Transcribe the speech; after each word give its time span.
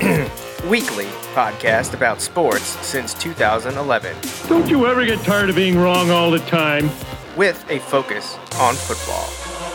weekly 0.68 1.06
podcast 1.34 1.92
about 1.94 2.20
sports 2.20 2.64
since 2.86 3.14
2011, 3.14 4.16
Don't 4.48 4.68
you 4.68 4.86
ever 4.86 5.04
get 5.04 5.18
tired 5.20 5.50
of 5.50 5.56
being 5.56 5.78
wrong 5.78 6.10
all 6.10 6.30
the 6.30 6.38
time? 6.40 6.88
with 7.34 7.64
a 7.70 7.78
focus 7.78 8.36
on 8.60 8.74
football. 8.74 9.24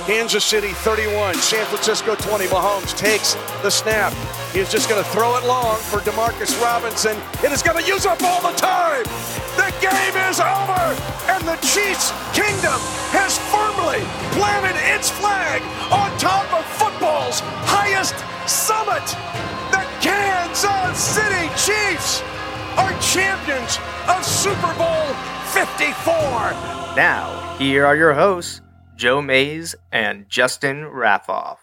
Kansas 0.06 0.46
City 0.46 0.70
31, 0.86 1.34
San 1.36 1.66
Francisco 1.66 2.14
20. 2.14 2.46
Mahomes 2.48 2.96
takes 2.96 3.34
the 3.64 3.70
snap. 3.72 4.14
He 4.54 4.60
is 4.60 4.72
just 4.72 4.88
going 4.88 5.04
to 5.04 5.10
throw 5.10 5.36
it 5.38 5.44
long 5.46 5.78
for 5.78 5.98
Demarcus 6.00 6.54
Robinson. 6.62 7.18
It 7.44 7.52
is 7.52 7.64
going 7.64 7.84
to 7.84 7.90
use 7.90 8.06
up 8.06 8.22
all 8.22 8.42
the 8.42 8.56
time. 8.58 9.04
The 9.58 9.74
game 9.82 10.16
is 10.30 10.40
over, 10.40 10.94
and 11.34 11.42
the 11.50 11.58
Chiefs' 11.66 12.14
kingdom 12.38 12.78
has 13.10 13.40
firmly 13.50 14.06
planted 14.38 14.78
its 14.94 15.10
flag 15.10 15.64
on 15.92 16.16
top 16.20 16.46
of 16.54 16.64
football's 16.78 17.40
highest 17.66 18.14
summit. 18.48 19.04
The 19.74 19.82
Kansas 20.60 21.04
City 21.04 21.48
Chiefs 21.50 22.24
are 22.78 22.92
champions 23.00 23.78
of 24.08 24.26
Super 24.26 24.74
Bowl 24.74 25.14
54. 25.54 26.16
Now, 26.96 27.56
here 27.60 27.86
are 27.86 27.96
your 27.96 28.16
hosts, 28.16 28.62
Joe 28.96 29.22
Mays 29.22 29.76
and 29.92 30.28
Justin 30.30 30.78
Raffoff. 30.86 31.58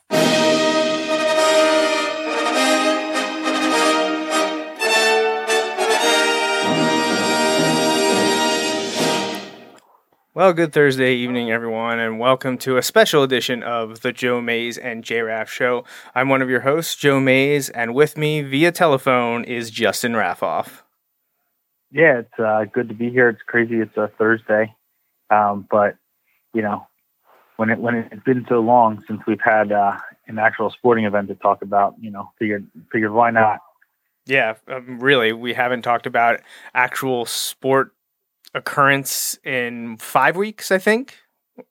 Well, 10.36 10.52
good 10.52 10.72
Thursday 10.72 11.14
evening, 11.14 11.52
everyone, 11.52 12.00
and 12.00 12.18
welcome 12.18 12.58
to 12.58 12.77
a 12.77 12.82
special 12.82 13.22
edition 13.22 13.62
of 13.62 14.00
the 14.00 14.10
Joe 14.10 14.40
Mays 14.40 14.77
and 14.77 15.04
J 15.04 15.20
Raff 15.20 15.48
Show. 15.48 15.84
I'm 16.12 16.28
one 16.28 16.42
of 16.42 16.50
your 16.50 16.62
hosts, 16.62 16.96
Joe 16.96 17.20
Mays, 17.20 17.70
and 17.70 17.94
with 17.94 18.18
me 18.18 18.42
via 18.42 18.72
telephone 18.72 19.44
is 19.44 19.70
Justin 19.70 20.14
Raffoff. 20.14 20.82
Yeah, 21.92 22.18
it's 22.18 22.36
uh, 22.36 22.64
good 22.64 22.88
to 22.88 22.96
be 22.96 23.10
here. 23.10 23.28
It's 23.28 23.42
crazy. 23.46 23.77
It's 23.77 23.96
a 23.96 24.10
Thursday, 24.18 24.74
um, 25.30 25.68
but 25.70 25.98
you 26.52 26.62
know, 26.62 26.84
when 27.55 27.70
it 27.70 27.78
when 27.78 27.94
it's 27.94 28.24
been 28.24 28.44
so 28.48 28.58
long 28.58 29.05
since 29.06 29.20
we've 29.28 29.40
had 29.40 29.70
uh, 29.70 29.96
an 30.27 30.40
actual 30.40 30.70
sporting 30.70 31.05
event 31.05 31.28
to 31.28 31.36
talk 31.36 31.62
about, 31.62 31.94
you 32.00 32.10
know, 32.10 32.32
figured 32.40 32.66
figured 32.90 33.12
why 33.12 33.30
not? 33.30 33.60
Yeah, 34.27 34.55
um, 34.66 34.98
really, 34.98 35.32
we 35.32 35.55
haven't 35.55 35.82
talked 35.82 36.06
about 36.06 36.40
actual 36.74 37.24
sport 37.24 37.93
occurrence 38.55 39.38
in 39.44 39.97
five 39.98 40.36
weeks, 40.36 40.70
I 40.70 40.78
think, 40.78 41.16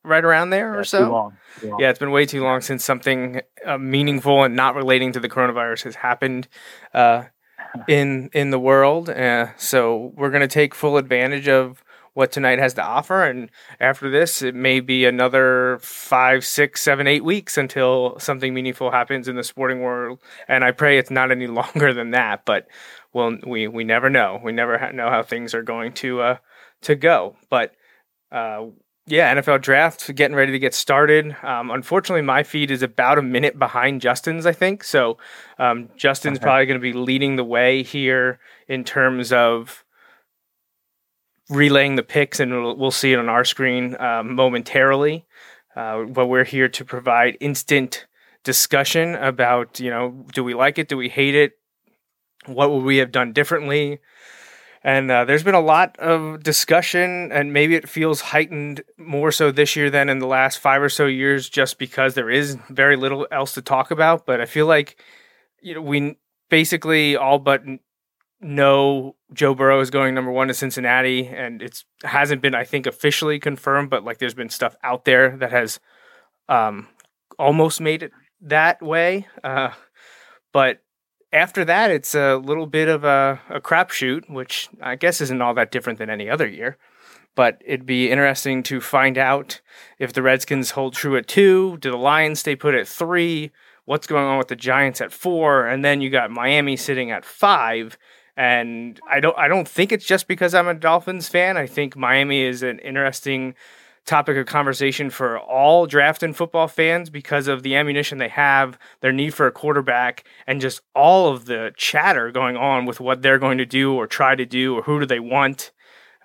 right 0.03 0.23
around 0.23 0.49
there 0.49 0.77
or 0.77 0.83
so. 0.83 1.05
Too 1.05 1.11
long. 1.11 1.37
Too 1.59 1.69
long. 1.69 1.79
Yeah, 1.79 1.89
it's 1.89 1.99
been 1.99 2.11
way 2.11 2.25
too 2.25 2.43
long 2.43 2.61
since 2.61 2.83
something 2.83 3.41
uh, 3.65 3.77
meaningful 3.77 4.43
and 4.43 4.55
not 4.55 4.75
relating 4.75 5.11
to 5.13 5.19
the 5.19 5.29
coronavirus 5.29 5.83
has 5.83 5.95
happened 5.95 6.47
uh, 6.93 7.23
in 7.87 8.29
in 8.33 8.51
the 8.51 8.59
world. 8.59 9.09
Uh, 9.09 9.55
so 9.57 10.13
we're 10.15 10.29
gonna 10.29 10.47
take 10.47 10.75
full 10.75 10.97
advantage 10.97 11.47
of 11.47 11.83
what 12.13 12.31
tonight 12.31 12.59
has 12.59 12.75
to 12.75 12.83
offer, 12.83 13.23
and 13.23 13.49
after 13.79 14.07
this, 14.07 14.43
it 14.43 14.53
may 14.53 14.79
be 14.79 15.03
another 15.03 15.79
five, 15.81 16.45
six, 16.45 16.79
seven, 16.83 17.07
eight 17.07 17.23
weeks 17.23 17.57
until 17.57 18.19
something 18.19 18.53
meaningful 18.53 18.91
happens 18.91 19.27
in 19.27 19.35
the 19.35 19.43
sporting 19.43 19.81
world. 19.81 20.19
And 20.47 20.63
I 20.63 20.71
pray 20.73 20.99
it's 20.99 21.09
not 21.09 21.31
any 21.31 21.47
longer 21.61 21.91
than 21.91 22.11
that, 22.11 22.45
but 22.45 22.67
well, 23.13 23.37
we 23.47 23.67
we 23.67 23.83
never 23.83 24.09
know. 24.09 24.39
We 24.43 24.51
never 24.51 24.77
ha- 24.77 24.91
know 24.91 25.09
how 25.09 25.23
things 25.23 25.55
are 25.55 25.63
going 25.63 25.93
to 25.93 26.21
uh, 26.21 26.37
to 26.83 26.95
go, 26.95 27.35
but. 27.49 27.73
Uh, 28.31 28.67
yeah, 29.05 29.35
NFL 29.35 29.61
draft 29.61 30.15
getting 30.15 30.33
ready 30.35 30.53
to 30.53 30.59
get 30.59 30.73
started. 30.73 31.35
Um, 31.43 31.71
unfortunately, 31.71 32.21
my 32.21 32.41
feed 32.41 32.71
is 32.71 32.81
about 32.81 33.17
a 33.17 33.21
minute 33.21 33.59
behind 33.59 33.99
Justin's, 33.99 34.45
I 34.45 34.53
think. 34.53 34.81
So 34.83 35.17
um, 35.59 35.89
Justin's 35.97 36.37
Okay. 36.37 36.43
probably 36.43 36.65
going 36.67 36.79
to 36.79 36.81
be 36.81 36.93
leading 36.93 37.35
the 37.35 37.43
way 37.43 37.83
here 37.83 38.39
in 38.69 38.85
terms 38.85 39.33
of 39.33 39.83
relaying 41.49 41.95
the 41.95 42.03
picks, 42.03 42.39
and 42.39 42.51
we'll, 42.51 42.77
we'll 42.77 42.91
see 42.91 43.11
it 43.11 43.19
on 43.19 43.27
our 43.29 43.43
screen 43.43 43.99
um, 43.99 44.35
momentarily. 44.35 45.25
Uh, 45.75 46.03
but 46.03 46.27
we're 46.27 46.45
here 46.45 46.69
to 46.69 46.85
provide 46.85 47.35
instant 47.39 48.05
discussion 48.43 49.15
about, 49.15 49.79
you 49.79 49.89
know, 49.89 50.25
do 50.33 50.43
we 50.43 50.53
like 50.53 50.77
it? 50.77 50.87
Do 50.87 50.97
we 50.97 51.09
hate 51.09 51.35
it? 51.35 51.53
What 52.45 52.71
would 52.71 52.83
we 52.83 52.97
have 52.97 53.11
done 53.11 53.33
differently? 53.33 53.99
And 54.85 55.09
uh, 55.09 55.23
there's 55.23 55.43
been 55.43 55.55
a 55.55 55.61
lot 55.61 55.97
of 55.97 56.43
discussion, 56.43 57.31
and 57.31 57.53
maybe 57.53 57.75
it 57.75 57.87
feels 57.87 58.19
heightened 58.19 58.83
more 58.97 59.31
so 59.31 59.49
this 59.49 59.77
year 59.77 59.89
than 59.89 60.09
in 60.09 60.19
the 60.19 60.27
last 60.27 60.59
five 60.59 60.81
or 60.81 60.89
so 60.89 61.05
years, 61.05 61.49
just 61.49 61.79
because 61.79 62.15
there 62.15 62.29
is 62.29 62.57
very 62.69 62.97
little 62.97 63.25
else 63.31 63.53
to 63.53 63.61
talk 63.61 63.91
about. 63.91 64.25
But 64.25 64.41
I 64.41 64.45
feel 64.45 64.65
like, 64.65 65.01
you 65.61 65.73
know, 65.73 65.81
we 65.81 66.17
basically 66.49 67.15
all 67.15 67.39
but 67.39 67.63
know 68.41 69.15
Joe 69.31 69.55
Burrow 69.55 69.79
is 69.79 69.89
going 69.89 70.13
number 70.13 70.31
one 70.31 70.49
to 70.49 70.53
Cincinnati, 70.53 71.27
and 71.27 71.61
it's 71.61 71.85
hasn't 72.03 72.41
been, 72.41 72.53
I 72.53 72.65
think, 72.65 72.85
officially 72.85 73.39
confirmed, 73.39 73.89
but 73.89 74.03
like 74.03 74.17
there's 74.17 74.33
been 74.33 74.49
stuff 74.49 74.75
out 74.83 75.05
there 75.05 75.37
that 75.37 75.51
has 75.51 75.79
um, 76.49 76.89
almost 77.39 77.79
made 77.79 78.03
it 78.03 78.11
that 78.41 78.81
way. 78.81 79.27
Uh, 79.43 79.69
but 80.51 80.81
after 81.33 81.65
that, 81.65 81.89
it's 81.89 82.13
a 82.13 82.35
little 82.37 82.67
bit 82.67 82.87
of 82.87 83.03
a, 83.03 83.41
a 83.49 83.59
crapshoot, 83.59 84.29
which 84.29 84.69
I 84.81 84.95
guess 84.95 85.19
isn't 85.19 85.41
all 85.41 85.55
that 85.55 85.71
different 85.71 85.97
than 85.99 86.09
any 86.09 86.29
other 86.29 86.47
year. 86.47 86.77
But 87.35 87.61
it'd 87.65 87.87
be 87.87 88.11
interesting 88.11 88.61
to 88.63 88.79
find 88.79 89.17
out 89.17 89.59
if 89.97 90.13
the 90.13 90.21
Redskins 90.21 90.71
hold 90.71 90.93
true 90.93 91.17
at 91.17 91.27
two. 91.27 91.77
Do 91.77 91.89
the 91.89 91.97
Lions 91.97 92.39
stay 92.39 92.55
put 92.55 92.75
at 92.75 92.87
three? 92.87 93.51
What's 93.85 94.05
going 94.05 94.25
on 94.25 94.37
with 94.37 94.49
the 94.49 94.55
Giants 94.55 95.01
at 95.01 95.11
four? 95.11 95.65
And 95.65 95.83
then 95.83 95.99
you 95.99 96.11
got 96.11 96.29
Miami 96.29 96.77
sitting 96.77 97.09
at 97.09 97.25
five. 97.25 97.97
And 98.37 98.99
I 99.09 99.19
don't 99.19 99.37
I 99.37 99.47
don't 99.47 99.67
think 99.67 99.91
it's 99.91 100.05
just 100.05 100.27
because 100.27 100.53
I'm 100.53 100.67
a 100.67 100.73
Dolphins 100.75 101.27
fan. 101.27 101.57
I 101.57 101.65
think 101.65 101.95
Miami 101.95 102.41
is 102.41 102.61
an 102.61 102.79
interesting 102.79 103.55
topic 104.05 104.37
of 104.37 104.45
conversation 104.45 105.09
for 105.09 105.39
all 105.39 105.85
draft 105.85 106.23
and 106.23 106.35
football 106.35 106.67
fans 106.67 107.09
because 107.09 107.47
of 107.47 107.63
the 107.63 107.75
ammunition 107.75 108.17
they 108.17 108.29
have, 108.29 108.77
their 109.01 109.11
need 109.11 109.33
for 109.33 109.47
a 109.47 109.51
quarterback, 109.51 110.23
and 110.45 110.61
just 110.61 110.81
all 110.93 111.31
of 111.31 111.45
the 111.45 111.73
chatter 111.77 112.31
going 112.31 112.57
on 112.57 112.85
with 112.85 112.99
what 112.99 113.21
they're 113.21 113.39
going 113.39 113.57
to 113.57 113.65
do 113.65 113.93
or 113.93 114.07
try 114.07 114.35
to 114.35 114.45
do 114.45 114.75
or 114.75 114.81
who 114.83 114.99
do 114.99 115.05
they 115.05 115.19
want. 115.19 115.71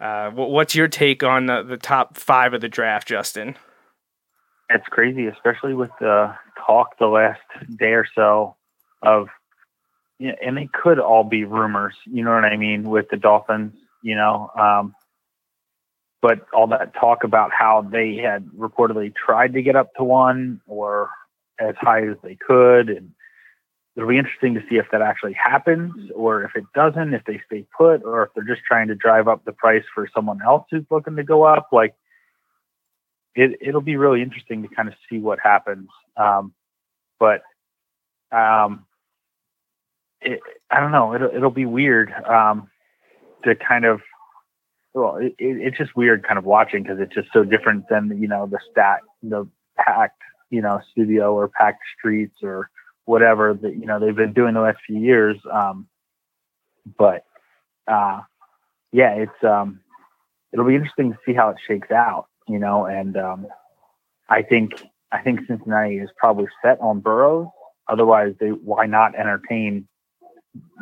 Uh, 0.01 0.31
what's 0.31 0.75
your 0.75 0.89
take 0.89 1.23
on 1.23 1.47
the, 1.47 1.63
the 1.63 1.77
top 1.77 2.17
five 2.17 2.55
of 2.55 2.61
the 2.61 2.69
draft, 2.69 3.09
Justin? 3.09 3.57
It's 4.71 4.87
crazy, 4.89 5.27
especially 5.27 5.75
with 5.75 5.91
the 5.99 6.35
talk 6.67 6.99
the 6.99 7.07
last 7.07 7.41
day 7.79 7.93
or 7.93 8.07
so 8.15 8.57
of, 9.03 9.29
yeah, 10.19 10.35
and 10.45 10.57
they 10.57 10.69
could 10.73 10.99
all 10.99 11.25
be 11.25 11.45
rumors. 11.45 11.95
You 12.05 12.25
know 12.25 12.33
what 12.33 12.45
I 12.45 12.57
mean 12.57 12.91
with 12.91 13.09
the 13.11 13.17
Dolphins. 13.17 13.73
You 14.03 14.15
know, 14.15 14.51
um, 14.59 14.95
but 16.21 16.47
all 16.53 16.67
that 16.69 16.95
talk 16.95 17.25
about 17.25 17.51
how 17.53 17.87
they 17.91 18.17
had 18.17 18.47
reportedly 18.57 19.15
tried 19.15 19.53
to 19.55 19.63
get 19.63 19.77
up 19.77 19.95
to 19.95 20.05
one 20.05 20.61
or 20.67 21.11
as 21.61 21.75
high 21.81 22.07
as 22.07 22.17
they 22.23 22.37
could, 22.37 22.89
and 22.89 23.11
it'll 23.97 24.09
be 24.09 24.19
interesting 24.19 24.55
to 24.55 24.61
see 24.69 24.77
if 24.77 24.87
that 24.93 25.03
actually 25.03 25.33
happens 25.33 26.11
or 26.15 26.45
if 26.45 26.53
it 26.55 26.65
doesn't, 26.75 27.15
if 27.15 27.25
they 27.25 27.41
stay 27.47 27.67
put, 27.77 28.05
or 28.05 28.23
if 28.23 28.31
they're 28.35 28.45
just 28.45 28.65
trying 28.65 28.89
to 28.89 28.95
drive 28.95 29.27
up 29.27 29.45
the 29.45 29.53
price 29.53 29.83
for 29.95 30.09
someone 30.15 30.41
else 30.45 30.65
who's 30.71 30.85
looking 30.91 31.17
to 31.17 31.25
go 31.25 31.43
up. 31.43 31.69
Like 31.73 31.95
it, 33.35 33.59
it'll 33.61 33.81
be 33.81 33.97
really 33.97 34.23
interesting 34.23 34.63
to 34.63 34.69
kind 34.69 34.89
of 34.89 34.95
see 35.09 35.19
what 35.19 35.39
happens. 35.41 35.89
Um, 36.17 36.53
but 37.19 37.43
um, 38.31 38.87
it, 40.21 40.41
I 40.71 40.81
don't 40.81 40.93
know. 40.93 41.15
It'll, 41.15 41.31
it'll 41.35 41.51
be 41.51 41.67
weird 41.67 42.13
um, 42.13 42.69
to 43.45 43.55
kind 43.55 43.85
of. 43.85 44.01
Well, 44.95 45.17
it, 45.17 45.35
it, 45.39 45.59
it's 45.61 45.79
just 45.79 45.97
weird 45.97 46.27
kind 46.27 46.39
of 46.39 46.45
watching 46.45 46.83
because 46.83 46.99
it's 47.01 47.15
just 47.15 47.29
so 47.33 47.45
different 47.45 47.85
than 47.89 48.21
you 48.21 48.29
know 48.29 48.47
the 48.47 48.59
stat, 48.71 49.01
the 49.23 49.47
packed 49.77 50.23
you 50.51 50.61
know 50.61 50.81
studio 50.91 51.35
or 51.35 51.49
packed 51.49 51.83
streets 51.99 52.37
or 52.43 52.71
whatever 53.05 53.55
that 53.55 53.75
you 53.75 53.87
know 53.87 53.99
they've 53.99 54.17
been 54.17 54.33
doing 54.33 54.55
the 54.55 54.61
last 54.61 54.79
few 54.87 54.99
years. 54.99 55.37
Um, 55.51 55.87
but 56.97 57.25
uh, 57.87 58.21
yeah, 58.93 59.15
it's 59.15 59.45
um, 59.45 59.81
it'll 60.53 60.67
be 60.67 60.75
interesting 60.75 61.13
to 61.13 61.19
see 61.27 61.35
how 61.35 61.51
it 61.51 61.57
shakes 61.67 61.91
out, 61.91 62.27
you 62.47 62.59
know. 62.59 62.87
And 62.87 63.17
um, 63.17 63.47
I 64.29 64.43
think 64.43 64.73
I 65.13 65.21
think 65.23 65.41
Cincinnati 65.47 65.99
is 65.99 66.11
probably 66.17 66.47
set 66.63 66.81
on 66.81 67.01
Burrows. 67.01 67.49
Otherwise, 67.89 68.35
they 68.41 68.49
why 68.49 68.87
not 68.87 69.15
entertain 69.15 69.89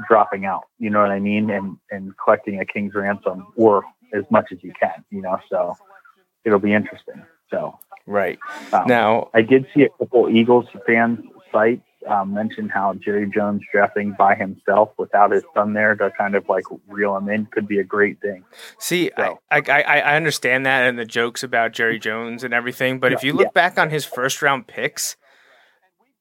dropping 0.08 0.44
out. 0.44 0.64
You 0.79 0.91
know 0.91 1.00
what 1.00 1.11
I 1.11 1.20
mean? 1.20 1.50
And 1.50 1.76
and 1.91 2.12
collecting 2.23 2.61
a 2.61 2.64
king's 2.64 2.94
ransom 2.94 3.47
or 3.56 3.85
as 4.12 4.25
much 4.31 4.47
as 4.53 4.58
you 4.62 4.73
can. 4.81 5.05
You 5.11 5.23
know, 5.23 5.38
so 5.50 5.76
it'll 6.44 6.58
be 6.58 6.73
interesting. 6.73 7.23
So 7.50 7.79
Right. 8.06 8.38
um, 8.73 8.85
Now, 8.87 9.31
I 9.35 9.43
did 9.43 9.67
see 9.75 9.82
a 9.82 9.88
couple 9.99 10.29
Eagles 10.29 10.67
fans 10.87 11.20
sites 11.53 11.82
um, 12.08 12.32
mention 12.35 12.69
how 12.69 12.94
Jerry 12.94 13.29
Jones 13.29 13.62
drafting 13.73 14.14
by 14.17 14.37
himself 14.37 14.91
without 14.97 15.32
his 15.32 15.43
son 15.55 15.73
there 15.73 15.97
to 15.97 16.11
kind 16.17 16.37
of 16.37 16.49
like 16.49 16.64
reel 16.87 17.17
him 17.17 17.29
in 17.29 17.47
could 17.47 17.67
be 17.67 17.79
a 17.81 17.85
great 17.85 18.20
thing. 18.20 18.44
see, 18.79 19.11
So- 19.17 19.41
I, 19.50 19.61
I, 19.69 19.82
I 19.82 20.17
understand 20.17 20.67
that 20.67 20.87
and 20.87 20.97
the 20.99 21.05
jokes 21.05 21.43
about 21.43 21.73
Jerry 21.73 21.99
Jones 21.99 22.44
and 22.44 22.55
everything, 22.55 23.00
but 23.00 23.12
if 23.12 23.25
you 23.25 23.32
look 23.32 23.47
yeah. 23.47 23.50
back 23.55 23.76
on 23.79 23.91
his 23.91 24.05
first 24.05 24.41
round 24.41 24.69
picks, 24.69 25.17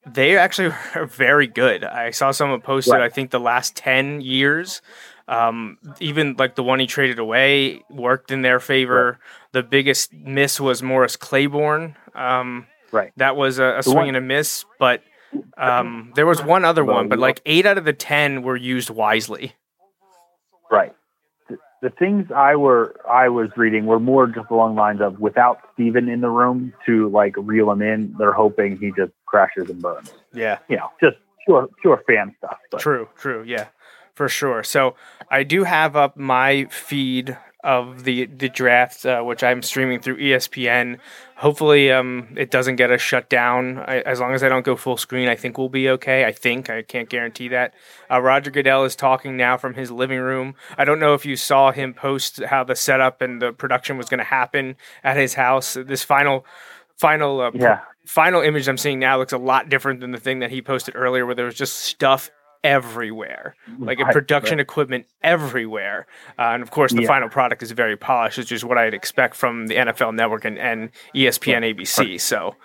they 0.07 0.37
actually 0.37 0.73
are 0.95 1.05
very 1.05 1.47
good. 1.47 1.83
I 1.83 2.09
saw 2.11 2.31
someone 2.31 2.61
posted, 2.61 2.93
Right. 2.93 3.01
I 3.03 3.09
think 3.09 3.29
the 3.31 3.39
last 3.39 3.75
10 3.75 4.21
years, 4.21 4.81
um, 5.27 5.77
even 5.99 6.35
like 6.37 6.55
the 6.55 6.63
one 6.63 6.79
he 6.79 6.87
traded 6.87 7.19
away 7.19 7.83
worked 7.89 8.31
in 8.31 8.41
their 8.41 8.59
favor. 8.59 9.19
The 9.51 9.63
biggest 9.63 10.13
miss 10.13 10.59
was 10.59 10.81
Morris 10.83 11.15
Claiborne. 11.15 11.95
Um, 12.13 12.67
Right. 12.91 13.11
That 13.17 13.35
was 13.35 13.59
a, 13.59 13.79
a 13.79 13.83
swing 13.83 13.95
one- 13.97 14.07
and 14.09 14.17
a 14.17 14.21
miss, 14.21 14.63
but 14.79 15.01
um, 15.57 16.13
there 16.15 16.25
was 16.25 16.41
one 16.41 16.63
other 16.63 16.85
one, 16.85 17.09
but 17.09 17.19
like 17.19 17.41
eight 17.45 17.65
out 17.65 17.77
of 17.77 17.83
the 17.83 17.91
10 17.91 18.41
were 18.41 18.55
used 18.55 18.89
wisely. 18.89 19.53
Right. 20.71 20.93
The, 21.49 21.57
the 21.81 21.89
things 21.89 22.31
I 22.33 22.55
were 22.55 22.95
I 23.09 23.27
was 23.27 23.49
reading 23.57 23.85
were 23.85 23.99
more 23.99 24.27
just 24.27 24.49
along 24.49 24.75
the 24.75 24.81
lines 24.81 25.01
of 25.01 25.19
without 25.19 25.59
Steven 25.73 26.07
in 26.07 26.21
the 26.21 26.29
room 26.29 26.73
to 26.85 27.09
like 27.09 27.33
reel 27.37 27.69
him 27.71 27.81
in, 27.81 28.15
they're 28.17 28.31
hoping 28.31 28.77
he 28.77 28.91
just 28.95 29.11
crashes 29.25 29.69
and 29.69 29.81
burns. 29.81 30.13
Yeah. 30.33 30.59
You 30.69 30.77
know, 30.77 30.89
just 31.01 31.17
pure 31.45 31.67
pure 31.81 32.01
fan 32.07 32.33
stuff. 32.37 32.57
But 32.71 32.79
True, 32.79 33.09
true, 33.17 33.43
yeah, 33.45 33.67
for 34.15 34.27
sure. 34.29 34.63
So 34.63 34.95
I 35.29 35.43
do 35.43 35.63
have 35.65 35.95
up 35.95 36.17
my 36.17 36.65
feed 36.71 37.37
of 37.63 38.03
the 38.03 38.25
the 38.27 38.47
draft, 38.47 39.05
uh, 39.07 39.21
which 39.23 39.43
I'm 39.43 39.61
streaming 39.63 39.99
through 39.99 40.17
ESPN. 40.17 40.99
Hopefully, 41.37 41.91
um, 41.91 42.27
it 42.37 42.51
doesn't 42.51 42.75
get 42.75 42.91
us 42.91 43.01
shut 43.01 43.27
down. 43.27 43.79
I, 43.79 44.01
as 44.01 44.19
long 44.19 44.33
as 44.35 44.43
I 44.43 44.49
don't 44.49 44.63
go 44.63 44.75
full 44.75 44.97
screen, 44.97 45.27
I 45.27 45.35
think 45.35 45.57
we'll 45.57 45.67
be 45.69 45.89
okay. 45.89 46.25
I 46.25 46.31
think 46.31 46.69
I 46.69 46.83
can't 46.83 47.09
guarantee 47.09 47.47
that. 47.49 47.73
Uh, 48.09 48.21
Roger 48.21 48.51
Goodell 48.51 48.83
is 48.85 48.95
talking 48.95 49.35
now 49.35 49.57
from 49.57 49.73
his 49.73 49.89
living 49.91 50.19
room. 50.19 50.53
I 50.77 50.85
don't 50.85 50.99
know 50.99 51.15
if 51.15 51.25
you 51.25 51.35
saw 51.35 51.71
him 51.71 51.93
post 51.95 52.41
how 52.43 52.63
the 52.63 52.75
setup 52.75 53.21
and 53.21 53.41
the 53.41 53.51
production 53.51 53.97
was 53.97 54.07
going 54.09 54.19
to 54.19 54.23
happen 54.23 54.75
at 55.03 55.17
his 55.17 55.33
house. 55.33 55.73
This 55.73 56.03
final 56.03 56.45
final 56.97 57.41
uh, 57.41 57.51
Yeah. 57.55 57.79
final 58.05 58.41
image 58.41 58.67
I'm 58.69 58.77
seeing 58.77 58.99
now 58.99 59.17
looks 59.17 59.33
a 59.33 59.37
lot 59.39 59.69
different 59.69 60.01
than 60.01 60.11
the 60.11 60.19
thing 60.19 60.39
that 60.39 60.51
he 60.51 60.61
posted 60.61 60.95
earlier, 60.95 61.25
where 61.25 61.35
there 61.35 61.45
was 61.45 61.55
just 61.55 61.79
stuff 61.79 62.29
everywhere, 62.65 63.55
like 63.79 63.99
Right, 63.99 64.11
production 64.11 64.59
equipment 64.59 65.05
everywhere. 65.23 66.07
Uh, 66.37 66.49
and 66.53 66.63
of 66.63 66.71
course, 66.71 66.91
the 66.91 67.03
Yeah. 67.03 67.07
final 67.07 67.29
product 67.29 67.61
is 67.63 67.71
very 67.71 67.95
polished, 67.95 68.37
which 68.39 68.51
is 68.51 68.65
what 68.65 68.77
I'd 68.77 68.93
expect 68.95 69.35
from 69.35 69.67
the 69.67 69.75
NFL 69.75 70.11
Network 70.15 70.43
and, 70.45 70.57
and 70.57 70.89
ESPN 71.15 71.63
ABC. 71.63 72.19
So, 72.19 72.55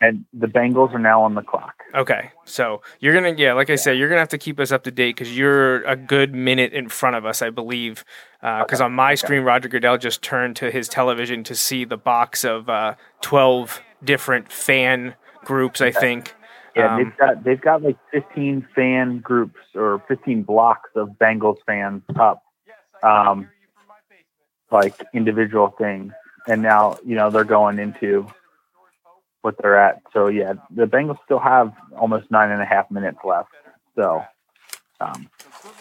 and 0.00 0.24
the 0.32 0.46
Bengals 0.48 0.92
are 0.94 0.98
now 0.98 1.22
on 1.22 1.34
the 1.34 1.42
clock. 1.42 1.74
okay. 1.94 2.32
So 2.44 2.82
you're 3.00 3.12
going 3.18 3.36
to, 3.36 3.40
yeah, 3.42 3.52
like 3.52 3.70
I 3.70 3.76
said, 3.76 3.96
you're 3.98 4.08
going 4.08 4.16
to 4.16 4.20
have 4.20 4.28
to 4.30 4.38
keep 4.38 4.58
us 4.60 4.70
up 4.72 4.82
to 4.84 4.90
date 4.90 5.14
because 5.16 5.36
you're 5.36 5.82
a 5.84 5.96
good 5.96 6.34
minute 6.34 6.72
in 6.72 6.88
front 6.88 7.14
of 7.16 7.24
us, 7.24 7.42
I 7.42 7.50
believe. 7.50 8.04
Because 8.40 8.80
on 8.80 8.92
my 8.92 9.14
screen, 9.16 9.42
Roger 9.42 9.68
Goodell 9.68 9.98
just 9.98 10.22
turned 10.22 10.56
to 10.56 10.70
his 10.70 10.88
television 10.88 11.42
to 11.44 11.54
see 11.54 11.84
the 11.84 11.96
box 11.96 12.44
of 12.44 12.68
uh, 12.68 12.94
12 13.22 13.80
different 14.04 14.50
fan 14.52 15.14
groups, 15.44 15.80
I 15.80 15.90
think. 15.90 16.34
Yeah, 16.78 16.94
Um, 16.94 17.02
they've 17.02 17.16
got 17.16 17.44
they've 17.44 17.60
got 17.60 17.82
like 17.82 17.98
15 18.12 18.68
fan 18.74 19.18
groups 19.18 19.58
or 19.74 20.02
15 20.08 20.42
blocks 20.44 20.90
of 20.94 21.10
Bengals 21.20 21.58
fans 21.66 22.02
up, 22.18 22.42
um, 23.02 23.48
like 24.70 24.94
individual 25.12 25.74
things, 25.76 26.12
and 26.46 26.62
now 26.62 26.98
you 27.04 27.16
know 27.16 27.30
they're 27.30 27.44
going 27.44 27.78
into 27.80 28.26
what 29.42 29.56
they're 29.60 29.78
at. 29.78 30.02
So 30.12 30.28
yeah, 30.28 30.54
the 30.70 30.84
Bengals 30.84 31.18
still 31.24 31.38
have 31.40 31.72
almost 31.96 32.30
nine 32.30 32.50
and 32.50 32.62
a 32.62 32.66
half 32.66 32.90
minutes 32.90 33.18
left. 33.24 33.48
So, 33.96 34.22
um, 35.00 35.28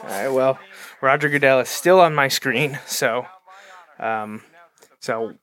All 0.03 0.09
right. 0.09 0.29
Well, 0.29 0.57
Roger 1.01 1.29
Goodell 1.29 1.59
is 1.59 1.69
still 1.69 2.00
on 2.00 2.15
my 2.15 2.27
screen, 2.29 2.79
so, 2.88 3.27
um, 4.00 4.41
so 5.00 5.35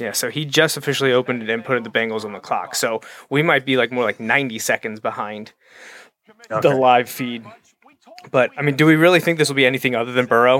yeah. 0.00 0.12
So 0.12 0.30
he 0.30 0.44
just 0.44 0.76
officially 0.76 1.12
opened 1.12 1.42
it 1.42 1.50
and 1.50 1.64
put 1.64 1.82
the 1.84 1.90
Bengals 1.90 2.24
on 2.24 2.32
the 2.32 2.40
clock. 2.40 2.74
So 2.74 3.00
we 3.28 3.42
might 3.42 3.64
be 3.64 3.76
like 3.76 3.92
more 3.92 4.04
like 4.04 4.20
ninety 4.20 4.58
seconds 4.58 5.00
behind 5.00 5.52
the 6.48 6.70
live 6.70 7.08
feed. 7.08 7.44
But 8.30 8.50
I 8.56 8.62
mean, 8.62 8.76
do 8.76 8.86
we 8.86 8.96
really 8.96 9.20
think 9.20 9.38
this 9.38 9.48
will 9.48 9.56
be 9.56 9.66
anything 9.66 9.94
other 9.94 10.12
than 10.12 10.26
Burrow? 10.26 10.58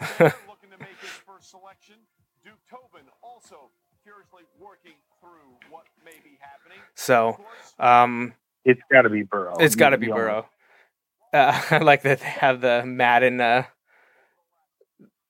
looking 0.00 0.70
to 0.70 0.78
make 0.78 0.98
his 1.00 1.10
first 1.26 1.50
selection. 1.50 1.96
Duke 2.44 2.54
Tobin 2.68 3.06
also 3.22 3.70
furiously 4.04 4.42
working 4.60 4.94
through 5.20 5.70
what 5.70 5.84
may 6.04 6.18
be 6.22 6.38
happening. 6.40 6.78
So 6.94 7.40
um, 7.78 8.34
it's 8.64 8.82
got 8.90 9.02
to 9.02 9.10
be 9.10 9.22
Burrow. 9.22 9.56
it's 9.58 9.76
got 9.76 9.90
to 9.90 9.98
be 9.98 10.08
Burrow. 10.08 10.48
Uh, 11.32 11.60
I 11.70 11.78
like 11.78 12.02
that 12.02 12.20
they 12.20 12.26
have 12.26 12.60
the 12.60 12.84
Madden. 12.84 13.40
Uh, 13.40 13.64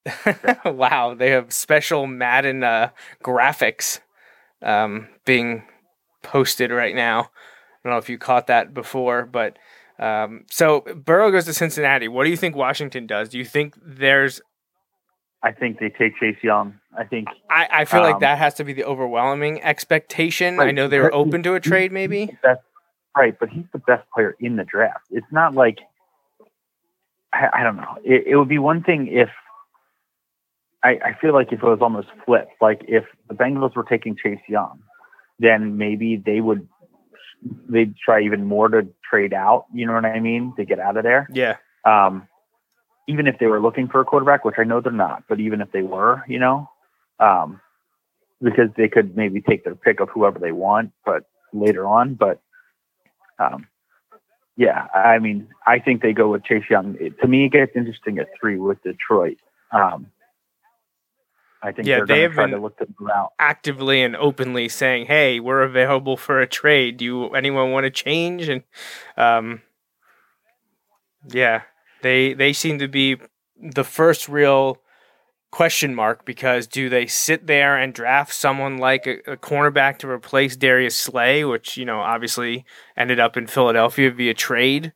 wow, 0.64 1.14
they 1.14 1.30
have 1.30 1.52
special 1.52 2.06
Madden 2.06 2.62
uh, 2.62 2.90
graphics 3.22 4.00
um, 4.62 5.08
being 5.24 5.64
posted 6.22 6.70
right 6.70 6.94
now. 6.94 7.20
I 7.20 7.88
don't 7.88 7.92
know 7.92 7.98
if 7.98 8.08
you 8.08 8.18
caught 8.18 8.46
that 8.46 8.72
before, 8.72 9.26
but 9.26 9.58
um, 9.98 10.44
so 10.50 10.80
Burrow 10.80 11.30
goes 11.30 11.44
to 11.44 11.54
Cincinnati. 11.54 12.08
What 12.08 12.24
do 12.24 12.30
you 12.30 12.36
think 12.36 12.56
Washington 12.56 13.06
does? 13.06 13.28
Do 13.28 13.38
you 13.38 13.44
think 13.44 13.74
there's? 13.82 14.40
I 15.42 15.52
think 15.52 15.78
they 15.78 15.90
take 15.90 16.18
Chase 16.18 16.38
Young. 16.42 16.80
I 16.98 17.04
think 17.04 17.28
I, 17.50 17.68
I 17.70 17.84
feel 17.84 18.00
like 18.00 18.14
Um, 18.14 18.20
that 18.20 18.38
has 18.38 18.54
to 18.54 18.64
be 18.64 18.72
the 18.72 18.84
overwhelming 18.84 19.62
expectation. 19.62 20.58
I 20.58 20.70
know 20.70 20.88
they 20.88 20.98
were 21.00 21.14
open 21.14 21.42
to 21.42 21.54
a 21.54 21.60
trade, 21.60 21.92
maybe. 21.92 22.36
best, 22.42 22.60
right, 23.16 23.38
but 23.38 23.50
he's 23.50 23.66
the 23.72 23.78
best 23.80 24.08
player 24.14 24.36
in 24.40 24.56
the 24.56 24.64
draft. 24.64 25.04
It's 25.10 25.26
not 25.30 25.54
like 25.54 25.80
I, 27.34 27.48
I 27.52 27.62
don't 27.62 27.76
know. 27.76 27.98
It, 28.02 28.28
it 28.28 28.36
would 28.36 28.48
be 28.48 28.58
one 28.58 28.82
thing 28.82 29.08
if 29.08 29.28
I, 30.84 30.98
I 31.04 31.18
feel 31.20 31.32
like 31.32 31.50
if 31.50 31.62
it 31.62 31.66
was 31.66 31.78
almost 31.80 32.08
flipped, 32.24 32.52
like 32.60 32.82
if 32.86 33.04
the 33.28 33.34
Bengals 33.34 33.74
were 33.74 33.84
taking 33.84 34.16
Chase 34.16 34.38
Young, 34.46 34.80
then 35.38 35.78
maybe 35.78 36.16
they 36.16 36.40
would 36.40 36.68
they'd 37.68 37.96
try 37.96 38.20
even 38.20 38.44
more 38.44 38.68
to 38.68 38.86
trade 39.08 39.32
out. 39.32 39.66
You 39.72 39.86
know 39.86 39.94
what 39.94 40.04
I 40.04 40.20
mean? 40.20 40.54
To 40.56 40.64
get 40.64 40.78
out 40.78 40.96
of 40.96 41.02
there. 41.02 41.28
Yeah, 41.32 41.56
Um, 41.84 42.28
even 43.06 43.26
if 43.26 43.38
they 43.38 43.46
were 43.46 43.60
looking 43.60 43.88
for 43.88 44.00
a 44.00 44.04
quarterback, 44.04 44.44
which 44.44 44.56
I 44.58 44.64
know 44.64 44.80
they're 44.80 44.92
not, 44.92 45.24
but 45.28 45.40
even 45.40 45.60
if 45.60 45.72
they 45.72 45.82
were, 45.82 46.22
you 46.28 46.38
know, 46.38 46.70
um, 47.18 47.60
because 48.42 48.70
they 48.76 48.88
could 48.88 49.16
maybe 49.16 49.40
take 49.40 49.64
their 49.64 49.74
pick 49.74 50.00
of 50.00 50.08
whoever 50.10 50.38
they 50.38 50.52
want, 50.52 50.92
but 51.04 51.24
later 51.52 51.86
on, 51.86 52.14
but 52.14 52.40
um, 53.38 53.66
yeah, 54.56 54.86
I 54.94 55.18
mean, 55.18 55.48
I 55.66 55.78
think 55.78 56.02
they 56.02 56.12
go 56.12 56.30
with 56.30 56.44
Chase 56.44 56.64
Young. 56.70 56.96
It, 57.00 57.20
to 57.20 57.28
me, 57.28 57.46
it 57.46 57.52
gets 57.52 57.72
interesting 57.74 58.18
at 58.18 58.28
three 58.40 58.58
with 58.58 58.82
Detroit. 58.82 59.38
Um, 59.72 60.06
I 61.64 61.72
think 61.72 61.88
Yeah, 61.88 61.96
they're 61.98 62.06
they 62.06 62.14
going 62.18 62.28
to 62.30 62.34
try 62.34 62.44
been- 62.44 62.54
to 62.56 62.60
look 62.60 62.78
actively 63.38 64.02
and 64.02 64.14
openly 64.16 64.68
saying, 64.68 65.06
"Hey, 65.06 65.40
we're 65.40 65.62
available 65.62 66.16
for 66.16 66.38
a 66.40 66.46
trade. 66.46 66.98
Do 66.98 67.04
you 67.06 67.28
anyone 67.30 67.70
want 67.70 67.84
to 67.84 67.90
change?" 67.90 68.48
And 68.48 68.62
um, 69.16 69.62
yeah, 71.28 71.62
they 72.02 72.34
they 72.34 72.52
seem 72.52 72.78
to 72.80 72.88
be 72.88 73.16
the 73.56 73.84
first 73.84 74.28
real 74.28 74.78
question 75.50 75.94
mark 75.94 76.24
because 76.24 76.66
do 76.66 76.88
they 76.88 77.06
sit 77.06 77.46
there 77.46 77.76
and 77.78 77.94
draft 77.94 78.32
someone 78.34 78.76
like 78.76 79.06
a, 79.06 79.18
a 79.32 79.36
cornerback 79.36 79.98
to 79.98 80.08
replace 80.10 80.56
Darius 80.56 80.96
Slay, 80.96 81.44
which 81.44 81.76
you 81.76 81.84
know 81.84 82.00
obviously 82.00 82.64
ended 82.96 83.18
up 83.20 83.36
in 83.36 83.46
Philadelphia 83.46 84.10
via 84.10 84.34
trade? 84.34 84.92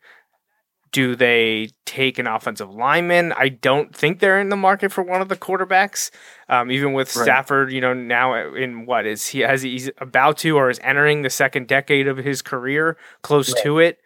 Do 0.92 1.16
they 1.16 1.70
take 1.84 2.18
an 2.18 2.26
offensive 2.26 2.70
lineman? 2.70 3.32
I 3.32 3.48
don't 3.48 3.94
think 3.94 4.20
they're 4.20 4.40
in 4.40 4.48
the 4.48 4.56
market 4.56 4.92
for 4.92 5.02
one 5.02 5.20
of 5.20 5.28
the 5.28 5.36
quarterbacks. 5.36 6.10
Um, 6.48 6.70
even 6.70 6.92
with 6.92 7.14
Right. 7.14 7.24
Stafford, 7.24 7.72
you 7.72 7.80
know, 7.80 7.92
now 7.94 8.54
in 8.54 8.86
what 8.86 9.06
is 9.06 9.28
he 9.28 9.40
has 9.40 9.62
he's 9.62 9.90
about 9.98 10.38
to 10.38 10.56
or 10.56 10.70
is 10.70 10.80
entering 10.82 11.22
the 11.22 11.30
second 11.30 11.68
decade 11.68 12.08
of 12.08 12.18
his 12.18 12.42
career, 12.42 12.96
close 13.22 13.52
to 13.62 13.78
it, 13.78 13.98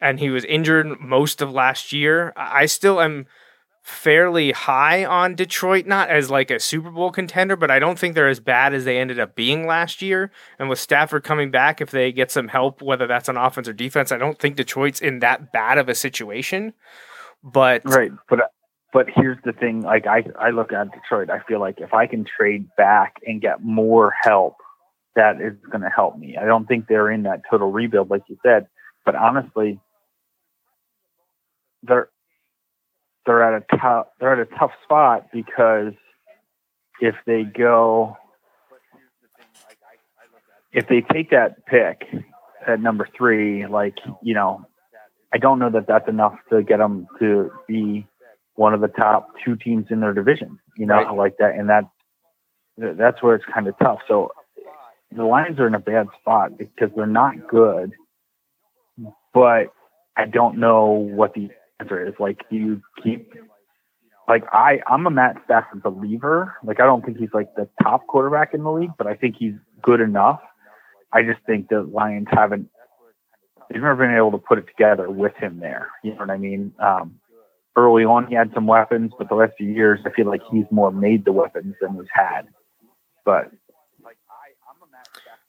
and 0.00 0.18
he 0.18 0.30
was 0.30 0.44
injured 0.44 0.98
most 1.00 1.40
of 1.40 1.52
last 1.52 1.92
year. 1.92 2.32
I 2.36 2.66
still 2.66 3.00
am 3.00 3.26
fairly 3.84 4.50
high 4.50 5.04
on 5.04 5.34
Detroit, 5.34 5.84
not 5.84 6.08
as 6.08 6.30
like 6.30 6.50
a 6.50 6.58
Super 6.58 6.90
Bowl 6.90 7.10
contender, 7.10 7.54
but 7.54 7.70
I 7.70 7.78
don't 7.78 7.98
think 7.98 8.14
they're 8.14 8.30
as 8.30 8.40
bad 8.40 8.72
as 8.72 8.86
they 8.86 8.98
ended 8.98 9.20
up 9.20 9.34
being 9.34 9.66
last 9.66 10.00
year. 10.00 10.32
And 10.58 10.70
with 10.70 10.78
Stafford 10.78 11.22
coming 11.22 11.50
back, 11.50 11.82
if 11.82 11.90
they 11.90 12.10
get 12.10 12.30
some 12.30 12.48
help, 12.48 12.80
whether 12.80 13.06
that's 13.06 13.28
on 13.28 13.36
offense 13.36 13.68
or 13.68 13.74
defense, 13.74 14.10
I 14.10 14.16
don't 14.16 14.38
think 14.38 14.56
Detroit's 14.56 15.00
in 15.00 15.18
that 15.18 15.52
bad 15.52 15.76
of 15.76 15.90
a 15.90 15.94
situation. 15.94 16.72
But 17.42 17.82
Right, 17.84 18.10
but 18.30 18.50
but 18.94 19.06
here's 19.14 19.36
the 19.44 19.52
thing: 19.52 19.82
like 19.82 20.06
I 20.06 20.24
I 20.40 20.48
look 20.48 20.72
at 20.72 20.90
Detroit, 20.90 21.28
I 21.28 21.40
feel 21.40 21.60
like 21.60 21.78
if 21.78 21.92
I 21.92 22.06
can 22.06 22.24
trade 22.24 22.66
back 22.78 23.16
and 23.26 23.38
get 23.38 23.62
more 23.62 24.14
help, 24.22 24.56
that 25.14 25.42
is 25.42 25.52
going 25.70 25.82
to 25.82 25.90
help 25.90 26.16
me. 26.16 26.38
I 26.40 26.46
don't 26.46 26.66
think 26.66 26.86
they're 26.86 27.10
in 27.10 27.24
that 27.24 27.42
total 27.50 27.70
rebuild, 27.70 28.08
like 28.08 28.22
you 28.28 28.38
said. 28.42 28.66
But 29.04 29.14
honestly, 29.14 29.78
they're 31.82 32.08
they're 33.26 33.42
at 33.42 33.62
a 33.62 33.76
tough 33.78 34.06
they're 34.20 34.32
at 34.32 34.38
a 34.38 34.58
tough 34.58 34.72
spot 34.84 35.28
because 35.32 35.92
if 37.00 37.14
they 37.26 37.44
go 37.44 38.16
if 40.72 40.88
they 40.88 41.00
take 41.00 41.30
that 41.30 41.64
pick 41.66 42.02
at 42.66 42.80
number 42.80 43.08
three, 43.16 43.66
like 43.66 43.94
you 44.22 44.34
know, 44.34 44.66
I 45.32 45.38
don't 45.38 45.58
know 45.58 45.70
that 45.70 45.86
that's 45.86 46.08
enough 46.08 46.34
to 46.50 46.62
get 46.62 46.78
them 46.78 47.06
to 47.20 47.50
be 47.66 48.06
one 48.56 48.74
of 48.74 48.80
the 48.80 48.88
top 48.88 49.28
two 49.44 49.56
teams 49.56 49.86
in 49.90 50.00
their 50.00 50.12
division. 50.12 50.58
You 50.76 50.86
know, 50.86 50.96
Right. 50.96 51.16
like 51.16 51.36
that, 51.38 51.54
and 51.54 51.68
that 51.68 51.84
that's 52.76 53.22
where 53.22 53.36
it's 53.36 53.44
kind 53.52 53.68
of 53.68 53.78
tough. 53.78 54.00
So 54.08 54.32
the 55.12 55.24
Lions 55.24 55.60
are 55.60 55.66
in 55.66 55.74
a 55.74 55.80
bad 55.80 56.08
spot 56.20 56.58
because 56.58 56.90
they're 56.96 57.06
not 57.06 57.46
good, 57.48 57.92
but 59.32 59.72
I 60.16 60.26
don't 60.26 60.58
know 60.58 60.86
what 60.90 61.34
the 61.34 61.50
answer 61.80 62.06
is. 62.06 62.14
Like, 62.18 62.40
you 62.50 62.82
keep 63.02 63.32
like 64.28 64.44
I 64.52 64.80
I'm 64.86 65.06
a 65.06 65.10
Matt 65.10 65.36
Stafford 65.44 65.82
believer. 65.82 66.54
Like, 66.64 66.80
I 66.80 66.84
don't 66.84 67.04
think 67.04 67.18
he's 67.18 67.34
like 67.34 67.54
the 67.56 67.68
top 67.82 68.06
quarterback 68.06 68.54
in 68.54 68.62
the 68.62 68.70
league, 68.70 68.92
but 68.96 69.06
I 69.06 69.14
think 69.14 69.36
he's 69.38 69.54
good 69.82 70.00
enough. 70.00 70.40
I 71.12 71.22
just 71.22 71.40
think 71.46 71.68
the 71.68 71.82
Lions 71.82 72.26
haven't 72.30 72.68
they've 73.70 73.80
never 73.80 73.96
been 73.96 74.14
able 74.14 74.32
to 74.32 74.38
put 74.38 74.58
it 74.58 74.66
together 74.66 75.10
with 75.10 75.34
him 75.36 75.60
there. 75.60 75.90
You 76.02 76.12
know 76.12 76.18
what 76.18 76.30
I 76.30 76.36
mean? 76.36 76.72
Um, 76.78 77.20
early 77.76 78.04
on, 78.04 78.26
he 78.26 78.34
had 78.34 78.50
some 78.54 78.66
weapons, 78.66 79.12
but 79.18 79.28
the 79.28 79.34
last 79.34 79.52
few 79.56 79.68
years, 79.68 80.00
I 80.06 80.10
feel 80.10 80.26
like 80.26 80.42
he's 80.50 80.66
more 80.70 80.90
made 80.90 81.24
the 81.24 81.32
weapons 81.32 81.74
than 81.80 81.94
he's 81.94 82.08
had. 82.12 82.42
But 83.24 83.50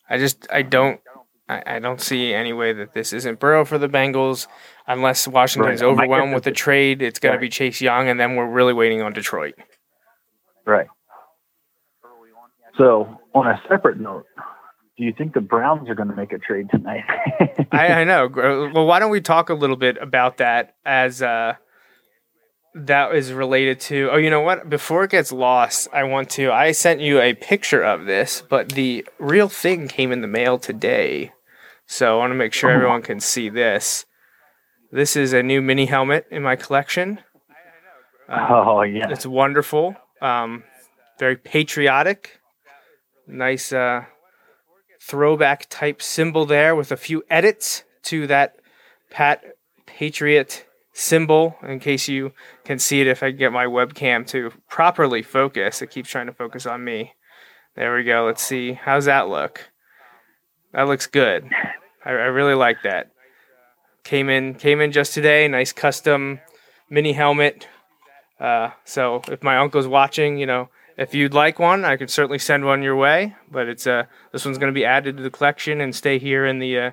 I 0.09 0.17
just 0.17 0.47
I 0.51 0.61
don't 0.61 1.01
I, 1.47 1.63
I 1.75 1.79
don't 1.79 2.01
see 2.01 2.33
any 2.33 2.53
way 2.53 2.73
that 2.73 2.93
this 2.93 3.13
isn't 3.13 3.39
Burrow 3.39 3.65
for 3.65 3.77
the 3.77 3.87
Bengals 3.87 4.47
unless 4.87 5.27
Washington's 5.27 5.81
Right. 5.81 5.87
Overwhelmed 5.87 6.33
with 6.33 6.43
the 6.43 6.51
trade. 6.51 7.01
It's 7.01 7.19
going 7.19 7.31
Right. 7.33 7.37
to 7.37 7.41
be 7.41 7.49
Chase 7.49 7.81
Young, 7.81 8.07
and 8.09 8.19
then 8.19 8.35
we're 8.35 8.49
really 8.49 8.73
waiting 8.73 9.01
on 9.01 9.13
Detroit. 9.13 9.55
right. 10.65 10.87
So, 12.77 13.21
on 13.33 13.47
a 13.47 13.61
separate 13.69 13.99
note, 13.99 14.25
do 14.97 15.03
you 15.05 15.13
think 15.17 15.33
the 15.33 15.39
Browns 15.41 15.87
are 15.89 15.95
going 15.95 16.09
to 16.09 16.15
make 16.15 16.33
a 16.33 16.37
trade 16.39 16.67
tonight? 16.69 17.03
I, 17.71 17.87
I 18.01 18.03
know. 18.05 18.27
Well, 18.73 18.85
why 18.85 18.99
don't 18.99 19.11
we 19.11 19.21
talk 19.21 19.49
a 19.49 19.53
little 19.53 19.77
bit 19.77 19.97
about 20.01 20.37
that 20.37 20.75
as 20.85 21.21
uh, 21.21 21.53
that 22.73 23.15
is 23.15 23.31
related 23.31 23.79
to? 23.81 24.09
Oh, 24.11 24.17
you 24.17 24.29
know 24.29 24.41
what? 24.41 24.69
Before 24.69 25.05
it 25.05 25.11
gets 25.11 25.31
lost, 25.31 25.87
I 25.93 26.03
want 26.03 26.29
to. 26.31 26.51
I 26.51 26.73
sent 26.73 26.99
you 26.99 27.21
a 27.21 27.33
picture 27.33 27.81
of 27.81 28.05
this, 28.05 28.41
but 28.49 28.69
the 28.73 29.05
real 29.19 29.47
thing 29.47 29.87
came 29.87 30.11
in 30.11 30.19
the 30.21 30.27
mail 30.27 30.57
today, 30.59 31.31
so 31.87 32.15
I 32.15 32.17
want 32.17 32.31
to 32.31 32.35
make 32.35 32.53
sure 32.53 32.69
everyone 32.69 33.01
can 33.01 33.19
see 33.19 33.49
this. 33.49 34.05
This 34.91 35.15
is 35.15 35.33
a 35.33 35.43
new 35.43 35.61
mini 35.61 35.85
helmet 35.85 36.25
in 36.31 36.43
my 36.43 36.55
collection. 36.55 37.19
Uh, 38.29 38.47
oh 38.49 38.81
yeah, 38.81 39.09
it's 39.09 39.25
wonderful. 39.25 39.95
Um, 40.21 40.63
very 41.19 41.35
patriotic. 41.35 42.39
Nice 43.27 43.73
uh, 43.73 44.05
throwback 45.01 45.67
type 45.69 46.01
symbol 46.01 46.45
there 46.45 46.75
with 46.75 46.91
a 46.91 46.97
few 46.97 47.23
edits 47.29 47.83
to 48.03 48.27
that 48.27 48.55
Pat 49.09 49.43
Patriot 49.85 50.65
symbol. 50.93 51.55
In 51.61 51.79
case 51.79 52.07
you 52.07 52.33
can 52.63 52.79
see 52.79 53.01
it, 53.01 53.07
if 53.07 53.21
I 53.21 53.31
get 53.31 53.51
my 53.51 53.65
webcam 53.65 54.25
to 54.27 54.51
properly 54.69 55.21
focus, 55.21 55.81
it 55.81 55.91
keeps 55.91 56.09
trying 56.09 56.27
to 56.27 56.33
focus 56.33 56.65
on 56.65 56.83
me. 56.83 57.13
There 57.75 57.95
we 57.95 58.03
go. 58.03 58.25
Let's 58.25 58.41
see. 58.43 58.73
How's 58.73 59.05
that 59.05 59.27
look? 59.27 59.69
That 60.75 60.87
looks 60.87 61.07
good. 61.07 61.49
I, 62.03 62.09
I 62.09 62.11
really 62.11 62.53
like 62.53 62.83
that. 62.83 63.11
Came 64.03 64.29
in 64.29 64.55
came 64.55 64.81
in 64.81 64.91
just 64.91 65.13
today. 65.13 65.47
Nice 65.47 65.71
custom 65.71 66.41
mini 66.89 67.13
helmet. 67.13 67.67
Uh, 68.39 68.71
so 68.83 69.21
if 69.29 69.41
my 69.41 69.57
uncle's 69.57 69.87
watching, 69.87 70.37
you 70.37 70.45
know, 70.45 70.69
if 70.97 71.15
you'd 71.15 71.33
like 71.33 71.59
one, 71.59 71.85
I 71.85 71.95
could 71.95 72.09
certainly 72.09 72.39
send 72.39 72.65
one 72.65 72.83
your 72.83 72.97
way. 72.97 73.35
But 73.49 73.69
it's 73.69 73.87
uh, 73.87 74.03
this 74.33 74.43
one's 74.43 74.57
going 74.57 74.71
to 74.71 74.77
be 74.77 74.83
added 74.83 75.15
to 75.15 75.23
the 75.23 75.29
collection 75.29 75.79
and 75.79 75.95
stay 75.95 76.19
here 76.19 76.45
in 76.45 76.59
the 76.59 76.77
uh, 76.77 76.91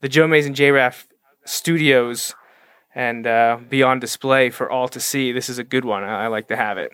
the 0.00 0.08
Joe 0.08 0.28
Mays 0.28 0.46
and 0.46 0.54
J 0.54 0.70
Raff 0.70 1.08
studios 1.44 2.36
and 2.94 3.26
uh, 3.26 3.58
be 3.68 3.82
on 3.82 3.98
display 3.98 4.48
for 4.48 4.70
all 4.70 4.86
to 4.88 5.00
see. 5.00 5.32
This 5.32 5.48
is 5.48 5.58
a 5.58 5.64
good 5.64 5.84
one. 5.84 6.04
I, 6.04 6.24
I 6.24 6.26
like 6.28 6.46
to 6.48 6.56
have 6.56 6.78
it. 6.78 6.92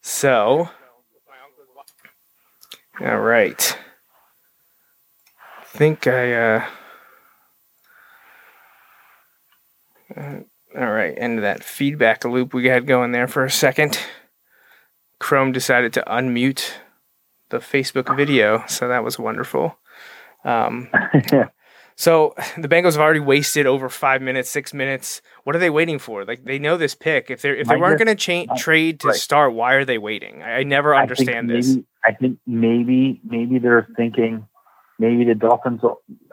So, 0.00 0.68
all 3.00 3.20
right. 3.20 3.78
I 5.60 5.64
think 5.64 6.06
I. 6.06 6.32
Uh, 6.34 6.66
uh, 10.16 10.40
all 10.74 10.90
right, 10.90 11.14
end 11.16 11.38
of 11.38 11.42
that 11.42 11.62
feedback 11.62 12.24
loop 12.24 12.54
we 12.54 12.66
had 12.66 12.86
going 12.86 13.12
there 13.12 13.28
for 13.28 13.44
a 13.44 13.50
second. 13.50 13.98
Chrome 15.18 15.52
decided 15.52 15.92
to 15.94 16.04
unmute 16.06 16.72
the 17.50 17.58
Facebook 17.58 18.14
video, 18.16 18.64
so 18.66 18.88
that 18.88 19.04
was 19.04 19.18
wonderful. 19.18 19.78
Um, 20.44 20.88
so 21.96 22.34
the 22.58 22.68
Bengals 22.68 22.92
have 22.92 23.00
already 23.00 23.20
wasted 23.20 23.66
over 23.66 23.88
five 23.88 24.22
minutes, 24.22 24.50
six 24.50 24.72
minutes. 24.74 25.22
What 25.44 25.56
are 25.56 25.58
they 25.58 25.70
waiting 25.70 25.98
for? 25.98 26.24
Like 26.24 26.44
they 26.44 26.58
know 26.58 26.76
this 26.76 26.94
pick. 26.94 27.30
If 27.30 27.42
they 27.42 27.50
are 27.50 27.54
if 27.56 27.66
they 27.68 27.74
My 27.76 27.80
weren't 27.80 27.98
going 27.98 28.08
to 28.08 28.14
cha- 28.14 28.52
my- 28.52 28.58
trade 28.58 29.00
to 29.00 29.08
right. 29.08 29.16
start, 29.16 29.52
why 29.54 29.74
are 29.74 29.84
they 29.84 29.98
waiting? 29.98 30.42
I, 30.42 30.58
I 30.58 30.62
never 30.62 30.94
I 30.94 31.02
understand 31.02 31.48
this. 31.50 31.68
maybe, 31.68 31.84
I 32.04 32.12
think 32.12 32.38
maybe 32.46 33.20
maybe 33.24 33.58
they're 33.58 33.88
thinking 33.96 34.46
maybe 34.98 35.24
the 35.24 35.34
Dolphins. 35.34 35.80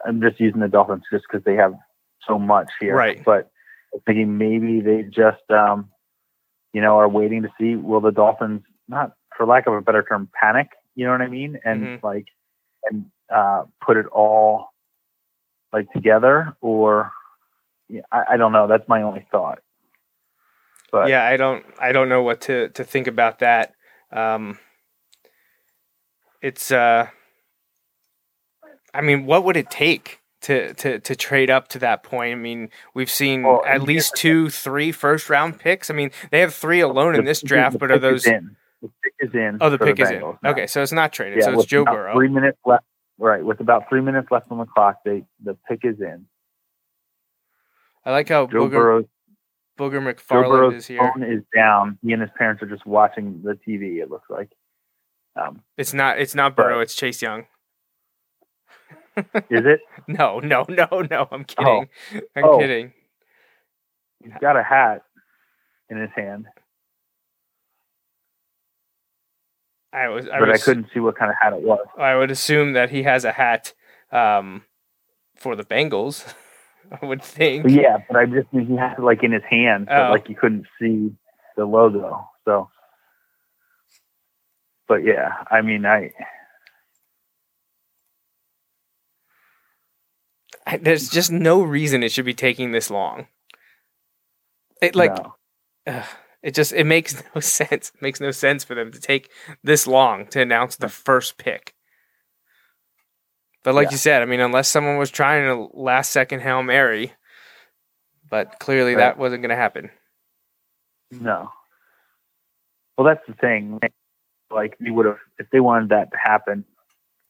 I'm 0.06 0.22
just 0.22 0.40
using 0.40 0.60
the 0.62 0.68
Dolphins 0.68 1.04
just 1.12 1.26
because 1.30 1.44
they 1.46 1.56
have 1.56 1.74
so 2.28 2.38
much 2.38 2.70
here, 2.80 2.96
Right. 2.96 3.24
But 3.26 3.50
I'm 3.94 4.02
thinking 4.06 4.38
maybe 4.38 4.82
they 4.82 5.04
just 5.04 5.42
um, 5.50 5.90
you 6.74 6.82
know 6.82 6.98
are 6.98 7.10
waiting 7.10 7.42
to 7.44 7.50
see 7.60 7.76
will 7.76 8.02
the 8.02 8.12
Dolphins 8.12 8.62
not 8.88 9.14
for 9.36 9.46
lack 9.46 9.68
of 9.68 9.74
a 9.74 9.82
better 9.82 10.04
term 10.08 10.30
panic. 10.40 10.68
You 10.96 11.06
know 11.06 11.12
what 11.12 11.22
I 11.22 11.28
mean? 11.28 11.58
And 11.64 11.84
Mhm. 12.00 12.04
like 12.04 12.26
and 12.90 13.06
uh, 13.34 13.64
put 13.86 13.98
it 13.98 14.06
all 14.08 14.70
like 15.72 15.92
together 15.92 16.56
or 16.62 17.12
yeah, 17.88 18.02
I, 18.12 18.24
I 18.32 18.38
don't 18.38 18.52
know. 18.52 18.68
That's 18.68 18.88
my 18.88 19.02
only 19.02 19.28
thought. 19.32 19.60
But 20.92 21.10
yeah, 21.10 21.26
I 21.26 21.38
don't 21.38 21.66
I 21.80 21.92
don't 21.92 22.10
know 22.10 22.24
what 22.24 22.42
to 22.42 22.70
to 22.70 22.84
think 22.84 23.08
about 23.08 23.40
that. 23.40 23.74
Um, 24.12 24.58
it's 26.42 26.72
uh, 26.72 27.08
I 28.94 29.02
mean, 29.02 29.26
what 29.26 29.44
would 29.44 29.58
it 29.58 29.70
take 29.70 30.20
to 30.42 30.74
to 30.76 31.00
to 31.00 31.16
trade 31.16 31.50
up 31.50 31.68
to 31.70 31.80
that 31.80 32.04
point? 32.04 32.32
I 32.32 32.36
mean, 32.36 32.70
we've 32.94 33.10
seen 33.10 33.44
Well, 33.44 33.64
at 33.66 33.84
least 33.84 34.16
two, 34.16 34.50
three 34.50 34.92
first 34.92 35.30
round 35.30 35.60
picks. 35.60 35.90
I 35.90 35.94
mean, 35.94 36.12
they 36.32 36.40
have 36.40 36.54
three 36.54 36.80
alone 36.80 37.16
in 37.16 37.26
this 37.26 37.42
draft, 37.42 37.74
the 37.74 37.80
but 37.80 37.92
are 37.92 38.00
those? 38.00 38.26
in. 38.26 38.56
The 38.82 38.90
pick 39.04 39.14
is 39.20 39.34
in. 39.34 39.58
Oh, 39.60 39.70
the 39.70 39.78
pick 39.78 40.00
is 40.00 40.10
in. 40.10 40.24
Okay, 40.46 40.66
so 40.66 40.82
it's 40.82 40.94
not 40.94 41.12
traded. 41.12 41.40
Yeah, 41.40 41.46
so 41.46 41.60
it's 41.60 41.66
Joe 41.66 41.84
Burrow. 41.84 42.16
Three 42.16 42.30
minutes 42.30 42.58
left. 42.66 42.86
Right, 43.22 43.44
with 43.44 43.60
about 43.60 43.90
three 43.90 44.00
minutes 44.02 44.30
left 44.32 44.50
on 44.50 44.60
the 44.60 44.66
clock, 44.66 45.00
they 45.04 45.26
the 45.44 45.58
pick 45.68 45.82
is 45.84 46.00
in. 46.00 46.26
I 48.06 48.12
like 48.12 48.30
how 48.30 48.48
Joe 48.48 48.68
Booger, 48.68 48.72
Burrow's 48.72 49.06
Booger 49.78 50.02
McFarland 50.16 50.76
is 50.78 50.88
here. 50.88 51.00
phone 51.00 51.24
is 51.24 51.44
down. 51.54 51.98
He 52.02 52.14
and 52.14 52.22
his 52.22 52.32
parents 52.38 52.64
are 52.64 52.66
just 52.68 52.86
watching 52.86 53.42
the 53.44 53.54
TV. 53.68 54.02
It 54.02 54.10
looks 54.10 54.30
like. 54.30 54.50
Um, 55.36 55.62
It's 55.78 55.94
not. 55.94 56.18
It's 56.20 56.34
not 56.34 56.56
But- 56.56 56.64
Burrow. 56.64 56.80
It's 56.80 56.96
Chase 56.96 57.22
Young. 57.22 57.46
is 59.18 59.26
it? 59.66 59.82
No, 60.08 60.40
no, 60.40 60.66
no, 60.70 60.88
no. 61.12 61.28
I'm 61.30 61.44
kidding. 61.44 61.90
I'm 62.36 62.44
Oh. 62.44 62.58
kidding. 62.58 62.94
He's 64.24 64.34
got 64.42 64.56
a 64.58 64.64
hat 64.64 65.04
in 65.90 65.98
his 65.98 66.10
hand, 66.16 66.46
I 69.92 70.08
was. 70.10 70.28
I 70.28 70.40
but 70.40 70.50
I 70.52 70.58
couldn't 70.58 70.88
see 70.94 71.00
what 71.00 71.18
kind 71.18 71.32
of 71.32 71.38
hat 71.42 71.54
it 71.54 71.62
was. 71.62 71.86
I 71.98 72.16
would 72.16 72.30
assume 72.32 72.74
that 72.74 72.90
he 72.92 73.04
has 73.04 73.26
a 73.26 73.32
hat 73.32 73.74
um, 74.12 74.64
for 75.36 75.56
the 75.56 75.64
Bengals. 75.64 76.32
I 77.02 77.06
would 77.06 77.22
think. 77.24 77.64
But 77.64 77.72
yeah, 77.72 77.98
but 78.08 78.18
I 78.18 78.26
just 78.26 78.52
mean 78.54 78.66
he 78.68 78.76
had 78.76 78.94
it 78.98 79.02
like 79.02 79.24
in 79.24 79.32
his 79.32 79.44
hand, 79.50 79.88
so 79.90 80.08
Oh. 80.08 80.12
like 80.12 80.30
you 80.30 80.36
couldn't 80.36 80.66
see 80.80 81.12
the 81.58 81.66
logo. 81.66 82.28
So, 82.46 82.70
but 84.88 85.04
yeah, 85.04 85.44
I 85.52 85.62
mean, 85.62 85.86
I 85.86 86.12
I- 90.66 90.78
There's 90.78 91.10
just 91.10 91.32
no 91.32 91.62
reason 91.62 92.04
it 92.04 92.12
should 92.12 92.26
be 92.26 92.34
taking 92.34 92.72
this 92.72 92.90
long. 92.92 93.28
It 94.82 94.96
like 94.96 95.16
no. 95.88 96.04
It 96.42 96.54
just 96.54 96.74
it 96.74 96.86
makes 96.86 97.22
no 97.36 97.42
sense. 97.42 97.92
It 97.94 98.02
makes 98.02 98.20
no 98.20 98.32
sense 98.32 98.64
for 98.64 98.76
them 98.76 98.92
to 98.92 99.00
take 99.00 99.30
this 99.64 99.88
long 99.88 100.28
to 100.28 100.42
announce 100.42 100.76
the 100.76 100.88
hmm. 100.88 100.92
first 100.92 101.38
pick. 101.38 101.74
But 103.64 103.76
like 103.76 103.88
Yeah. 103.88 103.92
you 103.92 103.98
said, 103.98 104.22
I 104.22 104.26
mean, 104.26 104.40
unless 104.40 104.70
someone 104.70 104.98
was 104.98 105.12
trying 105.12 105.48
a 105.48 105.68
last 105.78 106.12
second 106.12 106.42
hail 106.42 106.64
mary, 106.64 107.14
but 108.30 108.60
clearly 108.60 108.96
Right. 108.96 109.02
that 109.02 109.18
wasn't 109.18 109.42
going 109.42 109.50
to 109.50 109.56
happen. 109.56 109.90
No. 111.12 111.52
Well, 112.98 113.06
that's 113.06 113.26
the 113.28 113.34
thing. 113.34 113.80
Like, 114.52 114.76
you 114.80 114.94
would 114.94 115.06
have, 115.06 115.20
if 115.38 115.50
they 115.52 115.60
wanted 115.60 115.90
that 115.90 116.12
to 116.12 116.18
happen, 116.18 116.66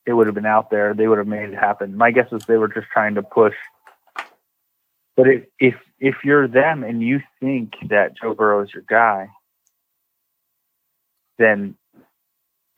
it 0.05 0.13
would 0.13 0.27
have 0.27 0.35
been 0.35 0.45
out 0.45 0.69
there, 0.69 0.93
they 0.93 1.07
would 1.07 1.17
have 1.17 1.27
made 1.27 1.49
it 1.49 1.55
happen. 1.55 1.95
My 1.95 2.11
guess 2.11 2.31
is 2.31 2.45
they 2.45 2.57
were 2.57 2.67
just 2.67 2.87
trying 2.91 3.15
to 3.15 3.23
push. 3.23 3.55
But 5.15 5.27
if 5.27 5.43
if 5.59 5.75
if 5.99 6.15
you're 6.23 6.47
them 6.47 6.83
and 6.83 7.01
you 7.01 7.19
think 7.39 7.73
that 7.89 8.17
Joe 8.17 8.33
Burrow 8.33 8.63
is 8.63 8.69
your 8.73 8.83
guy, 8.87 9.29
then 11.37 11.75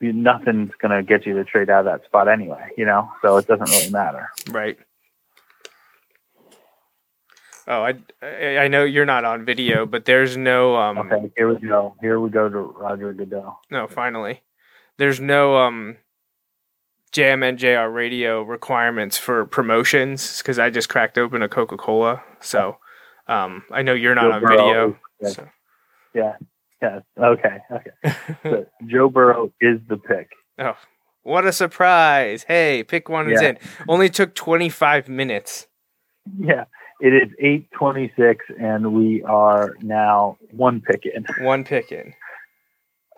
nothing's 0.00 0.72
gonna 0.80 1.02
get 1.02 1.26
you 1.26 1.34
to 1.34 1.44
trade 1.44 1.70
out 1.70 1.86
of 1.86 1.92
that 2.00 2.04
spot 2.06 2.28
anyway. 2.28 2.70
You 2.76 2.84
know, 2.84 3.10
so 3.22 3.36
it 3.36 3.46
doesn't 3.46 3.70
really 3.70 3.90
matter. 3.90 4.30
Right. 4.50 4.78
Oh, 7.68 7.82
I, 7.82 7.94
I 8.20 8.58
I 8.58 8.68
know 8.68 8.82
you're 8.82 9.06
not 9.06 9.24
on 9.24 9.44
video, 9.44 9.86
but 9.86 10.04
there's 10.04 10.36
no 10.36 10.76
um 10.76 10.98
Okay, 10.98 11.30
here 11.36 11.48
we 11.48 11.66
go. 11.66 11.94
Here 12.00 12.18
we 12.18 12.30
go 12.30 12.48
to 12.48 12.58
Roger 12.58 13.12
Goodell. 13.12 13.60
no 13.70 13.86
finally 13.86 14.42
there's 14.98 15.20
no 15.20 15.56
um 15.56 15.96
JMNJR 17.12 17.92
radio 17.92 18.42
requirements 18.42 19.18
for 19.18 19.44
promotions 19.44 20.38
because 20.38 20.58
I 20.58 20.70
just 20.70 20.88
cracked 20.88 21.18
open 21.18 21.42
a 21.42 21.48
Coca 21.48 21.76
Cola, 21.76 22.22
so 22.40 22.78
um 23.32 23.62
I 23.70 23.82
know 23.82 23.94
you're 23.94 24.14
not 24.14 24.22
Joe 24.24 24.32
on 24.32 24.40
Burrow 24.42 24.56
video. 24.56 24.98
is- 25.20 25.34
so- 25.34 25.48
Yeah. 26.14 26.36
Yeah. 26.82 27.00
Okay. 27.18 27.58
Okay. 27.70 28.16
So 28.42 28.66
Joe 28.86 29.08
Burrow 29.08 29.52
is 29.60 29.78
the 29.88 29.96
pick. 29.96 30.30
Oh, 30.58 30.76
what 31.22 31.46
a 31.46 31.52
surprise! 31.52 32.44
Hey, 32.48 32.82
pick 32.82 33.08
one 33.08 33.30
is 33.30 33.40
in. 33.40 33.58
Only 33.88 34.08
took 34.10 34.34
25 34.34 35.08
minutes. 35.08 35.68
Yeah. 36.38 36.64
It 37.00 37.14
is 37.14 37.30
eight 37.40 37.68
twenty 37.72 38.12
six, 38.16 38.44
and 38.60 38.92
we 38.92 39.22
are 39.24 39.74
now 39.82 40.38
one 40.52 40.80
pick 40.80 41.02
in. 41.04 41.24
One 41.44 41.64
pick 41.64 41.90
in. 41.92 42.14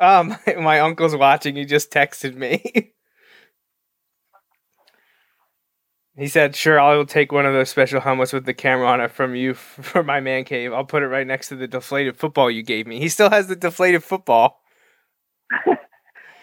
Um, 0.00 0.36
my 0.58 0.80
uncle's 0.80 1.14
watching. 1.16 1.56
He 1.56 1.64
just 1.64 1.90
texted 1.90 2.34
me. 2.34 2.92
he 6.16 6.28
said, 6.28 6.54
"Sure, 6.54 6.78
I'll 6.78 7.04
take 7.04 7.32
one 7.32 7.46
of 7.46 7.52
those 7.52 7.70
special 7.70 8.00
helmets 8.00 8.32
with 8.32 8.44
the 8.44 8.54
camera 8.54 8.86
on 8.86 9.00
it 9.00 9.10
from 9.10 9.34
you 9.34 9.54
for 9.54 10.02
my 10.02 10.20
man 10.20 10.44
cave. 10.44 10.72
I'll 10.72 10.84
put 10.84 11.02
it 11.02 11.08
right 11.08 11.26
next 11.26 11.48
to 11.48 11.56
the 11.56 11.66
deflated 11.66 12.16
football 12.16 12.50
you 12.50 12.62
gave 12.62 12.86
me." 12.86 13.00
He 13.00 13.08
still 13.08 13.30
has 13.30 13.46
the 13.48 13.56
deflated 13.56 14.04
football. 14.04 14.62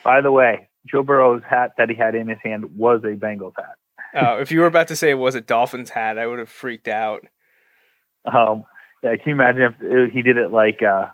By 0.03 0.21
the 0.21 0.31
way, 0.31 0.69
Joe 0.85 1.03
Burrow's 1.03 1.43
hat 1.47 1.71
that 1.77 1.89
he 1.89 1.95
had 1.95 2.15
in 2.15 2.27
his 2.27 2.39
hand 2.43 2.75
was 2.75 3.01
a 3.03 3.15
Bengals 3.15 3.53
hat. 3.57 3.75
Oh, 4.13 4.39
if 4.39 4.51
you 4.51 4.59
were 4.59 4.65
about 4.65 4.89
to 4.89 4.95
say 4.95 5.09
it 5.11 5.15
was 5.15 5.35
a 5.35 5.41
Dolphins 5.41 5.89
hat, 5.89 6.17
I 6.17 6.27
would 6.27 6.39
have 6.39 6.49
freaked 6.49 6.87
out. 6.87 7.25
Um, 8.25 8.65
yeah, 9.03 9.15
can 9.15 9.29
you 9.29 9.33
imagine 9.33 9.75
if 9.79 10.11
he 10.11 10.21
did 10.21 10.37
it 10.37 10.51
like? 10.51 10.81
Uh, 10.83 11.07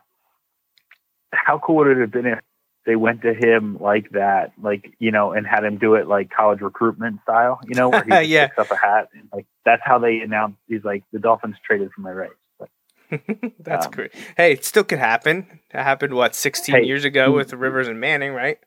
how 1.32 1.60
cool 1.60 1.78
would 1.78 1.88
it 1.88 2.00
have 2.00 2.12
been 2.12 2.26
if 2.26 2.40
they 2.88 2.96
went 2.96 3.22
to 3.24 3.34
him 3.34 3.78
like 3.80 4.10
that, 4.12 4.54
like 4.60 4.96
you 4.98 5.12
know, 5.12 5.34
and 5.34 5.46
had 5.46 5.64
him 5.66 5.78
do 5.78 5.94
it 5.96 6.08
like 6.08 6.32
college 6.32 6.62
recruitment 6.62 7.22
style, 7.22 7.60
you 7.68 7.76
know, 7.76 7.90
where 7.90 8.04
he 8.04 8.12
Yeah. 8.28 8.48
picks 8.48 8.58
up 8.58 8.72
a 8.72 8.78
hat 8.78 9.10
and 9.14 9.28
like 9.34 9.46
that's 9.66 9.82
how 9.86 10.00
they 10.00 10.20
announced. 10.22 10.58
He's 10.68 10.84
like 10.86 11.04
the 11.12 11.20
Dolphins 11.20 11.58
traded 11.64 11.92
for 11.92 12.00
my 12.02 12.12
race. 12.12 12.32
Like, 12.60 12.72
That's 13.60 13.86
Um, 13.88 13.92
great. 13.92 14.14
Hey, 14.38 14.54
it 14.54 14.64
still 14.66 14.86
could 14.86 15.00
happen. 15.00 15.60
It 15.70 15.84
happened 15.84 16.14
what 16.14 16.34
16 16.34 16.76
Hey, 16.76 16.84
years 16.86 17.04
ago 17.04 17.34
with 17.34 17.52
Rivers 17.54 17.88
and 17.90 18.00
Manning, 18.00 18.32
right? 18.34 18.58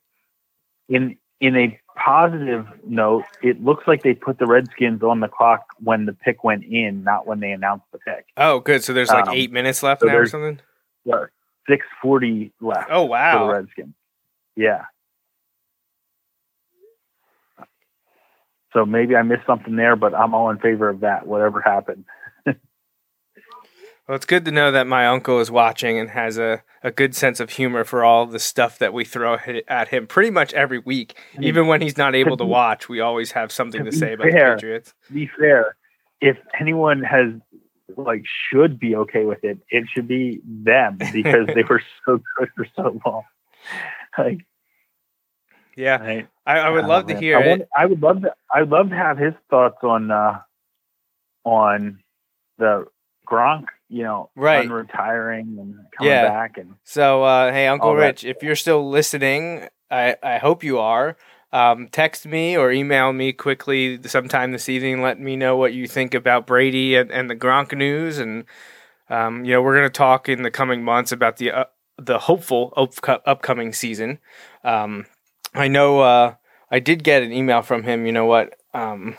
in 0.91 1.17
in 1.41 1.57
a 1.57 1.81
positive 1.97 2.67
note, 2.87 3.25
it 3.43 3.65
looks 3.65 3.85
like 3.89 4.03
they 4.03 4.13
put 4.13 4.39
the 4.39 4.47
Redskins 4.47 5.03
on 5.03 5.21
the 5.21 5.29
clock 5.29 5.65
when 5.83 6.05
the 6.05 6.13
pick 6.13 6.45
went 6.45 6.65
in, 6.65 7.03
not 7.05 7.27
when 7.27 7.41
they 7.41 7.53
announced 7.53 7.87
the 7.93 7.99
pick. 7.99 8.27
Oh, 8.37 8.61
good. 8.61 8.85
So 8.85 8.93
there's 8.93 9.09
like 9.09 9.27
Um, 9.29 9.35
eight 9.35 9.51
minutes 9.51 9.83
left 9.83 10.03
so 10.03 10.07
now 10.09 10.17
or 10.17 10.27
something. 10.27 10.61
Six 11.69 11.87
forty 12.03 12.53
left. 12.61 12.89
Oh 12.91 13.03
for 13.03 13.07
the 13.07 13.11
wow. 13.11 13.49
Redskins. 13.51 13.95
Yeah. 14.61 14.83
So 18.75 18.85
maybe 18.85 19.17
I 19.17 19.23
missed 19.23 19.47
something 19.47 19.75
there, 19.75 19.97
but 19.97 20.15
I'm 20.15 20.35
all 20.35 20.51
in 20.51 20.59
favor 20.59 20.91
of 20.91 21.01
that. 21.01 21.27
Whatever 21.27 21.61
happened. 21.61 22.05
Well, 24.09 24.17
it's 24.17 24.27
good 24.27 24.45
to 24.47 24.51
know 24.51 24.73
that 24.73 24.89
my 24.89 25.07
uncle 25.07 25.39
is 25.39 25.53
watching 25.53 25.97
and 25.97 26.11
has 26.11 26.37
a, 26.37 26.65
a 26.83 26.91
good 26.91 27.15
sense 27.15 27.39
of 27.39 27.51
humor 27.51 27.85
for 27.85 28.03
all 28.03 28.27
the 28.27 28.41
stuff 28.41 28.77
that 28.81 28.93
we 28.93 29.05
throw 29.05 29.39
at 29.69 29.89
him 29.89 30.09
pretty 30.09 30.31
much 30.31 30.53
every 30.53 30.81
week. 30.81 31.17
mean, 31.39 31.47
Even 31.47 31.69
when 31.69 31.81
he's 31.81 31.97
not 31.97 32.17
able 32.17 32.37
to 32.37 32.43
be- 32.43 32.51
watch, 32.51 32.89
we 32.89 32.99
always 32.99 33.31
have 33.33 33.53
something 33.53 33.85
to 33.85 33.93
to 33.93 33.97
say 33.97 34.15
about 34.15 34.27
fair, 34.33 34.51
the 34.51 34.55
Patriots. 34.57 34.95
Be 35.15 35.31
fair, 35.39 35.77
if 36.21 36.39
anyone 36.59 37.05
has 37.05 37.35
like 37.97 38.25
should 38.51 38.81
be 38.81 38.97
okay 38.97 39.27
with 39.27 39.45
it, 39.45 39.59
it 39.71 39.85
should 39.95 40.09
be 40.09 40.41
them 40.45 40.99
because 41.13 41.47
they 41.47 41.63
were 41.63 41.83
so 42.05 42.21
good 42.37 42.49
for 42.57 42.67
so 42.75 43.01
long. 43.07 43.23
Like, 44.19 44.45
Yeah, 45.81 45.97
right? 45.97 46.29
I, 46.47 46.59
I 46.59 46.69
would 46.71 46.85
Oh, 46.85 46.89
love 46.89 47.07
to 47.07 47.17
hear 47.17 47.39
I, 47.39 47.41
it. 47.41 47.49
want- 47.49 47.63
I 47.77 47.87
would 47.87 48.03
love 48.03 48.23
to. 48.23 48.35
I 48.55 48.61
would 48.61 48.71
love 48.71 48.91
to 48.91 48.97
have 48.97 49.17
his 49.19 49.35
thoughts 49.49 49.79
on 49.83 50.11
uh, 50.11 50.41
on 51.45 52.01
the 52.59 52.87
Gronk. 53.27 53.67
You 53.89 54.05
know, 54.05 54.31
Right. 54.37 54.71
retiring 54.71 55.57
and 55.59 55.75
coming 55.97 56.11
Yeah. 56.13 56.29
back, 56.29 56.59
and 56.59 56.75
So, 56.85 57.25
uh, 57.25 57.51
hey, 57.51 57.67
Uncle 57.67 57.95
Rich, 57.97 58.25
if 58.25 58.41
you're 58.43 58.55
still 58.55 58.89
listening, 58.89 59.69
I, 59.91 60.17
I 60.23 60.39
hope 60.39 60.63
you 60.63 60.79
are. 60.79 61.17
Um, 61.53 61.89
text 61.89 62.25
me 62.27 62.57
or 62.57 62.71
email 62.71 63.13
me 63.13 63.33
quickly 63.33 63.99
sometime 64.07 64.53
this 64.53 64.69
evening. 64.69 65.03
Let 65.03 65.19
me 65.19 65.35
know 65.35 65.57
what 65.57 65.73
you 65.73 65.89
think 65.89 66.15
about 66.15 66.47
Brady 66.47 66.95
and, 66.95 67.11
and 67.11 67.29
the 67.29 67.35
Gronk 67.35 67.77
news. 67.77 68.19
And, 68.19 68.45
um, 69.09 69.45
you 69.45 69.55
know, 69.55 69.61
we're 69.63 69.75
going 69.77 69.89
to 69.89 69.93
talk 69.93 70.29
in 70.29 70.43
the 70.45 70.51
coming 70.53 70.85
months 70.85 71.11
about 71.11 71.39
the 71.39 71.51
uh, 71.51 71.65
the 71.99 72.19
hopeful 72.21 72.73
up- 72.77 73.23
upcoming 73.27 73.73
season. 73.73 74.21
Um, 74.63 75.07
I 75.55 75.69
know 75.69 76.01
uh, 76.01 76.35
I 76.71 76.79
did 76.79 77.05
get 77.05 77.23
an 77.23 77.33
email 77.33 77.63
from 77.63 77.83
him. 77.83 78.07
You 78.07 78.13
know 78.13 78.27
what? 78.27 78.57
Um, 78.73 79.17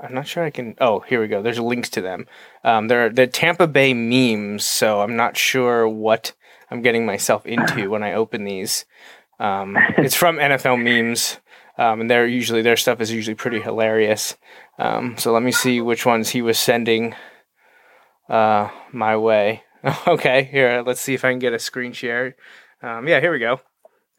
I'm 0.00 0.14
not 0.14 0.26
sure 0.26 0.44
I 0.44 0.50
can. 0.50 0.74
Oh, 0.80 1.00
here 1.00 1.20
we 1.20 1.28
go. 1.28 1.42
There's 1.42 1.58
links 1.58 1.90
to 1.90 2.00
them. 2.00 2.26
Um, 2.64 2.88
they're 2.88 3.10
they're 3.10 3.26
Tampa 3.26 3.66
Bay 3.66 3.94
memes, 3.94 4.64
so 4.64 5.00
I'm 5.02 5.16
not 5.16 5.36
sure 5.36 5.88
what 5.88 6.32
I'm 6.70 6.82
getting 6.82 7.04
myself 7.04 7.46
into 7.46 7.90
when 7.90 8.02
I 8.02 8.14
open 8.14 8.44
these. 8.44 8.84
Um, 9.38 9.76
it's 9.98 10.14
from 10.14 10.36
NFL 10.36 10.82
memes, 10.82 11.38
um, 11.78 12.02
and 12.02 12.10
they're 12.10 12.26
usually 12.26 12.62
their 12.62 12.76
stuff 12.76 13.00
is 13.00 13.12
usually 13.12 13.34
pretty 13.34 13.60
hilarious. 13.60 14.36
Um, 14.78 15.16
so 15.18 15.32
let 15.32 15.42
me 15.42 15.52
see 15.52 15.80
which 15.80 16.06
ones 16.06 16.30
he 16.30 16.42
was 16.42 16.58
sending 16.58 17.14
uh, 18.28 18.68
my 18.92 19.16
way. 19.16 19.64
okay, 20.06 20.44
here 20.44 20.82
let's 20.86 21.00
see 21.00 21.14
if 21.14 21.24
I 21.24 21.32
can 21.32 21.38
get 21.38 21.52
a 21.52 21.58
screen 21.58 21.92
share. 21.92 22.36
Um, 22.82 23.08
yeah, 23.08 23.20
here 23.20 23.32
we 23.32 23.38
go. 23.38 23.60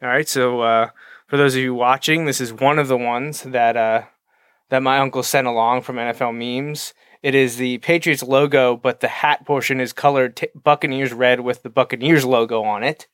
All 0.02 0.08
right, 0.08 0.28
so 0.28 0.60
uh, 0.60 0.90
for 1.32 1.38
those 1.38 1.54
of 1.54 1.62
you 1.62 1.72
watching, 1.72 2.26
this 2.26 2.42
is 2.42 2.52
one 2.52 2.78
of 2.78 2.88
the 2.88 2.96
ones 2.98 3.40
that 3.40 3.74
uh, 3.74 4.02
that 4.68 4.82
my 4.82 4.98
uncle 4.98 5.22
sent 5.22 5.46
along 5.46 5.80
from 5.80 5.96
NFL 5.96 6.36
memes. 6.36 6.92
It 7.22 7.34
is 7.34 7.56
the 7.56 7.78
Patriots 7.78 8.22
logo, 8.22 8.76
but 8.76 9.00
the 9.00 9.08
hat 9.08 9.46
portion 9.46 9.80
is 9.80 9.94
colored 9.94 10.36
t- 10.36 10.48
Buccaneers 10.54 11.14
red 11.14 11.40
with 11.40 11.62
the 11.62 11.70
Buccaneers 11.70 12.26
logo 12.26 12.62
on 12.64 12.82
it. 12.82 13.06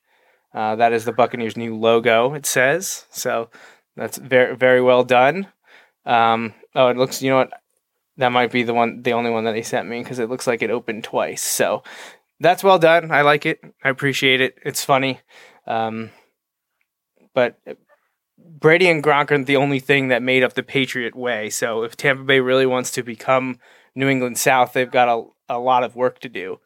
Uh, 0.52 0.74
that 0.74 0.92
is 0.92 1.04
the 1.04 1.12
Buccaneers' 1.12 1.56
new 1.56 1.76
logo. 1.76 2.34
It 2.34 2.44
says 2.44 3.06
so. 3.10 3.50
That's 3.94 4.18
very 4.18 4.56
very 4.56 4.82
well 4.82 5.04
done. 5.04 5.46
Um, 6.04 6.54
oh, 6.74 6.88
it 6.88 6.96
looks. 6.96 7.22
You 7.22 7.30
know 7.30 7.36
what? 7.36 7.52
That 8.16 8.32
might 8.32 8.50
be 8.50 8.64
the 8.64 8.74
one, 8.74 9.02
the 9.02 9.12
only 9.12 9.30
one 9.30 9.44
that 9.44 9.54
he 9.54 9.62
sent 9.62 9.88
me 9.88 10.02
because 10.02 10.18
it 10.18 10.28
looks 10.28 10.48
like 10.48 10.60
it 10.60 10.72
opened 10.72 11.04
twice. 11.04 11.40
So 11.42 11.84
that's 12.40 12.64
well 12.64 12.80
done. 12.80 13.12
I 13.12 13.22
like 13.22 13.46
it. 13.46 13.60
I 13.84 13.90
appreciate 13.90 14.40
it. 14.40 14.56
It's 14.64 14.84
funny. 14.84 15.20
Um, 15.68 16.10
but 17.32 17.60
Brady 18.58 18.88
and 18.88 19.02
Gronk 19.02 19.30
aren't 19.30 19.46
the 19.46 19.56
only 19.56 19.78
thing 19.78 20.08
that 20.08 20.22
made 20.22 20.42
up 20.42 20.54
the 20.54 20.62
Patriot 20.62 21.14
way. 21.14 21.48
So 21.50 21.82
if 21.82 21.96
Tampa 21.96 22.24
Bay 22.24 22.40
really 22.40 22.66
wants 22.66 22.90
to 22.92 23.02
become 23.02 23.58
New 23.94 24.08
England 24.08 24.38
South, 24.38 24.72
they've 24.72 24.90
got 24.90 25.08
a, 25.08 25.54
a 25.56 25.58
lot 25.58 25.84
of 25.84 25.94
work 25.94 26.18
to 26.20 26.28
do. 26.28 26.58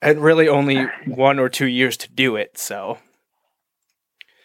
And 0.00 0.22
really 0.22 0.48
only 0.48 0.86
one 1.06 1.38
or 1.38 1.48
two 1.48 1.66
years 1.66 1.96
to 1.98 2.10
do 2.10 2.36
it. 2.36 2.58
So 2.58 2.98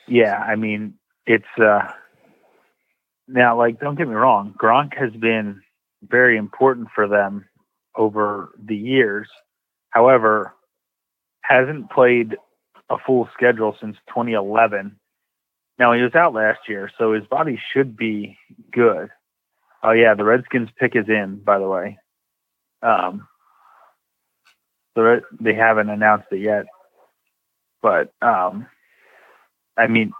yeah, 0.07 0.37
I 0.37 0.55
mean, 0.55 0.93
it's 1.25 1.45
uh, 1.61 1.91
now 3.27 3.57
like 3.57 3.79
don't 3.79 3.95
get 3.95 4.07
me 4.07 4.15
wrong, 4.15 4.55
Gronk 4.57 4.97
has 4.97 5.11
been 5.13 5.61
very 6.03 6.37
important 6.37 6.87
for 6.93 7.07
them 7.07 7.45
over 7.95 8.51
the 8.63 8.75
years. 8.75 9.27
However, 9.89 10.53
hasn't 11.41 11.89
played 11.91 12.35
a 12.89 12.97
full 13.05 13.27
schedule 13.33 13.75
since 13.81 13.97
2011. 14.09 14.97
Now 15.79 15.93
he 15.93 16.01
was 16.01 16.15
out 16.15 16.33
last 16.33 16.59
year, 16.67 16.89
so 16.97 17.13
his 17.13 17.25
body 17.25 17.59
should 17.73 17.95
be 17.95 18.37
good. 18.71 19.09
Oh 19.83 19.91
yeah, 19.91 20.15
the 20.15 20.23
Redskins 20.23 20.69
pick 20.79 20.95
is 20.95 21.07
in, 21.07 21.41
by 21.43 21.59
the 21.59 21.67
way. 21.67 21.97
Um, 22.81 23.27
the 24.95 25.03
Red, 25.03 25.23
they 25.39 25.53
haven't 25.53 25.89
announced 25.89 26.27
it 26.31 26.39
yet, 26.39 26.65
but 27.81 28.11
um, 28.21 28.67
I 29.77 29.87
mean, 29.87 30.11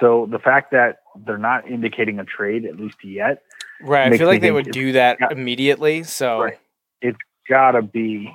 so 0.00 0.26
the 0.30 0.40
fact 0.40 0.72
that 0.72 0.98
they're 1.24 1.38
not 1.38 1.70
indicating 1.70 2.18
a 2.18 2.24
trade 2.24 2.64
at 2.64 2.76
least 2.76 3.04
yet, 3.04 3.42
right, 3.80 4.12
I 4.12 4.18
feel 4.18 4.26
like 4.26 4.40
they 4.40 4.50
would 4.50 4.72
do 4.72 4.92
that 4.92 5.18
yeah. 5.20 5.28
immediately. 5.30 6.02
So 6.02 6.42
Right. 6.42 6.58
It's 7.00 7.18
gotta 7.48 7.82
be. 7.82 8.32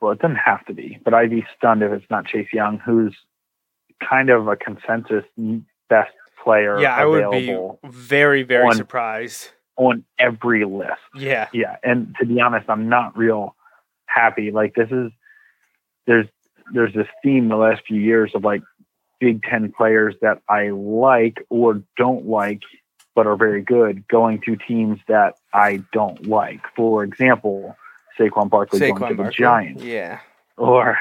Well, 0.00 0.12
it 0.12 0.18
doesn't 0.18 0.36
have 0.36 0.64
to 0.66 0.74
be, 0.74 0.98
but 1.02 1.14
I'd 1.14 1.30
be 1.30 1.46
stunned 1.56 1.82
if 1.82 1.90
it's 1.90 2.10
not 2.10 2.26
Chase 2.26 2.52
Young, 2.52 2.78
who's 2.78 3.16
kind 4.08 4.30
of 4.30 4.48
a 4.48 4.56
consensus 4.56 5.24
best 5.88 6.12
player 6.42 6.78
Yeah, 6.80 6.94
I 6.96 7.04
would 7.04 7.30
be 7.30 7.48
available 7.50 7.80
very, 7.84 8.42
very 8.42 8.66
on- 8.66 8.74
surprised. 8.76 9.50
on 9.76 10.04
every 10.18 10.64
list. 10.64 10.92
Yeah. 11.14 11.48
Yeah, 11.52 11.76
and 11.82 12.14
to 12.20 12.26
be 12.26 12.40
honest, 12.40 12.68
I'm 12.68 12.88
not 12.88 13.16
real 13.16 13.54
happy. 14.06 14.50
Like 14.50 14.74
this 14.74 14.90
is 14.90 15.10
there's 16.06 16.26
there's 16.72 16.94
this 16.94 17.06
theme 17.22 17.48
the 17.48 17.56
last 17.56 17.82
few 17.86 18.00
years 18.00 18.32
of 18.34 18.42
like 18.44 18.62
Big 19.20 19.42
Ten 19.42 19.72
players 19.72 20.14
that 20.22 20.40
I 20.48 20.68
like 20.70 21.44
or 21.48 21.82
don't 21.96 22.26
like, 22.26 22.60
but 23.14 23.26
are 23.26 23.36
very 23.36 23.62
good, 23.62 24.06
going 24.08 24.40
to 24.42 24.56
teams 24.56 24.98
that 25.08 25.34
I 25.54 25.82
don't 25.92 26.26
like. 26.28 26.60
For 26.74 27.02
example, 27.04 27.76
Saquon 28.18 28.48
Barkley 28.50 28.78
going 28.80 28.94
to 28.96 29.00
Saquon 29.00 29.24
the 29.26 29.30
Giants, 29.30 29.82
Yeah. 29.82 30.20
Or 30.56 30.98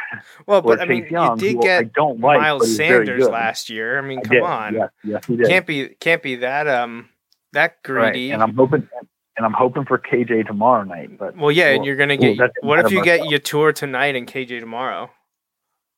Well, 0.48 0.60
or 0.60 0.64
but 0.64 0.82
I 0.82 0.86
Chase 0.86 0.90
mean, 0.90 1.08
Young, 1.12 1.40
you 1.40 1.46
did 1.46 1.56
who 1.56 1.62
I 1.62 1.84
get 1.84 1.94
don't 1.94 2.20
like, 2.20 2.40
Miles 2.40 2.76
Sanders 2.76 3.28
last 3.28 3.70
year. 3.70 3.98
I 3.98 4.02
mean, 4.02 4.22
come 4.22 4.32
did. 4.32 4.44
on. 4.44 4.74
Yes, 4.74 4.90
yes, 5.04 5.26
he 5.26 5.38
did. 5.38 5.48
Can't 5.48 5.66
be 5.66 5.88
can't 5.90 6.22
be 6.22 6.36
that 6.38 6.68
um 6.68 7.10
that 7.54 7.78
Right, 7.88 8.12
greedy. 8.12 8.32
and 8.32 8.44
I'm 8.44 8.54
hoping 8.56 8.88
and 9.38 9.46
I'm 9.46 9.54
hoping 9.54 9.86
for 9.86 9.98
KJ 9.98 10.48
tomorrow 10.48 10.84
night. 10.84 11.18
But 11.18 11.38
well, 11.38 11.52
yeah, 11.52 11.70
and 11.70 11.86
you're 11.86 11.96
gonna 11.96 12.18
get. 12.18 12.38
that's 12.38 12.54
what 12.62 12.80
if 12.80 12.92
you 12.92 13.04
get 13.04 13.30
your 13.30 13.40
Tua 13.40 13.72
tonight 13.74 14.16
and 14.16 14.28
KJ 14.28 14.60
tomorrow? 14.60 15.10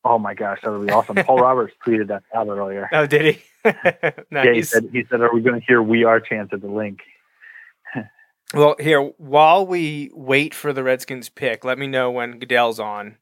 oh 0.05 0.17
my 0.19 0.33
gosh, 0.33 0.59
that 0.63 0.71
would 0.71 0.85
be 0.85 0.93
awesome. 0.93 1.15
Paul 1.15 1.37
Roberts 1.41 1.73
tweeted 1.85 2.07
that 2.07 2.23
out 2.33 2.47
earlier. 2.47 2.89
Oh, 2.91 3.05
did 3.05 3.35
he? 3.35 3.41
Yeah, 4.31 4.53
he 4.53 4.61
said, 4.61 4.87
he 4.93 5.03
said, 5.09 5.19
"Are 5.19 5.33
we 5.33 5.41
going 5.41 5.59
to 5.59 5.65
hear 5.65 5.81
We 5.81 6.05
Are 6.05 6.21
chants 6.21 6.53
at 6.53 6.61
the 6.61 6.67
Linc?" 6.67 6.99
Well, 8.53 8.75
here 8.79 9.01
while 9.17 9.67
we 9.67 10.09
wait 10.13 10.53
for 10.53 10.71
the 10.71 10.83
Redskins 10.83 11.27
pick, 11.27 11.65
let 11.65 11.77
me 11.77 11.87
know 11.87 12.09
when 12.11 12.39
Goodell's 12.39 12.79
on. 12.79 13.17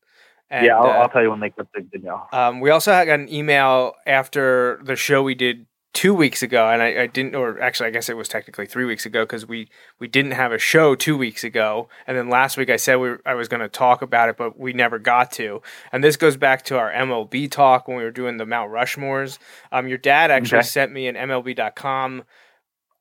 And, 0.49 0.65
yeah, 0.65 0.77
I'll, 0.77 0.85
uh, 0.85 0.93
I'll 1.03 1.09
tell 1.09 1.23
you 1.23 1.29
when 1.31 1.39
they 1.39 1.49
clip 1.49 1.67
the 1.73 1.81
video. 1.91 2.27
Um, 2.31 2.59
we 2.59 2.69
also 2.69 2.91
had 2.93 3.07
an 3.09 3.27
email 3.33 3.93
after 4.05 4.79
the 4.83 4.95
show 4.95 5.23
we 5.23 5.33
did 5.35 5.65
two 5.93 6.13
weeks 6.13 6.43
ago, 6.43 6.69
and 6.69 6.81
I, 6.83 7.03
I 7.03 7.07
didn't, 7.07 7.35
or 7.35 7.59
actually, 7.61 7.87
I 7.87 7.89
guess 7.89 8.09
it 8.09 8.17
was 8.17 8.27
technically 8.27 8.65
three 8.65 8.83
weeks 8.85 9.05
ago 9.05 9.23
because 9.23 9.47
we 9.47 9.69
we 9.97 10.07
didn't 10.07 10.31
have 10.33 10.51
a 10.51 10.57
show 10.59 10.93
two 10.93 11.17
weeks 11.17 11.43
ago, 11.43 11.87
and 12.05 12.15
then 12.17 12.29
last 12.29 12.57
week 12.57 12.69
I 12.69 12.75
said 12.75 12.95
we 12.97 13.15
I 13.25 13.33
was 13.33 13.47
going 13.47 13.61
to 13.61 13.69
talk 13.69 14.01
about 14.01 14.29
it, 14.29 14.37
but 14.37 14.59
we 14.59 14.73
never 14.73 14.99
got 14.99 15.31
to. 15.33 15.61
And 15.91 16.03
this 16.03 16.17
goes 16.17 16.37
back 16.37 16.63
to 16.65 16.77
our 16.77 16.91
MLB 16.91 17.49
talk 17.49 17.87
when 17.87 17.97
we 17.97 18.03
were 18.03 18.11
doing 18.11 18.37
the 18.37 18.45
Mount 18.45 18.71
Rushmores. 18.71 19.39
Um, 19.71 19.87
your 19.87 19.97
dad 19.97 20.31
actually 20.31 20.59
Okay. 20.59 20.67
sent 20.67 20.91
me 20.91 21.07
an 21.07 21.15
MLB.com. 21.15 22.23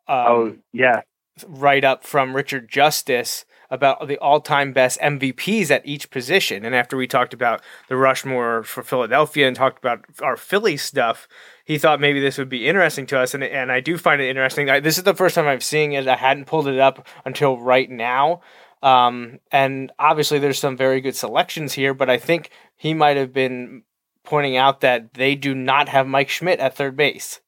Um, 0.07 0.27
oh 0.27 0.57
yeah, 0.73 1.01
write 1.47 1.85
up 1.85 2.05
from 2.05 2.35
Richard 2.35 2.69
Justice 2.71 3.45
about 3.75 4.07
the 4.07 4.17
all 4.19 4.41
time 4.41 4.73
best 4.73 4.99
MVPs 5.01 5.71
at 5.71 5.85
each 5.85 6.11
position. 6.11 6.65
And 6.65 6.75
after 6.75 6.97
we 6.97 7.07
talked 7.07 7.35
about 7.35 7.61
the 7.89 7.97
Rushmore 7.97 8.63
for 8.63 8.83
Philadelphia 8.83 9.47
and 9.47 9.57
talked 9.57 9.79
about 9.79 10.05
our 10.23 10.37
Philly 10.37 10.77
stuff, 10.77 11.29
he 11.65 11.77
thought 11.77 12.01
maybe 12.01 12.21
this 12.21 12.39
would 12.39 12.49
be 12.49 12.69
interesting 12.69 13.07
to 13.07 13.19
us. 13.19 13.35
And, 13.35 13.43
and 13.43 13.73
I 13.73 13.81
do 13.81 13.99
find 13.99 14.23
it 14.23 14.29
interesting. 14.29 14.71
I, 14.71 14.81
this 14.81 14.97
is 14.97 15.05
the 15.05 15.15
first 15.15 15.35
time 15.35 15.47
I'm 15.47 15.61
seeing 15.61 15.93
it. 15.93 16.07
I 16.07 16.17
hadn't 16.17 16.47
pulled 16.47 16.69
it 16.69 16.79
up 16.79 17.07
until 17.25 17.59
right 17.59 17.91
now. 17.91 18.41
Um, 18.83 19.41
and 19.51 19.91
obviously, 19.99 20.39
there's 20.39 20.59
some 20.59 20.77
very 20.77 21.01
good 21.01 21.17
selections 21.17 21.73
here, 21.73 21.95
but 21.95 22.09
I 22.09 22.19
think 22.19 22.51
he 22.77 22.95
might 22.95 23.17
have 23.17 23.33
been 23.33 23.83
pointing 24.25 24.57
out 24.57 24.81
that 24.83 25.15
they 25.15 25.35
do 25.35 25.55
not 25.55 25.89
have 25.89 26.07
Mike 26.07 26.29
Schmidt 26.29 26.61
at 26.61 26.77
third 26.77 26.97
base. 26.97 27.41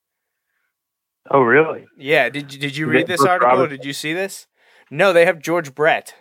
oh 1.30 1.40
really? 1.40 1.86
Yeah, 1.96 2.30
did 2.30 2.52
you, 2.52 2.60
did 2.60 2.76
you 2.76 2.86
read 2.86 3.06
this 3.06 3.22
article? 3.22 3.66
Did 3.66 3.84
you 3.84 3.92
see 3.92 4.12
this? 4.12 4.46
No, 4.90 5.12
they 5.12 5.24
have 5.26 5.38
George 5.40 5.74
Brett. 5.74 6.14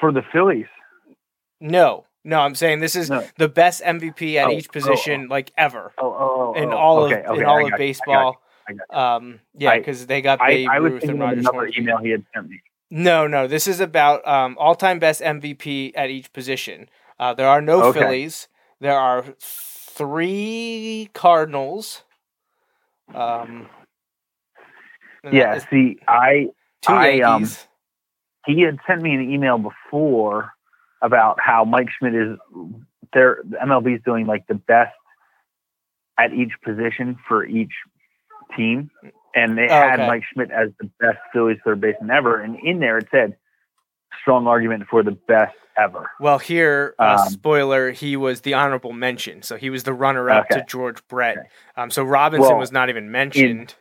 For 0.00 0.12
the 0.12 0.22
Phillies? 0.32 0.66
No, 1.60 2.06
no, 2.24 2.40
I'm 2.40 2.54
saying 2.54 2.80
this 2.80 2.94
is 2.96 3.10
No. 3.10 3.26
the 3.36 3.48
best 3.48 3.82
MVP 3.82 4.36
at 4.36 4.48
Oh, 4.48 4.50
each 4.52 4.68
oh, 4.68 4.72
position, 4.72 5.28
like 5.28 5.52
ever 5.56 5.92
Oh, 5.98 6.06
oh, 6.12 6.54
oh, 6.56 6.60
in 6.62 6.72
oh, 6.72 6.76
all 6.76 7.04
okay, 7.04 7.22
of 7.22 7.30
okay, 7.32 7.40
in 7.40 7.46
all 7.46 7.66
of 7.66 7.72
I 7.72 7.76
baseball. 7.76 8.42
Um, 8.90 9.40
yeah, 9.58 9.76
because 9.76 10.06
they 10.06 10.22
got 10.22 10.40
I, 10.40 10.48
Babe 10.48 10.68
I 10.70 10.80
was 10.80 10.92
Ruth 10.92 11.02
and 11.04 11.22
of 11.22 11.30
another 11.30 11.42
Schwartzman. 11.66 11.78
email 11.78 11.98
he 11.98 12.10
had 12.10 12.24
sent 12.34 12.48
me. 12.48 12.60
No, 12.90 13.26
no, 13.26 13.46
this 13.48 13.66
is 13.66 13.80
about 13.80 14.26
um, 14.26 14.56
all-time 14.58 14.98
best 14.98 15.20
MVP 15.20 15.92
at 15.94 16.10
each 16.10 16.32
position. 16.32 16.88
Uh, 17.18 17.32
there 17.34 17.48
are 17.48 17.60
no 17.60 17.82
Okay. 17.84 18.00
Phillies. 18.00 18.48
There 18.80 18.96
are 18.98 19.24
three 19.40 21.08
Cardinals. 21.14 22.02
Um, 23.14 23.68
Yeah, 25.30 25.58
see, 25.70 25.98
I 26.08 26.48
I, 26.86 27.20
um, 27.20 27.48
he 28.46 28.62
had 28.62 28.78
sent 28.86 29.02
me 29.02 29.14
an 29.14 29.30
email 29.30 29.58
before 29.58 30.52
about 31.00 31.38
how 31.40 31.64
Mike 31.64 31.88
Schmidt 31.90 32.14
is 32.14 32.38
there. 33.12 33.40
The 33.48 33.56
MLB 33.58 33.96
is 33.96 34.02
doing 34.04 34.26
like 34.26 34.46
the 34.48 34.54
best 34.54 34.94
at 36.18 36.32
each 36.32 36.52
position 36.64 37.18
for 37.28 37.44
each 37.44 37.72
team, 38.56 38.90
and 39.34 39.56
they 39.56 39.66
Oh, 39.66 39.68
had 39.68 40.00
okay. 40.00 40.06
Mike 40.08 40.24
Schmidt 40.32 40.50
as 40.50 40.70
the 40.80 40.90
best 40.98 41.18
Phillies 41.32 41.58
third 41.64 41.80
baseman 41.80 42.10
ever. 42.10 42.40
And 42.40 42.56
in 42.62 42.80
there 42.80 42.98
it 42.98 43.06
said 43.12 43.36
strong 44.20 44.46
argument 44.48 44.84
for 44.90 45.02
the 45.04 45.12
best 45.12 45.54
ever. 45.78 46.10
Well, 46.20 46.38
here, 46.38 46.94
uh, 46.98 47.18
Um, 47.24 47.28
spoiler, 47.32 47.92
he 47.92 48.16
was 48.16 48.42
the 48.42 48.54
honorable 48.54 48.92
mention. 48.92 49.42
So 49.42 49.56
he 49.56 49.70
was 49.70 49.84
the 49.84 49.94
runner 49.94 50.28
up 50.28 50.46
Okay. 50.50 50.60
to 50.60 50.66
George 50.66 51.06
Brett. 51.08 51.38
Okay. 51.38 51.48
Um, 51.76 51.90
so 51.90 52.02
Robinson 52.04 52.50
Well, 52.50 52.58
was 52.58 52.72
not 52.72 52.88
even 52.90 53.10
mentioned. 53.10 53.74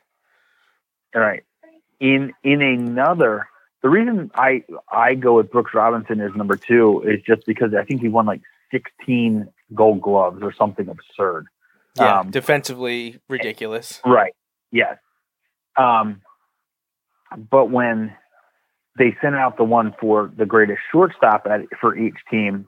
All 1.15 1.21
right. 1.21 1.43
In 2.00 2.34
in 2.43 2.62
another, 2.62 3.47
the 3.82 3.89
reason 3.89 4.32
I 4.36 4.63
I 4.91 5.15
go 5.15 5.38
with 5.38 5.52
Brooks 5.52 5.74
Robinson 5.74 6.19
as 6.21 6.32
number 6.36 6.56
two 6.56 7.02
is 7.06 7.21
just 7.26 7.45
because 7.45 7.74
I 7.74 7.84
think 7.84 8.02
he 8.02 8.08
won 8.08 8.26
like 8.26 8.41
16 8.71 9.47
Gold 9.74 10.02
Gloves 10.02 10.41
or 10.41 10.54
something 10.54 10.88
absurd. 10.88 11.47
yeah, 11.97 12.19
um, 12.19 12.32
defensively 12.32 13.19
ridiculous. 13.30 14.02
Right. 14.06 14.34
Yes. 14.71 14.97
Um, 15.78 16.21
but 17.50 17.69
when 17.69 18.15
they 18.97 19.15
sent 19.21 19.36
out 19.36 19.58
the 19.58 19.63
one 19.63 19.93
for 20.00 20.32
the 20.36 20.45
greatest 20.45 20.80
shortstop 20.91 21.45
at, 21.50 21.62
for 21.80 21.97
each 21.97 22.17
team, 22.30 22.67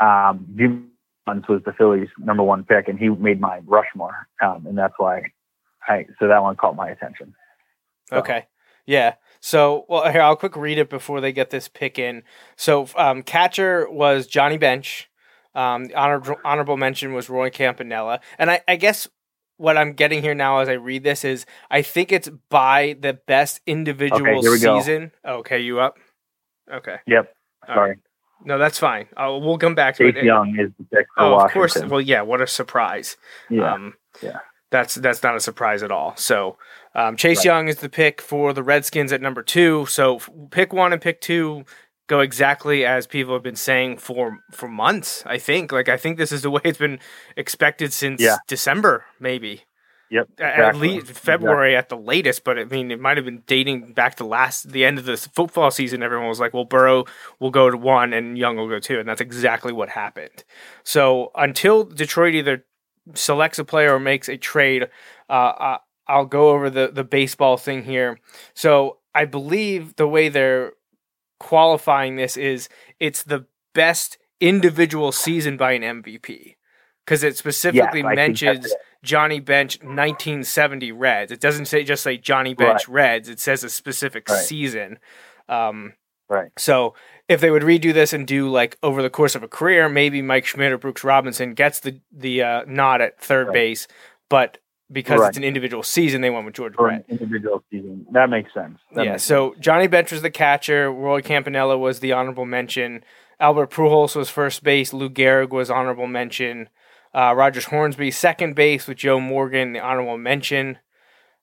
um, 0.00 0.46
Jim 0.56 0.90
was 1.26 1.62
the 1.64 1.72
Phillies' 1.76 2.08
number 2.18 2.42
one 2.42 2.64
pick, 2.64 2.88
and 2.88 2.98
he 2.98 3.08
made 3.08 3.40
my 3.40 3.60
Rushmore, 3.66 4.28
um, 4.42 4.66
and 4.66 4.78
that's 4.78 4.94
why 4.96 5.32
I 5.86 6.06
so 6.18 6.28
that 6.28 6.42
one 6.42 6.56
caught 6.56 6.76
my 6.76 6.88
attention. 6.88 7.34
So- 8.08 8.16
Okay. 8.16 8.46
Yeah. 8.86 9.14
So, 9.40 9.84
well, 9.88 10.10
here 10.10 10.22
I'll 10.22 10.34
quick 10.36 10.56
read 10.56 10.78
it 10.78 10.90
before 10.90 11.20
they 11.20 11.30
get 11.32 11.50
this 11.50 11.68
pick 11.68 11.98
in. 11.98 12.22
So, 12.56 12.88
um, 12.96 13.22
catcher 13.22 13.88
was 13.88 14.26
Johnny 14.26 14.58
Bench. 14.58 15.08
Um, 15.54 15.88
honorable 15.94 16.36
honorable 16.44 16.76
mention 16.76 17.12
was 17.14 17.28
Roy 17.28 17.50
Campanella, 17.50 18.20
and 18.38 18.50
I, 18.50 18.60
I 18.68 18.76
guess 18.76 19.08
what 19.56 19.76
I'm 19.76 19.92
getting 19.94 20.22
here 20.22 20.34
now 20.34 20.58
as 20.58 20.68
I 20.68 20.74
read 20.74 21.02
this 21.02 21.24
is 21.24 21.46
I 21.70 21.82
think 21.82 22.12
it's 22.12 22.28
by 22.48 22.96
the 23.00 23.14
best 23.14 23.60
individual 23.66 24.40
go. 24.42 24.78
season. 24.78 25.10
Okay, 25.24 25.58
you 25.60 25.80
up? 25.80 25.96
Okay. 26.72 26.98
Yep. 27.06 27.32
Sorry. 27.66 27.88
right. 27.90 27.98
No, 28.44 28.58
that's 28.58 28.78
fine. 28.78 29.06
Uh, 29.16 29.36
we'll 29.40 29.58
come 29.58 29.74
back 29.74 29.96
to 29.96 30.12
Chase 30.12 30.20
it. 30.22 30.24
Young 30.26 30.50
is 30.60 30.70
the 30.78 30.84
pick 30.96 31.06
for 31.16 31.24
Oh, 31.24 31.38
of 31.40 31.50
course. 31.50 31.76
Well, 31.76 32.00
yeah. 32.00 32.20
What 32.22 32.40
a 32.40 32.46
surprise. 32.46 33.16
yeah. 33.50 33.72
Um, 33.74 33.94
Yeah. 34.22 34.38
That's 34.70 34.94
that's 34.96 35.22
not 35.22 35.34
a 35.36 35.40
surprise 35.40 35.82
at 35.82 35.90
all. 35.90 36.14
So 36.16 36.58
um, 36.94 37.16
Chase 37.16 37.38
Right. 37.38 37.44
Young 37.46 37.68
is 37.68 37.76
the 37.76 37.88
pick 37.88 38.20
for 38.20 38.52
the 38.52 38.62
Redskins 38.62 39.12
at 39.12 39.22
number 39.22 39.42
two. 39.42 39.86
So 39.86 40.20
pick 40.50 40.72
one 40.72 40.92
and 40.92 41.00
pick 41.00 41.20
two 41.20 41.64
go 42.06 42.20
exactly 42.20 42.84
as 42.86 43.06
people 43.06 43.34
have 43.34 43.42
been 43.42 43.56
saying 43.56 43.98
for 43.98 44.38
for 44.52 44.68
months. 44.68 45.22
I 45.26 45.38
think. 45.38 45.72
Like 45.72 45.88
I 45.88 45.96
think 45.96 46.18
this 46.18 46.32
is 46.32 46.42
the 46.42 46.50
way 46.50 46.60
it's 46.64 46.78
been 46.78 46.98
expected 47.36 47.92
since 47.92 48.20
Yeah. 48.20 48.36
December, 48.46 49.04
maybe 49.20 49.62
Yep. 50.10 50.28
at 50.40 50.76
least 50.76 51.06
February 51.08 51.76
at 51.76 51.90
the 51.90 51.96
latest. 51.96 52.42
But 52.44 52.58
I 52.58 52.64
mean, 52.64 52.90
it 52.90 52.98
might 53.00 53.18
have 53.18 53.26
been 53.26 53.42
dating 53.46 53.92
back 53.92 54.14
to 54.16 54.24
last 54.24 54.72
the 54.72 54.84
end 54.86 54.98
of 54.98 55.04
the 55.04 55.16
football 55.18 55.70
season. 55.70 56.02
Everyone 56.02 56.28
was 56.28 56.40
like, 56.40 56.54
"Well, 56.54 56.64
Burrow 56.64 57.04
will 57.40 57.50
go 57.50 57.70
to 57.70 57.76
one 57.76 58.14
and 58.14 58.36
Young 58.38 58.56
will 58.56 58.68
go 58.68 58.78
two," 58.78 58.98
and 58.98 59.06
that's 59.08 59.20
exactly 59.20 59.72
what 59.72 59.90
happened. 59.90 60.44
So 60.82 61.30
until 61.34 61.84
Detroit 61.84 62.34
either 62.34 62.64
selects 63.14 63.58
a 63.58 63.64
player 63.64 63.94
or 63.94 64.00
makes 64.00 64.28
a 64.28 64.36
trade, 64.36 64.84
uh, 65.28 65.32
I- 65.32 65.78
I'll 66.06 66.24
go 66.26 66.50
over 66.50 66.70
the 66.70 66.88
the 66.88 67.04
baseball 67.04 67.56
thing 67.58 67.82
here. 67.84 68.18
So 68.54 68.98
I 69.14 69.24
believe 69.26 69.96
the 69.96 70.08
way 70.08 70.28
they're 70.30 70.72
qualifying 71.38 72.16
this 72.16 72.36
is 72.36 72.68
it's 72.98 73.22
the 73.22 73.46
best 73.74 74.18
individual 74.40 75.12
season 75.12 75.56
by 75.56 75.72
an 75.72 75.82
MVP 76.02 76.56
because 77.04 77.22
it 77.22 77.36
specifically 77.36 78.00
Yes, 78.00 78.06
I 78.06 78.14
think 78.14 78.38
that's 78.38 78.40
mentions 78.40 78.66
it. 78.66 78.78
Johnny 79.02 79.40
Bench 79.40 79.78
1970 79.82 80.92
Reds. 80.92 81.30
It 81.32 81.40
doesn't 81.40 81.66
say 81.66 81.84
just 81.84 82.02
say 82.02 82.16
Johnny 82.16 82.54
Bench 82.54 82.88
Reds. 82.88 83.28
It 83.28 83.40
says 83.40 83.62
a 83.64 83.70
specific 83.70 84.28
Right. 84.28 84.38
season. 84.38 84.98
Um, 85.48 85.94
Right. 86.28 86.50
so 86.58 86.94
if 87.28 87.40
they 87.40 87.50
would 87.50 87.62
redo 87.62 87.92
this 87.92 88.12
and 88.12 88.26
do 88.26 88.48
like 88.48 88.78
over 88.82 89.02
the 89.02 89.10
course 89.10 89.34
of 89.34 89.42
a 89.42 89.48
career, 89.48 89.88
maybe 89.88 90.22
Mike 90.22 90.46
Schmidt 90.46 90.72
or 90.72 90.78
Brooks 90.78 91.04
Robinson 91.04 91.54
gets 91.54 91.80
the 91.80 92.00
the 92.12 92.42
uh, 92.42 92.62
nod 92.66 93.00
at 93.00 93.20
third 93.20 93.48
Right. 93.48 93.54
base, 93.54 93.86
but 94.28 94.58
because 94.90 95.20
Right. 95.20 95.28
it's 95.28 95.36
an 95.36 95.44
individual 95.44 95.82
season, 95.82 96.22
they 96.22 96.30
went 96.30 96.46
with 96.46 96.54
George 96.54 96.74
Brett. 96.74 97.04
individual 97.08 97.62
season. 97.70 98.06
That 98.12 98.30
makes 98.30 98.52
sense. 98.54 98.78
That 98.94 99.04
yeah. 99.04 99.10
makes 99.12 99.24
So 99.24 99.54
Johnny 99.60 99.86
Bench 99.86 100.10
was 100.10 100.22
the 100.22 100.30
catcher. 100.30 100.90
Roy 100.90 101.20
Campanella 101.20 101.76
was 101.76 102.00
the 102.00 102.12
honorable 102.12 102.46
mention. 102.46 103.04
Albert 103.38 103.70
Pujols 103.70 104.16
was 104.16 104.30
first 104.30 104.62
base. 104.64 104.92
Lou 104.94 105.10
Gehrig 105.10 105.50
was 105.50 105.70
honorable 105.70 106.06
mention. 106.06 106.70
Uh, 107.14 107.34
Rogers 107.36 107.66
Hornsby, 107.66 108.10
second 108.10 108.54
base 108.54 108.86
with 108.86 108.96
Joe 108.98 109.20
Morgan, 109.20 109.72
the 109.74 109.80
honorable 109.80 110.16
mention. 110.18 110.78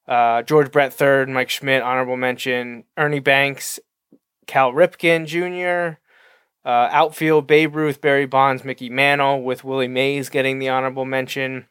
Uh, 0.08 0.42
George 0.42 0.72
Brett, 0.72 0.94
third. 0.94 1.30
Mike 1.30 1.50
Schmidt, 1.50 1.82
honorable 1.84 2.18
mention. 2.18 2.84
Ernie 2.98 3.20
Banks, 3.20 3.80
Cal 4.48 4.72
Ripken 4.72 5.26
Jr., 5.26 6.00
uh, 6.66 6.90
outfield, 6.92 7.46
Babe 7.46 7.76
Ruth, 7.76 8.02
Barry 8.02 8.26
Bonds, 8.26 8.64
Mickey 8.64 8.90
Mantle, 8.90 9.44
with 9.44 9.64
Willie 9.64 9.88
Mays 9.88 10.30
getting 10.30 10.60
the 10.60 10.70
honorable 10.70 11.06
mention. 11.06 11.68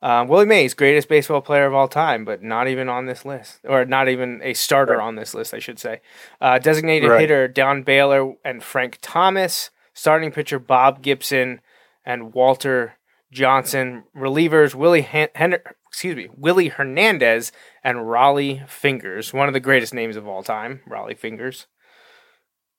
Uh, 0.00 0.24
Willie 0.26 0.46
Mays, 0.46 0.74
greatest 0.74 1.08
baseball 1.08 1.42
player 1.42 1.66
of 1.66 1.74
all 1.74 1.88
time, 1.88 2.24
but 2.24 2.42
not 2.42 2.68
even 2.68 2.88
on 2.88 3.06
this 3.06 3.24
list, 3.24 3.60
or 3.64 3.84
not 3.84 4.08
even 4.08 4.40
a 4.42 4.54
starter 4.54 4.96
right. 4.96 5.04
on 5.04 5.16
this 5.16 5.34
list, 5.34 5.52
I 5.52 5.58
should 5.58 5.78
say. 5.78 6.00
Uh, 6.40 6.58
designated 6.58 7.10
right. 7.10 7.20
hitter 7.20 7.48
Don 7.48 7.82
Baylor 7.82 8.34
and 8.44 8.62
Frank 8.62 8.98
Thomas. 9.02 9.70
Starting 9.92 10.30
pitcher 10.30 10.58
Bob 10.58 11.02
Gibson 11.02 11.60
and 12.06 12.32
Walter 12.32 12.94
Johnson. 13.30 14.04
Relievers 14.16 14.74
Willie 14.74 15.02
Han- 15.02 15.28
Hen- 15.34 15.58
excuse 15.90 16.16
me 16.16 16.28
Willie 16.36 16.68
Hernandez 16.68 17.52
and 17.82 17.98
Rollie 17.98 18.68
Fingers, 18.68 19.32
one 19.32 19.48
of 19.48 19.54
the 19.54 19.60
greatest 19.60 19.92
names 19.92 20.16
of 20.16 20.26
all 20.26 20.42
time, 20.42 20.80
Rollie 20.88 21.18
Fingers. 21.18 21.66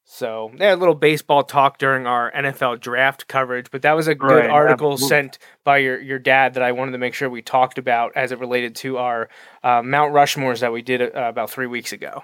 So 0.04 0.52
they 0.58 0.66
had 0.66 0.74
a 0.74 0.78
little 0.78 0.96
baseball 0.96 1.44
talk 1.44 1.78
during 1.78 2.06
our 2.06 2.32
NFL 2.32 2.82
draft 2.82 3.28
coverage, 3.28 3.72
but 3.72 3.84
that 3.84 3.94
was 3.94 4.08
a 4.08 4.16
good 4.16 4.28
right, 4.28 4.50
article 4.50 4.94
absolutely. 4.94 5.08
sent 5.08 5.40
by 5.64 5.78
your, 5.78 6.02
your 6.02 6.20
dad 6.20 6.56
that 6.56 6.64
I 6.64 6.74
wanted 6.74 6.92
to 6.92 6.98
make 6.98 7.14
sure 7.14 7.30
we 7.30 7.42
talked 7.42 7.78
about 7.78 8.12
as 8.16 8.32
it 8.32 8.40
related 8.40 8.76
to 8.78 8.98
our 8.98 9.30
uh, 9.64 9.82
Mount 9.82 10.14
Rushmores 10.14 10.60
that 10.60 10.74
we 10.74 10.82
did 10.82 11.02
uh, 11.02 11.08
about 11.14 11.50
three 11.50 11.68
weeks 11.68 11.94
ago. 11.94 12.24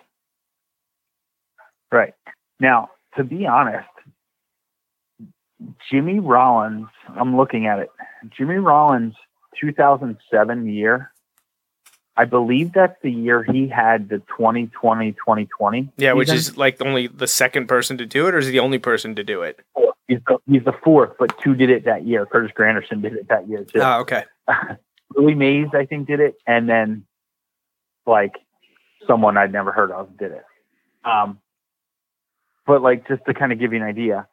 Right. 1.91 2.13
Now, 2.59 2.89
to 3.15 3.23
be 3.23 3.45
honest, 3.45 3.87
Jimmy 5.89 6.19
Rollins, 6.19 6.87
I'm 7.17 7.37
looking 7.37 7.67
at 7.67 7.79
it. 7.79 7.89
Jimmy 8.37 8.55
Rollins, 8.55 9.15
2007 9.59 10.69
year 10.69 11.11
I 12.17 12.25
believe 12.25 12.73
that's 12.73 12.99
the 13.03 13.11
year 13.11 13.43
he 13.43 13.67
had 13.67 14.09
the 14.09 14.17
2020 14.17 15.11
2020. 15.11 15.89
Yeah, 15.97 16.13
which 16.13 16.31
is 16.31 16.57
like 16.57 16.81
only 16.81 17.05
the 17.05 17.27
second 17.27 17.67
person 17.67 17.99
to 17.99 18.07
do 18.07 18.27
it, 18.27 18.33
or 18.33 18.39
is 18.39 18.47
he 18.47 18.51
the 18.53 18.59
only 18.59 18.79
person 18.79 19.15
to 19.15 19.23
do 19.23 19.43
it? 19.43 19.59
He's 20.07 20.17
the, 20.25 20.39
he's 20.47 20.63
the 20.63 20.73
fourth, 20.83 21.11
but 21.19 21.37
two 21.43 21.53
did 21.53 21.69
it 21.69 21.85
that 21.85 22.07
year. 22.07 22.25
Curtis 22.25 22.51
Granderson 22.57 23.03
did 23.03 23.13
it 23.13 23.27
that 23.29 23.47
year 23.47 23.63
too. 23.65 23.81
Oh, 23.81 23.99
okay. 23.99 24.23
Willie 25.15 25.35
Mays, 25.35 25.67
I 25.73 25.85
think, 25.85 26.07
did 26.07 26.19
it, 26.19 26.35
and 26.47 26.67
then 26.67 27.05
like 28.07 28.33
someone 29.05 29.37
I'd 29.37 29.51
never 29.53 29.71
heard 29.71 29.91
of 29.91 30.17
did 30.17 30.31
it. 30.31 30.43
Um, 31.05 31.39
but 32.65 32.81
like 32.81 33.07
just 33.07 33.23
to 33.25 33.35
kind 33.35 33.51
of 33.51 33.59
give 33.59 33.73
you 33.73 33.79
an 33.79 33.85
idea, 33.85 34.27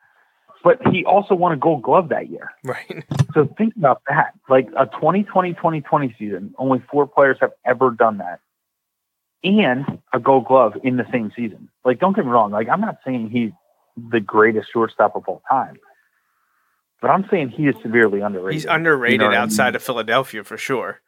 but 0.65 0.81
he 0.91 1.05
also 1.05 1.35
won 1.35 1.53
a 1.53 1.57
gold 1.57 1.83
glove 1.83 2.09
that 2.09 2.31
year. 2.31 2.51
Right. 2.65 3.05
So 3.35 3.47
think 3.59 3.77
about 3.77 4.03
that. 4.09 4.33
Like 4.49 4.69
a 4.77 4.87
2020 4.87 5.53
2020 5.53 6.17
season, 6.19 6.55
only 6.59 6.83
four 6.91 7.07
players 7.07 7.37
have 7.41 7.53
ever 7.65 7.91
done 7.91 8.19
that. 8.19 8.41
And 9.45 10.01
a 10.15 10.19
gold 10.19 10.47
glove 10.47 10.73
in 10.83 10.97
the 10.97 11.05
same 11.13 11.31
season. 11.37 11.69
Like, 11.85 12.01
don't 12.01 12.17
get 12.17 12.25
me 12.25 12.31
wrong. 12.31 12.51
Like, 12.51 12.71
I'm 12.71 12.81
not 12.81 12.97
saying 13.05 13.29
he's 13.29 13.51
the 14.11 14.19
greatest 14.19 14.69
shortstop 14.73 15.15
of 15.17 15.25
all 15.29 15.43
time, 15.51 15.77
but 17.03 17.11
I'm 17.11 17.27
saying 17.31 17.51
he 17.51 17.67
is 17.67 17.75
severely 17.83 18.21
underrated. 18.21 18.55
He's 18.55 18.65
underrated 18.65 19.21
you 19.21 19.29
know 19.29 19.35
outside 19.35 19.65
I 19.65 19.71
mean? 19.71 19.77
of 19.77 19.83
Philadelphia 19.83 20.45
for 20.45 20.57
sure. 20.57 21.01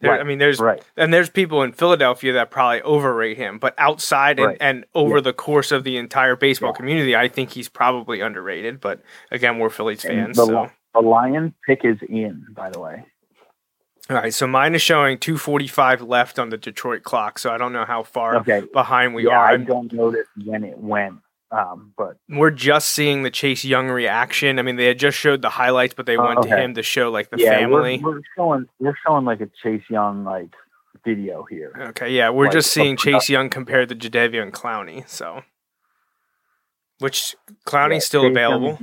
There, 0.00 0.12
right. 0.12 0.20
I 0.20 0.24
mean, 0.24 0.38
there's 0.38 0.58
right. 0.58 0.82
and 0.96 1.12
there's 1.12 1.28
people 1.28 1.62
in 1.62 1.72
Philadelphia 1.72 2.32
that 2.32 2.50
probably 2.50 2.80
overrate 2.82 3.36
him, 3.36 3.58
but 3.58 3.74
outside 3.76 4.38
and, 4.38 4.48
right. 4.48 4.56
and 4.60 4.86
over 4.94 5.16
yeah. 5.16 5.22
the 5.22 5.32
course 5.34 5.72
of 5.72 5.84
the 5.84 5.98
entire 5.98 6.36
baseball 6.36 6.70
yeah. 6.70 6.76
community, 6.76 7.14
I 7.14 7.28
think 7.28 7.50
he's 7.50 7.68
probably 7.68 8.22
underrated. 8.22 8.80
But 8.80 9.02
again, 9.30 9.58
we're 9.58 9.68
Phillies 9.68 10.02
fans. 10.02 10.36
The, 10.36 10.46
so. 10.46 10.70
the 10.94 11.00
Lion 11.00 11.54
pick 11.66 11.84
is 11.84 11.98
in, 12.08 12.46
by 12.54 12.70
the 12.70 12.80
way. 12.80 13.04
All 14.08 14.16
right, 14.16 14.34
so 14.34 14.46
mine 14.46 14.74
is 14.74 14.82
showing 14.82 15.18
245 15.18 16.02
left 16.02 16.40
on 16.40 16.48
the 16.48 16.56
Detroit 16.56 17.04
clock, 17.04 17.38
so 17.38 17.52
I 17.52 17.58
don't 17.58 17.72
know 17.72 17.84
how 17.84 18.02
far 18.02 18.36
okay. 18.38 18.62
behind 18.72 19.14
we 19.14 19.26
yeah, 19.26 19.38
are. 19.38 19.50
I 19.50 19.56
don't 19.58 19.92
notice 19.92 20.26
when 20.44 20.64
it 20.64 20.78
went. 20.78 21.18
Um, 21.52 21.92
but 21.96 22.16
we're 22.28 22.52
just 22.52 22.90
seeing 22.90 23.24
the 23.24 23.30
Chase 23.30 23.64
Young 23.64 23.88
reaction. 23.88 24.58
I 24.58 24.62
mean, 24.62 24.76
they 24.76 24.86
had 24.86 24.98
just 24.98 25.18
showed 25.18 25.42
the 25.42 25.50
highlights, 25.50 25.94
but 25.94 26.06
they 26.06 26.16
uh, 26.16 26.24
went 26.24 26.38
okay. 26.40 26.50
to 26.50 26.56
him 26.56 26.74
to 26.74 26.82
show 26.82 27.10
like 27.10 27.30
the 27.30 27.38
yeah, 27.38 27.58
family. 27.58 27.98
We're, 27.98 28.12
we're, 28.12 28.20
showing 28.36 28.66
we're 28.78 28.96
showing 29.04 29.24
like 29.24 29.40
a 29.40 29.50
Chase 29.62 29.82
Young 29.88 30.24
like 30.24 30.54
video 31.04 31.44
here. 31.50 31.72
Okay, 31.88 32.10
yeah, 32.10 32.30
we're 32.30 32.44
like, 32.44 32.52
just 32.52 32.70
seeing 32.70 32.96
Chase 32.96 33.28
Young 33.28 33.50
compared 33.50 33.88
to 33.88 33.94
and 33.94 34.52
Clowney. 34.52 35.08
So, 35.08 35.42
which 36.98 37.34
Clowney's 37.66 37.94
yeah, 37.94 37.98
still 37.98 38.22
Chase 38.22 38.30
available? 38.30 38.78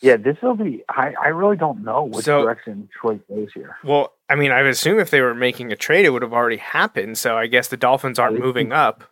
Yeah, 0.00 0.16
this 0.16 0.36
will 0.42 0.54
be. 0.54 0.84
I, 0.88 1.14
I 1.20 1.28
really 1.28 1.56
don't 1.56 1.82
know 1.82 2.04
which 2.04 2.24
so, 2.24 2.42
direction 2.42 2.82
Detroit 2.92 3.26
goes 3.28 3.48
here. 3.52 3.76
Well, 3.82 4.12
I 4.28 4.36
mean, 4.36 4.52
I 4.52 4.62
would 4.62 4.70
assume 4.70 5.00
if 5.00 5.10
they 5.10 5.20
were 5.20 5.34
making 5.34 5.72
a 5.72 5.76
trade, 5.76 6.04
it 6.04 6.10
would 6.10 6.22
have 6.22 6.32
already 6.32 6.58
happened. 6.58 7.18
So 7.18 7.36
I 7.36 7.48
guess 7.48 7.68
the 7.68 7.76
Dolphins 7.76 8.18
aren't 8.18 8.38
moving 8.38 8.72
up. 8.72 9.07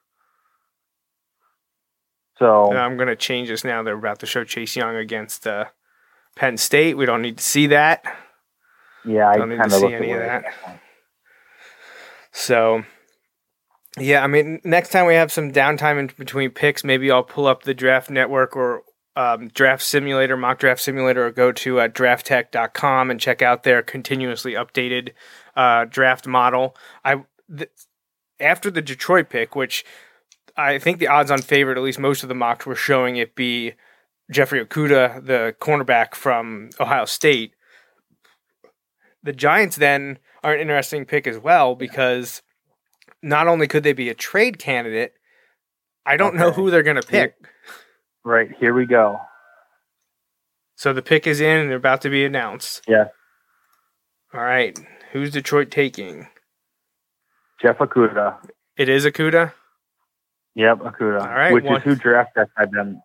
So 2.38 2.72
I'm 2.72 2.96
going 2.96 3.09
to 3.09 3.16
change 3.16 3.49
this 3.49 3.64
now. 3.64 3.83
They're 3.83 3.96
about 3.96 4.18
to 4.20 4.27
show 4.27 4.44
Chase 4.44 4.77
Young 4.77 4.96
against 4.96 5.46
uh, 5.46 5.66
Penn 6.35 6.57
State. 6.57 6.96
We 6.96 7.07
don't 7.07 7.22
need 7.22 7.38
to 7.38 7.44
see 7.44 7.66
that. 7.68 8.05
Yeah, 9.05 9.29
I 9.29 9.37
don't 9.37 9.49
need 9.49 9.62
to 9.62 9.70
see 9.70 9.94
any 9.94 10.12
of 10.12 10.18
that. 10.18 10.44
So, 12.33 12.85
yeah, 13.99 14.22
I 14.22 14.27
mean, 14.27 14.61
next 14.64 14.90
time 14.90 15.07
we 15.07 15.14
have 15.14 15.33
some 15.33 15.53
downtime 15.53 15.99
in 15.99 16.11
between 16.18 16.51
picks, 16.51 16.85
maybe 16.85 17.11
I'll 17.11 17.22
pull 17.22 17.46
up 17.46 17.62
the 17.62 17.72
Draft 17.72 18.11
Network 18.11 18.55
or 18.55 18.83
um, 19.16 19.49
Draft 19.49 19.83
Simulator, 19.83 20.37
Mock 20.37 20.59
Draft 20.59 20.83
Simulator, 20.83 21.27
or 21.27 21.31
go 21.31 21.51
to 21.53 21.81
uh, 21.81 21.88
drafttek.com 21.88 23.11
and 23.11 23.18
check 23.18 23.40
out 23.40 23.62
their 23.62 23.81
continuously 23.83 24.53
updated 24.53 25.12
uh, 25.57 25.87
draft 25.87 26.27
model. 26.27 26.77
I 27.03 27.22
th- 27.57 27.70
after 28.38 28.70
the 28.70 28.83
Detroit 28.83 29.31
pick, 29.31 29.57
which 29.57 29.85
I 30.57 30.79
think 30.79 30.99
the 30.99 31.09
odds 31.09 31.31
on 31.31 31.42
favorite, 31.42 31.77
at 31.77 31.85
least 31.85 31.99
most 31.99 32.23
of 32.23 32.29
the 32.29 32.35
mocks 32.35 32.64
were 32.64 32.75
showing 32.75 33.16
it 33.16 33.35
be 33.35 33.75
Jeffrey 34.31 34.64
Okudah, 34.64 35.25
the 35.25 35.55
cornerback 35.61 36.14
from 36.14 36.71
Ohio 36.81 37.05
State. 37.05 37.53
The 39.23 39.33
Giants 39.33 39.77
then 39.77 40.19
are 40.42 40.55
an 40.55 40.61
interesting 40.61 41.05
pick 41.05 41.27
as 41.27 41.38
well 41.38 41.75
because 41.75 42.42
not 43.23 43.49
only 43.49 43.66
could 43.66 43.83
they 43.83 43.92
be 43.92 44.09
a 44.09 44.14
trade 44.14 44.59
candidate, 44.59 45.12
I 46.07 46.16
don't 46.16 46.35
okay. 46.35 46.38
know 46.38 46.53
who 46.53 46.71
they're 46.71 46.83
going 46.83 47.01
to 47.01 47.07
pick. 47.07 47.35
Right, 48.25 48.51
here 48.59 48.73
we 48.73 48.87
go. 48.87 49.19
So 50.77 50.92
the 50.92 51.03
pick 51.03 51.27
is 51.27 51.40
in 51.40 51.61
and 51.61 51.71
they're 51.71 51.77
about 51.77 52.03
to 52.03 52.11
be 52.11 52.25
announced. 52.25 52.83
Yeah. 52.87 53.07
All 54.35 54.40
right. 54.40 54.79
Who's 55.12 55.31
Detroit 55.31 55.71
taking? 55.71 56.29
Jeff 57.61 57.79
Okudah. 57.79 58.37
It 58.77 58.88
is 58.88 59.07
Okudah? 59.07 59.53
Yep, 60.57 60.79
Okudah. 60.79 61.21
All 61.21 61.29
right, 61.29 61.53
which 61.53 61.64
well, 61.64 61.77
is 61.77 61.83
who 61.85 61.95
draft 61.95 62.35
that 62.35 62.49
had 62.57 62.73
them 62.73 63.03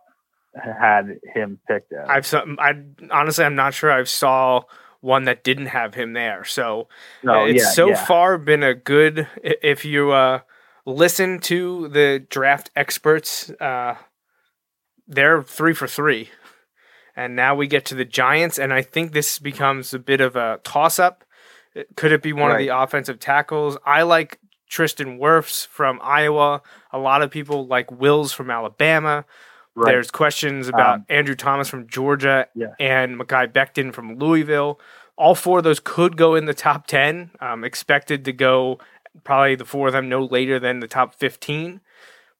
had 0.56 1.20
him 1.34 1.60
picked 1.68 1.94
at. 1.94 2.10
I've 2.10 2.26
some, 2.26 2.58
I 2.60 2.74
honestly 3.12 3.46
I'm 3.46 3.56
not 3.56 3.74
sure 3.74 3.92
I've 3.92 4.10
saw 4.10 4.64
one 5.02 5.26
that 5.26 5.44
didn't 5.44 5.68
have 5.68 5.94
him 5.94 6.14
there. 6.14 6.46
So 6.46 6.88
it's 7.24 7.64
yeah, 7.64 7.70
so 7.72 7.90
yeah. 7.90 8.06
far 8.06 8.38
been 8.38 8.64
a 8.64 8.74
good 8.74 9.28
if 9.44 9.84
you 9.84 10.12
uh, 10.12 10.40
listen 10.86 11.40
to 11.42 11.90
the 11.90 12.26
draft 12.30 12.72
experts, 12.76 13.50
uh, 13.60 13.96
they're 15.08 15.44
three 15.44 15.74
for 15.74 15.88
three. 15.88 16.30
And 17.14 17.36
now 17.36 17.56
we 17.56 17.68
get 17.68 17.84
to 17.88 17.96
the 17.96 18.06
Giants, 18.06 18.58
and 18.58 18.72
I 18.72 18.82
think 18.82 19.12
this 19.12 19.38
becomes 19.38 19.94
a 19.94 20.00
bit 20.00 20.22
of 20.22 20.38
a 20.38 20.62
toss 20.64 20.98
up. 20.98 21.26
Could 21.98 22.14
it 22.14 22.22
be 22.22 22.32
one 22.32 22.52
right. 22.52 22.54
of 22.54 22.60
the 22.60 22.70
offensive 22.70 23.20
tackles? 23.20 23.78
I 23.86 24.04
like 24.04 24.40
Tristan 24.72 25.20
Wirfs 25.20 25.68
from 25.68 26.00
Iowa. 26.02 26.62
A 26.92 26.98
lot 26.98 27.22
of 27.22 27.30
people 27.30 27.68
like 27.68 27.92
Wills 27.92 28.32
from 28.32 28.50
Alabama. 28.50 29.26
Right. 29.76 29.92
There's 29.92 30.10
questions 30.10 30.70
about 30.70 30.96
um, 30.96 31.06
Andrew 31.10 31.36
Thomas 31.36 31.68
from 31.68 31.88
Georgia 31.88 32.48
yeah. 32.56 32.74
and 32.80 33.20
Mekhi 33.20 33.52
Becton 33.52 33.94
from 33.94 34.18
Louisville. 34.18 34.80
All 35.18 35.36
four 35.36 35.58
of 35.60 35.66
those 35.66 35.82
could 35.82 36.16
go 36.16 36.36
in 36.36 36.46
the 36.46 36.54
top 36.54 36.88
10. 36.88 37.32
Um, 37.42 37.64
expected 37.66 38.24
to 38.26 38.34
go 38.34 38.80
probably 39.26 39.56
the 39.56 39.66
four 39.66 39.88
of 39.88 39.94
them 39.94 40.08
no 40.08 40.24
later 40.24 40.58
than 40.58 40.80
the 40.80 40.88
top 40.88 41.16
15. 41.16 41.82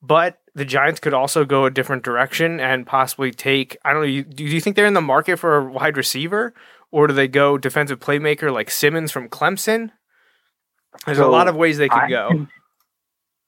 But 0.02 0.40
the 0.56 0.66
Giants 0.66 1.02
could 1.02 1.14
also 1.14 1.44
go 1.44 1.66
a 1.66 1.70
different 1.70 2.04
direction 2.04 2.62
and 2.62 2.88
possibly 2.88 3.32
take. 3.32 3.78
I 3.84 3.92
don't 3.94 4.04
know. 4.04 4.22
Do 4.24 4.44
you 4.46 4.62
think 4.62 4.78
they're 4.78 4.86
in 4.86 4.94
the 4.94 5.02
market 5.02 5.38
for 5.38 5.58
a 5.58 5.72
wide 5.72 5.98
receiver, 5.98 6.54
or 6.92 7.08
do 7.08 7.14
they 7.14 7.28
go 7.28 7.58
defensive 7.58 8.00
playmaker 8.00 8.52
like 8.52 8.72
Simmons 8.72 9.12
from 9.12 9.30
Clemson? 9.30 9.92
There's 11.06 11.18
so 11.18 11.30
a 11.30 11.32
lot 11.32 11.48
of 11.48 11.56
ways 11.56 11.78
they 11.78 11.90
could 11.90 12.02
I 12.02 12.10
go. 12.10 12.30
Think, 12.30 12.50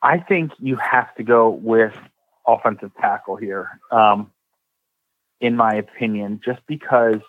I 0.02 0.18
think 0.20 0.52
you 0.60 0.76
have 0.78 1.14
to 1.16 1.24
go 1.24 1.50
with 1.50 1.94
offensive 2.48 2.92
tackle 3.00 3.36
here, 3.36 3.80
um, 3.92 4.32
in 5.40 5.56
my 5.56 5.76
opinion, 5.76 6.42
just 6.44 6.60
because 6.68 7.20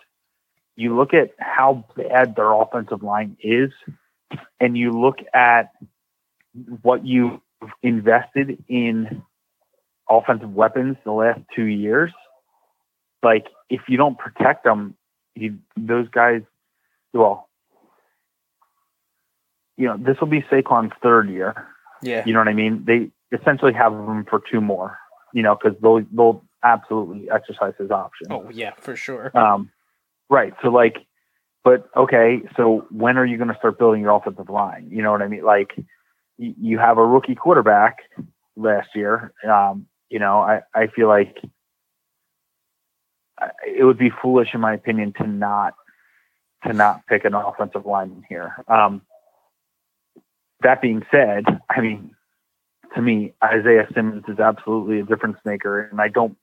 you 0.75 0.95
look 0.95 1.13
at 1.13 1.31
how 1.39 1.85
bad 1.95 2.35
their 2.35 2.51
offensive 2.51 3.01
line 3.01 3.37
is, 3.41 3.71
and 4.59 4.77
you 4.77 4.91
look 4.91 5.19
at 5.33 5.71
what 6.81 7.05
you've 7.05 7.39
invested 7.81 8.63
in 8.67 9.23
offensive 10.09 10.53
weapons 10.53 10.97
the 11.03 11.11
last 11.11 11.41
two 11.55 11.65
years. 11.65 12.11
like 13.23 13.47
if 13.69 13.81
you 13.87 13.97
don't 13.97 14.17
protect 14.17 14.63
them, 14.63 14.95
you, 15.33 15.57
those 15.75 16.07
guys, 16.09 16.41
well, 17.13 17.49
you 19.77 19.87
know, 19.87 19.97
this 19.97 20.19
will 20.19 20.27
be 20.27 20.41
Saquon's 20.43 20.93
third 21.03 21.29
year. 21.29 21.67
Yeah. 22.01 22.23
You 22.25 22.33
know 22.33 22.39
what 22.39 22.47
I 22.47 22.53
mean? 22.53 22.83
They 22.85 23.11
essentially 23.35 23.73
have 23.73 23.93
him 23.93 24.25
for 24.29 24.41
two 24.51 24.61
more. 24.61 24.97
You 25.33 25.43
know, 25.43 25.55
because 25.61 25.77
they'll 25.81 26.01
they'll 26.11 26.43
absolutely 26.63 27.29
exercise 27.29 27.73
his 27.77 27.91
option. 27.91 28.27
Oh 28.29 28.49
yeah, 28.51 28.71
for 28.79 28.95
sure. 28.95 29.31
Um, 29.37 29.69
right. 30.29 30.53
So 30.61 30.69
like, 30.69 31.05
but 31.63 31.89
okay. 31.95 32.41
So 32.55 32.85
when 32.89 33.17
are 33.17 33.25
you 33.25 33.35
going 33.37 33.49
to 33.49 33.57
start 33.57 33.77
building 33.77 34.01
your 34.01 34.15
offensive 34.15 34.49
line? 34.49 34.87
You 34.91 35.01
know 35.03 35.11
what 35.11 35.21
I 35.21 35.27
mean? 35.27 35.43
Like, 35.43 35.71
y- 36.39 36.55
you 36.57 36.79
have 36.79 36.97
a 36.97 37.05
rookie 37.05 37.35
quarterback 37.35 37.97
last 38.55 38.89
year. 38.95 39.33
Um, 39.45 39.87
you 40.09 40.19
know, 40.19 40.39
I 40.39 40.61
I 40.73 40.87
feel 40.87 41.09
like 41.09 41.35
I- 43.37 43.51
it 43.67 43.83
would 43.83 43.97
be 43.97 44.09
foolish, 44.21 44.53
in 44.53 44.61
my 44.61 44.73
opinion, 44.73 45.11
to 45.13 45.27
not 45.27 45.73
to 46.65 46.71
not 46.71 47.05
pick 47.07 47.25
an 47.25 47.33
offensive 47.33 47.85
lineman 47.85 48.23
here. 48.29 48.55
Um, 48.69 49.01
that 50.61 50.81
being 50.81 51.03
said, 51.11 51.45
I 51.69 51.81
mean, 51.81 52.15
to 52.95 53.01
me, 53.01 53.33
Isaiah 53.43 53.87
Simmons 53.93 54.23
is 54.27 54.39
absolutely 54.39 54.99
a 54.99 55.03
difference 55.03 55.37
maker, 55.45 55.81
and 55.81 55.99
I 56.01 56.07
don't. 56.07 56.37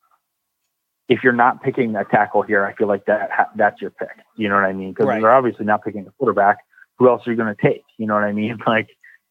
If 1.09 1.23
you're 1.25 1.33
not 1.33 1.63
picking 1.63 1.93
that 1.93 2.11
tackle 2.11 2.43
here, 2.43 2.65
I 2.65 2.75
feel 2.75 2.87
like 2.87 3.07
that 3.07 3.31
ha- 3.33 3.51
that's 3.57 3.81
your 3.81 3.91
pick. 3.91 4.09
You 4.37 4.49
know 4.49 4.55
what 4.55 4.65
I 4.65 4.73
mean? 4.73 4.91
Because 4.93 5.07
Right. 5.07 5.21
you're 5.21 5.31
obviously 5.33 5.67
not 5.67 5.83
picking 5.85 6.07
a 6.07 6.11
quarterback. 6.13 6.59
Who 6.99 7.09
else 7.09 7.27
are 7.27 7.31
you 7.31 7.37
going 7.37 7.55
to 7.55 7.61
take? 7.61 7.85
You 7.99 8.07
know 8.07 8.15
what 8.15 8.25
I 8.25 8.33
mean? 8.33 8.59
Like 8.67 8.89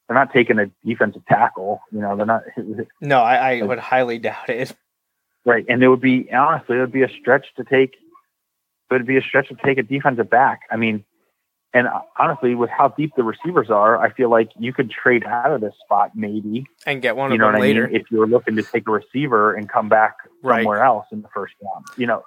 they're 0.08 0.18
not 0.18 0.34
taking 0.34 0.60
a 0.60 0.66
defensive 0.86 1.26
tackle. 1.26 1.82
You 1.92 2.02
know, 2.02 2.18
they're 2.18 2.26
not 2.26 2.44
No, 3.02 3.22
I, 3.22 3.60
I 3.60 3.62
would 3.62 3.80
highly 3.80 4.20
doubt 4.20 4.50
it. 4.50 4.76
right. 5.46 5.66
And 5.70 5.82
it 5.82 5.88
would 5.88 6.02
be 6.02 6.30
honestly, 6.34 6.78
it 6.78 6.82
would 6.82 6.92
be 6.92 7.04
a 7.04 7.10
stretch 7.20 7.46
to 7.56 7.64
take. 7.64 7.94
It 7.94 8.94
would 8.96 9.08
be 9.08 9.18
a 9.18 9.22
stretch 9.22 9.48
to 9.50 9.56
take 9.64 9.78
a 9.78 9.84
defensive 9.84 10.30
back. 10.30 10.62
I 10.70 10.76
mean, 10.76 11.06
and 11.74 11.88
honestly, 12.20 12.54
with 12.56 12.70
how 12.70 12.90
deep 12.90 13.14
the 13.16 13.24
receivers 13.24 13.70
are, 13.70 13.98
I 13.98 14.12
feel 14.14 14.30
like 14.30 14.50
you 14.60 14.74
could 14.74 14.92
trade 14.92 15.24
out 15.26 15.52
of 15.54 15.62
this 15.62 15.74
spot 15.86 16.12
maybe 16.16 16.66
And 16.86 17.02
get 17.02 17.16
one 17.16 17.32
you 17.32 17.36
of 17.36 17.40
know 17.40 17.46
them 17.48 17.54
what 17.56 17.62
later. 17.62 17.86
I 17.86 17.92
mean? 17.92 17.96
If 18.02 18.12
you're 18.12 18.28
looking 18.28 18.56
to 18.58 18.64
take 18.64 18.88
a 18.88 18.92
receiver 18.92 19.54
and 19.56 19.70
come 19.70 19.88
back 19.90 20.16
Right. 20.44 20.60
somewhere 20.64 20.84
else 20.84 21.06
in 21.12 21.22
the 21.22 21.30
first 21.34 21.54
round, 21.64 21.86
you 21.98 22.08
know. 22.08 22.24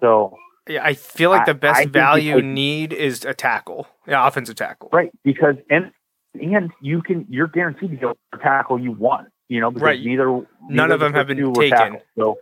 So 0.00 0.36
Yeah, 0.66 0.84
I 0.84 0.94
feel 0.94 1.30
like 1.30 1.42
I- 1.42 1.44
the 1.44 1.50
I 1.52 1.54
best 1.66 1.78
think 1.80 1.92
value 1.92 2.34
because- 2.36 2.48
need 2.54 2.92
is 2.92 3.24
a 3.24 3.34
tackle. 3.34 3.86
Yeah, 4.06 4.26
offensive 4.26 4.56
tackle. 4.56 4.88
right 4.92 5.10
because 5.22 5.56
and 5.70 5.92
and 6.40 6.72
you 6.80 7.00
can 7.02 7.26
you're 7.28 7.46
guaranteed 7.46 7.90
to 7.90 7.96
get 7.96 8.16
the 8.32 8.38
tackle 8.38 8.78
you 8.80 8.92
want. 8.92 9.28
You 9.48 9.60
know, 9.60 9.70
because 9.70 9.84
Right. 9.84 10.00
neither 10.04 10.24
None 10.26 10.46
neither 10.68 10.94
of 10.94 11.00
them 11.00 11.12
have 11.14 11.26
been 11.28 11.52
taken. 11.52 11.70
tackles. 11.78 12.02
So 12.18 12.38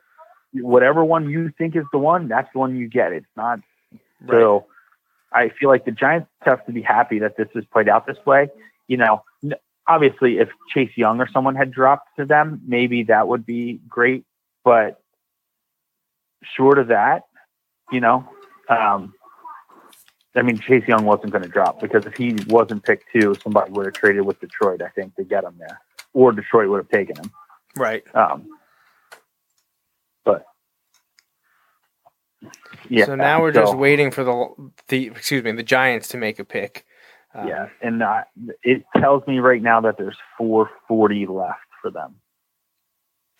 whatever 0.55 1.05
one 1.05 1.29
you 1.29 1.51
think 1.59 1.75
is 1.77 1.85
the 1.93 1.99
one, 1.99 2.29
that's 2.29 2.51
the 2.53 2.59
one 2.61 2.77
you 2.77 2.89
get. 2.89 3.13
It's 3.13 3.27
not 3.37 3.59
Right. 4.21 4.31
So 4.31 4.67
I 5.35 5.51
feel 5.51 5.69
like 5.69 5.85
the 5.85 5.93
Giants 5.93 6.29
have 6.43 6.65
to 6.67 6.73
be 6.73 6.83
happy 6.83 7.19
that 7.21 7.37
this 7.37 7.49
has 7.55 7.65
played 7.67 7.89
out 7.89 8.07
this 8.07 8.19
way. 8.27 8.49
You 8.89 8.99
know, 8.99 9.25
obviously, 9.89 10.39
if 10.39 10.49
Chase 10.73 10.97
Young 10.97 11.21
or 11.21 11.29
someone 11.29 11.55
had 11.55 11.71
dropped 11.71 12.17
to 12.19 12.25
them, 12.25 12.61
maybe 12.67 13.05
that 13.05 13.29
would 13.29 13.47
be 13.47 13.81
great. 13.89 14.25
But 14.65 15.01
short 16.43 16.79
of 16.79 16.89
that, 16.89 17.23
you 17.91 18.01
know, 18.01 18.29
um, 18.69 19.15
I 20.35 20.43
mean, 20.43 20.59
Chase 20.59 20.87
Young 20.89 21.05
wasn't 21.05 21.33
going 21.33 21.43
to 21.43 21.49
drop 21.49 21.81
because 21.81 22.07
if 22.07 22.15
he 22.15 22.37
wasn't 22.47 22.85
picked 22.85 23.05
two, 23.13 23.35
somebody 23.43 23.71
would 23.73 23.87
have 23.87 23.95
traded 23.95 24.23
with 24.23 24.41
Detroit, 24.41 24.83
I 24.83 24.89
think, 24.89 25.15
to 25.17 25.25
get 25.25 25.45
him 25.45 25.55
there, 25.59 25.81
or 26.15 26.33
Detroit 26.33 26.69
would 26.69 26.79
have 26.79 26.89
taken 26.89 27.17
him. 27.17 27.31
Right. 27.77 28.03
Um, 28.15 28.49
but 30.25 30.45
yeah. 32.89 33.07
so 33.07 33.15
now 33.15 33.41
we're 33.41 33.53
just 33.53 33.77
waiting 33.77 34.11
for 34.11 34.25
the 34.25 34.71
the 34.89 35.07
excuse 35.09 35.43
me 35.43 35.53
the 35.53 35.63
Giants 35.63 36.09
to 36.09 36.17
make 36.17 36.39
a 36.39 36.45
pick. 36.45 36.87
Um, 37.35 37.49
yeah, 37.49 37.69
and 37.81 38.03
uh, 38.03 38.25
it 38.63 38.85
tells 38.97 39.27
me 39.27 39.39
right 39.39 39.63
now 39.63 39.81
that 39.81 39.97
there's 39.97 40.19
440 40.37 41.27
left 41.27 41.61
for 41.81 41.91
them. 41.91 42.17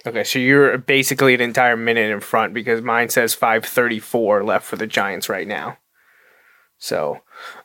Okay, 0.07 0.25
so 0.25 0.39
you're 0.39 0.79
basically 0.79 1.35
an 1.35 1.41
entire 1.41 1.77
minute 1.77 2.11
in 2.11 2.21
front 2.21 2.55
because 2.55 2.83
mine 2.83 3.09
says 3.09 3.37
5:34 3.37 4.45
left 4.45 4.67
for 4.67 4.77
the 4.77 4.87
Giants 4.87 5.29
right 5.29 5.47
now. 5.47 5.79
So, 6.79 7.21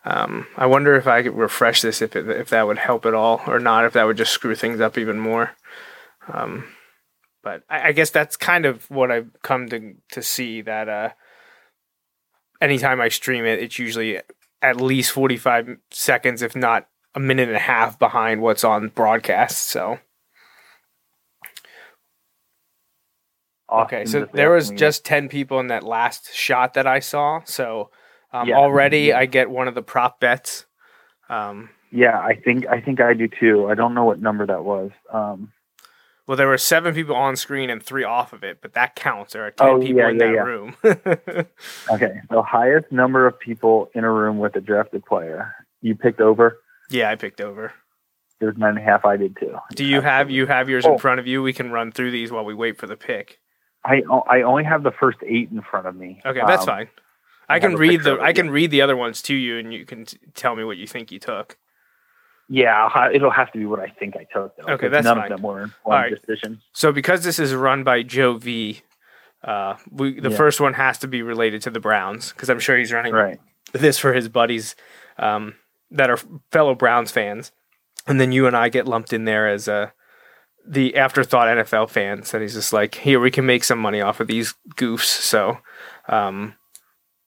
um, 0.05 0.45
I 0.55 0.67
wonder 0.67 0.95
if 0.95 1.07
I 1.07 1.23
could 1.23 1.33
refresh 1.33 1.81
this 1.81 2.03
if 2.03 2.15
it, 2.15 2.29
if 2.29 2.49
that 2.49 2.67
would 2.67 2.77
help 2.77 3.05
at 3.07 3.15
all 3.15 3.41
or 3.47 3.59
not. 3.59 3.85
If 3.85 3.93
that 3.93 4.03
would 4.03 4.17
just 4.17 4.31
screw 4.31 4.53
things 4.53 4.79
up 4.79 4.97
even 4.97 5.17
more. 5.17 5.51
Um, 6.31 6.65
but 7.41 7.63
I, 7.69 7.87
I 7.87 7.91
guess 7.93 8.11
that's 8.11 8.35
kind 8.37 8.65
of 8.67 8.87
what 8.91 9.09
I've 9.09 9.31
come 9.41 9.69
to 9.69 9.95
to 10.11 10.21
see 10.21 10.61
that 10.61 10.87
uh, 10.87 11.09
anytime 12.61 13.01
I 13.01 13.09
stream 13.09 13.45
it, 13.45 13.59
it's 13.59 13.79
usually 13.79 14.19
at 14.61 14.81
least 14.81 15.11
45 15.11 15.77
seconds, 15.91 16.41
if 16.41 16.55
not 16.55 16.87
a 17.15 17.19
minute 17.19 17.47
and 17.47 17.55
a 17.55 17.59
half 17.59 17.97
behind 17.99 18.41
what's 18.41 18.63
on 18.63 18.89
broadcast. 18.89 19.67
So. 19.67 19.99
Okay, 23.69 24.05
so 24.05 24.25
there 24.33 24.51
was 24.51 24.69
just 24.71 25.03
10 25.03 25.27
people 25.27 25.59
in 25.59 25.67
that 25.67 25.83
last 25.83 26.33
shot 26.33 26.75
that 26.75 26.87
I 26.87 26.99
saw. 26.99 27.41
So 27.43 27.91
um, 28.31 28.47
Yeah. 28.47 28.55
already 28.55 29.13
I 29.13 29.25
get 29.25 29.49
one 29.49 29.67
of 29.67 29.75
the 29.75 29.81
prop 29.81 30.19
bets. 30.19 30.65
Um, 31.29 31.69
yeah, 31.91 32.19
I 32.19 32.35
think 32.35 32.65
I 32.67 32.79
think 32.79 33.01
I 33.01 33.13
do 33.13 33.27
too. 33.27 33.67
I 33.69 33.75
don't 33.75 33.93
know 33.93 34.05
what 34.05 34.21
number 34.21 34.45
that 34.45 34.63
was. 34.63 34.91
Um, 35.11 35.51
well, 36.27 36.35
there 36.37 36.47
were 36.47 36.57
seven 36.57 36.93
people 36.93 37.15
on 37.15 37.35
screen 37.37 37.69
and 37.69 37.81
three 37.81 38.03
off 38.03 38.33
of 38.33 38.43
it, 38.43 38.59
but 38.61 38.73
that 38.73 38.95
counts. 38.95 39.33
There 39.33 39.45
are 39.47 39.51
10 39.51 39.67
Oh, 39.67 39.79
people 39.79 39.95
yeah, 39.97 40.09
in 40.09 40.19
yeah, 40.19 40.25
that 40.25 40.33
yeah. 40.33 40.41
room. 40.41 40.75
okay, 41.91 42.21
the 42.29 42.41
highest 42.43 42.91
number 42.91 43.25
of 43.25 43.39
people 43.39 43.89
in 43.93 44.03
a 44.03 44.11
room 44.11 44.37
with 44.39 44.55
a 44.55 44.61
drafted 44.61 45.05
player. 45.05 45.53
You 45.81 45.95
picked 45.95 46.21
over. 46.21 46.59
yeah, 46.89 47.09
I 47.09 47.15
picked 47.15 47.41
over. 47.41 47.71
There's 48.39 48.57
nine 48.57 48.71
and 48.71 48.79
a 48.79 48.81
half. 48.81 49.03
I 49.05 49.17
did 49.17 49.35
too. 49.39 49.55
Do 49.73 49.83
you 49.83 50.01
have 50.01 50.29
you 50.29 50.45
have 50.45 50.69
yours 50.69 50.85
Oh. 50.85 50.93
in 50.93 50.99
front 50.99 51.19
of 51.19 51.25
you? 51.25 51.41
We 51.41 51.53
can 51.53 51.71
run 51.71 51.91
through 51.91 52.11
these 52.11 52.31
while 52.31 52.45
we 52.45 52.53
wait 52.53 52.77
for 52.77 52.85
the 52.85 52.95
pick. 52.97 53.39
I 53.83 54.03
I 54.29 54.41
only 54.43 54.63
have 54.63 54.83
the 54.83 54.91
first 54.91 55.17
eight 55.25 55.49
in 55.51 55.61
front 55.61 55.87
of 55.87 55.95
me. 55.95 56.21
Okay, 56.25 56.41
that's 56.45 56.61
Um, 56.61 56.67
fine. 56.67 56.87
I 57.49 57.55
I 57.55 57.59
can 57.59 57.75
read 57.75 58.03
the 58.03 58.19
I 58.19 58.33
can 58.33 58.49
read 58.51 58.69
the 58.69 58.81
other 58.81 58.95
ones 58.95 59.21
to 59.23 59.33
you, 59.33 59.57
and 59.57 59.73
you 59.73 59.85
can 59.85 60.05
t- 60.05 60.17
tell 60.35 60.55
me 60.55 60.63
what 60.63 60.77
you 60.77 60.85
think 60.85 61.11
you 61.11 61.17
took. 61.19 61.57
Yeah, 62.49 62.87
ha- 62.89 63.09
it'll 63.13 63.29
have 63.31 63.51
to 63.51 63.57
be 63.59 63.65
what 63.65 63.79
I 63.79 63.87
think 63.87 64.15
I 64.15 64.25
took. 64.31 64.55
Though, 64.55 64.73
Okay, 64.73 64.87
that's 64.87 65.03
none 65.03 65.17
fine. 65.17 65.31
of 65.31 65.37
them 65.37 65.41
were 65.43 65.61
informed 65.63 65.73
Alright. 65.85 66.19
decisions. 66.25 66.63
So 66.73 66.91
because 66.91 67.23
this 67.23 67.39
is 67.39 67.53
run 67.53 67.83
by 67.83 68.03
Joe 68.03 68.37
V, 68.37 68.81
uh, 69.43 69.75
we 69.91 70.19
the 70.19 70.29
Yeah. 70.29 70.37
first 70.37 70.61
one 70.61 70.73
has 70.75 70.97
to 70.99 71.07
be 71.07 71.21
related 71.21 71.61
to 71.63 71.69
the 71.69 71.79
Browns 71.81 72.31
because 72.31 72.49
I'm 72.49 72.59
sure 72.59 72.77
he's 72.77 72.93
running 72.93 73.13
Right. 73.13 73.39
this 73.73 73.99
for 73.99 74.13
his 74.13 74.29
buddies 74.29 74.75
um, 75.17 75.55
that 75.91 76.09
are 76.09 76.17
fellow 76.51 76.73
Browns 76.75 77.11
fans, 77.11 77.51
and 78.07 78.19
then 78.21 78.31
you 78.31 78.47
and 78.47 78.55
I 78.55 78.69
get 78.69 78.87
lumped 78.87 79.11
in 79.13 79.25
there 79.25 79.47
as 79.47 79.67
uh, 79.67 79.89
the 80.65 80.95
afterthought 80.95 81.47
NFL 81.49 81.89
fans, 81.89 82.33
and 82.33 82.41
he's 82.41 82.53
just 82.53 82.71
like, 82.71 82.95
here 82.95 83.19
we 83.19 83.31
can 83.31 83.45
make 83.45 83.63
some 83.63 83.79
money 83.79 83.99
off 84.01 84.19
of 84.19 84.27
these 84.27 84.53
goofs. 84.75 85.05
So, 85.05 85.57
um, 86.07 86.55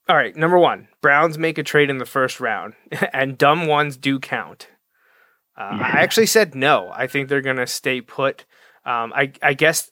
all 0.09 0.17
right, 0.17 0.35
number 0.37 0.59
one, 0.59 0.89
Browns 1.03 1.37
make 1.39 1.59
a 1.59 1.63
trade 1.63 1.91
in 1.91 1.99
the 1.99 2.07
first 2.07 2.41
round, 2.41 2.75
and 3.13 3.37
dumb 3.37 3.67
ones 3.67 3.97
do 3.99 4.19
count. 4.19 4.69
Uh, 5.61 5.77
Yeah. 5.77 5.93
I 5.95 6.01
actually 6.01 6.27
said 6.27 6.55
no. 6.55 6.91
I 6.95 7.07
think 7.07 7.29
they're 7.29 7.43
gonna 7.43 7.67
stay 7.67 8.01
put. 8.01 8.47
Um, 8.87 9.13
I 9.15 9.33
I 9.43 9.53
guess 9.55 9.91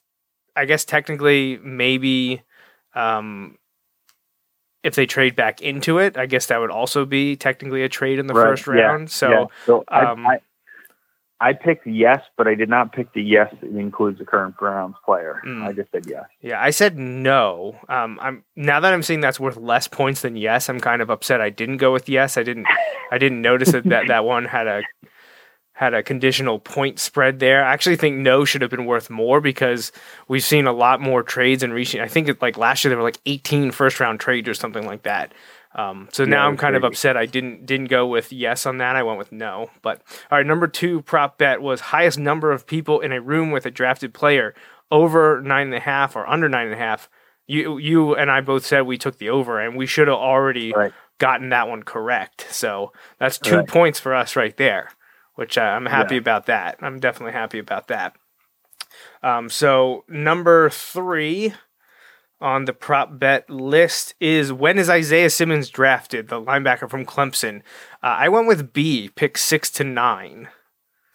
I 0.57 0.64
guess 0.64 0.85
technically 0.85 1.59
maybe 1.62 2.42
um, 2.94 3.59
if 4.83 4.94
they 4.94 5.07
trade 5.07 5.37
back 5.37 5.61
into 5.61 5.98
it, 5.98 6.16
I 6.16 6.26
guess 6.26 6.46
that 6.46 6.59
would 6.59 6.70
also 6.70 7.04
be 7.04 7.37
technically 7.37 7.83
a 7.83 7.88
trade 7.88 8.18
in 8.18 8.26
the 8.26 8.35
Right, 8.35 8.48
first 8.59 8.66
yeah, 8.66 8.72
round. 8.83 9.11
So 9.11 9.31
yeah. 9.31 9.44
so 9.66 9.85
I, 9.88 10.04
um, 10.07 10.26
I 10.26 10.40
I 11.40 11.52
picked 11.52 11.87
yes, 11.87 12.20
but 12.37 12.48
I 12.48 12.54
did 12.54 12.68
not 12.68 12.92
pick 12.92 13.12
the 13.12 13.22
yes 13.22 13.54
that 13.61 13.70
includes 13.70 14.18
the 14.18 14.24
current 14.24 14.57
Browns 14.57 14.96
player. 15.04 15.40
Mm. 15.46 15.62
I 15.62 15.72
just 15.72 15.92
said 15.92 16.07
yes. 16.09 16.24
yeah, 16.40 16.61
I 16.61 16.70
said 16.70 16.96
no. 16.98 17.76
Um, 17.88 18.18
I'm 18.22 18.42
now 18.57 18.81
that 18.81 18.92
I'm 18.92 19.02
seeing 19.02 19.21
that's 19.21 19.38
worth 19.38 19.56
less 19.56 19.87
points 19.87 20.23
than 20.23 20.35
yes. 20.37 20.69
I'm 20.69 20.81
kind 20.81 21.02
of 21.02 21.10
upset 21.10 21.40
I 21.40 21.50
didn't 21.50 21.77
go 21.77 21.92
with 21.92 22.08
yes. 22.08 22.37
I 22.37 22.42
didn't 22.42 22.66
I 23.12 23.19
didn't 23.19 23.42
notice 23.42 23.73
that 23.73 23.85
that, 23.85 24.08
that 24.08 24.25
one 24.25 24.46
had 24.46 24.66
a 24.66 24.83
had 25.79 25.94
a 25.94 26.02
conditional 26.02 26.58
point 26.58 26.98
spread 26.98 27.38
there. 27.38 27.64
I 27.64 27.72
actually 27.72 27.94
think 27.94 28.16
no 28.16 28.44
should 28.44 28.62
have 28.62 28.70
been 28.70 28.85
worth 28.85 29.10
more 29.10 29.40
because 29.40 29.92
we've 30.26 30.42
seen 30.42 30.66
a 30.66 30.72
lot 30.72 31.00
more 31.00 31.22
trades 31.22 31.62
in 31.62 31.72
recent. 31.72 32.02
I 32.02 32.08
think 32.08 32.26
it, 32.29 32.42
like 32.42 32.58
last 32.58 32.83
year 32.83 32.88
there 32.90 32.98
were 32.98 33.04
like 33.04 33.20
18 33.26 33.70
first 33.70 34.00
round 34.00 34.18
trades 34.18 34.48
or 34.48 34.54
something 34.54 34.85
like 34.85 35.04
that. 35.04 35.33
Um, 35.76 36.08
so 36.10 36.24
now 36.24 36.48
I'm 36.48 36.56
kind 36.56 36.74
of 36.74 36.83
upset 36.83 37.16
I 37.16 37.26
didn't 37.26 37.64
didn't 37.64 37.87
go 37.90 38.08
with 38.08 38.33
yes 38.33 38.66
on 38.66 38.79
that. 38.79 38.96
I 38.96 39.04
went 39.04 39.18
with 39.18 39.31
no. 39.31 39.70
But 39.83 40.02
all 40.33 40.38
right, 40.38 40.44
number 40.46 40.66
two 40.66 41.02
prop 41.02 41.38
bet 41.38 41.62
was 41.62 41.81
highest 41.81 42.18
number 42.18 42.50
of 42.50 42.66
people 42.66 42.98
in 42.98 43.12
a 43.12 43.20
room 43.20 43.52
with 43.52 43.64
a 43.64 43.70
drafted 43.70 44.12
player 44.12 44.56
over 44.90 45.40
nine 45.42 45.66
and 45.68 45.74
a 45.76 45.81
half 45.81 46.16
or 46.16 46.29
under 46.29 46.48
nine 46.48 46.66
and 46.66 46.74
a 46.74 46.79
half. 46.79 47.08
You 47.46 47.79
you 47.79 48.16
and 48.16 48.33
I 48.33 48.40
both 48.40 48.66
said 48.66 48.81
we 48.83 48.98
took 48.98 49.18
the 49.18 49.29
over, 49.31 49.60
and 49.60 49.76
we 49.76 49.87
should 49.87 50.08
have 50.08 50.16
already 50.18 50.72
Right. 50.74 50.92
gotten 51.18 51.50
that 51.50 51.68
one 51.68 51.85
correct. 51.85 52.48
So 52.50 52.92
that's 53.20 53.38
two 53.38 53.58
Right. 53.58 53.68
points 53.68 54.00
for 54.00 54.12
us 54.12 54.35
right 54.35 54.56
there, 54.56 54.90
which 55.38 55.56
uh, 55.56 55.60
I'm 55.60 55.86
happy 55.86 56.16
Yeah. 56.16 56.20
about 56.22 56.46
that. 56.46 56.78
I'm 56.80 56.98
definitely 56.98 57.32
happy 57.32 57.60
about 57.60 57.86
that. 57.86 58.16
Um, 59.22 59.48
so 59.48 60.04
number 60.08 60.68
three, 60.68 61.54
on 62.40 62.64
the 62.64 62.72
prop 62.72 63.20
bet 63.20 63.48
list 63.48 64.14
is 64.18 64.52
when 64.52 64.78
is 64.80 64.90
Isaiah 64.90 65.30
Simmons 65.30 65.70
drafted, 65.70 66.26
the 66.26 66.40
linebacker 66.40 66.90
from 66.90 67.06
Clemson? 67.06 67.58
Uh, 68.02 68.16
I 68.18 68.28
went 68.28 68.48
with 68.48 68.72
B, 68.72 69.10
pick 69.14 69.38
six 69.38 69.70
to 69.72 69.84
nine. 69.84 70.48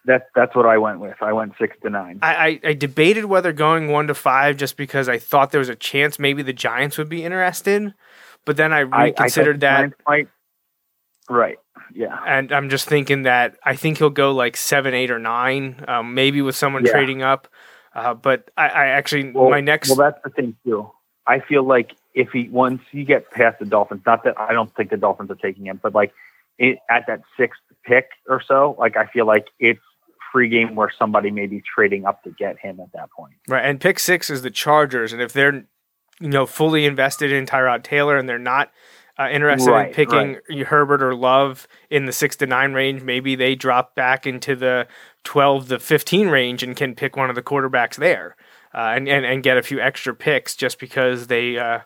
That's 0.06 0.24
that's 0.36 0.56
what 0.56 0.66
I 0.66 0.78
went 0.78 1.02
with. 1.02 1.16
I 1.22 1.34
went 1.34 1.54
six 1.60 1.76
to 1.84 1.90
nine. 1.90 2.20
I, 2.22 2.36
I, 2.36 2.60
I 2.70 2.74
debated 2.76 3.26
whether 3.26 3.52
going 3.52 3.90
one 3.90 4.08
to 4.08 4.14
five 4.14 4.56
just 4.56 4.78
because 4.78 5.10
I 5.10 5.18
thought 5.18 5.52
there 5.52 5.60
was 5.60 5.70
a 5.70 5.76
chance 5.76 6.18
maybe 6.18 6.44
the 6.44 6.54
Giants 6.54 6.98
would 6.98 7.10
be 7.10 7.26
interested, 7.26 7.94
but 8.46 8.56
then 8.56 8.72
I 8.72 8.80
I- 8.80 9.04
reconsidered 9.06 9.62
I 9.64 9.68
thought 9.82 9.90
that. 9.90 9.94
Might- 10.08 10.28
right. 11.30 11.58
Yeah. 11.96 12.18
and 12.26 12.52
I'm 12.52 12.70
just 12.70 12.88
thinking 12.88 13.24
that 13.24 13.58
I 13.64 13.76
think 13.76 14.00
he'll 14.00 14.10
go 14.10 14.32
like 14.32 14.58
seven, 14.58 14.94
eight, 14.94 15.12
or 15.12 15.20
nine, 15.20 15.84
um, 15.88 16.14
maybe 16.14 16.42
with 16.42 16.56
someone 16.56 16.86
Yeah. 16.86 16.92
trading 16.92 17.22
up. 17.22 17.48
Uh, 17.96 18.14
but 18.16 18.50
I, 18.58 18.68
I 18.70 18.86
actually 18.88 19.32
Well, 19.32 19.50
my 19.52 19.62
next 19.62 19.90
Well, 19.90 19.98
that's 19.98 20.20
the 20.24 20.30
thing 20.32 20.56
too. 20.66 20.90
I 21.28 21.40
feel 21.40 21.64
like 21.64 21.92
if 22.14 22.30
he 22.32 22.50
once 22.50 22.82
you 22.92 23.06
get 23.06 23.30
past 23.32 23.60
the 23.60 23.66
Dolphins, 23.66 24.02
not 24.06 24.24
that 24.24 24.40
I 24.40 24.52
don't 24.54 24.74
think 24.76 24.90
the 24.90 24.98
Dolphins 24.98 25.30
are 25.32 25.36
taking 25.36 25.66
him, 25.68 25.80
but 25.82 25.94
like 25.94 26.12
it, 26.58 26.80
at 26.90 27.06
that 27.08 27.22
sixth 27.38 27.62
pick 27.86 28.08
or 28.28 28.42
so, 28.46 28.76
like 28.80 28.98
I 28.98 29.06
feel 29.08 29.26
like 29.26 29.48
it's 29.60 29.80
free 30.32 30.50
game 30.50 30.76
where 30.76 30.92
somebody 30.98 31.30
may 31.30 31.46
be 31.46 31.62
trading 31.76 32.06
up 32.06 32.24
to 32.24 32.32
get 32.32 32.58
him 32.58 32.80
at 32.80 32.92
that 32.94 33.10
point. 33.12 33.34
right 33.48 33.64
and 33.64 33.80
pick 33.80 34.00
six 34.00 34.30
is 34.32 34.42
the 34.42 34.50
Chargers, 34.52 35.14
and 35.14 35.22
if 35.22 35.32
they're 35.32 35.66
you 36.20 36.30
know 36.30 36.46
fully 36.48 36.86
invested 36.86 37.32
in 37.32 37.46
Tyrod 37.46 37.84
Taylor 37.84 38.18
and 38.18 38.28
they're 38.28 38.40
not 38.40 38.72
uh, 39.20 39.30
interested 39.30 39.68
in 39.70 39.74
Right, 39.74 39.94
picking 39.94 40.38
Herbert 40.66 41.04
or 41.04 41.16
Love 41.16 41.68
in 41.90 42.06
the 42.06 42.12
six 42.12 42.36
to 42.38 42.48
nine 42.48 42.74
range, 42.74 43.04
maybe 43.04 43.36
they 43.36 43.56
drop 43.56 43.96
back 43.96 44.26
into 44.26 44.56
the 44.56 44.88
twelve 45.24 45.70
to 45.70 45.80
fifteen 45.80 46.30
range 46.30 46.64
and 46.64 46.76
can 46.76 46.96
pick 46.96 47.16
one 47.16 47.30
of 47.30 47.36
the 47.36 47.44
quarterbacks 47.44 47.96
there. 47.96 48.36
Uh, 48.76 48.94
and, 48.96 49.08
and 49.08 49.24
and 49.24 49.44
get 49.44 49.56
a 49.56 49.62
few 49.62 49.80
extra 49.80 50.16
picks 50.16 50.56
just 50.56 50.80
because 50.80 51.28
they 51.28 51.60
uh, 51.60 51.80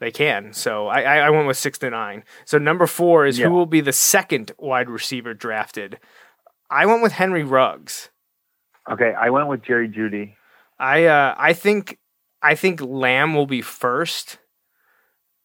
they 0.00 0.10
can. 0.10 0.52
So 0.52 0.88
I, 0.88 1.02
I 1.02 1.16
I 1.18 1.30
went 1.30 1.46
with 1.46 1.56
six 1.56 1.78
to 1.78 1.90
nine. 1.90 2.24
So 2.44 2.58
number 2.58 2.88
four 2.88 3.24
is 3.24 3.38
Yeah. 3.38 3.46
who 3.46 3.52
will 3.52 3.66
be 3.66 3.80
the 3.80 3.92
second 3.92 4.50
wide 4.58 4.90
receiver 4.90 5.32
drafted. 5.32 6.00
I 6.68 6.86
went 6.86 7.04
with 7.04 7.12
Henry 7.12 7.44
Ruggs. 7.44 8.10
Okay, 8.90 9.14
I 9.16 9.30
went 9.30 9.46
with 9.46 9.62
Jerry 9.62 9.88
Jeudy. 9.88 10.34
I 10.76 11.04
uh, 11.04 11.36
I 11.38 11.52
think 11.52 11.98
I 12.42 12.56
think 12.56 12.80
Lamb 12.80 13.34
will 13.34 13.46
be 13.46 13.62
first. 13.62 14.38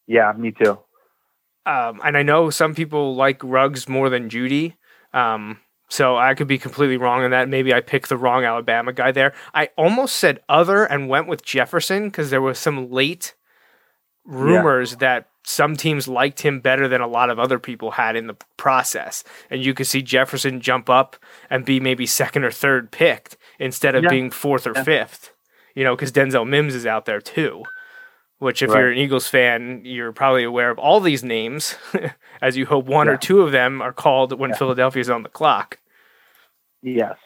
Yeah, 0.07 0.33
me 0.35 0.51
too. 0.51 0.79
Um, 1.65 2.01
and 2.03 2.17
I 2.17 2.23
know 2.23 2.49
some 2.49 2.73
people 2.73 3.15
like 3.15 3.43
Ruggs 3.43 3.87
more 3.87 4.09
than 4.09 4.29
Jeudy. 4.29 4.75
Um, 5.13 5.59
so 5.89 6.17
I 6.17 6.33
could 6.35 6.47
be 6.47 6.57
completely 6.57 6.97
wrong 6.97 7.23
on 7.23 7.31
that. 7.31 7.49
Maybe 7.49 7.73
I 7.73 7.81
picked 7.81 8.09
the 8.09 8.17
wrong 8.17 8.43
Alabama 8.45 8.93
guy 8.93 9.11
there. 9.11 9.33
I 9.53 9.69
almost 9.77 10.15
said 10.15 10.39
other 10.47 10.83
and 10.83 11.09
went 11.09 11.27
with 11.27 11.43
Jefferson 11.43 12.05
because 12.09 12.29
there 12.29 12.41
was 12.41 12.59
some 12.59 12.91
late 12.91 13.33
rumors 14.25 14.97
that 14.97 15.27
some 15.43 15.75
teams 15.75 16.07
liked 16.07 16.41
him 16.41 16.59
better 16.59 16.87
than 16.87 17.01
a 17.01 17.07
lot 17.07 17.29
of 17.31 17.39
other 17.39 17.57
people 17.57 17.91
had 17.91 18.15
in 18.15 18.27
the 18.27 18.35
process. 18.57 19.23
And 19.49 19.63
you 19.65 19.73
could 19.73 19.87
see 19.87 20.01
Jefferson 20.03 20.61
jump 20.61 20.89
up 20.89 21.15
and 21.49 21.65
be 21.65 21.79
maybe 21.79 22.05
second 22.05 22.43
or 22.43 22.51
third 22.51 22.91
picked 22.91 23.37
instead 23.57 23.95
of 23.95 24.03
Yeah. 24.03 24.09
being 24.09 24.29
fourth 24.31 24.67
or 24.67 24.73
Yeah. 24.75 24.83
fifth. 24.83 25.33
You 25.73 25.83
know, 25.83 25.95
because 25.95 26.11
Denzel 26.11 26.47
Mims 26.47 26.75
is 26.75 26.85
out 26.85 27.05
there 27.05 27.21
too. 27.21 27.63
Which, 28.39 28.61
if 28.61 28.69
you're 28.69 28.91
an 28.91 28.97
Eagles 28.97 29.27
fan, 29.27 29.81
you're 29.83 30.13
probably 30.13 30.43
aware 30.43 30.69
of 30.71 30.79
all 30.79 31.01
these 31.01 31.23
names, 31.25 31.75
as 32.41 32.55
you 32.55 32.65
hope 32.65 32.85
one 32.85 33.09
or 33.09 33.17
two 33.17 33.41
of 33.41 33.51
them 33.51 33.81
are 33.81 33.91
called 33.93 34.37
when 34.39 34.51
Yeah. 34.51 34.55
Philadelphia's 34.55 35.09
on 35.09 35.23
the 35.23 35.29
clock. 35.29 35.77
Yes. 36.81 37.17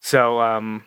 So, 0.00 0.40
um, 0.40 0.84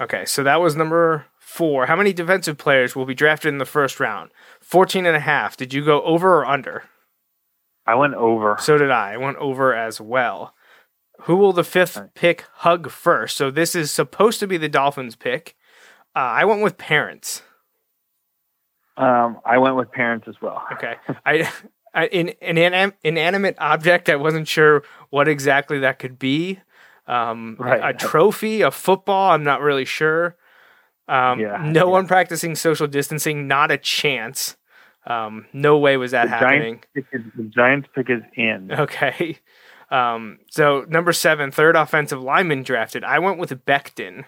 okay, 0.00 0.24
so 0.24 0.42
that 0.42 0.60
was 0.60 0.74
number 0.74 1.26
four. 1.38 1.86
How 1.86 1.94
many 1.96 2.12
defensive 2.12 2.58
players 2.58 2.96
will 2.96 3.04
be 3.06 3.14
drafted 3.14 3.50
in 3.50 3.58
the 3.58 3.64
first 3.64 4.00
round? 4.00 4.30
14 4.60 5.06
and 5.06 5.16
a 5.16 5.20
half. 5.20 5.56
Did 5.56 5.72
you 5.72 5.84
go 5.84 6.02
over 6.02 6.38
or 6.40 6.46
under? 6.46 6.84
I 7.86 7.94
went 7.94 8.14
over. 8.14 8.56
So 8.58 8.78
did 8.78 8.90
I. 8.90 9.12
I 9.12 9.16
went 9.16 9.36
over 9.36 9.74
as 9.74 10.00
well. 10.00 10.54
Who 11.22 11.36
will 11.36 11.52
the 11.52 11.62
fifth 11.64 11.96
Right. 11.96 12.14
pick 12.14 12.44
hug 12.54 12.90
first? 12.90 13.36
So 13.36 13.50
this 13.50 13.74
is 13.76 13.92
supposed 13.92 14.40
to 14.40 14.46
be 14.48 14.56
the 14.56 14.68
Dolphins 14.68 15.14
pick. 15.14 15.54
Uh, 16.16 16.18
I 16.20 16.44
went 16.44 16.62
with 16.62 16.78
parents. 16.78 17.42
Um, 18.96 19.40
I 19.44 19.58
went 19.58 19.76
with 19.76 19.90
parents 19.90 20.26
as 20.28 20.34
well. 20.40 20.62
Okay. 20.74 20.94
I, 21.26 21.50
I 21.94 22.06
in 22.06 22.28
an 22.40 22.56
inan- 22.56 22.92
inanimate 23.02 23.56
object. 23.58 24.08
I 24.08 24.16
wasn't 24.16 24.46
sure 24.48 24.82
what 25.10 25.28
exactly 25.28 25.80
that 25.80 25.98
could 25.98 26.18
be. 26.18 26.60
Um, 27.06 27.56
Right. 27.58 27.80
A 27.82 27.92
trophy, 27.92 28.62
a 28.62 28.70
football. 28.70 29.32
I'm 29.32 29.44
not 29.44 29.60
really 29.60 29.84
sure. 29.84 30.36
Um, 31.08 31.38
Yeah, 31.40 31.60
no 31.62 31.86
yeah. 31.86 31.90
one 31.92 32.06
practicing 32.06 32.54
social 32.54 32.86
distancing. 32.86 33.46
Not 33.48 33.70
a 33.70 33.76
chance. 33.78 34.56
Um, 35.06 35.46
no 35.52 35.76
way 35.78 35.96
was 35.98 36.12
that 36.12 36.24
The 36.24 36.30
happening. 36.30 36.82
Giants, 36.82 36.86
pick 36.94 37.04
is, 37.12 37.22
the 37.36 37.42
Giants 37.44 37.88
pick 37.94 38.08
is 38.10 38.22
in. 38.36 38.72
Okay. 38.72 39.38
Um, 39.90 40.38
so 40.50 40.86
number 40.88 41.12
seven, 41.12 41.50
third 41.50 41.76
offensive 41.76 42.20
lineman 42.22 42.62
drafted. 42.62 43.04
I 43.04 43.18
went 43.18 43.38
with 43.38 43.50
Becton. 43.66 44.24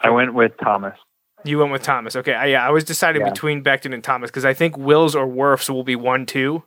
I 0.00 0.08
went 0.10 0.32
with 0.34 0.52
Thomas. 0.62 0.96
You 1.44 1.58
went 1.58 1.70
with 1.72 1.82
Thomas. 1.82 2.16
Okay. 2.16 2.34
I, 2.34 2.46
yeah, 2.46 2.66
I 2.66 2.70
was 2.70 2.84
deciding 2.84 3.22
Yeah. 3.22 3.30
between 3.30 3.62
Becton 3.62 3.94
and 3.94 4.02
Thomas 4.02 4.30
because 4.30 4.44
I 4.44 4.54
think 4.54 4.76
Wills 4.76 5.14
or 5.14 5.26
Wirfs 5.26 5.68
will 5.70 5.84
be 5.84 5.94
one, 5.96 6.26
two, 6.26 6.64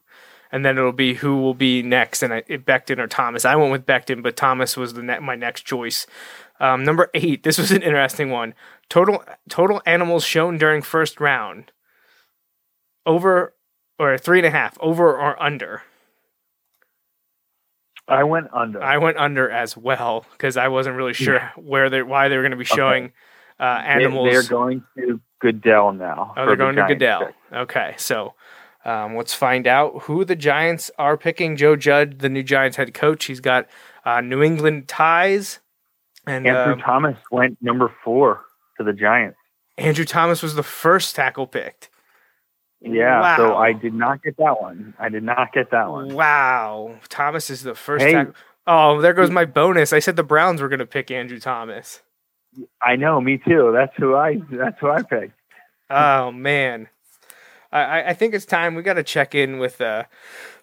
and 0.51 0.63
then 0.63 0.78
it'll 0.78 0.91
be 0.91 1.15
who 1.15 1.38
will 1.38 1.53
be 1.53 1.82
next, 1.82 2.24
and 2.24 2.34
I, 2.34 2.41
Becton 2.41 2.99
or 2.99 3.07
Thomas. 3.07 3.45
I 3.45 3.55
went 3.55 3.72
with 3.72 3.86
Becton, 3.86 4.24
but 4.24 4.36
Thomas 4.38 4.78
was 4.78 4.93
the 4.93 5.03
ne- 5.03 5.20
my 5.20 5.36
next 5.36 5.63
choice. 5.63 6.07
Um, 6.59 6.84
number 6.84 7.09
eight. 7.13 7.43
This 7.43 7.57
was 7.57 7.72
an 7.72 7.82
interesting 7.84 8.30
one. 8.32 8.53
Total 8.89 9.24
total 9.49 9.82
animals 9.86 10.24
shown 10.24 10.57
during 10.57 10.82
first 10.82 11.20
round. 11.20 11.72
Over 13.05 13.53
or 13.97 14.17
three 14.17 14.39
and 14.39 14.45
a 14.47 14.51
half. 14.51 14.78
Over 14.82 15.15
or 15.17 15.41
under. 15.41 15.84
I 18.07 18.24
went 18.24 18.47
under. 18.53 18.82
I 18.82 18.97
went 18.97 19.17
under 19.17 19.49
as 19.49 19.78
well 19.78 20.26
because 20.32 20.57
I 20.57 20.67
wasn't 20.67 20.95
really 20.95 21.13
sure 21.13 21.51
where 21.55 21.89
they 21.89 22.01
why 22.01 22.28
they 22.28 22.36
were 22.38 22.43
going 22.43 22.51
to 22.51 22.57
be 22.57 22.65
showing 22.65 23.11
uh, 23.60 23.82
They- 23.82 23.88
animals. 23.88 24.30
They're 24.32 24.43
going 24.43 24.84
to 24.97 25.20
Goodell 25.39 25.93
now. 25.93 26.34
oh, 26.36 26.45
they're 26.45 26.55
the 26.55 26.55
going 26.57 26.76
to 26.76 26.86
Goodell. 26.88 27.26
pick. 27.28 27.36
Okay, 27.53 27.93
so 27.97 28.34
um, 28.86 29.16
let's 29.16 29.34
find 29.34 29.68
out 29.68 30.03
who 30.03 30.26
the 30.26 30.36
Giants 30.36 30.91
are 30.97 31.18
picking. 31.18 31.55
Joe 31.55 31.76
Judge, 31.76 32.18
the 32.20 32.30
new 32.30 32.43
Giants 32.43 32.78
head 32.78 32.93
coach, 32.93 33.26
he's 33.26 33.39
got 33.39 33.68
uh, 34.05 34.22
New 34.22 34.41
England 34.43 34.88
ties, 34.88 35.60
and 36.28 36.45
Andrew 36.47 36.74
um, 36.74 36.80
Thomas 36.80 37.18
went 37.32 37.57
number 37.62 37.91
four 38.03 38.45
to 38.78 38.84
the 38.84 38.93
Giants. 38.93 39.38
Andrew 39.78 40.05
Thomas 40.05 40.43
was 40.43 40.55
the 40.55 40.64
first 40.64 41.16
tackle 41.16 41.47
picked. 41.47 41.89
Yeah, 42.82 43.36
so 43.36 43.57
I 43.57 43.74
did 43.74 43.93
not 43.93 44.24
get 44.24 44.38
that 44.38 44.62
one. 44.62 44.93
I 44.99 45.10
did 45.10 45.24
not 45.24 45.51
get 45.53 45.72
that 45.72 45.89
one. 45.89 46.14
Wow, 46.14 46.95
Thomas 47.10 47.49
is 47.49 47.64
the 47.64 47.76
first. 47.76 48.03
Hey. 48.05 48.14
tackle. 48.14 48.34
Oh, 48.68 49.01
there 49.01 49.14
goes 49.14 49.30
my 49.32 49.45
bonus. 49.45 49.91
I 49.93 49.99
said 49.99 50.16
the 50.16 50.24
Browns 50.24 50.62
were 50.62 50.70
going 50.70 50.80
to 50.80 50.86
pick 50.86 51.10
Andrew 51.12 51.39
Thomas. 51.39 52.01
I 52.81 52.95
know, 52.95 53.19
me 53.21 53.37
too. 53.37 53.71
That's 53.73 53.93
who 53.97 54.15
I. 54.15 54.37
That's 54.51 54.79
who 54.79 54.89
I 54.89 55.01
picked. 55.03 55.33
Oh 55.89 56.31
man, 56.31 56.87
I- 57.71 57.83
I, 58.01 58.09
I 58.09 58.13
think 58.13 58.33
it's 58.33 58.45
time 58.45 58.75
we 58.75 58.81
got 58.83 58.93
to 58.95 59.03
check 59.03 59.33
in 59.35 59.59
with 59.59 59.79
uh, 59.81 60.03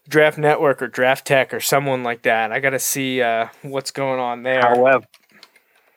Draft 0.09 0.39
Network 0.39 0.82
or 0.82 0.89
Draft 0.89 1.26
Tek 1.26 1.53
or 1.55 1.61
someone 1.61 2.03
like 2.05 2.22
that. 2.22 2.53
I 2.53 2.61
got 2.61 2.70
to 2.70 2.78
see 2.78 3.22
uh, 3.22 3.49
what's 3.62 3.91
going 3.91 4.20
on 4.20 4.43
there. 4.45 4.61
However, 4.61 5.07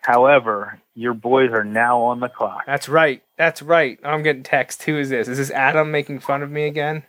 however, 0.02 0.80
your 0.96 1.14
boys 1.14 1.52
are 1.52 1.64
now 1.64 2.02
on 2.02 2.20
the 2.20 2.30
clock. 2.30 2.64
That's 2.66 2.90
right. 2.90 3.22
That's 3.38 3.62
right. 3.62 4.00
I'm 4.04 4.24
getting 4.24 4.44
text. 4.44 4.84
Who 4.84 4.98
is 4.98 5.10
this? 5.10 5.28
Is 5.28 5.38
this 5.38 5.52
Adam 5.52 5.92
making 5.92 6.20
fun 6.20 6.42
of 6.44 6.50
me 6.52 6.66
again? 6.66 7.04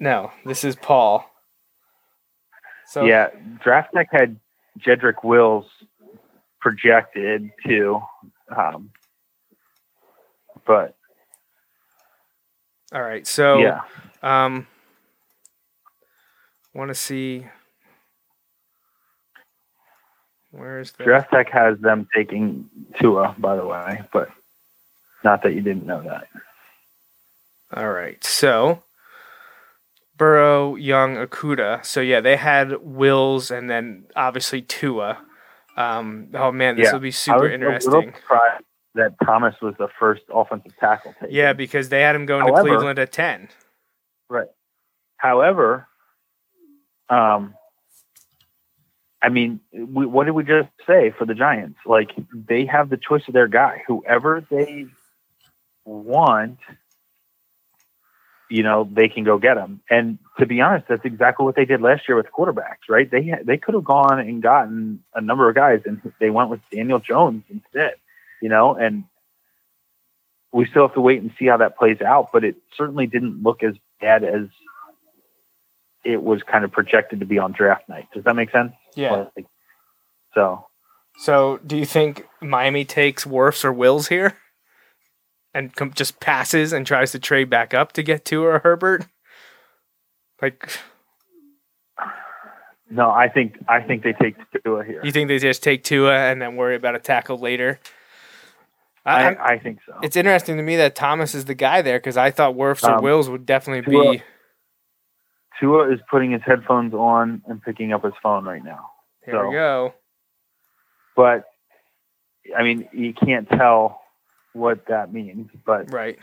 No, 0.00 0.32
this 0.44 0.64
is 0.64 0.74
Paul. 0.76 1.28
So 2.88 3.04
yeah, 3.04 3.28
Draft 3.62 3.90
Tek 3.94 4.08
had 4.10 4.38
Jedrick 4.78 5.22
Wills 5.24 5.66
projected 6.62 7.50
to, 7.66 8.00
um, 8.56 8.90
but 10.64 10.94
All 12.94 13.02
right. 13.02 13.26
So 13.26 13.58
yeah, 13.58 13.80
um, 14.22 14.66
want 16.74 16.88
to 16.88 16.94
see 16.94 17.46
where 20.50 20.78
is 20.78 20.92
the 20.92 21.04
Draft 21.04 21.30
Tek 21.32 21.48
has 21.50 21.78
them 21.78 22.06
taking 22.14 22.68
Tua, 23.00 23.34
by 23.38 23.56
the 23.56 23.66
way, 23.66 24.02
but 24.12 24.28
not 25.24 25.42
that 25.42 25.54
you 25.54 25.62
didn't 25.62 25.86
know 25.86 26.02
that. 26.02 26.28
All 27.74 27.90
right. 27.90 28.22
So 28.22 28.82
Burrow, 30.18 30.76
Young, 30.76 31.16
Okudah. 31.16 31.84
So 31.86 32.02
yeah, 32.02 32.20
they 32.20 32.36
had 32.36 32.82
Wills 32.82 33.50
and 33.50 33.70
then 33.70 34.04
obviously 34.14 34.60
Tua. 34.60 35.24
Um, 35.76 36.28
oh 36.34 36.52
man, 36.52 36.76
this 36.76 36.86
Yeah. 36.86 36.92
will 36.92 37.00
be 37.00 37.08
I 37.08 37.10
super 37.10 37.48
interesting. 37.48 38.14
that 38.94 39.14
Thomas 39.24 39.54
was 39.62 39.74
the 39.78 39.88
first 39.98 40.22
offensive 40.32 40.72
tackle 40.78 41.14
taken. 41.14 41.28
Yeah, 41.34 41.54
because 41.54 41.88
they 41.88 42.02
had 42.02 42.14
him 42.14 42.26
going 42.26 42.42
However- 42.42 42.68
to 42.68 42.74
Cleveland 42.76 42.98
at 42.98 43.10
ten. 43.12 43.48
Right. 44.28 44.48
However, 45.16 45.86
um, 47.08 47.54
I 49.22 49.28
mean, 49.28 49.60
we, 49.72 50.04
what 50.04 50.24
did 50.24 50.32
we 50.32 50.42
just 50.44 50.68
say 50.86 51.10
for 51.16 51.24
the 51.24 51.34
Giants? 51.34 51.78
Like 51.86 52.10
they 52.34 52.66
have 52.66 52.90
the 52.90 52.96
choice 52.96 53.22
of 53.28 53.34
their 53.34 53.46
guy. 53.48 53.82
Whoever 53.86 54.44
they 54.50 54.86
want, 55.84 56.58
you 58.52 58.62
know, 58.62 58.86
they 58.92 59.08
can 59.08 59.24
go 59.24 59.38
get 59.38 59.54
them. 59.54 59.80
And 59.88 60.18
to 60.38 60.44
be 60.44 60.60
honest, 60.60 60.86
that's 60.86 61.06
exactly 61.06 61.46
what 61.46 61.56
they 61.56 61.64
did 61.64 61.80
last 61.80 62.06
year 62.06 62.16
with 62.16 62.26
quarterbacks, 62.26 62.86
right? 62.86 63.10
They 63.10 63.34
they 63.42 63.56
could 63.56 63.72
have 63.74 63.84
gone 63.84 64.20
and 64.20 64.42
gotten 64.42 65.02
a 65.14 65.22
number 65.22 65.48
of 65.48 65.54
guys, 65.54 65.80
and 65.86 66.02
they 66.20 66.28
went 66.28 66.50
with 66.50 66.60
Daniel 66.70 66.98
Jones 66.98 67.44
instead, 67.48 67.94
you 68.42 68.50
know. 68.50 68.74
And 68.74 69.04
we 70.52 70.66
still 70.66 70.86
have 70.86 70.94
to 70.94 71.00
wait 71.00 71.22
and 71.22 71.32
see 71.38 71.46
how 71.46 71.56
that 71.56 71.78
plays 71.78 72.02
out. 72.02 72.28
But 72.30 72.44
it 72.44 72.56
certainly 72.76 73.06
didn't 73.06 73.42
look 73.42 73.62
as 73.62 73.74
bad 74.02 74.22
as 74.22 74.48
it 76.04 76.22
was 76.22 76.42
kind 76.42 76.64
of 76.64 76.72
projected 76.72 77.20
to 77.20 77.26
be 77.26 77.38
on 77.38 77.52
draft 77.52 77.88
night. 77.88 78.08
Does 78.12 78.24
that 78.24 78.36
make 78.36 78.50
sense? 78.50 78.72
Yeah. 78.94 79.28
Like, 79.34 79.46
so 80.34 80.66
So, 81.16 81.58
do 81.66 81.74
you 81.74 81.86
think 81.86 82.26
Miami 82.42 82.84
takes 82.84 83.24
Wirfs 83.24 83.64
or 83.64 83.72
Wills 83.72 84.08
here, 84.08 84.36
and 85.54 85.74
com- 85.74 85.92
just 85.92 86.20
passes 86.20 86.72
and 86.72 86.86
tries 86.86 87.12
to 87.12 87.18
trade 87.18 87.50
back 87.50 87.74
up 87.74 87.92
to 87.92 88.02
get 88.02 88.24
to 88.26 88.44
or 88.44 88.58
Herbert? 88.60 89.06
Like, 90.40 90.70
no, 92.90 93.10
I 93.10 93.28
think 93.28 93.58
I 93.68 93.80
think 93.80 94.02
they 94.02 94.12
take 94.12 94.36
Tua 94.64 94.84
here. 94.84 95.00
you 95.04 95.12
think 95.12 95.28
they 95.28 95.38
just 95.38 95.62
take 95.62 95.82
Tua 95.84 96.14
and 96.14 96.42
then 96.42 96.56
worry 96.56 96.74
about 96.76 96.94
a 96.94 96.98
tackle 96.98 97.38
later? 97.38 97.80
I, 99.04 99.34
I, 99.34 99.44
I 99.54 99.58
think 99.58 99.80
so. 99.86 99.94
it's 100.02 100.14
interesting 100.16 100.56
to 100.58 100.62
me 100.62 100.76
that 100.76 100.94
Thomas 100.94 101.34
is 101.34 101.46
the 101.46 101.54
guy 101.54 101.82
there 101.82 101.98
because 101.98 102.16
I 102.16 102.30
thought 102.30 102.54
Wirfs 102.54 102.84
or 102.88 102.96
Um, 102.98 103.02
Wills 103.02 103.28
would 103.28 103.46
definitely 103.46 103.90
Tua- 103.90 104.12
be. 104.12 104.22
Tua 105.58 105.92
is 105.92 106.00
putting 106.10 106.32
his 106.32 106.42
headphones 106.44 106.92
on 106.94 107.42
and 107.46 107.60
picking 107.62 107.92
up 107.92 108.04
his 108.04 108.12
phone 108.22 108.44
right 108.44 108.62
now. 108.62 108.90
Here 109.24 109.34
so- 109.34 109.48
we 109.48 109.54
go. 109.54 109.94
But 111.16 111.44
I 112.56 112.62
mean, 112.62 112.88
you 112.92 113.12
can't 113.14 113.48
tell 113.48 114.01
what 114.52 114.86
that 114.86 115.12
means. 115.12 115.50
But 115.64 115.92
Right. 115.92 116.18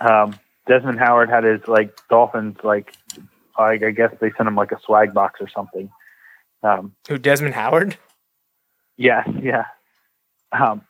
um, 0.00 0.38
Desmond 0.66 0.98
Howard 0.98 1.30
had 1.30 1.44
his 1.44 1.66
like 1.66 1.96
Dolphins 2.08 2.56
like 2.62 2.92
I, 3.56 3.72
I 3.72 3.90
guess 3.90 4.12
they 4.20 4.30
sent 4.36 4.46
him 4.48 4.54
like 4.54 4.72
a 4.72 4.80
swag 4.84 5.12
box 5.14 5.40
or 5.40 5.48
something. 5.48 5.90
Um, 6.62 6.94
Who 7.08 7.18
Desmond 7.18 7.54
Howard? 7.54 7.96
yeah, 8.96 9.24
yeah. 9.40 9.64
Um, 10.52 10.82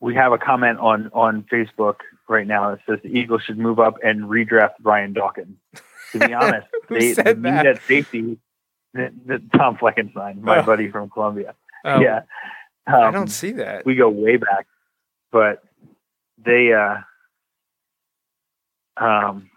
we 0.00 0.14
have 0.14 0.32
a 0.32 0.38
comment 0.38 0.78
on 0.78 1.10
on 1.12 1.44
Facebook 1.52 1.96
right 2.28 2.46
now 2.46 2.70
that 2.70 2.80
says 2.88 2.98
the 3.02 3.08
Eagles 3.10 3.42
should 3.42 3.58
move 3.58 3.78
up 3.78 3.96
and 4.02 4.22
redraft 4.24 4.74
Brian 4.80 5.12
Dawkins. 5.12 5.56
To 6.12 6.18
be 6.18 6.32
honest, 6.34 6.66
Who 6.88 6.98
they 6.98 7.14
said 7.14 7.26
they 7.42 7.50
need 7.50 7.56
that? 7.58 7.62
that 7.64 7.82
safety. 7.86 8.38
The, 8.92 9.12
the 9.24 9.40
Tom 9.56 9.76
Fleckenstein, 9.76 10.40
my 10.42 10.58
Oh. 10.58 10.62
buddy 10.64 10.90
from 10.90 11.10
Columbia. 11.10 11.54
Oh, 11.84 12.00
yeah, 12.00 12.22
I 12.88 13.06
Um, 13.06 13.14
don't 13.14 13.28
see 13.30 13.52
that. 13.52 13.84
we 13.86 13.94
go 13.94 14.08
way 14.08 14.36
back, 14.36 14.66
but 15.32 15.62
they 16.44 16.72
uh 16.72 16.96
um 19.02 19.50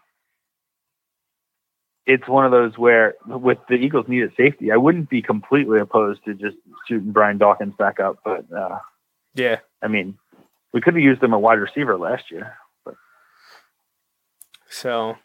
it's 2.05 2.27
one 2.27 2.45
of 2.45 2.51
those 2.51 2.77
where 2.77 3.15
with 3.25 3.59
the 3.69 3.75
Eagles 3.75 4.07
needed 4.09 4.33
safety, 4.35 4.71
I 4.71 4.77
wouldn't 4.77 5.09
be 5.09 5.21
completely 5.21 5.79
opposed 5.79 6.25
to 6.25 6.33
just 6.33 6.57
shooting 6.87 7.13
Brian 7.13 7.37
Dawkins 7.37 7.75
back 7.77 7.99
up, 7.99 8.17
but 8.25 8.45
uh 8.51 8.79
Yeah. 9.35 9.59
I 9.81 9.87
mean 9.87 10.17
we 10.73 10.81
could 10.81 10.95
have 10.95 11.03
used 11.03 11.23
him 11.23 11.33
a 11.33 11.39
wide 11.39 11.59
receiver 11.59 11.97
last 11.97 12.31
year. 12.31 12.57
But. 12.83 12.95
So, 14.69 15.15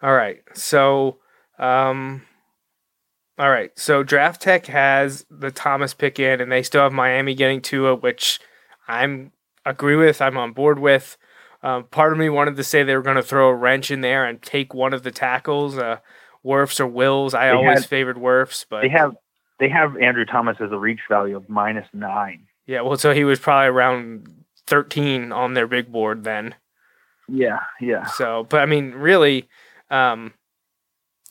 all 0.00 0.14
right. 0.14 0.40
So, 0.54 1.18
um, 1.58 2.22
all 3.38 3.50
right. 3.50 3.76
So 3.76 4.02
Draft 4.04 4.40
Tek 4.42 4.66
has 4.66 5.26
the 5.28 5.50
Thomas 5.50 5.94
pick 5.94 6.18
in, 6.20 6.40
and 6.40 6.50
they 6.50 6.62
still 6.62 6.82
have 6.82 6.92
Miami 6.92 7.34
getting 7.34 7.60
Tua, 7.60 7.96
which 7.96 8.38
I'm 8.86 9.32
agree 9.64 9.96
with. 9.96 10.20
I'm 10.20 10.36
on 10.36 10.52
board 10.52 10.78
with. 10.78 11.16
Um, 11.62 11.84
part 11.84 12.12
of 12.12 12.18
me 12.18 12.28
wanted 12.28 12.56
to 12.56 12.64
say 12.64 12.82
they 12.84 12.94
were 12.96 13.02
going 13.02 13.16
to 13.16 13.22
throw 13.22 13.48
a 13.48 13.54
wrench 13.54 13.90
in 13.90 14.00
there 14.00 14.24
and 14.24 14.40
take 14.40 14.72
one 14.74 14.92
of 14.94 15.02
the 15.02 15.10
tackles, 15.10 15.76
uh, 15.76 15.96
Wirfs 16.44 16.78
or 16.78 16.86
Wills. 16.86 17.34
I 17.34 17.46
They 17.46 17.52
always 17.52 17.80
had- 17.80 17.88
favored 17.88 18.16
Wirfs, 18.16 18.64
but 18.68 18.82
They 18.82 18.88
have 18.90 19.16
they 19.58 19.68
have 19.68 19.96
Andrew 19.96 20.24
Thomas 20.24 20.56
as 20.60 20.70
a 20.70 20.78
reach 20.78 21.00
value 21.08 21.36
of 21.36 21.48
minus 21.48 21.88
nine. 21.92 22.46
yeah. 22.66 22.80
Well, 22.82 22.96
so 22.96 23.12
he 23.12 23.24
was 23.24 23.40
probably 23.40 23.66
around 23.68 24.28
13 24.68 25.32
on 25.32 25.54
their 25.54 25.66
big 25.66 25.90
board 25.90 26.22
then. 26.22 26.54
Yeah, 27.26 27.60
yeah. 27.80 28.04
So, 28.06 28.46
but 28.48 28.60
I 28.60 28.66
mean, 28.66 28.92
really, 28.92 29.48
um, 29.90 30.32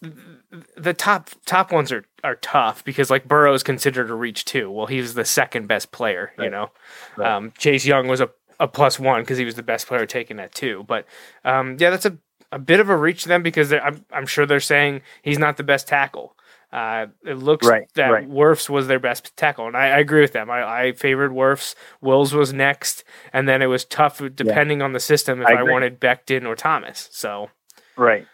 the 0.02 0.93
top 0.93 1.30
top 1.45 1.72
ones 1.72 1.91
are 1.91 2.06
are 2.24 2.36
tough 2.36 2.84
because 2.84 3.10
like 3.10 3.28
Burrow 3.28 3.54
is 3.54 3.64
considered 3.64 4.10
a 4.10 4.14
reach 4.14 4.45
too. 4.45 4.70
Well, 4.70 4.86
he 4.86 5.00
was 5.00 5.14
the 5.16 5.26
second 5.26 5.68
best 5.68 5.91
player, 5.91 6.32
you 6.38 6.50
know. 6.50 6.70
Right. 7.16 7.32
Um, 7.36 7.54
Chase 7.58 7.86
Young 7.86 8.08
was 8.08 8.22
a, 8.22 8.30
a 8.60 8.68
plus 8.68 9.00
one 9.00 9.22
because 9.22 9.38
he 9.38 9.45
was 9.45 9.56
the 9.56 9.64
best 9.64 9.88
player 9.88 10.06
taking 10.06 10.38
that 10.38 10.54
too. 10.54 10.84
But 10.88 11.06
um, 11.43 11.78
yeah, 11.80 11.89
that's 11.89 12.06
a 12.06 12.18
a 12.52 12.60
bit 12.60 12.80
of 12.80 12.89
a 12.89 12.95
reach 12.95 13.24
to 13.24 13.28
them 13.28 13.43
because 13.43 13.70
they're- 13.70 13.82
I'm 13.82 14.06
I'm 14.12 14.26
sure 14.26 14.45
they're 14.45 14.60
saying 14.60 15.02
he's 15.22 15.39
not 15.39 15.58
the 15.58 15.64
best 15.64 15.88
tackle. 15.88 16.36
Uh, 16.72 17.08
it 17.26 17.36
looks 17.36 17.66
Right, 17.66 17.88
that 17.93 18.10
right. 18.10 18.28
Was 18.28 18.88
their 18.88 19.00
best 19.00 19.36
tackle, 19.38 19.68
and 19.68 19.78
I, 19.78 19.86
I 19.86 19.98
agree 20.00 20.20
with 20.20 20.34
them. 20.34 20.50
I, 20.52 20.82
I 20.88 20.91
favored 20.91 21.32
Wirfs. 21.32 21.76
Wills 22.02 22.34
was 22.34 22.52
next, 22.52 23.06
and 23.32 23.48
then 23.48 23.62
it 23.62 23.68
was 23.68 23.86
tough 23.86 24.22
depending 24.36 24.82
on 24.82 24.91
the 24.91 25.00
system 25.00 25.41
if 25.41 25.48
I 25.48 25.54
I, 25.54 25.64
wanted 25.64 26.00
Becton 26.02 26.45
or 26.45 26.56
Thomas. 26.56 27.08
So 27.12 27.50
Right. 27.95 28.28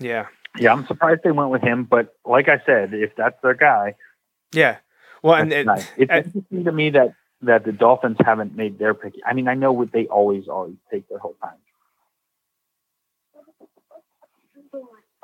Yeah, 0.00 0.26
Yeah, 0.58 0.72
I'm 0.72 0.86
surprised 0.86 1.20
they 1.22 1.30
went 1.30 1.50
with 1.50 1.62
him, 1.62 1.84
but 1.84 2.14
like 2.24 2.48
I 2.48 2.60
said, 2.66 2.92
if 2.92 3.14
that's 3.16 3.40
their 3.42 3.54
guy, 3.54 3.94
yeah. 4.52 4.78
Well, 5.22 5.34
and 5.34 5.52
it, 5.52 5.66
nice. 5.66 5.86
It's 5.96 6.10
uh, 6.10 6.22
interesting 6.24 6.64
to 6.64 6.72
me 6.72 6.90
that 6.90 7.14
that 7.42 7.64
the 7.64 7.72
Dolphins 7.72 8.16
haven't 8.24 8.56
made 8.56 8.78
their 8.78 8.94
pick. 8.94 9.14
I 9.26 9.32
mean, 9.32 9.48
I 9.48 9.54
know 9.54 9.72
what 9.72 9.92
they 9.92 10.06
always 10.06 10.48
always 10.48 10.76
take 10.90 11.08
their 11.08 11.18
whole 11.18 11.36
time. 11.42 11.58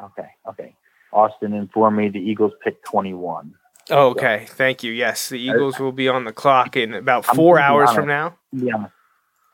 Okay, 0.02 0.28
okay. 0.48 0.74
Austin 1.12 1.54
informed 1.54 1.96
me 1.96 2.08
the 2.08 2.18
Eagles 2.18 2.52
picked 2.62 2.84
21. 2.84 3.54
oh, 3.90 4.08
okay. 4.08 4.46
Thank 4.48 4.82
you. 4.82 4.92
Yes, 4.92 5.30
the 5.30 5.40
Eagles 5.40 5.78
will 5.78 5.92
be 5.92 6.08
on 6.08 6.24
the 6.24 6.32
clock 6.32 6.76
in 6.76 6.92
about 6.92 7.24
four 7.24 7.58
hours 7.58 7.88
honest. 7.88 7.94
from 7.94 8.08
now. 8.08 8.38
Yeah. 8.52 8.86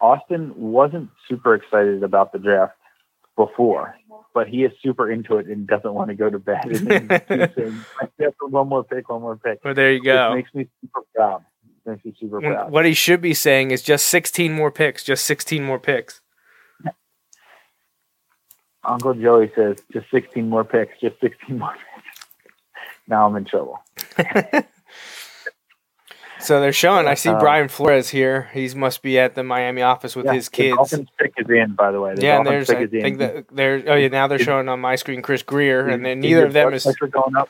Austin 0.01 0.53
wasn't 0.57 1.11
super 1.29 1.55
excited 1.55 2.03
about 2.03 2.33
the 2.33 2.41
draft 2.41 2.75
before, 3.37 3.95
but 4.35 4.49
he 4.49 4.65
is 4.65 4.73
super 4.83 5.11
into 5.11 5.37
it 5.37 5.47
and 5.47 5.67
doesn't 5.67 5.93
want 5.93 6.09
to 6.09 6.15
go 6.15 6.31
to 6.31 6.39
bed. 6.39 6.65
And 6.65 6.87
then 6.87 7.03
he 7.03 7.09
keeps 7.39 7.55
saying, 7.57 8.33
one 8.41 8.69
more 8.69 8.85
pick, 8.85 9.09
one 9.09 9.21
more 9.21 9.37
pick. 9.37 9.61
Well, 9.65 9.75
there 9.75 9.93
you 9.93 10.03
go. 10.03 10.35
makes 10.35 10.55
me 10.55 10.69
super 10.81 11.01
proud. 11.15 11.45
It 11.85 11.91
makes 11.91 12.05
me 12.05 12.15
super 12.19 12.41
proud. 12.41 12.71
What 12.71 12.85
he 12.85 12.95
should 12.95 13.21
be 13.21 13.35
saying 13.35 13.71
is 13.71 13.83
just 13.83 14.07
16 14.07 14.53
more 14.53 14.71
picks. 14.71 15.05
Just 15.05 15.25
16 15.25 15.65
more 15.65 15.79
picks. 15.79 16.21
Uncle 18.85 19.15
Joey 19.15 19.51
says 19.55 19.77
just 19.93 20.11
16 20.11 20.49
more 20.49 20.65
picks, 20.65 20.99
just 21.01 21.21
16 21.21 21.59
more 21.59 21.71
picks. 21.73 21.83
Now 23.09 23.27
I'm 23.27 23.35
in 23.35 23.45
trouble. 23.45 23.83
So 26.43 26.61
they're 26.61 26.73
showing. 26.73 27.07
I 27.07 27.15
see 27.15 27.31
Uh, 27.31 27.39
Brian 27.39 27.69
Flores 27.69 28.09
here. 28.11 28.51
He 28.53 28.69
must 28.75 29.03
be 29.03 29.19
at 29.19 29.35
the 29.35 29.43
Miami 29.45 29.83
office 29.83 30.17
with 30.17 30.27
Yeah, 30.27 30.33
his 30.35 30.49
The 30.49 30.57
kids. 30.57 30.77
Dolphins 30.77 31.09
pick 31.19 31.33
is 31.39 31.47
in, 31.49 31.75
by 31.75 31.93
the 31.93 32.01
way. 32.01 32.15
The 32.15 32.23
Yeah, 32.23 32.39
and 32.39 32.47
there's 32.47 32.69
I 32.71 32.83
is 32.85 32.91
think 32.91 33.15
in. 33.15 33.19
that 33.19 33.45
there's 33.53 33.85
oh 33.87 33.95
yeah 33.95 34.09
now 34.09 34.27
they're 34.27 34.39
showing 34.39 34.69
on 34.69 34.81
my 34.81 34.97
screen 34.97 35.23
Chris 35.23 35.43
Grier 35.43 35.89
and 35.89 36.05
then 36.05 36.21
neither 36.21 36.47
of 36.47 36.53
them 36.53 36.73
is 36.75 36.83
pressure 36.85 37.07
going 37.07 37.37
up. 37.37 37.49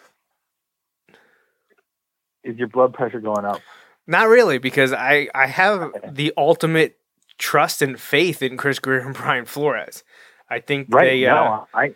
Is 2.44 2.56
your 2.56 2.68
blood 2.68 2.92
pressure 2.94 3.20
going 3.20 3.44
up? 3.44 3.60
not 4.06 4.28
really 4.28 4.58
because 4.58 4.92
I 4.92 5.28
I 5.34 5.46
have 5.46 5.92
the 6.10 6.32
ultimate 6.36 6.98
trust 7.38 7.82
and 7.82 7.98
faith 8.00 8.42
in 8.42 8.56
Chris 8.56 8.78
Grier 8.78 9.00
and 9.00 9.14
Brian 9.16 9.44
Flores. 9.44 10.02
I 10.50 10.58
think 10.60 10.88
Right. 10.90 11.06
they 11.06 11.26
uh, 11.26 11.34
no, 11.34 11.66
I 11.72 11.94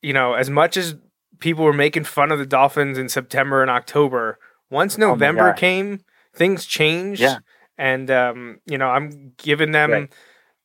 you 0.00 0.12
know 0.12 0.34
as 0.34 0.48
much 0.48 0.76
as 0.76 0.94
people 1.40 1.64
were 1.64 1.72
making 1.72 2.04
fun 2.04 2.30
of 2.32 2.38
the 2.38 2.46
Dolphins 2.46 2.96
in 2.96 3.08
September 3.08 3.60
and 3.62 3.70
October, 3.70 4.38
once 4.70 4.96
Oh 4.96 5.00
November 5.00 5.50
gosh. 5.50 5.58
came, 5.58 6.00
things 6.34 6.66
changed. 6.66 7.20
Yeah. 7.20 7.38
And 7.76 8.10
um, 8.10 8.60
you 8.66 8.78
know, 8.78 8.88
I'm 8.88 9.32
giving 9.36 9.72
them. 9.72 9.90
Right. 9.90 10.12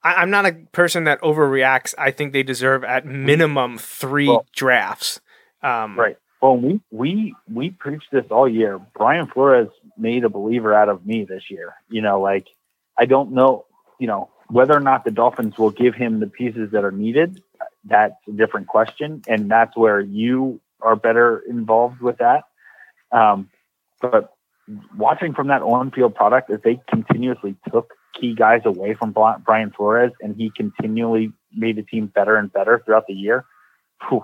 I, 0.03 0.15
I'm 0.15 0.29
not 0.29 0.45
a 0.45 0.53
person 0.71 1.05
that 1.05 1.21
overreacts. 1.21 1.93
I 1.97 2.11
think 2.11 2.33
they 2.33 2.43
deserve 2.43 2.83
at 2.83 3.05
minimum 3.05 3.77
three 3.77 4.27
Well- 4.27 4.45
drafts. 4.55 5.19
Um, 5.61 5.99
right. 5.99 6.17
Well, 6.41 6.55
we 6.55 6.79
we 6.89 7.35
we 7.51 7.71
preached 7.71 8.11
this 8.11 8.25
all 8.31 8.47
year. 8.47 8.79
Brian 8.95 9.27
Flores 9.27 9.67
made 9.97 10.23
a 10.23 10.29
believer 10.29 10.73
out 10.73 10.87
of 10.87 11.05
me 11.05 11.25
this 11.25 11.49
year. 11.49 11.75
You 11.89 12.01
know, 12.01 12.21
like 12.21 12.47
I 12.97 13.05
don't 13.05 13.33
know, 13.33 13.65
you 13.99 14.07
know, 14.07 14.29
whether 14.47 14.73
or 14.73 14.79
not 14.79 15.03
the 15.03 15.11
Dolphins 15.11 15.57
will 15.57 15.71
give 15.71 15.95
him 15.95 16.21
the 16.21 16.27
pieces 16.27 16.71
that 16.71 16.85
are 16.85 16.91
needed. 16.91 17.43
That's 17.83 18.15
a 18.27 18.31
different 18.31 18.67
question, 18.67 19.21
and 19.27 19.51
that's 19.51 19.75
where 19.75 19.99
you 19.99 20.61
are 20.81 20.95
better 20.95 21.39
involved 21.39 21.99
with 21.99 22.19
that. 22.19 22.43
Um, 23.11 23.49
but 24.01 24.33
watching 24.97 25.33
from 25.33 25.47
that 25.47 25.61
on-field 25.61 26.15
product, 26.15 26.49
if 26.49 26.61
they 26.63 26.79
continuously 26.89 27.55
took 27.71 27.93
key 28.19 28.35
guys 28.35 28.61
away 28.65 28.93
from 28.93 29.13
Brian 29.45 29.71
Flores, 29.71 30.11
and 30.21 30.35
he 30.35 30.51
continually 30.55 31.31
made 31.53 31.75
the 31.77 31.83
team 31.83 32.07
better 32.07 32.35
and 32.37 32.51
better 32.51 32.81
throughout 32.85 33.05
the 33.07 33.13
year, 33.13 33.45
whew, 34.07 34.23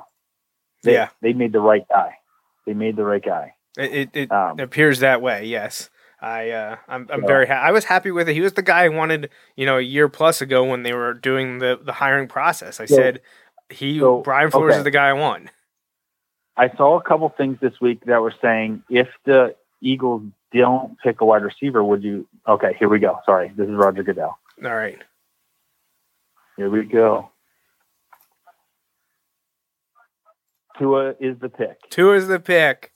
they, 0.83 0.93
Yeah. 0.93 1.09
they 1.21 1.33
made 1.33 1.53
the 1.53 1.59
right 1.59 1.87
guy. 1.89 2.15
They 2.65 2.73
made 2.73 2.95
the 2.95 3.03
right 3.03 3.23
guy. 3.23 3.53
It 3.77 3.93
it, 3.93 4.09
it 4.13 4.31
Um, 4.31 4.59
appears 4.59 4.99
that 4.99 5.21
way. 5.21 5.45
Yes. 5.45 5.89
I 6.21 6.49
uh, 6.51 6.77
I'm 6.87 7.07
I'm 7.11 7.27
very 7.27 7.45
ha- 7.45 7.61
I 7.61 7.71
was 7.71 7.83
happy 7.85 8.09
with 8.09 8.29
it. 8.29 8.33
He 8.33 8.41
was 8.41 8.53
the 8.53 8.61
guy 8.61 8.85
I 8.85 8.89
wanted, 8.89 9.29
you 9.55 9.65
know, 9.65 9.77
a 9.77 9.81
year 9.81 10.07
plus 10.09 10.41
ago 10.41 10.63
when 10.63 10.83
they 10.83 10.93
were 10.93 11.13
doing 11.13 11.59
the 11.59 11.79
the 11.81 11.91
hiring 11.91 12.27
process. 12.27 12.79
I 12.79 12.85
said 12.85 13.21
he 13.69 13.99
so, 13.99 14.21
Brian 14.21 14.49
Flores 14.49 14.71
okay. 14.73 14.77
is 14.79 14.83
the 14.85 14.91
guy 14.91 15.09
I 15.09 15.13
want. 15.13 15.49
I 16.57 16.69
saw 16.77 16.97
a 16.97 17.03
couple 17.03 17.27
things 17.29 17.57
this 17.61 17.73
week 17.81 18.05
that 18.05 18.21
were 18.21 18.33
saying 18.41 18.81
if 18.89 19.09
the 19.25 19.55
Eagles 19.85 20.23
don't 20.51 20.97
pick 20.99 21.21
a 21.21 21.25
wide 21.25 21.43
receiver, 21.43 21.83
would 21.83 22.03
you? 22.03 22.27
Okay, 22.47 22.75
here 22.79 22.89
we 22.89 22.99
go. 22.99 23.19
Sorry, 23.25 23.51
this 23.55 23.67
is 23.69 23.75
Roger 23.75 24.03
Goodell. 24.03 24.37
All 24.63 24.75
right. 24.75 24.97
Here 26.57 26.69
we 26.69 26.83
go. 26.83 27.29
Tua 30.79 31.13
is 31.19 31.37
the 31.39 31.49
pick. 31.49 31.77
Tua 31.89 32.15
is 32.15 32.27
the 32.27 32.39
pick. 32.39 32.91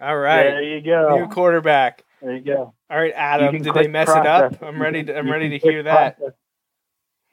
All 0.00 0.16
right. 0.16 0.44
There 0.44 0.62
you 0.62 0.80
go. 0.80 1.16
New 1.18 1.26
quarterback. 1.28 2.04
There 2.22 2.36
you 2.36 2.42
go. 2.42 2.72
All 2.88 2.98
right, 2.98 3.12
Adam. 3.14 3.60
Did 3.60 3.74
they 3.74 3.88
mess 3.88 4.08
it 4.08 4.26
up? 4.26 4.62
I'm 4.62 4.80
ready 4.80 5.02
to 5.04 5.18
I'm 5.18 5.30
ready 5.30 5.50
to 5.50 5.58
hear 5.58 5.82
that. 5.82 6.18
process. 6.18 6.34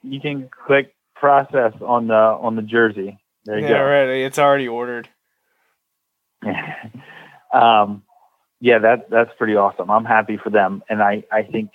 You 0.02 0.20
can 0.20 0.48
click 0.66 0.94
process 1.14 1.72
on 1.80 2.08
the 2.08 2.14
on 2.14 2.56
the 2.56 2.62
jersey. 2.62 3.18
There 3.44 3.58
you 3.58 3.66
Yeah, 3.66 3.78
right. 3.78 4.08
It's 4.08 4.38
already 4.38 4.68
ordered. 4.68 5.08
um, 7.52 8.02
yeah, 8.60 8.78
that 8.78 9.10
that's 9.10 9.30
pretty 9.38 9.56
awesome. 9.56 9.90
I'm 9.90 10.04
happy 10.04 10.36
for 10.36 10.50
them, 10.50 10.82
and 10.88 11.02
I 11.02 11.24
I 11.32 11.42
think 11.42 11.70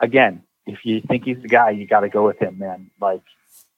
again, 0.00 0.42
if 0.66 0.80
you 0.84 1.00
think 1.06 1.24
he's 1.24 1.40
the 1.42 1.48
guy, 1.48 1.70
you 1.70 1.86
got 1.86 2.00
to 2.00 2.08
go 2.08 2.26
with 2.26 2.40
him, 2.40 2.58
man. 2.58 2.90
Like 3.00 3.22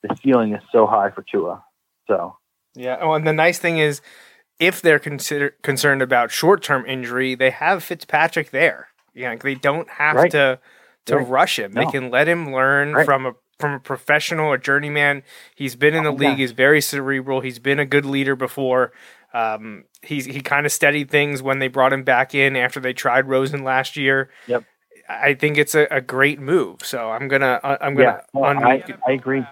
the 0.03 0.16
ceiling 0.22 0.55
is 0.55 0.62
so 0.72 0.86
high 0.86 1.11
for 1.11 1.22
Tua. 1.22 1.64
So 2.09 2.36
Yeah. 2.74 2.98
Oh, 3.00 3.12
and 3.12 3.26
the 3.26 3.32
nice 3.32 3.59
thing 3.59 3.78
is, 3.78 4.00
if 4.59 4.82
they're 4.82 4.98
consider 4.98 5.50
concerned 5.62 6.03
about 6.03 6.30
short 6.30 6.62
term 6.62 6.84
injury, 6.86 7.34
they 7.34 7.50
have 7.50 7.82
Fitzpatrick 7.84 8.50
there. 8.50 8.88
Yeah, 9.14 9.34
they 9.36 9.55
don't 9.55 9.88
have 9.90 10.16
Right. 10.16 10.30
to 10.32 10.59
to 11.07 11.16
Right. 11.18 11.26
rush 11.28 11.59
him. 11.59 11.72
They 11.72 11.86
can 11.86 12.11
let 12.11 12.28
him 12.28 12.53
learn 12.53 12.92
Right. 12.94 13.05
from 13.05 13.26
a 13.26 13.34
from 13.59 13.74
a 13.74 13.78
professional, 13.80 14.53
a 14.53 14.59
journeyman. 14.59 15.22
He's 15.55 15.76
been 15.76 15.94
in 15.94 16.03
the 16.03 16.11
Oh, 16.11 16.14
league. 16.14 16.30
yeah. 16.30 16.34
He's 16.36 16.50
very 16.53 16.80
cerebral. 16.80 17.40
He's 17.42 17.61
been 17.61 17.78
a 17.78 17.84
good 17.86 18.05
leader 18.05 18.34
before. 18.34 18.90
Um, 19.35 19.85
he's 20.03 20.24
he 20.26 20.41
kind 20.41 20.66
of 20.66 20.72
steadied 20.72 21.11
things 21.11 21.43
when 21.43 21.59
they 21.59 21.68
brought 21.68 21.93
him 21.93 22.03
back 22.05 22.35
in 22.35 22.57
after 22.57 22.80
they 22.80 22.93
tried 22.93 23.26
Rosen 23.28 23.64
last 23.64 23.97
year. 23.97 24.30
Yep. 24.47 24.64
I 25.09 25.35
think 25.35 25.59
it's 25.59 25.74
a, 25.74 25.87
a 25.91 26.01
great 26.01 26.39
move. 26.41 26.80
So 26.85 27.11
I'm 27.11 27.28
gonna 27.28 27.61
uh, 27.62 27.78
I'm 27.80 27.95
gonna 27.95 28.20
yeah, 28.35 28.41
no, 28.41 28.41
unmute. 28.47 28.99
I 29.07 29.11
I 29.11 29.14
agree. 29.14 29.45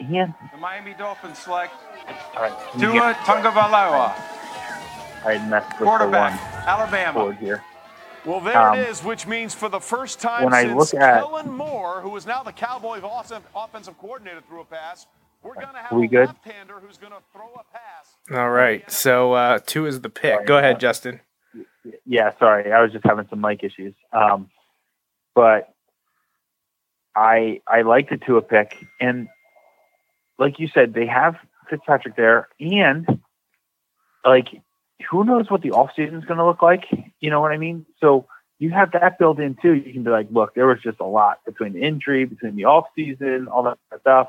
Ian, 0.00 0.34
The 0.52 0.58
Miami 0.58 0.94
Dolphins 0.94 1.38
select 1.38 1.74
all 2.34 2.42
right, 2.42 2.52
can 2.72 2.80
you 2.80 2.86
Tua 2.92 3.12
get- 3.12 3.16
Tagovailoa, 3.18 4.14
I 5.26 5.46
messed 5.50 5.68
with 5.72 5.78
the 5.80 5.84
quarterback, 5.84 6.40
one 6.40 6.62
Alabama. 6.66 7.12
board 7.20 7.36
here. 7.36 7.62
Well, 8.24 8.40
there 8.40 8.58
Um, 8.58 8.78
it 8.78 8.88
is, 8.88 9.02
which 9.04 9.26
means 9.26 9.54
for 9.54 9.68
the 9.68 9.78
first 9.80 10.18
time 10.20 10.44
when 10.44 10.54
I 10.54 10.62
since 10.64 10.74
look 10.92 10.94
at- 11.02 11.20
Kellen 11.22 11.50
Moore, 11.52 12.00
who 12.00 12.16
is 12.16 12.26
now 12.26 12.42
the 12.42 12.52
Cowboys' 12.52 13.02
awesome 13.02 13.42
offensive 13.54 13.96
coordinator, 13.98 14.40
threw 14.48 14.60
a 14.62 14.64
pass. 14.64 15.06
We're 15.42 15.54
going 15.54 15.68
to 15.68 15.78
have 15.78 15.92
We 15.92 16.06
good? 16.08 16.26
left-hander 16.26 16.74
who's 16.80 16.98
going 16.98 17.12
to 17.12 17.20
throw 17.32 17.48
a 17.54 17.64
pass. 17.72 18.16
All 18.38 18.50
right. 18.50 18.88
So 18.90 19.32
uh, 19.32 19.58
Tua 19.64 19.88
is 19.88 20.00
the 20.00 20.10
pick. 20.10 20.34
Sorry. 20.34 20.44
Go 20.46 20.58
ahead, 20.58 20.80
Justin. 20.80 21.20
Yeah, 22.04 22.32
sorry, 22.38 22.70
I 22.72 22.82
was 22.82 22.92
just 22.92 23.06
having 23.06 23.26
some 23.30 23.40
mic 23.40 23.64
issues. 23.64 23.94
Um, 24.12 24.50
but 25.34 25.72
I 27.16 27.62
I 27.66 27.82
like 27.82 28.10
the 28.10 28.18
Tua 28.18 28.42
pick, 28.42 28.76
and 29.00 29.28
like 30.38 30.58
you 30.58 30.68
said, 30.68 30.92
they 30.92 31.06
have 31.06 31.36
Fitzpatrick 31.70 32.16
there, 32.16 32.48
and 32.60 33.06
like 34.24 34.48
who 35.10 35.24
knows 35.24 35.50
what 35.50 35.62
the 35.62 35.70
offseason 35.70 36.18
is 36.18 36.24
going 36.26 36.38
to 36.38 36.44
look 36.44 36.60
like? 36.62 36.84
You 37.20 37.30
know 37.30 37.40
what 37.40 37.52
I 37.52 37.56
mean? 37.56 37.86
So 38.00 38.26
you 38.58 38.70
have 38.70 38.92
that 38.92 39.18
built 39.18 39.40
in 39.40 39.56
too. 39.62 39.72
You 39.72 39.92
can 39.92 40.02
be 40.04 40.10
like, 40.10 40.28
look, 40.30 40.54
there 40.54 40.66
was 40.66 40.78
just 40.82 41.00
a 41.00 41.06
lot 41.06 41.38
between 41.46 41.72
the 41.72 41.80
injury, 41.80 42.26
between 42.26 42.56
the 42.56 42.64
offseason, 42.64 43.46
all 43.50 43.62
that 43.62 43.78
stuff. 44.00 44.28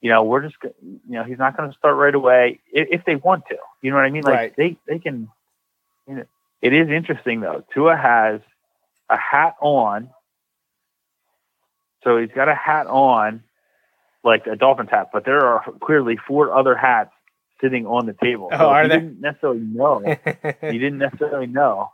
You 0.00 0.10
know, 0.10 0.22
we're 0.22 0.42
just, 0.42 0.56
you 0.82 1.00
know, 1.08 1.24
he's 1.24 1.38
not 1.38 1.56
going 1.56 1.70
to 1.70 1.76
start 1.76 1.96
right 1.96 2.14
away 2.14 2.60
if, 2.72 2.88
if 3.00 3.04
they 3.04 3.16
want 3.16 3.44
to. 3.50 3.56
You 3.82 3.90
know 3.90 3.96
what 3.96 4.04
I 4.06 4.10
mean? 4.10 4.22
Like 4.22 4.34
Right. 4.34 4.56
they 4.56 4.76
they 4.86 4.98
can. 4.98 5.28
You 6.06 6.14
know, 6.16 6.24
it 6.62 6.72
is 6.72 6.88
interesting 6.88 7.40
though. 7.40 7.64
Tua 7.74 7.96
has 7.96 8.40
a 9.10 9.16
hat 9.16 9.54
on, 9.60 10.10
so 12.04 12.18
he's 12.18 12.30
got 12.34 12.48
a 12.48 12.54
hat 12.54 12.86
on, 12.86 13.42
like 14.24 14.46
a 14.46 14.56
Dolphins 14.56 14.90
hat, 14.90 15.10
but 15.12 15.24
there 15.24 15.44
are 15.46 15.64
clearly 15.82 16.16
four 16.26 16.54
other 16.56 16.76
hats 16.76 17.10
sitting 17.60 17.86
on 17.86 18.06
the 18.06 18.12
table. 18.22 18.50
Oh, 18.52 18.58
So 18.58 18.66
are 18.68 18.82
he 18.84 18.88
there? 18.88 19.00
didn't 19.00 19.20
necessarily 19.20 19.60
know. 19.60 20.00
he 20.62 20.78
didn't 20.78 20.98
necessarily 20.98 21.46
know. 21.46 21.90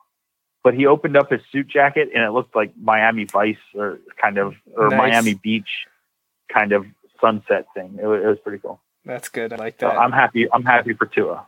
But 0.63 0.75
he 0.75 0.87
opened 0.87 1.17
up 1.17 1.31
his 1.31 1.41
suit 1.53 1.69
jacket 1.69 2.09
and 2.15 2.23
it 2.25 2.31
looked 2.31 2.55
like 2.57 2.73
Miami 2.81 3.25
Vice 3.25 3.57
or 3.75 3.99
kind 4.21 4.39
of 4.39 4.55
or 4.77 4.89
Nice. 4.89 4.99
Miami 4.99 5.35
Beach 5.35 5.87
kind 6.53 6.73
of 6.73 6.87
sunset 7.21 7.67
thing. 7.75 7.99
It 8.01 8.07
was, 8.07 8.23
it 8.23 8.27
was 8.27 8.39
pretty 8.43 8.59
cool. 8.59 8.81
That's 9.05 9.29
good. 9.29 9.53
I 9.53 9.57
like 9.57 9.81
So 9.81 9.89
that. 9.89 9.99
I'm 9.99 10.13
happy. 10.13 10.47
I'm 10.53 10.65
happy 10.65 10.95
for 10.95 11.07
Tua. 11.07 11.47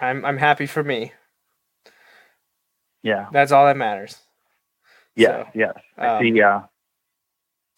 I'm 0.00 0.24
I'm 0.24 0.38
happy 0.38 0.66
for 0.66 0.82
me. 0.82 1.12
Yeah. 3.02 3.28
That's 3.32 3.52
all 3.52 3.66
that 3.66 3.76
matters. 3.76 4.18
Yeah. 5.16 5.44
So, 5.44 5.48
yes. 5.54 5.74
I 5.98 6.06
um, 6.06 6.22
see. 6.22 6.42
Uh, 6.42 6.60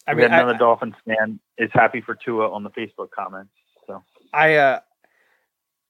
I 0.06 0.14
mean, 0.14 0.26
another 0.26 0.54
I, 0.54 0.58
Dolphins 0.58 0.94
fan 1.06 1.40
is 1.56 1.70
happy 1.72 2.00
for 2.00 2.14
Tua 2.14 2.50
on 2.52 2.62
the 2.62 2.70
Facebook 2.70 3.10
comments. 3.10 3.52
So 3.86 4.02
I 4.32 4.56
uh, 4.56 4.80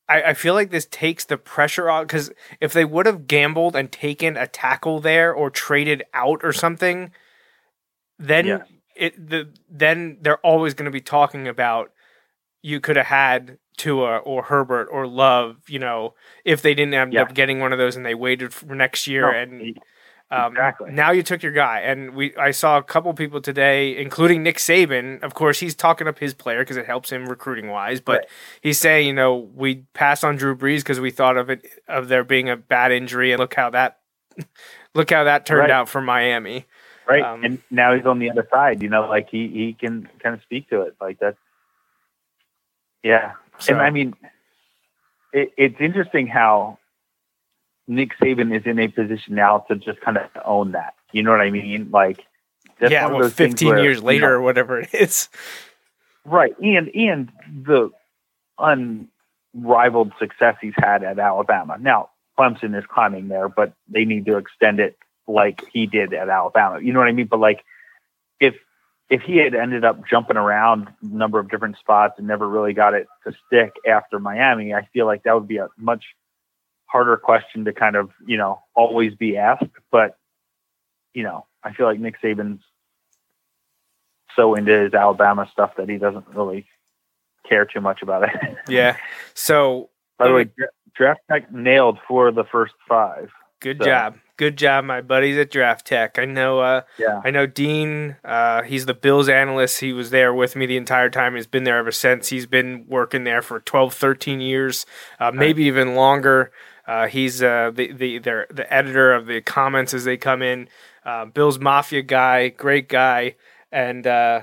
I, 0.09 0.23
I 0.23 0.35
feel 0.35 0.55
like 0.55 0.71
this 0.71 0.87
takes 0.91 1.25
the 1.25 1.37
pressure 1.37 1.91
off 1.91 2.07
because 2.07 2.33
if 2.61 2.73
they 2.73 2.85
would 2.85 3.07
have 3.07 3.27
gambled 3.27 3.75
and 3.75 3.91
taken 3.91 4.37
a 4.37 4.47
tackle 4.47 5.01
there 5.01 5.33
or 5.33 5.51
traded 5.51 6.05
out 6.13 6.41
or 6.43 6.53
something, 6.53 7.11
then 8.19 8.47
Yes. 8.47 8.67
It 8.97 9.29
the 9.31 9.49
then 9.71 10.19
they're 10.21 10.39
always 10.39 10.75
going 10.75 10.87
to 10.87 10.91
be 10.91 11.01
talking 11.01 11.49
about 11.49 11.93
you 12.63 12.81
could 12.81 12.97
have 12.97 13.07
had 13.07 13.59
Tua 13.77 14.19
or 14.19 14.45
Herbert 14.45 14.89
or 14.91 15.07
Love, 15.07 15.57
you 15.69 15.79
know, 15.79 16.15
if 16.45 16.63
they 16.63 16.75
didn't 16.75 16.95
end 16.95 17.15
Yeah. 17.15 17.23
up 17.23 17.35
getting 17.35 17.61
one 17.61 17.73
of 17.73 17.79
those 17.79 17.97
and 17.97 18.07
they 18.07 18.15
waited 18.15 18.55
for 18.55 18.75
next 18.75 19.07
year 19.07 19.31
No, 19.31 19.39
and 19.39 19.81
Um, 20.31 20.53
Exactly. 20.53 20.91
Now 20.91 21.11
you 21.13 21.23
took 21.23 21.43
your 21.43 21.53
guy, 21.53 21.81
and 21.81 22.15
we 22.15 22.35
I 22.37 22.51
saw 22.51 22.79
a 22.79 22.83
couple 22.83 23.13
people 23.15 23.41
today, 23.41 23.97
including 23.97 24.43
Nick 24.43 24.57
Saban. 24.57 25.23
Of 25.23 25.35
course, 25.35 25.61
he's 25.61 25.75
talking 25.75 26.09
up 26.09 26.19
his 26.19 26.35
player 26.35 26.61
because 26.61 26.77
it 26.79 26.87
helps 26.87 27.11
him 27.13 27.27
recruiting 27.27 27.69
wise. 27.69 28.01
But 28.01 28.21
Right. 28.21 28.29
he's 28.63 28.79
saying, 28.79 29.07
you 29.07 29.13
know, 29.13 29.37
we 29.55 29.85
passed 29.93 30.25
on 30.25 30.37
Drew 30.37 30.57
Brees 30.57 30.79
because 30.79 30.99
we 30.99 31.11
thought 31.11 31.37
of 31.37 31.51
it 31.51 31.67
of 31.89 32.09
there 32.09 32.25
being 32.25 32.49
a 32.49 32.57
bad 32.57 32.91
injury, 32.91 33.33
and 33.33 33.39
look 33.39 33.55
how 33.55 33.71
that 33.71 34.01
look 34.95 35.11
how 35.11 35.25
that 35.25 35.47
turned 35.47 35.61
Right. 35.61 35.71
out 35.71 35.89
for 35.89 36.01
Miami. 36.01 36.67
Right, 37.09 37.23
Um, 37.23 37.45
and 37.45 37.59
now 37.71 37.95
he's 37.95 38.07
on 38.07 38.19
the 38.19 38.31
other 38.31 38.47
side. 38.51 38.83
You 38.83 38.89
know, 38.89 39.09
like 39.09 39.29
he 39.31 39.49
he 39.49 39.77
can 39.79 40.09
kind 40.23 40.35
of 40.35 40.43
speak 40.43 40.69
to 40.71 40.83
it. 40.83 40.97
Like 41.01 41.19
that's 41.19 41.39
yeah. 43.03 43.33
So, 43.59 43.75
And 43.75 43.83
I 43.83 43.91
mean, 43.91 44.15
it, 45.33 45.53
it's 45.57 45.77
interesting 45.81 46.27
how 46.27 46.79
Nick 47.87 48.17
Saban 48.19 48.57
is 48.57 48.67
in 48.67 48.79
a 48.79 48.89
position 48.89 49.35
now 49.35 49.59
to 49.69 49.77
just 49.77 50.01
kind 50.01 50.17
of 50.17 50.29
own 50.45 50.73
that. 50.73 50.95
You 51.13 51.23
know 51.23 51.31
what 51.31 51.41
I 51.41 51.51
mean? 51.51 51.91
Like, 51.93 52.25
yeah, 52.81 53.07
well, 53.07 53.29
fifteen 53.29 53.69
where, 53.69 53.83
years 53.83 53.99
you 53.99 54.05
later 54.05 54.31
know, 54.31 54.37
or 54.37 54.41
whatever 54.41 54.81
it 54.81 54.93
is. 54.95 55.29
right? 56.25 56.59
And 56.59 56.89
and 56.95 57.31
the 57.65 57.91
unrivaled 58.59 60.13
success 60.19 60.57
he's 60.61 60.75
had 60.77 61.05
at 61.05 61.19
Alabama. 61.19 61.77
Now, 61.79 62.11
Clemson 62.39 62.77
is 62.77 62.85
climbing 62.87 63.29
there, 63.29 63.49
but 63.49 63.75
they 63.89 64.05
need 64.05 64.27
to 64.27 64.37
extend 64.39 64.81
it 64.81 64.97
like 65.27 65.63
he 65.73 65.87
did 65.87 66.13
at 66.15 66.29
Alabama. 66.29 66.81
You 66.81 66.93
know 66.93 66.99
what 66.99 67.09
I 67.09 67.13
mean? 67.13 67.27
But 67.27 67.41
like, 67.41 67.65
if 68.41 68.55
if 69.11 69.23
he 69.23 69.37
had 69.37 69.55
ended 69.55 69.85
up 69.85 70.07
jumping 70.09 70.37
around 70.37 70.89
a 71.03 71.07
number 71.07 71.39
of 71.39 71.51
different 71.51 71.77
spots 71.79 72.15
and 72.19 72.27
never 72.27 72.49
really 72.49 72.73
got 72.73 72.95
it 72.95 73.07
to 73.27 73.35
stick 73.47 73.73
after 73.87 74.19
Miami, 74.19 74.73
I 74.75 74.89
feel 74.93 75.07
like 75.07 75.23
that 75.25 75.35
would 75.35 75.47
be 75.49 75.59
a 75.59 75.69
much 75.77 76.05
harder 76.87 77.17
question 77.17 77.65
to 77.67 77.73
kind 77.73 77.97
of, 77.97 78.11
you 78.27 78.37
know, 78.39 78.61
always 78.75 79.15
be 79.15 79.37
asked. 79.37 79.65
But, 79.91 80.17
you 81.13 81.23
know, 81.23 81.47
I 81.63 81.73
feel 81.75 81.87
like 81.87 82.01
Nick 82.01 82.21
Saban's 82.23 82.63
so 84.37 84.55
into 84.55 84.73
his 84.73 84.95
Alabama 84.95 85.49
stuff 85.53 85.73
that 85.77 85.89
he 85.89 85.99
doesn't 85.99 86.27
really 86.29 86.67
care 87.49 87.65
too 87.65 87.81
much 87.81 88.03
about 88.03 88.25
it. 88.25 88.31
Yeah. 88.69 88.97
So 89.35 89.91
By 90.19 90.29
the 90.29 90.35
way, 90.35 90.45
Dra- 90.45 90.69
Draft 90.97 91.21
Tek 91.31 91.53
nailed 91.53 91.99
for 92.09 92.33
the 92.33 92.45
first 92.45 92.75
five. 92.89 93.31
good 93.61 93.79
So- 93.79 93.85
job, 93.85 94.15
good 94.37 94.57
job, 94.57 94.85
my 94.85 95.01
buddies 95.01 95.37
at 95.39 95.51
Draft 95.51 95.87
Tek. 95.87 96.19
I 96.19 96.25
know. 96.25 96.61
uh 96.61 96.83
Yeah. 96.99 97.21
I 97.25 97.31
know 97.31 97.47
Dean. 97.47 98.17
Uh, 98.25 98.63
he's 98.63 98.87
the 98.87 98.95
Bills 98.95 99.29
analyst. 99.29 99.81
He 99.81 99.93
was 99.93 100.11
there 100.11 100.33
with 100.35 100.57
me 100.57 100.67
the 100.67 100.77
entire 100.77 101.11
time. 101.11 101.35
He's 101.35 101.47
been 101.47 101.65
there 101.65 101.79
ever 101.79 101.93
since. 101.93 102.29
He's 102.29 102.47
been 102.47 102.85
working 102.89 103.25
there 103.25 103.43
for 103.43 103.61
12, 103.61 103.95
13 103.95 104.41
years, 104.41 104.87
uh, 105.21 105.31
maybe 105.31 105.65
even 105.65 105.95
longer. 105.95 106.51
Uh, 106.87 107.07
he's 107.07 107.43
uh, 107.43 107.71
the 107.75 107.93
the 107.93 108.19
their, 108.19 108.47
the 108.51 108.71
editor 108.73 109.13
of 109.15 109.27
the 109.27 109.41
comments 109.41 109.95
as 109.95 110.05
they 110.05 110.17
come 110.17 110.43
in. 110.43 110.69
Uh, 111.05 111.25
Bills 111.25 111.59
Mafia 111.59 112.03
guy, 112.03 112.49
great 112.49 112.89
guy, 112.89 113.37
and 113.73 114.07
uh, 114.07 114.43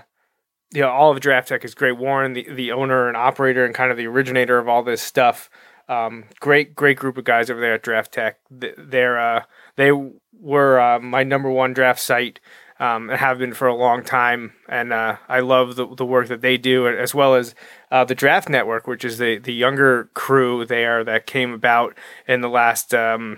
you 0.74 0.82
know 0.82 0.89
all 0.89 1.12
of 1.12 1.20
Draft 1.20 1.50
Tek 1.50 1.64
is 1.64 1.76
great. 1.76 1.98
Warren, 1.98 2.34
the 2.34 2.48
the 2.52 2.72
owner 2.72 3.08
and 3.08 3.16
operator 3.16 3.64
and 3.64 3.76
kind 3.76 3.92
of 3.92 3.98
the 3.98 4.08
originator 4.08 4.58
of 4.58 4.68
all 4.68 4.82
this 4.82 5.02
stuff. 5.04 5.50
Um, 5.88 6.24
great, 6.39 6.74
great 6.74 6.98
group 6.98 7.18
of 7.18 7.26
guys 7.26 7.50
over 7.50 7.60
there 7.60 7.74
at 7.74 7.84
Draft 7.84 8.14
Tek. 8.14 8.39
They're 8.50 9.20
uh, 9.20 9.44
they 9.76 9.92
were 10.40 10.80
uh, 10.80 11.00
my 11.00 11.24
number 11.24 11.50
one 11.50 11.74
draft 11.74 12.00
site 12.00 12.40
um, 12.82 13.12
and 13.12 13.20
have 13.20 13.38
been 13.38 13.54
for 13.54 13.68
a 13.68 13.76
long 13.76 14.04
time. 14.04 14.54
And 14.68 14.92
uh, 14.92 15.18
I 15.30 15.42
love 15.42 15.76
the, 15.76 15.88
the 15.96 16.06
work 16.06 16.28
that 16.30 16.42
they 16.42 16.58
do, 16.58 16.88
as 16.88 17.14
well 17.14 17.36
as 17.36 17.54
uh, 17.92 18.04
the 18.04 18.16
Draft 18.16 18.50
Network, 18.50 18.88
which 18.88 19.06
is 19.06 19.20
the, 19.20 19.38
the 19.38 19.54
younger 19.54 20.10
crew 20.16 20.66
there 20.66 21.04
that 21.04 21.28
came 21.28 21.54
about 21.54 21.96
in 22.28 22.42
the 22.42 22.50
last, 22.50 22.92
um, 22.96 23.38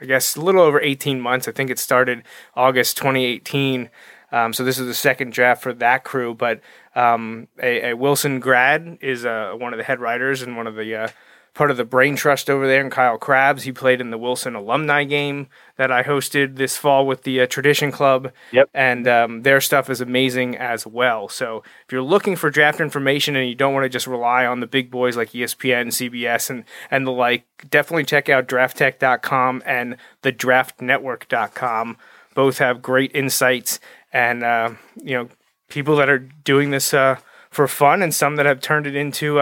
I 0.00 0.06
guess, 0.06 0.34
a 0.34 0.40
little 0.40 0.62
over 0.62 0.80
18 0.80 1.20
months. 1.20 1.46
I 1.46 1.52
think 1.52 1.68
it 1.68 1.78
started 1.78 2.22
August 2.56 2.96
2018. 2.96 3.90
Um, 4.32 4.54
so 4.54 4.64
this 4.64 4.78
is 4.78 4.86
the 4.86 4.94
second 4.94 5.34
draft 5.34 5.62
for 5.62 5.74
that 5.74 6.02
crew. 6.02 6.34
But 6.34 6.62
um, 6.94 7.48
a, 7.62 7.90
a, 7.90 7.96
Wilson 7.96 8.40
grad 8.40 8.96
is 9.02 9.26
uh, 9.26 9.52
one 9.58 9.74
of 9.74 9.76
the 9.76 9.84
head 9.84 10.00
writers 10.00 10.40
and 10.40 10.56
one 10.56 10.66
of 10.66 10.74
the 10.74 10.94
uh, 10.94 11.08
part 11.54 11.70
of 11.70 11.76
the 11.76 11.84
brain 11.84 12.16
trust 12.16 12.48
over 12.48 12.66
there. 12.66 12.80
And 12.80 12.90
Kyle 12.90 13.18
Crabbs. 13.18 13.64
he 13.64 13.72
played 13.72 14.00
in 14.00 14.10
the 14.10 14.18
Wilson 14.18 14.54
alumni 14.54 15.04
game 15.04 15.48
that 15.76 15.90
I 15.90 16.02
hosted 16.02 16.56
this 16.56 16.76
fall 16.76 17.06
with 17.06 17.22
the 17.22 17.40
uh, 17.40 17.46
Tradition 17.46 17.90
Club. 17.90 18.32
Yep. 18.52 18.70
And 18.74 19.08
um, 19.08 19.42
their 19.42 19.60
stuff 19.60 19.88
is 19.90 20.00
amazing 20.00 20.56
as 20.56 20.86
well. 20.86 21.28
So 21.28 21.62
if 21.84 21.92
you're 21.92 22.02
looking 22.02 22.36
for 22.36 22.50
draft 22.50 22.80
information 22.80 23.36
and 23.36 23.48
you 23.48 23.54
don't 23.54 23.74
want 23.74 23.84
to 23.84 23.88
just 23.88 24.06
rely 24.06 24.46
on 24.46 24.60
the 24.60 24.66
big 24.66 24.90
boys 24.90 25.16
like 25.16 25.30
ESPN, 25.30 25.88
CBS, 25.88 26.50
and 26.50 26.64
and 26.90 27.06
the 27.06 27.12
like, 27.12 27.44
definitely 27.68 28.04
check 28.04 28.28
out 28.28 28.48
DraftTek.com 28.48 29.62
and 29.64 29.96
TheDraftNetwork.com. 30.22 31.96
Both 32.34 32.58
have 32.58 32.82
great 32.82 33.10
insights 33.14 33.80
and 34.12 34.42
uh, 34.42 34.70
you 34.96 35.16
know 35.16 35.28
people 35.68 35.96
that 35.96 36.08
are 36.08 36.18
doing 36.18 36.70
this 36.70 36.92
uh, 36.92 37.16
for 37.50 37.66
fun 37.66 38.02
and 38.02 38.14
some 38.14 38.36
that 38.36 38.46
have 38.46 38.60
turned 38.60 38.86
it 38.86 38.94
into 38.94 39.40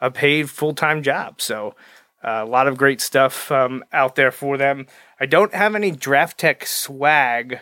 a, 0.00 0.10
paid 0.10 0.50
full 0.50 0.74
time 0.74 1.02
job. 1.02 1.40
So 1.40 1.74
uh, 2.22 2.42
a 2.44 2.46
lot 2.46 2.66
of 2.66 2.76
great 2.76 3.00
stuff 3.00 3.50
um, 3.52 3.84
out 3.92 4.16
there 4.16 4.30
for 4.30 4.56
them. 4.56 4.86
I 5.20 5.26
don't 5.26 5.54
have 5.54 5.74
any 5.74 5.90
Draft 5.90 6.38
Tek 6.38 6.66
swag 6.66 7.60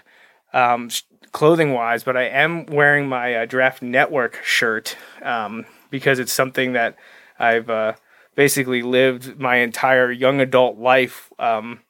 um, 0.52 0.90
clothing 1.32 1.72
wise, 1.72 2.04
but 2.04 2.16
I 2.16 2.24
am 2.24 2.66
wearing 2.66 3.08
my 3.08 3.34
uh, 3.34 3.44
Draft 3.46 3.82
Network 3.82 4.42
shirt 4.42 4.96
um, 5.22 5.66
because 5.90 6.18
it's 6.18 6.32
something 6.32 6.72
that 6.72 6.96
I've 7.38 7.68
uh, 7.68 7.94
basically 8.34 8.82
lived 8.82 9.38
my 9.38 9.56
entire 9.56 10.10
young 10.10 10.40
adult 10.40 10.78
life, 10.78 11.30
um, 11.38 11.80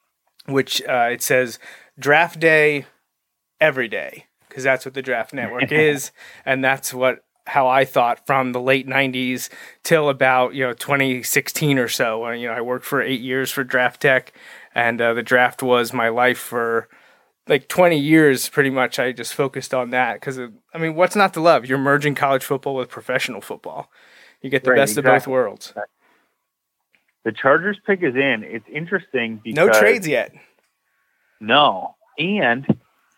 which 0.45 0.81
uh, 0.83 1.09
it 1.11 1.21
says 1.21 1.59
Draft 1.97 2.39
Day 2.39 2.85
every 3.61 3.87
day 3.87 4.25
because 4.49 4.63
that's 4.63 4.85
what 4.85 4.93
the 4.93 5.01
Draft 5.01 5.33
Network 5.33 5.71
is, 5.71 6.11
and 6.45 6.63
that's 6.63 6.93
what 6.93 7.23
how 7.47 7.67
I 7.67 7.85
thought 7.85 8.25
from 8.27 8.51
the 8.51 8.61
late 8.61 8.87
'90s 8.87 9.49
till 9.83 10.09
about 10.09 10.53
you 10.53 10.63
know 10.63 10.73
2016 10.73 11.79
or 11.79 11.87
so. 11.87 12.19
When 12.19 12.39
you 12.39 12.47
know 12.47 12.53
I 12.53 12.61
worked 12.61 12.85
for 12.85 13.01
eight 13.01 13.21
years 13.21 13.51
for 13.51 13.63
Draft 13.63 14.01
Tek, 14.01 14.33
and 14.75 15.01
uh, 15.01 15.13
the 15.13 15.23
draft 15.23 15.63
was 15.63 15.93
my 15.93 16.09
life 16.09 16.37
for 16.37 16.87
like 17.47 17.67
20 17.69 17.97
years 17.97 18.49
pretty 18.49 18.69
much. 18.69 18.99
I 18.99 19.11
just 19.13 19.33
focused 19.33 19.73
on 19.73 19.91
that 19.91 20.15
because 20.15 20.37
i 20.39 20.77
mean 20.77 20.95
what's 20.95 21.15
not 21.15 21.33
to 21.35 21.41
love? 21.41 21.65
You're 21.65 21.77
merging 21.77 22.13
college 22.15 22.43
football 22.43 22.75
with 22.75 22.89
professional 22.89 23.41
football. 23.41 23.89
You 24.41 24.49
get 24.49 24.63
the 24.63 24.71
Right, 24.71 24.77
best 24.77 24.91
exactly. 24.97 25.11
of 25.11 25.21
both 25.23 25.27
worlds. 25.27 25.73
The 27.25 27.31
Chargers 27.31 27.77
pick 27.85 28.03
is 28.03 28.15
in. 28.15 28.43
It's 28.45 28.65
interesting 28.71 29.41
because 29.43 29.55
no 29.55 29.69
trades 29.79 30.07
yet. 30.07 30.33
No, 31.39 31.95
and 32.17 32.65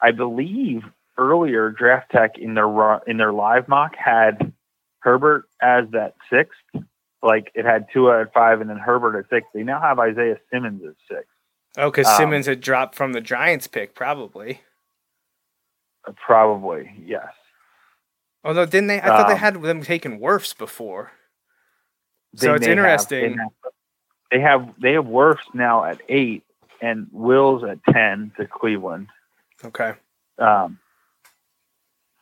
I 0.01 0.11
believe 0.11 0.84
earlier 1.20 1.70
Draft 1.70 2.11
Tek 2.11 2.38
in 2.38 2.53
their 2.55 2.99
in 3.05 3.17
their 3.17 3.34
live 3.34 3.67
mock 3.67 3.95
had 3.95 4.53
Herbert 5.01 5.45
as 5.61 5.86
that 5.91 6.15
sixth. 6.32 6.59
Like 7.22 7.51
it 7.53 7.65
had 7.65 7.88
Tua 7.91 8.22
at 8.22 8.34
five 8.34 8.61
and 8.61 8.70
then 8.70 8.78
Herbert 8.78 9.17
at 9.20 9.30
six. 9.30 9.45
They 9.53 9.63
now 9.63 9.82
have 9.82 9.99
Isaiah 9.99 10.38
Simmons 10.51 10.82
at 10.86 10.95
six. 11.13 11.28
oh 11.78 11.91
because 11.91 12.07
Um, 12.07 12.15
simmons 12.17 12.45
had 12.47 12.61
dropped 12.61 12.95
from 12.95 13.11
the 13.13 13.22
giants 13.22 13.67
pick 13.67 13.93
probably 13.93 14.61
Uh, 16.07 16.13
Probably 16.26 16.91
yes. 17.05 17.28
although 18.43 18.65
didn't 18.65 18.88
they 18.88 19.01
i 19.01 19.05
thought 19.05 19.28
they 19.28 19.34
Um, 19.34 19.39
had 19.39 19.61
them 19.61 19.82
taking 19.84 20.20
Wirfs 20.20 20.57
before 20.57 21.11
So 22.36 22.53
it's 22.53 22.65
have- 22.65 22.72
interesting. 22.78 23.36
they, 23.36 23.41
have, 23.43 23.51
they 24.32 24.39
have 24.39 24.82
they 24.82 24.93
have 24.93 25.05
Wirfs 25.05 25.43
now 25.53 25.84
at 25.84 26.01
eight 26.07 26.43
and 26.82 27.07
Wills 27.11 27.63
at 27.65 27.80
ten 27.93 28.32
to 28.38 28.47
Cleveland. 28.47 29.07
okay 29.65 29.93
um, 30.38 30.80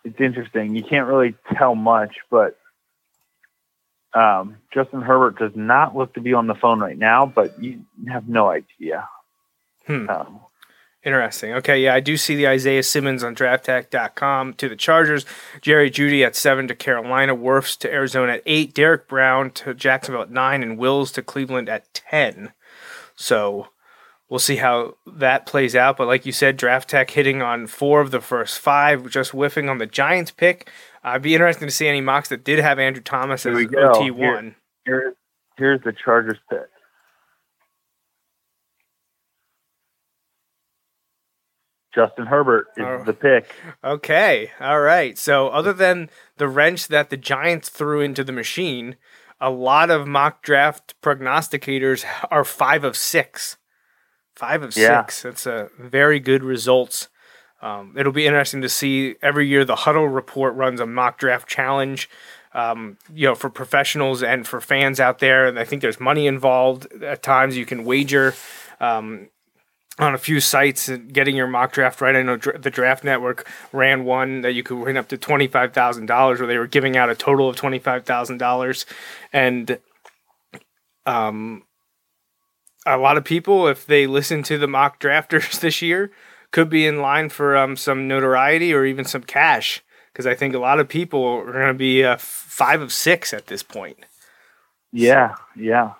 it's 0.07 0.21
interesting. 0.21 0.75
You 0.75 0.83
can't 0.83 1.07
really 1.07 1.35
tell 1.57 1.75
much, 1.75 2.15
but 2.29 2.57
um, 4.13 4.57
Justin 4.73 5.01
Herbert 5.01 5.37
does 5.37 5.51
not 5.55 5.95
look 5.95 6.13
to 6.13 6.21
be 6.21 6.33
on 6.33 6.47
the 6.47 6.55
phone 6.55 6.79
right 6.79 6.97
now, 6.97 7.25
but 7.25 7.61
you 7.61 7.85
have 8.07 8.27
no 8.27 8.49
idea. 8.49 9.07
Hmm. 9.85 10.09
Um, 10.09 10.39
Interesting. 11.03 11.53
Okay, 11.53 11.81
yeah, 11.81 11.93
I 11.93 12.01
do 12.01 12.17
see 12.17 12.35
the 12.35 12.47
Isaiah 12.49 12.83
Simmons 12.83 13.23
on 13.23 13.33
drafttek.com 13.33 14.55
to 14.55 14.67
the 14.67 14.75
Chargers, 14.75 15.25
Jerry 15.61 15.89
Jeudy 15.89 16.25
at 16.25 16.35
seven 16.35 16.67
to 16.67 16.75
Carolina, 16.75 17.33
Wirfs 17.33 17.77
to 17.77 17.93
Arizona 17.93 18.33
at 18.33 18.43
eight, 18.45 18.73
Derrick 18.73 19.07
Brown 19.07 19.51
to 19.51 19.73
Jacksonville 19.73 20.23
at 20.23 20.31
nine, 20.31 20.61
and 20.61 20.77
Wills 20.77 21.13
to 21.13 21.21
Cleveland 21.21 21.69
at 21.69 21.93
ten. 21.93 22.51
So 23.15 23.67
we'll 24.29 24.39
see 24.39 24.57
how 24.57 24.95
that 25.05 25.45
plays 25.45 25.75
out. 25.75 25.97
But 25.97 26.07
like 26.07 26.25
you 26.25 26.31
said, 26.31 26.57
Draft 26.57 26.89
Tek 26.89 27.09
hitting 27.11 27.41
on 27.41 27.67
four 27.67 28.01
of 28.01 28.11
the 28.11 28.21
first 28.21 28.59
five, 28.59 29.09
just 29.09 29.31
whiffing 29.31 29.69
on 29.69 29.77
the 29.77 29.85
Giants 29.85 30.31
pick. 30.31 30.69
Uh, 31.03 31.09
I'd 31.09 31.21
be 31.21 31.33
interested 31.33 31.65
to 31.65 31.71
see 31.71 31.87
any 31.87 32.01
mocks 32.01 32.29
that 32.29 32.43
did 32.43 32.59
have 32.59 32.79
Andrew 32.79 33.01
Thomas 33.03 33.45
as. 33.45 33.57
OT 33.77 34.11
one. 34.11 34.55
here, 34.85 35.13
here's 35.57 35.81
the 35.83 35.93
Chargers 35.93 36.37
pick. 36.49 36.67
Justin 41.93 42.27
Herbert 42.27 42.67
is 42.77 42.85
Oh. 42.85 43.03
the 43.05 43.13
pick. 43.13 43.49
Okay, 43.83 44.51
all 44.59 44.81
right. 44.81 45.17
So, 45.17 45.47
other 45.49 45.73
than 45.73 46.09
the 46.37 46.47
wrench 46.47 46.89
that 46.89 47.09
the 47.09 47.17
Giants 47.17 47.69
threw 47.69 48.01
into 48.01 48.23
the 48.23 48.31
machine, 48.31 48.97
a 49.39 49.49
lot 49.49 49.89
of 49.89 50.07
mock 50.07 50.43
draft 50.43 50.93
prognosticators 51.01 52.05
are 52.29 52.43
five 52.43 52.83
of 52.83 52.95
six. 52.95 53.57
Five 54.37 54.61
of 54.63 54.77
Yeah. 54.77 55.01
six. 55.05 55.23
That's 55.23 55.45
a 55.45 55.69
very 55.79 56.19
good 56.19 56.43
results. 56.43 57.07
Um, 57.61 57.95
it'll 57.97 58.11
be 58.11 58.27
interesting 58.27 58.61
to 58.61 58.69
see 58.69 59.15
every 59.21 59.47
year 59.47 59.65
the 59.65 59.77
Huddle 59.77 60.07
Report 60.07 60.53
runs 60.53 60.79
a 60.79 60.85
mock 60.85 61.17
draft 61.17 61.47
challenge. 61.49 62.07
Um, 62.53 62.97
you 63.13 63.27
know, 63.27 63.35
for 63.35 63.49
professionals 63.49 64.23
and 64.23 64.47
for 64.47 64.61
fans 64.61 64.99
out 64.99 65.19
there, 65.19 65.45
and 65.47 65.59
I 65.59 65.63
think 65.63 65.81
there's 65.81 65.99
money 65.99 66.27
involved. 66.27 66.87
At 67.03 67.21
times, 67.21 67.57
you 67.57 67.65
can 67.65 67.83
wager 67.83 68.33
um, 68.79 69.29
on 69.99 70.15
a 70.15 70.17
few 70.17 70.39
sites 70.39 70.87
and 70.87 71.11
getting 71.13 71.35
your 71.35 71.45
mock 71.47 71.71
draft 71.73 71.99
right. 72.01 72.15
I 72.15 72.21
know 72.23 72.37
dra- 72.37 72.57
the 72.57 72.69
Draft 72.71 73.03
Network 73.03 73.47
ran 73.73 74.05
one 74.05 74.41
that 74.41 74.53
you 74.53 74.63
could 74.63 74.77
win 74.77 74.97
up 74.97 75.07
to 75.09 75.17
twenty 75.17 75.47
five 75.47 75.73
thousand 75.73 76.05
dollars, 76.07 76.39
where 76.39 76.47
they 76.47 76.57
were 76.57 76.67
giving 76.67 76.95
out 76.97 77.09
a 77.09 77.15
total 77.15 77.49
of 77.49 77.55
twenty 77.57 77.79
five 77.79 78.05
thousand 78.05 78.37
dollars, 78.37 78.85
and 79.33 79.77
um, 81.05 81.63
a 82.87 82.97
lot 82.97 83.17
of 83.17 83.23
people, 83.23 83.67
if 83.67 83.85
they 83.85 84.07
listen 84.07 84.43
to 84.43 84.57
the 84.57 84.67
mock 84.67 84.99
drafters 84.99 85.59
this 85.59 85.81
year, 85.81 86.11
could 86.51 86.69
be 86.69 86.85
in 86.85 87.01
line 87.01 87.29
for 87.29 87.57
um, 87.57 87.75
some 87.75 88.07
notoriety 88.07 88.73
or 88.73 88.85
even 88.85 89.05
some 89.05 89.23
cash. 89.23 89.83
Because 90.11 90.25
I 90.25 90.33
think 90.33 90.55
a 90.55 90.59
lot 90.59 90.79
of 90.79 90.87
people 90.87 91.23
are 91.23 91.51
going 91.51 91.67
to 91.67 91.73
be 91.73 92.03
uh, 92.03 92.17
five 92.17 92.81
of 92.81 92.91
six 92.91 93.33
at 93.33 93.47
this 93.47 93.61
point. 93.61 93.97
Yeah, 94.91 95.35
yeah. 95.55 95.93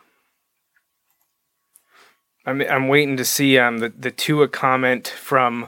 I'm 2.45 2.61
I'm 2.61 2.87
waiting 2.87 3.17
to 3.17 3.25
see 3.25 3.59
um 3.59 3.79
the 3.79 3.89
the 3.89 4.09
Tua 4.09 4.47
comment 4.47 5.07
from 5.07 5.67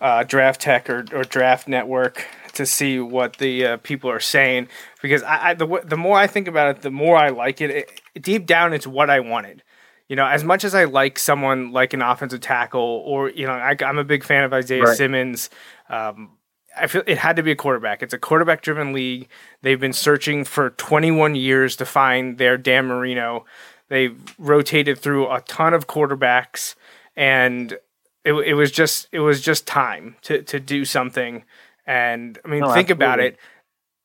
uh, 0.00 0.22
Draft 0.24 0.62
Tek 0.62 0.88
or, 0.88 1.04
or 1.12 1.22
Draft 1.22 1.68
Network 1.68 2.26
to 2.54 2.64
see 2.64 2.98
what 2.98 3.36
the 3.36 3.66
uh, 3.66 3.76
people 3.78 4.10
are 4.10 4.20
saying 4.20 4.68
because 5.02 5.22
I, 5.22 5.50
I 5.50 5.54
the 5.54 5.82
the 5.84 5.96
more 5.96 6.16
I 6.18 6.26
think 6.26 6.48
about 6.48 6.76
it, 6.76 6.82
the 6.82 6.90
more 6.90 7.16
I 7.16 7.28
like 7.28 7.60
it. 7.60 7.70
it. 7.70 8.00
Deep 8.20 8.46
down, 8.46 8.72
it's 8.72 8.86
what 8.86 9.10
I 9.10 9.20
wanted. 9.20 9.62
You 10.08 10.16
know, 10.16 10.26
as 10.26 10.42
much 10.42 10.64
as 10.64 10.74
I 10.74 10.84
like 10.84 11.18
someone 11.18 11.70
like 11.72 11.92
an 11.92 12.00
offensive 12.02 12.40
tackle, 12.40 13.02
or 13.06 13.28
you 13.30 13.46
know, 13.46 13.52
I, 13.52 13.76
I'm 13.80 13.98
a 13.98 14.04
big 14.04 14.24
fan 14.24 14.44
of 14.44 14.52
Isaiah 14.52 14.84
Right. 14.84 14.96
Simmons. 14.96 15.50
Um, 15.88 16.30
I 16.76 16.86
feel 16.86 17.02
it 17.06 17.18
had 17.18 17.36
to 17.36 17.42
be 17.42 17.50
a 17.50 17.56
quarterback. 17.56 18.02
It's 18.02 18.14
a 18.14 18.18
quarterback 18.18 18.62
driven 18.62 18.92
league. 18.92 19.28
They've 19.62 19.80
been 19.80 19.92
searching 19.92 20.44
for 20.44 20.70
21 20.70 21.34
years 21.34 21.76
to 21.76 21.84
find 21.84 22.38
their 22.38 22.56
Dan 22.56 22.86
Marino. 22.86 23.44
They've 23.88 24.18
rotated 24.38 24.98
through 24.98 25.30
a 25.30 25.40
ton 25.42 25.74
of 25.74 25.86
quarterbacks, 25.86 26.74
and 27.16 27.72
it, 28.24 28.32
it 28.32 28.54
was 28.54 28.70
just 28.70 29.08
it 29.12 29.20
was 29.20 29.40
just 29.40 29.66
time 29.66 30.16
to 30.22 30.42
to 30.42 30.60
do 30.60 30.84
something. 30.84 31.44
And 31.86 32.38
I 32.44 32.48
mean, 32.48 32.60
No, 32.60 32.72
think 32.72 32.90
about 32.90 33.18
it. 33.20 33.38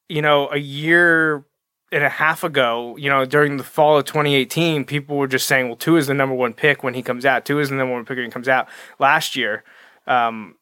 You 0.10 0.22
know, 0.22 0.50
a 0.50 0.58
year 0.58 1.46
and 1.94 2.04
a 2.04 2.10
half 2.10 2.44
ago, 2.44 2.96
you 2.98 3.10
know, 3.10 3.26
during 3.26 3.58
the 3.58 3.64
fall 3.64 3.98
of 3.98 4.06
2018, 4.06 4.86
people 4.86 5.18
were 5.18 5.28
just 5.28 5.48
saying, 5.48 5.68
"Well, 5.68 5.76
Tua 5.76 5.98
is 5.98 6.08
the 6.08 6.14
number 6.14 6.36
one 6.36 6.54
pick 6.54 6.84
when 6.84 6.94
he 6.94 7.02
comes 7.02 7.26
out. 7.26 7.46
Tua 7.46 7.62
is 7.62 7.70
the 7.70 7.76
number 7.76 7.94
one 7.94 8.06
pick 8.06 8.18
when 8.18 8.26
he 8.26 8.32
comes 8.32 8.48
out." 8.48 8.68
Last 9.00 9.36
year, 9.36 9.64
um, 10.08 10.56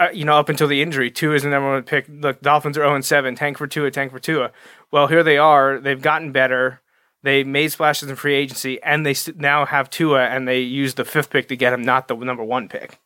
uh, 0.00 0.08
you 0.12 0.24
know, 0.24 0.36
up 0.36 0.48
until 0.48 0.68
the 0.68 0.82
injury, 0.82 1.10
Tua 1.10 1.34
is 1.34 1.42
the 1.42 1.48
number 1.48 1.70
one 1.70 1.82
pick. 1.82 2.06
Look, 2.08 2.40
Dolphins 2.40 2.76
are 2.76 2.82
0 2.82 3.00
7, 3.00 3.34
tank 3.34 3.58
for 3.58 3.66
Tua, 3.66 3.90
tank 3.90 4.12
for 4.12 4.18
Tua. 4.18 4.50
Well, 4.90 5.06
here 5.06 5.22
they 5.22 5.38
are. 5.38 5.78
They've 5.78 6.00
gotten 6.00 6.32
better. 6.32 6.80
They 7.22 7.42
made 7.42 7.72
splashes 7.72 8.10
in 8.10 8.16
free 8.16 8.34
agency, 8.34 8.82
and 8.82 9.06
they 9.06 9.14
now 9.36 9.64
have 9.64 9.88
Tua, 9.88 10.26
and 10.26 10.46
they 10.46 10.60
used 10.60 10.96
the 10.96 11.04
fifth 11.04 11.30
pick 11.30 11.48
to 11.48 11.56
get 11.56 11.72
him, 11.72 11.82
not 11.82 12.08
the 12.08 12.16
number 12.16 12.44
one 12.44 12.68
pick. 12.68 12.98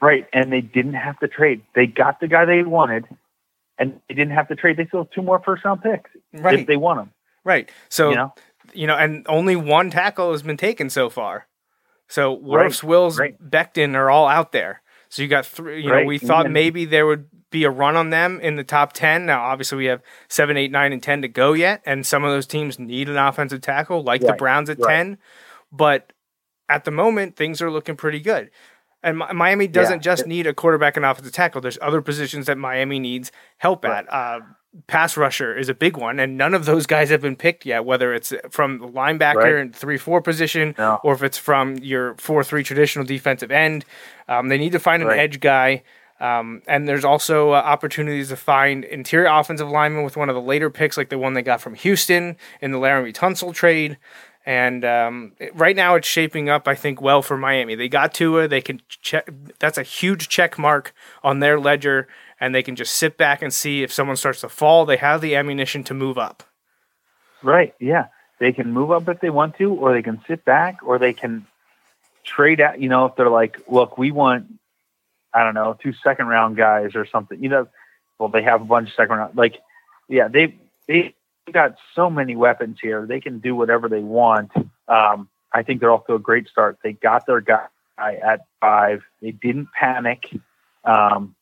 Right, 0.00 0.26
and 0.32 0.52
they 0.52 0.60
didn't 0.60 0.94
have 0.94 1.18
to 1.18 1.28
trade. 1.28 1.62
They 1.74 1.86
got 1.86 2.20
the 2.20 2.28
guy 2.28 2.44
they 2.44 2.62
wanted, 2.62 3.06
and 3.80 4.00
they 4.08 4.14
didn't 4.14 4.34
have 4.34 4.46
to 4.48 4.54
trade. 4.54 4.76
They 4.76 4.86
still 4.86 5.00
have 5.00 5.10
two 5.10 5.22
more 5.22 5.42
first 5.44 5.64
round 5.64 5.82
picks 5.82 6.10
Right. 6.32 6.60
if 6.60 6.66
they 6.68 6.76
want 6.76 7.00
them. 7.00 7.12
Right. 7.42 7.70
So 7.88 8.10
You 8.10 8.16
know, 8.16 8.34
you 8.74 8.86
know, 8.86 8.96
and 8.96 9.26
only 9.28 9.56
one 9.56 9.90
tackle 9.90 10.30
has 10.30 10.42
been 10.42 10.56
taken 10.56 10.90
so 10.90 11.10
far. 11.10 11.48
So 12.06 12.36
Wirfs, 12.36 12.82
Wills, 12.84 13.18
right. 13.18 13.36
Becton 13.42 13.94
are 13.94 14.10
all 14.10 14.28
out 14.28 14.52
there. 14.52 14.82
So 15.08 15.22
you 15.22 15.28
got 15.28 15.46
three. 15.46 15.82
You 15.82 15.90
know, 15.90 16.04
we 16.04 16.18
thought 16.18 16.50
maybe 16.50 16.84
there 16.84 17.06
would 17.06 17.26
be 17.50 17.64
a 17.64 17.70
run 17.70 17.96
on 17.96 18.10
them 18.10 18.38
in 18.40 18.54
the 18.54 18.62
top 18.62 18.92
ten. 18.92 19.26
Now, 19.26 19.42
obviously, 19.42 19.78
we 19.78 19.86
have 19.86 20.02
seven, 20.28 20.56
eight, 20.56 20.70
nine, 20.70 20.92
and 20.92 21.02
ten 21.02 21.22
to 21.22 21.28
go 21.28 21.52
yet, 21.52 21.82
and 21.84 22.06
some 22.06 22.22
of 22.22 22.30
those 22.30 22.46
teams 22.46 22.78
need 22.78 23.08
an 23.08 23.16
offensive 23.16 23.60
tackle, 23.60 24.02
like 24.04 24.20
the 24.20 24.34
Browns 24.34 24.70
at 24.70 24.78
right. 24.78 24.92
ten. 24.92 25.18
But 25.72 26.12
at 26.68 26.84
the 26.84 26.92
moment, 26.92 27.34
things 27.36 27.60
are 27.60 27.70
looking 27.70 27.96
pretty 27.96 28.20
good. 28.20 28.50
And 29.02 29.16
Miami 29.18 29.66
doesn't 29.66 29.98
Yeah. 30.04 30.12
just 30.12 30.26
need 30.26 30.46
a 30.46 30.52
quarterback 30.54 30.96
and 30.96 31.06
offensive 31.06 31.32
tackle. 31.32 31.60
There's 31.60 31.78
other 31.80 32.02
positions 32.02 32.46
that 32.46 32.58
Miami 32.58 32.98
needs 32.98 33.32
help 33.58 33.84
Right. 33.84 34.04
at. 34.06 34.12
Uh, 34.12 34.40
pass 34.86 35.16
rusher 35.16 35.56
is 35.56 35.68
a 35.68 35.74
big 35.74 35.96
one, 35.96 36.20
and 36.20 36.36
none 36.36 36.54
of 36.54 36.64
those 36.64 36.86
guys 36.86 37.10
have 37.10 37.20
been 37.22 37.34
picked 37.34 37.66
yet. 37.66 37.84
Whether 37.84 38.14
it's 38.14 38.32
from 38.50 38.78
the 38.78 38.86
linebacker 38.86 39.34
Right. 39.36 39.54
and 39.54 39.74
three 39.74 39.96
four 39.96 40.20
position, 40.20 40.74
No. 40.78 41.00
or 41.02 41.14
if 41.14 41.22
it's 41.22 41.38
from 41.38 41.76
your 41.78 42.14
four 42.18 42.44
three 42.44 42.62
traditional 42.62 43.04
defensive 43.04 43.50
end, 43.50 43.84
um, 44.28 44.48
they 44.48 44.58
need 44.58 44.72
to 44.72 44.78
find 44.78 45.02
an 45.02 45.08
Right. 45.08 45.18
edge 45.18 45.40
guy. 45.40 45.82
Um, 46.20 46.60
and 46.68 46.86
there's 46.86 47.04
also 47.04 47.52
uh, 47.52 47.56
opportunities 47.56 48.28
to 48.28 48.36
find 48.36 48.84
interior 48.84 49.26
offensive 49.28 49.70
linemen 49.70 50.04
with 50.04 50.18
one 50.18 50.28
of 50.28 50.34
the 50.34 50.40
later 50.42 50.68
picks, 50.68 50.98
like 50.98 51.08
the 51.08 51.18
one 51.18 51.32
they 51.32 51.40
got 51.42 51.62
from 51.62 51.74
Houston 51.74 52.36
in 52.60 52.70
the 52.72 52.78
Laremy 52.78 53.12
Tunsil 53.14 53.54
trade. 53.54 53.96
And 54.50 54.84
um, 54.84 55.32
right 55.54 55.76
now, 55.76 55.94
it's 55.94 56.08
shaping 56.08 56.48
up, 56.48 56.66
I 56.66 56.74
think, 56.74 57.00
well 57.00 57.22
for 57.22 57.38
Miami. 57.38 57.76
They 57.76 57.88
got 57.88 58.12
Tua. 58.12 58.48
They 58.48 58.60
can 58.60 58.82
check. 58.88 59.30
That's 59.60 59.78
a 59.78 59.84
huge 59.84 60.28
check 60.28 60.58
mark 60.58 60.92
on 61.22 61.38
their 61.38 61.60
ledger, 61.60 62.08
and 62.40 62.52
they 62.52 62.64
can 62.64 62.74
just 62.74 62.96
sit 62.96 63.16
back 63.16 63.42
and 63.42 63.54
see 63.54 63.84
if 63.84 63.92
someone 63.92 64.16
starts 64.16 64.40
to 64.40 64.48
fall. 64.48 64.86
They 64.86 64.96
have 64.96 65.20
the 65.20 65.36
ammunition 65.36 65.84
to 65.84 65.94
move 65.94 66.18
up. 66.18 66.42
right? 67.44 67.76
Yeah, 67.78 68.06
they 68.40 68.50
can 68.50 68.72
move 68.72 68.90
up 68.90 69.08
if 69.08 69.20
they 69.20 69.30
want 69.30 69.56
to, 69.58 69.72
or 69.72 69.92
they 69.92 70.02
can 70.02 70.20
sit 70.26 70.44
back, 70.44 70.80
or 70.82 70.98
they 70.98 71.12
can 71.12 71.46
trade 72.24 72.60
out. 72.60 72.80
You 72.80 72.88
know, 72.88 73.06
if 73.06 73.14
they're 73.14 73.30
like, 73.30 73.60
look, 73.68 73.98
we 73.98 74.10
want, 74.10 74.52
I 75.32 75.44
don't 75.44 75.54
know, 75.54 75.78
two 75.80 75.92
second 75.92 76.26
round 76.26 76.56
guys 76.56 76.96
or 76.96 77.06
something. 77.06 77.40
You 77.40 77.50
know, 77.50 77.68
well, 78.18 78.30
they 78.30 78.42
have 78.42 78.62
a 78.62 78.64
bunch 78.64 78.88
of 78.88 78.94
second 78.96 79.16
round. 79.16 79.36
Like, 79.36 79.60
yeah, 80.08 80.26
they 80.26 80.56
they 80.88 81.14
got 81.50 81.76
so 81.94 82.10
many 82.10 82.36
weapons 82.36 82.78
here. 82.80 83.06
They 83.06 83.20
can 83.20 83.38
do 83.38 83.54
whatever 83.54 83.88
they 83.88 84.00
want. 84.00 84.52
Um, 84.88 85.28
I 85.52 85.62
think 85.62 85.80
they're 85.80 85.92
off 85.92 86.06
to 86.06 86.14
a 86.14 86.18
great 86.18 86.48
start. 86.48 86.78
They 86.82 86.92
got 86.92 87.26
their 87.26 87.40
guy 87.40 87.66
at 87.98 88.40
five. 88.60 89.02
They 89.20 89.32
didn't 89.32 89.68
panic. 89.72 90.30
Um, 90.84 91.34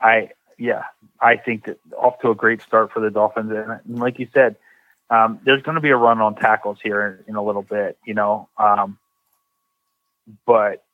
I 0.00 0.30
yeah, 0.58 0.84
I 1.20 1.36
think 1.36 1.64
that 1.64 1.78
off 1.96 2.20
to 2.20 2.30
a 2.30 2.34
great 2.34 2.62
start 2.62 2.92
for 2.92 3.00
the 3.00 3.10
Dolphins. 3.10 3.52
And, 3.52 3.98
like 3.98 4.18
you 4.18 4.28
said, 4.32 4.56
um, 5.10 5.40
there's 5.44 5.62
going 5.62 5.74
to 5.74 5.80
be 5.80 5.90
a 5.90 5.96
run 5.96 6.20
on 6.20 6.34
tackles 6.34 6.78
here 6.82 7.24
in, 7.26 7.30
in 7.30 7.36
a 7.36 7.42
little 7.42 7.62
bit, 7.62 7.98
you 8.04 8.14
know. 8.14 8.48
Um, 8.58 8.98
but 10.46 10.84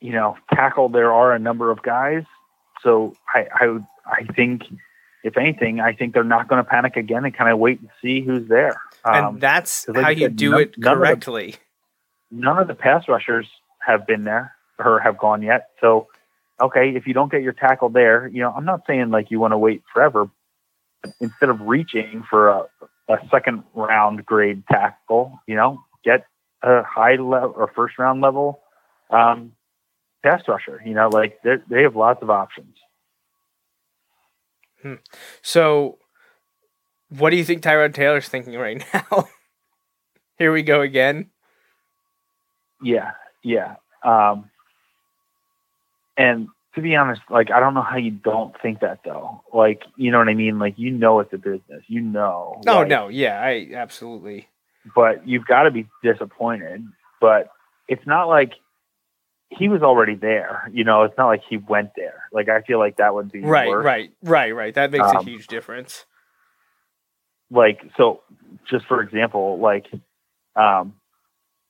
you 0.00 0.12
know, 0.12 0.36
tackle 0.52 0.88
there 0.88 1.12
are 1.12 1.32
a 1.32 1.38
number 1.38 1.70
of 1.70 1.82
guys. 1.82 2.24
So 2.82 3.16
I 3.34 3.46
I 3.54 3.78
I 4.06 4.24
think 4.34 4.64
if 5.24 5.36
anything, 5.36 5.80
I 5.80 5.92
think 5.94 6.14
they're 6.14 6.22
not 6.22 6.46
going 6.48 6.62
to 6.62 6.68
panic 6.68 6.96
again 6.96 7.24
and 7.24 7.34
kind 7.34 7.50
of 7.50 7.58
wait 7.58 7.80
and 7.80 7.88
see 8.00 8.20
who's 8.20 8.46
there. 8.48 8.76
Um, 9.04 9.14
and 9.34 9.40
that's 9.40 9.88
like 9.88 10.04
how 10.04 10.10
you 10.10 10.26
said, 10.26 10.36
do 10.36 10.50
none- 10.52 10.60
it 10.60 10.78
none 10.78 10.92
of 10.92 10.98
the- 11.00 11.04
correctly. 11.06 11.54
none 12.30 12.58
of 12.58 12.68
the 12.68 12.74
pass 12.74 13.08
rushers 13.08 13.46
have 13.80 14.06
been 14.06 14.24
there 14.24 14.54
or 14.78 15.00
have 15.00 15.18
gone 15.18 15.42
yet. 15.42 15.70
So, 15.80 16.08
okay, 16.60 16.90
if 16.94 17.06
you 17.06 17.14
don't 17.14 17.32
get 17.32 17.42
your 17.42 17.52
tackle 17.54 17.88
there, 17.88 18.28
you 18.28 18.40
know, 18.42 18.52
I'm 18.56 18.64
not 18.64 18.82
saying 18.86 19.10
like 19.10 19.30
you 19.30 19.40
want 19.40 19.52
to 19.52 19.58
wait 19.58 19.82
forever. 19.92 20.28
But 21.02 21.12
instead 21.20 21.48
of 21.48 21.60
reaching 21.62 22.22
for 22.28 22.48
a, 22.48 22.62
a 23.08 23.16
second 23.30 23.64
round 23.74 24.24
grade 24.24 24.62
tackle, 24.70 25.40
you 25.46 25.54
know, 25.56 25.82
get 26.04 26.26
a 26.62 26.82
high 26.82 27.16
level 27.16 27.54
or 27.56 27.68
first 27.74 27.98
round 27.98 28.20
level 28.20 28.60
um, 29.10 29.52
pass 30.22 30.42
rusher. 30.48 30.82
You 30.84 30.94
know, 30.94 31.08
like 31.08 31.40
they 31.42 31.82
have 31.82 31.96
lots 31.96 32.22
of 32.22 32.30
options. 32.30 32.76
So, 35.42 35.98
what 37.08 37.30
do 37.30 37.36
you 37.36 37.44
think 37.44 37.62
Tyrod 37.62 37.94
Taylor's 37.94 38.28
thinking 38.28 38.54
right 38.54 38.84
now? 38.94 39.28
Here 40.38 40.52
we 40.52 40.62
go 40.62 40.80
again. 40.80 41.30
Yeah, 42.82 43.12
yeah. 43.42 43.76
Um, 44.02 44.50
and 46.16 46.48
to 46.74 46.80
be 46.80 46.96
honest, 46.96 47.22
like 47.30 47.50
I 47.50 47.60
don't 47.60 47.74
know 47.74 47.82
how 47.82 47.96
you 47.96 48.10
don't 48.10 48.54
think 48.60 48.80
that 48.80 49.00
though. 49.04 49.42
Like 49.52 49.82
you 49.96 50.10
know 50.10 50.18
what 50.18 50.28
I 50.28 50.34
mean? 50.34 50.58
Like 50.58 50.74
you 50.76 50.90
know 50.90 51.20
it's 51.20 51.32
a 51.32 51.38
business. 51.38 51.82
You 51.86 52.00
know. 52.00 52.60
No, 52.64 52.78
like, 52.78 52.88
no, 52.88 53.08
yeah, 53.08 53.40
I 53.40 53.70
absolutely. 53.74 54.48
But 54.94 55.26
you've 55.26 55.46
got 55.46 55.62
to 55.62 55.70
be 55.70 55.88
disappointed. 56.02 56.84
But 57.20 57.48
it's 57.88 58.06
not 58.06 58.28
like 58.28 58.52
he 59.58 59.68
was 59.68 59.82
already 59.82 60.14
there. 60.14 60.68
You 60.72 60.84
know, 60.84 61.02
it's 61.02 61.16
not 61.18 61.26
like 61.26 61.42
he 61.48 61.56
went 61.56 61.90
there. 61.96 62.24
Like 62.32 62.48
I 62.48 62.60
feel 62.62 62.78
like 62.78 62.96
that 62.98 63.14
would 63.14 63.30
be 63.32 63.40
Right, 63.40 63.68
worse. 63.68 63.84
right, 63.84 64.12
right, 64.22 64.54
right. 64.54 64.74
That 64.74 64.90
makes 64.90 65.06
a 65.12 65.18
Um, 65.18 65.26
huge 65.26 65.46
difference. 65.46 66.06
Like 67.50 67.82
so, 67.96 68.22
just 68.70 68.86
for 68.86 69.00
example, 69.00 69.58
like 69.58 69.86
um, 70.56 70.94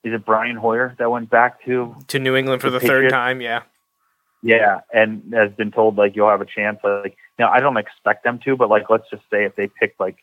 is 0.03 0.13
it 0.13 0.25
Brian 0.25 0.55
Hoyer 0.55 0.95
that 0.99 1.09
went 1.11 1.29
back 1.29 1.63
to 1.65 1.95
To 2.07 2.19
New 2.19 2.35
England 2.35 2.61
for 2.61 2.69
the 2.69 2.79
the 2.79 2.87
third 2.87 3.09
time, 3.09 3.41
yeah. 3.41 3.63
Yeah, 4.41 4.81
and 4.93 5.33
has 5.33 5.51
been 5.53 5.71
told 5.71 5.95
like 5.97 6.15
you'll 6.15 6.29
have 6.29 6.41
a 6.41 6.45
chance. 6.45 6.79
Like 6.83 7.17
now, 7.39 7.51
I 7.51 7.59
don't 7.59 7.77
expect 7.77 8.23
them 8.23 8.39
to, 8.45 8.55
but 8.55 8.69
like 8.69 8.89
let's 8.89 9.09
just 9.09 9.23
say 9.31 9.43
if 9.45 9.55
they 9.55 9.67
pick 9.67 9.95
like 9.99 10.17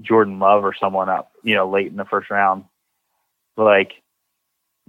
Jordan 0.00 0.38
Love 0.38 0.64
or 0.64 0.74
someone 0.78 1.08
up, 1.08 1.32
you 1.42 1.54
know, 1.54 1.68
late 1.68 1.86
in 1.88 1.96
the 1.96 2.04
first 2.04 2.30
round, 2.30 2.64
like 3.56 3.92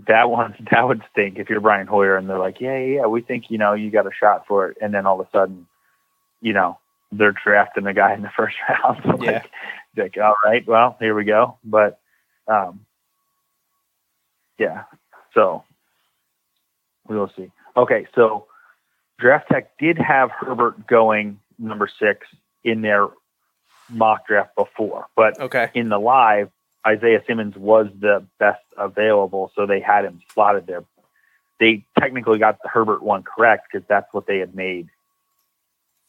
that 0.08 0.30
one 0.30 0.56
that 0.72 0.88
would 0.88 1.02
stink 1.12 1.38
if 1.38 1.50
you're 1.50 1.62
Brian 1.62 1.88
Hoyer 1.88 2.18
and 2.18 2.30
they're 2.30 2.40
like, 2.40 2.60
yeah, 2.60 2.78
yeah, 2.78 2.96
yeah, 3.02 3.06
we 3.08 3.22
think 3.22 3.46
you 3.50 3.58
know 3.58 3.74
you 3.74 3.92
got 3.92 4.08
a 4.08 4.12
shot 4.14 4.46
for 4.48 4.70
it, 4.70 4.78
and 4.82 4.94
then 4.94 5.06
all 5.06 5.20
of 5.20 5.28
a 5.28 5.30
sudden, 5.32 5.68
you 6.42 6.54
know, 6.54 6.78
they're 7.12 7.34
drafting 7.44 7.88
a 7.88 7.94
guy 7.94 8.14
in 8.14 8.22
the 8.22 8.32
first 8.36 8.56
round. 8.70 9.02
So 9.04 9.18
Yeah. 9.24 9.32
like, 9.32 9.52
like, 9.98 10.18
all 10.18 10.36
right, 10.44 10.68
well, 10.68 10.98
here 11.00 11.16
we 11.16 11.24
go. 11.24 11.58
But 11.64 12.00
um, 12.48 12.86
yeah, 14.58 14.84
so 15.34 15.64
we 17.08 17.16
will 17.18 17.32
see. 17.36 17.52
Okay, 17.78 18.08
so 18.16 18.48
Draft 19.20 19.48
Tek 19.52 19.78
did 19.78 19.98
have 19.98 20.32
Herbert 20.32 20.88
going 20.88 21.40
number 21.58 21.90
six 22.00 22.28
in 22.64 22.82
their 22.82 23.08
mock 23.90 24.28
draft 24.28 24.56
before, 24.56 25.08
but 25.16 25.40
Okay. 25.40 25.70
in 25.74 25.90
the 25.90 26.00
live, 26.00 26.50
Isaiah 26.86 27.22
Simmons 27.26 27.56
was 27.56 27.88
the 28.00 28.26
best 28.40 28.62
available, 28.78 29.52
so 29.56 29.66
they 29.66 29.80
had 29.80 30.06
him 30.06 30.22
slotted 30.34 30.68
there. 30.68 30.84
They 31.60 31.86
technically 32.00 32.38
got 32.38 32.62
the 32.62 32.70
Herbert 32.70 33.02
one 33.02 33.24
correct 33.24 33.68
because 33.72 33.88
that's 33.88 34.14
what 34.14 34.28
they 34.28 34.40
had 34.40 34.56
made. 34.56 34.90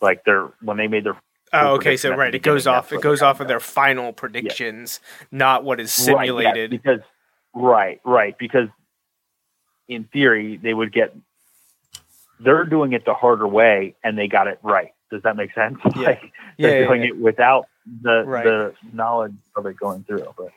Like 0.01 0.24
their 0.24 0.49
when 0.61 0.77
they 0.77 0.89
made 0.89 1.05
their 1.05 1.16
Oh, 1.53 1.74
okay. 1.74 1.97
So 1.97 2.14
right, 2.14 2.35
it 2.35 2.43
goes 2.43 2.66
off. 2.66 2.93
It 2.93 3.01
goes 3.01 3.22
off 3.22 3.41
of 3.41 3.49
their 3.49 3.61
final 3.61 4.12
predictions, 4.12 5.01
not 5.31 5.64
what 5.64 5.81
is 5.81 5.93
simulated. 5.93 6.45
Right, 6.45 6.57
yes, 6.57 6.70
because 6.70 7.01
right, 7.55 8.01
right, 8.05 8.37
because 8.39 8.68
in 9.89 10.05
theory 10.05 10.57
they 10.57 10.74
would 10.74 10.93
get. 10.93 11.14
They're 12.39 12.66
doing 12.66 12.93
it 12.93 13.07
the 13.07 13.14
harder 13.14 13.49
way, 13.49 13.95
and 14.05 14.18
they 14.18 14.29
got 14.29 14.47
it 14.47 14.59
right. 14.62 14.93
Does 15.11 15.22
that 15.22 15.37
make 15.37 15.55
sense? 15.55 15.79
Yeah. 15.97 16.09
Like, 16.09 16.33
they're 16.59 16.81
yeah, 16.81 16.87
doing 16.87 17.03
yeah. 17.03 17.09
it 17.09 17.18
without 17.18 17.66
the 18.03 18.24
Right. 18.27 18.45
the 18.45 18.74
knowledge 18.93 19.35
of 19.57 19.66
it 19.66 19.79
going 19.79 20.05
through. 20.05 20.35
But 20.37 20.51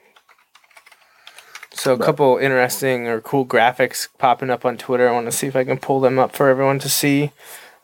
So 1.80 1.94
a 1.94 1.98
couple 1.98 2.36
interesting 2.36 3.08
or 3.08 3.22
cool 3.22 3.46
graphics 3.46 4.10
popping 4.18 4.50
up 4.50 4.66
on 4.66 4.76
Twitter. 4.76 5.08
I 5.08 5.14
want 5.14 5.28
to 5.28 5.32
see 5.32 5.48
if 5.48 5.56
I 5.56 5.64
can 5.64 5.78
pull 5.78 6.02
them 6.02 6.20
up 6.20 6.36
for 6.36 6.50
everyone 6.50 6.78
to 6.80 6.90
see. 6.90 7.32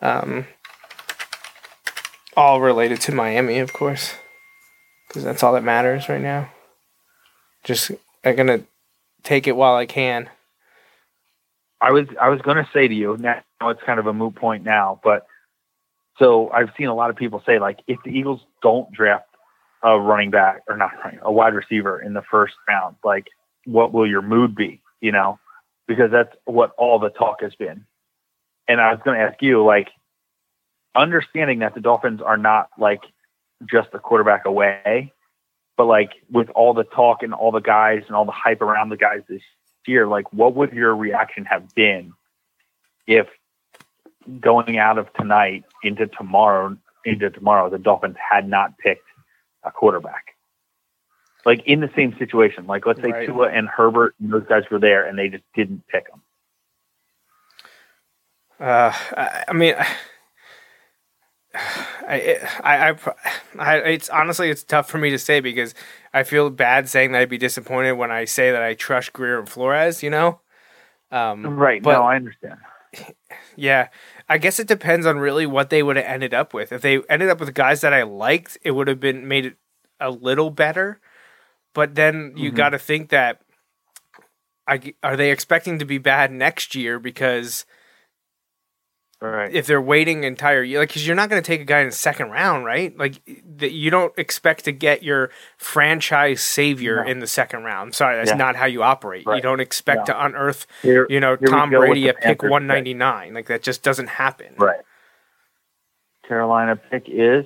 Um, 0.02 0.48
all 2.36 2.60
related 2.60 3.00
to 3.02 3.14
Miami, 3.14 3.60
of 3.60 3.72
course, 3.72 4.16
because 5.08 5.24
that's 5.24 5.44
all 5.44 5.54
that 5.54 5.64
matters 5.64 6.10
right 6.10 6.22
now. 6.22 6.52
Just 7.64 7.92
I'm 8.26 8.36
gonna 8.36 8.64
take 9.24 9.48
it 9.48 9.56
while 9.56 9.78
I 9.78 9.86
can. 9.86 10.30
I 11.80 11.92
was 11.92 12.06
I 12.22 12.28
was 12.28 12.42
going 12.42 12.58
to 12.58 12.70
say 12.74 12.90
to 12.90 12.94
you 12.94 13.16
now 13.18 13.42
it's 13.62 13.82
kind 13.86 14.02
of 14.02 14.08
a 14.08 14.14
moot 14.14 14.36
point 14.36 14.66
now, 14.66 15.00
but 15.06 15.26
so 16.20 16.50
I've 16.50 16.72
seen 16.78 16.88
a 16.88 16.96
lot 16.96 17.12
of 17.12 17.16
people 17.16 17.42
say 17.46 17.60
like 17.60 17.80
if 17.88 18.00
the 18.04 18.12
Eagles 18.12 18.42
don't 18.62 18.92
draft 18.92 19.30
a 19.84 19.98
running 19.98 20.32
back 20.32 20.64
or 20.68 20.76
not 20.76 20.92
running 21.02 21.20
a 21.22 21.32
wide 21.32 21.54
receiver 21.54 22.02
in 22.02 22.14
the 22.14 22.24
first 22.30 22.56
round, 22.68 22.98
like 23.02 23.28
what 23.66 23.94
will 23.94 24.08
your 24.08 24.22
mood 24.22 24.56
be? 24.56 24.82
You 25.02 25.12
know, 25.12 25.40
because 25.88 26.12
that's 26.12 26.36
what 26.46 26.72
all 26.78 27.00
the 27.00 27.10
talk 27.10 27.42
has 27.42 27.54
been. 27.56 27.86
And 28.68 28.82
I 28.82 28.92
was 28.92 29.00
going 29.04 29.18
to 29.18 29.24
ask 29.24 29.42
you 29.42 29.64
like 29.64 29.90
understanding 30.96 31.60
that 31.60 31.76
the 31.76 31.82
Dolphins 31.82 32.22
are 32.22 32.38
not 32.38 32.70
like 32.80 33.02
just 33.70 33.90
a 33.94 34.00
quarterback 34.00 34.46
away, 34.46 35.14
but 35.78 35.86
like 35.86 36.12
with 36.32 36.50
all 36.50 36.74
the 36.74 36.84
talk 36.84 37.22
and 37.22 37.34
all 37.34 37.52
the 37.52 37.60
guys 37.60 38.04
and 38.08 38.16
all 38.16 38.26
the 38.26 38.32
hype 38.32 38.62
around 38.62 38.90
the 38.90 38.98
guys 38.98 39.22
this 39.30 39.42
year, 39.86 40.08
like 40.08 40.32
what 40.34 40.56
would 40.56 40.74
your 40.74 40.96
reaction 40.96 41.46
have 41.46 41.74
been 41.76 42.14
if 43.08 43.28
going 44.40 44.78
out 44.78 44.98
of 44.98 45.12
tonight 45.14 45.64
into 45.84 46.08
tomorrow 46.08 46.76
into 47.04 47.30
tomorrow 47.30 47.70
the 47.70 47.78
Dolphins 47.78 48.16
had 48.18 48.50
not 48.50 48.78
picked 48.80 49.08
a 49.64 49.72
quarterback. 49.72 50.35
Like 51.46 51.62
in 51.66 51.80
the 51.80 51.90
same 51.96 52.16
situation, 52.18 52.66
like 52.66 52.86
let's 52.86 53.02
say 53.02 53.12
Right. 53.12 53.28
Tua 53.28 53.50
and 53.50 53.68
Herbert 53.68 54.16
and 54.20 54.34
those 54.34 54.46
guys 54.48 54.64
were 54.72 54.80
there 54.80 55.06
and 55.06 55.18
they 55.18 55.30
just 55.30 55.44
didn't 55.54 55.88
pick 55.88 56.08
them. 56.10 56.22
Uh, 58.60 58.92
I, 59.16 59.44
I 59.50 59.54
mean, 59.54 59.76
I, 62.08 62.40
I, 62.64 62.90
I, 62.90 62.96
I, 63.60 63.76
it's 63.78 64.10
honestly 64.10 64.50
it's 64.50 64.64
tough 64.64 64.90
for 64.90 64.98
me 64.98 65.10
to 65.12 65.20
say 65.20 65.40
because 65.40 65.74
I 66.14 66.24
feel 66.24 66.50
bad 66.50 66.90
saying 66.90 67.12
that 67.12 67.22
I'd 67.22 67.30
be 67.30 67.38
disappointed 67.38 67.94
when 67.94 68.12
I 68.12 68.26
say 68.26 68.52
that 68.52 68.62
I 68.62 68.74
trust 68.74 69.14
Grier 69.14 69.40
and 69.40 69.48
Flores. 69.48 70.04
You 70.04 70.10
know, 70.10 70.42
um, 71.12 71.46
Right. 71.46 71.82
But- 71.82 71.94
no, 71.94 72.04
I 72.04 72.16
understand. 72.16 72.60
yeah, 73.56 73.90
I 74.28 74.38
guess 74.38 74.60
it 74.60 74.68
depends 74.68 75.06
on 75.06 75.20
really 75.20 75.46
what 75.46 75.70
they 75.70 75.84
would 75.84 75.96
have 75.96 76.06
ended 76.06 76.34
up 76.34 76.54
with. 76.54 76.72
If 76.72 76.82
they 76.82 77.02
ended 77.10 77.30
up 77.30 77.40
with 77.40 77.54
guys 77.54 77.82
that 77.82 77.94
I 77.94 78.04
liked, 78.04 78.58
it 78.64 78.72
would 78.72 78.88
have 78.88 79.00
been 79.00 79.28
made 79.28 79.46
it 79.46 79.58
a 80.00 80.10
little 80.12 80.50
better. 80.50 81.00
But 81.76 81.94
then 81.94 82.34
you 82.36 82.52
Mhm. 82.52 82.56
got 82.56 82.70
to 82.70 82.80
think 82.80 83.10
that 83.10 83.42
I, 84.68 84.96
are 85.04 85.16
they 85.16 85.30
expecting 85.30 85.78
to 85.78 85.86
be 85.86 86.00
bad 86.00 86.32
next 86.32 86.74
year 86.74 86.98
because 86.98 87.68
Right. 89.22 89.54
if 89.54 89.68
they're 89.68 89.80
waiting 89.82 90.24
entire 90.24 90.64
year, 90.64 90.80
like, 90.80 90.90
because 90.90 91.06
you're 91.06 91.16
not 91.16 91.30
going 91.30 91.42
to 91.42 91.46
take 91.46 91.62
a 91.62 91.66
guy 91.66 91.82
in 91.82 91.86
the 91.86 91.92
second 91.92 92.32
round, 92.32 92.66
right? 92.66 92.96
Like, 92.98 93.22
that 93.58 93.72
you 93.74 93.92
don't 93.92 94.12
expect 94.18 94.66
to 94.66 94.72
get 94.72 95.04
your 95.04 95.30
franchise 95.58 96.42
savior 96.42 97.04
No. 97.04 97.12
in 97.12 97.20
the 97.20 97.28
second 97.28 97.64
round. 97.64 97.94
Sorry, 97.94 98.16
that's 98.16 98.32
Yeah. 98.32 98.38
not 98.38 98.56
how 98.56 98.66
you 98.66 98.82
operate. 98.82 99.26
You 99.28 99.40
don't 99.42 99.60
expect 99.60 100.08
No. 100.08 100.14
to 100.16 100.26
unearth, 100.26 100.66
Here- 100.82 101.06
you 101.10 101.20
know, 101.20 101.36
Tom 101.36 101.70
Brady 101.70 102.10
at 102.10 102.20
pick. 102.20 102.42
199. 102.42 103.34
Like, 103.36 103.46
that 103.46 103.62
just 103.62 103.84
doesn't 103.84 104.08
happen. 104.08 104.56
Right. 104.58 104.82
Carolina 106.28 106.76
pick 106.76 107.04
is 107.08 107.46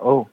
oh 0.00 0.28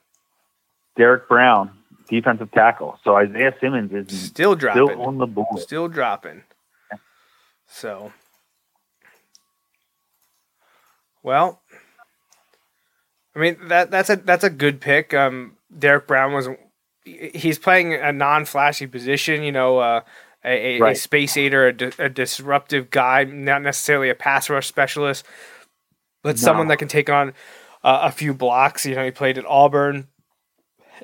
Derrick 0.95 1.27
Brown, 1.29 1.76
defensive 2.09 2.51
tackle. 2.51 2.99
So 3.03 3.15
Isaiah 3.15 3.53
Simmons 3.59 3.91
is 3.93 4.27
Still 4.27 4.55
dropping. 4.55 4.87
still 4.87 5.01
on 5.01 5.17
the 5.17 5.27
board. 5.27 5.59
Still 5.59 5.87
dropping. 5.87 6.43
So, 7.69 8.13
well, 11.23 11.61
I 13.35 13.39
mean 13.39 13.57
that 13.67 13.91
that's 13.91 14.09
a 14.09 14.15
that's 14.15 14.43
a 14.43 14.49
good 14.49 14.79
pick. 14.81 15.13
Um, 15.13 15.57
Derrick 15.77 16.07
Brown 16.07 16.33
was 16.33 16.47
he's 17.03 17.59
playing 17.59 17.93
a 17.93 18.11
non-flashy 18.11 18.87
position. 18.87 19.43
You 19.43 19.51
know, 19.51 19.79
uh, 19.79 20.01
a, 20.45 20.79
a, 20.81 20.91
a 20.91 20.95
space 20.95 21.35
aider, 21.37 21.67
a, 21.67 21.73
di- 21.73 21.91
a 21.99 22.09
disruptive 22.09 22.89
guy, 22.89 23.25
not 23.25 23.61
necessarily 23.61 24.09
a 24.09 24.15
pass 24.15 24.49
rush 24.49 24.67
specialist, 24.67 25.25
but 26.23 26.39
someone 26.39 26.67
that 26.69 26.77
can 26.79 26.87
take 26.87 27.09
on 27.09 27.29
uh, 27.83 27.99
a 28.03 28.11
few 28.11 28.33
blocks. 28.33 28.85
You 28.85 28.95
know, 28.95 29.03
he 29.03 29.11
played 29.11 29.37
at 29.37 29.45
Auburn. 29.45 30.07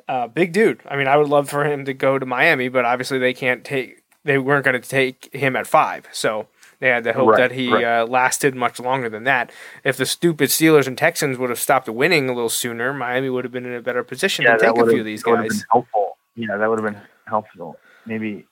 Uh, 0.07 0.27
big 0.27 0.51
dude. 0.53 0.81
I 0.87 0.95
mean, 0.95 1.07
I 1.07 1.17
would 1.17 1.27
love 1.29 1.49
for 1.49 1.65
him 1.65 1.85
to 1.85 1.93
go 1.93 2.17
to 2.19 2.25
Miami, 2.25 2.67
but 2.69 2.85
obviously 2.85 3.19
they 3.19 3.33
can't 3.33 3.63
take. 3.63 4.01
They 4.23 4.37
weren't 4.37 4.63
going 4.65 4.79
to 4.81 4.87
take 4.87 5.33
him 5.33 5.55
at 5.55 5.67
five, 5.67 6.07
so 6.13 6.47
they 6.79 6.87
had 6.87 7.03
to 7.03 7.13
hope 7.13 7.29
Right, 7.29 7.37
that 7.37 7.51
he 7.51 7.71
right. 7.71 7.83
uh, 8.01 8.05
lasted 8.05 8.55
much 8.55 8.79
longer 8.79 9.09
than 9.09 9.25
that. 9.25 9.51
If 9.83 9.97
the 9.97 10.05
stupid 10.05 10.49
Steelers 10.49 10.87
and 10.87 10.97
Texans 10.97 11.37
would 11.37 11.49
have 11.49 11.59
stopped 11.59 11.89
winning 11.89 12.29
a 12.29 12.33
little 12.33 12.49
sooner, 12.49 12.93
Miami 12.93 13.29
would 13.29 13.43
have 13.43 13.51
been 13.51 13.65
in 13.65 13.73
a 13.73 13.81
better 13.81 14.03
position 14.03 14.45
to 14.45 14.57
take 14.57 14.77
a 14.77 14.85
few 14.87 14.99
of 14.99 15.05
these 15.05 15.23
guys. 15.23 15.65
Helpful. 15.71 16.17
Yeah, 16.35 16.57
that 16.57 16.69
would 16.69 16.81
have 16.81 16.93
been 16.93 17.01
helpful. 17.25 17.77
Maybe. 18.05 18.45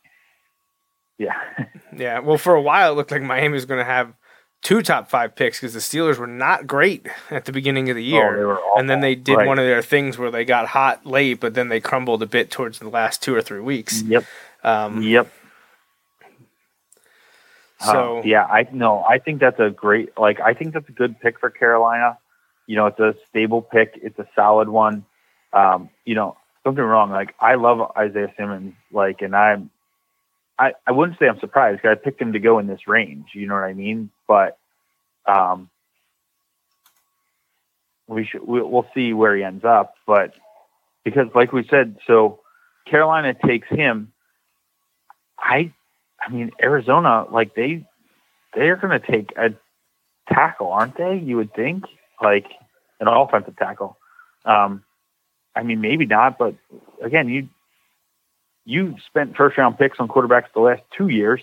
Yeah. 1.18 1.36
Yeah, 1.94 2.20
well, 2.20 2.38
for 2.38 2.56
a 2.56 2.62
while 2.62 2.94
it 2.94 2.96
looked 2.96 3.12
like 3.12 3.22
Miami 3.22 3.54
was 3.54 3.66
going 3.66 3.80
to 3.80 3.84
have 3.84 4.14
two 4.62 4.82
top 4.82 5.09
five 5.09 5.36
picks 5.36 5.59
because 5.59 5.74
the 5.74 5.80
Steelers 5.80 6.18
were 6.18 6.28
not 6.28 6.68
great 6.68 7.07
at 7.30 7.45
the 7.45 7.51
beginning 7.51 7.89
of 7.89 7.95
the 7.95 8.03
year, 8.03 8.47
Oh, 8.57 8.76
and 8.78 8.89
then 8.89 9.01
they 9.01 9.16
did 9.16 9.38
Right. 9.38 9.47
one 9.47 9.57
of 9.59 9.66
their 9.66 9.82
things 9.82 10.18
where 10.18 10.30
they 10.32 10.45
got 10.45 10.68
hot 10.68 11.05
late, 11.05 11.39
but 11.39 11.53
then 11.55 11.70
they 11.70 11.80
crumbled 11.80 12.22
a 12.22 12.28
bit 12.28 12.51
towards 12.51 12.80
the 12.80 12.89
last 12.89 13.22
two 13.24 13.36
or 13.36 13.41
three 13.41 13.59
weeks. 13.62 14.01
yep. 14.03 14.24
Um, 14.64 15.01
Yep. 15.01 15.28
So 17.80 18.20
Um, 18.20 18.28
yeah, 18.28 18.45
I 18.45 18.68
no, 18.72 19.03
I 19.03 19.18
think 19.18 19.39
that's 19.39 19.59
a 19.59 19.72
great 19.72 20.16
like 20.18 20.39
I 20.39 20.53
think 20.53 20.74
that's 20.74 20.88
a 20.88 20.91
good 20.91 21.20
pick 21.20 21.39
for 21.39 21.49
Carolina. 21.49 22.20
You 22.68 22.76
know, 22.76 22.86
it's 22.86 22.99
a 22.99 23.16
stable 23.28 23.62
pick. 23.64 23.99
It's 24.03 24.20
a 24.20 24.28
solid 24.36 24.70
one. 24.70 25.03
Um, 25.51 25.89
you 26.05 26.14
know, 26.14 26.38
don't 26.64 26.76
get 26.76 26.82
me 26.82 26.88
wrong. 26.88 27.09
Like 27.09 27.34
I 27.39 27.55
love 27.55 27.91
Isaiah 27.97 28.32
Simmons. 28.38 28.76
Like, 28.91 29.24
and 29.24 29.36
I'm, 29.36 29.72
I 30.59 30.74
I 30.86 30.91
wouldn't 30.91 31.18
say 31.18 31.28
I'm 31.28 31.39
surprised. 31.39 31.82
'cause 31.82 31.89
I 31.91 31.95
picked 31.95 32.22
him 32.22 32.34
to 32.34 32.39
go 32.39 32.59
in 32.59 32.68
this 32.68 32.88
range. 32.88 33.30
You 33.34 33.47
know 33.47 33.55
what 33.55 33.64
I 33.64 33.74
mean? 33.74 34.12
But, 34.32 34.58
um, 35.26 35.70
we 38.08 38.26
should 38.26 38.48
we, 38.48 38.62
we'll 38.62 38.88
see 38.94 39.12
where 39.14 39.36
he 39.36 39.44
ends 39.44 39.66
up. 39.66 39.96
But 40.08 40.34
because, 41.04 41.28
like 41.36 41.52
we 41.52 41.68
said, 41.70 41.98
so 42.08 42.40
Carolina 42.88 43.34
takes 43.34 43.68
him. 43.68 44.14
I 45.38 45.74
I 46.22 46.32
mean, 46.32 46.52
Arizona, 46.62 47.26
like 47.30 47.56
they, 47.56 47.86
they're 48.54 48.78
going 48.78 49.00
to 49.00 49.06
take 49.06 49.34
a 49.38 49.50
tackle, 50.32 50.72
aren't 50.72 50.98
they? 50.98 51.18
You 51.18 51.38
would 51.38 51.54
think, 51.54 51.86
like 52.22 52.46
an 53.00 53.08
offensive 53.08 53.58
tackle. 53.58 53.98
Um, 54.46 54.84
I 55.56 55.64
mean, 55.64 55.82
maybe 55.82 56.06
not, 56.06 56.38
but 56.38 56.56
again, 57.04 57.28
you 57.28 57.50
you 58.64 58.96
spent 59.08 59.36
first 59.36 59.58
round 59.58 59.78
picks 59.78 60.00
on 60.00 60.08
quarterbacks 60.08 60.54
the 60.54 60.62
last 60.62 60.84
two 60.98 61.10
years, 61.10 61.42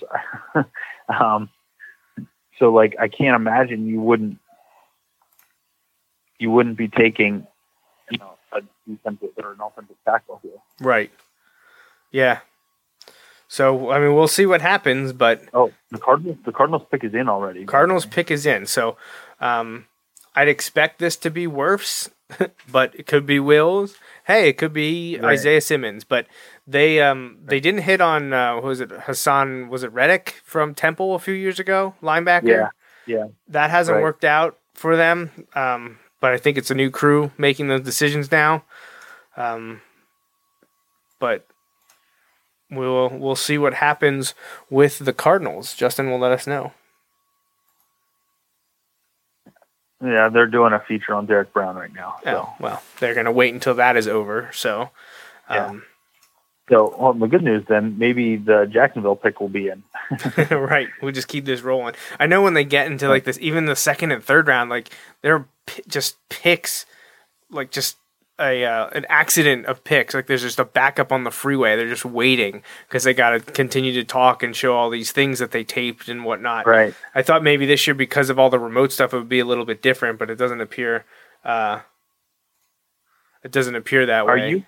um, 1.09 1.51
so 2.59 2.73
like 2.73 2.97
I 3.01 3.09
can't 3.09 3.37
imagine 3.37 3.87
you 3.87 4.01
wouldn't 4.01 4.39
you 6.39 6.51
wouldn't 6.51 6.77
be 6.77 6.89
taking 6.89 7.47
you 8.11 8.19
know 8.19 8.33
a 8.53 8.61
defensive 8.89 9.31
or 9.43 9.53
an 9.53 9.59
offensive 9.61 9.97
tackle 10.05 10.41
here. 10.43 10.53
right, 10.81 11.11
yeah. 12.11 12.41
So 13.49 13.91
I 13.91 13.99
mean, 13.99 14.15
we'll 14.15 14.29
see 14.29 14.47
what 14.47 14.61
happens, 14.61 15.13
but 15.13 15.43
Oh, 15.55 15.73
the 15.91 15.99
Cardinals 15.99 16.37
the 16.45 16.53
Cardinals 16.53 16.83
pick 16.91 17.03
is 17.05 17.15
in 17.15 17.29
already. 17.29 17.65
Cardinals 17.65 18.05
pick 18.07 18.31
is 18.31 18.45
in. 18.45 18.67
So 18.67 18.97
um, 19.41 19.87
I'd 20.35 20.49
expect 20.49 20.99
this 20.99 21.17
to 21.17 21.31
be 21.31 21.47
Wirfs, 21.47 22.11
but 22.71 22.95
it 22.95 23.07
could 23.07 23.25
be 23.25 23.41
Wills. 23.41 23.95
Hey, 24.27 24.51
it 24.51 24.59
could 24.59 24.75
be 24.75 25.17
Right. 25.19 25.33
Isaiah 25.33 25.63
Simmons. 25.63 26.05
But 26.05 26.27
they 26.71 27.01
um, 27.01 27.39
they 27.45 27.61
didn't 27.61 27.81
hit 27.83 28.01
on 28.01 28.33
uh, 28.33 28.55
what 28.57 28.65
was 28.65 28.81
it 28.81 28.91
Haason? 28.91 29.69
Was 29.69 29.83
it 29.83 29.93
Reddick 29.93 30.35
from 30.45 30.75
Temple 30.75 31.15
a 31.15 31.19
few 31.19 31.35
years 31.35 31.59
ago? 31.59 31.95
Linebacker. 32.03 32.47
Yeah, 32.49 32.69
yeah. 33.07 33.27
That 33.49 33.71
hasn't 33.71 33.97
Right. 33.97 34.03
worked 34.03 34.25
out 34.25 34.59
for 34.75 34.95
them. 34.97 35.31
Um, 35.55 35.99
but 36.21 36.33
I 36.33 36.37
think 36.37 36.59
it's 36.59 36.71
a 36.71 36.75
new 36.75 36.91
crew 36.91 37.31
making 37.39 37.69
those 37.69 37.81
decisions 37.83 38.31
now. 38.31 38.65
Um, 39.37 39.81
but 41.19 41.47
we'll 42.71 43.09
we'll 43.09 43.35
see 43.37 43.57
what 43.57 43.75
happens 43.75 44.35
with 44.69 44.99
the 44.99 45.13
Cardinals. 45.15 45.75
Justin 45.75 46.11
will 46.11 46.19
let 46.19 46.33
us 46.33 46.47
know. 46.47 46.73
Yeah, 50.05 50.29
they're 50.29 50.47
doing 50.47 50.73
a 50.73 50.79
feature 50.81 51.13
on 51.15 51.27
Derrick 51.27 51.53
Brown 51.53 51.75
right 51.75 51.93
now. 51.93 52.17
So, 52.23 52.31
Oh, 52.31 52.55
well, 52.61 52.83
they're 53.01 53.15
going 53.15 53.27
to 53.27 53.33
wait 53.33 53.53
until 53.53 53.75
that 53.75 53.97
is 53.97 54.07
over. 54.07 54.49
So, 54.53 54.91
um, 55.49 55.83
so 56.69 56.95
well, 56.99 57.15
the 57.15 57.27
good 57.27 57.43
news 57.43 57.65
then, 57.69 57.99
maybe 57.99 58.37
the 58.37 58.69
Jacksonville 58.71 59.17
pick 59.17 59.41
will 59.41 59.49
be 59.49 59.69
in. 59.69 59.83
right, 60.51 60.89
we'll 61.01 61.13
just 61.13 61.29
keep 61.29 61.45
this 61.45 61.63
rolling. 61.63 61.95
I 62.19 62.27
know 62.27 62.43
when 62.43 62.55
they 62.55 62.65
get 62.65 62.87
into 62.87 63.09
like 63.09 63.25
this, 63.25 63.39
even 63.41 63.67
the 63.67 63.77
second 63.77 64.13
and 64.13 64.23
third 64.23 64.49
round, 64.49 64.71
like 64.71 64.91
they're 65.23 65.47
p- 65.67 65.83
just 65.89 66.17
picks, 66.29 66.87
like 67.51 67.71
just 67.71 67.97
a 68.39 68.65
uh, 68.65 68.89
an 68.89 69.05
accident 69.09 69.67
of 69.67 69.83
picks. 69.85 70.15
Like 70.15 70.27
there's 70.27 70.43
just 70.43 70.59
a 70.59 70.65
backup 70.65 71.13
on 71.13 71.25
the 71.25 71.31
freeway. 71.31 71.77
They're 71.77 71.89
just 71.89 72.05
waiting 72.05 72.63
because 72.89 73.05
they 73.05 73.15
got 73.15 73.31
to 73.31 73.41
continue 73.41 73.93
to 73.95 74.05
talk 74.05 74.43
and 74.43 74.55
show 74.55 74.77
all 74.77 74.91
these 74.91 75.13
things 75.13 75.39
that 75.39 75.51
they 75.51 75.65
taped 75.65 76.09
and 76.09 76.25
whatnot. 76.25 76.67
Right. 76.67 76.95
I 77.15 77.23
thought 77.23 77.43
maybe 77.43 77.67
this 77.67 77.87
year 77.87 77.95
because 77.95 78.31
of 78.31 78.39
all 78.39 78.51
the 78.51 78.59
remote 78.59 78.93
stuff, 78.93 79.13
it 79.13 79.19
would 79.19 79.29
be 79.29 79.41
a 79.41 79.45
little 79.45 79.65
bit 79.65 79.83
different, 79.83 80.19
but 80.19 80.31
it 80.31 80.37
doesn't 80.37 80.61
appear. 80.61 81.05
Uh, 81.45 81.81
it 83.49 83.53
doesn't 83.53 83.75
appear 83.75 84.07
that 84.07 84.27
Are 84.27 84.37
way. 84.37 84.51
you 84.51 84.65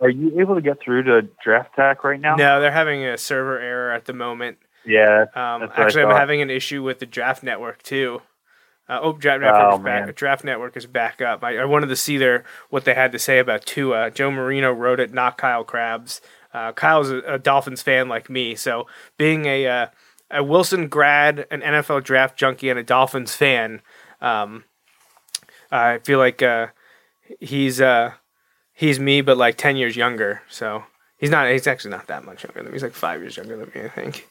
are 0.00 0.08
you 0.10 0.38
able 0.40 0.54
to 0.54 0.60
get 0.60 0.78
through 0.80 1.04
to 1.04 1.22
Draft 1.42 1.74
Tek 1.76 2.04
right 2.04 2.20
now? 2.20 2.36
No, 2.36 2.60
they're 2.60 2.70
having 2.70 3.04
a 3.04 3.16
server 3.18 3.58
error 3.58 3.90
at 3.92 4.04
the 4.04 4.12
moment. 4.12 4.58
Yeah. 4.84 5.22
Um, 5.34 5.60
That's 5.60 5.70
what 5.70 5.78
I 5.78 5.82
actually, 5.84 6.02
I'm 6.04 6.16
having 6.16 6.40
an 6.42 6.50
issue 6.50 6.82
with 6.82 6.98
the 6.98 7.06
Draft 7.06 7.42
Network 7.42 7.82
too. 7.82 8.22
Uh, 8.88 9.00
oh, 9.02 9.12
Draft 9.12 9.42
Network 9.42 9.62
Oh, 9.62 9.76
is 9.76 9.82
back. 9.82 10.04
man. 10.06 10.12
Draft 10.14 10.44
Network 10.44 10.76
is 10.76 10.86
back 10.86 11.20
up. 11.20 11.44
I, 11.44 11.58
I 11.58 11.64
wanted 11.66 11.88
to 11.88 11.96
see 11.96 12.16
their 12.16 12.44
what 12.70 12.84
they 12.84 12.94
had 12.94 13.12
to 13.12 13.18
say 13.18 13.38
about 13.38 13.66
Tua. 13.66 14.10
Joe 14.10 14.30
Marino 14.30 14.72
wrote 14.72 15.00
it, 15.00 15.12
not 15.12 15.36
Kyle 15.36 15.64
Crabbs. 15.64 16.20
Uh, 16.54 16.72
Kyle's 16.72 17.10
a, 17.10 17.18
a 17.20 17.38
Dolphins 17.38 17.82
fan 17.82 18.08
like 18.08 18.30
me, 18.30 18.54
so 18.54 18.86
being 19.18 19.44
a 19.44 19.66
uh, 19.66 19.86
a 20.30 20.42
Wilson 20.42 20.88
grad, 20.88 21.46
an 21.50 21.60
NFL 21.60 22.04
draft 22.04 22.38
junkie, 22.38 22.70
and 22.70 22.78
a 22.78 22.82
Dolphins 22.82 23.34
fan, 23.34 23.82
um, 24.22 24.64
I 25.70 25.98
feel 25.98 26.18
like 26.18 26.42
uh, 26.42 26.68
he's 27.40 27.80
uh, 27.80 28.12
he's 28.72 28.98
me, 28.98 29.20
but 29.20 29.36
like 29.36 29.56
ten 29.56 29.76
years 29.76 29.96
younger. 29.96 30.42
So 30.48 30.84
he's 31.18 31.30
not. 31.30 31.50
He's 31.50 31.66
actually 31.66 31.92
not 31.92 32.06
that 32.08 32.24
much 32.24 32.44
younger 32.44 32.62
than 32.62 32.66
me. 32.66 32.72
He's 32.72 32.82
like 32.82 32.94
five 32.94 33.20
years 33.20 33.36
younger 33.36 33.56
than 33.56 33.70
me, 33.74 33.86
I 33.86 33.88
think. 33.88 34.28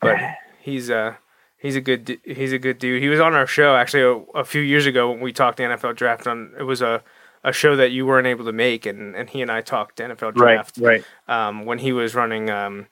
But 0.00 0.18
he's 0.60 0.90
uh 0.90 1.14
He's 1.56 1.76
a 1.76 1.80
good 1.80 2.20
he's 2.24 2.52
a 2.52 2.58
good 2.58 2.78
dude. 2.78 3.02
He 3.02 3.08
was 3.08 3.20
on 3.20 3.32
our 3.34 3.46
show 3.46 3.74
actually 3.74 4.02
a, 4.02 4.40
a 4.40 4.44
few 4.44 4.60
years 4.60 4.84
ago 4.84 5.10
when 5.10 5.20
we 5.20 5.32
talked 5.32 5.58
NFL 5.58 5.96
draft 5.96 6.26
on 6.26 6.52
it 6.58 6.64
was 6.64 6.82
a 6.82 7.02
a 7.42 7.54
show 7.54 7.74
that 7.76 7.90
you 7.90 8.04
weren't 8.04 8.26
able 8.26 8.44
to 8.44 8.52
make 8.52 8.84
and, 8.84 9.16
and 9.16 9.30
he 9.30 9.40
and 9.40 9.50
I 9.50 9.62
talked 9.62 9.96
NFL 9.96 10.34
draft 10.34 10.76
Right. 10.76 11.02
right. 11.26 11.46
um, 11.48 11.64
when 11.64 11.78
he 11.78 11.92
was 11.92 12.14
running 12.14 12.50
um, 12.50 12.86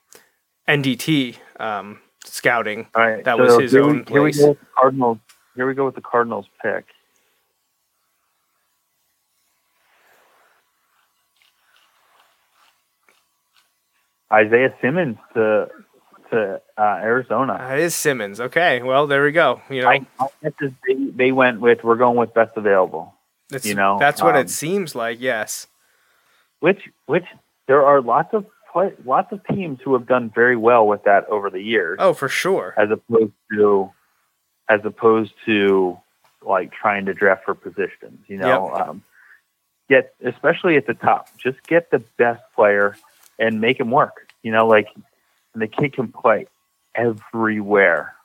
NDT 0.67 1.35
um, 1.59 1.99
scouting. 2.25 2.87
All 2.95 3.07
right. 3.07 3.23
That 3.23 3.37
was 3.37 3.59
his 3.61 3.73
here 3.73 3.83
own 3.83 4.05
we, 4.07 4.11
Here 4.11 4.21
we 4.23 4.31
place. 4.31 4.39
go 4.41 4.49
with 4.49 4.59
the 4.59 4.65
Cardinals. 4.75 5.17
Here 5.55 5.67
we 5.67 5.73
go 5.75 5.85
with 5.85 5.95
the 5.95 6.01
Cardinals 6.01 6.47
pick. 6.61 6.85
Isaiah 14.33 14.73
Simmons 14.81 15.17
to 15.33 15.69
to 16.31 16.61
uh, 16.77 16.81
Arizona. 16.81 17.57
That 17.59 17.79
is 17.79 17.93
Simmons. 17.93 18.39
Okay, 18.39 18.81
well 18.81 19.07
there 19.07 19.23
we 19.23 19.31
go. 19.31 19.61
You 19.69 19.83
know, 19.83 19.89
I, 19.89 20.05
I 20.19 20.27
they, 20.59 20.95
they 21.15 21.31
went 21.31 21.61
with 21.61 21.83
we're 21.83 21.95
going 21.95 22.17
with 22.17 22.33
best 22.33 22.57
available, 22.57 23.13
that's, 23.49 23.65
you 23.65 23.75
know, 23.75 23.97
that's 23.99 24.21
what 24.21 24.35
um, 24.35 24.41
it 24.41 24.49
seems 24.49 24.95
like. 24.95 25.21
Yes. 25.21 25.67
which 26.59 26.89
which 27.05 27.25
there 27.67 27.85
are 27.85 28.01
lots 28.01 28.33
of 28.33 28.45
lots 29.05 29.31
of 29.31 29.45
teams 29.45 29.79
who 29.83 29.93
have 29.93 30.07
done 30.07 30.31
very 30.33 30.57
well 30.57 30.87
with 30.87 31.03
that 31.03 31.27
over 31.29 31.49
the 31.51 31.61
years. 31.61 31.97
Oh, 32.01 32.13
for 32.13 32.27
sure. 32.27 32.73
as 32.77 32.89
opposed 32.89 33.33
to 33.51 33.91
as 34.69 34.81
opposed 34.83 35.33
to 35.45 35.97
like 36.41 36.71
trying 36.71 37.05
to 37.05 37.13
draft 37.13 37.45
for 37.45 37.53
positions 37.53 38.19
you 38.27 38.37
know 38.37 38.73
um, 38.73 39.03
get 39.89 40.13
especially 40.25 40.75
at 40.75 40.85
the 40.87 40.93
top 40.93 41.29
just 41.37 41.61
get 41.63 41.89
the 41.91 41.99
best 42.17 42.41
player 42.55 42.95
and 43.43 43.59
make 43.59 43.79
him 43.79 43.91
work 43.91 44.29
you 44.41 44.51
know 44.51 44.65
like 44.67 44.87
and 44.95 45.61
the 45.61 45.67
kid 45.67 45.93
can 45.93 46.07
play 46.11 46.47
everywhere 46.95 48.15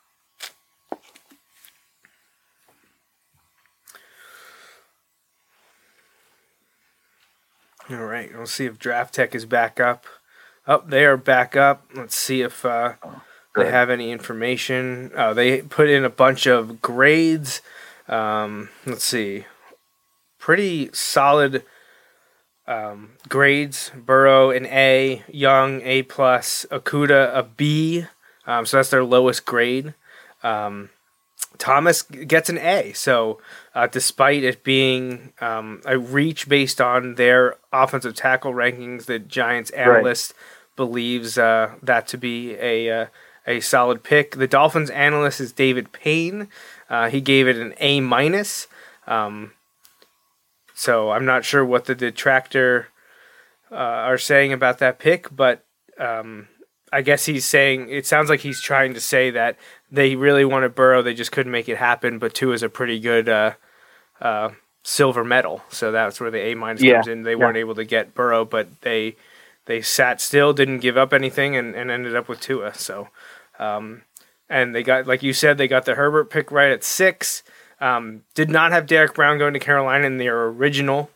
All 7.91 8.05
right, 8.05 8.29
we'll 8.31 8.45
see 8.45 8.65
if 8.65 8.77
Draft 8.77 9.15
Tek 9.15 9.33
is 9.33 9.47
back 9.47 9.79
up. 9.79 10.05
Oh, 10.67 10.83
they 10.85 11.05
are 11.05 11.17
back 11.17 11.55
up. 11.55 11.85
Let's 11.95 12.15
see 12.15 12.43
if 12.43 12.63
uh, 12.63 12.93
they 13.55 13.71
have 13.71 13.89
any 13.89 14.11
information. 14.11 15.11
Uh, 15.15 15.33
they 15.33 15.63
put 15.63 15.89
in 15.89 16.05
a 16.05 16.09
bunch 16.09 16.45
of 16.45 16.83
grades. 16.83 17.63
Um, 18.07 18.69
let's 18.85 19.03
see, 19.03 19.45
pretty 20.37 20.91
solid 20.93 21.63
um, 22.69 23.11
grades. 23.27 23.91
Burrow 23.95 24.51
an 24.51 24.65
A, 24.67 25.23
Young 25.27 25.81
A 25.81 26.03
plus, 26.03 26.65
Okudah 26.71 27.35
a 27.35 27.43
B. 27.43 28.05
Um, 28.45 28.65
so 28.65 28.77
that's 28.77 28.89
their 28.89 29.03
lowest 29.03 29.45
grade. 29.45 29.93
Um, 30.43 30.89
Thomas 31.57 32.03
gets 32.03 32.49
an 32.49 32.57
A. 32.59 32.93
So, 32.93 33.41
uh, 33.75 33.87
despite 33.87 34.43
it 34.43 34.63
being 34.63 35.33
um, 35.41 35.81
a 35.85 35.97
reach 35.97 36.47
based 36.47 36.79
on 36.79 37.15
their 37.15 37.57
offensive 37.73 38.15
tackle 38.15 38.53
rankings, 38.53 39.05
the 39.05 39.19
Giants 39.19 39.71
analyst 39.71 40.33
believes 40.75 41.37
uh, 41.37 41.75
that 41.83 42.07
to 42.07 42.17
be 42.17 42.53
a 42.55 42.89
uh, 42.89 43.05
a 43.45 43.59
solid 43.59 44.03
pick. 44.03 44.35
The 44.35 44.47
Dolphins 44.47 44.89
analyst 44.91 45.41
is 45.41 45.51
David 45.51 45.91
Payne. 45.91 46.47
Uh, 46.89 47.09
he 47.09 47.19
gave 47.19 47.47
it 47.47 47.57
an 47.57 47.73
A 47.79 47.99
minus. 47.99 48.67
Um, 49.07 49.53
so 50.79 51.11
I'm 51.11 51.25
not 51.25 51.43
sure 51.43 51.65
what 51.65 51.83
the 51.83 51.93
detractor 51.93 52.87
uh, 53.69 53.75
are 53.75 54.17
saying 54.17 54.53
about 54.53 54.77
that 54.77 54.97
pick, 54.97 55.27
but 55.35 55.65
um, 55.97 56.47
I 56.89 57.01
guess 57.01 57.25
he's 57.25 57.43
saying 57.43 57.89
it 57.89 58.07
sounds 58.07 58.29
like 58.29 58.39
he's 58.39 58.61
trying 58.61 58.93
to 58.93 59.01
say 59.01 59.29
that 59.31 59.57
they 59.91 60.15
really 60.15 60.45
wanted 60.45 60.75
Burrow, 60.75 61.01
they 61.01 61.13
just 61.13 61.33
couldn't 61.33 61.51
make 61.51 61.67
it 61.67 61.79
happen. 61.79 62.17
But 62.17 62.33
Tua 62.33 62.53
is 62.53 62.63
a 62.63 62.69
pretty 62.69 62.97
good 62.97 63.27
uh, 63.27 63.55
uh, 64.21 64.51
silver 64.81 65.25
medal, 65.25 65.63
so 65.67 65.91
that's 65.91 66.21
where 66.21 66.31
the 66.31 66.39
A 66.39 66.55
minus 66.55 66.81
Yeah, 66.81 66.93
comes 66.93 67.09
in. 67.09 67.23
They 67.23 67.31
yeah. 67.31 67.39
weren't 67.39 67.57
able 67.57 67.75
to 67.75 67.83
get 67.83 68.15
Burrow, 68.15 68.45
but 68.45 68.79
they 68.79 69.17
they 69.65 69.81
sat 69.81 70.21
still, 70.21 70.53
didn't 70.53 70.79
give 70.79 70.95
up 70.95 71.11
anything, 71.11 71.57
and, 71.57 71.75
and 71.75 71.91
ended 71.91 72.15
up 72.15 72.29
with 72.29 72.39
Tua. 72.39 72.73
So, 72.73 73.09
um, 73.59 74.03
and 74.49 74.73
they 74.73 74.83
got 74.83 75.07
like 75.07 75.23
you 75.23 75.33
said, 75.33 75.57
they 75.57 75.67
got 75.67 75.83
the 75.83 75.95
Herbert 75.95 76.29
pick 76.29 76.53
right 76.53 76.71
at 76.71 76.85
six. 76.85 77.43
Um, 77.81 78.23
did 78.35 78.49
not 78.49 78.71
have 78.71 78.87
Derrick 78.87 79.13
Brown 79.13 79.37
going 79.37 79.53
to 79.53 79.59
Carolina 79.59 80.05
in 80.05 80.17
their 80.17 80.45
original. 80.47 81.09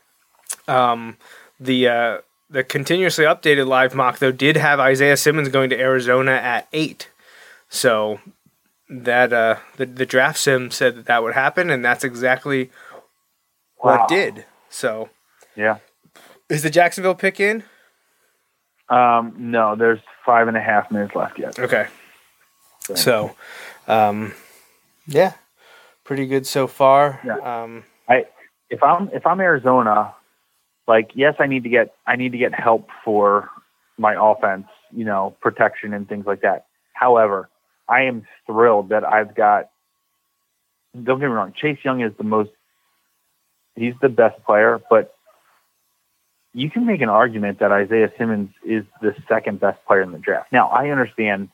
Um, 0.68 1.18
the 1.60 1.88
uh, 1.88 2.18
the 2.50 2.64
continuously 2.64 3.26
updated 3.26 3.68
live 3.68 3.94
mock 3.96 4.20
though 4.20 4.32
did 4.32 4.56
have 4.58 4.80
Isaiah 4.80 5.18
Simmons 5.18 5.50
going 5.50 5.70
to 5.72 5.80
Arizona 5.80 6.32
at 6.32 6.68
eight. 6.74 7.10
So 7.70 8.20
that 8.90 9.34
uh, 9.34 9.58
the 9.78 9.86
the 9.86 10.06
draft 10.06 10.38
sim 10.40 10.72
said 10.72 10.96
that 10.96 11.06
that 11.08 11.22
would 11.24 11.34
happen, 11.34 11.70
and 11.70 11.84
that's 11.84 12.04
exactly 12.04 12.70
Wow. 13.84 13.98
what 14.00 14.08
did. 14.08 14.46
So 14.70 15.10
yeah 15.56 15.78
is 16.50 16.64
the 16.64 16.70
Jacksonville 16.70 17.16
pick 17.16 17.40
in? 17.40 17.64
um, 18.90 19.34
no 19.38 19.76
there's 19.76 20.00
five 20.26 20.48
and 20.48 20.56
a 20.58 20.62
half 20.62 20.92
minutes 20.92 21.16
left 21.16 21.40
yet 21.40 21.58
Okay. 21.60 21.88
So, 22.96 23.34
um, 23.88 24.34
yeah, 25.08 25.34
pretty 26.04 26.26
good 26.28 26.46
so 26.46 26.68
far. 26.68 27.20
Yeah. 27.26 27.38
Um, 27.38 27.84
I 28.08 28.26
if 28.70 28.84
I'm 28.84 29.10
if 29.10 29.26
I'm 29.26 29.40
Arizona, 29.40 30.16
like 30.88 31.12
yes, 31.14 31.36
I 31.40 31.48
need 31.48 31.64
to 31.64 31.70
get 31.70 31.94
I 32.06 32.16
need 32.16 32.32
to 32.32 32.38
get 32.38 32.54
help 32.54 32.90
for 33.04 33.50
my 33.98 34.16
offense, 34.20 34.68
you 34.92 35.06
know, 35.06 35.36
protection 35.42 35.94
and 35.94 36.08
things 36.08 36.26
like 36.26 36.42
that. 36.42 36.66
However, 36.94 37.50
I 37.88 38.04
am 38.04 38.26
thrilled 38.46 38.90
that 38.90 39.04
I've 39.04 39.36
got. 39.36 39.70
Don't 40.96 41.20
get 41.20 41.28
me 41.28 41.34
wrong, 41.34 41.54
Chase 41.60 41.80
Young 41.84 42.02
is 42.02 42.12
the 42.18 42.24
most. 42.24 42.52
He's 43.76 43.96
the 44.02 44.10
best 44.10 44.44
player, 44.46 44.80
but 44.90 45.16
you 46.54 46.70
can 46.70 46.86
make 46.86 47.02
an 47.02 47.10
argument 47.10 47.60
that 47.60 47.72
Isaiah 47.72 48.12
Simmons 48.18 48.52
is 48.64 48.84
the 49.02 49.16
second 49.28 49.60
best 49.60 49.84
player 49.88 50.02
in 50.04 50.12
the 50.12 50.20
draft. 50.20 50.52
Now, 50.52 50.68
I 50.68 50.90
understand 50.90 51.50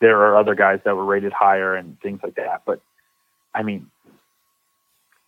there 0.00 0.20
are 0.20 0.36
other 0.36 0.54
guys 0.54 0.78
that 0.84 0.94
were 0.94 1.04
rated 1.04 1.32
higher 1.32 1.74
and 1.74 2.00
things 2.00 2.20
like 2.22 2.36
that, 2.36 2.62
but 2.64 2.80
I 3.54 3.62
mean, 3.62 3.86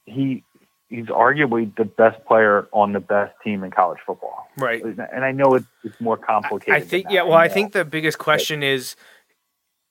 he 0.05 0.43
he's 0.89 1.07
arguably 1.07 1.75
the 1.77 1.85
best 1.85 2.25
player 2.27 2.69
on 2.73 2.93
the 2.93 3.01
best 3.01 3.35
team 3.43 3.65
in 3.65 3.71
college 3.71 3.99
football. 4.07 4.47
right. 4.57 4.83
And 4.85 5.25
I 5.25 5.33
know 5.33 5.55
it's, 5.55 5.67
it's 5.83 6.01
more 6.01 6.17
complicated. 6.17 6.75
I 6.75 6.81
think 6.81 7.07
yeah. 7.11 7.23
Well, 7.23 7.35
I 7.39 7.49
think 7.49 7.73
the 7.73 7.85
biggest 7.85 8.19
question 8.19 8.63
is 8.63 8.95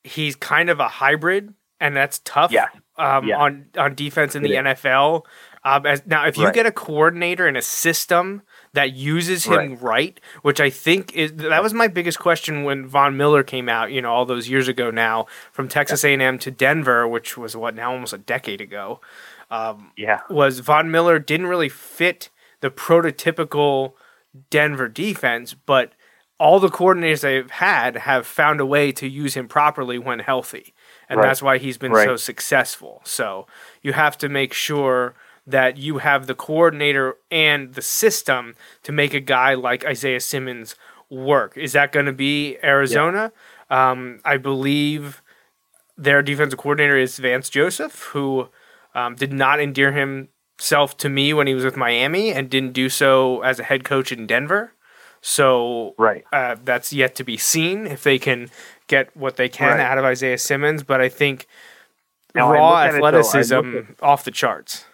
he's 0.03 0.35
kind 0.35 0.69
of 0.69 0.79
a 0.79 0.87
hybrid, 0.87 1.53
and 1.79 1.95
that's 1.95 2.19
tough. 2.23 2.51
Yeah. 2.51 2.67
Um, 2.97 3.27
Yeah. 3.27 3.37
on 3.39 3.65
on 3.77 3.95
defense 3.95 4.35
in 4.35 4.45
It 4.45 4.49
the 4.49 4.55
is. 4.55 4.63
NFL. 4.79 5.25
Um, 5.63 5.85
as, 5.85 6.05
now, 6.05 6.27
if 6.27 6.37
you 6.37 6.45
Right. 6.45 6.53
get 6.53 6.65
a 6.65 6.71
coordinator 6.71 7.47
in 7.47 7.55
a 7.57 7.61
system 7.61 8.43
that 8.75 8.93
uses 8.93 9.45
him 9.45 9.75
right. 9.75 9.81
Right. 9.81 10.21
which 10.43 10.61
I 10.61 10.69
think 10.69 11.13
is 11.13 11.33
that 11.35 11.61
was 11.63 11.73
my 11.73 11.87
biggest 11.87 12.19
question 12.19 12.63
when 12.63 12.87
Von 12.87 13.17
Miller 13.17 13.43
came 13.43 13.67
out, 13.67 13.91
you 13.91 14.01
know, 14.01 14.11
all 14.13 14.25
those 14.25 14.47
years 14.47 14.67
ago 14.67 14.91
now, 14.91 15.25
from 15.51 15.67
Texas 15.67 16.03
A&M 16.03 16.37
to 16.39 16.51
Denver, 16.51 17.07
which 17.07 17.37
was 17.37 17.55
what 17.57 17.75
now 17.75 17.91
almost 17.93 18.13
a 18.13 18.17
decade 18.17 18.61
ago. 18.61 19.01
Um, 19.51 19.91
yeah, 19.97 20.21
was 20.29 20.59
Von 20.59 20.89
Miller 20.91 21.19
didn't 21.19 21.47
really 21.47 21.69
fit 21.69 22.29
the 22.61 22.69
prototypical 22.69 23.93
Denver 24.49 24.87
defense, 24.87 25.53
but 25.53 25.93
all 26.37 26.59
the 26.59 26.67
coordinators 26.69 27.21
they've 27.21 27.49
had 27.51 27.95
have 27.97 28.27
found 28.27 28.59
a 28.59 28.65
way 28.65 28.91
to 28.91 29.07
use 29.07 29.35
him 29.35 29.47
properly 29.47 29.97
when 29.97 30.19
healthy. 30.19 30.73
And 31.07 31.19
Right. 31.19 31.27
that's 31.27 31.41
why 31.41 31.57
he's 31.59 31.77
been 31.77 31.93
Right. 31.93 32.05
so 32.05 32.15
successful. 32.17 33.01
So 33.05 33.47
you 33.81 33.93
have 33.93 34.17
to 34.17 34.27
make 34.27 34.51
sure 34.53 35.15
that 35.47 35.77
you 35.77 35.99
have 35.99 36.27
the 36.27 36.35
coordinator 36.35 37.17
and 37.29 37.73
the 37.73 37.81
system 37.81 38.55
to 38.83 38.91
make 38.91 39.13
a 39.13 39.19
guy 39.19 39.53
like 39.53 39.85
Isaiah 39.85 40.19
Simmons 40.19 40.75
work. 41.09 41.55
Is 41.57 41.73
that 41.73 41.91
going 41.91 42.07
to 42.07 42.13
be 42.13 42.57
Arizona? 42.63 43.31
Um, 43.69 44.19
I 44.25 44.37
believe 44.37 45.21
their 45.97 46.21
defensive 46.21 46.59
coordinator 46.59 46.97
is 46.97 47.17
Vance 47.17 47.49
Joseph, 47.49 48.05
who 48.05 48.49
um, 48.95 49.15
did 49.15 49.31
not 49.31 49.59
endear 49.59 49.91
himself 49.91 50.97
to 50.97 51.09
me 51.09 51.33
when 51.33 51.47
he 51.47 51.53
was 51.53 51.63
with 51.63 51.77
Miami 51.77 52.31
and 52.31 52.49
didn't 52.49 52.73
do 52.73 52.89
so 52.89 53.41
as 53.41 53.59
a 53.59 53.63
head 53.63 53.83
coach 53.83 54.11
in 54.11 54.25
Denver. 54.25 54.73
So 55.21 55.95
right. 55.97 56.23
uh, 56.31 56.55
that's 56.63 56.93
yet 56.93 57.15
to 57.15 57.23
be 57.23 57.37
seen 57.37 57.87
if 57.87 58.03
they 58.03 58.19
can 58.19 58.49
get 58.87 59.15
what 59.15 59.37
they 59.37 59.49
can 59.49 59.69
Right. 59.77 59.79
out 59.79 59.97
of 59.97 60.05
Isaiah 60.05 60.37
Simmons. 60.37 60.83
But 60.83 61.01
I 61.01 61.09
think 61.09 61.47
Now, 62.35 62.51
raw 62.51 62.69
look 62.69 62.77
at 62.77 62.85
it, 62.87 62.91
though, 62.91 63.05
I 63.05 63.07
athleticism 63.09 63.77
at- 63.77 64.03
off 64.03 64.23
the 64.23 64.31
charts. 64.31 64.85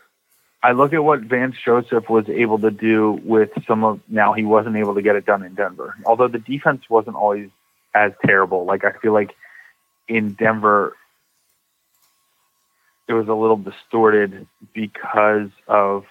I 0.63 0.73
look 0.73 0.93
at 0.93 1.03
what 1.03 1.21
Vance 1.21 1.55
Joseph 1.63 2.09
was 2.09 2.29
able 2.29 2.59
to 2.59 2.71
do 2.71 3.19
with 3.23 3.49
some 3.67 3.83
of. 3.83 3.99
Now 4.07 4.33
he 4.33 4.43
wasn't 4.43 4.75
able 4.75 4.95
to 4.95 5.01
get 5.01 5.15
it 5.15 5.25
done 5.25 5.43
in 5.43 5.55
Denver, 5.55 5.95
although 6.05 6.27
the 6.27 6.39
defense 6.39 6.83
wasn't 6.89 7.15
always 7.15 7.49
as 7.95 8.11
terrible. 8.25 8.65
Like 8.65 8.85
I 8.85 8.91
feel 8.91 9.13
like 9.13 9.33
in 10.07 10.33
Denver, 10.33 10.95
it 13.07 13.13
was 13.13 13.27
a 13.27 13.33
little 13.33 13.57
distorted 13.57 14.47
because 14.73 15.49
of 15.67 16.05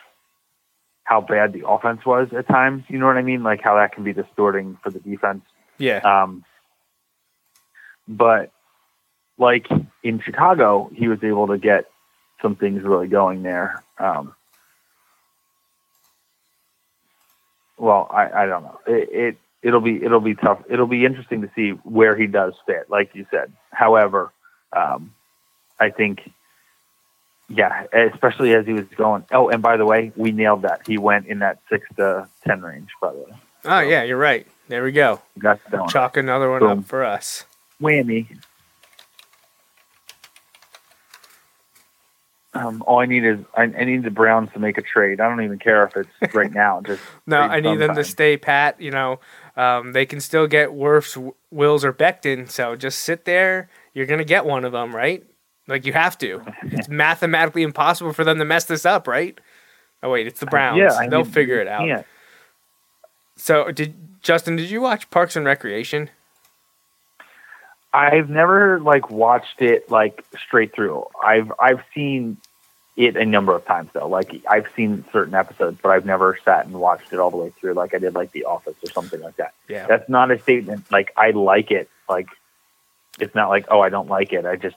how 1.05 1.20
bad 1.20 1.52
the 1.52 1.66
offense 1.66 2.05
was 2.05 2.32
at 2.32 2.48
times. 2.48 2.85
You 2.89 2.98
know 2.98 3.06
what 3.06 3.16
I 3.16 3.22
mean? 3.22 3.43
Like 3.43 3.60
how 3.62 3.77
that 3.77 3.93
can 3.93 4.05
be 4.05 4.12
distorting 4.12 4.78
for 4.82 4.90
the 4.90 5.01
defense. 5.01 5.44
Yeah. 5.78 5.98
Um, 5.98 6.44
but 8.09 8.51
like 9.39 9.68
in 10.02 10.20
Chicago, 10.20 10.90
he 10.94 11.09
was 11.09 11.22
able 11.22 11.47
to 11.48 11.59
get 11.59 11.86
some 12.43 12.56
things 12.56 12.82
really 12.82 13.09
going 13.09 13.43
there. 13.43 13.82
Um, 13.98 14.35
well, 17.81 18.07
I, 18.11 18.43
I 18.43 18.47
don't 18.47 18.62
know. 18.62 18.78
It, 18.86 19.09
it 19.12 19.36
it'll 19.62 19.81
be 19.81 20.02
it'll 20.05 20.20
be 20.20 20.35
tough. 20.35 20.62
It'll 20.69 20.86
be 20.86 21.05
interesting 21.05 21.43
to 21.43 21.51
see 21.57 21.70
where 21.82 22.15
he 22.16 22.27
does 22.27 22.55
fit, 22.66 22.90
like 22.90 23.11
you 23.15 23.27
said. 23.31 23.52
However, 23.73 24.32
um, 24.77 25.15
I 25.81 25.90
think, 25.90 26.20
yeah, 27.48 27.85
especially 28.12 28.55
as 28.55 28.66
he 28.66 28.74
was 28.74 28.85
going. 28.97 29.24
Oh, 29.32 29.48
and 29.48 29.62
by 29.62 29.77
the 29.78 29.86
way, 29.86 30.12
we 30.15 30.31
nailed 30.31 30.62
that. 30.62 30.82
He 30.86 30.98
went 30.98 31.27
in 31.27 31.39
that 31.40 31.59
six 31.70 31.86
to 31.97 32.28
ten 32.47 32.61
range. 32.62 32.90
By 33.01 33.12
the 33.12 33.19
way, 33.19 33.32
Oh 33.65 33.81
yeah, 33.81 34.02
you're 34.02 34.19
right. 34.19 34.47
There 34.69 34.85
we 34.85 34.93
go. 34.93 35.20
got 35.39 35.59
that 35.70 35.81
one. 35.81 35.89
Chalk 35.89 36.16
another 36.16 36.51
one 36.51 36.61
Boom. 36.61 36.78
up 36.81 36.85
for 36.85 37.02
us. 37.05 37.44
whammy. 37.81 38.27
Um, 42.52 42.82
all 42.86 42.98
I 42.98 43.06
need 43.06 43.24
is 43.24 43.39
I, 43.56 43.62
I 43.62 43.85
need 43.85 44.02
the 44.02 44.10
Browns 44.10 44.51
to 44.55 44.59
make 44.59 44.77
a 44.77 44.82
trade. 44.82 45.20
I 45.20 45.28
don't 45.28 45.43
even 45.44 45.59
care 45.59 45.85
if 45.85 45.97
it's 45.97 46.35
right 46.35 46.52
now. 46.52 46.81
Just 46.81 47.01
No, 47.27 47.39
I 47.39 47.60
need 47.60 47.77
them 47.77 47.94
to 47.94 48.02
stay 48.05 48.36
pat. 48.36 48.81
You 48.81 48.90
know, 48.90 49.20
um, 49.56 49.93
they 49.93 50.05
can 50.05 50.20
still 50.20 50.47
get 50.48 50.70
Wirfs, 50.70 51.14
W- 51.14 51.35
Wills, 51.52 51.85
or 51.85 51.93
Becton. 51.93 52.51
So 52.51 52.74
just 52.74 52.98
sit 53.01 53.24
there. 53.24 53.68
You're 53.94 54.06
gonna 54.06 54.24
get 54.24 54.44
one 54.44 54.64
of 54.64 54.72
them, 54.72 54.94
right? 54.94 55.24
Like 55.68 55.86
you 55.86 55.93
have 55.93 56.18
to. 56.18 56.43
It's 56.64 56.89
mathematically 56.89 57.62
impossible 57.62 58.12
for 58.12 58.24
them 58.24 58.39
to 58.39 58.44
mess 58.44 58.64
this 58.64 58.85
up, 58.85 59.06
right? 59.06 59.39
Oh 60.02 60.10
wait, 60.10 60.27
it's 60.27 60.40
the 60.40 60.47
Browns. 60.47 60.78
Yeah, 60.78 60.93
I 60.94 61.09
They'll 61.09 61.22
mean, 61.22 61.31
figure 61.31 61.60
it 61.60 61.68
out. 61.68 61.86
can't. 61.86 62.06
So 63.36 63.70
did 63.70 63.94
Justin? 64.22 64.56
Did 64.56 64.70
you 64.70 64.81
watch 64.81 65.09
Parks 65.10 65.36
and 65.36 65.44
Recreation? 65.47 66.10
I've 67.92 68.30
never 68.30 68.80
like 68.80 69.10
watched 69.10 69.62
it 69.62 69.90
like 69.90 70.24
straight 70.46 70.74
through. 70.74 71.06
I've 71.22 71.52
I've 71.58 71.82
seen 71.94 72.36
it 72.96 73.16
a 73.16 73.24
number 73.24 73.54
of 73.54 73.64
times 73.64 73.90
though. 73.92 74.06
Like 74.06 74.44
I've 74.48 74.68
seen 74.76 75.04
certain 75.12 75.34
episodes, 75.34 75.78
but 75.82 75.90
I've 75.90 76.06
never 76.06 76.38
sat 76.44 76.66
and 76.66 76.74
watched 76.74 77.12
it 77.12 77.18
all 77.18 77.30
the 77.30 77.36
way 77.36 77.50
through 77.50 77.74
like 77.74 77.94
I 77.94 77.98
did 77.98 78.14
like 78.14 78.30
The 78.32 78.44
Office 78.44 78.76
or 78.82 78.90
something 78.92 79.20
like 79.20 79.36
that. 79.36 79.54
Yeah. 79.68 79.86
That's 79.86 80.08
not 80.08 80.30
a 80.30 80.38
statement 80.38 80.90
like 80.90 81.12
I 81.16 81.30
like 81.30 81.70
it. 81.70 81.88
Like 82.08 82.28
it's 83.18 83.34
not 83.34 83.48
like 83.48 83.66
oh 83.70 83.80
I 83.80 83.88
don't 83.88 84.08
like 84.08 84.32
it. 84.32 84.46
I 84.46 84.56
just 84.56 84.76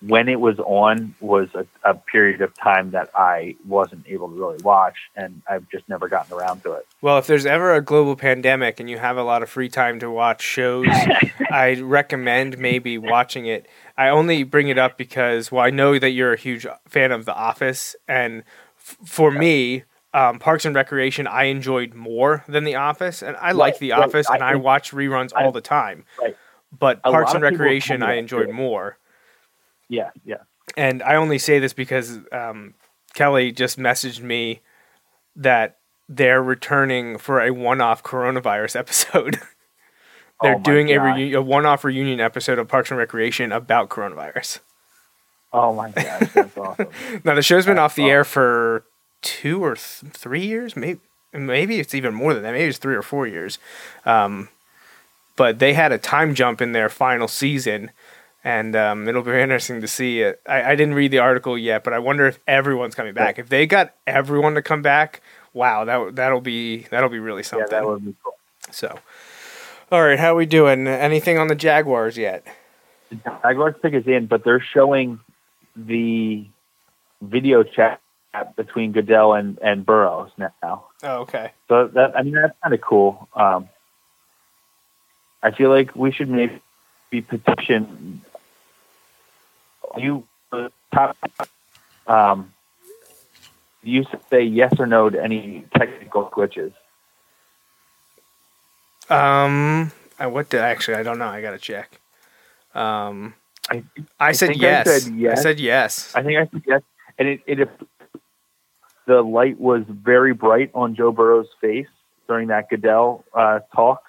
when 0.00 0.28
it 0.28 0.40
was 0.40 0.58
on 0.60 1.14
was 1.20 1.48
a, 1.54 1.66
a 1.84 1.94
period 1.94 2.40
of 2.40 2.54
time 2.56 2.90
that 2.92 3.10
I 3.14 3.56
wasn't 3.66 4.06
able 4.08 4.28
to 4.28 4.34
really 4.34 4.62
watch 4.62 4.96
and 5.14 5.42
I've 5.48 5.68
just 5.68 5.88
never 5.88 6.08
gotten 6.08 6.34
around 6.36 6.62
to 6.62 6.72
it. 6.72 6.86
Well, 7.02 7.18
if 7.18 7.26
there's 7.26 7.44
ever 7.44 7.74
a 7.74 7.82
global 7.82 8.16
pandemic 8.16 8.80
and 8.80 8.88
you 8.88 8.96
have 8.98 9.16
a 9.18 9.22
lot 9.22 9.42
of 9.42 9.50
free 9.50 9.68
time 9.68 10.00
to 10.00 10.10
watch 10.10 10.40
shows, 10.42 10.86
I 11.50 11.80
recommend 11.80 12.56
maybe 12.58 12.96
watching 12.96 13.44
it. 13.46 13.66
I 13.98 14.08
only 14.08 14.42
bring 14.42 14.68
it 14.68 14.78
up 14.78 14.96
because, 14.96 15.52
well, 15.52 15.64
I 15.64 15.70
know 15.70 15.98
that 15.98 16.10
you're 16.10 16.32
a 16.32 16.38
huge 16.38 16.66
fan 16.88 17.12
of 17.12 17.26
The 17.26 17.34
Office, 17.34 17.94
and 18.08 18.44
f- 18.78 18.96
for 19.04 19.30
me, 19.30 19.84
um, 20.14 20.38
Parks 20.38 20.64
and 20.64 20.74
Recreation 20.74 21.26
I 21.26 21.44
enjoyed 21.44 21.92
more 21.92 22.42
than 22.48 22.64
The 22.64 22.76
Office, 22.76 23.22
and 23.22 23.36
I 23.36 23.52
like 23.52 23.78
The 23.78 23.90
right. 23.90 24.02
Office, 24.04 24.28
and 24.30 24.42
I, 24.42 24.52
I- 24.52 24.54
watch 24.54 24.92
reruns 24.92 25.32
I- 25.36 25.44
all 25.44 25.52
the 25.52 25.60
time. 25.60 26.04
Right. 26.20 26.36
But 26.78 27.00
A 27.04 27.10
Parks 27.10 27.34
and 27.34 27.42
Recreation 27.42 28.02
I 28.02 28.14
enjoyed 28.14 28.48
more. 28.50 28.96
Yeah, 29.90 30.10
yeah. 30.24 30.38
And 30.76 31.02
I 31.02 31.16
only 31.16 31.38
say 31.38 31.58
this 31.58 31.74
because 31.74 32.18
um, 32.32 32.74
Kelly 33.12 33.52
just 33.52 33.78
messaged 33.78 34.22
me 34.22 34.60
that 35.36 35.76
they're 36.08 36.42
returning 36.42 37.18
for 37.18 37.40
a 37.40 37.50
one-off 37.50 38.02
coronavirus 38.02 38.76
episode. 38.78 39.38
they're 40.40 40.54
Oh 40.56 40.60
doing 40.60 40.88
a, 40.90 40.94
reu- 40.94 41.36
a 41.36 41.42
one-off 41.42 41.84
reunion 41.84 42.20
episode 42.20 42.58
of 42.58 42.68
Parks 42.68 42.90
and 42.90 42.98
Recreation 42.98 43.52
about 43.52 43.90
coronavirus. 43.90 44.60
Oh 45.52 45.74
my 45.74 45.90
gosh, 45.90 46.32
that's 46.32 46.56
awesome. 46.56 46.86
Now 47.24 47.34
the 47.34 47.42
show's 47.42 47.66
been 47.66 47.76
That's 47.76 47.92
off 47.92 47.96
the 47.96 48.08
air 48.08 48.24
for 48.24 48.84
two 49.22 49.62
or 49.64 49.74
th- 49.74 50.12
three 50.12 50.46
years, 50.46 50.76
maybe. 50.76 51.00
Maybe 51.32 51.78
it's 51.78 51.94
even 51.94 52.12
more 52.14 52.34
than 52.34 52.42
that. 52.42 52.52
Maybe 52.52 52.64
it's 52.68 52.78
three 52.78 52.96
or 52.96 53.02
four 53.02 53.24
years. 53.26 53.58
Um, 54.04 54.48
but 55.36 55.60
they 55.60 55.74
had 55.74 55.92
a 55.92 55.98
time 55.98 56.34
jump 56.34 56.60
in 56.60 56.72
their 56.72 56.88
final 56.88 57.28
season, 57.28 57.92
and 58.42 58.74
um, 58.74 59.06
it'll 59.08 59.22
be 59.22 59.32
interesting 59.32 59.80
to 59.80 59.88
see 59.88 60.20
it. 60.20 60.40
I, 60.46 60.72
I 60.72 60.76
didn't 60.76 60.94
read 60.94 61.10
the 61.10 61.18
article 61.18 61.58
yet, 61.58 61.84
but 61.84 61.92
I 61.92 61.98
wonder 61.98 62.26
if 62.26 62.38
everyone's 62.46 62.94
coming 62.94 63.14
back. 63.14 63.38
If 63.38 63.48
they 63.48 63.66
got 63.66 63.94
everyone 64.06 64.54
to 64.54 64.62
come 64.62 64.82
back, 64.82 65.20
wow, 65.52 65.84
that 65.84 66.16
that'll 66.16 66.40
be 66.40 66.86
that'll 66.90 67.10
be 67.10 67.18
really 67.18 67.40
yeah, 67.40 67.48
something. 67.48 67.70
that 67.70 67.86
would 67.86 68.04
be 68.04 68.14
cool. 68.22 68.36
So, 68.70 68.98
all 69.92 70.02
right, 70.02 70.18
how 70.18 70.32
are 70.32 70.36
we 70.36 70.46
doing? 70.46 70.86
Anything 70.86 71.38
on 71.38 71.48
the 71.48 71.54
Jaguars 71.54 72.16
yet? 72.16 72.46
Jaguars 73.42 73.74
pick 73.82 73.92
is 73.94 74.06
in, 74.06 74.26
but 74.26 74.44
they're 74.44 74.60
showing 74.60 75.20
the 75.76 76.46
video 77.20 77.62
chat 77.62 78.00
between 78.56 78.92
Goodell 78.92 79.34
and, 79.34 79.58
and 79.58 79.84
Burrows 79.84 80.30
now. 80.38 80.84
Oh, 81.02 81.18
okay. 81.22 81.52
So 81.68 81.88
that 81.88 82.16
I 82.16 82.22
mean 82.22 82.34
that's 82.34 82.56
kind 82.62 82.74
of 82.74 82.80
cool. 82.80 83.28
Um, 83.34 83.68
I 85.42 85.50
feel 85.50 85.70
like 85.70 85.94
we 85.96 86.12
should 86.12 86.28
maybe 86.28 86.60
petition 87.10 88.22
you 89.96 90.26
top. 90.92 91.16
Um, 92.06 92.52
you 93.82 94.04
say 94.28 94.42
yes 94.42 94.74
or 94.78 94.86
no 94.86 95.08
to 95.08 95.22
any 95.22 95.64
technical 95.76 96.28
glitches. 96.28 96.72
Um, 99.08 99.90
I, 100.18 100.26
what 100.26 100.50
did 100.50 100.60
actually? 100.60 100.96
I 100.96 101.02
don't 101.02 101.18
know. 101.18 101.26
I 101.26 101.40
gotta 101.40 101.58
check. 101.58 102.00
Um, 102.74 103.34
I, 103.70 103.82
I 104.18 104.32
said 104.32 104.50
think 104.50 104.62
I 104.62 104.66
yes. 104.66 105.02
said 105.02 105.14
yes. 105.14 105.38
I 105.38 105.42
said 105.42 105.60
yes. 105.60 106.14
I 106.14 106.22
think 106.22 106.38
I 106.38 106.46
said 106.46 106.62
yes, 106.66 106.82
and 107.18 107.28
it, 107.28 107.40
it 107.46 107.68
the 109.06 109.22
light 109.22 109.58
was 109.58 109.82
very 109.88 110.32
bright 110.32 110.70
on 110.74 110.94
Joe 110.94 111.10
Burrow's 111.10 111.48
face 111.60 111.88
during 112.28 112.48
that 112.48 112.68
Goodell 112.70 113.24
uh, 113.34 113.60
talk, 113.74 114.04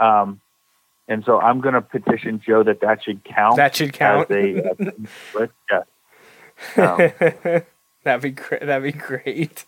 um, 0.00 0.40
and 1.08 1.24
so 1.24 1.40
I'm 1.40 1.60
going 1.60 1.74
to 1.74 1.80
petition 1.82 2.40
Joe 2.44 2.62
that 2.64 2.80
that 2.80 3.02
should 3.02 3.24
count. 3.24 3.56
That 3.56 3.74
should 3.74 3.92
count. 3.92 4.30
As 4.30 4.36
a, 4.36 4.70
uh, 5.40 5.46
yeah. 6.76 6.84
Um, 6.84 7.62
that'd 8.04 8.22
be 8.22 8.30
great. 8.30 8.66
That'd 8.66 8.92
be 8.92 8.98
great. 8.98 9.64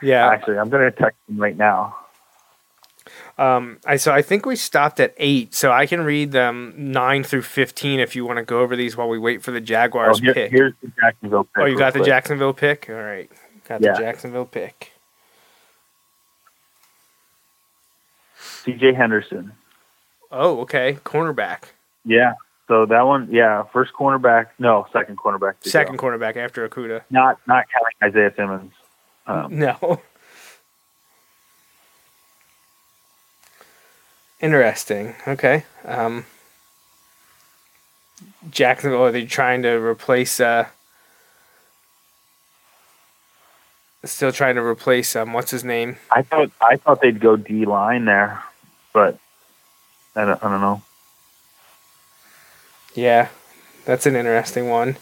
Yeah. 0.00 0.28
Actually, 0.28 0.58
I'm 0.58 0.68
going 0.68 0.82
to 0.84 0.90
text 0.96 1.18
him 1.28 1.38
right 1.38 1.56
now. 1.56 1.96
Um. 3.38 3.78
I 3.86 3.96
so 3.96 4.12
I 4.12 4.22
think 4.22 4.46
we 4.46 4.54
stopped 4.56 5.00
at 5.00 5.14
eight, 5.16 5.54
so 5.54 5.72
I 5.72 5.86
can 5.86 6.02
read 6.02 6.32
them 6.32 6.74
nine 6.76 7.24
through 7.24 7.42
fifteen 7.42 7.98
if 7.98 8.14
you 8.14 8.24
want 8.26 8.36
to 8.38 8.44
go 8.44 8.60
over 8.60 8.76
these 8.76 8.96
while 8.96 9.08
we 9.08 9.18
wait 9.18 9.42
for 9.42 9.50
the 9.50 9.58
Oh, 9.58 9.62
Jaguars 9.62 10.20
here- 10.20 10.34
pick. 10.34 10.50
here's 10.52 10.74
the 10.82 10.92
Jacksonville. 11.00 11.44
Pick 11.44 11.62
oh, 11.62 11.64
you 11.64 11.76
got 11.78 11.94
the 11.94 12.00
quick. 12.00 12.08
Jacksonville 12.08 12.52
pick. 12.52 12.86
All 12.90 12.94
right. 12.96 13.30
Got 13.68 13.80
Yeah. 13.80 13.94
the 13.94 13.98
Jacksonville 14.00 14.44
pick. 14.44 14.92
C.J. 18.64 18.94
Henderson. 18.94 19.52
Oh, 20.30 20.60
okay. 20.60 20.98
Cornerback. 21.04 21.64
Yeah. 22.04 22.34
So 22.68 22.86
that 22.86 23.02
one, 23.02 23.28
yeah, 23.30 23.64
first 23.64 23.92
cornerback. 23.92 24.46
No, 24.58 24.86
second 24.92 25.18
cornerback. 25.18 25.54
Second 25.60 25.98
go. 25.98 26.06
cornerback 26.06 26.36
after 26.36 26.66
Okudah. 26.68 27.02
Not 27.10 27.38
not 27.46 27.66
counting 27.70 27.96
Isaiah 28.02 28.32
Simmons. 28.34 28.72
Um, 29.26 29.58
No. 29.58 30.00
Interesting. 34.40 35.14
Okay. 35.28 35.64
Um, 35.84 36.24
Jacksonville, 38.50 39.04
are 39.04 39.12
they 39.12 39.24
trying 39.24 39.62
to 39.62 39.68
replace, 39.70 40.40
uh, 40.40 40.66
still 44.04 44.32
trying 44.32 44.56
to 44.56 44.64
replace, 44.64 45.14
um, 45.14 45.32
what's 45.32 45.52
his 45.52 45.62
name? 45.62 45.96
I 46.10 46.22
thought 46.22 46.50
I 46.60 46.76
thought 46.76 47.00
they'd 47.00 47.20
go 47.20 47.36
D 47.36 47.64
line 47.66 48.04
there, 48.04 48.42
but 48.92 49.18
I 50.14 50.24
don't, 50.24 50.44
I 50.44 50.48
don't 50.50 50.60
know. 50.60 50.82
Yeah, 52.94 53.28
that's 53.84 54.06
an 54.06 54.16
interesting 54.16 54.68
one. 54.68 54.96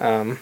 Um, 0.00 0.38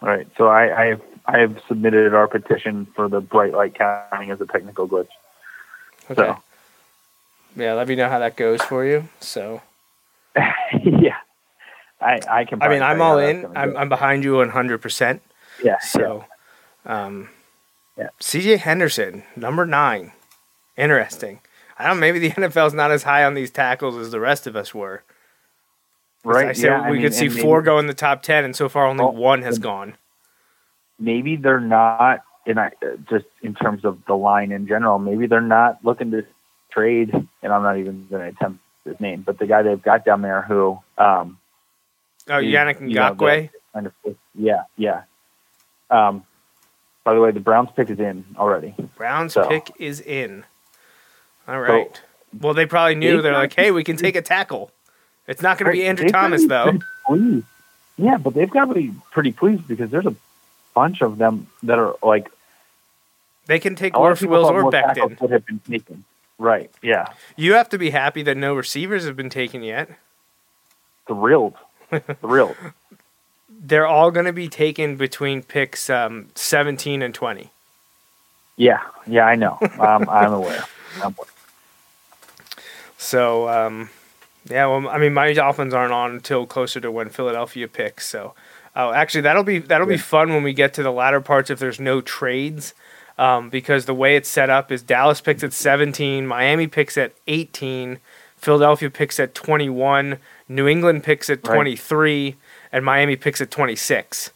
All 0.00 0.08
right, 0.08 0.28
so 0.36 0.46
I 0.46 0.82
I 0.82 0.86
have, 0.86 1.02
I 1.26 1.38
have 1.38 1.60
submitted 1.66 2.14
our 2.14 2.28
petition 2.28 2.86
for 2.94 3.08
the 3.08 3.20
bright 3.20 3.52
light 3.52 3.74
counting 3.74 4.30
as 4.30 4.40
a 4.40 4.46
technical 4.46 4.88
glitch. 4.88 5.08
okay. 6.10 6.14
So 6.14 6.42
Yeah, 7.58 7.74
let 7.74 7.88
me 7.88 7.94
know 7.96 8.08
how 8.08 8.18
that 8.20 8.36
goes 8.36 8.62
for 8.62 8.84
you. 8.84 9.08
So, 9.20 9.62
yeah, 10.36 11.16
I 12.00 12.20
I 12.30 12.44
can. 12.44 12.62
I 12.62 12.68
mean, 12.68 12.82
I'm 12.82 13.00
all 13.02 13.18
in. 13.18 13.46
I'm, 13.56 13.72
go. 13.72 13.78
I'm 13.78 13.88
behind 13.88 14.22
you 14.24 14.34
100%. 14.34 15.20
yeah. 15.64 15.78
So, 15.80 16.24
um, 16.86 17.28
Yeah. 17.96 18.08
CJ 18.20 18.58
Henderson, 18.58 19.24
number 19.36 19.66
nine. 19.66 20.12
Interesting. 20.76 21.40
I 21.78 21.86
don't. 21.86 21.98
Maybe 21.98 22.18
the 22.20 22.30
NFL's 22.42 22.74
not 22.74 22.90
as 22.92 23.02
high 23.02 23.24
on 23.24 23.34
these 23.34 23.50
tackles 23.50 23.96
as 23.96 24.10
the 24.12 24.20
rest 24.20 24.46
of 24.46 24.54
us 24.54 24.72
were. 24.74 25.02
right? 26.24 26.48
I 26.48 26.52
said 26.52 26.66
yeah, 26.66 26.80
I 26.82 26.90
we 26.90 26.98
mean, 26.98 27.02
could 27.06 27.14
see 27.14 27.26
and 27.26 27.34
maybe- 27.34 27.42
four 27.42 27.62
go 27.62 27.78
in 27.78 27.86
the 27.88 27.94
top 27.94 28.22
ten, 28.22 28.44
and 28.44 28.54
so 28.54 28.68
far 28.68 28.86
only 28.86 29.02
Well, 29.04 29.14
one 29.14 29.42
has 29.42 29.58
gone. 29.58 29.96
maybe 30.98 31.36
they're 31.36 31.60
not 31.60 32.20
and 32.46 32.58
I 32.60 32.68
uh, 32.82 32.96
just 33.10 33.26
in 33.42 33.54
terms 33.54 33.84
of 33.84 33.98
the 34.06 34.14
line 34.14 34.52
in 34.52 34.66
general, 34.68 34.98
maybe 34.98 35.26
they're 35.26 35.40
not 35.40 35.84
looking 35.84 36.10
to 36.12 36.24
trade 36.70 37.12
and 37.42 37.52
I'm 37.52 37.62
not 37.62 37.78
even 37.78 38.06
going 38.08 38.22
to 38.22 38.28
attempt 38.28 38.60
his 38.84 38.98
name, 39.00 39.22
but 39.22 39.38
the 39.38 39.46
guy 39.46 39.62
they've 39.62 39.80
got 39.82 40.04
down 40.04 40.22
there 40.22 40.42
who 40.42 40.78
um 40.96 41.38
Oh, 42.30 42.38
is, 42.40 42.44
Yannick 42.46 42.80
you 42.80 42.94
know, 42.94 43.14
the 43.14 43.24
Ngakoue. 43.24 43.50
kind 43.72 43.86
of 43.86 43.92
yeah, 44.34 44.62
yeah. 44.76 45.02
Um 45.90 46.24
by 47.04 47.14
the 47.14 47.20
way, 47.20 47.30
the 47.30 47.40
Browns 47.40 47.70
pick 47.74 47.88
is 47.88 47.98
in 47.98 48.24
already. 48.36 48.74
Browns 48.96 49.32
so- 49.32 49.48
pick 49.48 49.70
is 49.78 50.00
in. 50.00 50.44
All 51.46 51.58
right. 51.60 51.98
well, 52.38 52.52
they 52.52 52.66
probably 52.66 52.94
knew. 52.96 53.22
They're 53.22 53.32
like, 53.32 53.54
hey, 53.54 53.70
we 53.70 53.82
can 53.82 53.96
take 53.96 54.14
a 54.16 54.20
tackle. 54.20 54.70
It's 55.26 55.40
not 55.40 55.56
going 55.58 55.72
to 55.72 55.72
be 55.72 55.86
Andrew 55.86 56.08
Thomas 56.10 56.46
though. 56.46 56.78
pleased. 57.06 57.46
Yeah, 57.96 58.18
but 58.18 58.34
they've 58.34 58.50
got 58.50 58.66
to 58.66 58.74
be 58.74 58.92
pretty 59.10 59.32
pleased 59.32 59.66
because 59.66 59.90
there's 59.90 60.04
a 60.06 60.14
bunch 60.74 61.00
of 61.02 61.16
them 61.18 61.46
that 61.62 61.78
are 61.78 61.96
like 62.02 62.30
They 63.46 63.58
can 63.58 63.74
take 63.74 63.94
a 63.94 63.98
lot 63.98 64.12
of 64.12 64.18
Wirfs, 64.18 64.20
people 64.20 64.36
Wills, 64.42 64.50
or 64.50 64.70
Becton. 64.70 65.18
would 65.20 65.30
have 65.30 65.46
been 65.46 65.60
taken. 65.60 66.04
Right. 66.38 66.70
Yeah. 66.82 67.06
You 67.36 67.54
have 67.54 67.68
to 67.70 67.78
be 67.78 67.90
happy 67.90 68.22
that 68.22 68.36
no 68.36 68.54
receivers 68.54 69.04
have 69.04 69.16
been 69.16 69.30
taken 69.30 69.62
yet. 69.62 69.90
Thrilled. 71.06 71.54
Thrilled. 72.20 72.56
They're 73.60 73.86
all 73.86 74.10
going 74.10 74.26
to 74.26 74.32
be 74.32 74.48
taken 74.48 74.96
between 74.96 75.42
picks 75.42 75.90
um, 75.90 76.28
17 76.36 77.02
and 77.02 77.12
20. 77.12 77.50
Yeah. 78.56 78.80
Yeah. 79.06 79.24
I 79.24 79.34
know. 79.34 79.58
Um, 79.78 80.08
I'm 80.08 80.32
aware. 80.32 80.64
I'm 80.96 81.14
aware. 81.18 81.28
So, 82.98 83.48
um, 83.48 83.90
yeah, 84.50 84.66
well, 84.66 84.88
I 84.88 84.98
mean, 84.98 85.14
my 85.14 85.32
Dolphins 85.32 85.72
aren't 85.74 85.92
on 85.92 86.12
until 86.12 86.46
closer 86.46 86.80
to 86.80 86.90
when 86.90 87.08
Philadelphia 87.10 87.68
picks. 87.68 88.08
So, 88.08 88.34
oh, 88.74 88.92
actually, 88.92 89.22
that'll 89.22 89.44
be 89.44 89.58
that'll 89.58 89.86
be 89.86 89.96
fun 89.96 90.30
when 90.30 90.42
we 90.42 90.52
get 90.52 90.74
to 90.74 90.82
the 90.82 90.90
latter 90.92 91.20
parts 91.20 91.50
if 91.50 91.58
there's 91.58 91.80
no 91.80 92.00
trades, 92.00 92.74
um, 93.18 93.50
because 93.50 93.84
the 93.86 93.94
way 93.94 94.16
it's 94.16 94.28
set 94.28 94.48
up 94.50 94.70
is 94.72 94.82
Dallas 94.82 95.20
picks 95.20 95.42
at 95.42 95.52
17, 95.52 96.26
Miami 96.26 96.66
picks 96.66 96.96
at 96.96 97.12
18, 97.26 97.98
Philadelphia 98.36 98.88
picks 98.90 99.18
at 99.18 99.34
21, 99.34 100.18
New 100.48 100.68
England 100.68 101.02
picks 101.04 101.28
at 101.28 101.46
Right. 101.46 101.54
23, 101.54 102.36
and 102.72 102.84
Miami 102.84 103.16
picks 103.16 103.40
at 103.40 103.50
26. 103.50 104.30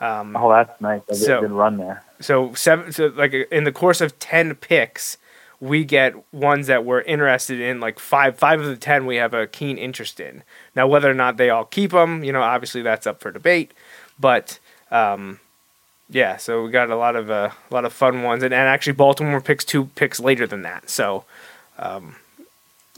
Um, 0.00 0.36
Oh, 0.36 0.50
that's 0.50 0.80
nice. 0.80 1.00
That's 1.08 1.24
So- 1.24 1.38
a 1.38 1.40
good 1.42 1.52
run 1.52 1.76
there. 1.78 2.02
so 2.20 2.52
seven, 2.54 2.92
so 2.92 3.06
like 3.14 3.32
in 3.34 3.64
the 3.64 3.72
course 3.72 4.00
of 4.00 4.18
ten 4.18 4.54
picks, 4.54 5.18
we 5.60 5.84
get 5.84 6.14
ones 6.32 6.68
that 6.68 6.86
we're 6.86 7.02
interested 7.02 7.60
in. 7.60 7.80
Like 7.80 7.98
five, 7.98 8.38
five 8.38 8.60
of 8.60 8.66
the 8.66 8.76
ten, 8.78 9.04
we 9.04 9.16
have 9.16 9.34
a 9.34 9.46
keen 9.46 9.76
interest 9.76 10.18
in. 10.18 10.42
Now, 10.74 10.86
whether 10.86 11.10
or 11.10 11.14
not 11.14 11.36
they 11.36 11.50
all 11.50 11.64
keep 11.66 11.90
them, 11.92 12.24
you 12.24 12.32
know, 12.32 12.40
obviously 12.42 12.80
that's 12.80 13.06
up 13.06 13.20
for 13.20 13.30
debate. 13.30 13.72
But 14.18 14.58
um, 14.90 15.38
yeah, 16.10 16.36
so 16.36 16.64
we 16.64 16.70
got 16.70 16.90
a 16.90 16.96
lot 16.96 17.16
of 17.16 17.30
uh, 17.30 17.50
a 17.70 17.74
lot 17.74 17.84
of 17.84 17.92
fun 17.92 18.22
ones, 18.22 18.42
and, 18.42 18.52
and 18.52 18.68
actually 18.68 18.94
Baltimore 18.94 19.40
picks 19.40 19.64
two 19.64 19.86
picks 19.94 20.18
later 20.20 20.46
than 20.46 20.62
that. 20.62 20.90
So 20.90 21.24
um, 21.78 22.16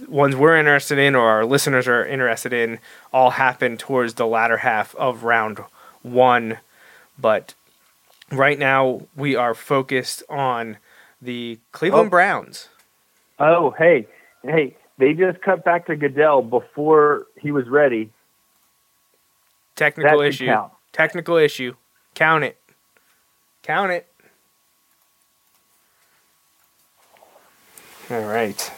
ones 0.09 0.35
we're 0.35 0.57
interested 0.57 0.99
in, 0.99 1.15
or 1.15 1.29
our 1.29 1.45
listeners 1.45 1.87
are 1.87 2.05
interested 2.05 2.53
in, 2.53 2.79
all 3.13 3.31
happen 3.31 3.77
towards 3.77 4.15
the 4.15 4.27
latter 4.27 4.59
half 4.59 4.95
of 4.97 5.25
round 5.25 5.59
one. 6.03 6.59
But 7.19 7.55
right 8.31 8.59
now 8.59 9.03
we 9.15 9.37
are 9.37 9.55
focused 9.55 10.23
on 10.29 10.79
the 11.21 11.59
Cleveland 11.73 12.07
Oh. 12.07 12.11
Browns. 12.11 12.69
Oh, 13.39 13.71
hey, 13.71 14.07
hey! 14.43 14.77
They 14.99 15.15
just 15.15 15.41
cut 15.43 15.65
back 15.65 15.87
to 15.87 15.97
Goodell 15.97 16.43
before 16.43 17.27
he 17.41 17.51
was 17.51 17.69
ready. 17.69 18.11
Technical 19.77 20.21
That 20.21 20.27
issue. 20.27 20.53
Technical 20.93 21.37
issue. 21.37 21.75
Count 22.15 22.45
it. 22.45 22.59
Count 23.63 23.93
it. 23.93 24.07
All 28.11 28.23
right. 28.23 28.73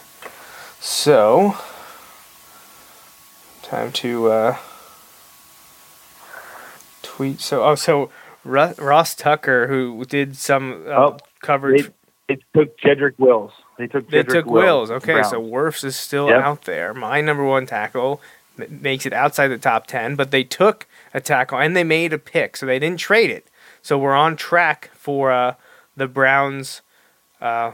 So, 0.80 1.56
time 3.62 3.90
to 3.92 4.30
uh, 4.30 4.56
tweet. 7.02 7.40
So, 7.40 7.64
oh, 7.64 7.74
so 7.74 8.10
Ross 8.44 9.14
Tucker, 9.14 9.66
who 9.68 10.04
did 10.04 10.36
some 10.36 10.84
uh, 10.86 10.90
Oh, 10.90 11.16
coverage 11.40 11.90
They, 12.28 12.36
they 12.36 12.40
took 12.54 12.78
Jedrick 12.78 13.18
Wills. 13.18 13.52
They 13.78 13.86
took. 13.86 14.08
They 14.10 14.22
took 14.22 14.44
Wills. 14.46 14.90
Okay, 14.90 15.14
Browns. 15.14 15.30
so 15.30 15.42
Wirfs 15.42 15.82
is 15.84 15.96
still 15.96 16.28
Yep. 16.28 16.42
out 16.42 16.62
there. 16.64 16.92
My 16.92 17.22
number 17.22 17.44
one 17.44 17.64
tackle 17.66 18.20
makes 18.68 19.04
it 19.06 19.12
outside 19.14 19.48
the 19.48 19.58
top 19.58 19.86
10, 19.86 20.14
but 20.14 20.30
they 20.30 20.44
took 20.44 20.86
a 21.14 21.20
tackle 21.20 21.58
and 21.58 21.74
they 21.74 21.82
made 21.82 22.12
a 22.12 22.18
pick, 22.18 22.56
so 22.56 22.66
they 22.66 22.78
didn't 22.78 23.00
trade 23.00 23.30
it. 23.30 23.46
So 23.84 23.98
we're 23.98 24.14
on 24.14 24.36
track 24.36 24.90
for 24.94 25.30
uh, 25.30 25.54
the 25.94 26.08
Browns 26.08 26.80
uh, 27.38 27.72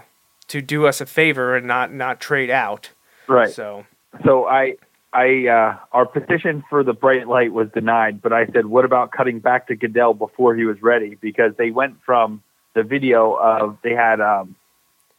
to 0.48 0.60
do 0.60 0.84
us 0.88 1.00
a 1.00 1.06
favor 1.06 1.54
and 1.54 1.68
not, 1.68 1.92
not 1.92 2.20
trade 2.20 2.50
out. 2.50 2.90
right. 3.28 3.48
So, 3.48 3.86
So 4.24 4.44
I, 4.44 4.74
I, 5.12 5.46
uh, 5.46 5.76
our 5.92 6.06
petition 6.06 6.64
for 6.68 6.82
the 6.82 6.94
bright 6.94 7.28
light 7.28 7.52
was 7.52 7.68
denied, 7.72 8.20
but 8.20 8.32
I 8.32 8.46
said, 8.46 8.66
what 8.66 8.84
about 8.84 9.12
cutting 9.12 9.38
back 9.38 9.68
to 9.68 9.76
Goodell 9.76 10.14
before 10.14 10.56
he 10.56 10.64
was 10.64 10.82
ready? 10.82 11.14
Because 11.14 11.52
they 11.56 11.70
went 11.70 11.98
from 12.04 12.42
the 12.74 12.82
video 12.82 13.34
of 13.34 13.78
they 13.84 13.94
had 13.94 14.20
um, 14.20 14.56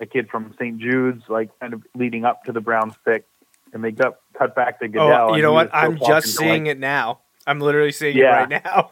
a 0.01 0.05
kid 0.05 0.27
from 0.29 0.53
St. 0.59 0.77
Jude's, 0.77 1.23
like 1.29 1.57
kind 1.61 1.73
of 1.73 1.83
leading 1.95 2.25
up 2.25 2.43
to 2.43 2.51
the 2.51 2.59
Browns 2.59 2.95
pick, 3.05 3.25
and 3.71 3.81
they 3.81 3.91
got 3.91 4.17
cut 4.37 4.55
back 4.55 4.79
to 4.81 4.89
Goodell. 4.89 5.31
oh, 5.31 5.35
you 5.37 5.41
know 5.41 5.53
what? 5.53 5.69
I'm 5.73 5.97
just 5.97 6.35
seeing 6.35 6.65
like- 6.65 6.71
it 6.71 6.79
now. 6.79 7.19
I'm 7.47 7.59
literally 7.61 7.93
seeing 7.93 8.17
Yeah. 8.17 8.43
it 8.43 8.51
right 8.51 8.63
now. 8.65 8.91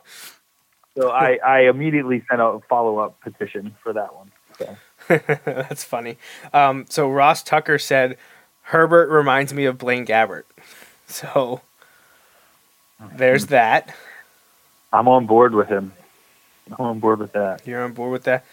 So 0.99 1.09
I, 1.09 1.39
I 1.45 1.59
immediately 1.61 2.23
sent 2.29 2.41
a 2.41 2.59
follow 2.67 2.99
up 2.99 3.19
petition 3.21 3.75
for 3.81 3.93
that 3.93 4.13
one. 4.13 4.31
So. 4.57 4.77
That's 5.45 5.83
funny. 5.83 6.17
Um, 6.53 6.85
so 6.89 7.09
Ross 7.09 7.41
Tucker 7.41 7.79
said, 7.79 8.17
Herbert 8.63 9.09
reminds 9.09 9.53
me 9.53 9.65
of 9.65 9.77
Blaine 9.77 10.05
Gabbert. 10.05 10.43
So 11.11 11.61
there's 13.15 13.47
that. 13.47 13.95
I'm 14.93 15.07
on 15.07 15.25
board 15.25 15.55
with 15.55 15.67
him. 15.67 15.91
I'm 16.67 16.85
on 16.85 16.99
board 16.99 17.17
with 17.17 17.31
that. 17.31 17.65
You're 17.65 17.83
on 17.83 17.93
board 17.93 18.11
with 18.11 18.25
that. 18.25 18.45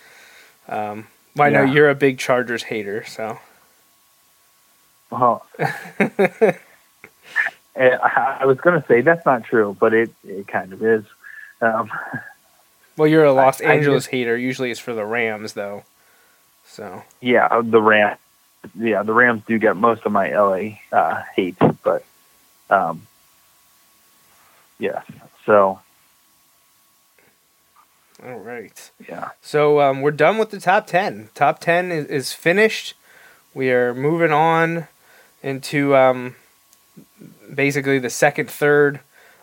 Um, 0.66 1.06
well, 1.36 1.48
I 1.48 1.51
know 1.51 1.64
you're 1.64 1.90
a 1.90 1.94
big 1.94 2.18
Chargers 2.18 2.62
hater, 2.62 3.05
so 3.05 3.39
Well, 5.10 5.44
eh, 5.59 6.55
I 7.77 8.39
I 8.40 8.47
was 8.47 8.56
going 8.56 8.81
to 8.81 8.89
say 8.89 9.02
that's 9.02 9.27
not 9.27 9.44
true, 9.44 9.77
but 9.78 9.93
it, 9.93 10.10
it 10.24 10.48
kind 10.48 10.73
of 10.73 10.82
is. 10.82 11.05
Um, 11.60 11.90
well, 12.97 13.09
you're 13.09 13.24
a 13.24 13.32
Los 13.32 13.60
I 13.60 13.64
Angeles 13.74 14.05
just- 14.05 14.10
hater. 14.12 14.36
Usually, 14.36 14.70
it's 14.70 14.81
for 14.81 14.94
the 14.94 15.05
Rams, 15.05 15.52
though. 15.55 15.85
So 16.68 17.02
yeah, 17.20 17.47
uh, 17.47 17.62
the 17.62 17.81
Rams. 17.81 18.18
Yeah, 18.78 19.02
the 19.05 19.12
Rams 19.12 19.43
do 19.47 19.59
get 19.59 19.77
most 19.77 20.05
of 20.05 20.12
my 20.12 20.31
LA 20.31 20.78
uh, 20.90 21.23
hate, 21.36 21.56
but 21.85 22.05
um, 22.68 23.06
yeah. 24.78 25.02
So 25.44 25.78
all 28.27 28.39
right. 28.39 28.90
yeah, 29.09 29.31
So 29.43 29.81
um, 29.81 30.01
we're 30.01 30.10
done 30.10 30.39
with 30.39 30.51
the 30.51 30.59
top 30.59 30.86
ten. 30.86 31.28
Top 31.35 31.60
ten 31.60 31.93
is, 31.93 32.06
is 32.06 32.32
finished. 32.32 32.94
We 33.55 33.70
are 33.70 33.94
moving 33.94 34.32
on 34.32 34.89
into 35.43 35.94
um, 35.94 36.35
basically 37.55 37.98
the 37.98 38.10
second 38.10 38.51
third 38.51 39.01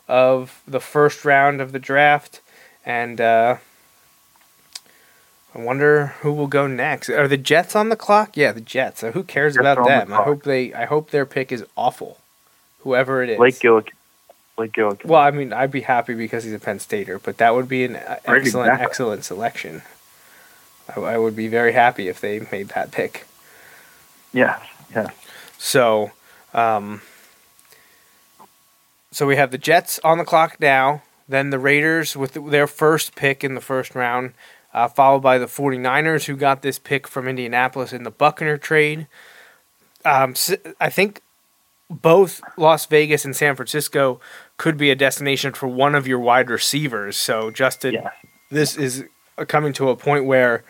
of 0.08 0.62
the 0.68 0.80
first 0.82 1.24
round 1.24 1.62
of 1.62 1.72
the 1.72 1.80
draft, 1.80 2.42
and 2.86 3.20
uh, 3.22 3.58
I 5.56 5.60
wonder 5.60 6.08
who 6.22 6.34
will 6.34 6.48
go 6.48 6.68
next. 6.68 7.10
Are 7.10 7.28
the 7.28 7.38
Jets 7.38 7.76
on 7.76 7.90
the 7.90 7.96
clock? 7.96 8.36
Yeah, 8.36 8.52
the 8.52 8.62
Jets. 8.62 9.02
So 9.02 9.12
who 9.12 9.24
cares 9.24 9.54
Jets 9.54 9.62
about 9.62 9.78
on 9.78 9.84
the 9.84 9.90
them? 9.90 10.14
I 10.14 10.24
hope 10.24 10.44
they. 10.44 10.74
I 10.74 10.86
hope 10.86 11.12
their 11.12 11.26
pick 11.26 11.52
is 11.52 11.64
awful, 11.76 12.18
whoever 12.80 13.22
it 13.24 13.30
is. 13.30 13.38
Blake 13.38 13.60
Gillick. 13.60 13.90
Blake 14.56 14.74
Gillick. 14.74 15.06
Well, 15.06 15.22
I 15.22 15.32
mean, 15.32 15.52
I'd 15.54 15.72
be 15.72 15.82
happy 15.82 16.14
because 16.14 16.44
he's 16.44 16.54
a 16.54 16.60
Penn 16.60 16.80
Stater, 16.80 17.20
but 17.20 17.38
that 17.38 17.56
would 17.56 17.68
be 17.68 17.86
an 17.86 17.96
uh, 17.96 18.18
Right, 18.28 18.42
excellent, 18.42 18.68
exactly. 18.70 18.86
excellent 18.86 19.24
selection. 19.26 19.82
I, 20.96 21.00
I 21.00 21.18
would 21.18 21.36
be 21.36 21.48
very 21.48 21.72
happy 21.74 22.08
if 22.08 22.20
they 22.22 22.40
made 22.52 22.70
that 22.70 22.92
pick. 22.92 23.26
yeah, 24.34 24.60
yeah. 24.94 25.10
So, 25.58 26.12
um, 26.54 27.02
so 29.12 29.26
we 29.26 29.36
have 29.38 29.52
the 29.52 29.58
Jets 29.58 30.00
on 30.04 30.18
the 30.18 30.26
clock 30.26 30.60
now, 30.60 31.02
then 31.28 31.50
the 31.50 31.60
Raiders 31.60 32.16
with 32.16 32.34
their 32.50 32.68
first 32.68 33.16
pick 33.16 33.44
in 33.44 33.56
the 33.56 33.62
first 33.62 33.96
round, 33.96 34.34
uh, 34.74 34.88
followed 34.88 35.22
by 35.22 35.38
the 35.38 35.46
49ers 35.46 36.26
who 36.26 36.36
got 36.36 36.62
this 36.62 36.80
pick 36.80 37.08
from 37.08 37.28
Indianapolis 37.28 37.94
in 37.94 38.04
the 38.04 38.12
Buckner 38.12 38.58
trade. 38.58 39.08
Um, 40.06 40.34
I 40.80 40.90
think 40.90 41.22
both 41.90 42.42
Las 42.58 42.86
Vegas 42.88 43.24
and 43.26 43.36
San 43.36 43.56
Francisco 43.56 44.20
could 44.58 44.78
be 44.78 44.90
a 44.92 44.96
destination 44.96 45.54
for 45.54 45.68
one 45.68 45.96
of 45.96 46.08
your 46.08 46.20
wide 46.20 46.50
receivers. 46.50 47.18
So, 47.18 47.52
Justin, 47.52 47.94
Yeah. 47.96 48.10
this 48.50 48.76
is 48.76 49.06
coming 49.48 49.74
to 49.74 49.90
a 49.90 49.96
point 49.96 50.26
where 50.26 50.64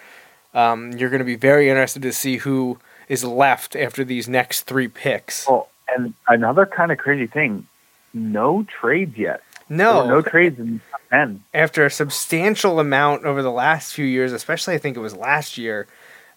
um, 0.54 0.92
you're 0.92 1.10
going 1.10 1.20
to 1.20 1.26
be 1.26 1.36
very 1.36 1.70
interested 1.70 2.02
to 2.04 2.14
see 2.14 2.38
who 2.38 2.78
is 3.10 3.24
left 3.24 3.76
after 3.76 4.04
these 4.04 4.28
next 4.28 4.62
three 4.64 4.88
picks. 4.88 5.48
Well, 5.48 5.70
and 5.96 6.14
another 6.28 6.66
kind 6.66 6.92
of 6.92 6.98
crazy 6.98 7.28
thing, 7.28 7.68
no 8.14 8.64
trades 8.64 9.18
yet. 9.18 9.42
No, 9.78 10.08
no 10.08 10.22
trades 10.22 10.60
in 10.60 10.82
ten. 11.10 11.44
after 11.54 11.86
a 11.86 11.90
substantial 11.90 12.80
amount 12.80 13.26
over 13.26 13.41
the 13.41 13.52
last 13.52 13.94
few 13.94 14.06
years, 14.06 14.32
especially 14.34 14.74
I 14.76 14.78
think 14.78 14.98
it 14.98 15.00
was 15.02 15.16
last 15.16 15.58
year, 15.58 15.88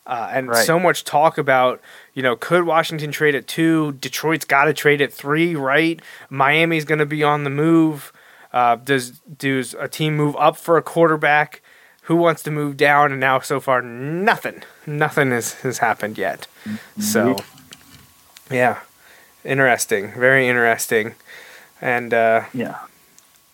uh, 0.06 0.30
and 0.32 0.48
Right. 0.48 0.64
so 0.66 0.78
much 0.78 1.04
talk 1.04 1.36
about, 1.38 1.80
you 2.14 2.22
know, 2.22 2.36
could 2.36 2.64
Washington 2.64 3.10
trade 3.12 3.34
at 3.34 3.46
two? 3.46 3.92
Detroit's 4.00 4.44
got 4.44 4.64
to 4.66 4.72
trade 4.72 5.00
at 5.00 5.12
three, 5.12 5.54
right? 5.56 6.00
Miami's 6.30 6.84
going 6.84 6.98
to 7.00 7.06
be 7.06 7.22
on 7.24 7.44
the 7.44 7.50
move. 7.50 8.12
Uh, 8.52 8.76
does 8.76 9.20
does 9.20 9.74
a 9.74 9.88
team 9.88 10.16
move 10.16 10.36
up 10.38 10.56
for 10.56 10.76
a 10.76 10.82
quarterback? 10.82 11.60
Who 12.02 12.14
wants 12.16 12.42
to 12.44 12.50
move 12.52 12.76
down? 12.76 13.10
And 13.10 13.20
now 13.20 13.40
so 13.40 13.58
far, 13.58 13.82
nothing, 13.82 14.62
nothing 14.86 15.32
has, 15.32 15.54
has 15.62 15.78
happened 15.78 16.16
yet. 16.18 16.46
So, 17.00 17.36
yeah, 18.50 18.78
interesting, 19.44 20.12
very 20.12 20.48
interesting, 20.48 21.14
and. 21.80 22.14
Uh, 22.14 22.42
Yeah. 22.54 22.76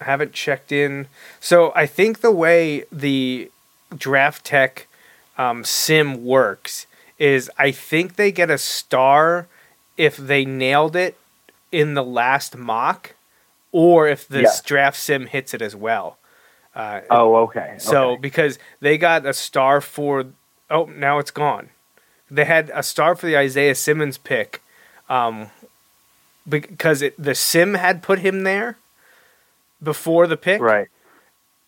I 0.02 0.04
haven't 0.04 0.32
checked 0.32 0.72
in. 0.72 1.06
So 1.40 1.72
I 1.74 1.86
think 1.86 2.20
the 2.20 2.30
way 2.32 2.84
the 2.92 3.50
Draft 3.96 4.44
Tek 4.44 4.88
um, 5.38 5.64
sim 5.64 6.24
works 6.24 6.86
is 7.18 7.50
I 7.58 7.70
think 7.70 8.16
they 8.16 8.32
get 8.32 8.50
a 8.50 8.58
star 8.58 9.46
if 9.96 10.16
they 10.16 10.44
nailed 10.44 10.96
it 10.96 11.16
in 11.70 11.94
the 11.94 12.02
last 12.04 12.56
mock, 12.56 13.14
or 13.70 14.08
if 14.08 14.26
the 14.28 14.42
Yes. 14.42 14.60
draft 14.62 14.96
sim 14.98 15.26
hits 15.26 15.54
it 15.54 15.62
as 15.62 15.74
well. 15.76 16.18
Uh, 16.74 17.00
Oh, 17.10 17.36
okay. 17.44 17.74
so 17.78 18.12
okay. 18.12 18.20
because 18.20 18.58
they 18.80 18.98
got 18.98 19.24
a 19.26 19.32
star 19.32 19.80
for 19.80 20.26
oh 20.70 20.84
now 20.86 21.18
it's 21.18 21.30
gone. 21.30 21.68
They 22.30 22.44
had 22.44 22.70
a 22.74 22.82
star 22.82 23.14
for 23.14 23.26
the 23.26 23.36
Isaiah 23.36 23.74
Simmons 23.74 24.16
pick, 24.18 24.62
um, 25.08 25.50
because 26.48 27.02
it, 27.02 27.14
the 27.22 27.34
sim 27.34 27.74
had 27.74 28.02
put 28.02 28.18
him 28.20 28.42
there 28.42 28.76
before 29.82 30.26
the 30.26 30.36
pick, 30.36 30.60
right. 30.60 30.88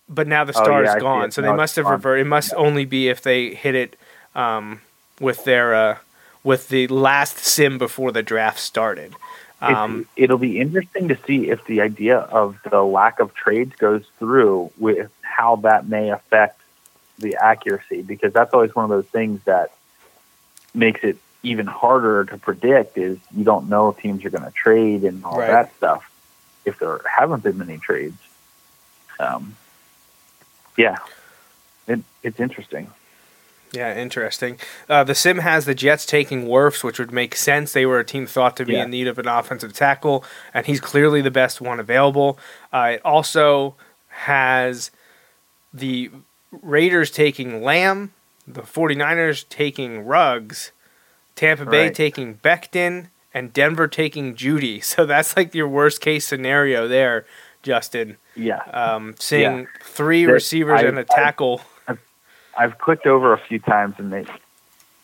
but 0.09 0.27
now 0.27 0.45
the 0.45 0.55
Oh, 0.57 0.63
star 0.63 0.83
yeah, 0.83 0.97
is 0.97 1.01
gone. 1.03 1.31
So 1.31 1.43
they 1.43 1.53
must 1.53 1.77
have 1.77 1.87
reverted. 1.89 2.27
It 2.27 2.29
must 2.29 2.55
only 2.55 2.85
be 2.85 3.09
if 3.09 3.23
they 3.23 3.55
hit 3.55 3.75
it 3.75 3.97
um, 4.35 4.81
with 5.21 5.45
their 5.45 5.75
uh, 5.75 5.99
with 6.43 6.69
the 6.69 6.87
last 6.89 7.39
sim 7.39 7.79
before 7.79 8.13
the 8.13 8.23
draft 8.23 8.59
started. 8.61 9.15
Um, 9.61 10.07
it'll 10.15 10.37
be 10.37 10.61
interesting 10.61 11.09
to 11.09 11.17
see 11.27 11.49
if 11.49 11.65
the 11.65 11.81
idea 11.81 12.19
of 12.19 12.59
the 12.71 12.83
lack 12.83 13.19
of 13.19 13.33
trades 13.35 13.75
goes 13.77 14.05
through 14.19 14.71
with 14.79 15.11
how 15.23 15.57
that 15.57 15.89
may 15.89 16.11
affect 16.11 16.61
the 17.19 17.37
accuracy 17.37 18.03
because 18.03 18.33
that's 18.33 18.53
always 18.53 18.75
one 18.75 18.85
of 18.85 18.91
those 18.91 19.07
things 19.07 19.41
that 19.45 19.71
makes 20.75 21.03
it 21.03 21.17
even 21.43 21.67
harder 21.67 22.25
to 22.25 22.37
predict 22.37 22.99
is 22.99 23.17
you 23.35 23.45
don't 23.45 23.69
know 23.69 23.89
if 23.91 23.99
teams 23.99 24.25
are 24.25 24.31
going 24.31 24.45
to 24.45 24.51
trade 24.51 25.05
and 25.05 25.25
all 25.25 25.39
Right. 25.39 25.47
that 25.49 25.75
stuff 25.77 26.11
if 26.65 26.79
there 26.79 27.01
haven't 27.19 27.43
been 27.43 27.59
many 27.59 27.79
trades 27.79 28.17
um, 29.21 29.57
yeah 30.77 30.97
it, 31.87 32.01
it's 32.23 32.41
interesting 32.41 32.91
Yeah, 33.73 33.97
interesting. 33.99 34.59
Uh, 34.89 35.03
the 35.03 35.17
sim 35.17 35.39
has 35.39 35.65
the 35.65 35.75
Jets 35.75 36.07
taking 36.07 36.47
Wirfs, 36.47 36.85
which 36.85 37.01
would 37.01 37.11
make 37.11 37.35
sense. 37.35 37.73
They 37.73 37.85
were 37.87 37.99
a 37.99 38.05
team 38.05 38.25
thought 38.25 38.57
to 38.59 38.65
be 38.65 38.75
Yeah. 38.75 38.85
in 38.85 38.91
need 38.91 39.09
of 39.09 39.19
an 39.19 39.27
offensive 39.27 39.73
tackle, 39.73 40.23
and 40.55 40.65
he's 40.65 40.81
clearly 40.81 41.21
the 41.21 41.33
best 41.33 41.61
one 41.61 41.81
available. 41.81 42.39
Uh, 42.73 42.93
it 42.95 43.01
also 43.05 43.75
has 44.09 44.93
the 45.73 46.11
Raiders 46.53 47.11
taking 47.11 47.65
Lamb, 47.65 48.13
the 48.47 48.63
49ers 48.63 49.45
taking 49.49 50.07
Ruggs, 50.07 50.71
Tampa 51.35 51.67
Bay 51.67 51.87
Right. 51.87 51.95
taking 51.95 52.37
Becton, 52.37 53.09
and 53.35 53.53
Denver 53.53 53.89
taking 53.89 54.35
Jeudy. 54.35 54.83
So 54.95 55.05
that's 55.05 55.37
like 55.37 55.55
your 55.55 55.69
worst 55.69 56.01
case 56.01 56.27
scenario 56.27 56.89
there, 56.89 57.27
Justin. 57.63 58.17
yeah 58.37 58.61
Um, 58.73 59.15
seeing 59.19 59.61
Yeah. 59.61 59.67
three 59.83 60.25
receivers 60.27 60.81
I- 60.81 60.85
and 60.87 60.99
a 60.99 61.05
tackle. 61.05 61.61
I've 62.57 62.79
clicked 62.79 63.05
over 63.07 63.33
a 63.33 63.39
few 63.39 63.59
times 63.59 63.97
and 63.99 64.13
they 64.13 64.25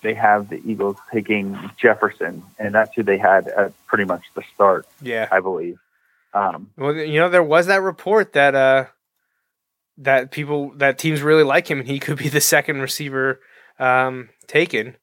they 0.03 0.15
have 0.15 0.49
the 0.49 0.63
Eagles 0.65 0.97
taking 1.13 1.59
Jefferson, 1.77 2.43
and 2.59 2.73
that's 2.75 2.95
who 2.95 3.03
they 3.03 3.19
had 3.19 3.49
at 3.49 3.73
pretty 3.87 4.05
much 4.05 4.23
the 4.35 4.43
start, 4.55 4.87
yeah. 5.03 5.29
I 5.31 5.41
believe. 5.41 5.79
Um, 6.33 6.71
Well, 6.79 6.95
you 6.95 7.19
know, 7.21 7.29
there 7.29 7.43
was 7.43 7.67
that 7.67 7.83
report 7.83 8.33
that 8.35 8.55
uh 8.55 8.85
that 9.99 10.31
people 10.31 10.71
that 10.77 10.97
teams 10.99 11.23
really 11.23 11.43
like 11.43 11.69
him 11.71 11.81
and 11.81 11.89
he 11.89 11.99
could 11.99 12.17
be 12.19 12.29
the 12.29 12.41
second 12.41 12.81
receiver 12.81 13.41
um 13.81 14.29
taken. 14.47 14.97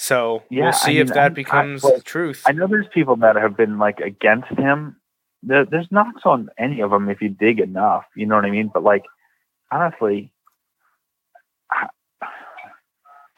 So 0.00 0.44
Yeah, 0.48 0.60
we'll 0.66 0.68
I 0.68 0.76
see 0.76 0.98
if 1.00 1.08
that 1.08 1.18
I- 1.18 1.28
becomes 1.30 1.84
I- 1.84 1.98
truth. 2.04 2.44
I 2.46 2.52
know 2.52 2.68
there's 2.68 2.86
people 2.94 3.16
that 3.16 3.34
have 3.34 3.56
been 3.56 3.78
like 3.78 3.98
against 3.98 4.48
him. 4.50 4.96
There, 5.42 5.64
there's 5.64 5.90
knocks 5.90 6.22
on 6.24 6.50
any 6.56 6.80
of 6.82 6.90
them 6.92 7.08
if 7.08 7.20
you 7.20 7.30
dig 7.30 7.58
enough. 7.58 8.04
You 8.14 8.26
know 8.26 8.36
what 8.36 8.44
I 8.44 8.50
mean? 8.50 8.70
But 8.72 8.84
like, 8.84 9.04
honestly, 9.72 10.32
I- 11.72 11.88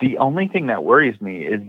the 0.00 0.18
only 0.18 0.48
thing 0.48 0.66
that 0.66 0.84
worries 0.84 1.18
me 1.22 1.46
is 1.46 1.62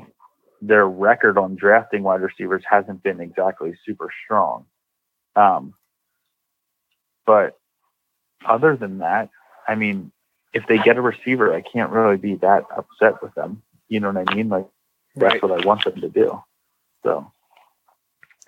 their 0.61 0.85
record 0.87 1.37
on 1.37 1.55
drafting 1.55 2.03
wide 2.03 2.21
receivers 2.21 2.63
hasn't 2.69 3.01
been 3.01 3.21
exactly 3.21 3.73
super 3.85 4.09
strong. 4.25 4.65
Um, 5.37 5.73
but 7.25 7.57
other 8.45 8.75
than 8.75 8.97
that, 8.97 9.29
I 9.69 9.75
mean, 9.75 10.11
if 10.53 10.67
they 10.67 10.77
get 10.79 10.97
a 10.97 11.01
receiver, 11.01 11.53
I 11.53 11.61
can't 11.61 11.91
really 11.91 12.17
be 12.17 12.35
that 12.35 12.65
upset 12.75 13.21
with 13.23 13.33
them. 13.35 13.63
You 13.87 14.01
know 14.01 14.11
what 14.11 14.29
I 14.29 14.35
mean? 14.35 14.49
Like, 14.49 14.67
that's 15.15 15.33
Right. 15.33 15.43
what 15.43 15.61
I 15.61 15.65
want 15.65 15.83
them 15.83 16.01
to 16.01 16.09
do. 16.09 16.41
So 17.03 17.31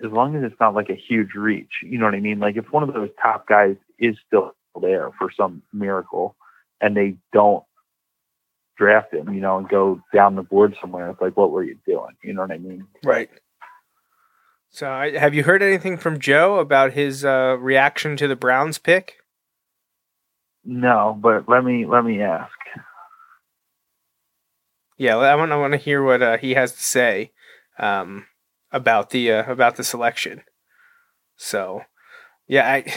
as 0.04 0.10
long 0.10 0.36
as 0.36 0.42
it's 0.42 0.58
not 0.60 0.74
like 0.74 0.90
a 0.90 0.94
huge 0.94 1.34
reach, 1.34 1.70
you 1.82 1.98
know 1.98 2.04
what 2.06 2.14
I 2.14 2.20
mean? 2.20 2.38
Like 2.40 2.56
if 2.56 2.70
one 2.72 2.82
of 2.82 2.92
those 2.94 3.10
top 3.20 3.46
guys 3.46 3.76
is 3.98 4.16
still 4.26 4.54
there 4.80 5.10
for 5.18 5.30
some 5.36 5.62
miracle 5.72 6.36
and 6.80 6.96
they 6.96 7.16
don't 7.32 7.64
draft 8.76 9.12
him, 9.14 9.32
you 9.32 9.40
know, 9.40 9.58
and 9.58 9.68
go 9.68 10.00
down 10.12 10.34
the 10.34 10.42
board 10.42 10.76
somewhere, 10.80 11.08
it's 11.10 11.20
like, 11.20 11.36
what 11.36 11.50
were 11.50 11.62
you 11.62 11.78
doing? 11.86 12.16
You 12.22 12.32
know 12.34 12.42
what 12.42 12.50
I 12.50 12.58
mean? 12.58 12.86
Right. 13.04 13.30
So 14.70 14.90
I, 14.90 15.16
have 15.16 15.34
you 15.34 15.44
heard 15.44 15.62
anything 15.62 15.96
from 15.96 16.18
Joe 16.18 16.58
about 16.58 16.92
his 16.94 17.24
uh, 17.24 17.56
reaction 17.60 18.16
to 18.16 18.26
the 18.26 18.34
Browns 18.34 18.78
pick? 18.78 19.18
No, 20.64 21.16
but 21.20 21.48
let 21.48 21.64
me 21.64 21.86
let 21.86 22.04
me 22.04 22.22
ask. 22.22 22.50
Yeah, 24.96 25.16
I 25.16 25.34
want 25.34 25.52
I 25.52 25.56
want 25.56 25.72
to 25.72 25.78
hear 25.78 26.02
what 26.02 26.22
uh, 26.22 26.36
he 26.36 26.54
has 26.54 26.72
to 26.72 26.82
say 26.82 27.32
um, 27.78 28.26
about 28.70 29.10
the 29.10 29.32
uh, 29.32 29.50
about 29.50 29.76
the 29.76 29.84
selection. 29.84 30.42
So, 31.36 31.82
yeah, 32.46 32.70
I 32.70 32.94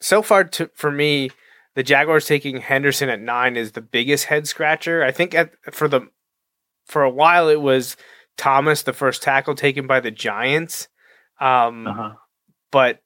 so 0.00 0.22
far 0.22 0.44
to, 0.44 0.70
for 0.74 0.90
me, 0.90 1.30
the 1.74 1.82
Jaguars 1.82 2.26
taking 2.26 2.58
Henderson 2.58 3.08
at 3.08 3.20
nine 3.20 3.56
is 3.56 3.72
the 3.72 3.80
biggest 3.80 4.26
head 4.26 4.46
scratcher. 4.46 5.02
I 5.02 5.12
think 5.12 5.34
at 5.34 5.52
for 5.72 5.88
the 5.88 6.08
for 6.86 7.02
a 7.02 7.10
while 7.10 7.48
it 7.48 7.60
was 7.60 7.96
Thomas, 8.36 8.82
the 8.82 8.92
first 8.92 9.22
tackle 9.22 9.54
taken 9.54 9.86
by 9.86 10.00
the 10.00 10.10
Giants, 10.10 10.88
um, 11.40 11.86
Uh-huh. 11.86 12.12
but 12.70 13.00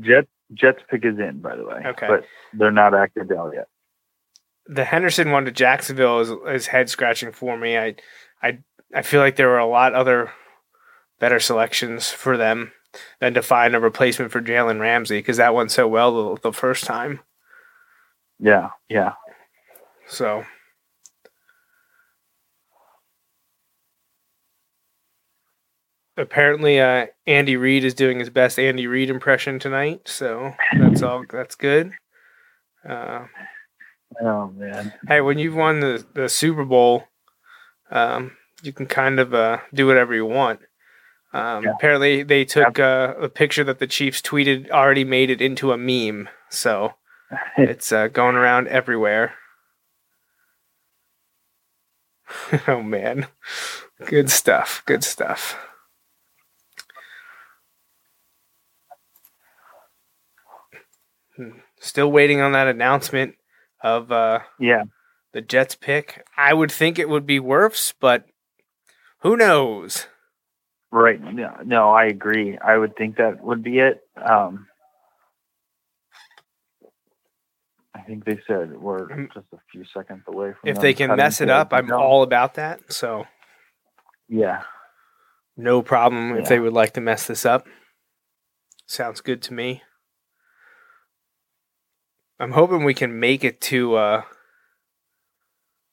Jet 0.00 0.26
Jets 0.54 0.80
pick 0.90 1.04
is 1.04 1.18
in, 1.18 1.40
by 1.40 1.56
the 1.56 1.64
way. 1.64 1.82
Okay. 1.86 2.06
But 2.08 2.24
they're 2.54 2.70
not 2.70 2.94
acted 2.94 3.32
out 3.32 3.52
yet. 3.54 3.68
The 4.68 4.84
Henderson 4.84 5.30
one 5.30 5.44
to 5.44 5.50
Jacksonville 5.50 6.20
is, 6.20 6.30
is 6.48 6.66
head 6.66 6.88
scratching 6.88 7.32
for 7.32 7.56
me. 7.56 7.76
I, 7.76 7.96
I, 8.42 8.58
I 8.94 9.02
feel 9.02 9.20
like 9.20 9.36
there 9.36 9.48
were 9.48 9.58
a 9.58 9.66
lot 9.66 9.94
other 9.94 10.32
better 11.18 11.40
selections 11.40 12.10
for 12.10 12.36
them 12.36 12.72
than 13.20 13.34
to 13.34 13.42
find 13.42 13.74
a 13.74 13.80
replacement 13.80 14.32
for 14.32 14.40
Jalen 14.40 14.80
Ramsey 14.80 15.18
because 15.18 15.36
that 15.36 15.54
went 15.54 15.70
so 15.70 15.86
well 15.86 16.34
the, 16.34 16.40
the 16.42 16.52
first 16.52 16.84
time. 16.84 17.20
Yeah, 18.38 18.70
yeah. 18.88 19.12
So 20.08 20.44
apparently, 26.16 26.80
uh, 26.80 27.06
Andy 27.26 27.56
Reid 27.56 27.84
is 27.84 27.94
doing 27.94 28.18
his 28.18 28.30
best 28.30 28.58
Andy 28.58 28.86
Reid 28.86 29.10
impression 29.10 29.58
tonight. 29.58 30.08
So 30.08 30.52
that's 30.78 31.02
all. 31.02 31.24
That's 31.30 31.54
good. 31.54 31.92
Uh, 32.88 33.24
Oh 34.20 34.48
man. 34.48 34.94
hey, 35.08 35.20
when 35.20 35.38
you've 35.38 35.54
won 35.56 35.80
the, 35.80 36.06
the 36.14 36.28
Super 36.28 36.64
Bowl, 36.64 37.04
um, 37.90 38.36
you 38.62 38.72
can 38.72 38.86
kind 38.86 39.20
of 39.20 39.34
uh, 39.34 39.58
do 39.74 39.86
whatever 39.86 40.14
you 40.14 40.26
want. 40.26 40.60
Um, 41.32 41.64
Yeah. 41.64 41.72
Apparently, 41.72 42.22
they 42.22 42.44
took 42.44 42.78
uh, 42.78 43.14
a 43.20 43.28
picture 43.28 43.64
that 43.64 43.78
the 43.78 43.86
Chiefs 43.86 44.22
tweeted, 44.22 44.70
already 44.70 45.04
made 45.04 45.30
it 45.30 45.42
into 45.42 45.72
a 45.72 45.76
meme. 45.76 46.28
So 46.48 46.94
it's 47.58 47.92
uh, 47.92 48.08
going 48.08 48.36
around 48.36 48.68
everywhere. 48.68 49.34
oh, 52.68 52.82
man. 52.82 53.26
Good 54.04 54.30
stuff. 54.30 54.82
Good 54.86 55.04
stuff. 55.04 55.56
Hmm. 61.36 61.58
Still 61.80 62.10
waiting 62.10 62.40
on 62.40 62.52
that 62.52 62.66
announcement 62.66 63.34
of 63.82 64.10
uh, 64.12 64.40
yeah 64.58 64.84
the 65.32 65.42
Jets 65.42 65.74
pick. 65.74 66.26
I 66.36 66.54
would 66.54 66.72
think 66.72 66.98
it 66.98 67.08
would 67.08 67.26
be 67.26 67.38
worse, 67.38 67.92
but 68.00 68.26
who 69.20 69.36
knows? 69.36 70.06
Right. 70.90 71.20
No, 71.20 71.56
no, 71.64 71.90
I 71.90 72.06
agree. 72.06 72.56
I 72.58 72.78
would 72.78 72.96
think 72.96 73.16
that 73.16 73.42
would 73.42 73.62
be 73.62 73.80
it. 73.80 74.00
Um, 74.16 74.66
I 77.94 78.00
think 78.00 78.24
they 78.24 78.38
said 78.46 78.78
we're 78.78 79.08
just 79.26 79.46
a 79.52 79.58
few 79.70 79.84
seconds 79.92 80.22
away 80.26 80.52
from. 80.52 80.70
If 80.70 80.80
they 80.80 80.94
can 80.94 81.14
mess 81.16 81.40
it 81.40 81.50
up, 81.50 81.72
I'm 81.72 81.92
all 81.92 82.22
about 82.22 82.54
that. 82.54 82.92
So, 82.92 83.26
yeah, 84.28 84.62
no 85.56 85.82
problem 85.82 86.30
yeah. 86.30 86.42
if 86.42 86.48
they 86.48 86.60
would 86.60 86.72
like 86.72 86.94
to 86.94 87.00
mess 87.00 87.26
this 87.26 87.44
up. 87.44 87.66
Sounds 88.86 89.20
good 89.20 89.42
to 89.42 89.54
me. 89.54 89.82
I'm 92.38 92.52
hoping 92.52 92.84
we 92.84 92.94
can 92.94 93.18
make 93.20 93.44
it 93.44 93.60
to 93.62 93.96
uh 93.96 94.22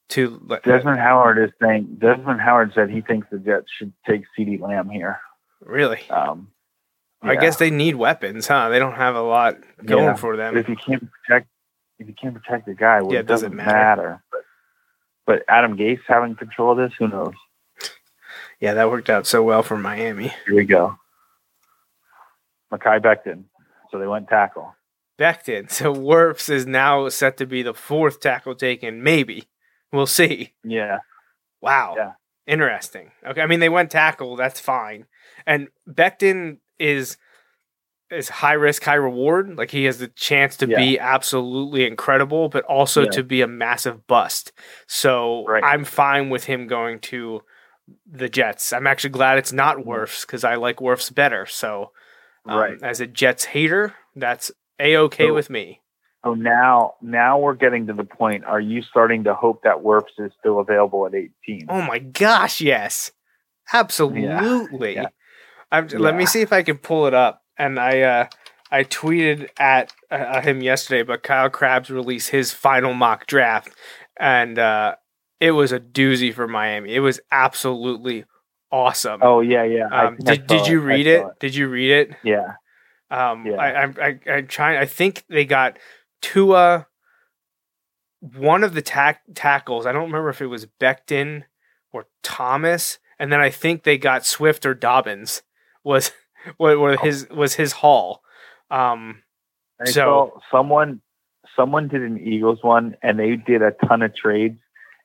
to 0.10 0.40
Desmond 0.64 1.00
Howard 1.00 1.40
is 1.40 1.52
saying. 1.62 1.98
Desmond 2.00 2.40
Howard 2.42 2.72
said 2.76 2.90
he 2.90 3.02
thinks 3.02 3.28
the 3.32 3.40
Jets 3.40 3.68
should 3.78 3.94
take 4.08 4.24
CeeDee 4.38 4.60
Lamb 4.60 4.90
here. 4.90 5.20
really. 5.62 6.02
Um, 6.10 6.50
I 7.22 7.36
guess 7.38 7.56
they 7.56 7.70
need 7.72 7.96
weapons, 7.96 8.48
huh? 8.48 8.68
They 8.68 8.80
don't 8.80 8.96
have 8.96 9.16
a 9.16 9.22
lot 9.22 9.56
going 9.86 10.04
Yeah. 10.04 10.14
for 10.16 10.34
But 10.34 10.38
them. 10.38 10.58
if 10.58 10.68
you 10.68 10.76
can't 10.76 11.10
protect, 11.10 11.48
if 11.98 12.08
you 12.08 12.14
can't 12.14 12.34
protect 12.36 12.66
the 12.66 12.74
guy, 12.74 13.02
well, 13.02 13.14
Yeah, 13.14 13.20
it 13.20 13.22
it 13.22 13.28
doesn't 13.28 13.52
doesn't 13.56 13.66
matter. 13.66 13.78
matter. 14.02 14.24
But, 14.30 14.42
but 15.26 15.44
Adam 15.48 15.78
Gase 15.78 16.02
having 16.06 16.36
control 16.36 16.72
of 16.74 16.78
this, 16.78 16.92
who 17.00 17.08
knows? 17.08 17.34
Yeah, 18.60 18.74
that 18.74 18.90
worked 18.92 19.10
out 19.10 19.26
so 19.26 19.42
well 19.42 19.64
for 19.64 19.78
Miami. 19.78 20.34
Here 20.46 20.56
we 20.56 20.66
go. 20.66 20.98
Mekhi 22.74 23.00
Becton. 23.02 23.46
So 23.90 24.00
they 24.00 24.08
went 24.08 24.28
tackle. 24.28 24.76
Becton. 25.20 25.70
So 25.72 25.94
Wirfs 25.94 26.50
is 26.50 26.66
now 26.66 27.08
set 27.10 27.38
to 27.38 27.46
be 27.46 27.62
the 27.64 27.74
fourth 27.74 28.20
tackle 28.20 28.56
taken. 28.56 29.04
Maybe 29.04 29.46
we'll 29.92 30.08
see. 30.08 30.54
Yeah. 30.64 31.00
Wow. 31.62 31.94
Yeah. 31.98 32.12
Interesting. 32.48 33.12
Okay. 33.26 33.42
I 33.42 33.48
mean, 33.48 33.60
they 33.60 33.70
went 33.70 33.92
tackle. 33.92 34.36
That's 34.36 34.60
fine. 34.60 35.06
And 35.46 35.70
Becton 35.90 36.58
is 36.80 37.18
is 38.12 38.30
high 38.30 38.54
risk, 38.54 38.84
high 38.84 38.94
reward. 38.94 39.58
Like 39.58 39.72
he 39.72 39.86
has 39.86 39.98
the 39.98 40.08
chance 40.10 40.56
to 40.58 40.68
Yeah. 40.68 40.78
be 40.78 41.00
absolutely 41.00 41.88
incredible, 41.88 42.48
but 42.48 42.64
also 42.66 43.04
Yeah. 43.06 43.10
to 43.12 43.24
be 43.24 43.42
a 43.42 43.48
massive 43.48 44.06
bust. 44.06 44.52
So 44.88 45.46
Right. 45.48 45.64
I'm 45.64 45.84
fine 45.84 46.30
with 46.30 46.44
him 46.44 46.68
going 46.68 47.00
to 47.00 47.42
the 48.06 48.30
Jets. 48.30 48.72
I'm 48.72 48.86
actually 48.88 49.10
glad 49.12 49.40
it's 49.40 49.52
not 49.54 49.78
Wirfs 49.78 50.28
because 50.28 50.44
I 50.44 50.56
like 50.56 50.78
Wirfs 50.78 51.14
better. 51.14 51.46
So 51.48 51.92
um, 52.46 52.60
Right. 52.60 52.84
as 52.84 53.00
a 53.02 53.08
Jets 53.08 53.46
hater, 53.46 53.96
that's 54.16 54.52
a 54.80 54.98
okay 54.98 55.28
So- 55.28 55.34
with 55.34 55.50
me. 55.50 55.80
So 56.26 56.36
now, 56.36 56.94
now 57.02 57.38
we're 57.38 57.54
getting 57.54 57.88
to 57.88 57.94
the 57.94 58.06
point. 58.06 58.46
Are 58.46 58.62
you 58.62 58.82
starting 58.82 59.26
to 59.26 59.34
hope 59.34 59.64
that 59.64 59.80
Wirfs 59.84 60.18
is 60.18 60.32
still 60.40 60.62
available 60.62 61.06
at 61.06 61.14
18? 61.14 61.66
Oh 61.68 61.82
my 61.82 62.00
gosh, 62.00 62.62
yes. 62.62 63.12
Absolutely. 63.74 64.96
Yeah. 64.96 65.08
I'm, 65.70 65.88
Let 65.88 66.16
me 66.16 66.26
see 66.26 66.40
if 66.40 66.54
I 66.54 66.64
can 66.64 66.78
pull 66.78 67.08
it 67.08 67.14
up. 67.14 67.42
And 67.58 67.78
I 67.78 68.02
uh, 68.02 68.28
I 68.72 68.84
tweeted 68.84 69.50
at 69.60 69.94
uh, 70.10 70.42
him 70.42 70.62
yesterday, 70.62 71.04
but 71.04 71.24
Kyle 71.24 71.50
Crabbs 71.50 71.90
released 71.92 72.30
his 72.30 72.52
final 72.52 72.94
mock 72.94 73.28
draft, 73.28 73.70
and 74.20 74.58
uh, 74.58 74.96
it 75.40 75.52
was 75.52 75.72
a 75.72 75.80
doozy 75.80 76.34
for 76.34 76.48
Miami. 76.48 76.96
It 76.96 77.02
was 77.02 77.20
absolutely 77.32 78.26
awesome. 78.72 79.20
Oh 79.24 79.42
yeah, 79.42 79.64
yeah. 79.64 79.88
Um, 79.92 80.18
did 80.18 80.48
did 80.48 80.66
you 80.66 80.80
read 80.80 81.06
saw 81.06 81.28
it? 81.28 81.40
Did 81.40 81.54
you 81.54 81.68
read 81.68 81.92
it? 81.92 82.16
Yeah. 82.24 82.54
Um, 83.14 83.46
Yeah. 83.46 83.56
I, 83.56 83.84
I, 83.84 83.86
I, 84.02 84.20
I 84.38 84.42
trying. 84.42 84.78
I 84.78 84.86
think 84.86 85.24
they 85.30 85.46
got 85.46 85.78
Tua. 86.22 86.88
One 88.22 88.64
of 88.64 88.74
the 88.74 88.82
tack 88.82 89.22
tackles. 89.36 89.86
I 89.86 89.92
don't 89.92 90.04
remember 90.06 90.30
if 90.30 90.42
it 90.42 90.48
was 90.48 90.66
Becton 90.66 91.44
or 91.92 92.06
Thomas, 92.24 92.98
and 93.20 93.32
then 93.32 93.42
I 93.42 93.50
think 93.50 93.84
they 93.84 93.98
got 93.98 94.26
Swift 94.26 94.66
or 94.66 94.74
Dobbins. 94.74 95.42
Was 95.84 96.12
what 96.58 96.80
what 96.80 97.00
his 97.02 97.28
was 97.30 97.56
his 97.56 97.74
haul. 97.74 98.24
Um, 98.72 99.24
I 99.80 99.86
So- 99.86 99.94
saw 100.52 100.58
someone 100.58 101.02
someone 101.58 101.88
did 101.90 102.02
an 102.02 102.18
Eagles 102.26 102.60
one 102.64 102.96
and 103.04 103.20
they 103.20 103.36
did 103.36 103.62
a 103.62 103.72
ton 103.86 104.02
of 104.02 104.16
trades 104.16 104.58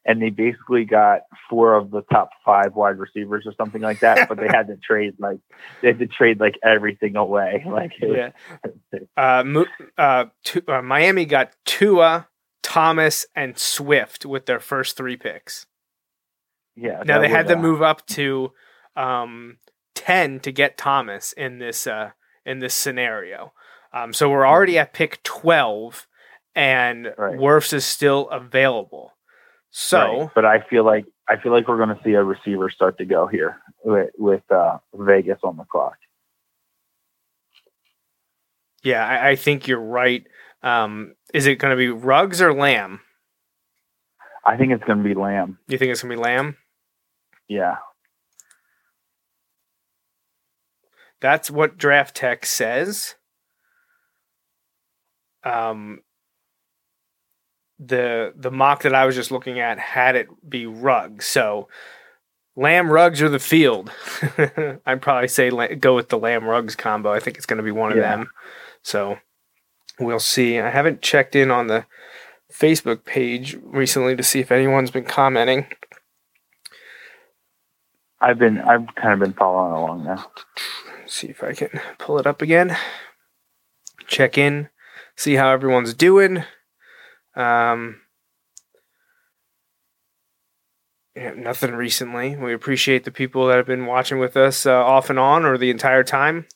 and 0.04 0.22
they 0.22 0.30
basically 0.30 0.84
got 0.84 1.22
four 1.50 1.74
of 1.74 1.90
the 1.90 2.02
top 2.10 2.30
five 2.44 2.74
wide 2.74 2.98
receivers 2.98 3.44
or 3.46 3.52
something 3.56 3.82
like 3.82 4.00
that, 4.00 4.28
but 4.28 4.38
they 4.38 4.46
had 4.48 4.66
to 4.68 4.76
trade 4.82 5.14
like 5.18 5.38
they 5.82 5.88
had 5.88 5.98
to 5.98 6.06
trade 6.06 6.40
like 6.40 6.54
everything 6.64 7.16
away. 7.16 7.62
Like 7.68 7.92
it 8.00 8.08
was- 8.08 8.16
yeah. 8.16 9.00
Uh, 9.16 9.64
uh, 9.98 10.24
uh, 10.66 10.82
Miami 10.82 11.24
got 11.26 11.52
Tua, 11.66 12.28
Thomas, 12.62 13.26
and 13.36 13.58
Swift 13.58 14.24
with 14.24 14.46
their 14.46 14.60
first 14.60 14.96
three 14.96 15.16
picks. 15.16 15.66
yeah. 16.76 17.02
Now 17.04 17.20
they 17.20 17.28
had 17.28 17.48
to 17.48 17.56
move 17.56 17.82
up 17.82 18.06
to 18.08 18.52
um, 18.96 19.58
ten 19.94 20.40
to 20.40 20.52
get 20.52 20.78
Thomas 20.78 21.32
in 21.32 21.58
this 21.58 21.86
uh, 21.86 22.10
in 22.46 22.60
this 22.60 22.74
scenario. 22.74 23.52
Um, 23.92 24.12
so 24.12 24.28
we're 24.30 24.46
already 24.46 24.78
at 24.78 24.92
pick 24.92 25.22
twelve, 25.22 26.06
and 26.54 27.12
Right. 27.16 27.38
Is 27.72 27.84
still 27.84 28.28
available. 28.30 29.12
So 29.70 29.98
right. 29.98 30.30
but 30.34 30.44
I 30.44 30.60
feel 30.68 30.84
like 30.84 31.04
I 31.28 31.36
feel 31.36 31.52
like 31.52 31.68
we're 31.68 31.76
going 31.76 31.94
to 31.94 32.00
see 32.02 32.12
a 32.12 32.22
receiver 32.24 32.70
start 32.70 32.98
to 32.98 33.04
go 33.04 33.26
here 33.26 33.60
with, 33.84 34.10
with 34.16 34.42
uh, 34.50 34.78
Vegas 34.94 35.38
on 35.42 35.56
the 35.56 35.64
clock. 35.64 35.96
yeah, 38.82 39.06
I, 39.06 39.30
I 39.30 39.36
think 39.36 39.68
you're 39.68 39.80
right. 39.80 40.26
Um, 40.62 41.14
is 41.34 41.46
it 41.46 41.56
going 41.56 41.70
to 41.70 41.76
be 41.76 41.88
Ruggs 41.88 42.40
or 42.40 42.52
Lamb? 42.54 43.00
I 44.44 44.56
think 44.56 44.72
it's 44.72 44.84
going 44.84 44.98
to 44.98 45.04
be 45.04 45.14
Lamb. 45.14 45.58
You 45.68 45.76
think 45.78 45.90
it's 45.90 46.02
going 46.02 46.10
to 46.10 46.16
be 46.16 46.22
Lamb? 46.22 46.56
Yeah. 47.48 47.76
That's 51.20 51.50
what 51.50 51.76
Draft 51.76 52.16
Tek 52.16 52.46
says. 52.46 53.16
Um, 55.44 56.00
the 57.78 58.32
the 58.36 58.50
mock 58.50 58.82
that 58.82 58.94
I 58.94 59.04
was 59.06 59.14
just 59.14 59.30
looking 59.30 59.60
at 59.60 59.78
had 59.78 60.16
it 60.16 60.28
be 60.48 60.66
Ruggs. 60.66 61.26
So 61.26 61.68
Lamb 62.56 62.90
Ruggs 62.90 63.22
or 63.22 63.28
the 63.28 63.38
field. 63.38 63.90
I'd 64.86 65.00
probably 65.02 65.28
say 65.28 65.50
la- 65.50 65.68
go 65.78 65.94
with 65.94 66.08
the 66.08 66.18
Lamb 66.18 66.44
Ruggs 66.44 66.74
combo. 66.74 67.12
I 67.12 67.20
think 67.20 67.36
it's 67.36 67.46
going 67.46 67.58
to 67.58 67.62
be 67.62 67.70
one 67.70 67.92
of 67.92 67.98
Yeah. 67.98 68.16
them. 68.16 68.30
So 68.82 69.18
we'll 70.00 70.18
see. 70.20 70.58
I 70.58 70.70
haven't 70.70 71.02
checked 71.02 71.36
in 71.36 71.50
on 71.50 71.68
the 71.68 71.84
Facebook 72.52 73.04
page 73.04 73.56
recently 73.62 74.16
to 74.16 74.22
see 74.22 74.40
if 74.40 74.50
anyone's 74.50 74.90
been 74.90 75.04
commenting. 75.04 75.66
I've 78.20 78.38
been 78.38 78.58
I've 78.58 78.92
kind 78.96 79.12
of 79.14 79.20
been 79.20 79.32
following 79.34 79.72
along 79.72 80.04
now. 80.04 80.26
see 81.06 81.28
if 81.28 81.42
I 81.44 81.52
can 81.52 81.80
pull 81.98 82.18
it 82.18 82.26
up 82.26 82.42
again. 82.42 82.76
Check 84.08 84.36
in, 84.38 84.68
see 85.14 85.34
how 85.34 85.50
everyone's 85.50 85.94
doing. 85.94 86.42
Um, 87.38 88.00
yeah, 91.16 91.32
nothing 91.36 91.74
recently. 91.74 92.36
We 92.36 92.52
appreciate 92.52 93.04
the 93.04 93.10
people 93.10 93.46
that 93.46 93.56
have 93.56 93.66
been 93.66 93.86
watching 93.86 94.18
with 94.18 94.36
us 94.36 94.66
uh, 94.66 94.72
off 94.72 95.08
and 95.10 95.18
on 95.18 95.44
or 95.44 95.56
the 95.56 95.70
entire 95.70 96.04
time. 96.04 96.46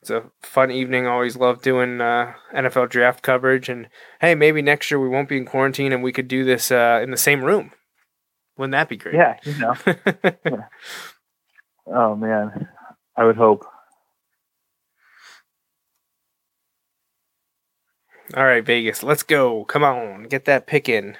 It's 0.00 0.10
a 0.10 0.30
fun 0.42 0.70
evening. 0.70 1.06
Always 1.06 1.36
love 1.36 1.62
doing 1.62 2.00
uh, 2.00 2.34
NFL 2.54 2.90
draft 2.90 3.22
coverage. 3.22 3.68
And 3.68 3.88
hey, 4.20 4.34
maybe 4.34 4.62
next 4.62 4.90
year 4.90 5.00
we 5.00 5.08
won't 5.08 5.28
be 5.28 5.36
in 5.36 5.46
quarantine 5.46 5.92
and 5.92 6.02
we 6.02 6.12
could 6.12 6.28
do 6.28 6.44
this 6.44 6.70
uh, 6.70 7.00
in 7.02 7.10
the 7.10 7.16
same 7.16 7.42
room. 7.42 7.72
Wouldn't 8.56 8.72
that 8.72 8.88
be 8.88 8.96
great? 8.96 9.14
Yeah, 9.14 9.38
you 9.44 9.58
know. 9.58 10.64
Oh 11.92 12.14
man, 12.14 12.68
I 13.16 13.24
would 13.24 13.36
hope. 13.36 13.64
All 18.34 18.44
right, 18.44 18.64
Vegas, 18.64 19.02
let's 19.02 19.22
go. 19.22 19.64
Come 19.64 19.82
on, 19.84 20.24
get 20.24 20.44
that 20.46 20.66
pick 20.66 20.88
in. 20.88 21.16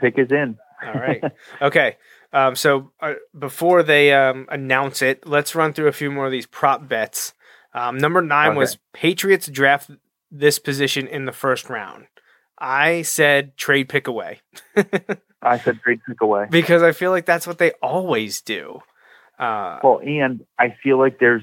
Pick 0.00 0.18
is 0.18 0.30
in. 0.32 0.56
All 0.84 0.94
right. 0.94 1.22
okay. 1.62 1.96
Um, 2.32 2.54
so 2.56 2.92
uh, 3.00 3.14
before 3.38 3.82
they 3.82 4.12
um, 4.12 4.46
announce 4.50 5.02
it, 5.02 5.26
let's 5.26 5.54
run 5.54 5.72
through 5.72 5.88
a 5.88 5.92
few 5.92 6.10
more 6.10 6.26
of 6.26 6.32
these 6.32 6.46
prop 6.46 6.88
bets. 6.88 7.34
Um, 7.74 7.98
number 7.98 8.22
nine 8.22 8.50
Okay. 8.50 8.58
was 8.58 8.78
Patriots 8.92 9.46
draft 9.48 9.90
this 10.30 10.58
position 10.58 11.06
in 11.06 11.24
the 11.24 11.32
first 11.32 11.68
round. 11.68 12.06
I 12.58 13.02
said 13.02 13.56
trade 13.56 13.88
pick 13.88 14.06
away 14.06 14.40
I 15.42 15.58
said 15.58 15.80
trade 15.80 16.00
pick 16.06 16.20
away. 16.20 16.46
because 16.50 16.82
I 16.82 16.92
feel 16.92 17.10
like 17.10 17.24
that's 17.24 17.46
what 17.46 17.56
they 17.58 17.70
always 17.82 18.42
do. 18.42 18.80
Uh, 19.38 19.78
Well, 19.82 20.00
and 20.04 20.44
I 20.58 20.76
feel 20.82 20.98
like 20.98 21.18
there's, 21.18 21.42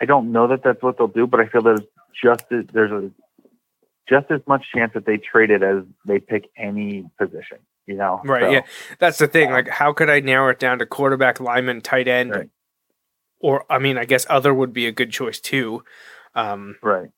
I 0.00 0.04
don't 0.04 0.32
know 0.32 0.48
that 0.48 0.62
that's 0.62 0.82
what 0.82 0.98
they'll 0.98 1.06
do, 1.08 1.26
but 1.26 1.40
I 1.40 1.46
feel 1.46 1.62
there's 1.62 1.80
just 2.22 2.44
as, 2.50 2.64
there's 2.72 2.90
a 2.92 3.10
just 4.08 4.30
as 4.30 4.40
much 4.46 4.64
chance 4.74 4.92
that 4.94 5.06
they 5.06 5.16
trade 5.16 5.50
it 5.50 5.62
as 5.62 5.82
they 6.06 6.18
pick 6.20 6.48
any 6.56 7.08
position. 7.18 7.58
You 7.86 7.94
know, 7.96 8.20
Right, 8.24 8.42
So, 8.42 8.50
yeah. 8.50 8.60
That's 8.98 9.18
the 9.18 9.28
thing. 9.28 9.50
Like, 9.50 9.68
how 9.68 9.92
could 9.92 10.10
I 10.10 10.18
narrow 10.18 10.48
it 10.50 10.58
down 10.58 10.80
to 10.80 10.86
quarterback, 10.86 11.38
lineman, 11.38 11.80
tight 11.82 12.08
end, 12.08 12.30
Right. 12.32 12.50
or 13.38 13.64
I 13.70 13.78
mean, 13.78 13.96
I 13.96 14.04
guess 14.04 14.26
other 14.28 14.52
would 14.52 14.72
be 14.72 14.86
a 14.86 14.92
good 14.92 15.12
choice 15.12 15.38
too. 15.38 15.84
Um, 16.34 16.76
Right. 16.82 17.10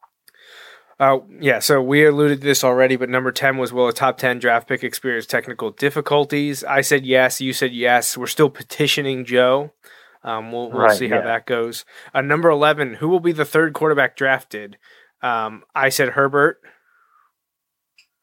Uh, 1.00 1.20
yeah, 1.40 1.60
so 1.60 1.80
we 1.80 2.04
alluded 2.04 2.40
to 2.40 2.44
this 2.44 2.64
already, 2.64 2.96
but 2.96 3.08
number 3.08 3.30
10 3.30 3.56
was 3.56 3.72
will 3.72 3.86
a 3.88 3.92
top 3.92 4.18
10 4.18 4.40
draft 4.40 4.66
pick 4.68 4.82
experience 4.82 5.26
technical 5.26 5.70
difficulties? 5.70 6.64
I 6.64 6.80
said 6.80 7.06
yes. 7.06 7.40
You 7.40 7.52
said 7.52 7.72
yes. 7.72 8.16
We're 8.18 8.26
still 8.26 8.50
petitioning 8.50 9.24
Joe. 9.24 9.72
Um, 10.28 10.52
we'll, 10.52 10.70
we'll 10.70 10.82
Right, 10.82 10.96
see 10.98 11.08
how 11.08 11.16
yeah. 11.16 11.24
that 11.24 11.46
goes. 11.46 11.84
Uh, 12.12 12.20
number 12.20 12.50
11, 12.50 12.94
who 12.94 13.08
will 13.08 13.20
be 13.20 13.32
the 13.32 13.44
third 13.44 13.72
quarterback 13.72 14.16
drafted? 14.16 14.76
Um, 15.22 15.62
I 15.74 15.88
said 15.88 16.10
Herbert. 16.10 16.58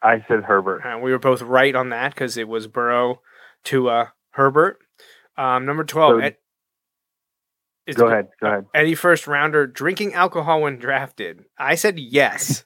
I 0.02 0.24
said 0.28 0.44
Herbert. 0.44 0.82
Uh, 0.86 1.00
we 1.00 1.12
were 1.12 1.20
both 1.20 1.42
right 1.42 1.76
on 1.76 1.90
that 1.90 2.14
because 2.14 2.38
it 2.38 2.48
was 2.48 2.68
Burrow 2.68 3.22
to 3.66 3.90
uh, 3.90 4.08
Herbert. 4.32 4.78
Um, 5.38 5.66
number 5.66 5.84
12. 5.84 6.12
So- 6.12 6.26
Ed- 6.26 6.38
is 7.88 7.96
Go 7.96 8.08
ahead. 8.08 8.30
Go 8.42 8.48
ahead. 8.48 8.66
Any 8.74 8.96
first 8.96 9.28
rounder 9.28 9.68
drinking 9.68 10.14
alcohol 10.16 10.62
when 10.62 10.78
drafted? 10.80 11.46
I 11.58 11.76
said 11.76 12.00
yes. 12.00 12.66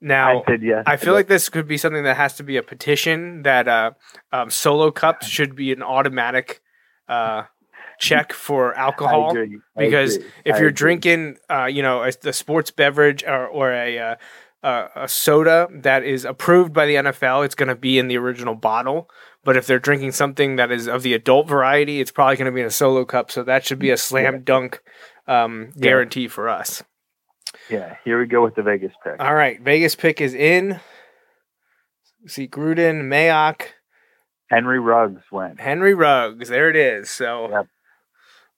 Now, 0.00 0.40
I 0.40 0.44
said 0.46 0.62
yes. 0.62 0.84
I 0.86 0.96
feel 0.96 1.12
like 1.14 1.28
this 1.28 1.48
could 1.50 1.66
be 1.68 1.76
something 1.76 2.04
that 2.04 2.16
has 2.16 2.34
to 2.36 2.42
be 2.42 2.56
a 2.56 2.62
petition 2.62 3.42
that 3.42 3.68
uh, 3.68 3.90
um, 4.32 4.48
solo 4.50 4.90
cups 4.90 5.26
should 5.26 5.54
be 5.54 5.70
an 5.72 5.82
automatic 5.82 6.60
uh, 7.08 7.42
check 7.98 8.32
for 8.32 8.74
alcohol. 8.78 9.34
because. 9.76 10.16
If 10.44 10.56
I 10.56 10.58
you're 10.58 10.68
agree. 10.68 10.72
drinking, 10.72 11.36
uh, 11.50 11.66
you 11.66 11.82
know, 11.82 12.02
a, 12.02 12.12
a 12.24 12.32
sports 12.32 12.70
beverage 12.70 13.24
or, 13.24 13.46
or 13.46 13.72
a, 13.72 13.98
uh, 13.98 14.14
uh, 14.62 14.88
a 14.96 15.08
soda 15.08 15.68
that 15.72 16.04
is 16.04 16.24
approved 16.24 16.72
by 16.72 16.86
the 16.86 16.94
NFL, 16.96 17.44
it's 17.44 17.54
going 17.54 17.68
to 17.68 17.74
be 17.74 17.98
in 17.98 18.08
the 18.08 18.16
original 18.18 18.54
bottle. 18.54 19.08
But 19.44 19.56
if 19.58 19.66
they're 19.66 19.78
drinking 19.78 20.12
something 20.12 20.56
that 20.56 20.70
is 20.72 20.86
of 20.88 21.02
the 21.02 21.12
adult 21.12 21.48
variety, 21.48 22.00
it's 22.00 22.10
probably 22.10 22.36
going 22.36 22.46
to 22.46 22.52
be 22.52 22.60
in 22.62 22.66
a 22.66 22.70
solo 22.70 23.04
cup. 23.04 23.30
So 23.30 23.42
that 23.44 23.64
should 23.66 23.78
be 23.78 23.90
a 23.90 23.96
slam 23.98 24.42
dunk 24.42 24.80
um, 25.26 25.72
Yeah. 25.76 25.82
guarantee 25.82 26.28
for 26.28 26.48
us. 26.48 26.82
yeah, 27.68 27.96
here 28.04 28.18
we 28.18 28.26
go 28.26 28.42
with 28.42 28.54
the 28.54 28.62
Vegas 28.62 28.92
pick. 29.04 29.16
All 29.20 29.34
right, 29.34 29.60
Vegas 29.60 29.94
pick 29.94 30.20
is 30.22 30.32
in. 30.34 30.80
See 32.26 32.48
Gruden, 32.48 33.02
Mayock, 33.04 33.66
Henry 34.50 34.78
Ruggs 34.80 35.22
went. 35.30 35.60
Henry 35.60 35.92
Ruggs. 35.94 36.48
There 36.48 36.70
it 36.70 36.76
is. 36.76 37.10
So 37.10 37.50
Yep. 37.50 37.66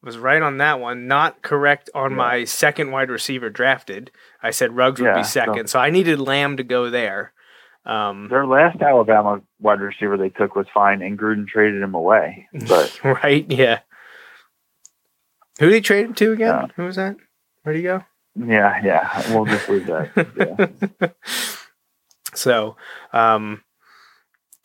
Was 0.07 0.17
right 0.17 0.41
on 0.41 0.57
that 0.59 0.81
one. 0.81 1.07
Not 1.07 1.43
correct 1.43 1.91
on 1.95 2.13
Yeah. 2.13 2.17
my 2.17 2.45
second 2.45 2.93
wide 2.93 3.11
receiver 3.11 3.51
drafted. 3.51 4.11
I 4.43 4.51
said 4.53 4.75
Ruggs 4.77 5.01
would 5.01 5.09
Yeah, 5.09 5.17
be 5.17 5.25
second, 5.25 5.69
so 5.69 5.79
I 5.79 5.91
needed 5.91 6.19
Lamb 6.21 6.57
to 6.57 6.63
go 6.65 6.89
there. 6.89 7.33
Um, 7.85 8.29
Their 8.29 8.47
last 8.47 8.81
Alabama 8.81 9.43
wide 9.61 9.81
receiver 9.81 10.17
they 10.17 10.31
took 10.31 10.57
was 10.57 10.67
fine, 10.73 11.03
and 11.03 11.19
Gruden 11.19 11.47
traded 11.47 11.83
him 11.83 11.95
away. 11.95 12.49
But 12.69 12.99
right, 13.05 13.45
yeah. 13.51 13.81
Who 15.59 15.67
did 15.67 15.75
he 15.77 15.81
trade 15.81 16.07
him 16.07 16.15
to 16.15 16.33
again? 16.33 16.73
Who 16.77 16.85
was 16.85 16.97
that? 16.97 17.17
Where'd 17.63 17.77
he 17.77 17.83
go? 17.83 18.05
yeah, 18.37 18.81
yeah, 18.85 19.35
we'll 19.35 19.47
just 19.47 19.69
leave 19.69 19.87
that. 19.87 20.81
Yeah. 21.01 21.09
so, 22.35 22.77
um, 23.13 23.63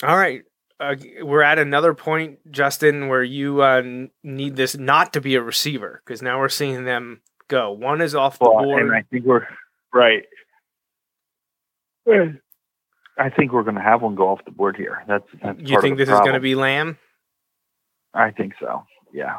all 0.03 0.17
right. 0.17 0.43
Uh, 0.81 0.95
we're 1.21 1.43
at 1.43 1.59
another 1.59 1.93
point, 1.93 2.39
Justin, 2.51 3.07
where 3.07 3.23
you 3.23 3.61
uh, 3.61 3.83
need 4.23 4.55
this 4.55 4.75
not 4.75 5.13
to 5.13 5.21
be 5.21 5.35
a 5.35 5.41
receiver 5.41 6.01
because 6.03 6.23
now 6.23 6.39
we're 6.39 6.49
seeing 6.49 6.85
them 6.85 7.21
go. 7.47 7.71
One 7.71 8.01
is 8.01 8.15
off 8.15 8.39
the 8.39 8.49
Well, 8.49 8.63
board. 8.63 8.81
and 8.81 8.91
I 8.91 9.03
think 9.03 9.23
we're 9.23 9.47
right. 9.93 10.23
I 12.07 13.29
think 13.29 13.51
we're 13.51 13.61
going 13.61 13.75
to 13.75 13.81
have 13.81 14.01
one 14.01 14.15
go 14.15 14.29
off 14.29 14.43
the 14.43 14.51
board 14.51 14.75
here. 14.75 15.03
That's, 15.07 15.27
that's 15.43 15.59
you 15.59 15.79
think 15.81 15.99
this 15.99 16.09
is 16.09 16.19
going 16.21 16.33
to 16.33 16.39
be 16.39 16.55
Lamb? 16.55 16.97
I 18.15 18.31
think 18.31 18.53
so. 18.59 18.83
Yeah, 19.13 19.37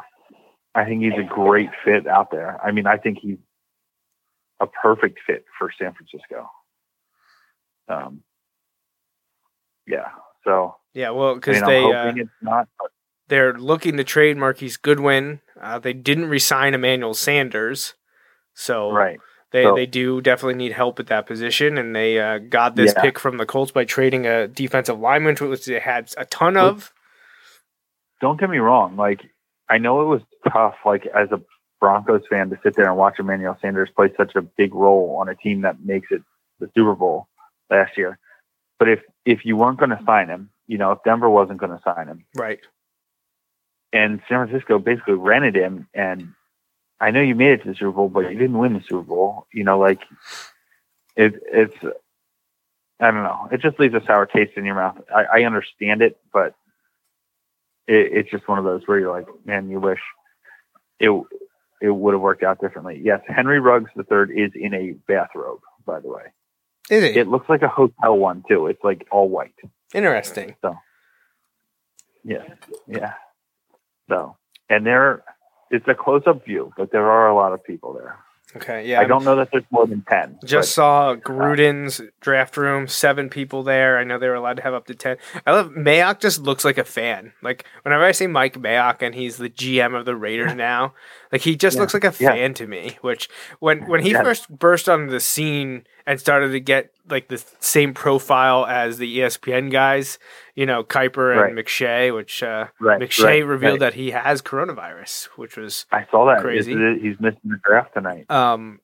I 0.73 0.85
think 0.85 1.03
he's 1.03 1.13
a 1.19 1.27
great 1.27 1.71
fit 1.83 2.07
out 2.07 2.31
there. 2.31 2.57
I 2.65 2.71
mean, 2.71 2.87
I 2.87 2.95
think 2.95 3.17
he's 3.21 3.37
a 4.61 4.67
perfect 4.67 5.19
fit 5.27 5.43
for 5.59 5.69
San 5.77 5.93
Francisco. 5.93 6.49
Um, 7.89 8.21
yeah. 9.85 10.07
So 10.45 10.75
Yeah, 10.93 11.09
well, 11.11 11.31
I 11.31 11.33
because 11.35 11.61
mean, 11.61 11.65
they 11.69 11.83
uh, 11.93 12.13
not. 12.41 12.67
But 12.79 12.91
they're 13.27 13.53
looking 13.53 13.97
to 13.97 14.03
trade 14.03 14.37
Marquise 14.37 14.77
Goodwin. 14.77 15.41
Uh, 15.59 15.79
they 15.79 15.93
didn't 15.93 16.25
resign 16.25 16.73
Emmanuel 16.73 17.13
Sanders, 17.13 17.93
so 18.53 18.91
right. 18.91 19.19
they 19.51 19.63
So- 19.63 19.75
they 19.75 19.85
do 19.85 20.21
definitely 20.21 20.55
need 20.55 20.73
help 20.73 20.99
at 20.99 21.07
that 21.07 21.25
position. 21.25 21.77
And 21.77 21.95
they 21.95 22.19
uh, 22.19 22.37
got 22.37 22.75
this 22.75 22.93
Yeah. 22.95 23.01
pick 23.01 23.17
from 23.19 23.37
the 23.37 23.45
Colts 23.45 23.71
by 23.71 23.85
trading 23.85 24.25
a 24.27 24.47
defensive 24.47 24.99
lineman, 24.99 25.35
which 25.37 25.65
they 25.65 25.79
had 25.79 26.11
a 26.17 26.25
ton 26.25 26.57
of. 26.57 26.93
Don't 28.21 28.39
get 28.39 28.49
me 28.49 28.57
wrong. 28.59 28.95
Like 28.95 29.21
I 29.69 29.77
know 29.77 30.01
it 30.01 30.05
was 30.05 30.21
tough. 30.51 30.75
Like 30.85 31.05
as 31.07 31.31
a 31.31 31.41
Broncos 31.79 32.21
fan 32.29 32.49
to 32.49 32.59
sit 32.63 32.75
there 32.75 32.87
and 32.87 32.97
watch 32.97 33.19
Emmanuel 33.19 33.57
Sanders 33.61 33.89
play 33.95 34.13
such 34.15 34.35
a 34.35 34.41
big 34.41 34.73
role 34.73 35.17
on 35.19 35.27
a 35.27 35.35
team 35.35 35.61
that 35.61 35.83
makes 35.83 36.07
it 36.11 36.21
the 36.59 36.69
Super 36.75 36.95
Bowl 36.95 37.27
last 37.69 37.97
year. 37.97 38.19
But 38.79 38.89
if 38.89 38.99
if 39.25 39.43
you 39.45 39.57
weren't 39.57 39.79
going 39.79 39.89
to 39.89 39.99
sign 40.05 40.27
him, 40.29 40.49
you 40.67 40.77
know, 40.77 40.91
if 40.91 40.99
Denver 41.03 41.29
wasn't 41.29 41.59
going 41.59 41.71
to 41.71 41.81
sign 41.83 42.07
him, 42.07 42.25
Right. 42.35 42.59
and 43.91 44.21
San 44.29 44.47
Francisco 44.47 44.79
basically 44.79 45.15
rented 45.15 45.55
him. 45.55 45.87
And 45.93 46.33
I 46.99 47.11
know 47.11 47.21
you 47.21 47.35
made 47.35 47.51
it 47.51 47.63
to 47.63 47.69
the 47.69 47.75
Super 47.75 47.91
Bowl, 47.91 48.09
but 48.09 48.31
you 48.31 48.37
didn't 48.37 48.57
win 48.57 48.73
the 48.73 48.81
Super 48.81 49.03
Bowl. 49.03 49.47
You 49.53 49.63
know, 49.63 49.77
like 49.79 50.01
it, 51.15 51.33
it's 51.51 51.75
I 52.99 53.11
don't 53.11 53.23
know. 53.23 53.49
It 53.51 53.59
just 53.61 53.79
leaves 53.79 53.93
a 53.93 54.01
sour 54.05 54.25
taste 54.25 54.53
in 54.55 54.65
your 54.65 54.75
mouth. 54.75 54.97
I, 55.13 55.23
I 55.39 55.43
understand 55.43 56.01
it, 56.01 56.17
but 56.31 56.55
it, 57.87 58.11
it's 58.13 58.31
just 58.31 58.47
one 58.47 58.57
of 58.59 58.63
those 58.63 58.83
where 58.87 58.99
you're 58.99 59.11
like, 59.11 59.27
man, 59.45 59.69
you 59.69 59.79
wish 59.79 59.99
it 60.99 61.09
it 61.81 61.89
would 61.89 62.13
have 62.13 62.21
worked 62.21 62.43
out 62.43 62.61
differently. 62.61 63.01
Yes, 63.03 63.19
Henry 63.27 63.59
Ruggs 63.59 63.91
the 63.95 64.03
third 64.03 64.31
is 64.31 64.51
in 64.55 64.73
a 64.73 64.91
bathrobe, 65.07 65.59
by 65.85 65.99
the 65.99 66.07
way. 66.07 66.31
Is 66.89 67.03
it 67.03 67.17
It 67.17 67.27
looks 67.27 67.47
like 67.49 67.61
a 67.61 67.67
hotel 67.67 68.17
one 68.17 68.43
too. 68.47 68.67
It's 68.67 68.83
like 68.83 69.07
all 69.11 69.29
white. 69.29 69.55
interesting? 69.93 70.55
So, 70.61 70.75
yeah, 72.23 72.43
yeah. 72.87 73.13
So, 74.09 74.37
and 74.69 74.85
there, 74.85 75.23
it's 75.71 75.87
a 75.87 75.93
close-up 75.95 76.45
view, 76.45 76.73
but 76.77 76.91
there 76.91 77.09
are 77.09 77.27
a 77.29 77.35
lot 77.35 77.53
of 77.53 77.63
people 77.63 77.93
there. 77.93 78.17
Okay, 78.55 78.87
yeah. 78.87 78.99
I 78.99 79.05
don't 79.05 79.23
know 79.23 79.35
that 79.37 79.49
there's 79.51 79.63
more 79.71 79.87
than 79.87 80.03
ten. 80.07 80.37
Just 80.45 80.73
saw 80.73 81.11
uh, 81.11 81.15
Gruden's 81.15 82.01
draft 82.21 82.55
room, 82.55 82.87
seven 82.87 83.27
people 83.27 83.63
there. 83.63 83.97
I 83.97 84.03
know 84.03 84.19
they 84.19 84.27
were 84.27 84.35
allowed 84.35 84.57
to 84.57 84.61
have 84.61 84.75
up 84.75 84.85
to 84.87 84.93
ten. 84.95 85.17
I 85.47 85.53
love 85.53 85.69
Mayock. 85.71 86.19
Just 86.19 86.39
looks 86.43 86.63
like 86.63 86.77
a 86.77 86.83
fan. 86.83 87.33
Like 87.41 87.65
whenever 87.81 88.03
I 88.03 88.11
see 88.11 88.27
Mike 88.27 88.53
Mayock 88.59 89.01
and 89.01 89.15
he's 89.15 89.37
the 89.37 89.49
GM 89.49 89.97
of 89.97 90.05
the 90.05 90.15
Raiders 90.15 90.53
now, 90.55 90.93
like 91.31 91.41
he 91.41 91.55
just 91.55 91.75
Yeah. 91.77 91.81
looks 91.81 91.95
like 91.95 92.03
a 92.03 92.13
Yeah. 92.19 92.29
fan 92.33 92.53
to 92.55 92.67
me. 92.67 92.97
Which 93.01 93.27
when 93.59 93.87
when 93.87 94.03
he 94.03 94.11
Yeah. 94.11 94.21
first 94.21 94.47
burst 94.55 94.87
onto 94.87 95.09
the 95.09 95.19
scene 95.21 95.87
and 96.05 96.19
started 96.19 96.51
to 96.51 96.59
get 96.59 96.91
like 97.09 97.27
the 97.27 97.43
same 97.59 97.93
profile 97.93 98.65
as 98.65 98.97
the 98.97 99.19
ESPN 99.19 99.71
guys, 99.71 100.19
you 100.55 100.65
know 100.65 100.83
Kiper 100.83 101.31
and 101.31 101.55
Right. 101.55 101.65
McShay, 101.65 102.13
which 102.15 102.41
uh, 102.43 102.67
Right, 102.79 102.99
McShay 103.01 103.23
right, 103.25 103.45
revealed 103.45 103.79
that 103.81 103.93
he 103.93 104.11
has 104.11 104.41
coronavirus, 104.41 105.25
which 105.35 105.57
was 105.57 105.85
I 105.91 106.05
saw 106.11 106.25
that. 106.27 106.41
Crazy. 106.41 106.71
He's 107.01 107.19
missing 107.19 107.39
the 107.45 107.57
draft 107.63 107.93
tonight. 107.93 108.29
um, 108.31 108.79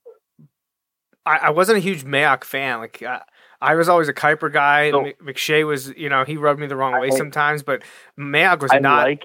I, 1.25 1.37
I 1.43 1.49
wasn't 1.51 1.77
a 1.77 1.81
huge 1.81 2.03
Mayock 2.05 2.43
fan. 2.43 2.79
Like 2.79 3.03
I, 3.03 3.21
I 3.61 3.75
was 3.75 3.89
always 3.89 4.07
a 4.07 4.13
Kiper 4.13 4.51
guy. 4.51 4.91
So- 4.91 5.11
McShay 5.23 5.65
was, 5.67 5.89
you 5.95 6.09
know, 6.09 6.23
he 6.23 6.37
rubbed 6.37 6.59
me 6.59 6.67
the 6.67 6.75
wrong 6.75 6.99
way 6.99 7.07
I- 7.07 7.17
sometimes, 7.17 7.63
but 7.63 7.83
Mayock 8.17 8.61
was 8.61 8.71
I 8.71 8.79
not. 8.79 9.03
like. 9.07 9.23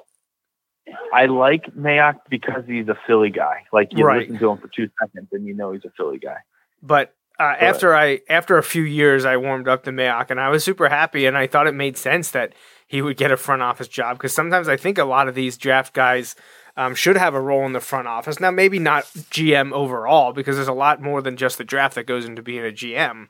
I 1.14 1.26
like 1.26 1.74
Mayock 1.74 2.16
because 2.28 2.64
he's 2.66 2.88
a 2.88 2.98
Philly 3.06 3.30
guy. 3.30 3.64
Like 3.72 3.88
you 3.92 4.06
listen 4.06 4.38
to 4.38 4.50
him 4.50 4.58
for 4.58 4.68
two 4.68 4.90
seconds 5.00 5.28
and 5.32 5.46
you 5.46 5.54
know 5.54 5.72
he's 5.72 5.84
a 5.84 5.90
Philly 5.96 6.18
guy. 6.18 6.36
but 6.82 7.14
uh, 7.38 7.54
after 7.60 7.94
I, 7.94 8.20
after 8.28 8.58
a 8.58 8.62
few 8.62 8.82
years, 8.82 9.24
I 9.24 9.36
warmed 9.36 9.68
up 9.68 9.84
to 9.84 9.90
Mayock, 9.90 10.30
and 10.30 10.40
I 10.40 10.48
was 10.50 10.64
super 10.64 10.88
happy, 10.88 11.26
and 11.26 11.36
I 11.36 11.46
thought 11.46 11.66
it 11.66 11.74
made 11.74 11.96
sense 11.96 12.30
that 12.30 12.54
he 12.86 13.02
would 13.02 13.16
get 13.16 13.32
a 13.32 13.36
front 13.36 13.62
office 13.62 13.88
job 13.88 14.18
because 14.18 14.32
sometimes 14.32 14.68
I 14.68 14.76
think 14.76 14.98
a 14.98 15.04
lot 15.04 15.28
of 15.28 15.34
these 15.34 15.56
draft 15.56 15.94
guys. 15.94 16.34
Um, 16.76 16.96
should 16.96 17.16
have 17.16 17.34
a 17.34 17.40
role 17.40 17.64
in 17.66 17.72
the 17.72 17.78
front 17.78 18.08
office. 18.08 18.40
Now, 18.40 18.50
maybe 18.50 18.80
not 18.80 19.04
GM 19.04 19.70
overall, 19.70 20.32
because 20.32 20.56
there's 20.56 20.66
a 20.66 20.72
lot 20.72 21.00
more 21.00 21.22
than 21.22 21.36
just 21.36 21.56
the 21.56 21.62
draft 21.62 21.94
that 21.94 22.08
goes 22.08 22.24
into 22.24 22.42
being 22.42 22.66
a 22.66 22.72
GM. 22.72 23.28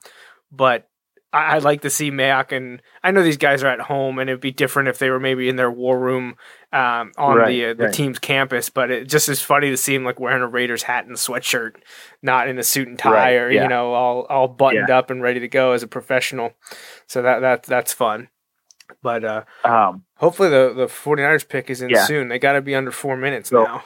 But 0.50 0.88
I, 1.34 1.56
I'd 1.56 1.62
like 1.64 1.82
to 1.82 1.90
see 1.90 2.10
Mayock, 2.10 2.52
and 2.52 2.80
I 3.02 3.10
know 3.10 3.22
these 3.22 3.36
guys 3.36 3.62
are 3.62 3.68
at 3.68 3.80
home, 3.80 4.18
and 4.18 4.30
it'd 4.30 4.40
be 4.40 4.52
different 4.52 4.88
if 4.88 4.98
they 4.98 5.10
were 5.10 5.18
maybe 5.20 5.48
in 5.48 5.56
their 5.56 5.70
war 5.70 5.98
room 5.98 6.36
um, 6.72 7.12
on 7.18 7.36
Right, 7.36 7.48
the 7.48 7.64
uh, 7.66 7.74
the 7.74 7.84
right. 7.86 7.92
team's 7.92 8.18
campus. 8.18 8.68
But 8.70 8.90
it 8.90 9.08
just 9.08 9.28
is 9.28 9.42
funny 9.42 9.70
to 9.70 9.76
see 9.76 9.94
him 9.94 10.04
like 10.04 10.20
wearing 10.20 10.42
a 10.42 10.46
Raiders 10.48 10.84
hat 10.84 11.06
and 11.06 11.16
sweatshirt, 11.16 11.72
not 12.22 12.48
in 12.48 12.58
a 12.58 12.62
suit 12.62 12.88
and 12.88 12.98
tie, 12.98 13.10
Right, 13.12 13.32
or 13.34 13.50
yeah. 13.50 13.64
you 13.64 13.68
know, 13.68 13.92
all 13.92 14.22
all 14.30 14.48
buttoned 14.48 14.90
up 14.90 15.10
and 15.10 15.22
ready 15.22 15.40
to 15.40 15.48
go 15.48 15.72
as 15.72 15.82
a 15.82 15.88
professional. 15.88 16.52
So 17.06 17.20
that 17.22 17.40
that 17.40 17.62
that's 17.64 17.92
fun. 17.92 18.28
But 19.02 19.24
uh, 19.24 19.44
Um, 19.64 20.04
hopefully 20.16 20.50
the 20.50 20.72
the 20.74 20.86
49ers 20.86 21.48
pick 21.48 21.68
is 21.70 21.82
in 21.82 21.90
Yeah. 21.90 22.04
soon. 22.04 22.28
They 22.28 22.38
got 22.38 22.52
to 22.52 22.60
be 22.62 22.74
under 22.74 22.90
four 22.92 23.16
minutes 23.16 23.48
So- 23.48 23.64
now. 23.64 23.84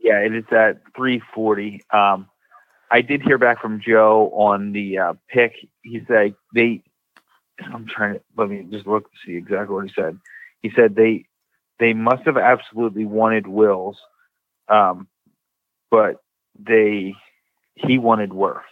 yeah, 0.00 0.18
it 0.20 0.34
is 0.34 0.44
at 0.52 0.82
three 0.96 1.22
forty. 1.34 1.82
Um, 1.92 2.28
I 2.90 3.02
did 3.02 3.22
hear 3.22 3.38
back 3.38 3.60
from 3.60 3.80
Joe 3.80 4.30
on 4.34 4.72
the 4.72 4.98
uh, 4.98 5.14
pick. 5.28 5.54
He 5.82 6.02
said 6.08 6.34
they. 6.54 6.82
I'm 7.60 7.86
trying 7.86 8.14
to 8.14 8.20
let 8.36 8.48
me 8.48 8.66
just 8.70 8.86
look 8.86 9.10
to 9.10 9.16
see 9.26 9.34
exactly 9.36 9.74
what 9.74 9.86
he 9.86 9.92
said. 9.94 10.18
He 10.62 10.70
said 10.74 10.94
they 10.94 11.26
they 11.78 11.92
must 11.92 12.22
have 12.24 12.36
absolutely 12.36 13.04
wanted 13.04 13.46
Wills, 13.46 13.98
um, 14.68 15.08
but 15.90 16.22
they 16.58 17.14
he 17.74 17.98
wanted 17.98 18.30
Wirfs. 18.30 18.62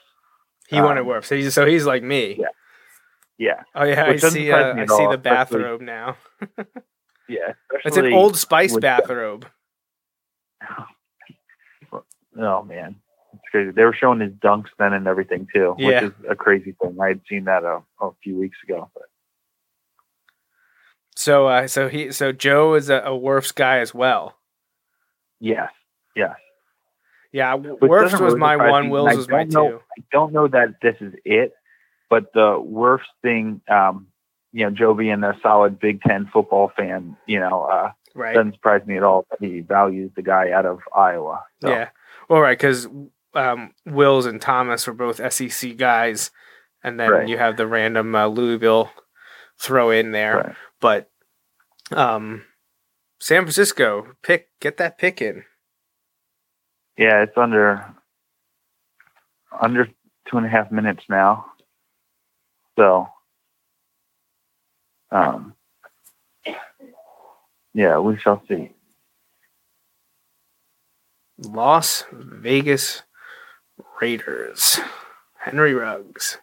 He 0.69 0.81
wanted 0.81 1.01
um, 1.03 1.07
work. 1.07 1.25
So 1.25 1.37
he's 1.37 1.55
so 1.55 1.67
he's 1.67 1.87
like 1.87 2.03
me. 2.03 2.37
Yeah. 2.39 2.47
Yeah, 3.39 3.63
Oh 3.75 3.85
yeah, 3.85 4.09
Which 4.09 4.25
I 4.25 4.29
see. 4.31 4.51
Uh, 4.51 4.57
I 4.57 4.81
at 4.81 4.91
see 4.91 5.07
the 5.11 5.19
bathrobe 5.19 5.83
now. 5.83 6.17
yeah. 7.29 7.53
It's 7.85 7.97
an 7.97 8.11
Old 8.15 8.39
Spice 8.39 8.77
bathrobe. 8.77 9.47
Oh 12.39 12.63
man, 12.65 12.97
crazy. 13.51 13.71
They 13.71 13.85
were 13.85 13.93
showing 13.95 14.21
his 14.21 14.33
dunks 14.33 14.69
then 14.79 14.93
and 14.93 15.07
everything 15.07 15.47
too, 15.53 15.75
Yeah. 15.79 16.03
which 16.03 16.11
is 16.13 16.17
a 16.29 16.35
crazy 16.37 16.75
thing. 16.81 16.97
I 17.01 17.09
had 17.09 17.21
seen 17.29 17.45
that 17.45 17.63
a, 17.65 17.81
a 18.01 18.11
few 18.23 18.39
weeks 18.39 18.59
ago. 18.69 18.91
But 18.95 19.05
So 21.15 21.47
uh, 21.47 21.67
so 21.67 21.89
he 21.89 22.13
so 22.13 22.33
Joe 22.33 22.75
is 22.75 22.91
a, 22.91 22.97
a 22.97 23.11
Wirfs 23.11 23.55
guy 23.55 23.79
as 23.79 23.95
well. 23.95 24.37
yes, 25.41 25.71
yes. 26.15 26.37
Yeah, 27.33 27.55
Which 27.55 27.81
Wirfs 27.81 28.13
was 28.13 28.21
really 28.21 28.39
my 28.39 28.57
one. 28.57 28.85
me. 28.85 28.91
Wills 28.91 29.09
I 29.11 29.15
was 29.15 29.29
my 29.29 29.45
know- 29.45 29.69
two. 29.71 29.81
I 29.99 30.03
don't 30.13 30.33
know 30.33 30.49
that 30.49 30.77
this 30.81 30.97
is 31.01 31.13
it, 31.25 31.53
but 32.09 32.33
the 32.33 32.59
worst 32.59 33.09
thing, 33.21 33.61
um, 33.69 34.07
you 34.53 34.65
know, 34.65 34.71
Joe 34.71 34.95
being 34.95 35.23
a 35.23 35.35
solid 35.43 35.79
Big 35.79 36.01
Ten 36.01 36.31
football 36.33 36.73
fan, 36.77 37.17
you 37.27 37.41
know, 37.41 37.65
uh, 37.65 37.93
Right. 38.15 38.35
doesn't 38.35 38.55
surprise 38.55 38.87
me 38.87 38.97
at 38.97 39.03
all 39.03 39.27
that 39.31 39.41
he 39.47 39.61
values 39.61 40.11
the 40.17 40.23
guy 40.23 40.51
out 40.51 40.65
of 40.65 40.79
Iowa. 40.97 41.45
So, 41.61 41.69
Yeah. 41.69 41.91
Well, 42.31 42.41
right, 42.41 42.57
because 42.57 42.89
um, 43.37 43.73
Wills 43.85 44.27
and 44.27 44.41
Thomas 44.41 44.87
were 44.87 44.93
both 44.95 45.21
SEC 45.33 45.77
guys, 45.77 46.31
and 46.83 46.99
then 46.99 47.11
Right. 47.11 47.29
you 47.29 47.39
have 47.39 47.57
the 47.57 47.67
random 47.67 48.15
uh, 48.15 48.27
Louisville 48.27 48.91
throw 49.59 49.91
in 49.91 50.13
there. 50.13 50.37
Right. 50.39 50.57
But 50.81 51.11
um, 51.93 52.45
San 53.21 53.43
Francisco 53.43 54.09
pick 54.23 54.49
get 54.61 54.77
that 54.79 54.99
pick 54.99 55.21
in. 55.23 55.45
Yeah, 56.99 57.23
it's 57.23 57.37
under 57.37 57.95
under 59.61 59.87
two 60.29 60.37
and 60.39 60.47
a 60.47 60.49
half 60.49 60.73
minutes 60.73 61.05
now. 61.09 61.47
So, 62.79 63.07
um, 65.11 65.55
yeah, 67.75 67.99
we 67.99 68.19
shall 68.19 68.43
see. 68.49 68.73
Las 71.39 72.05
Vegas 72.13 73.03
Raiders. 74.01 74.79
Henry 75.39 75.75
Ruggs. 75.75 76.39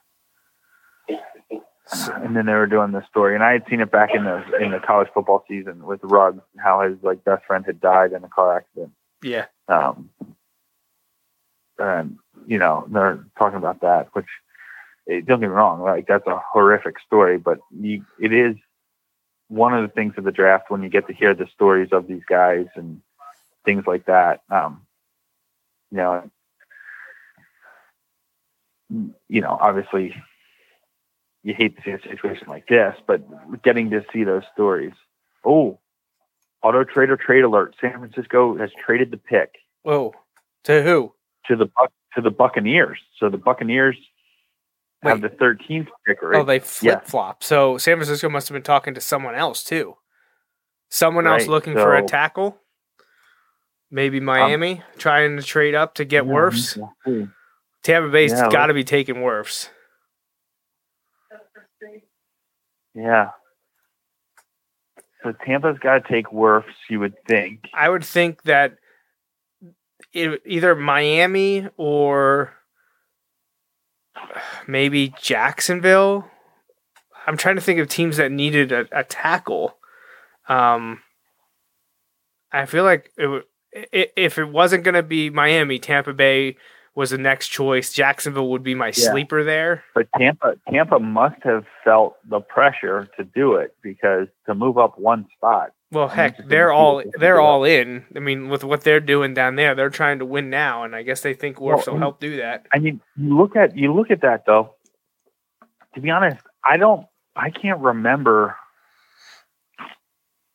So- 1.85 2.13
And 2.13 2.35
then 2.35 2.45
they 2.45 2.53
were 2.53 2.65
doing 2.65 2.91
this 2.91 3.05
story, 3.07 3.35
and 3.35 3.43
I 3.43 3.51
had 3.51 3.65
seen 3.69 3.81
it 3.81 3.91
back 3.91 4.15
in 4.15 4.23
the 4.23 4.41
in 4.59 4.71
the 4.71 4.79
college 4.79 5.09
football 5.13 5.43
season 5.47 5.85
with 5.85 5.99
Ruggs, 6.03 6.41
and 6.53 6.61
how 6.63 6.81
his 6.81 6.97
like 7.03 7.23
best 7.23 7.45
friend 7.45 7.65
had 7.65 7.81
died 7.81 8.13
in 8.13 8.23
a 8.23 8.29
car 8.29 8.57
accident. 8.57 8.93
yeah. 9.21 9.45
Um, 9.67 10.09
and 11.77 12.17
you 12.47 12.57
know 12.57 12.85
they're 12.89 13.25
talking 13.37 13.57
about 13.57 13.81
that, 13.81 14.07
which 14.13 14.25
eh, 15.09 15.19
don't 15.25 15.39
get 15.41 15.47
me 15.49 15.53
wrong, 15.55 15.81
like 15.81 16.07
that's 16.07 16.25
a 16.25 16.41
horrific 16.51 16.95
story, 17.05 17.37
but 17.37 17.59
you, 17.77 18.05
it 18.19 18.31
is 18.33 18.55
one 19.49 19.73
of 19.73 19.81
the 19.87 19.93
things 19.93 20.13
of 20.17 20.23
the 20.23 20.31
draft 20.31 20.71
when 20.71 20.81
you 20.83 20.89
get 20.89 21.05
to 21.07 21.13
hear 21.13 21.35
the 21.35 21.47
stories 21.53 21.89
of 21.91 22.07
these 22.07 22.23
guys 22.27 22.65
and 22.75 23.01
things 23.65 23.83
like 23.85 24.05
that. 24.05 24.41
Um, 24.49 24.85
you 25.91 25.97
know, 25.97 26.29
you 28.89 29.41
know, 29.41 29.57
obviously 29.59 30.15
you 31.43 31.53
hate 31.53 31.75
to 31.77 31.83
see 31.83 31.91
a 31.91 32.01
situation 32.01 32.47
like 32.47 32.67
this, 32.67 32.95
but 33.07 33.21
getting 33.63 33.89
to 33.91 34.05
see 34.13 34.23
those 34.23 34.43
stories. 34.53 34.93
Oh, 35.45 35.79
auto 36.61 36.83
trader 36.83 37.17
trade 37.17 37.43
alert! 37.43 37.75
San 37.81 37.99
Francisco 37.99 38.57
has 38.57 38.69
traded 38.85 39.11
the 39.11 39.17
pick 39.17 39.55
Whoa. 39.83 40.13
To 40.63 40.81
who? 40.81 41.13
to 41.47 41.55
the 41.55 41.67
to 42.15 42.21
the 42.21 42.31
Buccaneers. 42.31 42.99
So 43.19 43.29
the 43.29 43.37
Buccaneers 43.37 43.97
have 45.01 45.21
the 45.21 45.29
13th 45.29 45.87
pick. 46.07 46.21
Right? 46.21 46.39
Oh, 46.39 46.43
they 46.43 46.59
flip 46.59 47.05
flop. 47.05 47.43
So 47.43 47.77
San 47.77 47.97
Francisco 47.97 48.29
must 48.29 48.47
have 48.47 48.53
been 48.53 48.63
talking 48.63 48.93
to 48.93 49.01
someone 49.01 49.35
else 49.35 49.63
too. 49.63 49.97
Someone 50.89 51.27
else 51.27 51.41
Right, 51.41 51.49
looking 51.49 51.73
for 51.73 51.95
a 51.95 52.05
tackle. 52.05 52.57
Maybe 53.89 54.19
um, 54.19 54.25
Miami 54.25 54.83
trying 54.97 55.37
to 55.37 55.43
trade 55.43 55.75
up 55.75 55.95
to 55.95 56.05
get 56.05 56.25
Yeah, 56.25 56.49
see. 57.05 57.27
Tampa 57.83 58.09
Bay's 58.09 58.31
Yeah, 58.31 58.49
got 58.49 58.67
to 58.67 58.73
be 58.73 58.83
taking 58.83 59.15
Wirfs. 59.15 59.69
Yeah. 62.95 63.29
So 65.23 65.33
Tampa's 65.45 65.77
got 65.79 66.05
to 66.05 66.13
take 66.13 66.27
Wirfs, 66.27 66.73
you 66.89 66.99
would 66.99 67.15
think. 67.27 67.61
I 67.73 67.89
would 67.89 68.03
think 68.03 68.43
that 68.43 68.77
it, 70.11 70.41
either 70.45 70.75
Miami 70.75 71.67
or 71.77 72.53
maybe 74.67 75.13
Jacksonville. 75.19 76.29
I'm 77.25 77.37
trying 77.37 77.55
to 77.55 77.61
think 77.61 77.79
of 77.79 77.87
teams 77.87 78.17
that 78.17 78.31
needed 78.31 78.71
a, 78.71 78.85
a 78.91 79.03
tackle. 79.03 79.77
Um, 80.47 80.99
I 82.51 82.65
feel 82.65 82.83
like 82.83 83.11
it, 83.17 84.13
if 84.15 84.37
it 84.37 84.45
wasn't 84.45 84.83
going 84.83 84.93
to 84.93 85.03
be 85.03 85.29
Miami, 85.29 85.79
Tampa 85.79 86.13
Bay 86.13 86.57
was 86.95 87.09
the 87.09 87.17
next 87.17 87.47
choice. 87.49 87.91
Jacksonville 87.91 88.49
would 88.49 88.63
be 88.63 88.75
my 88.75 88.87
Yeah. 88.87 89.11
sleeper 89.11 89.43
there. 89.43 89.83
But 89.95 90.07
Tampa 90.17 90.55
Tampa 90.69 90.99
must 90.99 91.41
have 91.43 91.65
felt 91.83 92.17
the 92.27 92.39
pressure 92.39 93.07
to 93.17 93.23
do 93.23 93.55
it 93.55 93.75
because 93.81 94.27
to 94.45 94.53
move 94.55 94.77
up 94.77 94.97
one 94.99 95.27
spot. 95.35 95.71
Well, 95.91 96.07
heck, 96.07 96.37
they're 96.47 96.71
all 96.71 97.03
they're 97.19 97.39
all 97.39 97.63
in. 97.63 98.05
I 98.15 98.19
mean, 98.19 98.49
with 98.49 98.63
what 98.63 98.81
they're 98.81 98.99
doing 98.99 99.33
down 99.33 99.55
there, 99.55 99.75
they're 99.75 99.91
trying 99.91 100.19
to 100.19 100.25
win 100.25 100.49
now, 100.49 100.83
and 100.83 100.95
I 100.95 101.03
guess 101.03 101.21
they 101.21 101.33
think 101.35 101.57
Wirfs 101.57 101.85
Well, 101.85 101.95
will 101.95 101.99
help 101.99 102.19
do 102.19 102.37
that. 102.37 102.65
I 102.73 102.79
mean, 102.79 102.99
you 103.15 103.37
look 103.37 103.55
at 103.55 103.75
you 103.77 103.93
look 103.93 104.09
at 104.09 104.21
that 104.21 104.45
though. 104.45 104.75
To 105.95 106.01
be 106.01 106.09
honest, 106.09 106.37
I 106.65 106.77
don't. 106.77 107.05
I 107.35 107.49
can't 107.49 107.79
remember. 107.79 108.55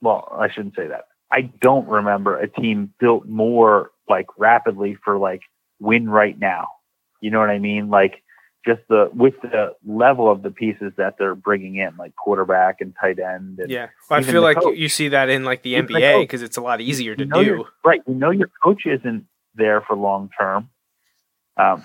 Well, 0.00 0.28
I 0.38 0.48
shouldn't 0.50 0.74
say 0.76 0.86
that. 0.88 1.06
I 1.30 1.42
don't 1.60 1.86
remember 1.88 2.38
a 2.38 2.48
team 2.48 2.92
built 2.98 3.26
more 3.26 3.90
like 4.08 4.26
rapidly 4.38 4.96
for 5.04 5.18
like 5.18 5.42
win 5.80 6.08
right 6.08 6.38
now. 6.38 6.68
You 7.20 7.30
know 7.30 7.40
what 7.40 7.50
I 7.50 7.58
mean? 7.58 7.90
Like 7.90 8.22
just 8.66 8.80
the 8.88 9.10
with 9.12 9.34
the 9.42 9.74
level 9.86 10.30
of 10.30 10.42
the 10.42 10.50
pieces 10.50 10.92
that 10.96 11.14
they're 11.18 11.34
bringing 11.34 11.76
in, 11.76 11.96
like 11.96 12.14
quarterback 12.16 12.80
and 12.80 12.94
tight 13.00 13.18
end. 13.18 13.58
And, 13.60 13.70
Yeah, 13.70 13.88
well, 14.10 14.20
I 14.20 14.22
feel 14.22 14.42
like 14.42 14.60
coach. 14.60 14.76
you 14.76 14.88
see 14.88 15.08
that 15.08 15.28
in 15.28 15.44
like 15.44 15.62
the 15.62 15.70
Even 15.70 15.86
NBA 15.86 16.22
because 16.22 16.42
it's 16.42 16.56
a 16.56 16.60
lot 16.60 16.80
easier 16.80 17.14
to 17.16 17.24
you 17.24 17.28
know 17.28 17.44
do. 17.44 17.66
right. 17.84 18.02
You 18.06 18.14
know 18.14 18.30
your 18.30 18.50
coach 18.62 18.82
isn't 18.86 19.26
there 19.54 19.80
for 19.80 19.96
long 19.96 20.30
term. 20.38 20.68
Um, 21.56 21.84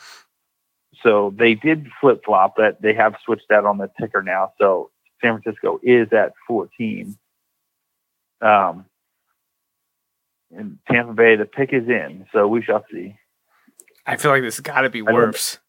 so 1.04 1.34
they 1.38 1.56
did 1.56 1.88
flip 2.00 2.24
flop 2.26 2.56
that 2.58 2.82
they 2.82 2.94
have 2.94 3.16
switched 3.26 3.48
that 3.50 3.66
on 3.66 3.78
the 3.78 3.90
ticker 4.00 4.22
now. 4.22 4.54
So 4.60 4.92
San 5.22 5.42
Francisco 5.42 5.80
is 5.84 6.08
at 6.14 6.34
14. 6.48 7.18
Um, 8.42 8.86
and 10.52 10.78
Tampa 10.90 11.14
Bay, 11.14 11.36
the 11.36 11.46
pick 11.46 11.74
is 11.74 11.88
in. 11.88 12.26
So 12.32 12.48
we 12.48 12.62
shall 12.62 12.86
see. 12.92 13.16
I 14.06 14.18
feel 14.18 14.32
like 14.32 14.42
this 14.42 14.60
got 14.60 14.82
to 14.82 14.90
be 14.90 15.02
don't- 15.02 15.60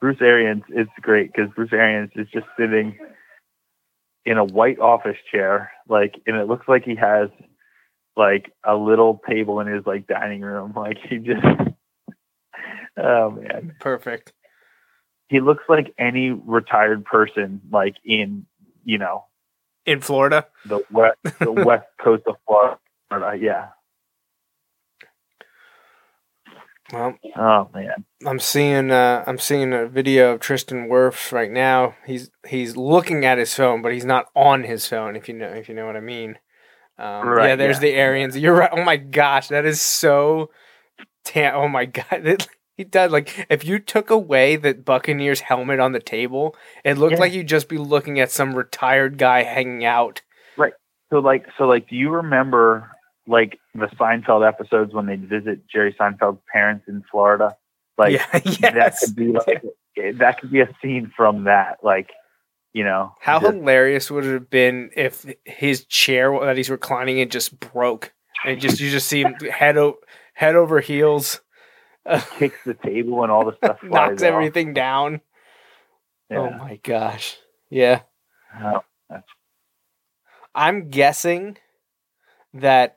Bruce 0.00 0.20
Arians 0.20 0.64
is 0.68 0.86
great 1.00 1.32
because 1.32 1.50
Bruce 1.54 1.72
Arians 1.72 2.10
is 2.14 2.26
just 2.32 2.46
sitting 2.58 2.98
in 4.26 4.36
a 4.38 4.44
white 4.44 4.78
office 4.78 5.16
chair, 5.30 5.70
like, 5.88 6.14
and 6.26 6.36
it 6.36 6.46
looks 6.46 6.66
like 6.68 6.84
he 6.84 6.94
has 6.96 7.28
like 8.16 8.52
a 8.64 8.76
little 8.76 9.20
table 9.28 9.60
in 9.60 9.66
his 9.66 9.84
like 9.86 10.06
dining 10.06 10.40
room. 10.42 10.72
Like 10.76 10.98
he 11.08 11.18
just, 11.18 11.44
oh 12.98 13.30
man, 13.30 13.74
Perfect. 13.80 14.32
he 15.28 15.40
looks 15.40 15.64
like 15.68 15.94
any 15.98 16.30
retired 16.30 17.04
person, 17.04 17.60
like 17.70 17.96
in 18.04 18.46
you 18.84 18.98
know 18.98 19.24
In 19.86 20.00
Florida, 20.00 20.46
the 20.66 20.84
west 20.90 21.16
the 21.40 21.52
west 21.64 21.86
coast 22.00 22.24
of 22.26 22.36
Florida. 22.46 22.78
Yeah. 23.40 23.68
Well, 26.92 27.14
Oh 27.36 27.68
man. 27.74 28.04
I'm 28.26 28.38
seeing 28.38 28.90
uh, 28.90 29.24
I'm 29.26 29.38
seeing 29.38 29.72
a 29.72 29.86
video 29.86 30.32
of 30.34 30.40
Tristan 30.40 30.88
Wirfs 30.88 31.32
right 31.32 31.50
now. 31.50 31.94
He's 32.06 32.30
he's 32.46 32.76
looking 32.76 33.24
at 33.24 33.38
his 33.38 33.54
phone, 33.54 33.82
but 33.82 33.92
he's 33.92 34.04
not 34.04 34.26
on 34.34 34.64
his 34.64 34.86
phone. 34.86 35.16
If 35.16 35.28
you 35.28 35.34
know 35.34 35.46
if 35.48 35.68
you 35.68 35.74
know 35.74 35.86
what 35.86 35.96
I 35.96 36.00
mean. 36.00 36.38
Um, 36.96 37.26
Right, 37.28 37.48
yeah, 37.48 37.56
there's 37.56 37.76
yeah. 37.76 37.80
the 37.90 37.94
Arians. 37.94 38.36
You're 38.38 38.54
right. 38.54 38.70
Oh 38.72 38.84
my 38.84 38.96
gosh, 38.96 39.48
that 39.48 39.64
is 39.64 39.80
so. 39.80 40.50
Tan- 41.24 41.54
oh 41.54 41.68
my 41.68 41.84
god, 41.86 42.46
he 42.76 42.84
does 42.84 43.10
like 43.10 43.46
if 43.50 43.64
you 43.64 43.78
took 43.78 44.10
away 44.10 44.56
the 44.56 44.74
Buccaneers 44.74 45.40
helmet 45.40 45.80
on 45.80 45.92
the 45.92 46.00
table, 46.00 46.54
it 46.84 46.98
looked 46.98 47.14
Yeah. 47.14 47.18
like 47.20 47.32
you'd 47.32 47.48
just 47.48 47.68
be 47.68 47.78
looking 47.78 48.20
at 48.20 48.30
some 48.30 48.54
retired 48.54 49.16
guy 49.18 49.42
hanging 49.42 49.84
out. 49.84 50.22
Right. 50.56 50.74
So 51.10 51.18
like 51.18 51.46
so 51.58 51.64
like 51.64 51.88
do 51.88 51.96
you 51.96 52.10
remember 52.10 52.90
like 53.26 53.58
the 53.74 53.86
Seinfeld 53.98 54.46
episodes 54.46 54.92
when 54.92 55.06
they 55.06 55.16
visit 55.16 55.66
Jerry 55.68 55.94
Seinfeld's 55.98 56.40
parents 56.52 56.86
in 56.88 57.02
Florida? 57.10 57.56
Like 57.96 58.12
yeah, 58.12 58.26
that 58.72 58.96
could 59.00 59.16
be 59.16 59.32
like 59.32 59.62
that 60.18 60.40
could 60.40 60.50
be 60.50 60.60
a 60.60 60.68
scene 60.82 61.12
from 61.16 61.44
that. 61.44 61.78
Like, 61.82 62.10
you 62.72 62.82
know, 62.84 63.14
How 63.20 63.38
just- 63.40 63.54
hilarious 63.54 64.10
would 64.10 64.24
it 64.24 64.32
have 64.34 64.50
been 64.50 64.90
if 64.96 65.24
his 65.44 65.84
chair 65.86 66.38
that 66.40 66.56
he's 66.56 66.70
reclining 66.70 67.18
in 67.18 67.28
just 67.30 67.58
broke 67.60 68.12
and 68.44 68.60
just 68.60 68.80
you 68.80 68.90
just 68.90 69.06
see 69.08 69.22
him 69.22 69.34
head 69.50 69.76
o- 69.78 69.98
head 70.34 70.56
over 70.56 70.80
heels, 70.80 71.40
kicks 72.38 72.58
the 72.66 72.74
table 72.74 73.22
and 73.22 73.30
all 73.32 73.44
the 73.44 73.56
stuff 73.56 73.78
flies 73.80 73.90
knocks 73.90 74.22
off. 74.22 74.28
everything 74.28 74.74
down. 74.74 75.20
Oh 76.32 76.50
my 76.50 76.80
gosh! 76.82 77.36
Yeah, 77.70 78.00
Oh, 78.60 78.82
I'm 80.54 80.88
guessing 80.90 81.58
that 82.54 82.96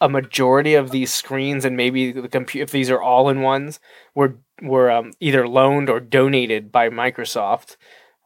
a 0.00 0.08
majority 0.08 0.74
of 0.74 0.90
these 0.90 1.12
screens 1.12 1.64
and 1.64 1.76
maybe 1.76 2.12
the 2.12 2.28
computer 2.28 2.64
if 2.64 2.70
these 2.70 2.90
are 2.90 3.00
all 3.00 3.28
in 3.28 3.40
ones 3.42 3.80
were 4.14 4.36
were 4.62 4.90
um, 4.90 5.12
either 5.20 5.46
loaned 5.48 5.88
or 5.88 6.00
donated 6.00 6.70
by 6.70 6.88
Microsoft 6.88 7.76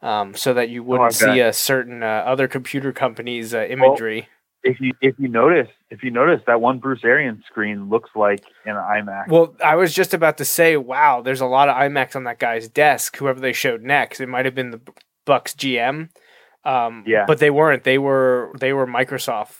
um, 0.02 0.34
so 0.34 0.54
that 0.54 0.68
you 0.70 0.82
wouldn't 0.82 1.08
Oh, 1.08 1.10
see 1.32 1.40
a 1.40 1.52
certain 1.52 2.02
uh, 2.02 2.06
other 2.06 2.48
computer 2.48 2.92
company's 2.92 3.54
uh, 3.54 3.66
imagery. 3.68 4.28
If 4.64 4.80
you 4.80 4.92
if 5.00 5.14
you 5.18 5.28
notice 5.28 5.68
if 5.90 6.02
you 6.02 6.10
notice 6.10 6.40
that 6.46 6.60
one 6.60 6.78
Bruce 6.78 7.04
Arians 7.04 7.44
screen 7.46 7.88
looks 7.88 8.10
like 8.16 8.42
an 8.64 8.74
iMac. 8.74 9.28
Well, 9.28 9.54
I 9.64 9.76
was 9.76 9.94
just 9.94 10.14
about 10.14 10.38
to 10.38 10.44
say, 10.44 10.76
wow, 10.76 11.22
there's 11.22 11.40
a 11.40 11.46
lot 11.46 11.68
of 11.68 11.76
iMacs 11.76 12.16
on 12.16 12.24
that 12.24 12.38
guy's 12.40 12.68
desk. 12.68 13.16
Whoever 13.16 13.38
they 13.40 13.52
showed 13.52 13.82
next, 13.82 14.20
it 14.20 14.28
might 14.28 14.44
have 14.46 14.54
been 14.56 14.70
the 14.72 14.80
Bucks 15.24 15.54
GM. 15.54 16.08
Um, 16.64 17.04
Yeah. 17.06 17.24
but 17.26 17.38
they 17.38 17.50
weren't. 17.50 17.84
They 17.84 17.98
were 17.98 18.52
they 18.58 18.72
were 18.72 18.86
Microsoft 18.86 19.54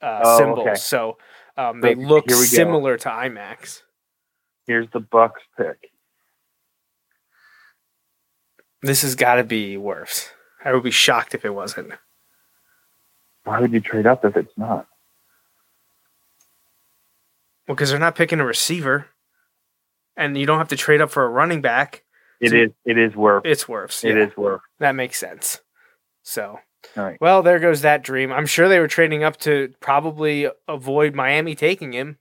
uh, 0.00 0.20
Oh, 0.24 0.38
symbols, 0.38 0.66
okay. 0.66 0.74
so 0.76 1.18
um, 1.58 1.82
So 1.82 1.88
they 1.88 1.94
look 1.94 2.26
we 2.26 2.32
go. 2.34 2.40
similar 2.40 2.96
to 2.96 3.08
iMacs. 3.10 3.82
Here's 4.66 4.88
the 4.90 5.00
Bucks 5.00 5.42
pick. 5.56 5.90
This 8.82 9.02
has 9.02 9.14
got 9.14 9.34
to 9.36 9.44
be 9.44 9.76
Wirfs. 9.76 10.28
I 10.64 10.72
would 10.72 10.82
be 10.84 10.90
shocked 10.90 11.34
if 11.34 11.44
it 11.44 11.50
wasn't. 11.50 11.92
Why 13.44 13.60
would 13.60 13.72
you 13.72 13.80
trade 13.80 14.06
up 14.06 14.24
if 14.24 14.36
it's 14.36 14.52
not? 14.56 14.86
Well, 17.66 17.74
because 17.74 17.90
they're 17.90 17.98
not 17.98 18.14
picking 18.14 18.40
a 18.40 18.44
receiver, 18.46 19.06
and 20.16 20.36
you 20.38 20.46
don't 20.46 20.58
have 20.58 20.68
to 20.68 20.76
trade 20.76 21.00
up 21.00 21.10
for 21.10 21.24
a 21.24 21.28
running 21.28 21.60
back. 21.60 22.04
It 22.40 22.50
So- 22.50 22.56
is 22.56 22.70
it 22.84 22.98
is 22.98 23.16
worth 23.16 23.44
It's 23.44 23.64
Wirfs. 23.64 24.04
it 24.04 24.16
yeah. 24.16 24.26
is 24.26 24.36
worth. 24.36 24.60
That 24.78 24.94
makes 24.94 25.18
sense. 25.18 25.60
So, 26.22 26.60
All 26.96 27.04
right. 27.04 27.18
well, 27.20 27.42
there 27.42 27.58
goes 27.58 27.82
that 27.82 28.02
dream. 28.02 28.32
I'm 28.32 28.46
sure 28.46 28.68
they 28.68 28.78
were 28.78 28.88
trading 28.88 29.24
up 29.24 29.36
to 29.38 29.72
probably 29.80 30.48
avoid 30.68 31.14
Miami 31.14 31.54
taking 31.54 31.92
him. 31.92 32.18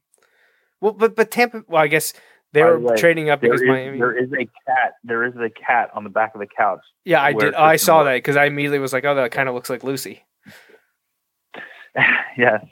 Well, 0.82 0.94
but 0.94 1.16
but 1.16 1.32
Tampa. 1.32 1.64
Well, 1.68 1.82
I 1.82 1.88
guess 1.88 2.14
they 2.54 2.64
were 2.64 2.80
way, 2.80 2.96
trading 2.98 3.30
up 3.30 3.40
because 3.42 3.62
is, 3.62 3.68
Miami. 3.68 4.00
there 4.00 4.18
is 4.18 4.32
a 4.34 4.46
cat. 4.66 4.94
There 5.04 5.24
is 5.26 5.36
a 5.36 5.50
cat 5.50 5.90
on 5.94 6.04
the 6.04 6.10
back 6.10 6.34
of 6.36 6.40
the 6.42 6.48
couch. 6.48 6.82
yeah, 7.06 7.22
I 7.22 7.34
did. 7.34 7.54
I 7.54 7.76
saw 7.76 8.04
that 8.04 8.16
because 8.16 8.36
I 8.36 8.46
immediately 8.46 8.80
was 8.80 8.94
like, 8.94 9.06
"Oh, 9.06 9.16
that 9.16 9.32
kind 9.32 9.48
of 9.50 9.56
looks 9.56 9.70
like 9.70 9.84
Lucy." 9.84 10.24
yes. 12.38 12.64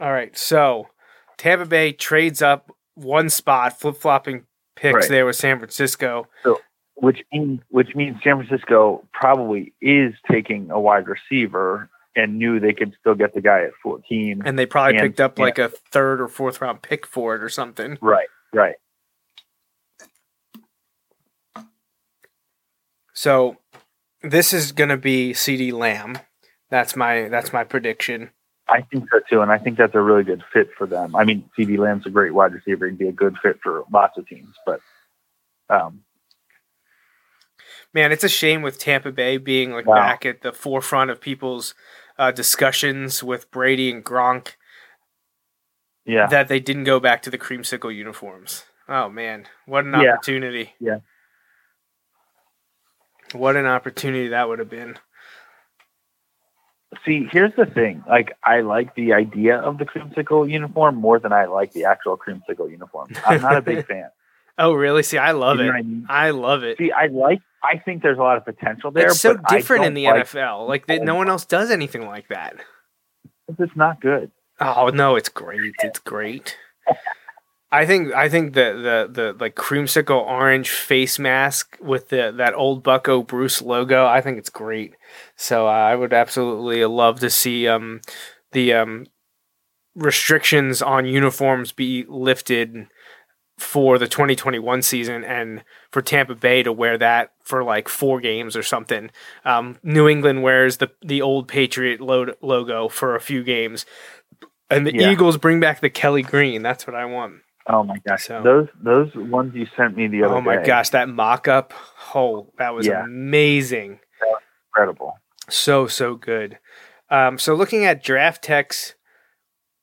All 0.00 0.12
right, 0.12 0.36
so 0.36 0.88
Tampa 1.38 1.66
Bay 1.66 1.92
trades 1.92 2.40
up 2.40 2.70
one 2.94 3.30
spot, 3.30 3.78
flip 3.80 3.96
flopping 3.96 4.44
picks 4.76 4.94
Right. 4.94 5.08
there 5.08 5.26
with 5.26 5.34
San 5.36 5.58
Francisco. 5.58 6.28
Which 7.00 7.22
means 7.32 7.60
which 7.68 7.94
means 7.94 8.16
San 8.24 8.44
Francisco 8.44 9.06
probably 9.12 9.72
is 9.80 10.14
taking 10.30 10.70
a 10.70 10.80
wide 10.80 11.06
receiver 11.06 11.88
and 12.16 12.38
knew 12.38 12.58
they 12.58 12.72
could 12.72 12.92
still 12.98 13.14
get 13.14 13.32
the 13.34 13.40
guy 13.40 13.62
at 13.62 13.70
14. 13.82 14.42
And 14.44 14.58
they 14.58 14.66
probably 14.66 14.94
And- 14.98 15.02
picked 15.02 15.20
up 15.20 15.38
yeah. 15.38 15.44
like 15.44 15.58
a 15.58 15.68
third 15.68 16.20
or 16.20 16.26
fourth 16.26 16.60
round 16.60 16.82
pick 16.82 17.06
for 17.06 17.36
it 17.36 17.42
or 17.42 17.48
something. 17.48 17.98
right. 18.00 18.26
Right. 18.52 18.74
So 23.12 23.56
this 24.22 24.52
is 24.52 24.72
going 24.72 24.90
to 24.90 24.96
be 24.96 25.32
CeeDee 25.32 25.72
Lamb. 25.72 26.18
That's 26.70 26.96
my 26.96 27.28
that's 27.28 27.52
my 27.52 27.64
prediction. 27.64 28.30
I 28.68 28.82
think 28.82 29.08
so 29.10 29.20
too, 29.30 29.40
and 29.40 29.50
I 29.50 29.56
think 29.58 29.78
that's 29.78 29.94
a 29.94 30.00
really 30.00 30.24
good 30.24 30.42
fit 30.52 30.68
for 30.76 30.86
them. 30.86 31.16
I 31.16 31.24
mean, 31.24 31.48
CeeDee 31.58 31.78
Lamb's 31.78 32.06
a 32.06 32.10
great 32.10 32.34
wide 32.34 32.52
receiver; 32.52 32.86
he'd 32.86 32.98
be 32.98 33.08
a 33.08 33.12
good 33.12 33.36
fit 33.42 33.58
for 33.62 33.84
lots 33.90 34.18
of 34.18 34.26
teams. 34.28 34.54
But 34.66 34.80
um, 35.70 36.02
Man, 37.94 38.12
it's 38.12 38.24
a 38.24 38.28
shame 38.28 38.62
with 38.62 38.78
Tampa 38.78 39.10
Bay 39.12 39.38
being 39.38 39.72
like 39.72 39.86
Wow. 39.86 39.94
back 39.96 40.26
at 40.26 40.42
the 40.42 40.52
forefront 40.52 41.10
of 41.10 41.20
people's 41.20 41.74
uh, 42.18 42.30
discussions 42.30 43.22
with 43.22 43.50
Brady 43.50 43.90
and 43.90 44.04
Gronk 44.04 44.54
yeah, 46.04 46.26
that 46.26 46.48
they 46.48 46.60
didn't 46.60 46.84
go 46.84 47.00
back 47.00 47.22
to 47.22 47.30
the 47.30 47.38
creamsicle 47.38 47.94
uniforms. 47.94 48.64
Oh 48.88 49.08
man, 49.08 49.46
what 49.66 49.84
an 49.84 49.94
Yeah. 49.94 50.14
opportunity! 50.14 50.74
Yeah. 50.80 50.98
What 53.32 53.56
an 53.56 53.66
opportunity 53.66 54.28
that 54.28 54.48
would 54.48 54.58
have 54.58 54.70
been. 54.70 54.98
see, 57.04 57.26
here's 57.30 57.54
the 57.56 57.66
thing: 57.66 58.02
like, 58.08 58.36
I 58.42 58.60
like 58.62 58.94
the 58.94 59.12
idea 59.12 59.58
of 59.58 59.78
the 59.78 59.84
creamsicle 59.84 60.50
uniform 60.50 60.96
more 60.96 61.18
than 61.18 61.32
I 61.32 61.44
like 61.46 61.72
the 61.72 61.84
actual 61.84 62.16
creamsicle 62.16 62.70
uniform. 62.70 63.10
I'm 63.26 63.40
not 63.42 63.56
a 63.56 63.62
big 63.62 63.86
fan. 63.88 64.08
Oh 64.56 64.72
really? 64.72 65.02
See, 65.02 65.18
I 65.18 65.32
love 65.32 65.58
You 65.58 65.64
know 65.64 65.70
it. 65.72 65.74
I 65.76 65.82
mean? 65.82 66.06
I 66.08 66.30
love 66.30 66.64
it. 66.64 66.78
See, 66.78 66.90
I 66.92 67.06
like. 67.06 67.40
I 67.62 67.78
think 67.78 68.02
there's 68.02 68.18
a 68.18 68.22
lot 68.22 68.36
of 68.36 68.44
potential 68.44 68.90
there. 68.90 69.08
It's 69.08 69.20
so 69.20 69.36
different 69.48 69.84
in 69.84 69.94
the 69.94 70.04
like- 70.04 70.26
NFL. 70.26 70.68
Like 70.68 70.88
no 70.88 71.14
one 71.14 71.28
else 71.28 71.44
does 71.44 71.70
anything 71.70 72.06
like 72.06 72.28
that. 72.28 72.56
It's 73.58 73.76
not 73.76 74.00
good. 74.00 74.30
Oh 74.60 74.90
no, 74.92 75.16
it's 75.16 75.28
great. 75.28 75.74
It's 75.82 75.98
great. 75.98 76.56
I 77.70 77.84
think 77.84 78.14
I 78.14 78.28
think 78.28 78.54
the 78.54 79.06
the 79.10 79.22
the 79.22 79.36
like 79.38 79.54
creamsicle 79.54 80.20
orange 80.20 80.70
face 80.70 81.18
mask 81.18 81.76
with 81.80 82.08
the 82.08 82.32
that 82.36 82.54
old 82.54 82.82
Bucco 82.82 83.22
Bruce 83.22 83.60
logo. 83.60 84.06
I 84.06 84.20
think 84.20 84.38
it's 84.38 84.50
great. 84.50 84.94
So 85.36 85.66
uh, 85.66 85.70
I 85.70 85.94
would 85.94 86.12
absolutely 86.12 86.84
love 86.86 87.20
to 87.20 87.30
see 87.30 87.68
um 87.68 88.00
the 88.52 88.72
um 88.72 89.06
restrictions 89.94 90.80
on 90.80 91.06
uniforms 91.06 91.72
be 91.72 92.04
lifted 92.08 92.86
for 93.58 93.98
the 93.98 94.06
2021 94.08 94.82
season 94.82 95.24
and 95.24 95.64
for 95.90 96.00
Tampa 96.00 96.34
Bay 96.34 96.62
to 96.62 96.72
wear 96.72 96.96
that 96.96 97.32
for 97.42 97.64
like 97.64 97.88
four 97.88 98.20
games 98.20 98.56
or 98.56 98.62
something. 98.62 99.10
Um, 99.44 99.78
New 99.82 100.08
England 100.08 100.42
wears 100.42 100.76
the 100.78 100.90
the 101.02 101.20
old 101.22 101.48
Patriot 101.48 102.00
lo- 102.00 102.34
logo 102.40 102.88
for 102.88 103.14
a 103.16 103.20
few 103.20 103.42
games, 103.42 103.84
and 104.70 104.86
the 104.86 104.94
Yeah. 104.94 105.10
Eagles 105.10 105.36
bring 105.36 105.58
back 105.60 105.80
the 105.80 105.90
Kelly 105.90 106.22
Green. 106.22 106.62
That's 106.62 106.86
what 106.86 106.94
I 106.96 107.04
want. 107.04 107.34
Oh 107.66 107.82
my 107.82 107.98
gosh, 108.06 108.26
So- 108.28 108.42
those 108.42 108.68
those 108.80 109.14
ones 109.14 109.54
you 109.54 109.66
sent 109.76 109.96
me 109.96 110.06
the 110.06 110.22
other 110.24 110.36
Oh 110.36 110.40
my 110.40 110.56
day, 110.56 110.64
gosh, 110.64 110.88
that 110.90 111.08
mock 111.08 111.48
up! 111.48 111.74
Oh, 112.14 112.52
that 112.58 112.74
was 112.74 112.86
Yeah. 112.86 113.02
amazing. 113.04 114.00
incredible. 114.68 115.18
So 115.50 115.86
so 115.86 116.14
good. 116.14 116.58
Um, 117.10 117.38
so 117.38 117.54
looking 117.54 117.84
at 117.84 118.02
Draft 118.04 118.44
Tek's 118.44 118.94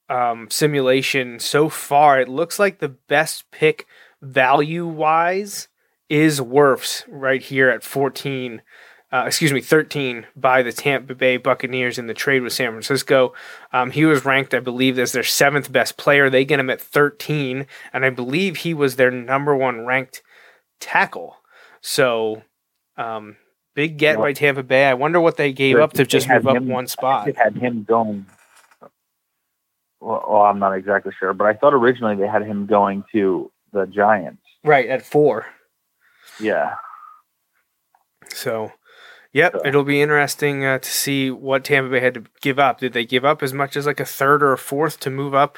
um, 0.09 0.49
simulation 0.49 1.39
so 1.39 1.69
far, 1.69 2.19
it 2.19 2.27
looks 2.29 2.59
like 2.59 2.79
the 2.79 2.89
best 2.89 3.49
pick 3.51 3.87
value 4.21 4.85
wise 4.87 5.67
is 6.09 6.39
Wirfs 6.39 7.03
right 7.07 7.41
here 7.41 7.69
at 7.69 7.83
fourteen. 7.83 8.61
Uh, 9.11 9.23
excuse 9.27 9.53
me, 9.53 9.61
thirteen 9.61 10.25
by 10.35 10.61
the 10.61 10.73
Tampa 10.73 11.15
Bay 11.15 11.37
Buccaneers 11.37 11.97
in 11.97 12.07
the 12.07 12.13
trade 12.13 12.41
with 12.41 12.53
San 12.53 12.71
Francisco. 12.71 13.33
Um, 13.71 13.91
he 13.91 14.03
was 14.03 14.25
ranked, 14.25 14.53
I 14.53 14.59
believe, 14.59 14.99
as 14.99 15.13
their 15.13 15.23
seventh 15.23 15.71
best 15.71 15.95
player. 15.95 16.29
They 16.29 16.43
get 16.43 16.59
him 16.59 16.69
at 16.69 16.81
thirteen, 16.81 17.65
and 17.93 18.03
I 18.03 18.09
believe 18.09 18.57
he 18.57 18.73
was 18.73 18.95
their 18.95 19.11
number 19.11 19.55
one 19.55 19.85
ranked 19.85 20.21
tackle. 20.79 21.37
So, 21.81 22.43
um, 22.97 23.37
big 23.73 23.97
get 23.97 24.17
by 24.17 24.33
Tampa 24.33 24.63
Bay. 24.63 24.85
I 24.85 24.95
wonder 24.95 25.21
what 25.21 25.37
they 25.37 25.53
gave 25.53 25.77
up 25.77 25.93
to 25.93 26.05
just 26.05 26.27
move 26.27 26.47
up 26.47 26.57
him- 26.57 26.67
one 26.67 26.87
spot. 26.87 27.25
They 27.25 27.33
had 27.33 27.55
him 27.55 27.83
going. 27.83 28.25
Well, 30.05 30.23
well, 30.29 30.41
I'm 30.43 30.59
not 30.59 30.73
exactly 30.73 31.11
sure, 31.19 31.33
but 31.33 31.45
I 31.47 31.53
thought 31.53 31.73
originally 31.73 32.15
they 32.15 32.27
had 32.27 32.43
him 32.43 32.67
going 32.67 33.03
to 33.13 33.51
the 33.73 33.87
Giants. 33.87 34.43
Right 34.63 34.87
at 34.87 35.01
four. 35.03 35.47
Yeah, 36.39 36.75
So, 38.29 38.71
yep, 39.33 39.53
So- 39.53 39.61
it'll 39.65 39.83
be 39.83 40.01
interesting 40.01 40.63
uh, 40.65 40.79
to 40.79 40.89
see 40.89 41.31
what 41.31 41.63
Tampa 41.63 41.89
Bay 41.89 41.99
had 42.01 42.13
to 42.15 42.23
give 42.41 42.59
up. 42.59 42.79
Did 42.79 42.93
they 42.93 43.05
give 43.05 43.23
up 43.25 43.41
as 43.41 43.53
much 43.53 43.75
as 43.77 43.85
like 43.85 43.99
a 43.99 44.05
third 44.05 44.43
or 44.43 44.51
a 44.53 44.57
fourth 44.57 44.99
to 45.01 45.09
move 45.09 45.33
up 45.33 45.57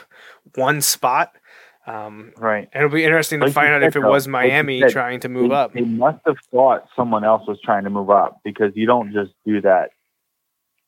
one 0.56 0.82
spot? 0.82 1.34
Um, 1.88 2.34
right. 2.38 2.68
and 2.74 2.84
it'll 2.84 2.94
be 2.94 3.06
interesting 3.06 3.40
to 3.40 3.46
Like 3.46 3.50
you 3.52 3.54
find 3.54 3.74
out 3.74 3.82
said, 3.82 3.88
if 3.88 3.96
it 3.96 4.02
though, 4.02 4.10
was 4.12 4.28
like 4.28 4.32
Miami 4.32 4.82
said, 4.82 4.90
trying 4.92 5.20
to 5.22 5.30
move 5.30 5.50
they, 5.50 5.56
up. 5.56 5.74
They 5.74 5.82
must 5.82 6.20
have 6.26 6.36
thought 6.52 6.86
someone 6.96 7.24
else 7.24 7.48
was 7.48 7.60
trying 7.64 7.86
to 7.86 7.90
move 7.90 8.10
up 8.10 8.40
because 8.44 8.72
you 8.76 8.86
don't 8.86 9.14
just 9.14 9.32
do 9.46 9.62
that 9.62 9.90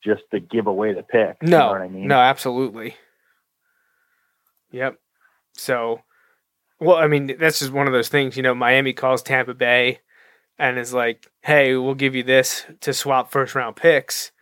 just 0.04 0.22
to 0.32 0.40
give 0.40 0.66
away 0.66 0.92
the 0.92 1.02
pick. 1.02 1.36
you 1.42 1.48
No, 1.48 1.58
know 1.58 1.68
what 1.72 1.80
I 1.82 1.88
mean? 1.88 2.06
no, 2.06 2.16
absolutely. 2.18 2.96
Yep. 4.72 4.98
So, 5.54 6.02
well, 6.78 6.96
I 6.96 7.06
mean, 7.06 7.36
that's 7.38 7.58
just 7.58 7.72
one 7.72 7.86
of 7.86 7.92
those 7.92 8.08
things. 8.08 8.36
You 8.36 8.42
know, 8.42 8.54
Miami 8.54 8.92
calls 8.92 9.22
Tampa 9.22 9.54
Bay 9.54 10.00
and 10.58 10.78
is 10.78 10.92
like, 10.94 11.30
"Hey, 11.42 11.74
we'll 11.76 11.94
give 11.94 12.14
you 12.14 12.22
this 12.22 12.66
to 12.80 12.92
swap 12.92 13.30
first 13.30 13.54
round 13.54 13.76
picks," 13.76 14.32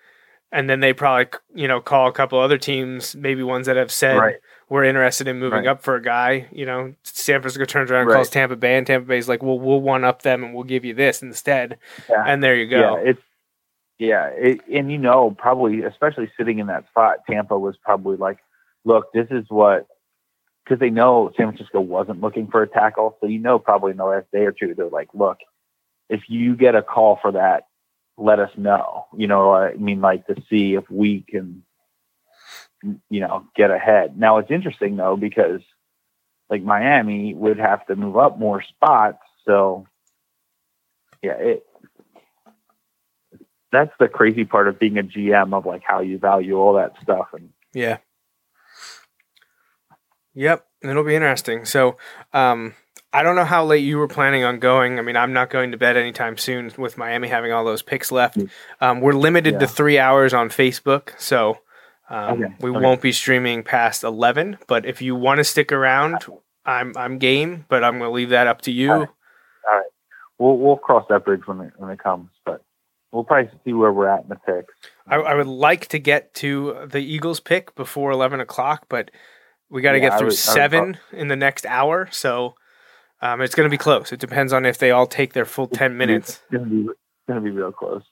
and 0.53 0.69
then 0.69 0.81
they 0.81 0.93
probably, 0.93 1.27
you 1.55 1.69
know, 1.69 1.81
call 1.81 2.09
a 2.09 2.13
couple 2.13 2.39
other 2.39 2.59
teams, 2.59 3.17
maybe 3.17 3.43
ones 3.43 3.67
that 3.67 3.77
have 3.77 3.91
said 3.93 4.19
Right. 4.19 4.37
we're 4.69 4.85
interested 4.85 5.27
in 5.29 5.39
moving 5.39 5.61
Right. 5.61 5.69
up 5.69 5.83
for 5.83 5.95
a 5.97 6.03
guy. 6.03 6.47
You 6.53 6.67
know, 6.67 6.95
San 7.05 7.41
Francisco 7.41 7.65
turns 7.65 7.91
around 7.91 8.03
and 8.03 8.09
Right. 8.11 8.17
calls 8.17 8.31
Tampa 8.31 8.57
Bay, 8.57 8.77
and 8.77 8.87
Tampa 8.87 9.07
Bay's 9.07 9.29
like, 9.29 9.43
"Well, 9.43 9.59
we'll 9.59 9.81
one 9.81 10.05
up 10.05 10.23
them 10.23 10.45
and 10.45 10.55
we'll 10.55 10.65
give 10.65 10.85
you 10.85 10.95
this 10.95 11.23
instead," 11.23 11.79
Yeah. 12.11 12.25
and 12.27 12.43
there 12.43 12.55
you 12.55 12.67
Yeah, 12.67 12.81
go. 12.97 13.03
it's 13.05 13.23
yeah, 13.99 14.27
it, 14.37 14.61
and 14.73 14.93
you 14.93 14.99
know, 14.99 15.35
probably 15.37 15.83
especially 15.83 16.31
sitting 16.37 16.61
in 16.61 16.69
that 16.69 16.87
spot, 16.89 17.19
Tampa 17.29 17.59
was 17.59 17.77
probably 17.79 18.17
like, 18.17 18.39
"Look, 18.85 19.13
this 19.13 19.27
is 19.31 19.45
what," 19.49 19.87
because 20.69 20.81
they 20.81 20.91
know 20.91 21.33
San 21.37 21.49
Francisco 21.49 21.81
wasn't 21.81 22.21
looking 22.21 22.49
for 22.49 22.63
a 22.63 22.69
tackle, 22.69 23.17
so 23.21 23.27
you 23.27 23.39
know, 23.39 23.59
probably 23.59 23.93
in 23.93 23.97
the 23.97 24.05
last 24.05 24.27
day 24.33 24.45
or 24.45 24.53
two, 24.53 24.75
they're 24.75 24.89
like, 24.89 25.09
"Look, 25.15 25.39
if 26.09 26.23
you 26.29 26.57
get 26.57 26.75
a 26.75 26.83
call 26.83 27.19
for 27.23 27.33
that, 27.33 27.69
let 28.17 28.39
us 28.39 28.51
know." 28.57 29.07
You 29.17 29.27
know, 29.27 29.53
I 29.53 29.75
mean, 29.75 30.01
like 30.01 30.27
to 30.27 30.37
see 30.49 30.75
if 30.75 30.91
we 30.91 31.25
can 31.29 31.63
you 33.11 33.21
know, 33.21 33.47
get 33.57 33.71
ahead. 33.71 34.19
Now 34.19 34.39
it's 34.39 34.51
interesting 34.51 34.97
though 34.97 35.17
because 35.17 35.61
like 36.49 36.63
Miami 36.63 37.35
would 37.35 37.59
have 37.59 37.87
to 37.87 37.97
move 37.97 38.17
up 38.17 38.39
more 38.39 38.63
spots, 38.63 39.23
so 39.45 39.87
yeah, 41.23 41.33
it 41.33 41.65
that's 43.71 43.93
the 44.01 44.09
crazy 44.09 44.45
part 44.45 44.69
of 44.69 44.79
being 44.79 44.99
a 44.99 45.03
GM 45.03 45.53
of 45.53 45.67
like 45.67 45.83
how 45.85 46.01
you 46.01 46.19
value 46.19 46.57
all 46.57 46.75
that 46.75 46.95
stuff 47.03 47.29
and 47.33 47.51
Yeah. 47.75 47.99
Yep, 50.39 50.65
it'll 50.83 51.03
be 51.03 51.17
interesting. 51.17 51.65
So, 51.65 51.97
um, 52.33 52.75
I 53.13 53.25
don't 53.25 53.35
know 53.35 53.45
how 53.45 53.65
late 53.65 53.85
you 53.85 53.99
were 53.99 54.07
planning 54.07 54.45
on 54.45 54.61
going. 54.61 55.01
I 55.01 55.03
mean, 55.03 55.17
I'm 55.17 55.33
not 55.33 55.51
going 55.51 55.73
to 55.73 55.77
bed 55.77 55.97
anytime 55.97 56.37
soon 56.37 56.71
with 56.79 56.97
Miami 56.97 57.27
having 57.27 57.51
all 57.53 57.65
those 57.65 57.83
picks 57.83 58.13
left. 58.13 58.39
Um, 58.81 59.01
we're 59.01 59.15
limited 59.15 59.59
to 59.59 59.67
three 59.67 59.99
hours 59.99 60.33
on 60.33 60.49
Facebook, 60.51 61.19
so 61.19 61.59
um, 62.09 62.35
Okay, 62.35 62.55
we 62.61 62.71
okay. 62.71 62.79
won't 62.79 63.03
be 63.03 63.11
streaming 63.11 63.65
past 63.65 64.05
11. 64.05 64.59
But 64.69 64.87
if 64.87 65.03
you 65.03 65.17
want 65.17 65.39
to 65.39 65.45
stick 65.45 65.73
around, 65.73 66.25
I'm 66.65 66.93
I'm 66.97 67.19
game. 67.19 67.65
But 67.69 67.83
I'm 67.83 67.99
going 67.99 68.11
to 68.11 68.15
leave 68.15 68.31
that 68.31 68.47
up 68.47 68.61
to 68.63 68.71
you. 68.71 68.93
All 68.93 69.09
right. 69.67 69.83
we'll 70.39 70.57
we'll 70.57 70.77
cross 70.77 71.05
that 71.09 71.25
bridge 71.25 71.47
when 71.47 71.63
it 71.63 71.73
when 71.79 71.91
it 71.91 71.99
comes, 71.99 72.29
but 72.45 72.63
we'll 73.11 73.25
probably 73.25 73.51
see 73.65 73.73
where 73.73 73.93
we're 73.93 74.09
at 74.09 74.23
in 74.23 74.29
the 74.29 74.37
picks. 74.37 74.73
I, 75.07 75.17
I 75.17 75.35
would 75.35 75.47
like 75.47 75.89
to 75.89 75.99
get 75.99 76.33
to 76.35 76.87
the 76.87 77.01
Eagles 77.01 77.41
pick 77.41 77.75
before 77.75 78.11
11 78.13 78.39
o'clock, 78.41 78.85
but 78.89 79.11
we 79.71 79.83
got 79.83 79.93
to 79.93 79.99
Yeah, 79.99 80.09
get 80.11 80.19
through 80.19 80.27
would- 80.29 80.35
I 80.35 80.35
would 80.35 80.39
seven 80.39 80.99
in 81.13 81.29
the 81.29 81.37
next 81.37 81.67
hour. 81.67 82.09
So 82.11 82.55
um, 83.21 83.41
it's 83.41 83.55
going 83.55 83.67
to 83.67 83.71
be 83.71 83.79
close. 83.79 84.13
It 84.13 84.21
depends 84.21 84.53
on 84.53 84.65
if 84.65 84.79
they 84.79 84.91
all 84.91 85.07
take 85.07 85.33
their 85.33 85.45
full 85.45 85.67
10 85.69 85.97
minutes. 85.97 86.41
It's 86.51 86.65
be 86.65 86.89
gonna 87.27 87.41
be 87.41 87.51
real 87.51 87.73
close. 87.73 88.05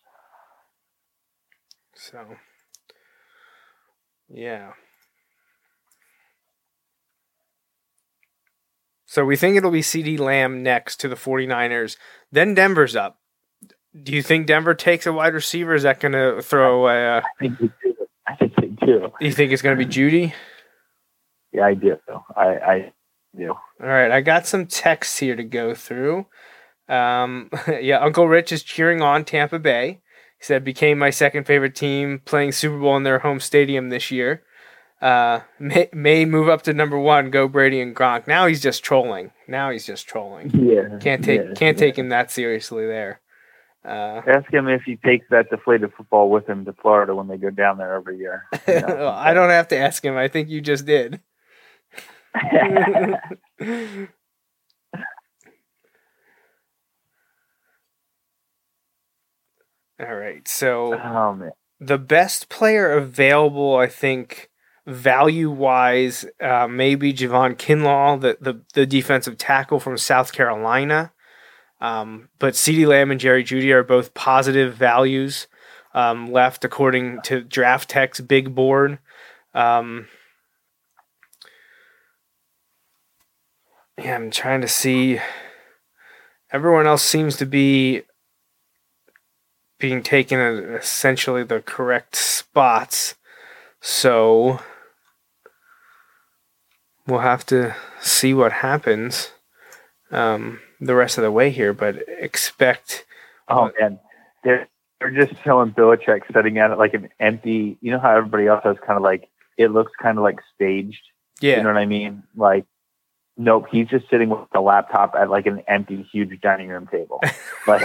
So, 1.94 2.18
yeah. 4.28 4.72
So 9.06 9.24
we 9.24 9.36
think 9.36 9.56
it'll 9.56 9.70
be 9.70 9.80
CeeDee 9.80 10.18
Lamb 10.18 10.62
next 10.62 10.96
to 11.00 11.08
the 11.08 11.14
49ers. 11.14 11.96
Then 12.30 12.52
Denver's 12.54 12.94
up. 12.96 13.18
Do 14.02 14.12
you 14.12 14.22
think 14.22 14.46
Denver 14.46 14.74
takes 14.74 15.06
a 15.06 15.12
wide 15.12 15.32
receiver? 15.32 15.74
Is 15.74 15.84
that 15.84 16.00
going 16.00 16.12
to 16.12 16.42
throw 16.42 16.86
a. 16.88 17.18
Uh, 17.18 17.22
I 17.22 17.38
think 17.40 17.58
they 17.58 17.68
do. 17.82 17.96
I 18.26 18.34
think 18.34 18.56
they 18.56 18.66
do. 18.86 19.12
do 19.18 19.26
you 19.26 19.32
think 19.32 19.52
it's 19.52 19.62
going 19.62 19.78
to 19.78 19.82
be 19.82 19.90
Jeudy? 19.90 20.34
Yeah, 21.56 21.64
I 21.64 21.74
do. 21.74 21.96
I 22.36 22.46
I 22.46 22.92
do. 23.34 23.48
All 23.50 23.86
right, 23.86 24.10
I 24.10 24.20
got 24.20 24.46
some 24.46 24.66
texts 24.66 25.18
here 25.18 25.34
to 25.34 25.42
go 25.42 25.74
through. 25.74 26.26
Um, 26.86 27.50
yeah, 27.80 27.98
Uncle 27.98 28.28
Rich 28.28 28.52
is 28.52 28.62
cheering 28.62 29.00
on 29.00 29.24
Tampa 29.24 29.58
Bay. 29.58 30.00
He 30.38 30.44
said 30.44 30.64
became 30.64 30.98
my 30.98 31.08
second 31.08 31.44
favorite 31.44 31.74
team, 31.74 32.20
playing 32.26 32.52
Super 32.52 32.78
Bowl 32.78 32.96
in 32.98 33.04
their 33.04 33.20
home 33.20 33.40
stadium 33.40 33.88
this 33.88 34.10
year. 34.10 34.42
Uh, 35.00 35.40
may, 35.58 35.88
may 35.94 36.24
move 36.26 36.48
up 36.50 36.60
to 36.62 36.74
number 36.74 36.98
one. 36.98 37.30
Go 37.30 37.48
Brady 37.48 37.80
and 37.80 37.96
Gronk. 37.96 38.26
Now 38.26 38.46
he's 38.46 38.62
just 38.62 38.84
trolling. 38.84 39.32
Now 39.48 39.70
he's 39.70 39.86
just 39.86 40.06
trolling. 40.06 40.50
Yeah. 40.50 40.98
Can't 41.00 41.24
take 41.24 41.40
yeah, 41.40 41.54
can't 41.54 41.78
yeah. 41.78 41.86
take 41.86 41.98
him 41.98 42.10
that 42.10 42.30
seriously 42.30 42.86
there. 42.86 43.22
Uh, 43.82 44.20
Ask 44.26 44.52
him 44.52 44.68
if 44.68 44.82
he 44.82 44.96
takes 44.96 45.26
that 45.30 45.48
deflated 45.48 45.92
football 45.96 46.28
with 46.28 46.46
him 46.46 46.64
to 46.66 46.74
Florida 46.82 47.14
when 47.14 47.28
they 47.28 47.36
go 47.36 47.50
down 47.50 47.78
there 47.78 47.94
every 47.94 48.18
year. 48.18 48.44
You 48.68 48.80
know? 48.80 49.08
I 49.08 49.32
don't 49.32 49.50
have 49.50 49.68
to 49.68 49.76
ask 49.76 50.04
him. 50.04 50.16
I 50.16 50.28
think 50.28 50.48
you 50.48 50.60
just 50.60 50.84
did. 50.84 51.20
All 59.98 60.14
right, 60.14 60.46
so. 60.46 60.94
oh 60.94 61.50
the 61.80 61.98
best 61.98 62.48
player 62.48 62.92
available, 62.92 63.76
I 63.76 63.86
think, 63.86 64.50
value 64.86 65.50
wise, 65.50 66.24
uh, 66.40 66.66
maybe 66.68 67.12
Javon 67.12 67.56
Kinlaw, 67.56 68.20
the, 68.20 68.38
the 68.40 68.62
the 68.74 68.86
defensive 68.86 69.36
tackle 69.36 69.80
from 69.80 69.98
South 69.98 70.32
Carolina. 70.32 71.12
Um, 71.80 72.30
but 72.38 72.54
CeeDee 72.54 72.86
Lamb 72.86 73.10
and 73.10 73.20
Jerry 73.20 73.44
Jeudy 73.44 73.70
are 73.72 73.82
both 73.84 74.14
positive 74.14 74.74
values 74.74 75.46
um, 75.92 76.32
left, 76.32 76.64
according 76.64 77.20
to 77.22 77.42
Draft 77.42 77.90
Tek's 77.90 78.20
big 78.20 78.54
board. 78.54 78.98
Um, 79.52 80.08
yeah, 83.98 84.14
I'm 84.14 84.30
trying 84.30 84.60
to 84.60 84.68
see. 84.68 85.20
Everyone 86.52 86.86
else 86.86 87.02
seems 87.02 87.36
to 87.38 87.46
be 87.46 88.02
being 89.78 90.02
taken 90.02 90.38
at 90.38 90.80
essentially 90.80 91.42
the 91.42 91.60
correct 91.60 92.16
spots. 92.16 93.14
So 93.80 94.60
we'll 97.06 97.20
have 97.20 97.44
to 97.46 97.74
see 98.00 98.32
what 98.32 98.52
happens 98.52 99.32
um, 100.10 100.60
the 100.80 100.94
rest 100.94 101.18
of 101.18 101.24
the 101.24 101.32
way 101.32 101.50
here, 101.50 101.72
but 101.72 101.96
expect. 102.08 103.04
Oh 103.48 103.70
man, 103.78 103.98
they're 104.44 104.68
they're 105.00 105.10
just 105.10 105.40
showing 105.44 105.72
Belichick 105.72 106.22
sitting 106.32 106.58
at 106.58 106.70
it 106.70 106.78
like 106.78 106.94
an 106.94 107.08
empty. 107.20 107.78
You 107.80 107.92
know 107.92 107.98
how 107.98 108.16
everybody 108.16 108.46
else 108.46 108.62
has 108.64 108.76
kind 108.86 108.96
of 108.96 109.02
like 109.02 109.28
it 109.56 109.70
looks 109.70 109.92
kind 110.00 110.18
of 110.18 110.24
like 110.24 110.38
staged. 110.54 111.02
Yeah. 111.40 111.58
You 111.58 111.62
know 111.64 111.72
what 111.72 111.78
I 111.78 111.86
mean? 111.86 112.22
Like, 112.34 112.64
nope, 113.36 113.66
he's 113.70 113.88
just 113.88 114.08
sitting 114.10 114.28
with 114.30 114.48
the 114.52 114.60
laptop 114.60 115.14
at 115.14 115.30
like 115.30 115.46
an 115.46 115.62
empty, 115.68 116.06
huge 116.12 116.40
dining 116.40 116.68
room 116.68 116.86
table. 116.90 117.20
like, 117.66 117.82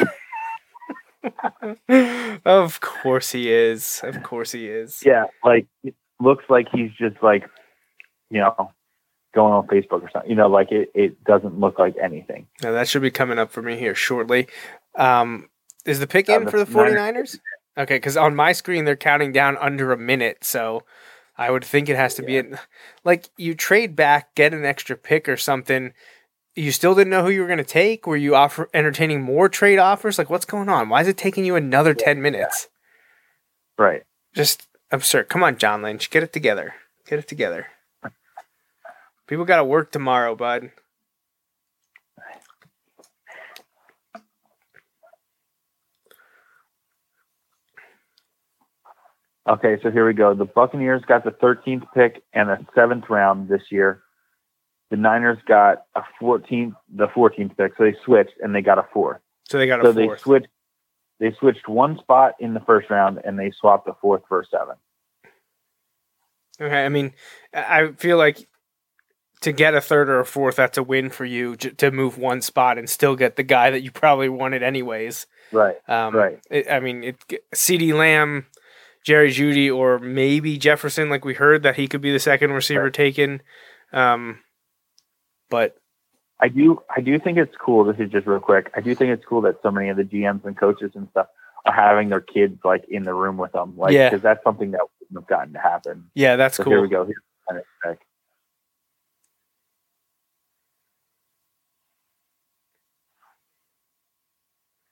of 2.45 2.79
course 2.81 3.31
he 3.31 3.51
is. 3.51 4.01
Of 4.03 4.23
course 4.23 4.51
he 4.51 4.67
is. 4.67 5.03
yeah, 5.05 5.25
like 5.43 5.67
it 5.83 5.95
looks 6.19 6.45
like 6.49 6.67
he's 6.73 6.91
just 6.97 7.21
like, 7.21 7.43
you 8.29 8.39
know, 8.39 8.71
going 9.33 9.53
on 9.53 9.67
Facebook 9.67 10.01
or 10.03 10.09
something. 10.11 10.29
You 10.29 10.35
know, 10.35 10.47
like 10.47 10.71
it, 10.71 10.89
it 10.95 11.23
doesn't 11.23 11.59
look 11.59 11.77
like 11.79 11.95
anything. 12.01 12.47
Now 12.63 12.71
that 12.71 12.87
should 12.87 13.01
be 13.01 13.11
coming 13.11 13.39
up 13.39 13.51
for 13.51 13.61
me 13.61 13.77
here 13.77 13.95
shortly. 13.95 14.47
Um, 14.95 15.49
is 15.85 15.99
the 15.99 16.07
pick 16.07 16.29
Uh, 16.29 16.33
in 16.33 16.45
the 16.45 16.51
for 16.51 16.63
the 16.63 16.71
Niners- 16.93 17.35
49ers? 17.35 17.39
Okay, 17.83 17.95
because 17.95 18.17
on 18.17 18.35
my 18.35 18.51
screen 18.51 18.83
they're 18.85 18.95
counting 18.97 19.31
down 19.31 19.57
under 19.57 19.91
a 19.93 19.97
minute, 19.97 20.43
so 20.43 20.83
I 21.37 21.49
would 21.49 21.65
think 21.65 21.89
it 21.89 21.95
has 21.95 22.15
to 22.15 22.23
be 22.23 22.37
in. 22.37 22.57
Like 23.03 23.29
you 23.37 23.55
trade 23.55 23.95
back, 23.95 24.35
get 24.35 24.53
an 24.53 24.65
extra 24.65 24.95
pick 24.95 25.27
or 25.27 25.37
something. 25.37 25.93
You 26.55 26.71
still 26.71 26.93
didn't 26.93 27.11
know 27.11 27.23
who 27.23 27.29
you 27.29 27.41
were 27.41 27.47
going 27.47 27.57
to 27.57 27.63
take. 27.63 28.05
Were 28.05 28.17
you 28.17 28.35
offer 28.35 28.69
entertaining 28.73 29.21
more 29.21 29.47
trade 29.49 29.79
offers? 29.79 30.17
Like 30.17 30.29
what's 30.29 30.45
going 30.45 30.69
on? 30.69 30.89
Why 30.89 31.01
is 31.01 31.07
it 31.07 31.17
taking 31.17 31.45
you 31.45 31.55
another 31.55 31.93
ten 31.93 32.21
minutes? 32.21 32.67
Right. 33.77 34.03
Just 34.35 34.67
absurd. 34.91 35.29
Come 35.29 35.43
on, 35.43 35.57
John 35.57 35.81
Lynch, 35.81 36.09
get 36.09 36.23
it 36.23 36.33
together. 36.33 36.73
Get 37.07 37.19
it 37.19 37.27
together. 37.27 37.67
People 39.27 39.45
got 39.45 39.57
to 39.57 39.63
work 39.63 39.91
tomorrow, 39.91 40.35
bud. 40.35 40.71
Okay, 49.49 49.77
so 49.81 49.89
here 49.89 50.05
we 50.05 50.13
go. 50.13 50.33
The 50.33 50.45
Buccaneers 50.45 51.01
got 51.07 51.23
the 51.23 51.31
13th 51.31 51.85
pick 51.95 52.23
and 52.33 52.49
a 52.49 52.65
seventh 52.75 53.05
round 53.09 53.49
this 53.49 53.63
year. 53.71 54.03
The 54.91 54.97
Niners 54.97 55.39
got 55.47 55.85
a 55.95 56.01
14th, 56.21 56.75
the 56.93 57.07
14th 57.07 57.57
pick, 57.57 57.73
so 57.77 57.83
they 57.83 57.95
switched 58.05 58.33
and 58.41 58.53
they 58.53 58.61
got 58.61 58.77
a 58.77 58.85
fourth. 58.93 59.21
So 59.49 59.57
they 59.57 59.67
got 59.67 59.79
a 59.79 59.83
So 59.83 59.91
they 59.93 60.09
switched. 60.17 60.47
They 61.19 61.31
switched 61.39 61.67
one 61.67 61.99
spot 61.99 62.33
in 62.39 62.55
the 62.55 62.59
first 62.61 62.89
round 62.89 63.19
and 63.23 63.37
they 63.37 63.51
swapped 63.51 63.85
the 63.85 63.93
fourth 64.01 64.23
for 64.27 64.41
a 64.41 64.45
seven. 64.45 64.75
Okay, 66.59 66.83
I 66.83 66.89
mean, 66.89 67.13
I 67.53 67.91
feel 67.97 68.17
like 68.17 68.47
to 69.41 69.51
get 69.51 69.75
a 69.75 69.81
third 69.81 70.09
or 70.09 70.19
a 70.19 70.25
fourth, 70.25 70.55
that's 70.55 70.77
a 70.77 70.83
win 70.83 71.09
for 71.09 71.25
you 71.25 71.55
to 71.55 71.91
move 71.91 72.17
one 72.17 72.41
spot 72.41 72.77
and 72.77 72.89
still 72.89 73.15
get 73.15 73.35
the 73.35 73.43
guy 73.43 73.69
that 73.71 73.81
you 73.81 73.91
probably 73.91 74.29
wanted 74.29 74.63
anyways. 74.63 75.27
Right. 75.51 75.77
Um, 75.87 76.15
Right. 76.15 76.39
It, 76.49 76.69
I 76.69 76.79
mean, 76.79 77.03
it, 77.03 77.17
CeeDee 77.53 77.93
Lamb, 77.93 78.45
Jerry 79.05 79.29
Jeudy, 79.29 79.73
or 79.75 79.97
maybe 79.99 80.57
Jefferson, 80.57 81.09
like 81.09 81.25
we 81.25 81.33
heard 81.33 81.63
that 81.63 81.75
he 81.75 81.87
could 81.87 82.01
be 82.01 82.11
the 82.11 82.19
second 82.19 82.51
receiver 82.51 82.83
Right. 82.85 82.93
taken. 82.93 83.41
Um, 83.91 84.39
but 85.49 85.75
I 86.39 86.47
do. 86.49 86.81
I 86.95 87.01
do 87.01 87.19
think 87.19 87.37
it's 87.37 87.55
cool. 87.57 87.83
This 87.83 87.97
is 87.99 88.09
just 88.11 88.25
real 88.27 88.39
quick. 88.39 88.71
I 88.75 88.81
do 88.81 88.93
think 88.95 89.11
it's 89.11 89.25
cool 89.25 89.41
that 89.41 89.57
so 89.61 89.71
many 89.71 89.89
of 89.89 89.97
the 89.97 90.03
GMs 90.03 90.45
and 90.45 90.57
coaches 90.57 90.91
and 90.95 91.07
stuff 91.11 91.27
are 91.65 91.73
having 91.73 92.09
their 92.09 92.21
kids 92.21 92.59
like 92.63 92.85
in 92.89 93.03
the 93.03 93.13
room 93.13 93.37
with 93.37 93.51
them. 93.51 93.77
Like, 93.77 93.93
Yeah. 93.93 94.09
because 94.09 94.23
that's 94.23 94.43
something 94.43 94.71
that 94.71 94.81
wouldn't 94.99 95.19
have 95.19 95.27
gotten 95.27 95.53
to 95.53 95.59
happen. 95.59 96.09
yeah, 96.15 96.35
that's 96.35 96.57
so 96.57 96.63
cool. 96.63 96.73
here 96.73 96.81
we 96.81 96.87
go. 96.89 97.05
Here's 97.05 97.17
the 97.49 97.97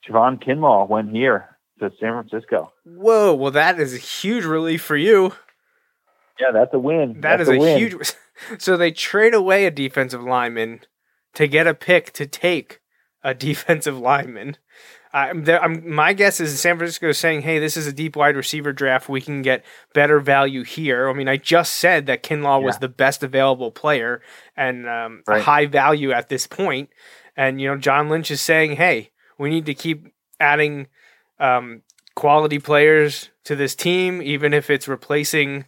Javon 0.06 0.41
Kinlaw 0.44 0.88
went 0.88 1.11
here 1.11 1.57
to 1.80 1.90
San 2.00 2.12
Francisco. 2.14 2.72
Whoa, 2.86 3.34
well, 3.34 3.52
that 3.52 3.80
is 3.80 3.94
a 3.94 3.98
huge 3.98 4.46
relief 4.46 4.82
for 4.84 4.98
you. 4.98 5.34
Yeah, 6.40 6.52
that's 6.54 6.74
a 6.74 6.80
win. 6.80 7.16
That 7.22 7.38
that's 7.38 7.44
is 7.44 7.50
a, 7.50 7.58
win. 7.60 7.78
huge. 7.78 8.14
So 8.58 8.78
they 8.78 8.92
trade 8.92 9.34
away 9.34 9.66
a 9.66 9.72
defensive 9.72 10.24
lineman 10.24 10.80
to 11.34 11.46
get 11.46 11.68
a 11.68 11.74
pick 11.74 12.14
to 12.14 12.26
take 12.26 12.80
a 13.22 13.34
defensive 13.50 14.00
lineman. 14.00 14.56
I'm 15.12 15.44
there, 15.44 15.62
I'm, 15.62 15.94
my 15.94 16.14
guess 16.14 16.40
is 16.40 16.58
San 16.58 16.78
Francisco 16.78 17.10
is 17.10 17.18
saying, 17.18 17.42
"Hey, 17.42 17.60
this 17.60 17.76
is 17.76 17.86
a 17.86 17.92
deep 17.92 18.16
wide 18.16 18.38
receiver 18.38 18.72
draft. 18.72 19.10
We 19.10 19.20
can 19.20 19.42
get 19.42 19.66
better 19.94 20.22
value 20.22 20.64
here." 20.64 21.10
I 21.10 21.14
mean, 21.14 21.28
I 21.28 21.36
just 21.36 21.74
said 21.74 22.06
that 22.06 22.24
Kinlaw 22.24 22.64
was 22.64 22.78
the 22.78 22.88
best 22.88 23.24
available 23.24 23.72
player 23.72 24.22
and 24.56 24.88
um, 24.88 25.24
Right. 25.28 25.42
high 25.44 25.66
value 25.66 26.12
at 26.14 26.30
this 26.30 26.48
point. 26.48 26.90
And 27.36 27.60
you 27.60 27.68
know, 27.68 27.76
John 27.78 28.08
Lynch 28.08 28.32
is 28.32 28.40
saying, 28.40 28.78
"Hey, 28.78 29.12
we 29.38 29.50
need 29.50 29.66
to 29.66 29.74
keep 29.74 30.08
adding 30.40 30.88
um, 31.40 31.82
quality 32.16 32.60
players 32.60 33.30
to 33.45 33.56
this 33.56 33.76
team, 33.76 34.22
even 34.22 34.53
if 34.53 34.70
it's 34.70 34.88
replacing 34.88 35.66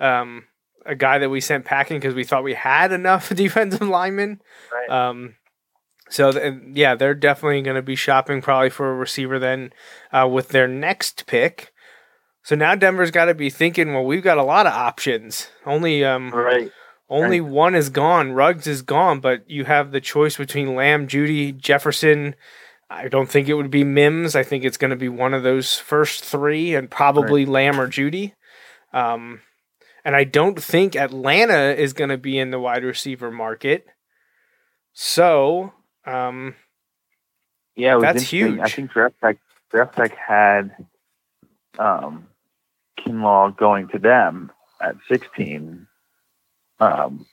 um, 0.00 0.44
a 0.84 0.94
guy 0.94 1.18
that 1.18 1.30
we 1.30 1.40
sent 1.40 1.64
packing 1.64 1.98
because 1.98 2.14
we 2.14 2.24
thought 2.24 2.44
we 2.44 2.54
had 2.54 2.92
enough 2.92 3.28
defensive 3.34 3.88
linemen." 3.88 4.40
Right. 4.72 5.08
Um, 5.08 5.36
so 6.08 6.32
th- 6.32 6.54
yeah, 6.72 6.94
they're 6.94 7.14
definitely 7.14 7.62
going 7.62 7.76
to 7.76 7.82
be 7.82 7.96
shopping 7.96 8.40
probably 8.40 8.70
for 8.70 8.90
a 8.90 8.94
receiver 8.94 9.38
then 9.38 9.72
uh, 10.12 10.28
with 10.30 10.48
their 10.48 10.68
next 10.68 11.26
pick. 11.26 11.72
So 12.42 12.54
now 12.54 12.76
Denver's 12.76 13.10
got 13.10 13.24
to 13.24 13.34
be 13.34 13.50
thinking, 13.50 13.92
well, 13.92 14.04
we've 14.04 14.22
got 14.22 14.38
a 14.38 14.44
lot 14.44 14.66
of 14.66 14.72
options. 14.72 15.48
Only 15.64 16.04
um, 16.04 16.30
right. 16.30 16.70
only 17.08 17.40
one 17.40 17.74
is 17.74 17.90
gone. 17.90 18.32
Ruggs 18.32 18.68
is 18.68 18.82
gone, 18.82 19.18
but 19.18 19.50
you 19.50 19.64
have 19.64 19.90
the 19.90 20.00
choice 20.00 20.36
between 20.36 20.76
Lamb, 20.76 21.08
Jeudy, 21.08 21.56
Jefferson. 21.56 22.36
I 22.88 23.08
don't 23.08 23.28
think 23.28 23.48
it 23.48 23.54
would 23.54 23.70
be 23.70 23.84
Mims. 23.84 24.36
I 24.36 24.42
think 24.42 24.64
it's 24.64 24.76
going 24.76 24.90
to 24.90 24.96
be 24.96 25.08
one 25.08 25.34
of 25.34 25.42
those 25.42 25.78
first 25.78 26.24
three, 26.24 26.74
and 26.74 26.90
probably 26.90 27.44
Lamb 27.44 27.80
or 27.80 27.88
Jeudy. 27.88 28.32
Um, 28.92 29.40
and 30.04 30.14
I 30.14 30.22
don't 30.22 30.62
think 30.62 30.94
Atlanta 30.94 31.74
is 31.74 31.92
going 31.92 32.10
to 32.10 32.18
be 32.18 32.38
in 32.38 32.52
the 32.52 32.60
wide 32.60 32.84
receiver 32.84 33.30
market. 33.30 33.86
So, 34.92 35.72
um, 36.06 36.54
Yeah, 37.74 37.98
That's 37.98 38.22
huge. 38.22 38.60
I 38.60 38.68
think 38.68 38.92
Draft 38.92 39.16
Tek, 39.20 39.38
Draft 39.70 39.96
Tek 39.96 40.16
had 40.16 40.86
um, 41.78 42.28
Kinlaw 43.00 43.56
going 43.56 43.88
to 43.88 43.98
them 43.98 44.52
at 44.80 44.94
16. 45.10 45.86
Um, 46.78 47.26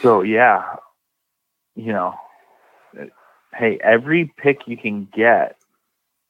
so, 0.00 0.22
yeah, 0.22 0.76
you 1.74 1.92
know, 1.92 2.14
hey, 3.56 3.78
every 3.82 4.32
pick 4.36 4.66
you 4.66 4.76
can 4.76 5.08
get 5.14 5.56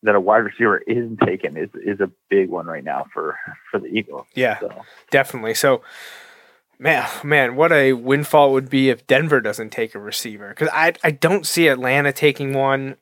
that 0.02 0.14
a 0.14 0.20
wide 0.20 0.38
receiver 0.44 0.78
isn't 0.78 1.18
taken 1.20 1.56
is, 1.56 1.70
is 1.82 1.98
a 2.00 2.10
big 2.28 2.50
one 2.50 2.66
right 2.66 2.84
now 2.84 3.06
for, 3.12 3.38
for 3.70 3.80
the 3.80 3.86
Eagles. 3.86 4.26
yeah, 4.34 4.58
So, 4.60 4.82
definitely. 5.10 5.54
So, 5.54 5.80
man, 6.78 7.06
oh, 7.08 7.20
man, 7.26 7.56
what 7.56 7.72
a 7.72 7.94
windfall 7.94 8.52
would 8.52 8.68
be 8.68 8.90
if 8.90 9.06
Denver 9.06 9.40
doesn't 9.40 9.70
take 9.70 9.94
a 9.94 9.98
receiver 9.98 10.50
because 10.50 10.68
I 10.72 10.92
I 11.02 11.10
don't 11.10 11.46
see 11.46 11.68
Atlanta 11.68 12.12
taking 12.12 12.52
one. 12.52 12.96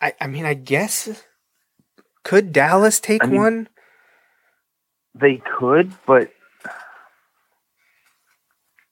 I 0.00 0.12
I 0.20 0.28
mean, 0.28 0.44
I 0.44 0.54
guess 0.54 1.24
could 2.22 2.52
Dallas 2.52 3.00
take 3.00 3.24
I 3.24 3.26
mean- 3.26 3.40
one? 3.40 3.68
They 5.14 5.42
could, 5.58 5.92
but 6.06 6.30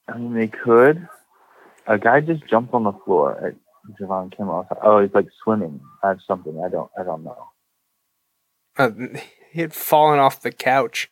I 0.08 0.18
mean, 0.18 0.34
they 0.34 0.48
could. 0.48 1.08
A 1.86 1.98
guy 1.98 2.20
just 2.20 2.44
jumped 2.48 2.74
on 2.74 2.82
the 2.84 2.92
floor 3.04 3.54
Javon 4.00 4.34
Kinlaw. 4.36 4.66
Oh, 4.82 5.00
he's 5.00 5.14
like 5.14 5.28
swimming 5.42 5.80
at 6.04 6.18
something. 6.26 6.62
I 6.64 6.68
don't. 6.68 6.90
I 6.98 7.02
don't 7.02 7.24
know. 7.24 7.48
Uh, 8.78 8.90
he 9.52 9.60
had 9.60 9.72
fallen 9.72 10.18
off 10.18 10.42
the 10.42 10.52
couch. 10.52 11.10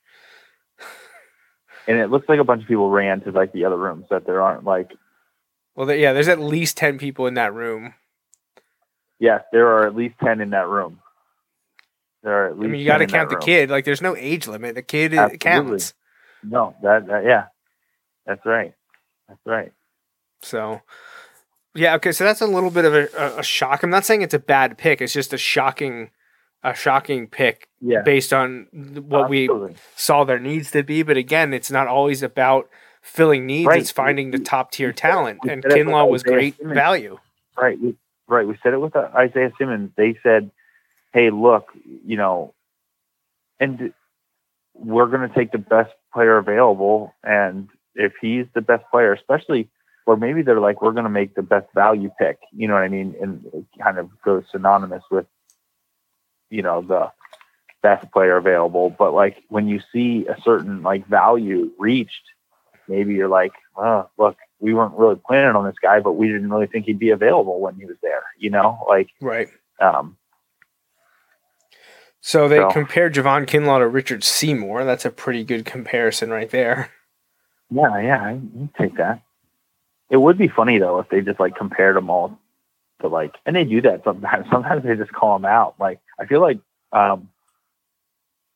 And 1.87 1.99
it 1.99 2.11
looks 2.11 2.29
like 2.29 2.39
a 2.39 2.45
bunch 2.45 2.63
of 2.63 2.69
people 2.69 2.91
ran 2.91 3.21
to 3.23 3.31
like 3.31 3.53
the 3.53 3.65
other 3.67 3.77
rooms 3.77 4.07
that 4.11 4.27
there 4.27 4.41
aren't 4.41 4.65
like. 4.65 4.93
Well, 5.77 5.91
yeah, 5.93 6.13
there's 6.13 6.29
at 6.29 6.41
least 6.41 6.77
ten 6.77 6.99
people 6.99 7.27
in 7.27 7.35
that 7.35 7.53
room. 7.53 7.95
Yes, 9.19 9.43
there 9.53 9.69
are 9.69 9.87
at 9.87 9.95
least 9.95 10.15
ten 10.23 10.41
in 10.41 10.51
that 10.51 10.69
room. 10.69 11.01
There 12.23 12.33
are 12.33 12.47
at 12.49 12.53
I 12.55 12.57
mean, 12.57 12.81
you 12.81 12.87
got 12.87 12.99
to 12.99 13.07
10 13.07 13.09
in 13.09 13.13
that 13.13 13.19
count 13.19 13.31
the 13.31 13.37
room. 13.37 13.45
kid. 13.45 13.71
Like, 13.71 13.85
there's 13.85 14.01
no 14.01 14.17
age 14.17 14.49
limit. 14.49 14.75
The 14.75 14.83
kid 14.83 15.13
Absolutely. 15.13 15.39
counts. 15.39 15.95
No, 16.43 16.75
that, 16.83 17.07
that 17.07 17.25
yeah, 17.25 17.45
that's 18.27 18.45
right. 18.47 18.73
That's 19.29 19.41
right. 19.45 19.73
So, 20.43 20.81
yeah, 21.75 21.95
okay. 21.97 22.13
So 22.13 22.25
that's 22.25 22.41
a 22.41 22.47
little 22.47 22.71
bit 22.71 22.85
of 22.85 22.95
a, 22.95 23.09
a, 23.39 23.43
shock. 23.43 23.83
I'm 23.83 23.91
not 23.91 24.05
saying 24.05 24.23
it's 24.23 24.35
a 24.35 24.39
bad 24.39 24.79
pick. 24.79 25.01
It's 25.01 25.13
just 25.13 25.33
a 25.33 25.39
shocking, 25.39 26.11
a 26.63 26.75
shocking 26.75 27.27
pick 27.27 27.69
Yeah. 27.81 28.03
based 28.03 28.33
on 28.33 28.67
what 28.73 29.29
we 29.29 29.49
saw 29.97 30.25
their 30.25 30.39
needs 30.39 30.71
to 30.73 30.83
be. 30.83 31.03
But 31.03 31.17
again, 31.17 31.53
it's 31.53 31.71
not 31.71 31.87
always 31.89 32.23
about 32.23 32.69
filling 33.03 33.47
needs. 33.47 33.67
Right. 33.67 33.81
It's 33.81 33.91
finding 33.91 34.31
the 34.31 34.39
top 34.39 34.71
tier 34.73 34.93
talent. 34.93 35.41
we 35.45 35.51
And 35.51 35.63
said 35.63 35.73
it 35.73 35.87
with 35.87 35.95
Kinlaw 35.95 36.09
was 36.11 36.23
Isaiah 36.23 36.35
great 36.35 36.57
Simmons. 36.59 36.75
value. 36.75 37.19
Right. 37.57 37.81
We, 37.81 37.97
right. 38.29 38.47
We 38.47 38.59
said 38.63 38.73
it 38.73 38.81
with 38.81 38.97
uh, 38.97 39.09
Isaiah 39.15 39.53
Simmons. 39.59 39.91
They 39.97 40.19
said, 40.23 40.51
"Hey, 41.13 41.31
look, 41.31 41.69
you 42.07 42.17
know, 42.17 42.55
and 43.61 43.93
we're 44.75 45.07
going 45.07 45.29
to 45.29 45.35
take 45.35 45.53
the 45.53 45.59
best 45.59 45.93
player 46.13 46.37
available, 46.39 47.15
and 47.23 47.69
if 47.95 48.13
he's 48.21 48.47
the 48.55 48.61
best 48.61 48.85
player, 48.91 49.13
especially, 49.13 49.69
or 50.07 50.17
maybe 50.17 50.43
they're 50.43 50.61
like, 50.61 50.83
we're 50.83 50.93
going 50.93 51.05
to 51.05 51.11
make 51.11 51.35
the 51.35 51.43
best 51.43 51.67
value 51.75 52.11
pick. 52.19 52.39
You 52.53 52.69
know 52.69 52.75
what 52.75 52.83
I 52.83 52.89
mean? 52.89 53.15
And 53.21 53.45
it 53.53 53.65
kind 53.83 53.99
of 53.99 54.11
goes 54.23 54.45
synonymous 54.51 55.03
with, 55.11 55.27
you 56.51 56.63
know, 56.63 56.83
the 56.83 57.11
best 57.83 58.11
player 58.13 58.37
available. 58.37 58.91
But 58.91 59.15
like 59.15 59.43
when 59.49 59.67
you 59.69 59.81
see 59.93 60.27
a 60.27 60.41
certain 60.43 60.83
like 60.83 61.07
value 61.07 61.71
reached, 61.79 62.23
maybe 62.89 63.15
you're 63.15 63.29
like, 63.29 63.53
oh, 63.77 64.09
look, 64.19 64.37
we 64.61 64.75
weren't 64.75 64.95
really 64.95 65.21
planning 65.27 65.57
on 65.57 65.65
this 65.65 65.79
guy, 65.83 66.01
but 66.01 66.13
we 66.13 66.29
didn't 66.29 66.51
really 66.51 66.67
think 66.67 66.85
he'd 66.87 66.99
be 66.99 67.11
available 67.11 67.61
when 67.61 67.75
he 67.77 67.85
was 67.87 67.97
there. 68.03 68.23
You 68.39 68.51
know, 68.51 68.85
like, 68.89 69.09
Right. 69.21 69.49
um, 69.81 70.17
So 72.21 72.49
they 72.49 72.57
So- 72.59 72.71
compared 72.71 73.15
Javon 73.15 73.45
Kinlaw 73.47 73.81
to 73.81 73.89
Richard 73.89 74.25
Seymour. 74.25 74.85
That's 74.85 75.05
a 75.05 75.11
pretty 75.11 75.45
good 75.45 75.67
comparison 75.67 76.31
right 76.31 76.49
there. 76.51 76.91
yeah, 77.71 77.99
yeah, 78.01 78.23
I 78.23 78.41
take 78.79 78.97
that. 78.97 79.21
It 80.15 80.20
would 80.20 80.39
be 80.39 80.47
funny 80.47 80.78
though 80.78 81.01
if 81.01 81.09
they 81.09 81.23
just 81.23 81.41
like 81.41 81.57
compared 81.57 81.97
them 81.97 82.09
all 82.09 82.39
to 83.01 83.09
like, 83.09 83.35
and 83.45 83.57
they 83.57 83.65
do 83.65 83.81
that 83.82 84.05
sometimes. 84.05 84.47
Sometimes 84.53 84.85
they 84.85 84.95
just 84.95 85.11
call 85.12 85.36
them 85.36 85.45
out. 85.45 85.74
Like, 85.81 85.99
I 86.20 86.27
feel 86.27 86.41
like, 86.41 86.61
um, 86.93 87.31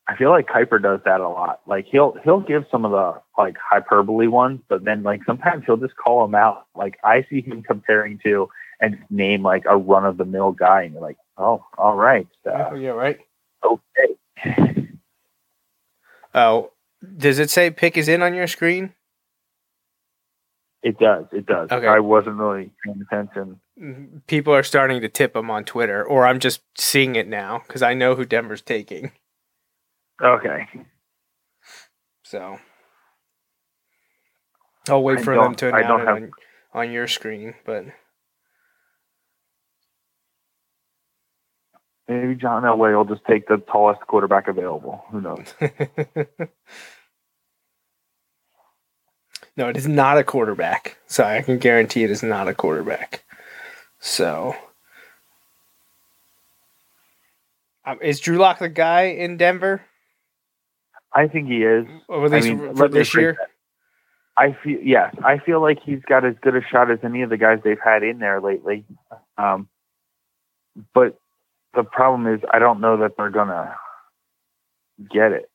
I 0.07 0.15
feel 0.15 0.29
like 0.29 0.47
Kiper 0.47 0.81
does 0.81 1.01
that 1.03 1.19
a 1.19 1.27
lot. 1.27 1.59
Like 1.67 1.85
he'll 1.91 2.15
he'll 2.23 2.39
give 2.39 2.63
some 2.71 2.85
of 2.85 2.91
the 2.91 3.21
like 3.37 3.57
hyperbole 3.61 4.27
ones, 4.27 4.61
but 4.69 4.85
then 4.85 5.03
like 5.03 5.19
sometimes 5.25 5.65
he'll 5.65 5.75
just 5.75 5.97
call 5.97 6.25
them 6.25 6.33
out. 6.33 6.67
Like 6.75 6.97
I 7.03 7.25
see 7.29 7.41
him 7.41 7.61
comparing 7.61 8.19
to 8.23 8.47
and 8.79 8.97
name 9.09 9.43
like 9.43 9.65
a 9.69 9.75
run 9.75 10.05
of 10.05 10.15
the 10.15 10.23
mill 10.23 10.53
guy, 10.53 10.83
and 10.83 10.93
you're 10.93 11.01
like, 11.01 11.17
oh, 11.37 11.65
all 11.77 11.95
right, 11.97 12.25
Oh, 12.45 12.51
uh, 12.51 12.73
yeah, 12.75 12.91
right. 12.91 13.19
okay. 13.65 14.87
Oh, 16.33 16.71
does 17.17 17.37
it 17.37 17.49
say 17.49 17.69
pick 17.69 17.97
is 17.97 18.07
in 18.07 18.21
on 18.21 18.33
your 18.33 18.47
screen? 18.47 18.93
It 20.81 20.97
does, 20.97 21.25
it 21.33 21.45
does. 21.45 21.69
Okay. 21.71 21.87
I 21.87 21.99
wasn't 21.99 22.37
really 22.37 22.71
paying 22.85 23.01
attention. 23.01 23.59
Mm, 23.81 24.21
People 24.27 24.53
are 24.53 24.63
starting 24.63 25.01
to 25.01 25.09
tip 25.09 25.33
them 25.33 25.51
on 25.51 25.65
Twitter, 25.65 26.03
or 26.03 26.25
I'm 26.25 26.39
just 26.39 26.61
seeing 26.77 27.15
it 27.15 27.27
now 27.27 27.61
because 27.67 27.81
I 27.81 27.93
know 27.93 28.15
who 28.15 28.25
Denver's 28.25 28.61
taking. 28.61 29.11
Okay, 30.21 30.67
So 32.23 32.59
I'll 34.89 35.03
wait 35.03 35.19
I 35.19 35.23
for 35.23 35.35
them 35.35 35.55
to 35.55 35.67
I 35.67 35.79
announce 35.79 35.87
don't 35.87 36.01
it 36.01 36.05
have- 36.07 36.15
on, 36.15 36.31
on 36.73 36.91
your 36.91 37.07
screen. 37.07 37.55
But 37.65 37.85
maybe 42.07 42.35
John 42.35 42.63
Elway 42.63 42.95
will 42.95 43.05
just 43.05 43.25
take 43.25 43.47
the 43.47 43.57
tallest 43.71 44.01
quarterback 44.01 44.47
available. 44.47 45.03
Who 45.11 45.21
knows? 45.21 45.53
no, 49.59 49.67
it 49.67 49.75
is 49.75 49.89
not 49.89 50.17
a 50.17 50.23
quarterback. 50.23 50.97
So 51.05 51.25
I 51.25 51.41
can 51.41 51.57
guarantee 51.57 52.05
it 52.05 52.09
is 52.09 52.23
not 52.23 52.47
a 52.47 52.53
quarterback. 52.53 53.25
So 53.99 54.55
um, 57.85 57.99
is 58.01 58.21
Drew 58.21 58.37
Lock 58.37 58.59
the 58.59 58.69
guy 58.69 59.03
in 59.07 59.35
Denver, 59.35 59.81
I 61.13 61.27
think 61.27 61.49
he 61.49 61.63
is. 61.63 61.85
or 62.07 62.25
at 62.25 62.31
least 62.31 62.47
I 62.47 62.53
mean, 62.53 62.75
for 62.75 62.87
this 62.87 63.13
year? 63.13 63.37
that. 63.37 63.49
I 64.37 64.57
feel 64.63 64.79
yes, 64.81 65.13
I 65.25 65.39
feel 65.39 65.61
like 65.61 65.79
he's 65.83 66.01
got 66.07 66.23
as 66.23 66.35
good 66.41 66.55
a 66.55 66.61
shot 66.61 66.89
as 66.89 66.99
any 67.03 67.23
of 67.23 67.29
the 67.29 67.35
guys 67.35 67.59
they've 67.61 67.77
had 67.83 68.01
in 68.01 68.19
there 68.19 68.39
lately. 68.39 68.85
Um, 69.37 69.67
but 70.93 71.19
the 71.75 71.83
problem 71.83 72.33
is, 72.33 72.39
I 72.49 72.59
don't 72.59 72.79
know 72.79 72.95
that 72.99 73.17
they're 73.17 73.29
gonna 73.29 73.75
get 75.11 75.33
it. 75.33 75.49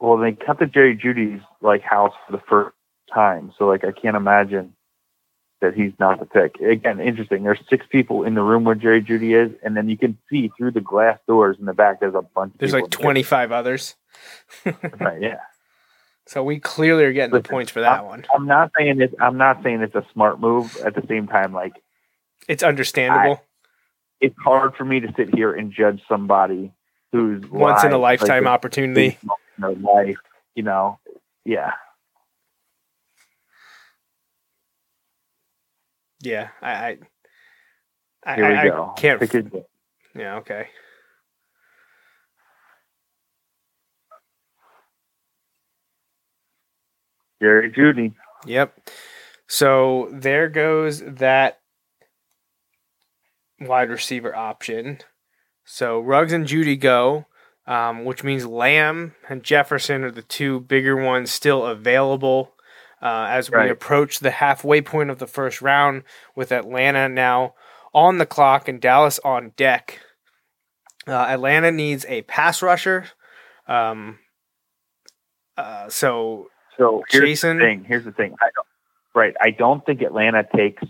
Well, 0.00 0.16
they 0.18 0.32
cut 0.32 0.58
the 0.58 0.66
Jerry 0.66 0.96
Jeudy's 0.96 1.40
like 1.60 1.82
house 1.82 2.14
for 2.26 2.32
the 2.32 2.42
first 2.48 2.74
time, 3.12 3.52
so 3.58 3.66
like 3.66 3.84
I 3.84 3.92
can't 3.92 4.16
imagine 4.16 4.74
that 5.60 5.74
he's 5.74 5.92
not 6.00 6.18
the 6.18 6.26
pick. 6.26 6.56
Again, 6.60 7.00
interesting. 7.00 7.44
There's 7.44 7.60
six 7.70 7.86
people 7.88 8.24
in 8.24 8.34
the 8.34 8.42
room 8.42 8.64
where 8.64 8.74
Jerry 8.74 9.00
Jeudy 9.02 9.34
is, 9.40 9.52
and 9.62 9.76
then 9.76 9.88
you 9.88 9.96
can 9.96 10.18
see 10.28 10.50
through 10.58 10.72
the 10.72 10.80
glass 10.80 11.18
doors 11.28 11.56
in 11.60 11.66
the 11.66 11.72
back. 11.72 12.00
There's 12.00 12.14
a 12.16 12.22
bunch. 12.22 12.52
Of 12.54 12.58
There's 12.58 12.72
like 12.72 12.84
in 12.84 12.90
25 12.90 13.52
others. 13.52 13.94
Right, 15.00 15.22
yeah. 15.22 15.38
So 16.26 16.44
we 16.44 16.60
clearly 16.60 17.04
are 17.04 17.12
getting 17.12 17.34
the 17.34 17.42
points 17.42 17.70
for 17.72 17.80
that 17.80 18.04
one. 18.06 18.24
I'm 18.34 18.46
not 18.46 18.70
saying 18.78 19.00
it. 19.00 19.14
I'm 19.20 19.36
not 19.38 19.62
saying 19.62 19.80
it's 19.80 19.94
a 19.94 20.04
smart 20.12 20.38
move. 20.40 20.76
At 20.84 20.94
the 20.94 21.04
same 21.08 21.26
time, 21.26 21.52
like 21.52 21.72
It's 22.48 22.62
understandable. 22.62 23.42
it's 24.20 24.36
hard 24.44 24.74
for 24.76 24.84
me 24.84 25.00
to 25.00 25.12
sit 25.16 25.34
here 25.34 25.52
and 25.52 25.72
judge 25.72 26.00
somebody 26.08 26.72
who's 27.12 27.42
Once 27.50 27.82
in 27.84 27.92
a 27.92 27.98
live, 27.98 28.20
like, 28.20 28.28
lifetime 28.28 28.46
opportunity. 28.46 29.18
in 29.22 29.28
their 29.58 29.74
life. 29.74 30.18
You 30.54 30.62
know, 30.64 30.98
yeah, 31.44 31.72
Yeah, 36.22 36.48
I, 36.62 36.72
I, 36.72 36.98
I, 38.24 38.34
here 38.36 38.48
we 38.48 38.54
I- 38.54 38.68
I 38.82 38.94
can't. 38.96 39.20
Pick 39.20 39.32
your. 39.34 39.42
Yeah, 40.14 40.36
okay. 40.36 40.68
Jerry 47.40 47.70
Jeudy. 47.72 48.14
Yep. 48.46 48.88
So 49.48 50.08
there 50.12 50.48
goes 50.48 51.00
that 51.00 51.58
wide 53.60 53.90
receiver 53.90 54.34
option. 54.34 54.98
So 55.64 56.00
Ruggs 56.00 56.32
and 56.32 56.46
Jeudy 56.46 56.78
go, 56.78 57.26
um, 57.66 58.04
which 58.04 58.24
means 58.24 58.46
Lamb 58.46 59.14
and 59.28 59.42
Jefferson 59.42 60.04
are 60.04 60.10
the 60.10 60.22
two 60.22 60.60
bigger 60.60 60.96
ones 60.96 61.30
still 61.30 61.64
available 61.66 62.54
uh, 63.02 63.26
as 63.28 63.50
we 63.50 63.56
Right. 63.56 63.70
approach 63.70 64.20
the 64.20 64.30
halfway 64.30 64.80
point 64.80 65.10
of 65.10 65.18
the 65.18 65.26
first 65.26 65.60
round 65.60 66.04
with 66.36 66.52
Atlanta 66.52 67.08
now 67.08 67.54
on 67.92 68.18
the 68.18 68.26
clock 68.26 68.68
and 68.68 68.80
Dallas 68.80 69.18
on 69.24 69.50
deck. 69.56 70.00
Uh, 71.06 71.12
Atlanta 71.12 71.70
needs 71.72 72.06
a 72.08 72.22
pass 72.22 72.62
rusher. 72.62 73.06
Um, 73.66 74.18
uh, 75.56 75.88
so 75.88 76.48
So 76.78 77.02
here's 77.10 77.24
Jason? 77.24 77.58
the 77.58 77.64
thing. 77.64 77.84
Here's 77.84 78.04
the 78.04 78.12
thing. 78.12 78.34
I 78.40 78.46
don't, 78.54 78.66
right. 79.14 79.34
I 79.40 79.50
don't 79.50 79.84
think 79.84 80.00
Atlanta 80.00 80.46
takes. 80.54 80.82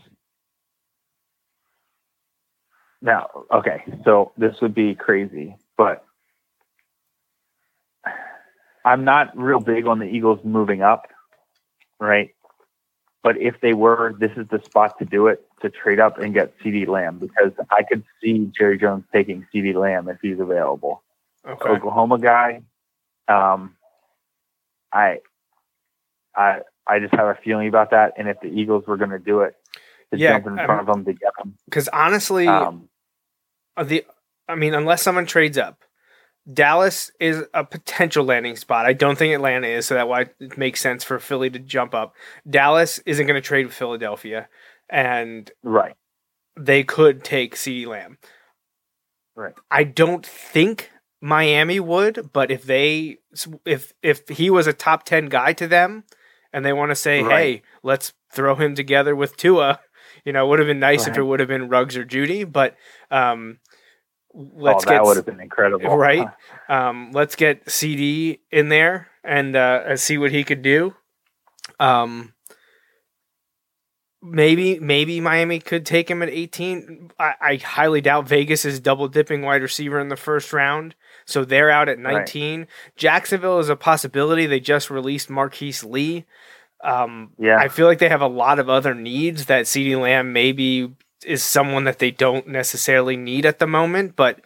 Now, 3.00 3.28
okay. 3.52 3.82
So 4.04 4.32
this 4.36 4.54
would 4.60 4.74
be 4.74 4.94
crazy, 4.94 5.56
but 5.76 6.04
I'm 8.84 9.04
not 9.04 9.36
real 9.36 9.60
big 9.60 9.86
on 9.86 9.98
the 9.98 10.04
Eagles 10.06 10.40
moving 10.44 10.82
up, 10.82 11.06
right? 12.02 12.34
But 13.22 13.38
if 13.40 13.60
they 13.60 13.72
were, 13.72 14.14
this 14.18 14.32
is 14.36 14.46
the 14.48 14.60
spot 14.64 14.98
to 14.98 15.04
do 15.04 15.28
it 15.28 15.46
to 15.60 15.70
trade 15.70 16.00
up 16.00 16.18
and 16.18 16.34
get 16.34 16.58
CeeDee 16.58 16.88
Lamb 16.88 17.18
because 17.18 17.52
I 17.70 17.84
could 17.84 18.02
see 18.20 18.50
Jerry 18.56 18.78
Jones 18.78 19.04
taking 19.12 19.46
CeeDee 19.54 19.74
Lamb 19.74 20.08
if 20.08 20.18
he's 20.20 20.40
available. 20.40 21.02
okay. 21.46 21.68
Oklahoma 21.70 22.18
guy. 22.18 22.62
Um, 23.28 23.76
I, 24.92 25.20
I, 26.34 26.60
I 26.86 26.98
just 26.98 27.14
have 27.14 27.28
a 27.28 27.38
feeling 27.44 27.68
about 27.68 27.92
that. 27.92 28.14
And 28.16 28.28
if 28.28 28.40
the 28.40 28.48
Eagles 28.48 28.86
were 28.88 28.96
going 28.96 29.10
to 29.10 29.20
do 29.20 29.40
it, 29.42 29.54
to 30.12 30.18
Yeah, 30.18 30.32
jump 30.32 30.46
in 30.48 30.58
um, 30.58 30.66
front 30.66 30.80
of 30.80 30.86
them 30.86 31.04
to 31.04 31.12
get 31.12 31.32
them. 31.38 31.56
Because 31.66 31.88
honestly, 31.88 32.48
Um, 32.48 32.88
the 33.82 34.04
I 34.48 34.56
mean, 34.56 34.74
unless 34.74 35.00
someone 35.02 35.26
trades 35.26 35.56
up, 35.56 35.82
Dallas 36.50 37.10
is 37.20 37.44
a 37.54 37.64
potential 37.64 38.24
landing 38.24 38.56
spot. 38.56 38.86
I 38.86 38.94
don't 38.94 39.16
think 39.16 39.34
Atlanta 39.34 39.68
is, 39.68 39.86
so 39.86 39.94
that 39.94 40.08
why 40.08 40.26
it 40.40 40.58
makes 40.58 40.80
sense 40.80 41.04
for 41.04 41.18
Philly 41.18 41.50
to 41.50 41.58
jump 41.58 41.94
up. 41.94 42.14
Dallas 42.48 42.98
isn't 43.06 43.26
going 43.26 43.40
to 43.40 43.46
trade 43.46 43.66
with 43.66 43.74
Philadelphia, 43.74 44.48
and 44.90 45.50
right. 45.62 45.94
they 46.56 46.82
could 46.82 47.22
take 47.22 47.54
CeeDee 47.54 47.86
Lamb. 47.86 48.18
Right. 49.36 49.54
I 49.70 49.84
don't 49.84 50.26
think 50.26 50.90
Miami 51.20 51.78
would, 51.78 52.30
but 52.32 52.50
if 52.50 52.64
they 52.64 53.18
if 53.64 53.92
if 54.02 54.28
he 54.28 54.50
was 54.50 54.66
a 54.66 54.72
top 54.72 55.04
10 55.04 55.26
guy 55.26 55.52
to 55.54 55.68
them 55.68 56.04
and 56.52 56.64
they 56.64 56.72
want 56.72 56.90
to 56.90 56.96
say, 56.96 57.22
Right. 57.22 57.38
"Hey, 57.38 57.62
let's 57.82 58.12
throw 58.32 58.56
him 58.56 58.74
together 58.74 59.14
with 59.14 59.36
Tua," 59.36 59.80
you 60.24 60.32
know, 60.32 60.44
it 60.44 60.48
would 60.48 60.58
have 60.58 60.68
been 60.68 60.80
nice 60.80 61.06
if 61.06 61.16
it 61.16 61.22
would 61.22 61.40
have 61.40 61.48
been 61.48 61.68
Ruggs 61.68 61.96
or 61.96 62.04
Jeudy, 62.04 62.44
but 62.44 62.76
um 63.10 63.60
let's 64.34 64.84
oh, 64.84 64.90
that 64.90 64.96
get 64.96 65.04
would 65.04 65.16
have 65.16 65.26
been 65.26 65.40
incredible. 65.40 65.96
right. 65.96 66.28
Um, 66.68 67.12
let's 67.12 67.36
get 67.36 67.66
CeeDee 67.66 68.40
in 68.50 68.68
there 68.68 69.08
and 69.24 69.54
uh, 69.56 69.96
see 69.96 70.18
what 70.18 70.30
he 70.30 70.44
could 70.44 70.62
do. 70.62 70.94
Um, 71.78 72.32
maybe 74.22 74.78
maybe 74.78 75.20
Miami 75.20 75.58
could 75.58 75.84
take 75.84 76.10
him 76.10 76.22
at 76.22 76.28
18. 76.28 77.10
I, 77.18 77.34
I 77.40 77.56
highly 77.56 78.00
doubt 78.00 78.28
Vegas 78.28 78.64
is 78.64 78.80
double 78.80 79.08
dipping 79.08 79.42
wide 79.42 79.62
receiver 79.62 80.00
in 80.00 80.08
the 80.08 80.16
first 80.16 80.52
round, 80.52 80.94
so 81.24 81.44
they're 81.44 81.70
out 81.70 81.88
at 81.88 81.98
19. 81.98 82.66
Jacksonville 82.96 83.58
is 83.58 83.68
a 83.68 83.76
possibility. 83.76 84.46
They 84.46 84.60
just 84.60 84.90
released 84.90 85.28
Marquise 85.28 85.84
Lee. 85.84 86.24
Um, 86.82 87.32
Yeah. 87.38 87.58
I 87.58 87.68
feel 87.68 87.86
like 87.86 87.98
they 87.98 88.08
have 88.08 88.22
a 88.22 88.26
lot 88.26 88.58
of 88.58 88.68
other 88.68 88.94
needs 88.94 89.46
that 89.46 89.66
CeeDee 89.66 90.00
Lamb 90.00 90.32
maybe 90.32 90.94
is 91.24 91.42
someone 91.42 91.84
that 91.84 91.98
they 91.98 92.10
don't 92.10 92.48
necessarily 92.48 93.16
need 93.16 93.46
at 93.46 93.58
the 93.58 93.66
moment, 93.66 94.16
but 94.16 94.40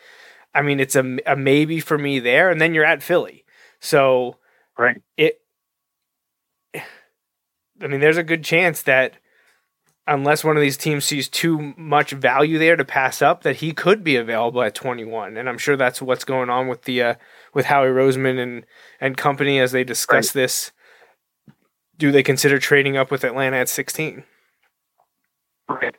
I 0.55 0.63
mean 0.63 0.81
it's 0.81 0.97
a, 0.97 1.19
a 1.27 1.37
maybe 1.37 1.81
for 1.81 1.99
me 1.99 2.19
there, 2.19 2.51
and 2.51 2.61
then 2.61 2.75
you're 2.75 2.85
at 2.85 3.03
Philly, 3.03 3.45
so 3.81 4.37
Right. 4.79 5.01
it. 5.17 5.41
I 6.75 7.87
mean, 7.89 8.01
there's 8.01 8.17
a 8.17 8.23
good 8.23 8.45
chance 8.45 8.83
that 8.83 9.15
unless 10.07 10.45
one 10.45 10.57
of 10.57 10.63
these 10.63 10.77
teams 10.77 11.05
sees 11.05 11.29
too 11.29 11.75
much 11.77 12.13
value 12.13 12.59
there 12.59 12.77
to 12.77 12.85
pass 12.85 13.21
up, 13.21 13.43
that 13.43 13.57
he 13.57 13.73
could 13.73 14.05
be 14.05 14.17
available 14.17 14.63
at 14.63 14.75
21, 14.75 15.37
and 15.37 15.49
I'm 15.49 15.59
sure 15.59 15.77
that's 15.77 16.01
what's 16.01 16.25
going 16.25 16.49
on 16.49 16.69
with 16.69 16.83
the 16.83 17.03
uh, 17.03 17.15
with 17.55 17.67
Howie 17.67 17.89
Roseman 17.89 18.39
and 18.39 18.67
and 19.01 19.17
company 19.17 19.59
as 19.59 19.73
they 19.73 19.85
discuss 19.85 20.33
this. 20.33 20.73
Do 21.99 22.13
they 22.13 22.23
consider 22.23 22.59
trading 22.59 22.97
up 22.97 23.11
with 23.11 23.25
Atlanta 23.25 23.57
at 23.57 23.71
16? 23.71 24.23
Right. 25.69 25.97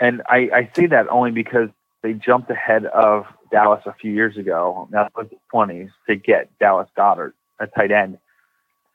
And 0.00 0.22
I, 0.28 0.48
I 0.54 0.70
say 0.74 0.86
that 0.86 1.08
only 1.08 1.30
because 1.30 1.68
they 2.02 2.12
jumped 2.12 2.50
ahead 2.50 2.84
of 2.86 3.24
Dallas 3.50 3.82
a 3.86 3.94
few 3.94 4.12
years 4.12 4.36
ago, 4.36 4.88
now 4.90 5.08
was 5.16 5.28
the 5.30 5.36
20s, 5.52 5.90
to 6.08 6.16
get 6.16 6.50
Dallas 6.58 6.88
Goedert, 6.96 7.32
a 7.58 7.66
tight 7.66 7.90
end, 7.90 8.18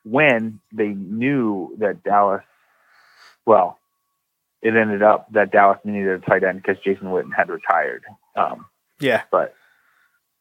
when 0.03 0.59
they 0.71 0.87
knew 0.87 1.75
that 1.79 2.03
Dallas, 2.03 2.43
well, 3.45 3.77
it 4.61 4.75
ended 4.75 5.01
up 5.01 5.31
that 5.31 5.51
Dallas 5.51 5.79
needed 5.83 6.09
a 6.09 6.19
tight 6.19 6.43
end 6.43 6.61
because 6.61 6.81
Jason 6.83 7.07
Witten 7.07 7.33
had 7.35 7.49
retired. 7.49 8.03
Um, 8.35 8.65
Yeah, 8.99 9.23
but 9.31 9.55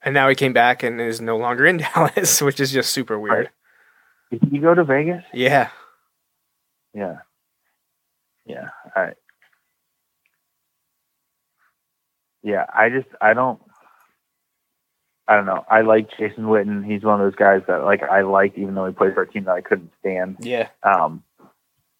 and 0.03 0.15
now 0.15 0.29
he 0.29 0.35
came 0.35 0.53
back 0.53 0.83
and 0.83 1.01
is 1.01 1.21
no 1.21 1.37
longer 1.37 1.67
in 1.67 1.77
Dallas, 1.95 2.43
which 2.43 2.61
is 2.61 2.73
just 2.73 2.93
super 2.93 3.19
weird. 3.19 3.51
Did 4.31 4.43
he 4.51 4.59
go 4.59 4.75
to 4.75 4.85
Vegas? 4.85 5.25
Yeah, 5.33 5.71
Yeah. 6.95 7.19
Yeah. 8.45 8.69
All 8.97 9.03
right. 9.05 9.17
Yeah, 12.43 12.67
I 12.73 12.89
just 12.89 13.09
I 13.21 13.35
don't 13.35 13.61
I 15.27 15.37
don't 15.37 15.47
know. 15.47 15.65
I 15.71 15.83
like 15.83 16.09
Jason 16.17 16.45
Witten. 16.45 16.85
He's 16.85 17.03
one 17.03 17.21
of 17.21 17.27
those 17.27 17.37
guys 17.39 17.63
that 17.69 17.85
like 17.85 18.03
I 18.03 18.23
liked 18.23 18.57
even 18.59 18.75
though 18.75 18.87
he 18.87 18.93
played 18.93 19.15
for 19.15 19.23
a 19.23 19.31
team 19.31 19.45
that 19.45 19.53
I 19.53 19.61
couldn't 19.61 19.93
stand. 20.01 20.39
yeah, 20.41 20.69
Um 20.83 21.23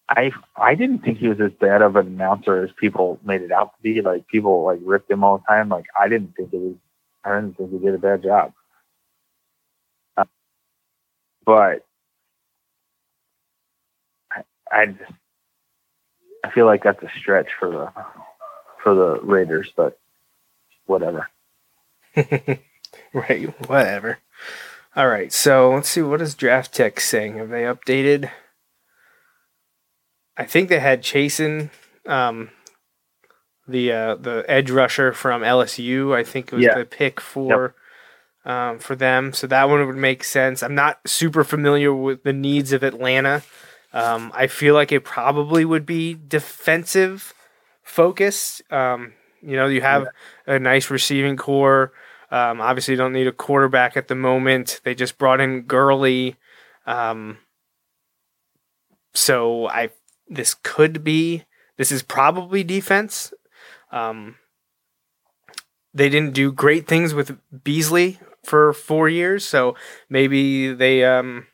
I 0.09 0.31
I 0.55 0.75
didn't 0.75 0.99
think 0.99 1.19
he 1.19 1.27
was 1.27 1.39
as 1.39 1.51
bad 1.59 1.81
of 1.81 1.95
an 1.95 2.07
announcer 2.07 2.63
as 2.63 2.71
people 2.77 3.19
made 3.23 3.41
it 3.41 3.51
out 3.51 3.75
to 3.75 3.81
be. 3.83 4.01
Like 4.01 4.27
people 4.27 4.63
like 4.63 4.79
ripped 4.83 5.11
him 5.11 5.23
all 5.23 5.37
the 5.37 5.43
time. 5.47 5.69
Like 5.69 5.85
I 5.99 6.07
didn't 6.07 6.33
think 6.35 6.53
it 6.53 6.59
was 6.59 6.75
I 7.23 7.35
didn't 7.35 7.57
think 7.57 7.71
he 7.71 7.77
did 7.79 7.93
a 7.93 7.99
bad 7.99 8.23
job. 8.23 8.53
Uh, 10.17 10.25
but 11.45 11.85
I, 14.31 14.43
I 14.71 14.85
just 14.87 15.11
I 16.43 16.49
feel 16.51 16.65
like 16.65 16.83
that's 16.83 17.03
a 17.03 17.09
stretch 17.19 17.49
for 17.59 17.69
the 17.69 17.91
for 18.81 18.95
the 18.95 19.19
Raiders, 19.21 19.71
but 19.75 19.99
whatever. 20.89 21.29
right. 23.13 23.67
Whatever. 23.69 24.19
All 24.95 25.07
right. 25.07 25.31
So 25.31 25.71
let's 25.73 25.89
see. 25.89 26.01
What 26.01 26.21
is 26.21 26.35
Draft 26.35 26.73
Tek 26.73 26.99
saying? 26.99 27.37
Have 27.37 27.49
they 27.49 27.61
updated? 27.63 28.29
I 30.35 30.45
think 30.45 30.69
they 30.69 30.79
had 30.79 31.03
Chaisson, 31.03 31.69
um, 32.05 32.49
the 33.67 33.91
uh, 33.91 34.15
the 34.15 34.45
edge 34.47 34.71
rusher 34.71 35.13
from 35.13 35.41
LSU. 35.41 36.15
I 36.15 36.23
think 36.23 36.47
it 36.47 36.55
was 36.55 36.63
Yeah. 36.65 36.77
the 36.77 36.85
pick 36.85 37.19
for 37.21 37.75
um, 38.45 38.79
for 38.79 38.95
them. 38.95 39.33
So 39.33 39.47
that 39.47 39.69
one 39.69 39.85
would 39.85 39.95
make 39.95 40.23
sense. 40.23 40.63
I'm 40.63 40.75
not 40.75 40.99
super 41.05 41.43
familiar 41.43 41.93
with 41.93 42.23
the 42.23 42.33
needs 42.33 42.71
of 42.73 42.83
Atlanta. 42.83 43.43
Um, 43.91 44.31
I 44.35 44.47
feel 44.47 44.73
like 44.75 44.91
it 44.91 45.03
probably 45.03 45.65
would 45.65 45.85
be 45.85 46.13
defensive 46.27 47.33
focused. 47.83 48.61
Um, 48.71 49.13
you 49.41 49.55
know, 49.55 49.67
you 49.67 49.81
have 49.81 50.07
a 50.45 50.59
nice 50.59 50.89
receiving 50.89 51.37
core. 51.37 51.93
Um, 52.31 52.61
obviously, 52.61 52.93
you 52.93 52.97
don't 52.97 53.13
need 53.13 53.27
a 53.27 53.31
quarterback 53.31 53.97
at 53.97 54.07
the 54.07 54.15
moment. 54.15 54.81
They 54.83 54.93
just 54.93 55.17
brought 55.17 55.41
in 55.41 55.63
Gurley. 55.63 56.35
Um, 56.85 57.39
so 59.13 59.67
I 59.67 59.89
this 60.27 60.53
could 60.53 61.03
be 61.03 61.45
this 61.77 61.91
is 61.91 62.03
probably 62.03 62.63
defense. 62.63 63.33
Um, 63.91 64.35
they 65.93 66.09
didn't 66.09 66.33
do 66.33 66.51
great 66.51 66.87
things 66.87 67.13
with 67.13 67.37
Beasley 67.63 68.19
for 68.43 68.73
four 68.73 69.09
years, 69.09 69.45
so 69.45 69.75
maybe 70.07 70.71
they 70.73 71.03
um, 71.03 71.47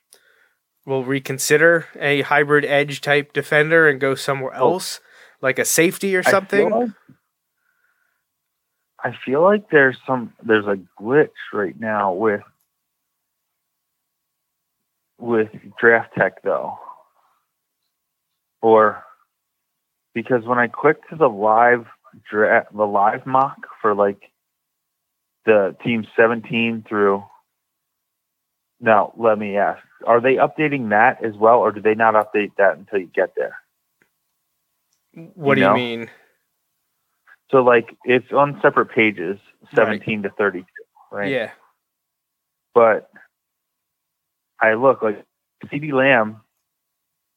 will 0.86 1.04
reconsider 1.04 1.86
a 2.00 2.22
hybrid 2.22 2.66
edge 2.66 3.02
type 3.02 3.34
defender 3.34 3.88
and 3.88 4.00
go 4.00 4.14
somewhere 4.14 4.54
else, 4.54 5.00
like 5.42 5.58
a 5.58 5.66
safety 5.66 6.16
or 6.16 6.20
I 6.20 6.24
feel 6.24 6.32
something. 6.32 6.94
I 9.06 9.14
feel 9.26 9.44
like 9.44 9.72
there's 9.72 9.98
some 10.08 10.34
there's 10.44 10.68
a 10.68 10.80
glitch 11.02 11.30
right 11.54 11.80
now 11.80 12.14
with 12.14 12.42
with 15.20 15.50
Draft 15.80 16.14
Tek 16.18 16.44
though. 16.44 16.80
Or 18.62 19.04
because 20.16 20.44
when 20.46 20.60
I 20.60 20.68
click 20.68 21.08
to 21.10 21.18
the 21.18 21.30
live 21.30 21.86
draft 22.30 22.76
the 22.76 22.86
live 22.86 23.26
mock 23.26 23.58
for 23.82 23.96
like 23.96 24.22
the 25.46 25.76
team 25.84 26.06
17 26.18 26.86
through 26.90 27.24
now 28.82 29.14
let 29.18 29.38
me 29.40 29.58
ask 29.58 29.84
are 30.08 30.22
they 30.22 30.36
updating 30.36 30.90
that 30.92 31.24
as 31.24 31.36
well 31.36 31.60
or 31.60 31.72
do 31.72 31.82
they 31.82 31.96
not 31.96 32.16
update 32.16 32.52
that 32.58 32.78
until 32.78 33.00
you 33.00 33.10
get 33.14 33.34
there 33.38 33.58
What 35.36 35.56
You 35.56 35.58
do 35.58 35.62
know? 35.62 35.70
you 35.70 35.74
mean? 35.74 36.10
So 37.52 37.58
like 37.64 37.96
it's 38.06 38.32
on 38.32 38.60
separate 38.62 38.88
pages 38.92 39.38
17 39.76 40.24
to 40.24 40.30
32 40.32 40.66
right 41.12 41.32
Yeah. 41.32 41.52
but 42.74 43.10
I 44.62 44.74
look 44.74 45.02
like 45.02 45.24
CeeDee 45.66 45.94
Lamb 45.94 46.42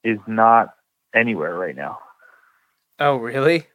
is 0.04 0.18
not 0.26 0.70
anywhere 1.14 1.54
right 1.54 1.74
now. 1.76 1.98
Oh, 3.00 3.16
really? 3.16 3.66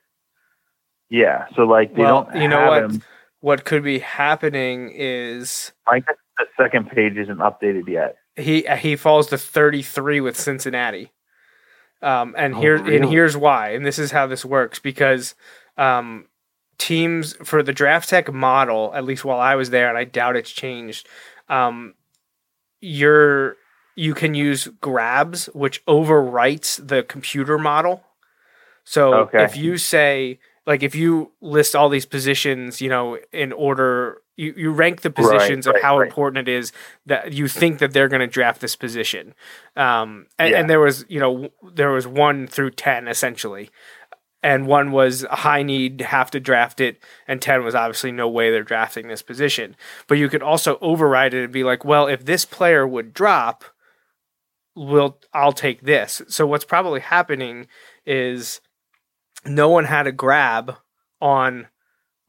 Yeah, 1.09 1.45
so 1.55 1.63
like 1.63 1.93
they 1.95 2.01
Well, 2.01 2.23
don't. 2.31 2.41
you 2.41 2.47
know 2.47 2.67
what? 2.67 2.83
Him. 2.83 3.03
What 3.41 3.65
could 3.65 3.83
be 3.83 3.99
happening 3.99 4.91
is 4.93 5.71
I 5.87 5.99
guess 5.99 6.15
the 6.37 6.45
second 6.57 6.89
page 6.89 7.17
isn't 7.17 7.37
updated 7.39 7.87
yet. 7.87 8.15
he 8.35 8.61
he 8.77 8.95
falls 8.95 9.27
to 9.27 9.37
33 9.37 10.21
with 10.21 10.37
Cincinnati. 10.39 11.11
Um, 12.01 12.33
and 12.37 12.55
Oh, 12.55 12.59
here 12.59 12.75
and 12.75 13.05
here's 13.05 13.37
why. 13.37 13.69
And 13.71 13.85
this 13.85 13.99
is 13.99 14.11
how 14.11 14.27
this 14.27 14.43
works 14.43 14.79
because 14.79 15.35
um, 15.77 16.27
teams 16.77 17.33
for 17.43 17.63
the 17.63 17.73
Draft 17.73 18.09
Tek 18.09 18.31
model, 18.33 18.91
at 18.95 19.05
least 19.05 19.23
while 19.25 19.39
I 19.39 19.55
was 19.55 19.69
there, 19.69 19.89
and 19.89 19.97
I 19.97 20.03
doubt 20.03 20.35
it's 20.35 20.51
changed. 20.51 21.07
Um, 21.49 21.95
you're 22.81 23.57
you 23.95 24.13
can 24.13 24.33
use 24.33 24.67
grabs, 24.81 25.45
which 25.53 25.85
overwrites 25.85 26.85
the 26.87 27.03
computer 27.03 27.57
model. 27.57 28.03
So 28.83 29.13
Okay. 29.13 29.43
if 29.43 29.55
you 29.55 29.77
say 29.77 30.39
like 30.65 30.83
if 30.83 30.95
you 30.95 31.31
list 31.41 31.75
all 31.75 31.89
these 31.89 32.05
positions, 32.05 32.81
you 32.81 32.89
know, 32.89 33.17
in 33.31 33.51
order 33.51 34.21
you, 34.35 34.53
you 34.57 34.71
rank 34.71 35.01
the 35.01 35.09
Right, 35.09 35.15
positions 35.15 35.67
of 35.67 35.75
right, 35.75 35.83
how 35.83 35.99
right. 35.99 36.07
important 36.07 36.47
it 36.47 36.51
is 36.51 36.71
that 37.05 37.33
you 37.33 37.47
think 37.47 37.79
that 37.79 37.93
they're 37.93 38.07
going 38.07 38.21
to 38.21 38.27
draft 38.27 38.61
this 38.61 38.75
position. 38.75 39.35
Um, 39.75 40.25
and, 40.39 40.51
Yeah. 40.51 40.59
and 40.61 40.69
there 40.69 40.79
was, 40.79 41.05
you 41.07 41.19
know, 41.19 41.49
there 41.73 41.91
was 41.91 42.07
one 42.07 42.47
through 42.47 42.71
10 42.71 43.07
essentially. 43.07 43.69
And 44.43 44.67
one 44.67 44.91
was 44.91 45.23
a 45.23 45.37
high 45.37 45.63
need, 45.63 46.01
have 46.01 46.29
to 46.31 46.39
draft 46.39 46.81
it, 46.81 47.01
and 47.27 47.41
10 47.41 47.63
was 47.63 47.75
obviously 47.75 48.11
no 48.11 48.27
way 48.27 48.51
they're 48.51 48.61
drafting 48.61 49.07
this 49.07 49.21
position. 49.21 49.75
But 50.07 50.17
you 50.17 50.27
could 50.27 50.43
also 50.43 50.77
override 50.81 51.33
it 51.33 51.45
and 51.45 51.53
be 51.53 51.63
like, 51.63 51.85
well, 51.85 52.07
if 52.07 52.25
this 52.25 52.43
player 52.43 52.85
would 52.85 53.13
drop, 53.13 53.63
will 54.75 55.19
I'll 55.33 55.53
take 55.53 55.83
this. 55.83 56.21
So 56.27 56.45
what's 56.45 56.65
probably 56.65 56.99
happening 56.99 57.67
is 58.05 58.59
no 59.45 59.69
one 59.69 59.85
had 59.85 60.07
a 60.07 60.11
grab 60.11 60.75
on 61.21 61.67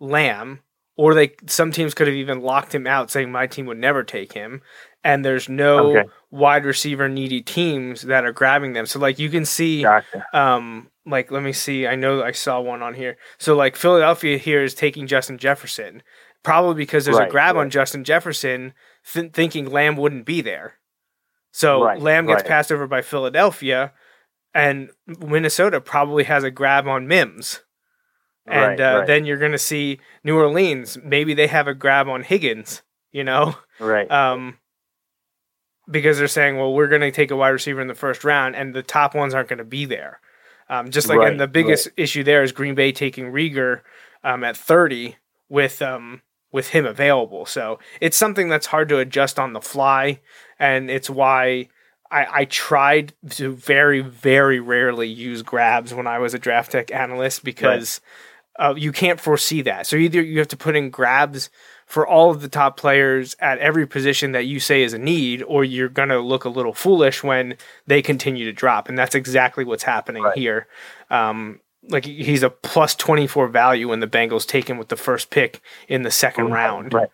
Lamb, 0.01 0.61
or 0.97 1.15
they 1.15 1.35
some 1.47 1.73
teams 1.73 1.95
could 1.95 2.07
have 2.07 2.17
even 2.17 2.43
locked 2.43 2.75
him 2.75 2.87
out, 2.87 3.11
saying 3.11 3.33
my 3.33 3.47
team 3.47 3.67
would 3.67 3.79
never 3.79 4.05
take 4.05 4.33
him. 4.33 4.63
And 5.03 5.25
there's 5.25 5.49
no 5.49 5.89
Okay. 5.89 6.09
wide 6.31 6.65
receiver 6.65 7.09
needy 7.09 7.43
teams 7.43 8.03
that 8.03 8.25
are 8.25 8.33
grabbing 8.33 8.73
them. 8.73 8.87
So 8.87 8.99
like 8.99 9.19
you 9.19 9.31
can 9.31 9.45
see 9.45 9.83
Gotcha. 9.83 10.25
um 10.33 10.91
like 11.07 11.31
let 11.31 11.43
me 11.43 11.53
see 11.53 11.87
i 11.87 11.95
know 11.95 12.23
i 12.23 12.33
saw 12.33 12.61
one 12.61 12.83
on 12.83 12.95
here 12.95 13.17
so 13.39 13.55
like 13.55 13.77
philadelphia 13.77 14.39
here 14.39 14.63
is 14.63 14.75
taking 14.75 15.07
justin 15.07 15.39
jefferson 15.39 16.03
probably 16.43 16.75
because 16.75 17.05
there's 17.05 17.17
a 17.19 17.21
Right, 17.21 17.31
grab 17.31 17.57
on 17.57 17.71
justin 17.71 18.05
jefferson 18.05 18.73
th- 19.13 19.33
thinking 19.33 19.71
lamb 19.71 19.97
wouldn't 19.97 20.25
be 20.25 20.41
there 20.41 20.75
so 21.53 21.83
Right, 21.83 22.01
lamb 22.01 22.27
gets 22.27 22.43
right. 22.43 22.49
passed 22.49 22.73
over 22.73 22.87
by 22.87 23.03
philadelphia 23.03 23.93
and 24.55 24.91
minnesota 25.07 25.81
probably 25.81 26.25
has 26.25 26.45
a 26.45 26.51
grab 26.51 26.87
on 26.87 27.07
mims 27.07 27.63
and 28.47 28.79
Right, 28.79 28.81
uh, 28.81 28.99
right. 28.99 29.07
then 29.07 29.25
you're 29.27 29.39
going 29.39 29.53
to 29.53 29.59
see 29.59 30.01
new 30.23 30.37
orleans 30.37 30.97
maybe 31.03 31.35
they 31.35 31.47
have 31.49 31.69
a 31.69 31.75
grab 31.75 32.09
on 32.09 32.23
higgins 32.23 32.83
you 33.13 33.25
know 33.25 33.57
Right. 33.79 34.11
um, 34.11 34.59
because 35.91 36.19
they're 36.19 36.29
saying, 36.29 36.57
well, 36.57 36.73
we're 36.73 36.89
going 36.89 37.03
to 37.03 37.11
take 37.11 37.31
a 37.31 37.37
wide 37.37 37.51
receiver 37.51 37.81
in 37.81 37.89
the 37.89 37.95
first 37.95 38.25
round, 38.25 38.57
and 38.57 38.75
the 38.75 38.83
top 38.83 39.15
ones 39.15 39.35
aren't 39.35 39.49
going 39.49 39.59
to 39.59 39.65
be 39.65 39.85
there. 39.85 40.21
Um, 40.69 40.91
just 40.91 41.09
like, 41.09 41.19
Right, 41.19 41.31
and 41.31 41.41
the 41.41 41.47
biggest 41.47 41.89
issue 41.97 42.25
there 42.25 42.43
is 42.43 42.53
Green 42.53 42.75
Bay 42.75 42.93
taking 42.93 43.27
Reagor 43.27 43.81
um, 44.23 44.45
at 44.45 44.57
30 44.57 45.17
with 45.49 45.83
um, 45.83 46.23
with 46.53 46.69
him 46.69 46.87
available. 46.87 47.47
So 47.47 47.79
it's 48.01 48.17
something 48.17 48.49
that's 48.49 48.67
hard 48.67 48.89
to 48.89 48.99
adjust 48.99 49.39
on 49.39 49.53
the 49.53 49.61
fly, 49.61 50.21
and 50.59 50.91
it's 50.91 51.11
why 51.11 51.69
I, 52.11 52.27
I 52.31 52.45
tried 52.45 53.13
to 53.31 53.53
very, 53.55 54.01
very 54.01 54.61
rarely 54.61 55.09
use 55.09 55.43
grabs 55.43 55.93
when 55.93 56.07
I 56.07 56.19
was 56.19 56.33
a 56.33 56.39
Draft 56.39 56.73
Tek 56.73 56.93
analyst 56.93 57.43
because 57.43 58.01
uh, 58.59 58.75
you 58.77 58.93
can't 58.93 59.21
foresee 59.21 59.63
that. 59.63 59.87
So 59.87 59.97
either 59.97 60.23
you 60.23 60.39
have 60.39 60.49
to 60.49 60.57
put 60.57 60.77
in 60.77 60.91
grabs 60.91 61.51
for 61.95 62.05
all 62.05 62.29
of 62.33 62.41
the 62.41 62.49
top 62.49 62.77
players 62.77 63.37
at 63.39 63.57
every 63.59 63.87
position 63.87 64.33
that 64.33 64.47
you 64.47 64.59
say 64.59 64.83
is 64.83 64.93
a 64.95 64.99
need, 64.99 65.45
or 65.45 65.63
you're 65.63 65.89
going 65.89 66.09
to 66.09 66.19
look 66.19 66.45
a 66.45 66.49
little 66.49 66.75
foolish 66.75 67.23
when 67.23 67.57
they 67.87 68.03
continue 68.03 68.45
to 68.47 68.53
drop. 68.53 68.89
And 68.89 68.99
that's 68.99 69.15
exactly 69.15 69.65
what's 69.65 69.85
happening 69.85 70.25
Right. 70.25 70.37
here. 70.37 70.67
Um, 71.09 71.61
like 71.91 72.05
he's 72.05 72.43
a 72.43 72.51
plus 72.51 72.97
24 72.97 73.47
value 73.47 73.91
when 73.91 74.01
the 74.01 74.09
Bengals 74.09 74.45
take 74.45 74.69
him 74.69 74.77
with 74.77 74.89
the 74.89 74.97
first 74.97 75.31
pick 75.31 75.61
in 75.87 76.03
the 76.03 76.11
second 76.11 76.51
round. 76.51 76.93
Right. 76.93 77.09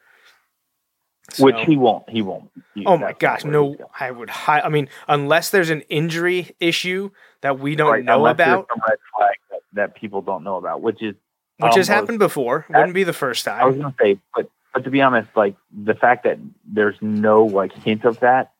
So- 1.33 1.45
Which 1.45 1.57
he 1.67 1.77
won't. 1.77 2.09
He 2.09 2.23
won't. 2.23 2.51
He- 2.75 2.87
Oh 2.87 2.97
my 2.97 3.13
gosh, 3.13 3.45
no! 3.45 3.77
I 4.01 4.11
would. 4.11 4.31
Hi- 4.31 4.61
I 4.63 4.71
mean, 4.71 4.89
unless 5.09 5.51
there's 5.51 5.69
an 5.69 5.83
injury 5.91 6.57
issue 6.59 7.11
that 7.43 7.59
we 7.59 7.77
don't 7.77 7.91
Right, 7.93 8.05
know 8.05 8.27
about, 8.27 8.67
red 8.89 8.99
flag 9.15 9.37
that, 9.51 9.61
that 9.75 9.95
people 9.95 10.23
don't 10.23 10.43
know 10.43 10.57
about, 10.57 10.81
which 10.81 11.03
is 11.03 11.15
which 11.59 11.75
has 11.75 11.87
happened 11.89 12.19
before, 12.19 12.65
wouldn't 12.71 12.95
be 12.95 13.05
the 13.05 13.13
first 13.13 13.45
time. 13.45 13.61
I 13.61 13.65
was 13.67 13.75
time. 13.75 13.83
gonna 13.83 13.95
say, 14.01 14.19
but 14.35 14.49
but 14.75 14.85
to 14.85 14.91
be 14.91 15.01
honest, 15.03 15.29
like 15.37 15.57
the 15.73 15.95
fact 15.95 16.25
that 16.25 16.39
there's 16.65 16.97
no 17.01 17.45
like 17.45 17.73
hint 17.73 18.05
of 18.05 18.21
that. 18.21 18.53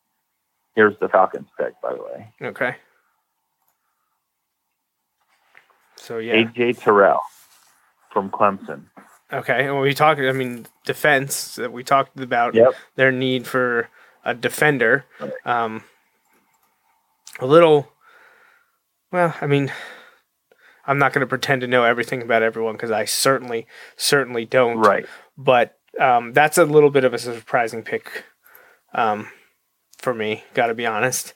Here's 0.75 0.97
the 0.99 1.09
Falcons 1.09 1.47
pick, 1.59 1.73
by 1.81 1.93
the 1.93 2.01
way. 2.01 2.31
Okay. 2.41 2.75
So 5.95 6.17
yeah, 6.17 6.35
AJ 6.35 6.79
Terrell 6.79 7.21
from 8.11 8.29
Clemson. 8.31 8.83
okay. 9.31 9.67
And 9.67 9.79
we 9.79 9.93
talked, 9.93 10.19
I 10.19 10.31
mean, 10.31 10.65
defense 10.85 11.55
that 11.55 11.71
we 11.71 11.83
talked 11.83 12.19
about 12.19 12.55
Yep. 12.55 12.73
their 12.95 13.11
need 13.11 13.45
for 13.47 13.89
a 14.25 14.33
defender. 14.33 15.05
Right. 15.19 15.31
Um, 15.45 15.83
a 17.39 17.45
little. 17.45 17.91
Well, 19.11 19.35
I 19.41 19.45
mean, 19.47 19.71
I'm 20.85 20.97
not 20.97 21.13
going 21.13 21.21
to 21.21 21.27
pretend 21.27 21.61
to 21.61 21.67
know 21.67 21.83
everything 21.83 22.21
about 22.21 22.43
everyone 22.43 22.73
because 22.73 22.91
I 22.91 23.05
certainly, 23.05 23.67
certainly 23.97 24.45
don't. 24.45 24.77
Right. 24.77 25.05
but 25.37 25.77
um, 25.99 26.33
that's 26.33 26.57
a 26.57 26.65
little 26.65 26.89
bit 26.89 27.03
of 27.03 27.13
a 27.13 27.17
surprising 27.17 27.83
pick 27.83 28.25
um, 28.93 29.27
for 29.97 30.13
me. 30.13 30.43
Got 30.53 30.67
to 30.67 30.73
be 30.73 30.85
honest. 30.85 31.33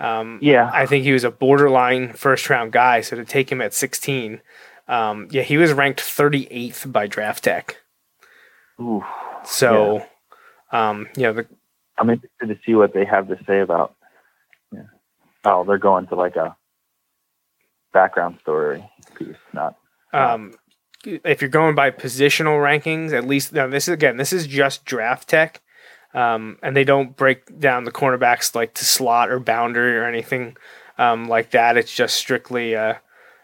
Um, 0.00 0.38
Yeah. 0.42 0.70
I 0.72 0.86
think 0.86 1.04
he 1.04 1.12
was 1.12 1.24
a 1.24 1.30
borderline 1.30 2.12
first 2.14 2.48
round 2.50 2.72
guy. 2.72 3.00
So 3.02 3.16
to 3.16 3.24
take 3.24 3.50
him 3.52 3.60
at 3.60 3.74
16, 3.74 4.40
um, 4.88 5.28
yeah, 5.30 5.42
he 5.42 5.56
was 5.56 5.72
ranked 5.72 6.00
38th 6.00 6.90
by 6.90 7.06
Draft 7.06 7.44
Tek. 7.44 7.76
Ooh. 8.80 9.04
So, 9.44 10.04
um, 10.72 11.08
you 11.16 11.22
know, 11.24 11.32
the, 11.34 11.46
I'm 11.98 12.10
interested 12.10 12.48
to 12.48 12.58
see 12.66 12.74
what 12.74 12.92
they 12.94 13.04
have 13.04 13.28
to 13.28 13.38
say 13.46 13.60
about. 13.60 13.94
Yeah. 14.72 14.82
Oh, 15.44 15.64
they're 15.64 15.78
going 15.78 16.06
to 16.08 16.14
like 16.14 16.36
a 16.36 16.56
background 17.92 18.38
story 18.40 18.84
piece, 19.16 19.36
not. 19.52 19.76
um, 20.12 20.54
if 21.04 21.40
you're 21.40 21.50
going 21.50 21.74
by 21.74 21.90
positional 21.90 22.60
rankings, 22.62 23.12
at 23.12 23.26
least 23.26 23.52
now 23.52 23.66
this 23.66 23.88
is 23.88 23.94
again 23.94 24.16
this 24.16 24.32
is 24.32 24.46
just 24.46 24.84
Draft 24.84 25.28
Tek, 25.28 25.60
um, 26.14 26.58
and 26.62 26.76
they 26.76 26.84
don't 26.84 27.16
break 27.16 27.58
down 27.58 27.84
the 27.84 27.92
cornerbacks 27.92 28.54
like 28.54 28.74
to 28.74 28.84
slot 28.84 29.30
or 29.30 29.38
boundary 29.38 29.96
or 29.96 30.04
anything 30.04 30.56
um, 30.98 31.28
like 31.28 31.50
that. 31.50 31.76
It's 31.76 31.94
just 31.94 32.16
strictly 32.16 32.76
uh, 32.76 32.94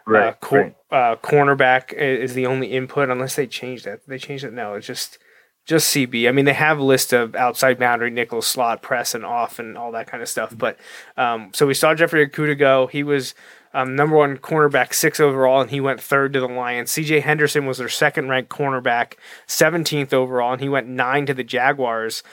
uh, 0.06 0.32
cor- 0.40 0.74
uh, 0.90 1.16
cornerback 1.16 1.92
is 1.92 2.34
the 2.34 2.46
only 2.46 2.68
input 2.68 3.10
unless 3.10 3.36
they 3.36 3.46
change 3.46 3.84
that. 3.84 4.06
They 4.06 4.18
changed 4.18 4.44
it. 4.44 4.52
No, 4.52 4.74
it's 4.74 4.86
just 4.86 5.18
just 5.66 5.94
CB. 5.94 6.26
I 6.26 6.32
mean, 6.32 6.46
they 6.46 6.54
have 6.54 6.78
a 6.78 6.82
list 6.82 7.12
of 7.12 7.34
outside 7.34 7.78
boundary, 7.78 8.10
nickel, 8.10 8.40
slot, 8.40 8.80
press, 8.80 9.14
and 9.14 9.24
off, 9.24 9.58
and 9.58 9.76
all 9.76 9.92
that 9.92 10.06
kind 10.06 10.22
of 10.22 10.28
stuff. 10.28 10.56
But 10.56 10.78
um, 11.16 11.50
so 11.52 11.66
we 11.66 11.74
saw 11.74 11.94
Jeffrey 11.94 12.26
Okudah 12.26 12.58
go. 12.58 12.86
He 12.86 13.02
was 13.02 13.34
um, 13.78 13.94
number 13.94 14.16
one 14.16 14.38
cornerback, 14.38 14.92
six 14.92 15.20
overall, 15.20 15.60
and 15.60 15.70
he 15.70 15.80
went 15.80 16.00
third 16.00 16.32
to 16.32 16.40
the 16.40 16.48
Lions. 16.48 16.90
C.J. 16.90 17.20
Henderson 17.20 17.64
was 17.64 17.78
their 17.78 17.88
second 17.88 18.28
ranked 18.28 18.50
cornerback, 18.50 19.14
seventeenth 19.46 20.12
overall, 20.12 20.52
and 20.52 20.60
he 20.60 20.68
went 20.68 20.88
nine 20.88 21.26
to 21.26 21.34
the 21.34 21.44
Jaguars. 21.44 22.24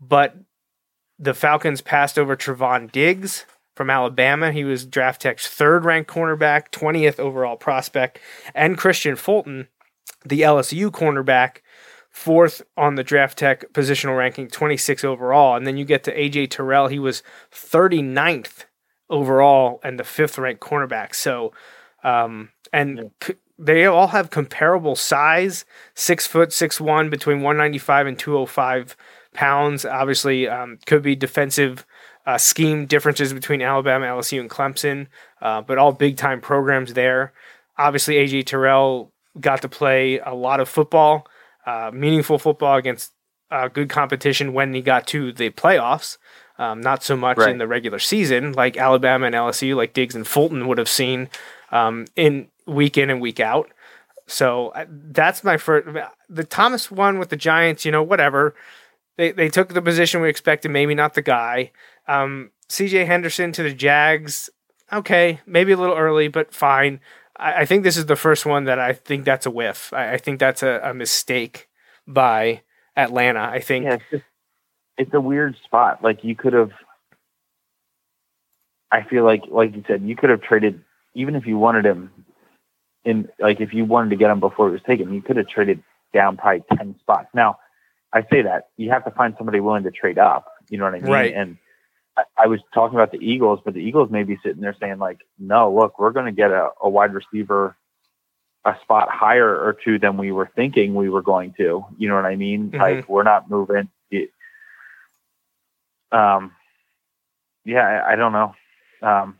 But 0.00 0.36
the 1.18 1.34
Falcons 1.34 1.82
passed 1.82 2.18
over 2.18 2.34
Trevon 2.34 2.90
Diggs 2.90 3.44
from 3.74 3.90
Alabama. 3.90 4.52
He 4.52 4.64
was 4.64 4.86
Draft 4.86 5.20
Tek's 5.20 5.46
third 5.46 5.84
ranked 5.84 6.10
cornerback, 6.10 6.70
20th 6.70 7.20
overall 7.20 7.56
prospect, 7.56 8.18
and 8.54 8.78
Kristian 8.78 9.18
Fulton, 9.18 9.68
the 10.24 10.40
LSU 10.40 10.90
cornerback, 10.90 11.58
fourth 12.08 12.62
on 12.74 12.94
the 12.94 13.04
Draft 13.04 13.36
Tek 13.36 13.70
positional 13.74 14.16
ranking, 14.16 14.48
26 14.48 15.04
overall. 15.04 15.56
And 15.56 15.66
then 15.66 15.76
you 15.76 15.84
get 15.84 16.04
to 16.04 16.16
AJ 16.16 16.52
Terrell, 16.52 16.88
he 16.88 16.98
was 16.98 17.22
39th 17.52 18.64
overall 19.08 19.80
and 19.82 19.98
the 19.98 20.04
fifth 20.04 20.38
ranked 20.38 20.60
cornerback. 20.60 21.14
So, 21.14 21.52
um, 22.02 22.50
and 22.72 23.10
c- 23.22 23.34
they 23.58 23.86
all 23.86 24.08
have 24.08 24.30
comparable 24.30 24.96
size 24.96 25.64
six 25.94 26.26
foot, 26.26 26.52
six 26.52 26.80
one, 26.80 27.10
between 27.10 27.38
195 27.38 28.06
and 28.06 28.18
205 28.18 28.96
pounds. 29.32 29.84
Obviously, 29.84 30.48
um, 30.48 30.78
could 30.86 31.02
be 31.02 31.16
defensive 31.16 31.86
uh, 32.26 32.38
scheme 32.38 32.86
differences 32.86 33.32
between 33.32 33.62
Alabama, 33.62 34.06
LSU, 34.06 34.40
and 34.40 34.50
Clemson, 34.50 35.06
uh, 35.40 35.60
but 35.60 35.78
all 35.78 35.92
big 35.92 36.16
time 36.16 36.40
programs 36.40 36.94
there. 36.94 37.32
Obviously, 37.78 38.16
AJ 38.16 38.46
Terrell 38.46 39.12
got 39.40 39.62
to 39.62 39.68
play 39.68 40.18
a 40.18 40.34
lot 40.34 40.60
of 40.60 40.68
football 40.68 41.26
uh, 41.66 41.90
meaningful 41.92 42.38
football 42.38 42.76
against 42.76 43.12
uh, 43.50 43.68
good 43.68 43.88
competition 43.88 44.52
when 44.52 44.72
he 44.72 44.80
got 44.80 45.06
to 45.08 45.32
the 45.32 45.50
playoffs. 45.50 46.16
Um, 46.58 46.80
not 46.80 47.02
so 47.02 47.16
much 47.16 47.36
Right. 47.36 47.50
in 47.50 47.58
the 47.58 47.66
regular 47.66 47.98
season, 47.98 48.52
like 48.52 48.76
Alabama 48.78 49.26
and 49.26 49.34
LSU, 49.34 49.76
like 49.76 49.92
Diggs 49.92 50.14
and 50.14 50.26
Fulton 50.26 50.66
would 50.68 50.78
have 50.78 50.88
seen 50.88 51.28
um, 51.70 52.06
in 52.16 52.48
week 52.66 52.96
in 52.96 53.10
and 53.10 53.20
week 53.20 53.40
out. 53.40 53.70
So 54.26 54.68
uh, 54.68 54.86
that's 54.88 55.44
my 55.44 55.56
first. 55.58 55.86
The 56.28 56.44
Thomas 56.44 56.90
one 56.90 57.18
with 57.18 57.28
the 57.28 57.36
Giants, 57.36 57.84
you 57.84 57.92
know, 57.92 58.02
whatever. 58.02 58.54
They 59.16 59.32
they 59.32 59.48
took 59.48 59.72
the 59.74 59.82
position 59.82 60.20
we 60.20 60.28
expected, 60.28 60.70
maybe 60.70 60.94
not 60.94 61.14
the 61.14 61.22
guy. 61.22 61.72
Um, 62.08 62.50
C.J. 62.68 63.04
Henderson 63.04 63.52
to 63.52 63.62
the 63.62 63.72
Jags, 63.74 64.50
okay, 64.92 65.40
maybe 65.46 65.72
a 65.72 65.76
little 65.76 65.96
early, 65.96 66.28
but 66.28 66.52
fine. 66.54 67.00
I, 67.36 67.62
I 67.62 67.64
think 67.66 67.84
this 67.84 67.96
is 67.96 68.06
the 68.06 68.16
first 68.16 68.44
one 68.46 68.64
that 68.64 68.78
I 68.78 68.92
think 68.94 69.24
that's 69.24 69.46
a 69.46 69.50
whiff. 69.50 69.92
I, 69.92 70.14
I 70.14 70.16
think 70.18 70.40
that's 70.40 70.62
a, 70.62 70.80
a 70.82 70.94
mistake 70.94 71.68
by 72.06 72.62
Atlanta. 72.96 73.40
I 73.40 73.60
think 73.60 73.84
Yeah, 73.84 73.98
it's 74.98 75.12
a 75.14 75.20
weird 75.20 75.56
spot. 75.64 76.02
Like 76.02 76.24
you 76.24 76.34
could 76.34 76.52
have. 76.52 76.70
I 78.90 79.02
feel 79.02 79.24
like, 79.24 79.42
like 79.50 79.74
you 79.74 79.84
said, 79.86 80.02
you 80.02 80.14
could 80.16 80.30
have 80.30 80.42
traded 80.42 80.82
even 81.14 81.34
if 81.34 81.46
you 81.46 81.58
wanted 81.58 81.84
him. 81.84 82.10
In 83.04 83.28
like 83.38 83.60
if 83.60 83.72
you 83.72 83.84
wanted 83.84 84.10
to 84.10 84.16
get 84.16 84.30
him 84.30 84.40
before 84.40 84.68
he 84.68 84.72
was 84.72 84.82
taken, 84.82 85.12
you 85.14 85.22
could 85.22 85.36
have 85.36 85.48
traded 85.48 85.82
down 86.12 86.36
probably 86.36 86.64
ten 86.76 86.96
spots. 87.00 87.28
Now, 87.34 87.58
I 88.12 88.22
say 88.22 88.42
that 88.42 88.68
you 88.76 88.90
have 88.90 89.04
to 89.04 89.12
find 89.12 89.34
somebody 89.38 89.60
willing 89.60 89.84
to 89.84 89.92
trade 89.92 90.18
up. 90.18 90.46
You 90.70 90.78
know 90.78 90.84
what 90.84 90.94
I 90.94 91.00
mean? 91.00 91.12
Right. 91.12 91.32
And 91.32 91.56
I, 92.16 92.24
I 92.36 92.46
was 92.48 92.60
talking 92.74 92.98
about 92.98 93.12
the 93.12 93.18
Eagles, 93.18 93.60
but 93.64 93.74
the 93.74 93.80
Eagles 93.80 94.10
may 94.10 94.24
be 94.24 94.38
sitting 94.42 94.60
there 94.60 94.74
saying 94.80 94.98
like, 94.98 95.18
"No, 95.38 95.72
look, 95.72 96.00
we're 96.00 96.10
going 96.10 96.26
to 96.26 96.32
get 96.32 96.50
a, 96.50 96.70
a 96.82 96.88
wide 96.88 97.14
receiver." 97.14 97.76
a 98.66 98.76
spot 98.82 99.08
higher 99.08 99.48
or 99.48 99.76
two 99.84 99.96
than 99.96 100.16
we 100.16 100.32
were 100.32 100.50
thinking 100.56 100.96
we 100.96 101.08
were 101.08 101.22
going 101.22 101.54
to. 101.56 101.86
You 101.96 102.08
know 102.08 102.16
what 102.16 102.26
I 102.26 102.34
mean? 102.34 102.72
Mhm. 102.72 102.80
Like 102.80 103.08
we're 103.08 103.22
not 103.22 103.48
moving. 103.48 103.88
Um, 106.16 106.52
yeah, 107.64 107.80
I, 108.06 108.12
I 108.12 108.16
don't 108.16 108.32
know. 108.32 108.54
Um, 109.02 109.38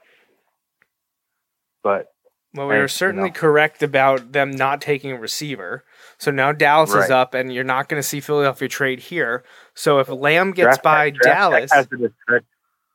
but 1.82 2.08
Well, 2.54 2.66
we 2.68 2.74
Hey, 2.74 2.78
were 2.78 2.82
you 2.84 2.88
certainly 2.88 3.28
know. 3.30 3.34
correct 3.34 3.82
about 3.82 4.32
them 4.32 4.50
not 4.50 4.80
taking 4.80 5.12
a 5.12 5.18
receiver. 5.18 5.84
So 6.18 6.30
now 6.30 6.52
Dallas 6.52 6.94
is 6.94 7.10
up, 7.10 7.34
and 7.34 7.52
you're 7.52 7.64
not 7.64 7.88
going 7.88 8.00
to 8.02 8.06
see 8.06 8.20
Philadelphia 8.20 8.68
trade 8.68 9.00
here. 9.00 9.44
So 9.74 9.98
if 10.00 10.08
Lamb 10.08 10.50
gets 10.52 10.78
Draft 10.78 10.82
by 10.82 11.10
Tek- 11.10 11.20
Draft 11.20 11.38
Dallas, 11.40 11.70
Tek 11.70 11.78
has 11.78 11.86
it 11.92 12.04
a 12.04 12.12
stretch, 12.22 12.44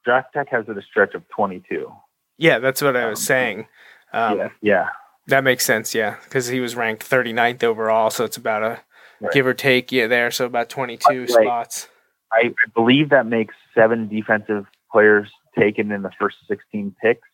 Draft 0.05 0.33
Tek 0.33 0.49
has 0.49 0.65
it 0.67 0.77
a 0.77 0.81
stretch 0.81 1.13
of 1.15 1.27
22. 1.29 1.91
yeah, 2.37 2.59
that's 2.59 2.81
what 2.81 2.95
I 2.95 3.05
was 3.07 3.19
Um, 3.19 3.25
saying. 3.25 3.67
Um, 4.13 4.37
yeah, 4.37 4.49
yeah, 4.61 4.89
That 5.27 5.43
makes 5.43 5.63
sense, 5.65 5.95
yeah, 5.95 6.17
because 6.25 6.47
he 6.47 6.59
was 6.59 6.75
ranked 6.75 7.03
39th 7.03 7.63
overall, 7.63 8.09
so 8.09 8.25
it's 8.25 8.37
about 8.37 8.63
a 8.63 8.81
Right. 9.21 9.31
give 9.31 9.45
or 9.45 9.53
take, 9.53 9.91
yeah, 9.91 10.07
there, 10.07 10.31
so 10.31 10.45
about 10.45 10.67
22 10.69 11.21
Right. 11.21 11.29
spots. 11.29 11.87
I, 12.33 12.47
I 12.47 12.69
believe 12.73 13.09
that 13.09 13.25
makes 13.27 13.53
seven 13.75 14.07
defensive 14.07 14.65
players 14.91 15.29
taken 15.57 15.91
in 15.91 16.01
the 16.01 16.11
first 16.19 16.37
16 16.47 16.95
picks. 17.01 17.27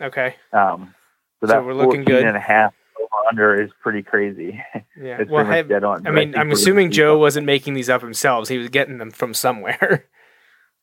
Okay, 0.00 0.34
Um, 0.52 0.94
so 1.40 1.46
So 1.46 1.52
that 1.52 1.64
we're 1.64 1.74
looking 1.74 2.02
14 2.02 2.04
good. 2.04 2.24
and 2.24 2.36
a 2.36 2.40
half 2.40 2.74
over 3.00 3.28
under 3.28 3.62
is 3.62 3.70
pretty 3.82 4.02
crazy. 4.02 4.60
yeah. 5.00 5.20
it's 5.20 5.30
well, 5.30 5.44
pretty 5.44 5.62
much 5.62 5.68
dead 5.68 5.84
on. 5.84 6.06
I 6.06 6.10
mean, 6.10 6.32
think 6.32 6.38
I'm 6.38 6.50
assuming 6.50 6.90
Joe 6.90 7.18
wasn't 7.18 7.46
making 7.46 7.74
these 7.74 7.88
up 7.88 8.02
himself; 8.02 8.48
he 8.48 8.58
was 8.58 8.68
getting 8.68 8.98
them 8.98 9.10
from 9.10 9.34
somewhere. 9.34 10.06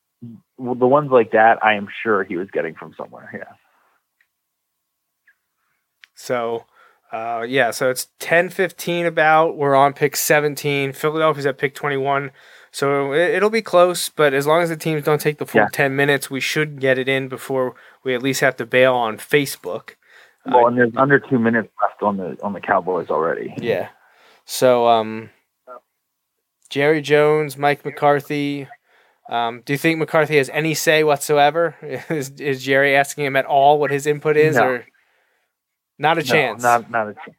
well, 0.57 0.75
the 0.75 0.87
ones 0.87 1.11
like 1.11 1.31
that, 1.31 1.63
I 1.63 1.73
am 1.73 1.87
sure 2.03 2.23
he 2.23 2.37
was 2.37 2.49
getting 2.51 2.75
from 2.75 2.93
somewhere. 2.97 3.29
Yeah. 3.33 3.53
So, 6.15 6.65
uh, 7.11 7.45
yeah, 7.47 7.71
so 7.71 7.89
it's 7.89 8.09
10 8.19 8.49
15 8.49 9.05
about. 9.05 9.57
We're 9.57 9.75
on 9.75 9.93
pick 9.93 10.15
17. 10.15 10.93
Philadelphia's 10.93 11.45
at 11.45 11.57
pick 11.57 11.73
21. 11.73 12.31
So 12.71 13.11
it, 13.13 13.31
it'll 13.35 13.49
be 13.49 13.61
close, 13.61 14.09
but 14.09 14.33
as 14.33 14.47
long 14.47 14.61
as 14.61 14.69
the 14.69 14.77
teams 14.77 15.03
don't 15.03 15.19
take 15.21 15.37
the 15.37 15.45
full 15.45 15.61
Yeah. 15.61 15.67
10 15.71 15.95
minutes, 15.95 16.29
we 16.29 16.39
should 16.39 16.79
get 16.79 16.97
it 16.97 17.09
in 17.09 17.27
before 17.27 17.75
we 18.03 18.15
at 18.15 18.23
least 18.23 18.39
have 18.41 18.55
to 18.57 18.65
bail 18.65 18.93
on 18.95 19.17
Facebook. 19.17 19.91
Well, 20.45 20.67
and 20.67 20.77
there's 20.77 20.95
under 20.97 21.19
two 21.19 21.37
minutes 21.37 21.69
left 21.81 22.01
on 22.01 22.17
the 22.17 22.37
on 22.41 22.53
the 22.53 22.61
Cowboys 22.61 23.09
already. 23.09 23.53
Yeah. 23.57 23.89
So, 24.45 24.87
um, 24.87 25.29
Jerry 26.69 27.01
Jones, 27.01 27.57
Mike 27.57 27.85
McCarthy. 27.85 28.67
Um, 29.29 29.61
do 29.65 29.73
you 29.73 29.77
think 29.77 29.99
McCarthy 29.99 30.37
has 30.37 30.49
any 30.49 30.73
say 30.73 31.03
whatsoever? 31.03 31.75
Is, 32.09 32.31
is 32.31 32.63
Jerry 32.63 32.95
asking 32.95 33.25
him 33.25 33.35
at 33.35 33.45
all 33.45 33.79
what 33.79 33.91
his 33.91 34.07
input 34.07 34.35
is, 34.35 34.55
No. 34.55 34.63
or 34.67 34.85
not 35.99 36.17
a 36.17 36.21
No, 36.21 36.25
chance? 36.25 36.63
not 36.63 36.89
not 36.89 37.09
a 37.09 37.13
chance. 37.13 37.37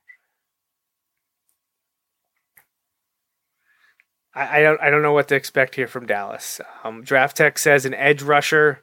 I, 4.34 4.58
I 4.58 4.62
don't 4.62 4.80
I 4.80 4.90
don't 4.90 5.02
know 5.02 5.12
what 5.12 5.28
to 5.28 5.34
expect 5.34 5.74
here 5.74 5.86
from 5.88 6.06
Dallas. 6.06 6.60
Um, 6.84 7.02
Draft 7.02 7.36
Tek 7.36 7.58
says 7.58 7.84
an 7.84 7.94
edge 7.94 8.22
rusher. 8.22 8.82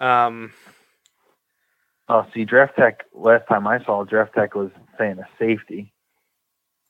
Um, 0.00 0.52
Oh, 2.08 2.24
see, 2.32 2.44
Draft 2.44 2.76
Tek. 2.76 3.04
Last 3.12 3.48
time 3.48 3.66
I 3.66 3.82
saw 3.84 4.04
Draft 4.04 4.34
Tek 4.34 4.54
was 4.54 4.70
saying 4.96 5.18
a 5.18 5.26
safety. 5.40 5.92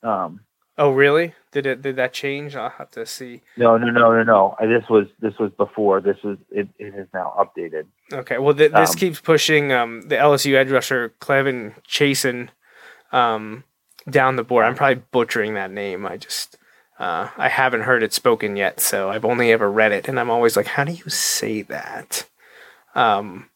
Um, 0.03 0.41
oh, 0.77 0.91
really? 0.91 1.33
Did 1.51 1.65
it 1.65 1.81
did 1.81 1.95
that 1.95 2.13
change? 2.13 2.55
I'll 2.55 2.69
have 2.69 2.91
to 2.91 3.03
see. 3.07 3.41
no, 3.57 3.77
no, 3.77 3.89
no, 3.89 4.11
no, 4.13 4.21
no. 4.23 4.55
I, 4.59 4.67
this 4.67 4.83
was 4.89 5.07
this 5.19 5.33
was 5.39 5.51
before. 5.57 6.01
This 6.01 6.17
was 6.23 6.37
it. 6.51 6.67
It 6.77 6.93
is 6.93 7.07
now 7.15 7.33
updated. 7.39 7.85
Okay. 8.13 8.37
Well, 8.37 8.53
th- 8.53 8.71
this 8.71 8.91
Um, 8.91 8.95
keeps 8.95 9.19
pushing 9.19 9.71
um, 9.71 10.01
the 10.01 10.15
LSU 10.15 10.53
edge 10.55 10.69
rusher 10.69 11.15
Clevin 11.19 11.73
Chaisson 11.87 12.49
um, 13.11 13.63
down 14.07 14.35
the 14.35 14.43
board. 14.43 14.65
I'm 14.65 14.75
probably 14.75 15.01
butchering 15.11 15.55
that 15.55 15.71
name. 15.71 16.05
I 16.05 16.17
just 16.17 16.57
uh, 16.99 17.29
I 17.37 17.49
haven't 17.49 17.81
heard 17.81 18.03
it 18.03 18.13
spoken 18.13 18.55
yet, 18.55 18.79
so 18.79 19.09
I've 19.09 19.25
only 19.25 19.51
ever 19.51 19.69
read 19.69 19.91
it, 19.91 20.07
and 20.07 20.19
I'm 20.19 20.29
always 20.29 20.57
like, 20.57 20.67
how 20.67 20.83
do 20.83 20.91
you 20.91 21.09
say 21.09 21.61
that? 21.63 22.27
Um, 22.95 23.49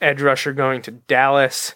edge 0.00 0.22
rusher 0.22 0.52
going 0.52 0.82
to 0.82 0.90
Dallas. 0.90 1.74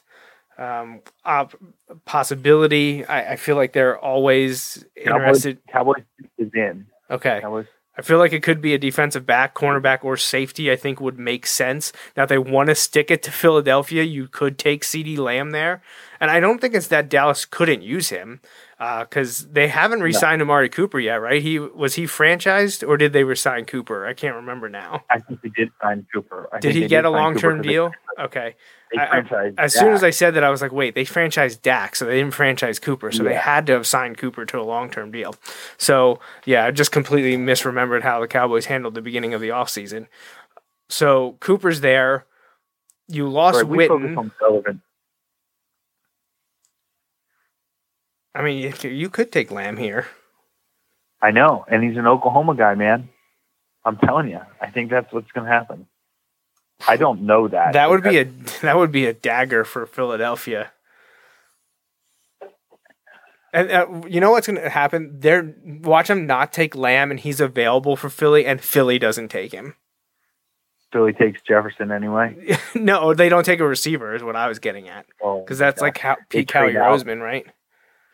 Um, 0.59 1.01
op- 1.25 1.57
possibility. 2.05 3.05
I, 3.07 3.33
I 3.33 3.37
feel 3.37 3.57
like 3.57 3.73
they're 3.73 3.99
always 3.99 4.85
Cowboys, 4.97 5.47
interested. 5.47 5.59
Cowboys 5.73 6.03
is 6.37 6.51
in. 6.53 6.87
Okay. 7.11 7.39
Cowboys. 7.41 7.67
I 7.97 8.03
feel 8.03 8.19
like 8.19 8.33
it 8.33 8.43
could 8.43 8.61
be 8.61 8.75
a 8.75 8.79
defensive 8.79 9.27
back, 9.27 9.55
cornerback, 9.55 10.05
or 10.05 10.17
safety. 10.17 10.71
I 10.71 10.77
think 10.77 11.01
would 11.01 11.19
make 11.19 11.47
sense. 11.47 11.93
Now, 12.17 12.25
if 12.25 12.29
they 12.29 12.39
want 12.39 12.69
to 12.69 12.75
stick 12.75 13.11
it 13.11 13.23
to 13.25 13.31
Philadelphia, 13.31 14.03
you 14.03 14.27
could 14.27 14.59
take 14.59 14.85
CeeDee 14.85 15.19
Lamb 15.19 15.51
there, 15.51 15.83
and 16.19 16.31
I 16.31 16.41
don't 16.41 16.61
think 16.61 16.75
it's 16.75 16.87
that 16.89 17.09
Dallas 17.09 17.45
couldn't 17.45 17.83
use 17.83 18.11
him 18.11 18.41
Uh, 18.81 19.01
because 19.05 19.47
they 19.48 19.69
haven't 19.69 20.01
re-signed 20.01 20.40
Amari 20.40 20.70
Cooper 20.70 20.98
yet, 20.98 21.16
right? 21.16 21.43
He 21.43 21.59
was 21.59 21.97
he 21.97 22.05
franchised 22.05 22.86
or 22.89 22.97
did 22.97 23.12
they 23.12 23.24
resign 23.24 23.66
Cooper? 23.66 24.07
I 24.07 24.15
can't 24.15 24.36
remember 24.36 24.70
now. 24.70 25.05
I 25.11 25.19
think 25.19 25.43
they 25.43 25.51
did 25.51 25.69
sign 25.82 26.07
Cooper. 26.11 26.48
I 26.51 26.61
Did 26.61 26.69
think 26.69 26.74
he 26.74 26.81
they 26.81 26.89
get 26.89 27.05
a 27.05 27.09
sign 27.09 27.35
Cooper 27.35 27.48
long-term 27.48 27.62
deal? 27.62 27.93
Okay. 28.19 28.57
They, 28.90 28.98
I- 28.98 29.19
I- 29.19 29.52
As 29.59 29.74
soon 29.74 29.93
as 29.93 30.02
I 30.02 30.09
said 30.09 30.32
that, 30.35 30.44
I 30.44 30.48
was 30.48 30.62
like, 30.62 30.73
wait, 30.73 30.94
they 30.94 31.05
franchised 31.05 31.61
Dak, 31.61 31.94
so 31.94 32.07
they 32.07 32.16
didn't 32.16 32.32
franchise 32.32 32.78
Cooper, 32.78 33.12
so 33.12 33.23
they 33.23 33.35
had 33.35 33.66
to 33.66 33.74
have 33.74 33.86
signed 33.86 34.16
Cooper 34.16 34.47
to 34.47 34.59
a 34.59 34.62
long 34.65 34.90
term 34.90 35.11
deal. 35.11 35.35
So, 35.77 36.19
yeah, 36.47 36.65
I 36.65 36.70
just 36.70 36.90
completely 36.90 37.36
misremembered 37.36 38.01
how 38.02 38.19
the 38.20 38.27
Cowboys 38.28 38.65
handled 38.65 38.94
the 38.94 39.02
beginning 39.02 39.35
of 39.35 39.43
the 39.43 39.51
offseason. 39.51 40.07
So, 40.89 41.36
Cooper's 41.40 41.82
there. 41.82 42.24
You 43.09 43.28
lost 43.28 43.57
Right, 43.59 43.66
we 43.66 43.89
focus 43.89 44.07
Witten. 44.09 44.16
on 44.16 44.32
Sullivan. 44.40 44.82
I 48.35 48.43
mean, 48.43 48.73
you 48.82 49.11
could- 49.11 49.32
take 49.32 49.51
Lamb 49.51 49.77
here. 49.77 50.07
I 51.23 51.31
know, 51.32 51.65
and 51.69 51.82
he's 51.82 51.98
an 51.98 52.07
Oklahoma 52.07 52.55
guy, 52.55 52.74
man. 52.74 53.11
I'm 53.85 53.97
telling 53.98 54.28
you, 54.28 54.40
I 54.61 54.70
think 54.70 54.90
that's 54.90 55.12
what's 55.12 55.31
going 55.32 55.47
to 55.47 55.52
happen. 55.52 55.86
I 56.89 56.97
don't 56.97 57.23
know 57.23 57.48
that. 57.48 57.74
That 57.74 57.90
would 57.90 58.02
be 58.02 58.19
a 58.19 58.24
that 58.62 58.77
would 58.77 58.93
be 58.93 59.07
a 59.07 59.12
dagger 59.12 59.65
for 59.65 59.86
Philadelphia. 59.86 60.73
And 63.52 63.70
uh, 63.70 64.02
you 64.09 64.20
know 64.20 64.31
what's 64.31 64.47
going 64.47 64.61
to 64.61 64.70
happen? 64.70 65.19
They're 65.19 65.55
watch 65.65 66.09
him 66.09 66.27
not 66.27 66.52
take 66.52 66.74
Lamb, 66.74 67.11
and 67.11 67.19
he's 67.19 67.40
available 67.40 67.97
for 67.97 68.09
Philly, 68.09 68.47
and 68.47 68.61
Philly 68.61 68.98
doesn't 68.98 69.28
take 69.28 69.52
him. 69.52 69.74
Philly 70.93 71.12
takes 71.12 71.40
Jefferson 71.43 71.90
anyway. 71.93 72.57
no, 72.74 73.15
they 73.15 73.28
don't 73.28 73.44
take 73.44 73.61
a 73.61 73.66
receiver. 73.66 74.15
Is 74.15 74.23
what 74.23 74.36
I 74.36 74.48
was 74.48 74.59
getting 74.59 74.89
at 74.89 75.07
because 75.19 75.59
that's 75.59 75.81
yeah. 75.81 75.85
like 75.85 75.98
how 75.98 76.16
Pete 76.28 76.55
out. 76.55 76.73
Roseman, 76.73 77.20
right? 77.20 77.47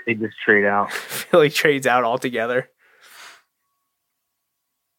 They 0.06 0.14
just 0.14 0.36
trade 0.44 0.64
out. 0.64 0.92
Philly 0.92 1.50
trades 1.50 1.86
out 1.86 2.04
altogether. 2.04 2.70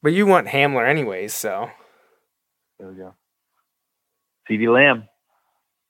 But 0.03 0.13
you 0.13 0.25
want 0.25 0.47
Hamler 0.47 0.87
anyways, 0.87 1.33
so 1.33 1.71
There 2.79 2.89
we 2.89 2.95
go. 2.95 3.15
CeeDee 4.49 4.71
Lamb. 4.71 5.07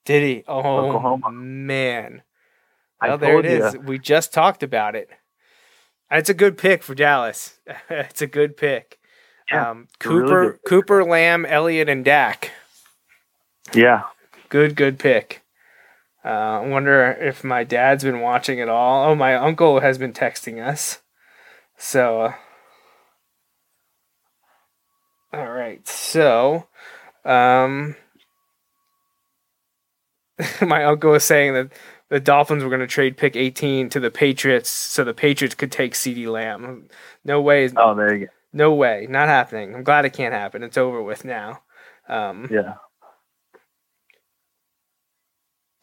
did 0.06 0.24
he? 0.24 0.44
Oh 0.48 0.60
Oklahoma. 0.60 1.32
man. 1.32 2.22
I 3.02 3.10
Well, 3.10 3.18
there 3.18 3.40
it 3.40 3.46
is. 3.46 3.78
We 3.78 4.00
just 4.00 4.34
talked 4.34 4.64
about 4.64 4.96
it. 4.96 5.10
It's 6.10 6.30
a 6.30 6.34
good 6.34 6.58
pick 6.58 6.84
for 6.84 6.96
Dallas. 6.96 7.60
it's 7.90 8.22
a 8.22 8.28
good 8.28 8.56
pick. 8.58 8.98
Yeah, 9.52 9.70
um, 9.72 9.88
really 10.04 10.22
Cooper, 10.22 10.52
good. 10.52 10.60
Cooper, 10.68 11.04
Lamb, 11.04 11.46
Elliott, 11.46 11.90
and 11.90 12.04
Dak. 12.04 12.52
Yeah. 13.74 14.04
Good, 14.50 14.76
good 14.76 14.98
pick. 15.00 15.44
Uh, 16.28 16.62
I 16.62 16.68
wonder 16.68 17.12
if 17.22 17.46
my 17.46 17.64
dad's 17.64 18.04
been 18.04 18.20
watching 18.20 18.60
it 18.60 18.68
all. 18.70 19.10
Oh, 19.10 19.16
my 19.16 19.36
uncle 19.36 19.80
has 19.80 19.98
been 19.98 20.12
texting 20.14 20.62
us. 20.66 21.00
So, 21.78 22.22
uh, 22.22 22.34
all 25.34 25.50
right. 25.52 25.88
So, 25.88 26.68
um, 27.24 27.96
my 30.62 30.84
uncle 30.84 31.12
was 31.12 31.24
saying 31.24 31.54
that 31.54 31.72
the 32.10 32.20
Dolphins 32.20 32.64
were 32.64 32.70
going 32.70 32.82
to 32.82 32.88
trade 32.88 33.18
pick 33.18 33.38
18 33.38 33.90
to 33.90 34.00
the 34.02 34.12
Patriots 34.12 34.70
so 34.70 35.06
the 35.06 35.14
Patriots 35.14 35.56
could 35.56 35.72
take 35.72 35.94
CeeDee 35.94 36.28
Lamb. 36.28 36.90
No 37.24 37.42
way. 37.42 37.70
Oh, 37.78 37.96
there 37.96 38.16
you 38.16 38.26
go. 38.28 38.32
No 38.54 38.74
way. 38.74 39.08
Not 39.10 39.30
happening. 39.30 39.76
I'm 39.76 39.84
glad 39.84 40.06
it 40.06 40.14
can't 40.14 40.34
happen. 40.34 40.64
It's 40.64 40.78
over 40.78 41.02
with 41.02 41.26
now. 41.26 41.62
Um, 42.10 42.50
Yeah. 42.52 42.76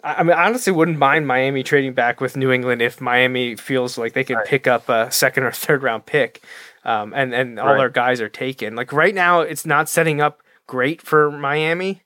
I 0.05 0.15
I 0.17 0.23
mean, 0.23 0.37
I 0.37 0.47
honestly 0.47 0.73
wouldn't 0.73 0.99
mind 0.99 1.27
Miami 1.27 1.63
trading 1.63 1.95
back 1.95 2.21
with 2.21 2.37
New 2.37 2.53
England 2.53 2.83
if 2.83 3.01
Miami 3.01 3.57
feels 3.57 3.99
like 3.99 4.13
they 4.13 4.25
can 4.25 4.37
Right. 4.37 4.47
pick 4.47 4.67
up 4.67 4.89
a 4.89 5.11
second 5.11 5.45
or 5.45 5.51
third 5.65 5.83
round 5.83 6.07
pick, 6.07 6.43
um, 6.85 7.13
and 7.15 7.35
and 7.35 7.59
all 7.59 7.69
Right. 7.69 7.79
their 7.79 7.89
guys 7.91 8.21
are 8.21 8.29
taken. 8.29 8.77
Like 8.77 8.93
right 8.93 9.15
now, 9.15 9.41
it's 9.41 9.67
not 9.67 9.89
setting 9.89 10.21
up 10.21 10.43
great 10.67 11.03
for 11.03 11.31
Miami. 11.31 12.03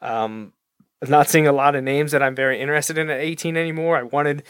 Um, 0.00 0.52
I'm 1.02 1.10
not 1.10 1.28
seeing 1.28 1.46
a 1.46 1.52
lot 1.52 1.74
of 1.74 1.84
names 1.84 2.12
that 2.12 2.22
I'm 2.22 2.34
very 2.34 2.60
interested 2.60 2.96
in 2.98 3.10
at 3.10 3.20
18 3.20 3.56
anymore. 3.56 3.96
I 3.98 4.02
wanted 4.04 4.42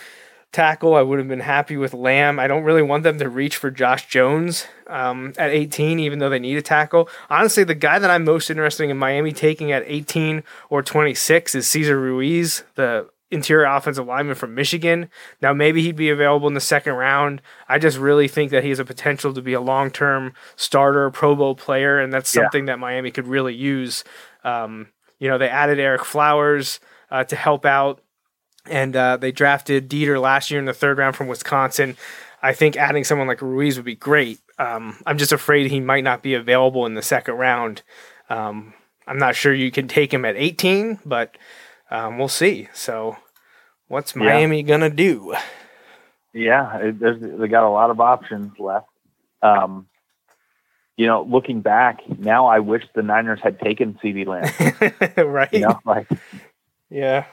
tackle. 0.55 0.95
I 0.95 1.03
would 1.03 1.19
have 1.19 1.29
been 1.29 1.41
happy 1.41 1.77
with 1.77 1.93
Lamb. 1.93 2.39
I 2.39 2.47
don't 2.47 2.63
really 2.65 2.83
want 2.83 3.03
them 3.03 3.19
to 3.19 3.29
reach 3.29 3.57
for 3.57 3.71
Josh 3.71 4.07
Jones 4.09 4.67
um, 4.87 5.33
at 5.37 5.51
18, 5.51 5.99
even 5.99 6.19
though 6.21 6.31
they 6.31 6.39
need 6.39 6.57
a 6.57 6.63
tackle. 6.63 7.09
Honestly, 7.29 7.65
the 7.65 7.75
guy 7.75 7.99
that 7.99 8.11
I'm 8.11 8.25
most 8.25 8.49
interested 8.49 8.89
in 8.89 8.97
Miami 8.97 9.33
taking 9.33 9.73
at 9.73 9.83
18 9.87 10.43
or 10.71 10.83
26 10.83 11.55
is 11.55 11.67
Cesar 11.67 11.99
Ruiz, 12.01 12.65
the 12.77 13.09
interior 13.31 13.65
offensive 13.67 14.07
lineman 14.07 14.37
from 14.37 14.55
Michigan. 14.55 15.11
Now, 15.43 15.53
maybe 15.53 15.83
he'd 15.83 15.97
be 15.97 16.09
available 16.11 16.47
in 16.47 16.55
the 16.55 16.61
second 16.61 16.93
round. 16.95 17.43
I 17.69 17.79
just 17.79 17.99
really 17.99 18.29
think 18.29 18.53
that 18.53 18.63
he 18.63 18.69
has 18.69 18.79
a 18.79 18.85
potential 18.85 19.35
to 19.35 19.43
be 19.43 19.55
a 19.55 19.61
long 19.61 19.91
term 19.91 20.35
starter, 20.55 21.11
Pro 21.11 21.35
Bowl 21.35 21.57
player, 21.57 21.99
and 21.99 22.13
that's 22.13 22.33
Yeah. 22.35 22.43
something 22.43 22.67
that 22.67 22.79
Miami 22.79 23.11
could 23.11 23.27
really 23.27 23.55
use. 23.55 24.05
Um, 24.45 24.87
you 25.19 25.29
know, 25.29 25.39
they 25.39 25.49
added 25.49 25.79
Ereck 25.79 26.05
Flowers 26.05 26.79
uh, 27.11 27.25
to 27.25 27.35
help 27.35 27.65
out 27.65 28.03
and 28.69 28.97
uh, 28.97 29.17
they 29.17 29.33
drafted 29.33 29.89
Deiter 29.89 30.21
last 30.21 30.51
year 30.51 30.59
in 30.59 30.67
the 30.67 30.75
third 30.75 30.99
round 30.99 31.17
from 31.17 31.27
Wisconsin. 31.27 31.97
I 32.43 32.53
think 32.53 32.77
adding 32.77 33.05
someone 33.05 33.27
like 33.27 33.41
Ruiz 33.43 33.77
would 33.77 33.85
be 33.85 33.95
great. 33.95 34.39
Um, 34.59 34.99
I'm 35.07 35.19
just 35.19 35.33
afraid 35.33 35.71
he 35.71 35.81
might 35.81 36.05
not 36.05 36.23
be 36.23 36.35
available 36.35 36.87
in 36.87 36.95
the 36.95 37.03
second 37.03 37.35
round. 37.35 37.83
Um, 38.29 38.75
I'm 39.07 39.19
not 39.19 39.35
sure 39.35 39.53
you 39.53 39.71
can 39.71 39.89
take 39.89 40.13
him 40.13 40.25
at 40.25 40.37
18, 40.37 41.01
but 41.05 41.37
um, 41.91 42.19
we'll 42.19 42.29
see. 42.29 42.69
So, 42.73 43.17
what's 43.89 44.15
Yeah. 44.15 44.23
Miami 44.25 44.63
gonna 44.63 44.91
do? 44.91 45.35
Yeah, 46.33 46.77
it, 46.79 46.99
there's, 46.99 47.21
they 47.21 47.49
got 47.49 47.67
a 47.67 47.71
lot 47.71 47.91
of 47.91 48.01
options 48.01 48.59
left. 48.59 48.89
Um, 49.43 49.87
you 50.97 51.07
know, 51.07 51.23
looking 51.23 51.61
back 51.61 52.01
now, 52.19 52.47
I 52.47 52.61
wish 52.61 52.85
the 52.95 53.03
Niners 53.03 53.41
had 53.43 53.61
taken 53.61 53.95
CeeDee 54.03 54.27
Lamb. 54.27 55.29
right? 55.33 55.53
You 55.53 55.61
know, 55.61 55.81
like 55.85 56.09
Yeah, 56.91 57.25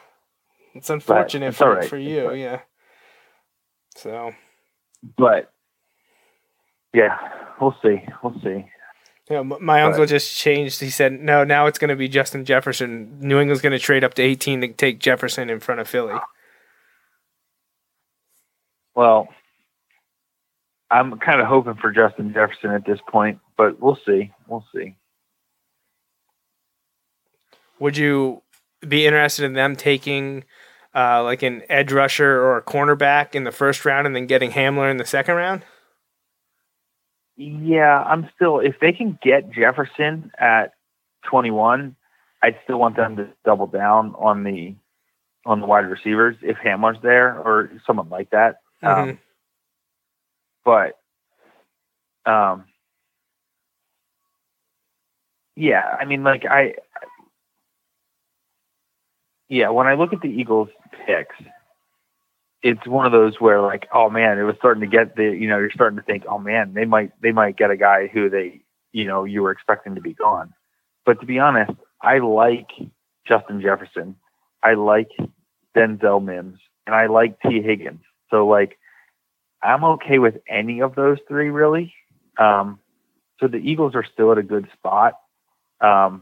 it's 0.74 0.90
unfortunate 0.90 1.50
it's 1.50 1.58
for, 1.58 1.76
right. 1.76 1.88
for 1.88 1.98
you. 1.98 2.34
Yeah. 2.34 2.62
So 3.96 4.34
but 5.18 5.52
yeah, 6.94 7.18
we'll 7.60 7.76
see. 7.84 8.02
We'll 8.24 8.40
see. 8.44 8.66
Yeah, 9.30 9.44
my 9.44 9.84
uncle 9.84 10.06
just 10.06 10.36
changed. 10.36 10.82
He 10.82 10.90
said, 10.90 11.22
"No, 11.22 11.44
now 11.44 11.68
it's 11.68 11.80
going 11.80 11.90
to 11.90 11.96
be 11.96 12.10
Justin 12.10 12.44
Jefferson. 12.44 13.18
New 13.22 13.40
England's 13.40 13.62
going 13.62 13.72
to 13.72 13.80
trade 13.80 14.04
up 14.04 14.14
to 14.16 14.22
18 14.22 14.62
to 14.62 14.68
take 14.74 15.00
Jefferson 15.00 15.50
in 15.50 15.60
front 15.60 15.80
of 15.80 15.88
Philly." 15.88 16.16
Well, 18.94 19.30
I'm 20.90 21.18
kind 21.20 21.40
of 21.40 21.48
hoping 21.48 21.76
for 21.76 21.92
Justin 21.92 22.34
Jefferson 22.34 22.72
at 22.72 22.86
this 22.86 23.00
point, 23.10 23.40
but 23.58 23.80
we'll 23.80 23.98
see. 24.06 24.32
We'll 24.48 24.66
see. 24.76 24.98
Would 27.80 27.96
you 27.96 28.44
be 28.86 29.06
interested 29.06 29.46
in 29.46 29.54
them 29.54 29.78
taking 29.78 30.44
uh, 30.96 31.24
like 31.24 31.44
an 31.44 31.64
edge 31.70 31.92
rusher 31.92 32.42
or 32.42 32.58
a 32.58 32.62
cornerback 32.62 33.36
in 33.36 33.44
the 33.44 33.52
first 33.52 33.86
round 33.86 34.08
and 34.08 34.16
then 34.16 34.28
getting 34.28 34.52
Hamler 34.52 34.90
in 34.90 34.98
the 34.98 35.06
second 35.06 35.36
round? 35.36 35.64
Yeah, 37.38 38.04
I'm 38.04 38.30
still. 38.36 38.60
If 38.60 38.76
they 38.80 38.92
can 38.92 39.18
get 39.24 39.52
Jefferson 39.52 40.32
at 40.38 40.74
21, 41.24 41.96
I'd 42.44 42.58
still 42.64 42.80
want 42.80 42.96
them 42.96 43.16
to 43.18 43.30
double 43.46 43.68
down 43.68 44.14
on 44.18 44.44
the 44.44 44.76
on 45.46 45.60
the 45.60 45.66
wide 45.66 45.90
receivers 45.90 46.36
if 46.44 46.58
Hamler's 46.58 47.02
there 47.02 47.36
or 47.40 47.72
someone 47.88 48.10
like 48.10 48.30
that. 48.30 48.58
Mhm. 48.84 48.88
Um, 48.88 49.20
but, 50.64 51.00
um, 52.32 52.66
yeah, 55.56 55.98
I 56.00 56.06
mean, 56.06 56.24
like 56.24 56.46
I, 56.46 56.76
yeah, 59.52 59.68
when 59.68 59.86
I 59.86 59.96
look 59.96 60.14
at 60.14 60.22
the 60.22 60.30
Eagles 60.30 60.70
picks, 61.06 61.36
it's 62.64 62.88
one 62.88 63.06
of 63.06 63.12
those 63.12 63.36
where 63.42 63.62
like, 63.62 63.86
oh 63.94 64.10
man, 64.10 64.40
it 64.40 64.44
was 64.44 64.56
starting 64.58 64.80
to 64.80 64.88
get 64.88 65.18
the, 65.18 65.24
you 65.26 65.50
know, 65.50 65.60
you're 65.60 65.72
starting 65.72 65.98
to 65.98 66.04
think, 66.04 66.24
oh 66.26 66.40
man, 66.40 66.74
they 66.74 66.86
might, 66.86 67.12
they 67.22 67.34
might 67.34 67.58
get 67.58 67.70
a 67.70 67.76
guy 67.76 68.08
who 68.08 68.30
they, 68.30 68.62
you 68.94 69.06
know, 69.06 69.26
you 69.26 69.42
were 69.42 69.52
expecting 69.52 69.96
to 69.96 70.02
be 70.02 70.14
gone. 70.14 70.54
But 71.06 71.20
to 71.20 71.26
be 71.26 71.38
honest, 71.38 71.74
I 72.02 72.20
like 72.20 72.70
Justin 73.28 73.62
Jefferson. 73.62 74.16
I 74.64 74.76
like 74.76 75.10
Denzel 75.76 76.24
Mims 76.24 76.60
and 76.88 76.96
I 76.96 77.08
like 77.08 77.38
Tee 77.42 77.62
Higgins. 77.62 78.04
So 78.30 78.48
like, 78.48 78.78
I'm 79.62 79.84
okay 79.84 80.18
with 80.18 80.38
any 80.48 80.82
of 80.82 80.96
those 80.96 81.18
three 81.28 81.50
really. 81.50 81.94
Um, 82.38 82.80
so 83.42 83.48
the 83.48 83.58
Eagles 83.58 83.96
are 83.96 84.06
still 84.14 84.32
at 84.32 84.38
a 84.38 84.44
good 84.44 84.70
spot. 84.78 85.16
Um, 85.82 86.22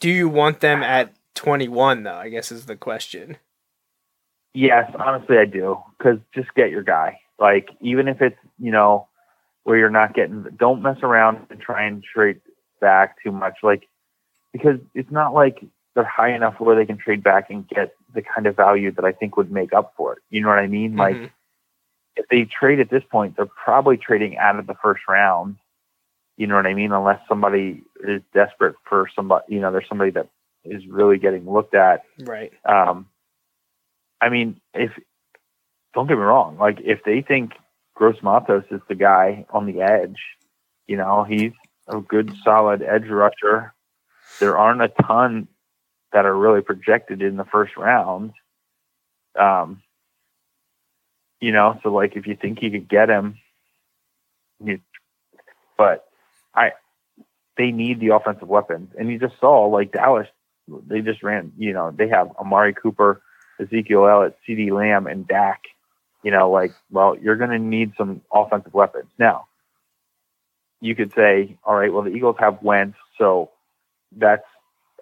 Do 0.00 0.10
you 0.10 0.28
want 0.28 0.60
them 0.60 0.82
at 0.82 1.14
21 1.34 2.02
though? 2.02 2.14
I 2.14 2.28
guess 2.28 2.52
is 2.52 2.66
the 2.66 2.76
question. 2.76 3.36
Yes, 4.54 4.90
honestly, 4.98 5.38
I 5.38 5.44
do. 5.46 5.82
Because 5.98 6.18
just 6.34 6.54
get 6.54 6.70
your 6.70 6.82
guy. 6.82 7.20
Like, 7.38 7.70
even 7.80 8.06
if 8.06 8.22
it's, 8.22 8.38
you 8.58 8.70
know, 8.70 9.08
where 9.64 9.76
you're 9.76 9.90
not 9.90 10.14
getting, 10.14 10.44
don't 10.56 10.82
mess 10.82 10.98
around 11.02 11.46
and 11.50 11.60
try 11.60 11.84
and 11.84 12.04
trade 12.04 12.40
back 12.80 13.16
too 13.22 13.32
much. 13.32 13.54
Like, 13.62 13.88
because 14.52 14.78
it's 14.94 15.10
not 15.10 15.34
like 15.34 15.64
they're 15.94 16.04
high 16.04 16.34
enough 16.34 16.60
where 16.60 16.76
they 16.76 16.86
can 16.86 16.98
trade 16.98 17.22
back 17.22 17.50
and 17.50 17.66
get 17.66 17.94
the 18.14 18.22
kind 18.22 18.46
of 18.46 18.54
value 18.54 18.92
that 18.92 19.04
I 19.04 19.12
think 19.12 19.36
would 19.36 19.50
make 19.50 19.72
up 19.72 19.94
for 19.96 20.12
it. 20.12 20.20
You 20.30 20.40
know 20.42 20.48
what 20.48 20.58
I 20.58 20.68
mean? 20.68 20.96
Like, 20.96 21.16
Mhm. 21.16 21.30
if 22.16 22.28
they 22.28 22.44
trade 22.44 22.78
at 22.78 22.90
this 22.90 23.02
point, 23.04 23.36
they're 23.36 23.46
probably 23.46 23.96
trading 23.96 24.36
out 24.38 24.58
of 24.58 24.68
the 24.68 24.74
first 24.74 25.02
round. 25.08 25.56
You 26.36 26.46
know 26.46 26.54
what 26.56 26.66
I 26.66 26.74
mean? 26.74 26.92
Unless 26.92 27.26
somebody 27.28 27.82
is 28.00 28.22
desperate 28.32 28.76
for 28.84 29.08
somebody, 29.14 29.54
you 29.54 29.60
know, 29.60 29.72
there's 29.72 29.88
somebody 29.88 30.10
that 30.12 30.28
is 30.64 30.86
really 30.86 31.18
getting 31.18 31.50
looked 31.50 31.74
at 31.74 32.02
right. 32.20 32.52
um, 32.64 33.06
I 34.20 34.28
mean, 34.28 34.60
if 34.72 34.92
don't 35.94 36.06
get 36.06 36.16
me 36.16 36.22
wrong, 36.22 36.58
like 36.58 36.80
if 36.82 37.04
they 37.04 37.20
think 37.20 37.52
Gross 37.94 38.16
Matos 38.22 38.64
is 38.70 38.80
the 38.88 38.94
guy 38.94 39.46
on 39.50 39.66
the 39.66 39.82
edge, 39.82 40.18
you 40.86 40.96
know, 40.96 41.24
he's 41.24 41.52
a 41.88 42.00
good 42.00 42.34
solid 42.42 42.82
edge 42.82 43.08
rusher. 43.08 43.74
There 44.40 44.56
aren't 44.56 44.82
a 44.82 44.88
ton 44.88 45.48
that 46.12 46.26
are 46.26 46.36
really 46.36 46.62
projected 46.62 47.22
in 47.22 47.36
the 47.36 47.44
first 47.44 47.76
round. 47.76 48.32
Um, 49.38 49.82
you 51.40 51.52
know, 51.52 51.78
so 51.82 51.92
like 51.92 52.16
if 52.16 52.26
you 52.26 52.36
think 52.36 52.62
you 52.62 52.70
could 52.70 52.88
get 52.88 53.10
him, 53.10 53.38
you, 54.64 54.80
but 55.76 56.06
I, 56.54 56.72
they 57.56 57.70
need 57.70 58.00
the 58.00 58.14
offensive 58.14 58.48
weapons, 58.48 58.90
and 58.98 59.10
you 59.10 59.18
just 59.18 59.38
saw 59.40 59.66
like 59.66 59.92
Dallas, 59.92 60.28
they 60.68 61.00
just 61.00 61.22
ran. 61.22 61.52
You 61.58 61.72
know, 61.72 61.90
they 61.90 62.08
have 62.08 62.30
Amari 62.38 62.74
Cooper, 62.74 63.22
Ezekiel 63.60 64.06
Elliott, 64.06 64.36
CeeDee 64.48 64.70
Lamb, 64.70 65.06
and 65.06 65.26
Dak. 65.26 65.62
You 66.22 66.30
know, 66.30 66.50
like 66.50 66.72
well, 66.90 67.16
you're 67.20 67.36
going 67.36 67.50
to 67.50 67.58
need 67.58 67.92
some 67.98 68.22
offensive 68.32 68.74
weapons 68.74 69.10
now. 69.18 69.46
You 70.80 70.94
could 70.94 71.12
say, 71.14 71.56
all 71.64 71.74
right, 71.74 71.92
well, 71.92 72.02
the 72.02 72.10
Eagles 72.10 72.36
have 72.38 72.62
Wentz, 72.62 72.96
so 73.18 73.50
that's 74.16 74.44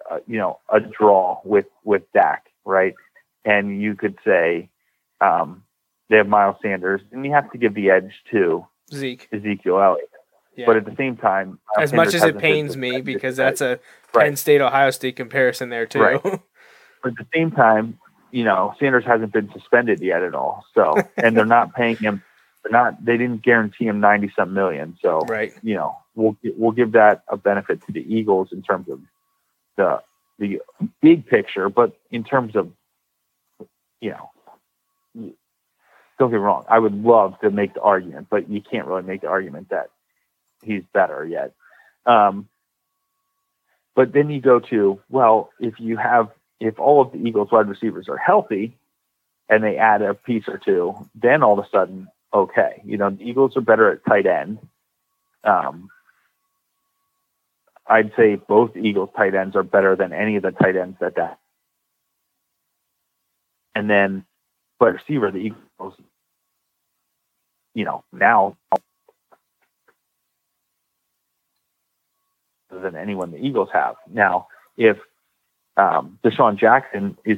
uh, 0.09 0.19
you 0.27 0.37
know 0.37 0.59
a 0.69 0.79
draw 0.79 1.39
with 1.43 1.67
with 1.83 2.03
Dak, 2.13 2.45
right? 2.65 2.93
And 3.45 3.81
you 3.81 3.95
could 3.95 4.17
say, 4.25 4.69
um, 5.19 5.63
they 6.09 6.17
have 6.17 6.27
Miles 6.27 6.57
Sanders, 6.61 7.01
and 7.11 7.25
you 7.25 7.31
have 7.31 7.51
to 7.51 7.57
give 7.57 7.73
the 7.73 7.89
edge 7.89 8.13
to 8.31 8.65
Zeke. 8.93 9.27
Ezekiel 9.31 9.81
Elliott. 9.81 10.09
Yeah. 10.55 10.67
But 10.67 10.77
at 10.77 10.85
the 10.85 10.95
same 10.95 11.17
time, 11.17 11.59
as 11.79 11.93
much 11.93 12.13
as 12.13 12.23
it 12.23 12.37
pains 12.37 12.77
me 12.77 13.01
because 13.01 13.35
that's 13.35 13.61
a 13.61 13.79
Right. 14.13 14.25
Penn 14.25 14.35
State 14.35 14.61
Ohio 14.61 14.91
State 14.91 15.15
comparison 15.15 15.69
there 15.69 15.85
too. 15.85 16.01
Right. 16.01 16.21
But 17.01 17.11
at 17.11 17.17
the 17.17 17.27
same 17.35 17.51
time, 17.51 17.99
you 18.31 18.45
know, 18.45 18.73
Sanders 18.79 19.03
hasn't 19.03 19.33
been 19.33 19.51
suspended 19.51 19.99
yet 19.99 20.23
at 20.23 20.33
all. 20.33 20.63
So, 20.73 20.95
and 21.17 21.35
they're 21.35 21.45
not 21.45 21.75
paying 21.75 21.97
him. 21.97 22.23
They're 22.63 22.71
not. 22.71 23.03
They 23.03 23.17
didn't 23.17 23.41
guarantee 23.41 23.87
him 23.87 23.99
ninety 23.99 24.31
some 24.33 24.53
million. 24.53 24.97
So, 25.01 25.19
right. 25.27 25.51
you 25.61 25.75
know, 25.75 25.97
we'll 26.15 26.37
we'll 26.55 26.71
give 26.71 26.93
that 26.93 27.23
a 27.27 27.35
benefit 27.35 27.85
to 27.87 27.91
the 27.91 27.99
Eagles 27.99 28.53
in 28.53 28.61
terms 28.61 28.87
of 28.87 29.01
the 29.75 30.01
the 30.39 30.61
big 31.01 31.27
picture. 31.27 31.67
But 31.67 31.99
in 32.09 32.23
terms 32.23 32.55
of, 32.55 32.71
you 33.99 34.11
know, 34.11 35.33
don't 36.17 36.31
get 36.31 36.37
me 36.37 36.37
wrong. 36.37 36.63
I 36.69 36.79
would 36.79 37.03
love 37.03 37.37
to 37.41 37.51
make 37.51 37.73
the 37.73 37.81
argument, 37.81 38.27
but 38.29 38.49
you 38.49 38.61
can't 38.61 38.87
really 38.87 39.03
make 39.03 39.19
the 39.19 39.27
argument 39.27 39.71
that 39.71 39.89
he's 40.63 40.83
better 40.93 41.25
yet. 41.25 41.53
Um, 42.05 42.47
but 43.95 44.13
then 44.13 44.29
you 44.29 44.41
go 44.41 44.59
to, 44.59 44.99
well, 45.09 45.51
if 45.59 45.79
you 45.79 45.97
have, 45.97 46.29
if 46.59 46.79
all 46.79 47.01
of 47.01 47.11
the 47.11 47.19
Eagles 47.19 47.49
wide 47.51 47.67
receivers 47.67 48.09
are 48.09 48.17
healthy 48.17 48.77
and 49.49 49.63
they 49.63 49.77
add 49.77 50.01
a 50.01 50.13
piece 50.13 50.47
or 50.47 50.57
two, 50.57 50.95
then 51.15 51.43
all 51.43 51.59
of 51.59 51.65
a 51.65 51.69
sudden, 51.69 52.07
okay, 52.33 52.81
you 52.83 52.97
know, 52.97 53.09
the 53.11 53.23
Eagles 53.23 53.55
are 53.55 53.61
better 53.61 53.91
at 53.91 54.05
tight 54.05 54.25
end. 54.25 54.59
Um, 55.43 55.89
I'd 57.85 58.13
say 58.15 58.35
both 58.35 58.75
Eagles 58.75 59.09
tight 59.15 59.35
ends 59.35 59.55
are 59.55 59.63
better 59.63 59.95
than 59.95 60.13
any 60.13 60.37
of 60.37 60.43
the 60.43 60.51
tight 60.51 60.75
ends 60.75 60.97
that 60.99 61.15
that. 61.15 61.39
And 63.75 63.89
then, 63.89 64.25
but 64.79 64.93
receiver, 64.93 65.31
the 65.31 65.39
Eagles, 65.39 65.95
you 67.73 67.85
know, 67.85 68.03
now 68.11 68.57
than 72.79 72.95
anyone 72.95 73.31
the 73.31 73.37
Eagles 73.37 73.69
have. 73.73 73.95
Now, 74.11 74.47
if 74.77 74.97
um, 75.77 76.19
DeSean 76.23 76.57
Jackson 76.57 77.17
is 77.25 77.37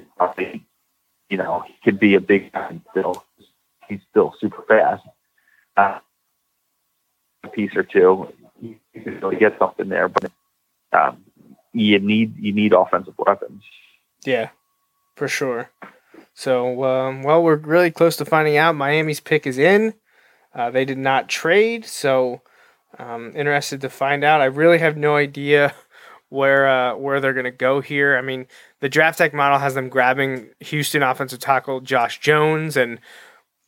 you 1.29 1.37
know, 1.37 1.63
he 1.67 1.73
could 1.83 1.99
be 1.99 2.15
a 2.15 2.21
big 2.21 2.51
guy 2.51 2.79
still. 2.91 3.23
He's 3.87 3.99
still 4.09 4.33
super 4.39 4.63
fast. 4.67 5.03
Uh, 5.77 5.99
a 7.43 7.47
piece 7.49 7.75
or 7.75 7.83
two, 7.83 8.27
you 8.61 8.77
can 8.93 9.19
really 9.19 9.35
get 9.35 9.57
something 9.59 9.89
there, 9.89 10.07
but 10.07 10.31
um, 10.93 11.23
you 11.73 11.99
need 11.99 12.35
you 12.37 12.53
need 12.53 12.73
offensive 12.73 13.15
weapons. 13.17 13.63
Yeah, 14.25 14.49
for 15.15 15.27
sure. 15.27 15.71
So, 16.33 16.83
um, 16.83 17.23
well, 17.23 17.43
we're 17.43 17.55
really 17.55 17.91
close 17.91 18.17
to 18.17 18.25
finding 18.25 18.57
out. 18.57 18.75
Miami's 18.75 19.19
pick 19.19 19.45
is 19.47 19.57
in. 19.57 19.93
Uh, 20.53 20.69
they 20.71 20.85
did 20.85 20.97
not 20.97 21.29
trade, 21.29 21.85
so 21.85 22.41
um, 22.99 23.33
interested 23.35 23.81
to 23.81 23.89
find 23.89 24.23
out. 24.23 24.41
I 24.41 24.45
really 24.45 24.79
have 24.79 24.97
no 24.97 25.15
idea 25.15 25.73
where 26.29 26.67
uh, 26.67 26.95
where 26.95 27.19
they're 27.19 27.33
going 27.33 27.45
to 27.45 27.51
go 27.51 27.81
here. 27.81 28.17
I 28.17 28.21
mean, 28.21 28.47
the 28.79 28.89
draft 28.89 29.17
tech 29.17 29.33
model 29.33 29.59
has 29.59 29.73
them 29.73 29.89
grabbing 29.89 30.49
Houston 30.59 31.03
offensive 31.03 31.39
tackle 31.39 31.81
Josh 31.81 32.19
Jones, 32.19 32.77
and 32.77 32.99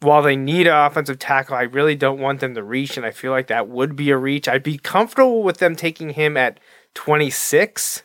while 0.02 0.22
they 0.22 0.36
need 0.36 0.68
an 0.68 0.76
offensive 0.76 1.20
tackle, 1.20 1.56
I 1.56 1.64
really 1.64 1.96
don't 1.96 2.20
want 2.20 2.40
them 2.40 2.56
to 2.56 2.64
reach, 2.64 2.98
and 2.98 3.06
I 3.06 3.12
feel 3.12 3.32
like 3.32 3.48
that 3.48 3.68
would 3.68 3.96
be 3.96 4.12
a 4.12 4.18
reach. 4.18 4.48
I'd 4.48 4.64
be 4.64 4.78
comfortable 4.78 5.44
with 5.44 5.58
them 5.58 5.76
taking 5.76 6.12
him 6.12 6.38
at 6.38 6.60
26. 6.94 8.04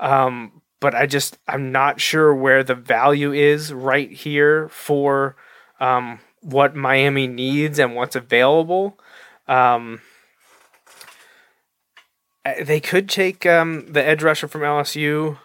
Um, 0.00 0.62
but 0.80 0.94
I 0.94 1.06
just 1.06 1.38
I'm 1.46 1.70
not 1.72 2.00
sure 2.00 2.34
where 2.34 2.64
the 2.64 2.74
value 2.74 3.32
is 3.32 3.72
right 3.72 4.10
here 4.10 4.68
for 4.70 5.36
um, 5.78 6.20
what 6.40 6.74
Miami 6.74 7.26
needs 7.26 7.78
and 7.78 7.94
what's 7.94 8.16
available. 8.16 8.98
Um, 9.46 10.00
they 12.44 12.80
could 12.80 13.08
take 13.08 13.44
um, 13.46 13.92
the 13.92 14.04
edge 14.04 14.22
rusher 14.22 14.48
from 14.48 14.62
LSU. 14.62 15.38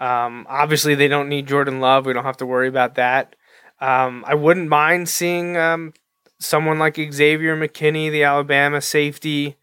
Um, 0.00 0.46
obviously, 0.48 0.94
they 0.94 1.08
don't 1.08 1.28
need 1.28 1.46
Jordan 1.46 1.80
Love. 1.80 2.06
We 2.06 2.12
don't 2.12 2.24
have 2.24 2.36
to 2.38 2.46
worry 2.46 2.68
about 2.68 2.96
that. 2.96 3.36
Um, 3.80 4.24
I 4.26 4.34
wouldn't 4.34 4.68
mind 4.68 5.08
seeing 5.08 5.56
um, 5.56 5.92
someone 6.38 6.78
like 6.78 6.96
Xavier 6.96 7.56
McKinney, 7.56 8.10
the 8.10 8.24
Alabama 8.24 8.80
safety. 8.80 9.56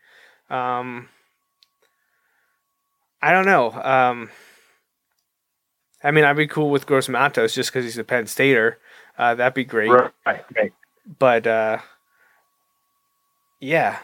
Um, 0.49 1.09
I 3.21 3.31
don't 3.31 3.45
know. 3.45 3.71
Um, 3.71 4.29
I 6.03 6.11
mean, 6.11 6.23
I'd 6.23 6.37
be 6.37 6.47
cool 6.47 6.69
with 6.69 6.87
Gross 6.87 7.07
Matos 7.07 7.53
just 7.53 7.71
because 7.71 7.85
he's 7.85 7.97
a 7.97 8.03
Penn 8.03 8.27
Stater. 8.27 8.79
Uh, 9.17 9.35
that'd 9.35 9.53
be 9.53 9.63
great. 9.65 9.89
Right, 9.91 10.13
right. 10.55 10.73
But 11.19 11.45
uh, 11.45 11.79
yeah, 13.59 13.99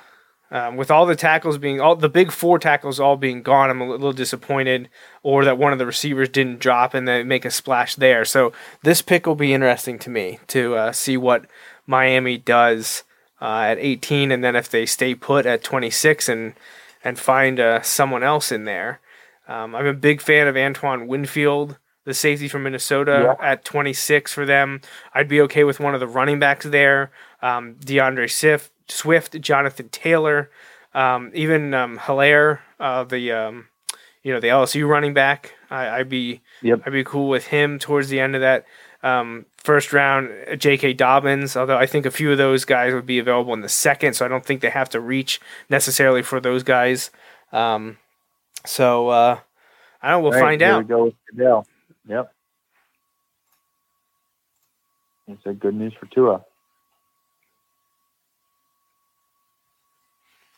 um, 0.49 0.77
with 0.77 0.89
all 0.89 1.05
the 1.05 1.15
tackles 1.15 1.57
being 1.57 1.81
all 1.81 1.95
the 1.95 2.09
big 2.09 2.31
four 2.31 2.57
tackles 2.57 2.99
all 2.99 3.17
being 3.17 3.43
gone, 3.43 3.69
I'm 3.69 3.81
a 3.81 3.89
little 3.89 4.13
disappointed, 4.13 4.89
or 5.23 5.43
that 5.43 5.57
one 5.57 5.73
of 5.73 5.79
the 5.79 5.85
receivers 5.85 6.29
didn't 6.29 6.59
drop 6.59 6.93
and 6.93 7.07
then 7.07 7.27
make 7.27 7.45
a 7.45 7.51
splash 7.51 7.95
there. 7.95 8.23
So 8.23 8.53
this 8.83 9.01
pick 9.01 9.25
will 9.25 9.35
be 9.35 9.53
interesting 9.53 9.99
to 9.99 10.09
me 10.09 10.39
to 10.47 10.75
uh, 10.75 10.91
see 10.91 11.17
what 11.17 11.45
Miami 11.85 12.37
does 12.37 13.03
uh, 13.41 13.61
at 13.61 13.77
18, 13.77 14.31
and 14.31 14.43
then 14.43 14.55
if 14.55 14.69
they 14.69 14.85
stay 14.85 15.15
put 15.15 15.45
at 15.45 15.63
26 15.63 16.29
and 16.29 16.53
and 17.03 17.19
find 17.19 17.59
uh, 17.59 17.81
someone 17.81 18.23
else 18.23 18.51
in 18.51 18.65
there. 18.65 18.99
Um, 19.47 19.75
I'm 19.75 19.85
a 19.85 19.93
big 19.93 20.19
fan 20.21 20.47
of 20.47 20.57
Antoine 20.57 21.07
Winfield, 21.07 21.77
the 22.03 22.13
safety 22.13 22.47
from 22.47 22.63
Minnesota, 22.63 23.37
at 23.41 23.63
26 23.63 24.33
for 24.33 24.45
them. 24.45 24.81
I'd 25.13 25.29
be 25.29 25.39
okay 25.41 25.63
with 25.63 25.79
one 25.79 25.93
of 25.93 25.99
the 25.99 26.07
running 26.07 26.39
backs 26.39 26.65
there. 26.65 27.11
Um, 27.41 27.75
D'Andre 27.75 28.27
Swift, 28.27 28.71
Swift, 28.89 29.39
Jonathan 29.41 29.89
Taylor, 29.89 30.49
um, 30.93 31.31
even 31.33 31.73
um, 31.73 31.97
Helaire, 31.97 32.59
uh, 32.79 33.03
the 33.03 33.31
um, 33.31 33.67
you 34.23 34.33
know 34.33 34.39
the 34.39 34.47
LSU 34.47 34.87
running 34.87 35.13
back. 35.13 35.53
I, 35.69 35.99
I'd 35.99 36.09
be 36.09 36.41
Yep. 36.61 36.83
I'd 36.85 36.93
be 36.93 37.03
cool 37.03 37.29
with 37.29 37.47
him 37.47 37.77
towards 37.79 38.09
the 38.09 38.19
end 38.19 38.35
of 38.35 38.41
that 38.41 38.65
um, 39.03 39.45
first 39.57 39.93
round. 39.93 40.29
J.K. 40.57 40.93
Dobbins, 40.93 41.55
although 41.55 41.77
I 41.77 41.85
think 41.85 42.05
a 42.05 42.11
few 42.11 42.31
of 42.31 42.37
those 42.37 42.65
guys 42.65 42.93
would 42.93 43.05
be 43.05 43.19
available 43.19 43.53
in 43.53 43.61
the 43.61 43.69
second, 43.69 44.13
so 44.15 44.25
I 44.25 44.27
don't 44.27 44.45
think 44.45 44.61
they 44.61 44.69
have 44.69 44.89
to 44.89 44.99
reach 44.99 45.39
necessarily 45.69 46.23
for 46.23 46.39
those 46.39 46.63
guys. 46.63 47.11
Um, 47.51 47.97
so 48.65 49.09
uh, 49.09 49.39
I 50.01 50.09
don't. 50.11 50.21
know, 50.21 50.29
We'll 50.29 50.31
Right, 50.39 50.41
find 50.41 50.61
out. 50.61 50.83
We 50.83 50.87
go 50.87 51.03
with 51.05 51.13
Goodell. 51.31 51.67
Yep. 52.07 52.33
It's 55.27 55.45
a 55.45 55.53
good 55.53 55.75
news 55.75 55.93
for 55.99 56.05
Tua. 56.07 56.43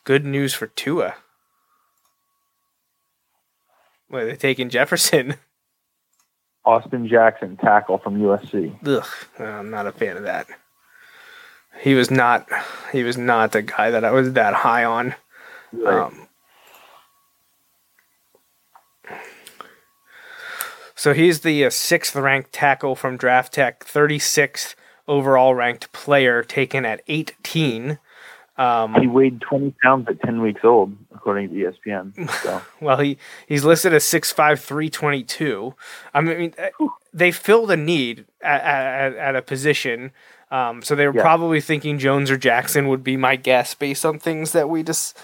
Good 0.03 0.25
news 0.25 0.53
for 0.53 0.67
Tua. 0.67 1.15
Wait, 4.09 4.25
they're 4.25 4.35
taking 4.35 4.69
Jefferson? 4.69 5.35
Austin 6.65 7.07
Jackson, 7.07 7.57
tackle 7.57 7.97
from 7.97 8.19
USC. 8.19 8.75
Ugh, 8.85 9.07
I'm 9.39 9.69
not 9.69 9.87
a 9.87 9.91
fan 9.91 10.17
of 10.17 10.23
that. 10.23 10.47
He 11.79 11.93
was 11.93 12.11
not. 12.11 12.47
He 12.91 13.03
was 13.03 13.17
not 13.17 13.53
the 13.53 13.61
guy 13.61 13.91
that 13.91 14.03
I 14.03 14.11
was 14.11 14.33
that 14.33 14.53
high 14.53 14.83
on. 14.83 15.15
Um, 15.85 16.27
so 20.95 21.13
he's 21.13 21.41
the 21.41 21.65
uh, 21.65 21.69
sixth 21.69 22.15
ranked 22.15 22.51
tackle 22.51 22.95
from 22.95 23.17
Draft 23.17 23.53
Tek, 23.53 23.85
36th 23.85 24.75
overall 25.07 25.55
ranked 25.55 25.91
player, 25.93 26.43
taken 26.43 26.85
at 26.85 27.01
18. 27.07 27.99
Um, 28.59 28.93
he 28.95 29.07
weighed 29.07 29.39
20 29.41 29.73
pounds 29.81 30.07
at 30.09 30.21
10 30.21 30.41
weeks 30.41 30.61
old, 30.65 30.93
according 31.15 31.49
to 31.49 31.55
ESPN. 31.55 32.29
So 32.43 32.61
Well, 32.81 32.97
he 32.97 33.17
he's 33.47 33.63
listed 33.63 33.93
as 33.93 34.03
6'5", 34.03 34.59
322. 34.59 35.73
I 36.13 36.21
mean, 36.21 36.53
uh, 36.59 36.87
they 37.13 37.31
filled 37.31 37.71
a 37.71 37.77
need 37.77 38.25
at, 38.41 38.61
at, 38.61 39.15
at 39.15 39.35
a 39.37 39.41
position. 39.41 40.11
Um, 40.51 40.81
so 40.81 40.93
they 40.95 41.07
were 41.07 41.15
Yeah. 41.15 41.21
probably 41.21 41.61
thinking 41.61 41.99
Jones 41.99 42.29
or 42.29 42.35
Jackson 42.37 42.87
would 42.89 43.03
be 43.03 43.15
my 43.15 43.35
guess 43.37 43.75
based 43.75 44.05
on 44.05 44.19
things 44.19 44.51
that 44.51 44.67
we 44.69 44.83
just 44.83 45.17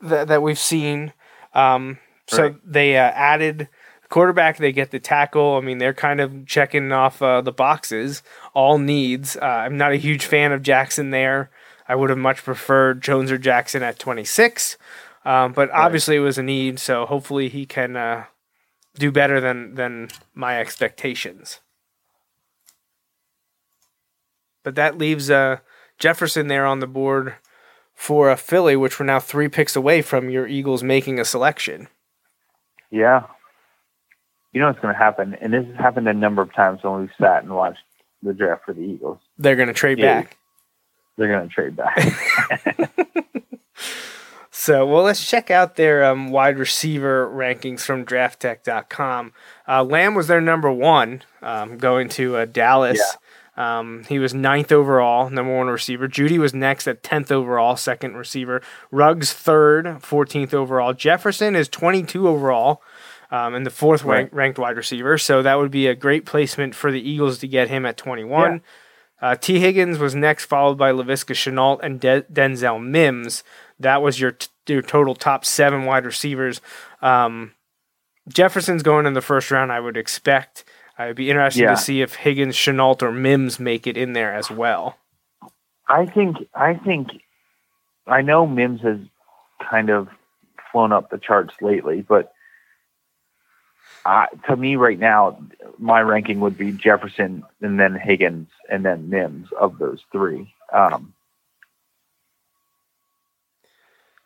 that, 0.00 0.28
that 0.28 0.42
we've 0.42 0.58
seen. 0.58 1.12
Um, 1.54 1.98
so 2.26 2.42
Right. 2.44 2.54
they 2.64 2.96
uh, 2.96 3.10
added 3.14 3.68
quarterback. 4.08 4.56
They 4.56 4.72
get 4.72 4.92
the 4.92 5.00
tackle. 5.00 5.56
I 5.56 5.60
mean, 5.60 5.76
they're 5.78 5.92
kind 5.92 6.20
of 6.20 6.46
checking 6.46 6.90
off 6.92 7.20
uh, 7.20 7.40
the 7.42 7.52
boxes, 7.52 8.22
all 8.54 8.78
needs. 8.78 9.36
Uh, 9.36 9.44
I'm 9.44 9.76
not 9.76 9.92
a 9.92 9.96
huge 9.96 10.24
fan 10.24 10.52
of 10.52 10.62
Jackson 10.62 11.10
there. 11.10 11.50
I 11.88 11.94
would 11.94 12.10
have 12.10 12.18
much 12.18 12.44
preferred 12.44 13.00
Jones 13.02 13.32
or 13.32 13.38
Jackson 13.38 13.82
at 13.82 13.98
26. 13.98 14.76
Um, 15.24 15.52
but 15.52 15.70
obviously 15.70 16.16
it 16.16 16.20
was 16.20 16.38
a 16.38 16.42
need, 16.42 16.78
so 16.78 17.06
hopefully 17.06 17.48
he 17.48 17.66
can 17.66 17.96
uh, 17.96 18.24
do 18.94 19.10
better 19.10 19.40
than 19.40 19.74
than 19.74 20.08
my 20.34 20.58
expectations. 20.60 21.60
But 24.62 24.74
that 24.74 24.98
leaves 24.98 25.30
uh, 25.30 25.58
Jefferson 25.98 26.48
there 26.48 26.66
on 26.66 26.80
the 26.80 26.86
board 26.86 27.34
for 27.94 28.30
a 28.30 28.36
Philly, 28.36 28.76
which 28.76 28.98
we're 29.00 29.06
now 29.06 29.18
three 29.20 29.48
picks 29.48 29.74
away 29.76 30.02
from 30.02 30.30
your 30.30 30.46
Eagles 30.46 30.82
making 30.82 31.18
a 31.18 31.24
selection. 31.24 31.88
yeah, 32.90 33.24
you 34.52 34.60
know 34.60 34.68
what's 34.68 34.80
going 34.80 34.94
to 34.94 34.98
happen, 34.98 35.34
and 35.40 35.52
this 35.52 35.66
has 35.66 35.76
happened 35.76 36.08
a 36.08 36.14
number 36.14 36.40
of 36.42 36.52
times 36.54 36.80
when 36.82 37.00
we've 37.00 37.10
sat 37.20 37.42
and 37.42 37.54
watched 37.54 37.80
the 38.22 38.32
draft 38.32 38.64
for 38.64 38.72
the 38.72 38.80
Eagles. 38.80 39.18
They're 39.36 39.56
going 39.56 39.68
to 39.68 39.74
trade 39.74 39.98
Yeah. 39.98 40.22
back. 40.22 40.36
They're 41.18 41.28
going 41.28 41.46
to 41.46 41.54
trade 41.54 41.76
back. 41.76 42.90
So, 44.50 44.84
well, 44.84 45.04
let's 45.04 45.30
check 45.30 45.52
out 45.52 45.76
their 45.76 46.04
um, 46.04 46.30
wide 46.30 46.58
receiver 46.58 47.30
rankings 47.32 47.82
from 47.82 48.04
drafttek.com. 48.04 49.32
Uh, 49.68 49.84
Lamb 49.84 50.14
was 50.14 50.26
their 50.26 50.40
number 50.40 50.70
one, 50.70 51.22
um, 51.42 51.78
going 51.78 52.08
to 52.10 52.36
uh, 52.38 52.44
Dallas. 52.44 53.00
Um, 53.56 54.04
he 54.08 54.18
was 54.18 54.34
ninth 54.34 54.72
overall, 54.72 55.30
number 55.30 55.56
one 55.56 55.68
receiver. 55.68 56.08
Judy 56.08 56.40
was 56.40 56.54
next 56.54 56.88
at 56.88 57.04
10th 57.04 57.30
overall, 57.30 57.76
second 57.76 58.16
receiver. 58.16 58.60
Ruggs 58.90 59.32
third, 59.32 59.86
14th 59.86 60.52
overall. 60.52 60.92
Jefferson 60.92 61.54
is 61.54 61.68
22 61.68 62.26
overall. 62.26 62.82
Um, 63.30 63.54
and 63.54 63.64
the 63.64 63.70
fourth 63.70 64.02
Right. 64.02 64.22
rank, 64.22 64.30
ranked 64.32 64.58
wide 64.58 64.76
receiver. 64.76 65.18
So 65.18 65.40
that 65.40 65.56
would 65.58 65.70
be 65.70 65.86
a 65.86 65.94
great 65.94 66.26
placement 66.26 66.74
for 66.74 66.90
the 66.90 67.00
Eagles 67.08 67.38
to 67.38 67.48
get 67.48 67.68
him 67.68 67.86
at 67.86 67.96
21. 67.96 68.60
Uh, 69.20 69.34
Tee 69.34 69.58
Higgins 69.58 69.98
was 69.98 70.14
next, 70.14 70.44
followed 70.44 70.78
by 70.78 70.92
Laviska 70.92 71.34
Shenault 71.34 71.80
and 71.82 72.00
De- 72.00 72.22
Denzel 72.22 72.82
Mims. 72.84 73.42
That 73.80 74.00
was 74.02 74.20
your 74.20 74.32
t- 74.32 74.48
your 74.68 74.82
total 74.82 75.14
top 75.14 75.44
seven 75.44 75.84
wide 75.86 76.04
receivers. 76.04 76.60
Um, 77.02 77.52
Jefferson's 78.28 78.82
going 78.82 79.06
in 79.06 79.14
the 79.14 79.22
first 79.22 79.50
round, 79.50 79.72
I 79.72 79.80
would 79.80 79.96
expect. 79.96 80.64
I'd 80.98 81.16
be 81.16 81.30
interested 81.30 81.62
Yeah. 81.62 81.70
to 81.70 81.76
see 81.76 82.02
if 82.02 82.16
Higgins, 82.16 82.54
Chenault, 82.56 82.98
or 83.02 83.10
Mims 83.12 83.58
make 83.58 83.86
it 83.86 83.96
in 83.96 84.12
there 84.12 84.34
as 84.34 84.50
well. 84.50 84.98
I 85.88 86.04
think 86.06 86.36
I 86.54 86.74
think 86.74 87.08
I 88.06 88.20
know 88.22 88.46
Mims 88.46 88.82
has 88.82 88.98
kind 89.70 89.90
of 89.90 90.08
flown 90.70 90.92
up 90.92 91.10
the 91.10 91.18
charts 91.18 91.54
lately, 91.62 92.02
but 92.06 92.32
uh, 94.08 94.26
to 94.46 94.56
me 94.56 94.76
right 94.76 94.98
now, 94.98 95.38
my 95.78 96.00
ranking 96.00 96.40
would 96.40 96.56
be 96.56 96.72
Jefferson 96.72 97.44
and 97.60 97.78
then 97.78 97.94
Higgins 97.94 98.48
and 98.70 98.84
then 98.84 99.10
Mims 99.10 99.48
of 99.60 99.78
those 99.78 100.00
three. 100.10 100.52
Um, 100.72 101.14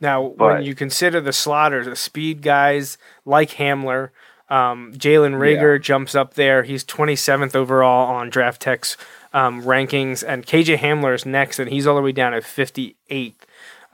Now, 0.00 0.20
when 0.22 0.64
you 0.64 0.74
consider 0.74 1.20
the 1.20 1.32
slotters, 1.32 1.86
the 1.86 1.94
speed 1.94 2.42
guys 2.42 2.98
like 3.24 3.50
Hamler, 3.50 4.10
um, 4.48 4.92
Jalen 4.94 5.36
Reagor 5.36 5.80
jumps 5.80 6.16
up 6.16 6.34
there. 6.34 6.64
He's 6.64 6.84
27th 6.84 7.54
overall 7.54 8.12
on 8.12 8.28
Draft 8.28 8.60
Tek's 8.60 8.96
um, 9.32 9.62
rankings, 9.62 10.24
and 10.26 10.44
KJ 10.44 10.78
Hamler 10.78 11.14
is 11.14 11.24
next, 11.24 11.60
and 11.60 11.70
he's 11.70 11.86
all 11.86 11.94
the 11.94 12.02
way 12.02 12.10
down 12.10 12.34
at 12.34 12.42
58th. 12.42 13.34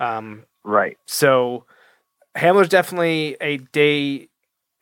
Um, 0.00 0.44
right. 0.64 0.96
so 1.04 1.66
Hamler's 2.36 2.70
definitely 2.70 3.36
a 3.40 3.58
day 3.58 4.27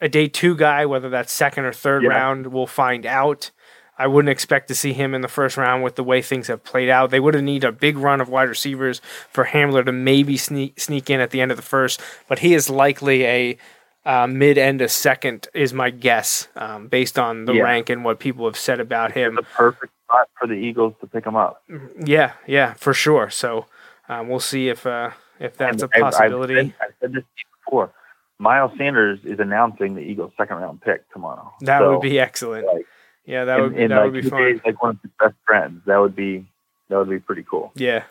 a 0.01 0.09
day 0.09 0.29
two 0.29 0.55
guy, 0.57 0.85
whether 0.87 1.09
that's 1.09 1.33
second 1.33 1.65
or 1.65 1.73
third 1.73 2.03
Yeah. 2.03 2.11
round, 2.11 2.49
we'll 2.49 2.67
find 2.67 3.07
out. 3.07 3.51
I 3.99 4.07
wouldn't 4.07 4.29
expect 4.31 4.69
to 4.69 4.75
see 4.75 4.93
him 4.93 5.15
in 5.15 5.23
the 5.23 5.29
first 5.29 5.57
round 5.57 5.83
with 5.83 5.97
the 5.97 6.05
way 6.05 6.21
things 6.21 6.49
have 6.49 6.63
played 6.65 6.91
out. 6.91 7.09
They 7.11 7.19
would 7.21 7.33
have 7.33 7.43
need 7.43 7.65
a 7.65 7.73
big 7.73 7.97
run 7.97 8.21
of 8.21 8.29
wide 8.29 8.49
receivers 8.51 9.01
for 9.31 9.47
Hamler 9.47 9.85
to 9.87 9.93
maybe 9.93 10.37
sneak 10.37 10.79
sneak 10.79 11.09
in 11.09 11.19
at 11.21 11.31
the 11.31 11.41
end 11.41 11.51
of 11.51 11.57
the 11.57 11.63
first, 11.63 12.01
but 12.29 12.41
he 12.41 12.53
is 12.53 12.69
likely 12.69 13.25
a 13.25 13.59
uh, 14.05 14.27
mid 14.27 14.57
end 14.59 14.83
of 14.83 14.91
second 14.91 15.49
is 15.55 15.73
my 15.73 15.89
guess, 15.91 16.47
um, 16.57 16.87
based 16.89 17.19
on 17.19 17.47
the 17.47 17.55
Yeah. 17.55 17.63
rank 17.63 17.89
and 17.91 18.05
what 18.05 18.19
people 18.21 18.45
have 18.45 18.57
said 18.57 18.79
about 18.81 19.13
him. 19.13 19.35
The 19.35 19.43
perfect 19.43 19.93
spot 20.05 20.29
for 20.39 20.47
the 20.47 20.55
Eagles 20.55 20.93
to 21.01 21.07
pick 21.09 21.25
him 21.27 21.35
up. 21.35 21.63
Yeah, 22.05 22.33
yeah, 22.47 22.75
for 22.75 22.93
sure. 22.95 23.31
So 23.31 23.67
um, 24.11 24.29
we'll 24.29 24.39
see 24.41 24.69
if 24.69 24.87
uh, 24.87 25.11
if 25.41 25.57
that's 25.57 25.83
a 25.83 25.87
And 25.87 25.95
I've- 25.95 26.07
I've 26.07 26.13
possibility. 26.13 26.55
said- 26.55 26.75
I've 26.83 26.95
said 27.01 27.13
this 27.15 27.25
before. 27.65 27.91
Miles 28.39 28.73
Sanders 28.77 29.19
is 29.25 29.39
announcing 29.41 29.95
the 29.95 30.03
Eagles' 30.03 30.33
second 30.37 30.57
round 30.59 30.81
pick 30.83 31.11
tomorrow. 31.13 31.53
that 31.63 31.79
So, 31.81 31.93
would 31.93 32.01
be 32.03 32.19
excellent. 32.21 32.67
like, 32.67 32.87
Yeah, 33.25 33.45
that 33.47 33.61
would 33.61 33.73
in, 33.77 33.89
that 33.91 33.97
like 34.05 34.13
would 34.13 34.23
be 34.23 34.29
fun. 34.29 34.43
days, 34.43 34.61
like 34.65 34.83
one 34.83 34.91
of 34.91 34.99
his 35.03 35.11
best 35.19 35.35
friends. 35.47 35.81
That 35.87 35.97
would 35.99 36.15
be 36.15 36.47
that 36.89 36.99
would 36.99 37.09
be 37.11 37.19
pretty 37.19 37.45
cool. 37.49 37.73
Yeah. 37.75 38.05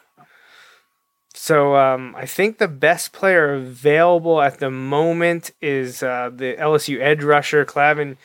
So 1.34 1.76
um, 1.76 2.16
I 2.18 2.26
think 2.26 2.58
the 2.58 2.68
best 2.68 3.12
player 3.12 3.54
available 3.54 4.42
at 4.42 4.60
the 4.60 4.72
moment 4.72 5.52
is 5.62 6.02
uh, 6.02 6.32
the 6.34 6.56
LSU 6.56 7.00
edge 7.02 7.24
rusher 7.24 7.66
Clavin 7.66 8.16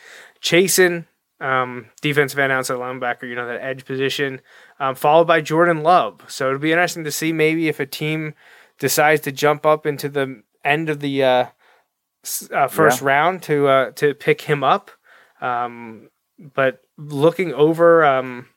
Chaisson, 0.41 1.05
um, 1.41 1.87
defensive 2.01 2.39
end 2.39 2.51
outside 2.53 2.75
linebacker. 2.77 3.23
You 3.27 3.35
know 3.35 3.47
that 3.47 3.61
edge 3.61 3.85
position, 3.85 4.41
um, 4.79 4.95
followed 4.95 5.27
by 5.27 5.41
Jordan 5.41 5.83
Love. 5.83 6.21
So 6.29 6.47
it'll 6.47 6.59
be 6.59 6.71
interesting 6.71 7.03
to 7.03 7.11
see 7.11 7.33
maybe 7.33 7.67
if 7.67 7.79
a 7.79 7.85
team 7.85 8.33
decides 8.79 9.21
to 9.21 9.31
jump 9.31 9.65
up 9.65 9.85
into 9.85 10.07
the 10.09 10.41
end 10.63 10.89
of 10.89 11.01
the 11.01 11.23
uh, 11.23 11.45
uh, 12.51 12.67
first 12.67 13.01
round 13.01 13.43
to 13.43 13.67
uh, 13.67 13.91
to 13.91 14.13
pick 14.13 14.41
him 14.41 14.63
up. 14.63 14.91
Um, 15.41 16.09
but 16.37 16.81
looking 16.97 17.53
over. 17.53 18.03
Um, 18.03 18.47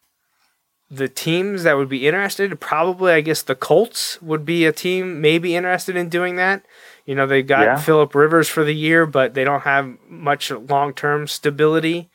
the 0.91 1.09
teams 1.09 1.65
that 1.65 1.77
would 1.77 1.89
be 1.89 2.07
interested, 2.07 2.61
probably 2.61 3.13
I 3.13 3.21
guess 3.21 3.43
the 3.43 3.55
Colts 3.55 4.21
would 4.23 4.45
be 4.45 4.65
a 4.65 4.71
team 4.73 5.21
maybe 5.21 5.57
interested 5.57 5.97
in 5.97 6.09
doing 6.09 6.37
that. 6.37 6.65
You 7.05 7.15
know, 7.15 7.27
they 7.27 7.43
got 7.43 7.63
Yeah. 7.63 7.77
Philip 7.77 8.15
Rivers 8.15 8.49
for 8.49 8.65
the 8.65 8.75
year, 8.75 9.05
but 9.07 9.35
they 9.35 9.45
don't 9.45 9.63
have 9.63 9.93
much 10.09 10.51
long 10.51 10.93
term 10.93 11.27
stability. 11.27 12.11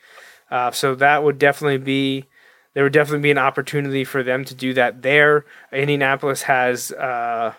Uh, 0.50 0.70
so 0.70 0.94
that 0.94 1.22
would 1.22 1.38
definitely 1.38 1.78
be 1.78 2.26
there 2.74 2.84
would 2.84 2.92
definitely 2.92 3.22
be 3.22 3.30
an 3.30 3.38
opportunity 3.38 4.04
for 4.04 4.22
them 4.22 4.44
to 4.44 4.54
do 4.54 4.72
that 4.74 5.02
there. 5.02 5.44
Indianapolis 5.72 6.42
has 6.42 6.92
uh, 6.92 7.52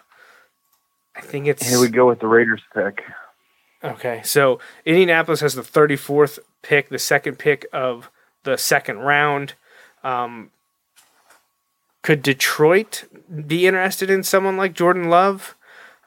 I 1.15 1.21
think 1.21 1.47
it's 1.47 1.69
Here 1.69 1.79
we 1.79 1.89
go 1.89 2.07
with 2.07 2.19
the 2.19 2.27
Raiders 2.27 2.61
pick. 2.73 3.03
Okay, 3.84 4.22
so 4.24 4.60
Indianapolis 4.85 5.40
has 5.40 5.56
the 5.56 5.64
34th 5.64 6.38
pick, 6.61 6.90
the 6.90 7.00
second 7.00 7.40
pick 7.40 7.66
of 7.74 8.11
the 8.43 8.58
second 8.58 9.00
round. 9.00 9.53
Um, 10.03 10.51
could 12.03 12.22
Detroit 12.22 13.06
be 13.48 13.66
interested 13.66 14.10
in 14.10 14.24
someone 14.24 14.58
like 14.58 14.74
Jordan 14.74 15.10
Love? 15.10 15.56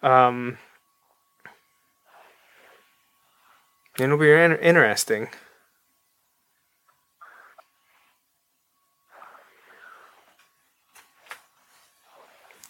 Um, 0.03 0.59
it'll 3.99 4.19
be 4.19 4.31
in- 4.31 4.57
interesting. 4.59 5.29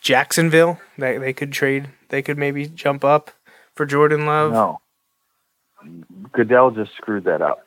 Jacksonville, 0.00 0.80
they 0.98 1.16
they 1.16 1.32
could 1.32 1.52
trade. 1.52 1.88
They 2.10 2.20
could 2.20 2.36
maybe 2.36 2.66
jump 2.66 3.04
up 3.04 3.30
for 3.74 3.86
Jordan 3.86 4.26
Love. 4.26 4.52
No, 4.52 4.80
Goodell 6.32 6.70
just 6.70 6.92
screwed 6.96 7.24
that 7.24 7.42
up. 7.42 7.66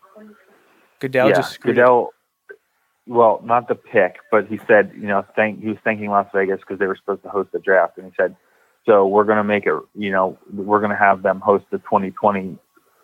Goodell 0.99 1.29
yeah, 1.29 1.35
just 1.35 1.53
screwed. 1.53 1.75
Goodell. 1.75 2.13
Well, 3.05 3.39
not 3.43 3.69
the 3.69 3.75
pick, 3.75 4.17
but 4.31 4.47
he 4.47 4.59
said, 4.67 4.91
you 4.93 5.07
know, 5.07 5.25
thank 5.35 5.61
he 5.61 5.69
was 5.69 5.77
thanking 5.83 6.09
Las 6.09 6.27
Vegas 6.33 6.59
because 6.59 6.77
they 6.77 6.87
were 6.87 6.95
supposed 6.97 7.23
to 7.23 7.29
host 7.29 7.51
the 7.53 7.59
draft, 7.59 7.97
and 7.97 8.05
he 8.07 8.11
said, 8.17 8.35
so 8.85 9.07
we're 9.07 9.23
going 9.23 9.37
to 9.37 9.45
make 9.45 9.65
it, 9.65 9.73
you 9.95 10.11
know, 10.11 10.37
we're 10.53 10.79
going 10.79 10.91
to 10.91 10.97
have 10.97 11.21
them 11.21 11.39
host 11.39 11.65
the 11.71 11.77
2020 11.77 12.57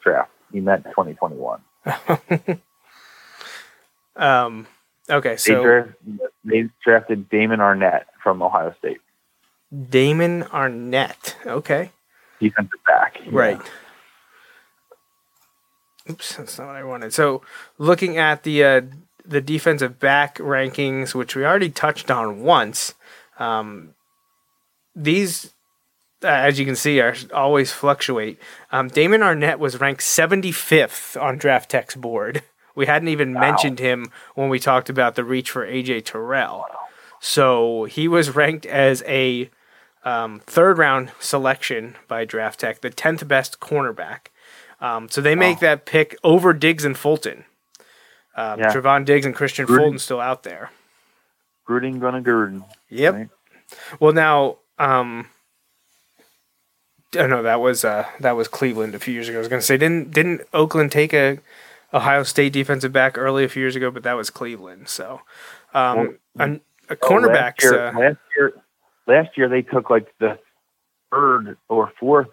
draft. 0.03 0.31
He 0.51 0.59
meant 0.59 0.83
2021. 0.85 1.61
Um, 4.15 4.67
okay, 5.09 5.31
They, 5.31 5.37
so 5.37 5.63
draft, 5.63 5.89
they 6.45 6.69
drafted 6.83 7.29
Damon 7.29 7.59
Arnette 7.59 8.03
from 8.21 8.41
Ohio 8.41 8.73
State, 8.77 8.99
Damon 9.89 10.43
Arnette. 10.43 11.33
Okay, 11.45 11.91
defensive 12.39 12.79
back. 12.85 13.19
right. 13.31 13.59
Oops, 16.09 16.35
that's 16.35 16.57
not 16.57 16.67
what 16.67 16.75
I 16.75 16.83
wanted. 16.83 17.13
So, 17.13 17.41
looking 17.77 18.17
at 18.17 18.43
the 18.43 18.63
uh, 18.63 18.81
the 19.25 19.41
defensive 19.41 19.99
back 19.99 20.37
rankings, 20.37 21.15
which 21.15 21.35
we 21.35 21.45
already 21.45 21.69
touched 21.69 22.11
on 22.11 22.41
once, 22.43 22.93
um, 23.39 23.93
these, 24.95 25.53
as 26.21 26.59
you 26.59 26.65
can 26.65 26.75
see, 26.75 26.99
are 26.99 27.15
always 27.33 27.71
fluctuate. 27.71 28.37
Um, 28.71 28.89
Damon 28.89 29.21
Arnette 29.21 29.59
was 29.59 29.79
ranked 29.79 30.01
75th 30.01 31.21
on 31.21 31.37
Draft 31.37 31.71
Tek's 31.71 31.95
board. 31.95 32.43
We 32.75 32.87
hadn't 32.87 33.09
even 33.09 33.33
mentioned 33.33 33.77
him 33.77 34.07
when 34.33 34.49
we 34.49 34.57
talked 34.57 34.89
about 34.89 35.13
the 35.13 35.23
reach 35.23 35.51
for 35.51 35.63
AJ 35.65 36.05
Terrell. 36.05 36.65
So 37.19 37.85
he 37.85 38.07
was 38.07 38.35
ranked 38.35 38.65
as 38.65 39.03
a 39.07 39.49
um, 40.03 40.41
third 40.45 40.77
round 40.77 41.11
selection 41.19 41.95
by 42.07 42.25
Draft 42.25 42.61
Tek, 42.61 42.81
the 42.81 42.89
10th 42.89 43.27
best 43.27 43.59
cornerback. 43.59 44.27
Um, 44.83 45.07
so 45.07 45.21
they 45.21 45.33
make 45.33 45.59
that 45.59 45.85
pick 45.85 46.17
over 46.25 46.51
Diggs 46.51 46.83
and 46.83 46.97
Fulton. 46.97 47.45
Um, 48.35 48.59
Yeah. 48.59 48.73
Trevon 48.73 49.05
Diggs 49.05 49.25
and 49.25 49.33
Christian 49.33 49.65
Gruden. 49.65 49.77
Fulton 49.77 49.99
still 49.99 50.19
out 50.19 50.43
there. 50.43 50.71
Gruden 51.67 52.01
gonna 52.01 52.21
Gruden. 52.21 52.65
Yep. 52.89 53.13
Right. 53.13 53.29
Well, 54.01 54.11
now, 54.11 54.57
um, 54.77 55.29
oh 57.17 57.27
no, 57.27 57.41
that 57.43 57.61
was 57.61 57.85
uh, 57.85 58.05
that 58.19 58.33
was 58.33 58.49
Cleveland 58.49 58.93
a 58.93 58.99
few 58.99 59.13
years 59.13 59.29
ago. 59.29 59.37
I 59.37 59.39
was 59.39 59.47
to 59.47 59.61
say, 59.61 59.77
didn't 59.77 60.11
didn't 60.11 60.41
Oakland 60.53 60.91
take 60.91 61.13
a 61.13 61.39
Ohio 61.93 62.23
State 62.23 62.51
defensive 62.51 62.91
back 62.91 63.17
early 63.17 63.45
a 63.45 63.49
few 63.49 63.61
years 63.61 63.77
ago? 63.77 63.89
But 63.89 64.03
that 64.03 64.17
was 64.17 64.29
Cleveland. 64.29 64.89
So, 64.89 65.21
um, 65.73 66.17
an, 66.37 66.59
a 66.89 66.97
cornerbacks. 66.97 67.63
Last 67.63 67.95
uh, 67.95 67.99
last 67.99 68.17
year, 68.35 68.53
last 69.07 69.37
year 69.37 69.47
they 69.47 69.61
took 69.61 69.89
like 69.89 70.13
the 70.19 70.37
third 71.09 71.57
or 71.69 71.93
fourth 71.97 72.27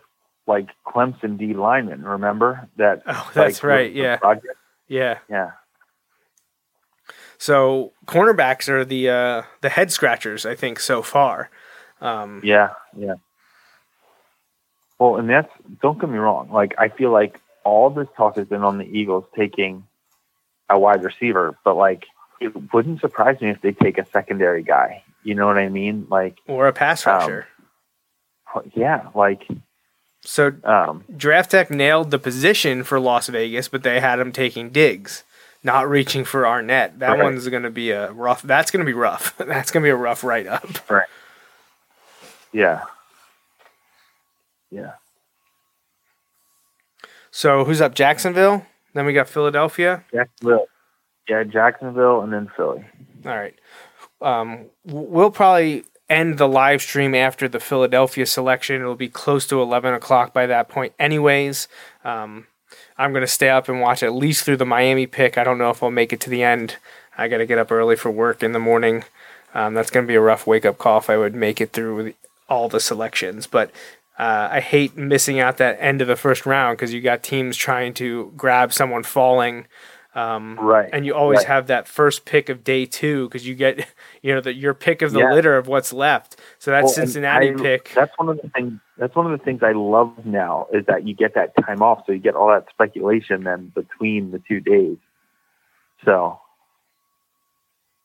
like 0.51 0.69
Clemson 0.87 1.39
D 1.39 1.55
lineman. 1.55 2.03
Remember 2.03 2.69
that? 2.77 3.03
Oh, 3.07 3.31
that's 3.33 3.63
like, 3.63 3.71
right, 3.71 3.93
yeah. 3.93 4.17
project? 4.19 4.57
yeah. 4.89 5.19
Yeah. 5.31 5.53
So 7.39 7.93
cornerbacks 8.07 8.69
are 8.69 8.85
the 8.85 9.09
uh, 9.09 9.43
the 9.63 9.71
head 9.71 9.91
scratchers, 9.91 10.45
I 10.45 10.55
think, 10.55 10.79
so 10.79 11.01
far. 11.03 11.49
Um, 12.01 12.41
Yeah, 12.45 12.71
yeah. 12.97 13.15
Well, 14.99 15.17
and 15.17 15.29
that's 15.31 15.51
don't 15.81 15.99
get 15.99 16.11
me 16.11 16.19
wrong. 16.19 16.51
Like 16.53 16.75
I 16.79 16.89
feel 16.89 17.11
like 17.11 17.41
all 17.65 17.89
this 17.91 18.09
talk 18.17 18.37
has 18.37 18.47
been 18.47 18.63
on 18.63 18.77
the 18.79 18.85
Eagles 18.85 19.25
taking 19.37 19.87
a 20.69 20.79
wide 20.79 21.03
receiver, 21.03 21.57
but 21.65 21.77
like 21.77 22.05
it 22.41 22.53
wouldn't 22.73 23.01
surprise 23.01 23.41
me 23.41 23.51
if 23.51 23.61
they 23.63 23.73
take 23.73 23.97
a 23.99 24.07
secondary 24.07 24.63
guy. 24.63 25.03
You 25.23 25.35
know 25.35 25.47
what 25.47 25.59
I 25.59 25.69
mean? 25.69 26.07
Like, 26.11 26.39
or 26.47 26.67
a 26.69 26.73
pass 26.73 27.07
Um, 27.07 27.15
rusher. 27.15 27.47
yeah, 28.75 29.09
like 29.15 29.47
so 30.23 30.53
um, 30.65 31.05
Draft 31.17 31.51
Tek 31.53 31.71
nailed 31.71 32.11
the 32.11 32.19
position 32.19 32.85
for 32.85 33.01
Las 33.01 33.29
Vegas, 33.29 33.69
but 33.69 33.83
they 33.83 34.01
had 34.01 34.19
him 34.21 34.33
taking 34.33 34.71
digs, 34.71 35.25
not 35.63 35.89
reaching 35.89 36.25
for 36.25 36.43
Arnette. 36.43 36.99
That 36.99 37.11
Right. 37.13 37.23
one's 37.23 37.49
going 37.49 37.63
to 37.63 37.71
be 37.71 37.91
a 37.91 38.13
rough. 38.13 38.43
That's 38.43 38.71
going 38.71 38.85
to 38.85 38.87
be 38.87 38.93
rough. 38.95 39.37
that's 39.39 39.71
going 39.71 39.83
to 39.83 39.87
be 39.87 39.91
a 39.91 39.97
rough 39.97 40.23
write 40.25 40.47
up. 40.47 40.91
Right. 40.91 41.09
yeah, 42.53 42.83
yeah. 44.71 44.93
So 47.31 47.65
who's 47.65 47.81
up? 47.81 47.95
Jacksonville. 47.95 48.67
Then 48.95 49.07
we 49.07 49.13
got 49.13 49.29
Philadelphia. 49.29 50.05
Jacksonville, 50.13 50.67
yeah, 51.29 51.45
Jacksonville, 51.45 52.23
and 52.23 52.33
then 52.33 52.51
Philly. 52.57 52.85
All 53.25 53.37
right. 53.37 53.55
Um, 54.21 54.67
we'll 54.85 55.31
probably 55.31 55.85
end 56.11 56.37
the 56.37 56.49
live 56.49 56.83
stream 56.83 57.15
after 57.15 57.49
the 57.49 57.61
Philadelphia 57.61 58.27
selection. 58.27 58.81
It'll 58.81 58.97
be 58.97 59.09
close 59.09 59.47
to 59.47 59.63
11 59.63 59.95
o'clock 59.95 60.35
by 60.35 60.47
that 60.47 60.69
point, 60.69 60.93
anyways. 60.99 61.69
Um, 62.05 62.49
I'm 62.99 63.13
going 63.13 63.23
to 63.23 63.29
stay 63.29 63.49
up 63.49 63.69
and 63.69 63.81
watch 63.81 64.03
at 64.03 64.13
least 64.13 64.45
through 64.45 64.59
the 64.59 64.67
Miami 64.67 65.07
pick. 65.07 65.39
I 65.39 65.45
don't 65.45 65.59
know 65.59 65.71
if 65.71 65.83
I'll 65.83 65.91
make 65.91 66.13
it 66.13 66.21
to 66.21 66.31
the 66.31 66.43
end. 66.43 66.77
I 67.17 67.29
got 67.29 67.39
to 67.39 67.47
get 67.47 67.59
up 67.59 67.73
early 67.73 67.97
for 67.97 68.11
work 68.11 68.43
in 68.43 68.53
the 68.53 68.59
morning. 68.59 69.05
Um, 69.55 69.75
that's 69.75 69.91
going 69.91 70.05
to 70.05 70.09
be 70.11 70.17
a 70.17 70.21
rough 70.21 70.47
wake 70.47 70.67
up 70.67 70.79
call 70.79 70.99
if 70.99 71.09
I 71.09 71.17
would 71.17 71.35
make 71.35 71.61
it 71.61 71.73
through 71.73 72.15
all 72.49 72.69
the 72.69 72.81
selections. 72.81 73.47
But 73.47 73.71
uh, 74.19 74.49
I 74.51 74.61
hate 74.61 74.97
missing 74.97 75.41
out 75.41 75.57
that 75.57 75.79
end 75.81 76.03
of 76.03 76.09
the 76.09 76.17
first 76.17 76.45
round 76.45 76.77
because 76.77 76.93
you 76.93 77.01
got 77.01 77.23
teams 77.23 77.57
trying 77.57 77.95
to 77.95 78.33
grab 78.37 78.73
someone 78.73 79.03
falling. 79.03 79.67
Um, 80.13 80.59
Right. 80.59 80.91
and 80.93 81.07
you 81.07 81.15
always 81.15 81.39
right. 81.39 81.47
have 81.47 81.69
that 81.69 81.87
first 81.87 82.25
pick 82.25 82.49
of 82.49 82.65
day 82.65 82.85
two 82.85 83.29
because 83.29 83.47
you 83.47 83.55
get 83.55 83.87
you 84.23 84.35
know 84.35 84.41
the, 84.41 84.53
your 84.53 84.75
pick 84.75 85.03
of 85.03 85.13
the 85.13 85.21
Yeah. 85.21 85.33
litter 85.33 85.57
of 85.57 85.69
what's 85.69 85.93
left. 85.93 86.41
So 86.59 86.73
that 86.73 86.85
Well, 86.85 86.93
Cincinnati 86.93 87.51
I- 87.51 87.55
pick, 87.55 87.93
That's 87.95 88.13
one 88.19 88.29
of 88.29 88.41
the 88.43 88.49
things. 88.49 88.81
That's 88.97 89.15
one 89.15 89.31
of 89.31 89.39
the 89.39 89.45
things 89.45 89.63
I 89.63 89.73
love 89.73 90.27
now 90.27 90.67
is 90.73 90.85
that 90.87 91.07
you 91.07 91.15
get 91.15 91.35
that 91.35 91.53
time 91.65 91.81
off, 91.83 92.05
so 92.07 92.13
you 92.13 92.19
get 92.19 92.35
all 92.35 92.49
that 92.49 92.67
speculation 92.71 93.45
then 93.45 93.71
between 93.75 94.31
the 94.33 94.41
two 94.41 94.61
days. 94.61 94.97
So, 96.05 96.41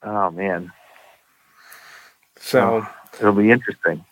oh 0.04 0.30
man, 0.32 0.72
so 2.38 2.86
it'll 3.20 3.34
be 3.34 3.50
interesting. 3.52 4.06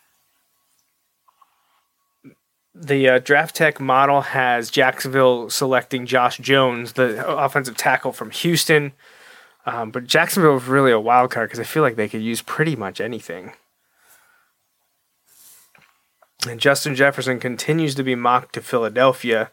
The 2.76 3.08
uh, 3.08 3.20
Draft 3.20 3.56
Tek 3.56 3.80
model 3.80 4.22
has 4.22 4.72
Jacksonville 4.72 5.50
selecting 5.50 6.06
Josh 6.08 6.38
Jones, 6.40 6.94
the 6.94 7.26
offensive 7.28 7.78
tackle 7.78 8.12
from 8.12 8.32
Houston. 8.32 8.94
Um, 9.66 9.92
but 9.92 10.06
Jacksonville 10.08 10.58
is 10.58 10.66
really 10.66 10.92
a 10.92 11.00
wild 11.00 11.32
card 11.32 11.50
because 11.50 11.60
I 11.60 11.64
feel 11.64 11.84
like 11.84 11.96
they 11.96 12.10
could 12.10 12.24
use 12.24 12.42
pretty 12.42 12.76
much 12.76 13.00
anything. 13.00 13.54
And 16.48 16.60
Justin 16.60 16.96
Jefferson 16.96 17.40
continues 17.40 17.96
to 17.96 18.04
be 18.04 18.16
mocked 18.16 18.54
to 18.56 18.62
Philadelphia, 18.62 19.50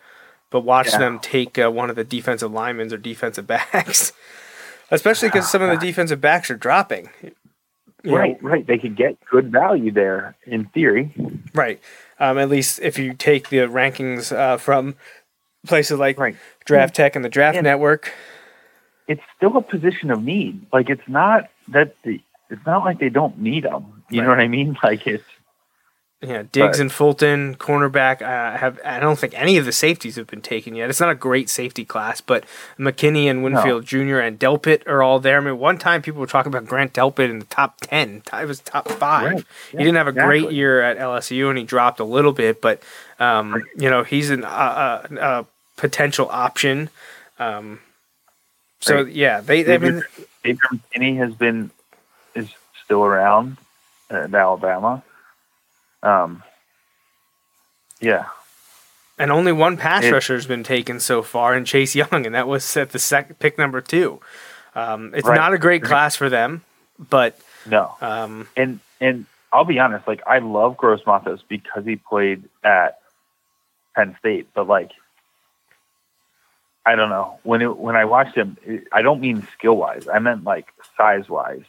but 0.51 0.61
watch 0.61 0.89
Yeah. 0.93 0.99
them 0.99 1.19
take 1.21 1.59
uh, 1.59 1.71
one 1.71 1.91
of 1.91 1.97
the 1.97 2.03
defensive 2.05 2.51
linemen 2.53 2.93
or 2.93 2.97
defensive 2.97 3.47
backs, 3.47 4.13
especially 4.91 5.29
because 5.29 5.49
some 5.49 5.63
of 5.63 5.69
the 5.71 5.87
defensive 5.87 6.21
backs 6.21 6.51
are 6.51 6.57
dropping. 6.57 7.11
You 8.03 8.13
know, 8.13 8.17
right, 8.17 8.43
right. 8.43 8.67
They 8.67 8.79
could 8.79 8.97
get 8.97 9.19
good 9.31 9.53
value 9.53 9.93
there 9.93 10.35
in 10.47 10.65
theory. 10.67 11.13
Right. 11.55 11.81
Um, 12.21 12.39
at 12.39 12.49
least 12.51 12.79
if 12.81 12.99
you 12.99 13.15
take 13.15 13.49
the 13.49 13.59
rankings 13.67 14.31
uh, 14.37 14.59
from 14.59 14.95
places 15.67 15.99
like 15.99 16.19
Right. 16.19 16.37
Draft 16.67 16.95
Tek 16.95 17.17
and 17.17 17.25
the 17.25 17.29
Draft 17.31 17.57
And- 17.57 17.65
Network. 17.65 18.13
It's 19.09 19.23
still 19.37 19.57
a 19.57 19.63
position 19.63 20.11
of 20.13 20.23
need. 20.23 20.67
Like 20.73 20.89
it's 20.89 21.09
not 21.09 21.49
that 21.69 21.97
the. 22.05 22.21
It's 22.51 22.65
not 22.67 22.85
like 22.85 22.99
they 23.01 23.09
don't 23.09 23.39
need 23.39 23.65
them. 23.65 24.03
You 24.11 24.23
know 24.23 24.29
what 24.29 24.39
I 24.41 24.47
mean? 24.49 24.77
Like 24.85 25.07
it's 25.07 25.25
Yeah, 26.23 26.43
Diggs 26.53 26.77
Right. 26.77 26.81
and 26.81 26.93
Fulton, 26.93 27.55
cornerback. 27.55 28.21
Uh, 28.21 28.59
have 28.59 28.79
I 28.85 29.01
don't 29.01 29.19
think 29.19 29.33
any 29.35 29.57
of 29.57 29.65
the 29.65 29.73
safeties 29.73 30.17
have 30.17 30.27
been 30.27 30.43
taken 30.43 30.75
yet. 30.75 30.91
It's 30.91 31.01
not 31.01 31.09
a 31.09 31.15
great 31.15 31.49
safety 31.49 31.83
class, 31.83 32.21
but 32.21 32.45
McKinney 32.79 33.25
and 33.25 33.43
Winfield 33.43 33.87
Jr. 33.87 34.19
and 34.19 34.39
Delpit 34.39 34.87
are 34.87 35.03
all 35.03 35.19
there. 35.19 35.39
I 35.39 35.41
mean, 35.41 35.59
one 35.59 35.79
time 35.79 36.03
people 36.03 36.21
were 36.21 36.27
talking 36.27 36.53
about 36.53 36.67
Grant 36.67 36.93
Delpit 36.93 37.31
in 37.31 37.39
the 37.39 37.47
top 37.47 37.81
ten. 37.81 38.23
It 38.35 38.47
was 38.47 38.61
top 38.61 38.87
five. 38.89 39.33
Right. 39.33 39.45
he 39.73 39.79
didn't 39.79 39.95
have 39.95 40.09
a 40.09 40.13
great 40.13 40.53
year 40.53 40.83
at 40.83 40.99
LSU, 40.99 41.49
and 41.49 41.57
he 41.57 41.65
dropped 41.65 42.01
a 42.01 42.05
little 42.05 42.33
bit. 42.33 42.61
But 42.61 42.83
um, 43.19 43.65
you 43.79 43.89
know, 43.89 44.03
he's 44.03 44.29
an, 44.29 44.45
uh, 44.45 44.47
uh, 44.49 45.07
a 45.19 45.47
potential 45.81 46.29
option. 46.31 46.91
Um, 47.39 47.81
so 48.81 49.05
Right. 49.05 49.13
yeah, 49.13 49.41
they. 49.41 49.61
I 49.73 49.79
mean, 49.79 50.03
Adrian 50.45 50.83
McKinney 50.95 51.17
has 51.17 51.33
been 51.35 51.71
is 52.35 52.51
still 52.85 53.05
around 53.07 53.57
at 54.11 54.35
Alabama. 54.35 55.03
Um, 56.03 56.43
yeah, 58.01 58.27
and 59.19 59.31
only 59.31 59.53
one 59.53 59.77
pass 59.77 60.05
It- 60.05 60.13
rusher 60.13 60.35
has 60.35 60.47
been 60.47 60.65
taken 60.65 60.99
so 61.01 61.23
far, 61.23 61.53
and 61.55 61.67
Chase 61.67 61.95
Young, 61.95 62.25
and 62.27 62.35
that 62.35 62.49
was 62.49 62.77
at 62.77 62.91
the 62.93 62.99
sec- 62.99 63.39
pick 63.39 63.59
number 63.59 63.81
two. 63.81 64.21
Um, 64.75 65.13
it's 65.15 65.29
Right. 65.29 65.35
not 65.37 65.53
a 65.53 65.59
great 65.59 65.83
class 65.83 66.17
for 66.17 66.29
them, 66.29 66.63
but 66.99 67.39
no, 67.67 67.97
um, 68.01 68.49
and 68.57 68.81
and 69.01 69.27
I'll 69.53 69.65
be 69.65 69.79
honest, 69.79 70.07
like 70.09 70.23
I 70.27 70.39
love 70.39 70.77
Gross 70.77 71.05
Matos 71.07 71.43
because 71.49 71.85
he 71.85 71.97
played 71.97 72.45
at 72.65 73.01
Penn 73.95 74.17
State, 74.21 74.49
but 74.55 74.67
like 74.69 74.93
I 76.87 76.95
don't 76.97 77.11
know 77.11 77.39
when 77.43 77.61
it, 77.61 77.77
when 77.77 77.95
I 77.97 78.07
watched 78.07 78.37
him, 78.37 78.57
it, 78.65 78.85
I 78.93 79.03
don't 79.03 79.21
mean 79.21 79.47
skill 79.59 79.77
wise, 79.77 80.09
I 80.09 80.19
meant 80.21 80.45
like 80.45 80.69
size 80.97 81.29
wise. 81.29 81.65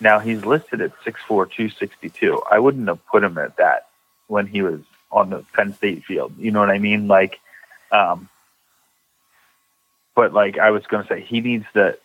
Now 0.00 0.18
he's 0.18 0.44
listed 0.44 0.80
at 0.80 0.92
6'4", 1.04 1.26
262. 1.26 2.42
I 2.50 2.58
wouldn't 2.58 2.88
have 2.88 3.04
put 3.06 3.24
him 3.24 3.38
at 3.38 3.56
that 3.56 3.88
when 4.26 4.46
he 4.46 4.62
was 4.62 4.80
on 5.10 5.30
the 5.30 5.44
Penn 5.54 5.74
State 5.74 6.04
field. 6.04 6.32
You 6.38 6.50
know 6.50 6.60
what 6.60 6.70
I 6.70 6.78
mean? 6.78 7.06
Like, 7.06 7.40
um, 7.92 8.28
but 10.14 10.32
like 10.32 10.58
I 10.58 10.70
was 10.70 10.86
going 10.86 11.04
to 11.04 11.08
say, 11.08 11.20
he 11.20 11.40
needs 11.40 11.66
to. 11.74 11.98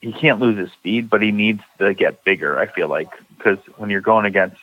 He 0.00 0.12
can't 0.12 0.40
lose 0.40 0.56
his 0.56 0.72
speed, 0.72 1.10
but 1.10 1.20
he 1.20 1.30
needs 1.30 1.62
to 1.78 1.92
get 1.92 2.24
bigger. 2.24 2.58
I 2.58 2.66
feel 2.66 2.88
like 2.88 3.10
because 3.36 3.58
when 3.76 3.90
you're 3.90 4.00
going 4.00 4.24
against, 4.24 4.56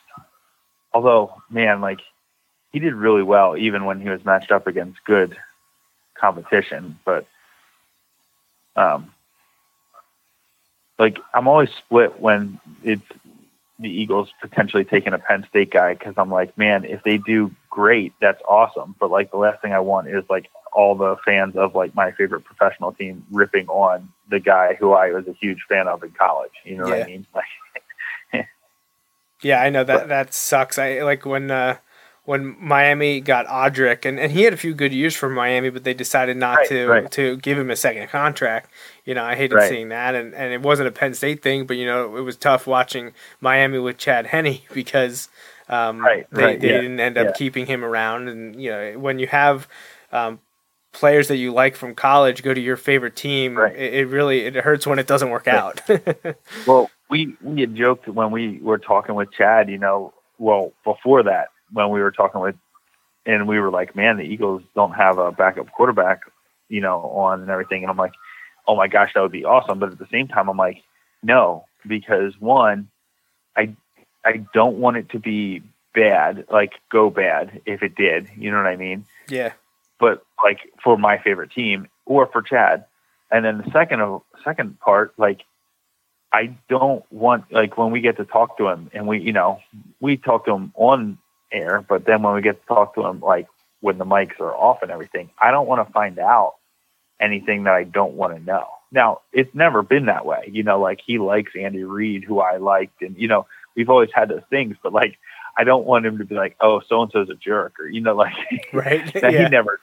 although 0.92 1.42
man, 1.50 1.80
like 1.80 2.00
he 2.72 2.80
did 2.80 2.94
really 2.94 3.22
well 3.22 3.56
even 3.56 3.86
when 3.86 4.02
he 4.02 4.10
was 4.10 4.26
matched 4.26 4.52
up 4.52 4.66
against 4.66 5.04
good 5.04 5.38
competition. 6.16 6.98
But 7.06 7.28
um, 8.76 9.14
like 11.00 11.17
I'm 11.34 11.48
always 11.48 11.69
split 11.72 12.19
when 12.19 12.59
it's 12.84 13.01
the 13.80 13.90
Eagles 13.90 14.30
potentially 14.42 14.84
taking 14.84 15.14
a 15.14 15.19
Penn 15.19 15.45
State 15.50 15.69
guy 15.72 15.93
because 15.93 16.16
I'm 16.17 16.32
like, 16.32 16.58
man, 16.58 16.84
if 16.84 17.03
they 17.03 17.17
do 17.19 17.51
great, 17.69 18.14
that's 18.19 18.42
awesome. 18.48 18.95
But 19.00 19.11
like 19.11 19.30
the 19.32 19.38
last 19.38 19.61
thing 19.61 19.74
I 19.74 19.80
want 19.80 20.08
is 20.08 20.24
like 20.30 20.50
all 20.74 20.95
the 20.95 21.16
fans 21.24 21.56
of 21.56 21.76
like 21.76 21.93
my 21.95 22.11
favorite 22.11 22.43
professional 22.43 22.92
team 22.92 23.26
ripping 23.32 23.67
on 23.67 24.09
the 24.30 24.40
guy 24.40 24.74
who 24.80 24.93
I 24.93 25.11
was 25.11 25.27
a 25.27 25.34
huge 25.34 25.59
fan 25.69 25.88
of 25.88 26.03
in 26.03 26.11
college. 26.11 26.51
You 26.64 26.77
know 26.77 26.84
what 26.85 27.01
I 27.01 27.06
mean? 27.06 27.26
Like, 28.34 28.48
yeah, 29.43 29.61
I 29.61 29.69
know 29.69 29.84
that 29.84 30.00
But- 30.01 30.08
that 30.09 30.34
sucks. 30.34 30.80
I 30.80 31.01
like 31.03 31.26
when 31.26 31.51
uh, 31.51 31.77
when 32.28 32.58
Miami 32.60 33.22
got 33.22 33.48
Odrick, 33.48 34.04
and, 34.04 34.20
and 34.20 34.34
he 34.34 34.44
had 34.44 34.52
a 34.52 34.58
few 34.58 34.74
good 34.74 34.92
years 34.92 35.16
for 35.16 35.30
Miami, 35.30 35.70
but 35.70 35.86
they 35.86 35.94
decided 35.94 36.36
not 36.36 36.58
Right, 36.58 36.68
to 36.68 36.88
right. 36.88 37.12
to 37.12 37.38
give 37.38 37.58
him 37.58 37.70
a 37.70 37.76
second 37.78 38.10
contract. 38.10 38.70
You 39.06 39.14
know, 39.14 39.24
I 39.24 39.36
hated 39.36 39.56
Right. 39.56 39.70
seeing 39.70 39.88
that, 39.90 40.14
and, 40.14 40.36
and 40.36 40.52
it 40.52 40.62
wasn't 40.62 40.90
a 40.90 40.92
Penn 40.92 41.14
State 41.14 41.42
thing, 41.42 41.66
but 41.66 41.78
you 41.78 41.86
know, 41.86 42.18
it 42.18 42.22
was 42.22 42.36
tough 42.36 42.68
watching 42.68 43.14
Miami 43.40 43.80
with 43.80 43.98
Chad 43.98 44.26
Henne 44.28 44.60
because 44.74 45.30
um, 45.70 46.04
they, 46.04 46.58
they 46.58 46.68
yeah, 46.68 46.82
didn't 46.82 47.00
end 47.00 47.18
up 47.18 47.28
yeah. 47.28 47.32
keeping 47.32 47.66
him 47.66 47.86
around, 47.86 48.28
and 48.28 48.62
you 48.62 48.72
know, 48.72 49.00
when 49.00 49.20
you 49.20 49.28
have 49.28 49.70
um, 50.12 50.42
players 50.92 51.30
that 51.30 51.38
you 51.38 51.54
like 51.54 51.78
from 51.78 51.96
college 51.96 52.44
go 52.44 52.54
to 52.54 52.60
your 52.60 52.76
favorite 52.76 53.16
team, 53.16 53.58
it, 53.58 53.94
it 53.94 54.08
really 54.10 54.42
it 54.42 54.54
hurts 54.56 54.86
when 54.86 55.00
it 55.00 55.08
doesn't 55.08 55.30
work 55.30 55.48
out. 55.48 55.80
Well, 56.68 56.92
we 57.10 57.38
we 57.42 57.62
had 57.62 57.74
joked 57.74 58.10
when 58.10 58.32
we 58.32 58.60
were 58.62 58.80
talking 58.80 59.16
with 59.16 59.32
Chad, 59.32 59.70
you 59.70 59.78
know, 59.78 60.14
well 60.38 60.74
before 60.84 61.24
that 61.24 61.48
when 61.72 61.90
we 61.90 62.02
were 62.02 62.12
talking 62.12 62.42
with, 62.42 62.56
and 63.26 63.48
we 63.48 63.60
were 63.60 63.72
like, 63.72 63.96
man, 63.96 64.18
the 64.18 64.24
Eagles 64.24 64.62
don't 64.76 64.94
have 64.94 65.18
a 65.18 65.32
backup 65.32 65.72
quarterback, 65.72 66.22
you 66.70 66.82
know, 66.82 67.02
on 67.02 67.42
and 67.42 67.50
everything, 67.50 67.84
and 67.84 67.92
I'm 67.92 67.98
like, 67.98 68.14
oh 68.68 68.76
my 68.76 68.88
gosh, 68.88 69.14
that 69.14 69.22
would 69.22 69.32
be 69.32 69.46
awesome, 69.46 69.80
but 69.80 69.92
at 69.92 70.00
the 70.00 70.08
same 70.12 70.28
time, 70.28 70.50
I'm 70.50 70.58
like, 70.58 70.84
no, 71.24 71.66
because 71.86 72.40
one, 72.40 72.90
I 73.56 73.76
I 74.26 74.46
don't 74.54 74.78
want 74.78 74.98
it 74.98 75.10
to 75.12 75.20
be 75.20 75.64
bad, 75.94 76.46
like 76.52 76.74
go 76.92 77.10
bad 77.10 77.62
if 77.66 77.82
it 77.82 77.96
did, 77.96 78.30
you 78.38 78.52
know 78.52 78.58
what 78.58 78.68
I 78.68 78.76
mean? 78.76 79.06
yeah. 79.30 79.54
but 80.00 80.24
like 80.44 80.60
for 80.84 80.98
my 80.98 81.18
favorite 81.18 81.52
team 81.52 81.88
or 82.06 82.28
for 82.28 82.42
Chad. 82.42 82.86
And 83.32 83.44
then 83.44 83.58
the 83.58 83.72
second 83.72 84.02
of 84.02 84.22
second 84.44 84.80
part, 84.80 85.14
like 85.18 85.42
I 86.32 86.56
don't 86.70 87.04
want 87.12 87.52
like 87.52 87.78
when 87.78 87.92
we 87.92 88.02
get 88.02 88.18
to 88.18 88.26
talk 88.26 88.58
to 88.58 88.68
him 88.68 88.90
and 88.94 89.08
we 89.08 89.20
you 89.20 89.34
know 89.34 89.60
we 90.00 90.18
talk 90.18 90.46
to 90.46 90.54
him 90.54 90.72
on 90.76 91.18
air, 91.51 91.84
but 91.88 92.06
then 92.06 92.22
when 92.22 92.34
we 92.34 92.42
get 92.42 92.61
to 92.61 92.67
talk 92.67 92.95
to 92.95 93.06
him 93.06 93.19
like 93.19 93.48
when 93.82 93.98
the 93.98 94.06
mics 94.06 94.40
are 94.40 94.56
off 94.56 94.82
and 94.82 94.92
everything, 94.92 95.30
I 95.40 95.51
don't 95.51 95.67
want 95.67 95.85
to 95.85 95.93
find 95.93 96.19
out 96.19 96.56
anything 97.19 97.64
that 97.64 97.74
I 97.74 97.84
don't 97.84 98.14
want 98.14 98.35
to 98.35 98.43
know. 98.43 98.67
Now, 98.92 99.22
it's 99.34 99.53
never 99.53 99.84
been 99.84 100.06
that 100.06 100.26
way. 100.26 100.50
You 100.51 100.64
know, 100.64 100.80
like 100.80 101.00
he 101.06 101.19
likes 101.19 101.51
Andy 101.59 101.84
Reid, 101.84 102.24
who 102.24 102.40
I 102.40 102.58
liked, 102.58 103.01
and 103.01 103.17
you 103.17 103.27
know, 103.27 103.48
we've 103.76 103.90
always 103.90 104.09
had 104.14 104.30
those 104.30 104.43
things, 104.50 104.77
but 104.82 104.93
like 104.93 105.17
I 105.58 105.64
don't 105.64 105.85
want 105.85 106.06
him 106.06 106.19
to 106.19 106.26
be 106.26 106.35
like, 106.35 106.56
oh, 106.61 106.82
so 106.88 107.01
and 107.01 107.11
so's 107.11 107.30
a 107.30 107.35
jerk, 107.35 107.80
or 107.80 107.88
you 107.88 108.01
know, 108.01 108.16
like 108.16 108.34
Right. 108.74 109.11
that 109.22 109.34
yeah. 109.34 109.43
he 109.43 109.50
never 109.50 109.80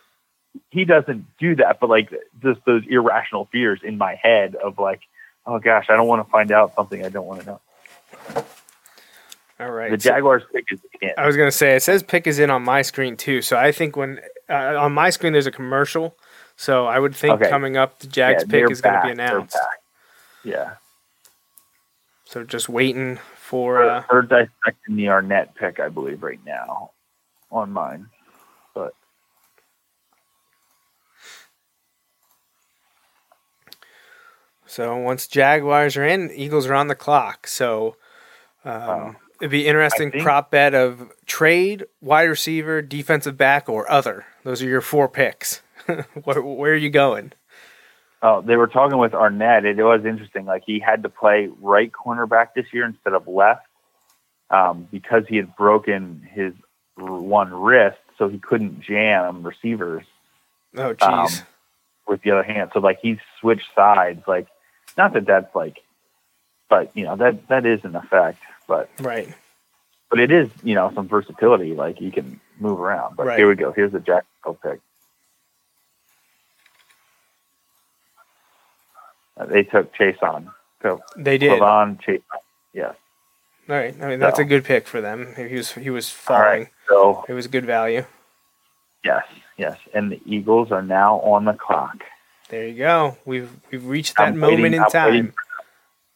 he 0.70 0.84
doesn't 0.84 1.26
do 1.38 1.56
that, 1.56 1.80
but 1.80 1.90
like 1.90 2.10
just 2.42 2.60
those 2.64 2.82
irrational 2.88 3.48
fears 3.50 3.80
in 3.82 3.98
my 3.98 4.14
head 4.14 4.54
of 4.54 4.78
like, 4.78 5.00
oh 5.46 5.58
gosh, 5.58 5.86
I 5.88 5.96
don't 5.96 6.08
want 6.08 6.24
to 6.26 6.30
find 6.30 6.50
out 6.52 6.74
something 6.74 7.04
I 7.04 7.08
don't 7.08 7.26
want 7.26 7.40
to 7.40 7.46
know. 7.46 7.60
All 9.60 9.70
right. 9.70 9.90
The 9.90 10.00
so- 10.00 10.10
Jaguars 10.10 10.42
pick 10.52 10.64
is 10.72 10.80
in. 11.00 11.12
I 11.16 11.26
was 11.26 11.36
gonna 11.36 11.50
say 11.52 11.76
it 11.76 11.82
says 11.82 12.02
pick 12.02 12.26
is 12.26 12.38
in 12.38 12.50
on 12.50 12.62
my 12.62 12.82
screen 12.82 13.16
too. 13.16 13.40
So 13.42 13.56
I 13.56 13.70
think 13.72 13.96
when 13.96 14.20
uh, 14.50 14.76
on 14.78 14.92
my 14.92 15.10
screen 15.10 15.32
there's 15.32 15.46
a 15.46 15.52
commercial. 15.52 16.16
So 16.56 16.86
I 16.86 16.98
would 16.98 17.14
think 17.14 17.40
Okay. 17.40 17.50
coming 17.50 17.76
up 17.76 17.98
the 18.00 18.06
Jags 18.06 18.44
Yeah, 18.46 18.50
pick 18.62 18.70
is 18.70 18.80
gonna 18.80 19.02
be 19.02 19.10
announced. 19.10 19.56
Yeah. 20.44 20.74
So 22.24 22.42
just 22.44 22.68
waiting 22.68 23.18
for. 23.36 23.78
They're, 23.78 23.90
Uh, 23.90 24.04
they're 24.10 24.22
dissecting 24.22 24.96
the 24.96 25.06
Arnette 25.06 25.54
pick, 25.54 25.78
I 25.78 25.88
believe, 25.88 26.22
right 26.22 26.40
now 26.44 26.90
on 27.50 27.70
mine. 27.72 28.06
But 28.74 28.92
so 34.66 34.96
once 34.96 35.26
Jaguars 35.26 35.96
are 35.96 36.04
in, 36.06 36.30
Eagles 36.30 36.66
are 36.66 36.74
on 36.74 36.88
the 36.88 36.94
clock. 36.94 37.46
So 37.46 37.96
um, 38.64 38.72
Wow. 38.80 39.16
It'd 39.40 39.50
be 39.50 39.66
interesting 39.66 40.10
think- 40.10 40.22
prop 40.24 40.50
bet 40.50 40.74
of 40.74 41.10
trade, 41.26 41.86
wide 42.00 42.24
receiver, 42.24 42.82
defensive 42.82 43.36
back, 43.36 43.68
or 43.68 43.90
other. 43.90 44.24
Those 44.44 44.62
are 44.62 44.66
your 44.68 44.80
four 44.80 45.08
picks. 45.08 45.60
where, 46.24 46.40
where 46.42 46.72
are 46.72 46.76
you 46.76 46.90
going? 46.90 47.32
oh, 48.22 48.40
they 48.40 48.56
were 48.56 48.66
talking 48.68 48.96
with 48.96 49.12
Arnette. 49.12 49.64
It 49.64 49.82
was 49.82 50.06
interesting. 50.06 50.46
Like 50.46 50.62
he 50.64 50.78
had 50.78 51.02
to 51.02 51.10
play 51.10 51.50
right 51.60 51.92
cornerback 51.92 52.54
this 52.56 52.64
year 52.72 52.86
instead 52.86 53.12
of 53.12 53.28
left 53.28 53.66
um, 54.50 54.88
because 54.90 55.24
he 55.28 55.36
had 55.36 55.54
broken 55.56 56.26
his 56.32 56.54
one 56.96 57.52
wrist, 57.52 57.98
so 58.16 58.28
he 58.28 58.38
couldn't 58.38 58.80
jam 58.80 59.42
receivers 59.42 60.04
Oh, 60.76 60.94
jeez. 60.94 61.40
Um, 61.40 61.46
with 62.08 62.22
the 62.22 62.30
other 62.30 62.42
hand. 62.42 62.70
So 62.72 62.80
like 62.80 62.98
he 63.02 63.18
switched 63.40 63.68
sides. 63.76 64.22
Like 64.26 64.46
not 64.96 65.12
that 65.12 65.26
that's 65.26 65.54
like, 65.54 65.80
but 66.68 66.90
you 66.96 67.04
know 67.04 67.16
that 67.16 67.48
that 67.48 67.66
is 67.66 67.84
an 67.84 67.94
effect. 67.96 68.38
But 68.66 68.88
right. 69.00 69.28
but 70.10 70.20
it 70.20 70.30
is 70.30 70.48
you 70.62 70.74
know 70.74 70.90
some 70.94 71.08
versatility. 71.08 71.74
Like 71.74 72.00
you 72.00 72.10
can 72.10 72.40
move 72.58 72.80
around. 72.80 73.16
But 73.16 73.26
Right. 73.26 73.38
here 73.38 73.48
we 73.48 73.54
go. 73.56 73.72
Here's 73.72 73.92
the 73.92 74.00
Jacksonville 74.00 74.58
pick. 74.62 74.80
Uh, 79.36 79.46
they 79.46 79.62
took 79.64 79.92
Chaisson. 79.94 80.52
So 80.82 81.00
They 81.16 81.38
did. 81.38 81.50
All 81.50 81.58
K'Lavon 81.60 82.00
Chaisson. 82.02 82.22
Yes. 82.72 82.94
right. 83.68 83.94
I 84.00 84.08
mean, 84.08 84.20
that's 84.20 84.38
a 84.38 84.44
good 84.44 84.64
pick 84.64 84.86
for 84.86 85.00
them. 85.00 85.34
He 85.36 85.54
was 85.56 85.72
he 85.72 85.90
was 85.90 86.10
All 86.28 86.36
falling. 86.36 86.44
right. 86.60 86.68
So 86.88 87.24
It 87.28 87.32
was 87.34 87.46
good 87.46 87.64
value. 87.64 88.04
yes, 89.04 89.24
yes, 89.56 89.78
and 89.94 90.10
the 90.12 90.20
Eagles 90.26 90.70
are 90.72 90.82
now 90.82 91.20
on 91.20 91.44
the 91.44 91.52
clock. 91.54 92.02
There 92.48 92.66
you 92.68 92.74
go. 92.78 93.16
We've 93.24 93.50
we've 93.70 93.84
reached 93.86 94.16
that 94.16 94.28
I'm 94.28 94.38
moment 94.38 94.62
waiting- 94.62 94.74
in 94.78 94.82
I'm 94.84 94.90
time. 94.90 95.32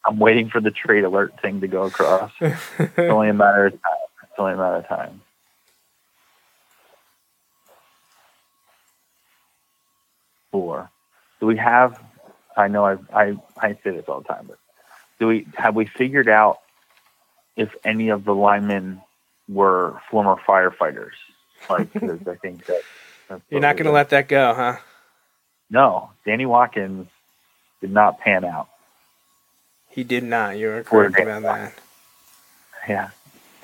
I'm 0.07 0.19
waiting 0.19 0.49
for 0.49 0.61
the 0.61 0.71
trade 0.71 1.05
alert 1.05 1.41
thing 1.43 1.61
to 1.61 1.69
go 1.69 1.83
across. 1.85 2.33
It's 2.41 2.99
only 2.99 3.29
a 3.29 3.35
matter 3.35 3.67
of 3.67 3.73
time. 3.73 3.93
It's 4.23 4.33
only 4.39 4.53
a 4.53 4.57
matter 4.57 4.77
of 4.77 4.89
time. 4.89 5.21
Four. 10.53 10.91
Do 11.41 11.47
we 11.47 11.57
have? 11.59 12.01
I 12.57 12.69
know 12.69 12.85
I 12.85 12.97
I 13.13 13.37
I 13.61 13.73
say 13.85 13.91
this 13.91 14.05
all 14.09 14.21
the 14.21 14.29
time, 14.29 14.47
but 14.49 14.59
do 15.21 15.27
we 15.29 15.47
have 15.57 15.75
we 15.75 15.87
figured 15.87 16.29
out 16.29 16.59
if 17.57 17.75
any 17.85 18.09
of 18.09 18.25
the 18.25 18.35
linemen 18.35 19.01
were 19.49 20.01
former 20.11 20.37
firefighters? 20.47 21.13
Like, 21.69 21.93
'cause 21.93 22.27
I 22.27 22.35
think 22.37 22.65
that 22.67 22.83
that's 23.29 23.43
You're 23.51 23.61
not 23.61 23.77
going 23.77 23.85
to 23.87 23.93
let 23.93 24.11
that 24.11 24.29
go, 24.29 24.55
huh? 24.55 24.77
No, 25.71 26.11
Danny 26.25 26.47
Watkins 26.47 27.09
did 27.81 27.91
not 27.93 28.21
pan 28.21 28.45
out. 28.45 28.69
He 29.99 30.05
did 30.05 30.23
not. 30.23 30.57
You 30.57 30.69
were 30.69 30.85
Poor 30.85 31.11
correct 31.11 31.19
about 31.29 31.43
that. 31.43 31.75
Yeah. 32.89 33.11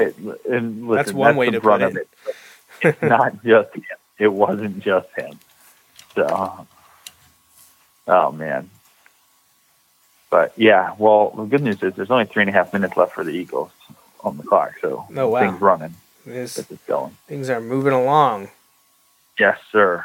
It, 0.01 0.17
and 0.51 0.89
listen, 0.89 0.97
That's 0.97 1.13
one 1.13 1.37
way 1.37 1.47
the 1.47 1.53
to 1.53 1.61
put 1.61 1.81
of 1.81 1.97
it. 1.97 2.09
It's 2.83 3.01
not 3.01 3.45
just 3.45 3.73
him. 3.73 3.85
It 4.19 4.27
wasn't 4.33 4.81
just 4.81 5.07
him. 5.17 5.39
So, 6.17 6.67
oh 8.09 8.33
man. 8.33 8.69
But 10.29 10.55
yeah, 10.57 10.97
well, 10.99 11.31
the 11.31 11.45
good 11.45 11.63
news 11.63 11.81
is 11.85 11.95
there's 11.95 12.11
only 12.11 12.25
three 12.25 12.43
and 12.43 12.51
a 12.51 12.53
half 12.53 12.73
minutes 12.73 12.97
left 12.97 13.13
for 13.13 13.23
the 13.23 13.31
Eagles 13.31 13.71
on 14.25 14.37
the 14.37 14.43
clock, 14.43 14.73
so 14.81 15.07
Oh, 15.17 15.29
wow. 15.29 15.39
things 15.39 15.61
running, 15.61 15.95
This, 16.27 16.57
gets 16.57 16.73
it 16.73 16.85
going. 16.89 17.17
things 17.29 17.49
are 17.49 17.61
moving 17.61 17.93
along. 17.93 18.49
Yes, 19.39 19.61
sir. 19.71 20.05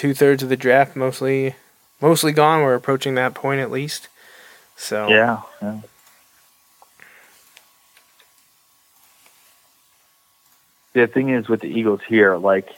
Two 0.00 0.14
thirds 0.14 0.42
of 0.42 0.48
the 0.48 0.56
draft 0.56 0.96
mostly 0.96 1.56
mostly 2.00 2.32
gone. 2.32 2.62
We're 2.62 2.74
approaching 2.74 3.16
that 3.16 3.34
point 3.34 3.60
at 3.60 3.70
least. 3.70 4.08
So 4.74 5.08
Yeah, 5.08 5.42
yeah. 5.60 5.80
The 10.94 11.06
thing 11.06 11.28
is 11.28 11.50
with 11.50 11.60
the 11.60 11.68
Eagles 11.68 12.00
here, 12.08 12.38
like 12.38 12.70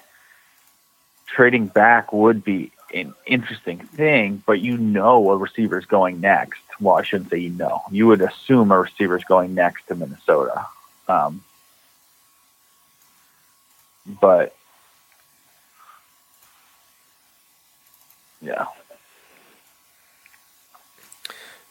trading 1.26 1.68
back 1.68 2.12
would 2.12 2.42
be 2.42 2.73
an 2.92 3.15
interesting 3.25 3.78
thing, 3.78 4.42
but 4.44 4.60
you 4.60 4.76
know 4.76 5.31
a 5.31 5.36
receiver's 5.36 5.86
going 5.86 6.20
next. 6.20 6.60
Well, 6.81 6.97
I 6.97 7.05
shouldn't 7.05 7.31
say 7.31 7.39
you 7.39 7.51
know. 7.51 7.83
You 7.92 8.09
would 8.09 8.20
assume 8.20 8.73
a 8.73 8.81
receiver 8.81 9.17
is 9.17 9.23
going 9.23 9.55
next 9.55 9.86
to 9.86 9.94
Minnesota. 9.94 10.67
Um, 11.07 11.44
but 14.20 14.57
yeah, 18.42 18.66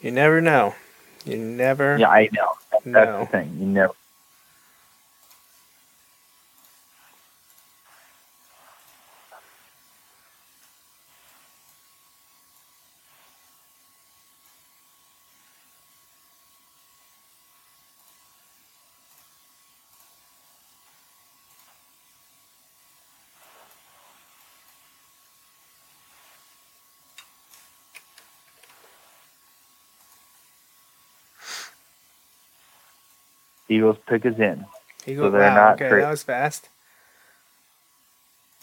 you 0.02 0.12
never 0.12 0.42
know. 0.42 0.76
You 1.26 1.38
never. 1.38 1.98
yeah, 2.00 2.10
I 2.10 2.30
know. 2.34 2.52
That's 2.72 2.86
No. 2.86 3.20
the 3.22 3.26
thing. 3.28 3.58
You 3.60 3.66
never. 3.68 3.94
Eagles 33.72 33.98
pick 34.08 34.26
is 34.26 34.40
in. 34.40 34.66
Eagle, 35.08 35.24
So 35.24 35.32
they're 35.32 35.50
wow, 35.50 35.52
not 35.52 35.82
okay, 35.82 35.88
tra- 35.88 36.02
that 36.02 36.10
was 36.10 36.24
fast. 36.24 36.70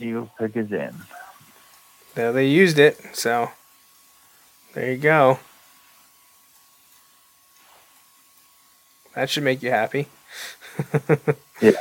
Eagles 0.00 0.30
pick 0.38 0.56
is 0.56 0.72
in. 0.72 1.06
Now 2.16 2.32
they 2.32 2.46
used 2.46 2.78
it, 2.78 2.98
so 3.16 3.50
there 4.74 4.92
you 4.92 4.98
go. 4.98 5.38
That 9.14 9.30
should 9.30 9.44
make 9.44 9.62
you 9.62 9.70
happy. 9.70 10.08
Yeah. 11.60 11.72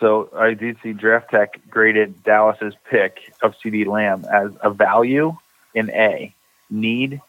So 0.00 0.28
I 0.42 0.54
did 0.54 0.76
see 0.82 0.92
Draft 0.92 1.30
Tek 1.30 1.60
graded 1.70 2.24
Dallas's 2.24 2.74
pick 2.90 3.32
of 3.42 3.54
CeeDee 3.58 3.86
Lamb 3.86 4.24
as 4.30 4.50
a 4.60 4.70
value 4.70 5.36
in 5.74 5.90
A, 5.90 6.34
need 6.68 7.20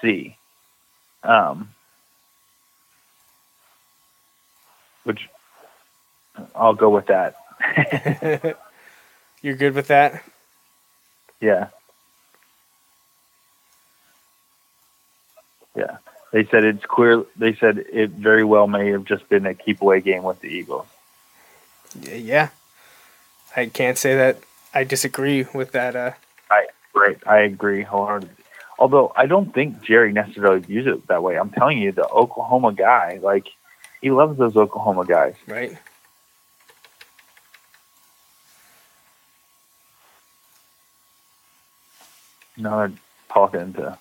C. 0.00 0.36
Um, 1.24 1.70
which 5.04 5.28
I'll 6.54 6.74
go 6.74 6.90
with 6.90 7.06
that. 7.06 7.34
You're 9.42 9.56
good 9.56 9.74
with 9.74 9.88
that? 9.88 10.22
Yeah. 11.40 11.68
Yeah. 15.74 15.96
They 16.32 16.44
said 16.46 16.64
it's 16.64 16.86
clear. 16.86 17.24
They 17.36 17.54
said 17.54 17.78
it 17.92 18.10
very 18.10 18.44
well 18.44 18.68
may 18.68 18.90
have 18.90 19.04
just 19.04 19.28
been 19.28 19.46
a 19.46 19.54
keep 19.54 19.82
away 19.82 20.00
game 20.00 20.22
with 20.22 20.40
the 20.40 20.48
Eagles. 20.48 20.86
Yeah. 22.00 22.50
I 23.56 23.66
can't 23.66 23.98
say 23.98 24.16
that 24.16 24.38
I 24.74 24.84
disagree 24.84 25.46
with 25.54 25.72
that. 25.72 25.94
Uh, 25.94 26.12
I 26.50 26.66
right. 26.94 27.18
I 27.26 27.38
agree 27.40 27.82
wholeheartedly. 27.82 28.34
Although 28.78 29.12
I 29.14 29.26
don't 29.26 29.52
think 29.54 29.82
Jerry 29.82 30.12
necessarily 30.12 30.60
views 30.60 30.86
it 30.86 31.06
that 31.08 31.22
way. 31.22 31.38
I'm 31.38 31.50
telling 31.50 31.78
you, 31.78 31.92
the 31.92 32.08
Oklahoma 32.08 32.72
guy, 32.72 33.18
like 33.22 33.46
he 34.00 34.10
loves 34.10 34.38
those 34.38 34.56
Oklahoma 34.56 35.04
guys. 35.04 35.34
right? 35.46 35.76
Now 42.56 42.78
they're 42.78 42.92
talking 43.30 43.72
to 43.74 43.98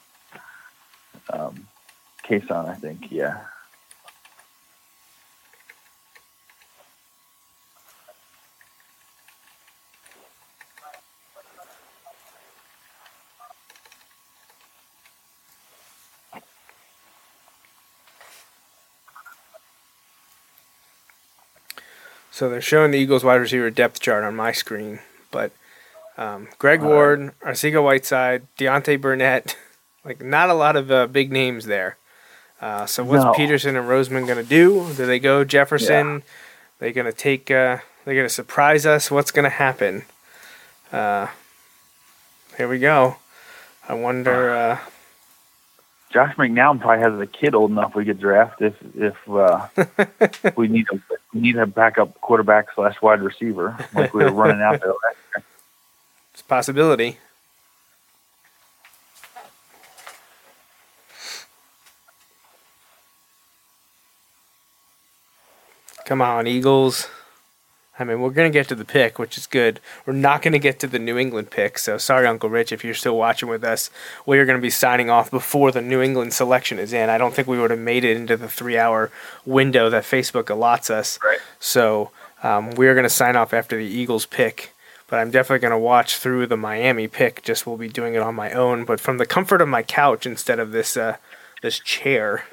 um, 1.32 1.68
Chaisson, 2.26 2.68
I 2.70 2.76
think. 2.76 3.12
Yeah. 3.12 3.42
So 22.42 22.50
they're 22.50 22.60
showing 22.60 22.90
the 22.90 22.98
Eagles 22.98 23.24
wide 23.24 23.36
receiver 23.36 23.70
depth 23.70 24.00
chart 24.00 24.24
on 24.24 24.36
my 24.36 24.52
screen, 24.52 24.98
but 25.30 25.52
um, 26.18 26.48
Greg 26.58 26.82
Ward, 26.82 27.40
Arcega 27.42 27.84
Whiteside, 27.84 28.48
Deontay 28.58 29.00
Burnett, 29.00 29.56
like 30.04 30.24
not 30.24 30.50
a 30.50 30.56
lot 30.56 30.76
of 30.76 30.90
uh, 30.90 31.06
big 31.06 31.32
names 31.32 31.68
there. 31.68 31.98
Uh, 32.60 32.88
so 32.88 33.04
what's 33.04 33.24
No. 33.24 33.34
Pederson 33.34 33.78
and 33.78 33.88
Roseman 33.88 34.28
gonna 34.28 34.42
do? 34.42 34.92
Do 34.96 35.06
they 35.06 35.20
go 35.20 35.44
Jefferson? 35.44 36.24
They 36.80 36.92
gonna 36.92 37.14
take? 37.14 37.52
Uh, 37.52 37.78
they're 38.06 38.16
gonna 38.16 38.28
surprise 38.28 38.88
us. 38.88 39.12
What's 39.12 39.30
gonna 39.30 39.50
happen? 39.50 40.06
Uh, 40.92 41.28
here 42.58 42.68
we 42.68 42.80
go. 42.80 43.18
I 43.88 43.94
wonder. 43.94 44.80
Josh 46.12 46.36
McCown 46.36 46.80
probably 46.80 47.04
has 47.04 47.20
a 47.20 47.26
kid 47.26 47.56
old 47.56 47.72
enough 47.72 47.96
we 47.96 48.06
could 48.06 48.20
draft 48.20 48.62
if 48.62 48.76
if 48.96 49.16
uh, 49.30 49.68
we 50.58 50.68
need 50.68 50.88
a 50.92 51.00
we 51.34 51.40
need 51.40 51.58
a 51.58 51.66
backup 51.66 52.20
quarterback 52.20 52.68
slash 52.76 53.02
wide 53.02 53.22
receiver 53.22 53.78
like 53.94 54.14
we 54.14 54.24
were 54.24 54.32
running 54.32 54.62
out 54.62 54.82
there. 54.82 54.90
last 54.90 55.18
year. 55.36 55.44
it's 56.34 56.42
a 56.42 56.46
possibility. 56.46 57.18
Come 66.06 66.22
on, 66.22 66.46
Eagles. 66.46 67.08
I 68.00 68.04
mean, 68.04 68.22
we're 68.22 68.30
going 68.30 68.52
to 68.52 68.58
get 68.58 68.68
to 68.70 68.76
the 68.76 68.86
pick, 68.86 69.20
which 69.20 69.38
is 69.38 69.46
good. 69.46 69.80
We're 70.06 70.14
not 70.14 70.42
going 70.42 70.54
to 70.54 70.60
get 70.60 70.80
to 70.80 70.88
the 70.88 70.98
New 70.98 71.18
England 71.18 71.52
pick. 71.52 71.78
So, 71.78 71.98
sorry, 71.98 72.26
Uncle 72.26 72.50
Rich, 72.50 72.72
if 72.72 72.84
you're 72.84 72.94
still 72.94 73.18
watching 73.18 73.50
with 73.50 73.64
us. 73.64 73.90
We 74.26 74.40
are 74.40 74.46
going 74.46 74.58
to 74.58 74.62
be 74.62 74.70
signing 74.70 75.10
off 75.10 75.30
before 75.30 75.72
the 75.72 75.82
New 75.82 76.02
England 76.02 76.34
selection 76.34 76.80
is 76.80 76.94
in. 76.94 77.10
I 77.10 77.18
don't 77.18 77.34
think 77.34 77.48
we 77.48 77.60
would 77.60 77.70
have 77.70 77.80
made 77.80 78.04
it 78.06 78.16
into 78.16 78.38
the 78.38 78.48
three 78.48 78.78
hour 78.78 79.12
window 79.46 79.90
that 79.90 80.04
Facebook 80.04 80.46
allots 80.46 80.90
us. 80.90 81.20
Right. 81.24 81.40
So, 81.60 82.12
um, 82.44 82.72
we 82.72 82.88
are 82.88 82.94
going 82.94 83.04
to 83.04 83.10
sign 83.10 83.36
off 83.36 83.54
after 83.54 83.78
the 83.78 83.86
Eagles 83.86 84.26
pick. 84.26 84.74
But 85.08 85.20
I'm 85.20 85.30
definitely 85.30 85.60
going 85.60 85.72
to 85.72 85.78
watch 85.78 86.18
through 86.18 86.48
the 86.48 86.56
Miami 86.56 87.10
pick. 87.10 87.44
Just 87.44 87.68
we'll 87.68 87.76
be 87.76 87.90
doing 87.90 88.14
it 88.14 88.22
on 88.22 88.34
my 88.34 88.52
own, 88.52 88.86
but 88.86 89.02
from 89.02 89.18
the 89.18 89.26
comfort 89.26 89.62
of 89.62 89.68
my 89.68 89.84
couch 89.84 90.26
instead 90.26 90.58
of 90.58 90.72
this 90.72 90.96
uh, 90.96 91.18
this 91.62 91.80
chair 91.80 92.46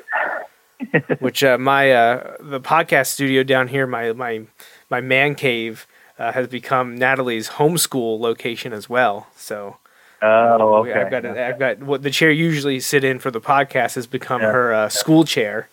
which 1.18 1.42
uh, 1.42 1.58
my 1.58 1.92
uh, 1.92 2.36
the 2.41 2.60
podcast 2.60 3.07
studio 3.07 3.42
down 3.42 3.68
here, 3.68 3.86
my 3.86 4.12
my 4.12 4.42
my 4.91 5.00
man 5.00 5.34
cave, 5.34 5.86
uh, 6.18 6.33
has 6.33 6.49
become 6.49 6.97
Natalie's 6.97 7.50
homeschool 7.50 8.18
location 8.18 8.73
as 8.73 8.89
well. 8.89 9.26
So 9.36 9.76
Oh, 10.20 10.83
we- 10.83 10.91
okay. 10.91 11.00
I've 11.00 11.10
got 11.10 11.25
a, 11.25 11.47
I've 11.47 11.58
got 11.58 11.78
what 11.78 12.02
the 12.02 12.10
chair 12.10 12.31
usually 12.31 12.81
sit 12.81 13.05
in 13.05 13.18
for 13.20 13.31
the 13.31 13.41
podcast 13.41 13.94
has 13.94 14.07
become 14.08 14.41
Yeah. 14.42 14.50
her 14.52 14.73
uh, 14.75 14.89
school 14.89 15.25
chair, 15.25 15.68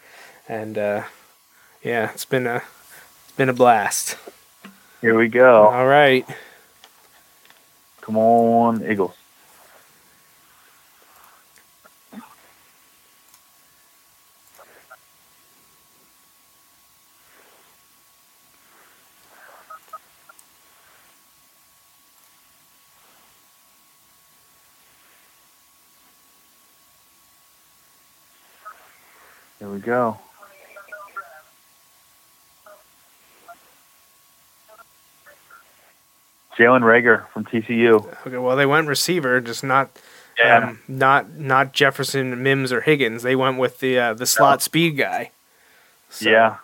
and 0.48 0.78
uh, 0.78 1.04
yeah, 1.82 2.12
it's 2.12 2.26
been 2.26 2.46
a 2.46 2.58
it's 2.58 3.36
been 3.38 3.50
a 3.50 3.54
blast. 3.54 4.18
Here 5.02 5.18
we 5.18 5.28
go. 5.30 5.68
All 5.68 5.88
right, 5.88 6.26
Come 8.02 8.18
on, 8.18 8.86
Eagles. 8.90 9.14
Go. 29.86 30.18
Jalen 36.58 36.82
Reagor 36.82 37.28
from 37.30 37.46
TCU. 37.46 38.06
okay. 38.26 38.38
Well, 38.38 38.56
they 38.56 38.66
went 38.66 38.88
receiver, 38.88 39.40
just 39.42 39.64
not. 39.64 39.92
Yeah. 40.40 40.70
Um, 40.70 40.80
not 40.88 41.36
not 41.36 41.72
Jefferson, 41.72 42.44
Mims, 42.44 42.74
or 42.74 42.82
Higgins. 42.82 43.24
They 43.24 43.36
went 43.36 43.58
with 43.58 43.80
the 43.80 44.00
uh, 44.00 44.14
the 44.16 44.26
slot 44.26 44.62
speed 44.62 44.98
guy. 44.98 45.32
So, 46.10 46.30
yeah. 46.30 46.58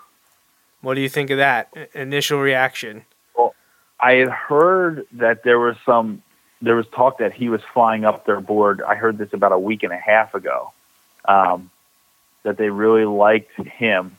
What 0.82 0.96
do 0.96 1.02
you 1.02 1.10
think 1.10 1.30
of 1.30 1.38
that 1.38 1.72
initial 1.94 2.40
reaction? 2.40 3.06
Well, 3.38 3.54
I 4.00 4.14
had 4.14 4.30
heard 4.30 5.06
that 5.14 5.44
there 5.44 5.60
was 5.60 5.78
some 5.86 6.22
there 6.62 6.76
was 6.76 6.86
talk 6.88 7.20
that 7.20 7.34
he 7.34 7.50
was 7.50 7.62
flying 7.74 8.04
up 8.04 8.26
their 8.26 8.42
board. 8.42 8.82
I 8.82 8.96
heard 8.96 9.18
this 9.18 9.32
about 9.32 9.52
a 9.52 9.60
week 9.60 9.84
and 9.84 9.94
a 9.94 9.98
half 9.98 10.34
ago. 10.34 10.74
Um, 11.26 11.70
that 12.44 12.58
they 12.58 12.70
really 12.70 13.06
liked 13.06 13.52
him. 13.54 14.18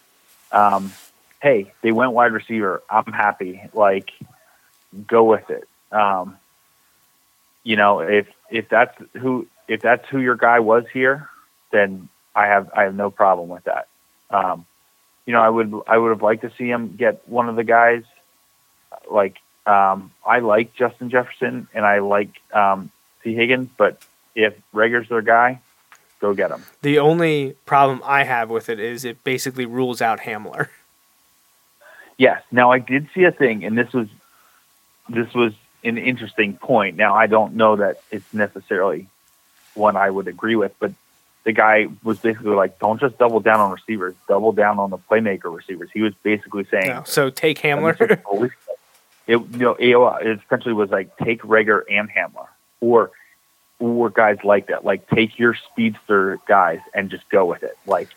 Um, 0.51 0.92
hey, 1.41 1.73
they 1.83 1.92
went 1.92 2.12
wide 2.12 2.33
receiver. 2.33 2.83
I'm 2.89 3.12
happy. 3.12 3.62
Like, 3.73 4.10
go 5.07 5.25
with 5.25 5.51
it. 5.51 5.68
Um, 5.91 6.36
you 7.65 7.76
know, 7.76 8.01
if 8.01 8.26
if 8.51 8.68
that's 8.68 8.97
who 9.15 9.47
if 9.68 9.81
that's 9.81 10.09
who 10.09 10.18
your 10.18 10.36
guy 10.36 10.60
was 10.60 10.84
here, 10.92 11.28
then 11.70 12.09
I 12.34 12.47
have 12.47 12.70
I 12.75 12.84
have 12.84 12.94
no 12.94 13.10
problem 13.10 13.49
with 13.49 13.65
that. 13.65 13.89
Um, 14.31 14.67
you 15.26 15.33
know, 15.33 15.41
I 15.41 15.49
would 15.49 15.75
I 15.86 15.99
would 15.99 16.10
have 16.10 16.23
liked 16.23 16.42
to 16.42 16.52
see 16.57 16.68
him 16.68 16.97
get 16.97 17.28
one 17.28 17.49
of 17.49 17.57
the 17.57 17.65
guys 17.65 18.05
like 19.10 19.39
um, 19.67 20.10
I 20.26 20.41
like 20.41 20.75
Justin 20.75 21.10
Jefferson 21.10 21.68
and 21.73 21.84
I 21.84 22.01
like 22.01 22.31
um, 22.52 22.91
Tee 23.23 23.34
Higgins, 23.34 23.68
but 23.76 24.02
if 24.34 24.55
Reagor's 24.73 25.09
their 25.09 25.23
guy, 25.23 25.60
go 26.23 26.33
get 26.33 26.51
him. 26.51 26.65
The 26.81 26.99
only 26.99 27.55
problem 27.67 28.01
I 28.05 28.23
have 28.23 28.49
with 28.49 28.70
it 28.70 28.81
is 28.81 29.05
it 29.05 29.23
basically 29.25 29.67
rules 29.67 30.01
out 30.01 30.20
Hamler. 30.20 30.68
Yes. 32.17 32.42
Now 32.52 32.70
I 32.70 32.78
did 32.78 33.09
see 33.15 33.25
a 33.25 33.33
thing, 33.33 33.65
and 33.65 33.76
this 33.76 33.92
was 33.92 34.09
this 35.09 35.34
was 35.34 35.52
an 35.83 35.99
interesting 35.99 36.57
point. 36.57 36.97
Now 36.97 37.15
I 37.15 37.26
don't 37.26 37.55
know 37.57 37.76
that 37.76 38.01
it's 38.10 38.33
necessarily 38.33 39.09
one 39.75 39.97
I 39.97 40.09
would 40.09 40.28
agree 40.28 40.55
with, 40.55 40.73
but 40.78 40.92
the 41.44 41.52
guy 41.52 41.89
was 42.05 42.20
basically 42.20 42.55
like, 42.55 42.78
"Don't 42.78 43.01
just 43.01 43.18
double 43.18 43.41
down 43.41 43.59
on 43.59 43.73
receivers, 43.73 44.15
double 44.28 44.52
down 44.52 44.78
on 44.78 44.91
the 44.91 44.99
playmaker 44.99 45.52
receivers." 45.55 45.91
He 45.92 46.02
was 46.02 46.15
basically 46.23 46.65
saying, 46.70 46.86
No. 46.86 47.02
So 47.05 47.31
take 47.31 47.59
Hamler. 47.59 47.99
it 49.26 49.41
you 49.41 49.49
know 49.55 49.75
it, 49.78 49.97
it 50.26 50.41
essentially 50.44 50.75
was 50.75 50.91
like 50.91 51.17
take 51.17 51.42
Reagor 51.42 51.83
and 51.91 52.09
Hamler 52.09 52.47
or 52.81 53.10
or 53.83 54.11
guys 54.11 54.39
like 54.44 54.69
that 54.69 54.85
like 54.85 55.09
take 55.09 55.39
your 55.39 55.55
speedster 55.55 56.39
guys 56.47 56.78
and 56.94 57.11
just 57.11 57.28
go 57.31 57.44
with 57.44 57.62
it 57.62 57.77
like 57.86 58.09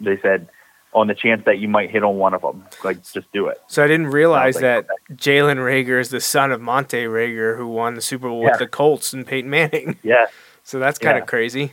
they 0.00 0.16
said 0.20 0.48
on 0.92 1.08
the 1.08 1.14
chance 1.14 1.42
that 1.46 1.58
you 1.58 1.68
might 1.68 1.90
hit 1.90 2.04
on 2.04 2.16
one 2.16 2.32
of 2.32 2.42
them 2.42 2.64
like 2.84 2.96
just 3.12 3.30
do 3.32 3.48
it 3.48 3.60
so 3.66 3.82
I 3.82 3.88
didn't 3.88 4.08
realize 4.08 4.56
like, 4.56 4.62
that 4.62 4.86
Jalen 5.16 5.56
Reagor 5.56 6.00
is 6.00 6.10
the 6.10 6.20
son 6.20 6.52
of 6.52 6.60
Montae 6.60 7.06
Reagor, 7.08 7.56
who 7.56 7.66
won 7.66 7.94
the 7.94 8.02
Super 8.02 8.28
Bowl 8.28 8.42
Yeah. 8.42 8.50
with 8.50 8.58
the 8.58 8.66
Colts 8.66 9.12
and 9.14 9.26
Peyton 9.26 9.50
Manning. 9.50 9.98
yeah 10.04 10.26
So 10.62 10.78
that's 10.78 10.98
kind 10.98 11.16
of 11.16 11.22
Yeah. 11.22 11.26
crazy. 11.26 11.72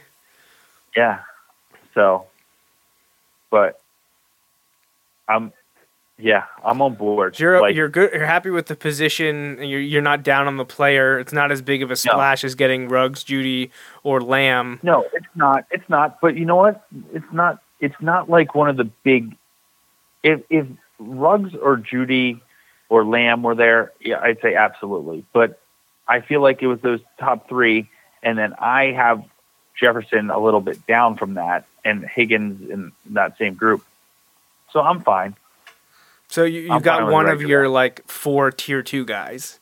yeah 0.95 1.19
so 1.93 2.25
but 3.51 3.79
I'm 5.27 5.51
yeah 6.19 6.45
I'm 6.63 6.81
on 6.81 6.95
board 6.95 7.39
You're 7.39 7.61
like, 7.61 7.75
you're 7.75 7.89
good. 7.89 8.11
You're 8.13 8.25
happy 8.25 8.49
with 8.49 8.67
the 8.67 8.75
position. 8.75 9.57
You're 9.61 9.79
you're 9.79 10.01
not 10.01 10.23
down 10.23 10.47
on 10.47 10.57
the 10.57 10.65
player. 10.65 11.17
It's 11.19 11.33
not 11.33 11.51
as 11.51 11.61
big 11.61 11.81
of 11.81 11.91
a 11.91 11.95
splash 11.95 12.43
as 12.43 12.55
getting 12.55 12.89
Ruggs, 12.89 13.23
Jeudy, 13.23 13.71
or 14.03 14.21
Lamb. 14.21 14.79
No, 14.83 15.05
it's 15.13 15.25
not. 15.35 15.65
It's 15.71 15.87
not. 15.89 16.19
But 16.21 16.35
you 16.35 16.45
know 16.45 16.57
what? 16.57 16.85
It's 17.13 17.31
not. 17.31 17.61
It's 17.79 17.99
not 18.01 18.29
like 18.29 18.53
one 18.53 18.69
of 18.69 18.77
the 18.77 18.83
big. 18.83 19.35
If 20.21 20.41
if 20.49 20.67
Ruggs 20.99 21.55
or 21.55 21.77
Jeudy 21.77 22.41
or 22.89 23.05
Lamb 23.05 23.43
were 23.43 23.55
there, 23.55 23.93
yeah, 24.01 24.19
I'd 24.19 24.41
say 24.41 24.55
absolutely. 24.55 25.23
But 25.31 25.59
I 26.07 26.21
feel 26.21 26.41
like 26.41 26.61
it 26.61 26.67
was 26.67 26.81
those 26.81 26.99
top 27.19 27.47
three, 27.47 27.89
and 28.21 28.37
then 28.37 28.53
I 28.59 28.85
have 28.91 29.23
Jefferson 29.79 30.29
a 30.29 30.39
little 30.39 30.59
bit 30.59 30.85
down 30.87 31.15
from 31.15 31.35
that, 31.35 31.65
and 31.85 32.03
Higgins 32.03 32.69
in 32.69 32.91
that 33.11 33.37
same 33.37 33.53
group. 33.53 33.85
So 34.71 34.81
I'm 34.81 35.01
fine. 35.01 35.35
So 36.29 36.43
you, 36.43 36.61
you 36.61 36.79
got 36.79 37.11
one 37.11 37.27
of 37.27 37.41
your 37.41 37.67
like 37.67 38.07
four 38.07 38.51
tier 38.51 38.81
two 38.81 39.03
guys. 39.05 39.59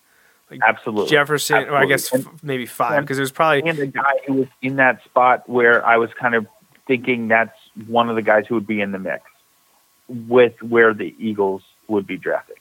Absolutely. 0.65 1.09
Jefferson, 1.09 1.65
or 1.67 1.75
I 1.75 1.85
guess 1.85 2.11
And- 2.13 2.25
f- 2.25 2.43
maybe 2.43 2.65
five, 2.65 3.01
because 3.01 3.17
there's 3.17 3.31
probably 3.31 3.63
and 3.69 3.77
the 3.77 3.87
guy 3.87 4.13
who 4.25 4.33
was 4.33 4.47
in 4.61 4.77
that 4.77 5.03
spot 5.03 5.47
where 5.49 5.85
I 5.85 5.97
was 5.97 6.09
kind 6.13 6.35
of 6.35 6.47
thinking 6.85 7.27
that's 7.27 7.57
one 7.87 8.09
of 8.09 8.15
the 8.15 8.21
guys 8.21 8.45
who 8.47 8.55
would 8.55 8.67
be 8.67 8.79
in 8.79 8.91
the 8.93 8.99
mix 8.99 9.23
with 10.07 10.61
where 10.63 10.93
the 10.93 11.13
Eagles 11.19 11.63
would 11.89 12.07
be 12.07 12.15
drafting. 12.15 12.55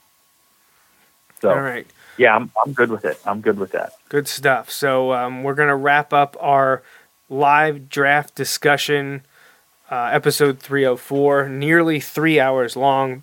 So 1.40 1.50
all 1.50 1.60
right. 1.60 1.86
yeah, 2.16 2.34
I'm 2.34 2.50
I'm 2.64 2.72
good 2.72 2.90
with 2.90 3.04
it. 3.04 3.20
I'm 3.24 3.40
good 3.40 3.58
with 3.58 3.72
that. 3.72 3.92
Good 4.08 4.26
stuff. 4.26 4.70
So 4.70 5.12
um, 5.12 5.42
we're 5.44 5.54
gonna 5.54 5.76
wrap 5.76 6.12
up 6.12 6.36
our 6.40 6.82
live 7.28 7.88
draft 7.88 8.34
discussion, 8.34 9.22
uh, 9.90 10.10
episode 10.12 10.58
304, 10.58 11.48
nearly 11.48 12.00
three 12.00 12.40
hours 12.40 12.74
long. 12.76 13.22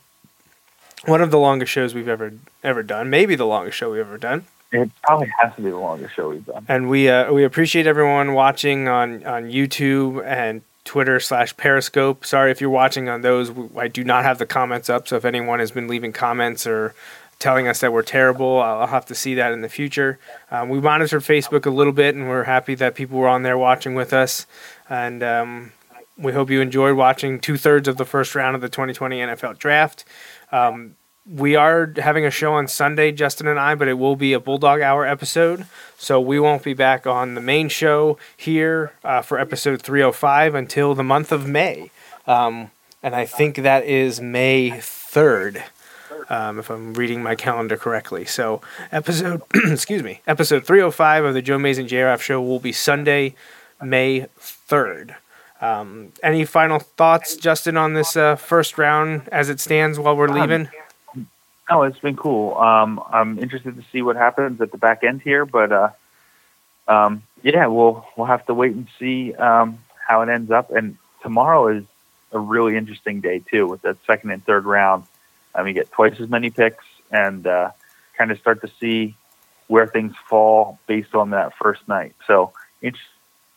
One 1.06 1.22
of 1.22 1.32
the 1.32 1.40
longest 1.40 1.72
shows 1.72 1.94
we've 1.94 2.08
ever 2.08 2.34
ever 2.64 2.84
done, 2.84 3.10
maybe 3.10 3.36
the 3.36 3.46
longest 3.46 3.78
show 3.78 3.92
we've 3.92 4.02
ever 4.02 4.18
done. 4.18 4.46
It 4.72 4.90
probably 5.04 5.32
has 5.40 5.54
to 5.56 5.62
be 5.62 5.70
the 5.70 5.78
longest 5.78 6.16
show 6.16 6.30
we've 6.30 6.46
done. 6.46 6.66
And 6.68 6.90
we 6.90 7.10
uh, 7.10 7.32
we 7.32 7.44
appreciate 7.44 7.86
everyone 7.88 8.34
watching 8.34 8.88
on 8.88 9.26
on 9.26 9.46
YouTube 9.46 10.26
and 10.26 10.62
Twitter 10.86 11.20
slash 11.20 11.56
Periscope. 11.58 12.26
Sorry 12.26 12.52
if 12.52 12.60
you're 12.60 12.70
watching 12.70 13.08
on 13.10 13.22
those. 13.22 13.52
I 13.78 13.88
do 13.88 14.04
not 14.04 14.24
have 14.24 14.38
the 14.38 14.46
comments 14.46 14.90
up, 14.90 15.08
so 15.08 15.16
if 15.18 15.26
anyone 15.26 15.60
has 15.60 15.72
been 15.72 15.88
leaving 15.88 16.14
comments 16.14 16.66
or 16.66 16.96
telling 17.40 17.68
us 17.68 17.82
that 17.82 17.92
we're 17.92 18.04
terrible, 18.04 18.62
I'll 18.62 18.88
have 18.88 19.06
to 19.08 19.16
see 19.16 19.36
that 19.36 19.52
in 19.52 19.62
the 19.62 19.70
future. 19.70 20.18
Um, 20.50 20.70
we 20.70 20.80
monitor 20.80 21.20
Facebook 21.20 21.66
a 21.66 21.70
little 21.70 21.94
bit, 21.94 22.16
and 22.16 22.30
we're 22.30 22.46
happy 22.46 22.74
that 22.76 22.96
people 22.96 23.20
were 23.20 23.28
on 23.28 23.44
there 23.44 23.58
watching 23.58 23.96
with 23.96 24.14
us. 24.14 24.46
And 24.90 25.22
um, 25.22 25.74
we 26.18 26.32
hope 26.32 26.50
you 26.50 26.62
enjoyed 26.62 26.96
watching 26.96 27.40
two 27.40 27.58
thirds 27.58 27.88
of 27.88 27.98
the 27.98 28.06
first 28.06 28.36
round 28.36 28.56
of 28.56 28.62
the 28.62 28.70
2020 28.70 29.20
NFL 29.20 29.58
Draft. 29.58 30.06
Um, 30.54 30.96
we 31.26 31.56
are 31.56 31.94
having 31.98 32.26
a 32.26 32.32
show 32.32 32.54
on 32.54 32.68
Sunday, 32.68 33.12
Justin 33.12 33.48
and 33.48 33.60
I, 33.60 33.76
but 33.76 33.88
it 33.88 33.94
will 33.94 34.16
be 34.16 34.34
a 34.34 34.40
Bulldog 34.40 34.82
Hour 34.82 35.06
episode. 35.06 35.66
So 35.98 36.20
we 36.20 36.40
won't 36.40 36.64
be 36.64 36.74
back 36.74 37.08
on 37.08 37.36
the 37.36 37.42
main 37.42 37.70
show 37.70 38.18
here 38.36 38.94
uh, 39.04 39.22
for 39.22 39.40
episode 39.40 39.82
305 39.82 40.54
until 40.54 40.94
the 40.94 41.04
month 41.04 41.32
of 41.32 41.48
May. 41.48 41.92
Um, 42.28 42.72
and 43.02 43.16
I 43.16 43.26
think 43.26 43.56
that 43.58 43.86
is 43.86 44.22
May 44.22 44.72
3rd, 44.72 45.64
um, 46.30 46.60
if 46.60 46.70
I'm 46.70 46.94
reading 46.94 47.24
my 47.24 47.36
calendar 47.36 47.78
correctly. 47.78 48.26
So 48.26 48.62
episode, 48.92 49.42
excuse 49.54 50.04
me, 50.04 50.22
episode 50.28 50.66
305 50.66 51.26
of 51.26 51.34
the 51.34 51.42
Joe 51.42 51.58
Mays 51.58 51.78
and 51.78 51.90
JRF 51.90 52.22
show 52.22 52.42
will 52.42 52.60
be 52.60 52.72
Sunday, 52.72 53.36
May 53.82 54.28
3rd. 54.40 55.16
Um, 55.64 56.12
any 56.22 56.44
final 56.44 56.80
thoughts, 56.80 57.38
Justin, 57.38 57.78
on 57.78 57.94
this 57.94 58.18
uh, 58.18 58.36
first 58.36 58.78
round 58.78 59.30
as 59.30 59.48
it 59.48 59.62
stands 59.62 59.98
while 59.98 60.18
we're 60.18 60.28
leaving? 60.28 60.68
No, 61.72 61.84
it's 61.84 62.00
been 62.00 62.18
cool. 62.18 62.58
Um, 62.58 63.02
I'm 63.10 63.40
interested 63.40 63.78
to 63.78 63.84
see 63.90 64.02
what 64.02 64.18
happens 64.18 64.60
at 64.60 64.74
the 64.74 64.78
back 64.78 65.06
end 65.06 65.22
here, 65.22 65.46
but 65.46 65.72
uh, 65.72 65.90
um, 66.90 67.24
yeah, 67.44 67.68
we'll 67.68 68.06
we'll 68.18 68.28
have 68.28 68.46
to 68.48 68.54
wait 68.54 68.74
and 68.74 68.90
see 69.00 69.34
um, 69.36 69.80
how 70.06 70.22
it 70.22 70.28
ends 70.28 70.52
up. 70.52 70.70
And 70.70 70.98
tomorrow 71.22 71.70
is 71.70 71.86
a 72.34 72.40
really 72.40 72.76
interesting 72.76 73.22
day 73.22 73.40
too, 73.40 73.66
with 73.66 73.84
that 73.84 73.96
second 74.06 74.32
and 74.32 74.46
third 74.46 74.66
round. 74.66 75.06
Um, 75.56 75.66
you 75.66 75.74
get 75.74 75.90
twice 75.92 76.20
as 76.20 76.28
many 76.28 76.50
picks, 76.50 76.84
and 77.10 77.48
uh, 77.48 77.72
kind 78.18 78.32
of 78.32 78.38
start 78.38 78.60
to 78.64 78.72
see 78.82 79.16
where 79.68 79.88
things 79.88 80.14
fall 80.28 80.78
based 80.88 81.16
on 81.16 81.30
that 81.30 81.54
first 81.56 81.88
night. 81.88 82.16
So 82.28 82.52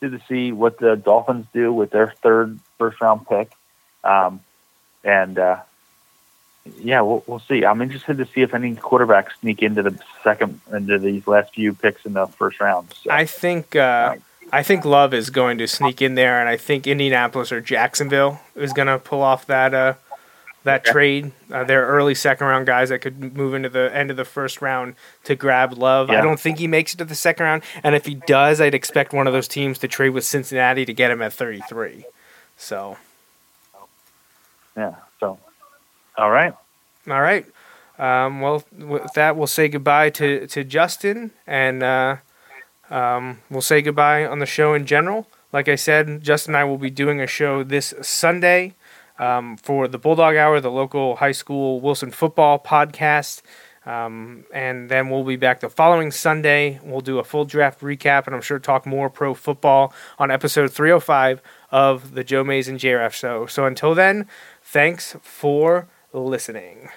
interested 0.01 0.19
to 0.19 0.33
see 0.33 0.51
what 0.51 0.79
the 0.79 0.95
Dolphins 0.95 1.45
do 1.53 1.71
with 1.73 1.91
their 1.91 2.13
third 2.21 2.59
first 2.77 3.01
round 3.01 3.27
pick, 3.27 3.51
um, 4.03 4.39
and 5.03 5.37
uh, 5.37 5.59
yeah, 6.79 7.01
we'll, 7.01 7.23
we'll 7.27 7.39
see. 7.39 7.65
I'm 7.65 7.81
interested 7.81 8.17
to 8.17 8.25
see 8.25 8.41
if 8.41 8.53
any 8.53 8.75
quarterbacks 8.75 9.31
sneak 9.39 9.61
into 9.61 9.83
the 9.83 9.99
second 10.23 10.59
into 10.71 10.99
these 10.99 11.27
last 11.27 11.53
few 11.53 11.73
picks 11.73 12.05
in 12.05 12.13
the 12.13 12.27
first 12.27 12.59
round. 12.59 12.93
So, 12.93 13.11
I 13.11 13.25
think 13.25 13.75
uh, 13.75 14.15
I 14.51 14.63
think 14.63 14.85
Love 14.85 15.13
is 15.13 15.29
going 15.29 15.57
to 15.57 15.67
sneak 15.67 16.01
in 16.01 16.15
there, 16.15 16.39
and 16.39 16.49
I 16.49 16.57
think 16.57 16.87
Indianapolis 16.87 17.51
or 17.51 17.61
Jacksonville 17.61 18.39
is 18.55 18.73
going 18.73 18.87
to 18.87 18.99
pull 18.99 19.21
off 19.21 19.45
that 19.47 19.73
uh, 19.73 19.93
that 20.67 20.85
trade. 20.85 21.31
Uh, 21.51 21.63
they're 21.63 21.85
early 21.85 22.13
second 22.13 22.47
round 22.47 22.67
guys 22.67 22.89
that 22.89 22.99
could 22.99 23.35
move 23.35 23.53
into 23.53 23.69
the 23.69 23.93
end 23.93 24.11
of 24.11 24.17
the 24.17 24.25
first 24.25 24.61
round 24.61 24.95
to 25.23 25.35
grab 25.35 25.73
Love. 25.73 26.09
I 26.09 26.21
don't 26.21 26.39
think 26.39 26.59
he 26.59 26.67
makes 26.67 26.93
it 26.93 26.97
to 26.97 27.05
the 27.05 27.15
second 27.15 27.45
round, 27.45 27.63
and 27.83 27.95
if 27.95 28.05
he 28.05 28.15
does, 28.15 28.61
I'd 28.61 28.75
expect 28.75 29.13
one 29.13 29.27
of 29.27 29.33
those 29.33 29.47
teams 29.47 29.79
to 29.79 29.87
trade 29.87 30.09
with 30.09 30.23
Cincinnati 30.23 30.85
to 30.85 30.93
get 30.93 31.11
him 31.11 31.21
at 31.21 31.33
33. 31.33 32.05
So, 32.57 32.97
yeah. 34.75 34.95
So, 35.19 35.39
all 36.17 36.31
right. 36.31 36.53
all 37.09 37.21
right. 37.21 37.45
Um, 37.97 38.41
well, 38.41 38.63
with 38.77 39.13
that, 39.13 39.35
we'll 39.35 39.47
say 39.47 39.67
goodbye 39.67 40.11
to, 40.11 40.47
to 40.47 40.63
Justin, 40.63 41.31
and 41.47 41.81
uh, 41.81 42.17
um, 42.89 43.39
we'll 43.49 43.61
say 43.61 43.81
goodbye 43.81 44.25
on 44.25 44.39
the 44.39 44.45
show 44.45 44.73
in 44.73 44.85
general. 44.85 45.27
Like 45.51 45.67
I 45.67 45.75
said, 45.75 46.21
Justin 46.21 46.53
and 46.53 46.59
I 46.59 46.63
will 46.65 46.77
be 46.77 46.89
doing 46.89 47.19
a 47.21 47.27
show 47.27 47.63
this 47.63 47.93
Sunday 48.01 48.75
um, 49.19 49.57
for 49.57 49.87
the 49.87 49.97
Bulldog 49.97 50.35
Hour, 50.35 50.59
the 50.59 50.71
local 50.71 51.17
high 51.17 51.31
school 51.31 51.79
Wilson 51.81 52.11
football 52.11 52.59
podcast. 52.59 53.41
Um, 53.85 54.43
and 54.53 54.89
then 54.89 55.09
we'll 55.09 55.23
be 55.23 55.37
back 55.37 55.61
the 55.61 55.69
following 55.69 56.11
Sunday. 56.11 56.79
We'll 56.83 56.99
do 56.99 57.19
a 57.19 57.23
full 57.23 57.45
draft 57.45 57.79
recap, 57.79 58.25
and 58.27 58.35
I'm 58.35 58.41
sure 58.41 58.59
talk 58.59 58.85
more 58.85 59.09
pro 59.09 59.33
football 59.33 59.93
on 60.19 60.29
episode 60.29 60.73
305 60.73 61.41
of 61.71 62.13
the 62.13 62.23
Joe 62.25 62.43
Mays 62.43 62.67
and 62.67 62.79
JRF 62.79 63.13
show. 63.13 63.45
So 63.45 63.65
until 63.65 63.95
then, 63.95 64.27
thanks 64.61 65.15
for 65.21 65.87
listening. 66.11 66.89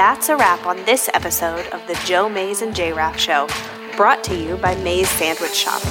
That's 0.00 0.30
a 0.30 0.36
wrap 0.38 0.64
on 0.64 0.82
this 0.86 1.10
episode 1.12 1.66
of 1.74 1.86
the 1.86 1.92
Joe 2.06 2.26
Mays 2.26 2.62
and 2.62 2.74
J 2.74 2.90
Raff 2.90 3.20
Show, 3.20 3.46
brought 3.98 4.24
to 4.24 4.34
you 4.34 4.56
by 4.56 4.74
Mays 4.76 5.10
Sandwich 5.10 5.52
Shop. 5.52 5.82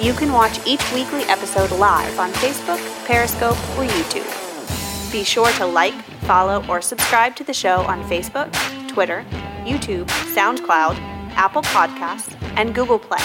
You 0.00 0.12
can 0.12 0.32
watch 0.32 0.58
each 0.66 0.82
weekly 0.92 1.22
episode 1.26 1.70
live 1.70 2.18
on 2.18 2.32
Facebook, 2.32 2.80
Periscope, 3.06 3.56
or 3.78 3.84
YouTube. 3.84 5.12
Be 5.12 5.22
sure 5.22 5.48
to 5.52 5.64
like, 5.64 5.94
follow, 6.22 6.66
or 6.66 6.80
subscribe 6.82 7.36
to 7.36 7.44
the 7.44 7.54
show 7.54 7.82
on 7.82 8.02
Facebook, 8.10 8.52
Twitter, 8.88 9.24
YouTube, 9.62 10.08
SoundCloud, 10.34 10.98
Apple 11.36 11.62
Podcasts, 11.62 12.36
and 12.56 12.74
Google 12.74 12.98
Play. 12.98 13.22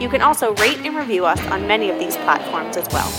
You 0.00 0.08
can 0.08 0.22
also 0.22 0.56
rate 0.56 0.78
and 0.78 0.96
review 0.96 1.24
us 1.24 1.40
on 1.52 1.68
many 1.68 1.88
of 1.88 2.00
these 2.00 2.16
platforms 2.16 2.76
as 2.76 2.88
well. 2.90 3.12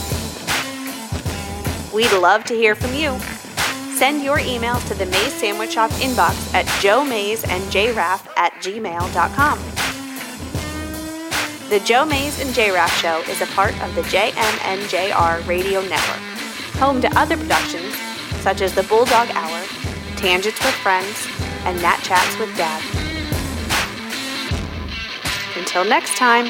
We'd 1.93 2.11
love 2.11 2.43
to 2.43 2.53
hear 2.53 2.75
from 2.75 2.93
you. 2.93 3.17
Send 4.01 4.23
your 4.23 4.39
emails 4.39 4.87
to 4.87 4.95
the 4.95 5.05
Mays 5.05 5.31
Sandwich 5.31 5.73
Shop 5.73 5.91
inbox 5.91 6.55
at 6.55 6.65
joemaysandjraff 6.81 8.27
at 8.35 8.51
gmail.com. 8.53 9.59
The 11.69 11.79
Joe 11.85 12.05
Mays 12.05 12.41
and 12.41 12.49
JRaff 12.49 12.89
Show 12.99 13.19
is 13.31 13.43
a 13.43 13.45
part 13.53 13.79
of 13.83 13.93
the 13.93 14.01
JMNJR 14.01 15.45
Radio 15.47 15.81
Network, 15.81 16.23
home 16.79 16.99
to 17.01 17.15
other 17.15 17.37
productions 17.37 17.93
such 18.41 18.61
as 18.61 18.73
the 18.73 18.81
Bulldog 18.81 19.29
Hour, 19.35 19.63
Tangents 20.15 20.65
with 20.65 20.73
Friends, 20.81 21.27
and 21.65 21.79
Nat 21.83 21.99
Chats 22.01 22.39
with 22.39 22.49
Dad. 22.57 22.81
Until 25.55 25.85
next 25.85 26.17
time. 26.17 26.47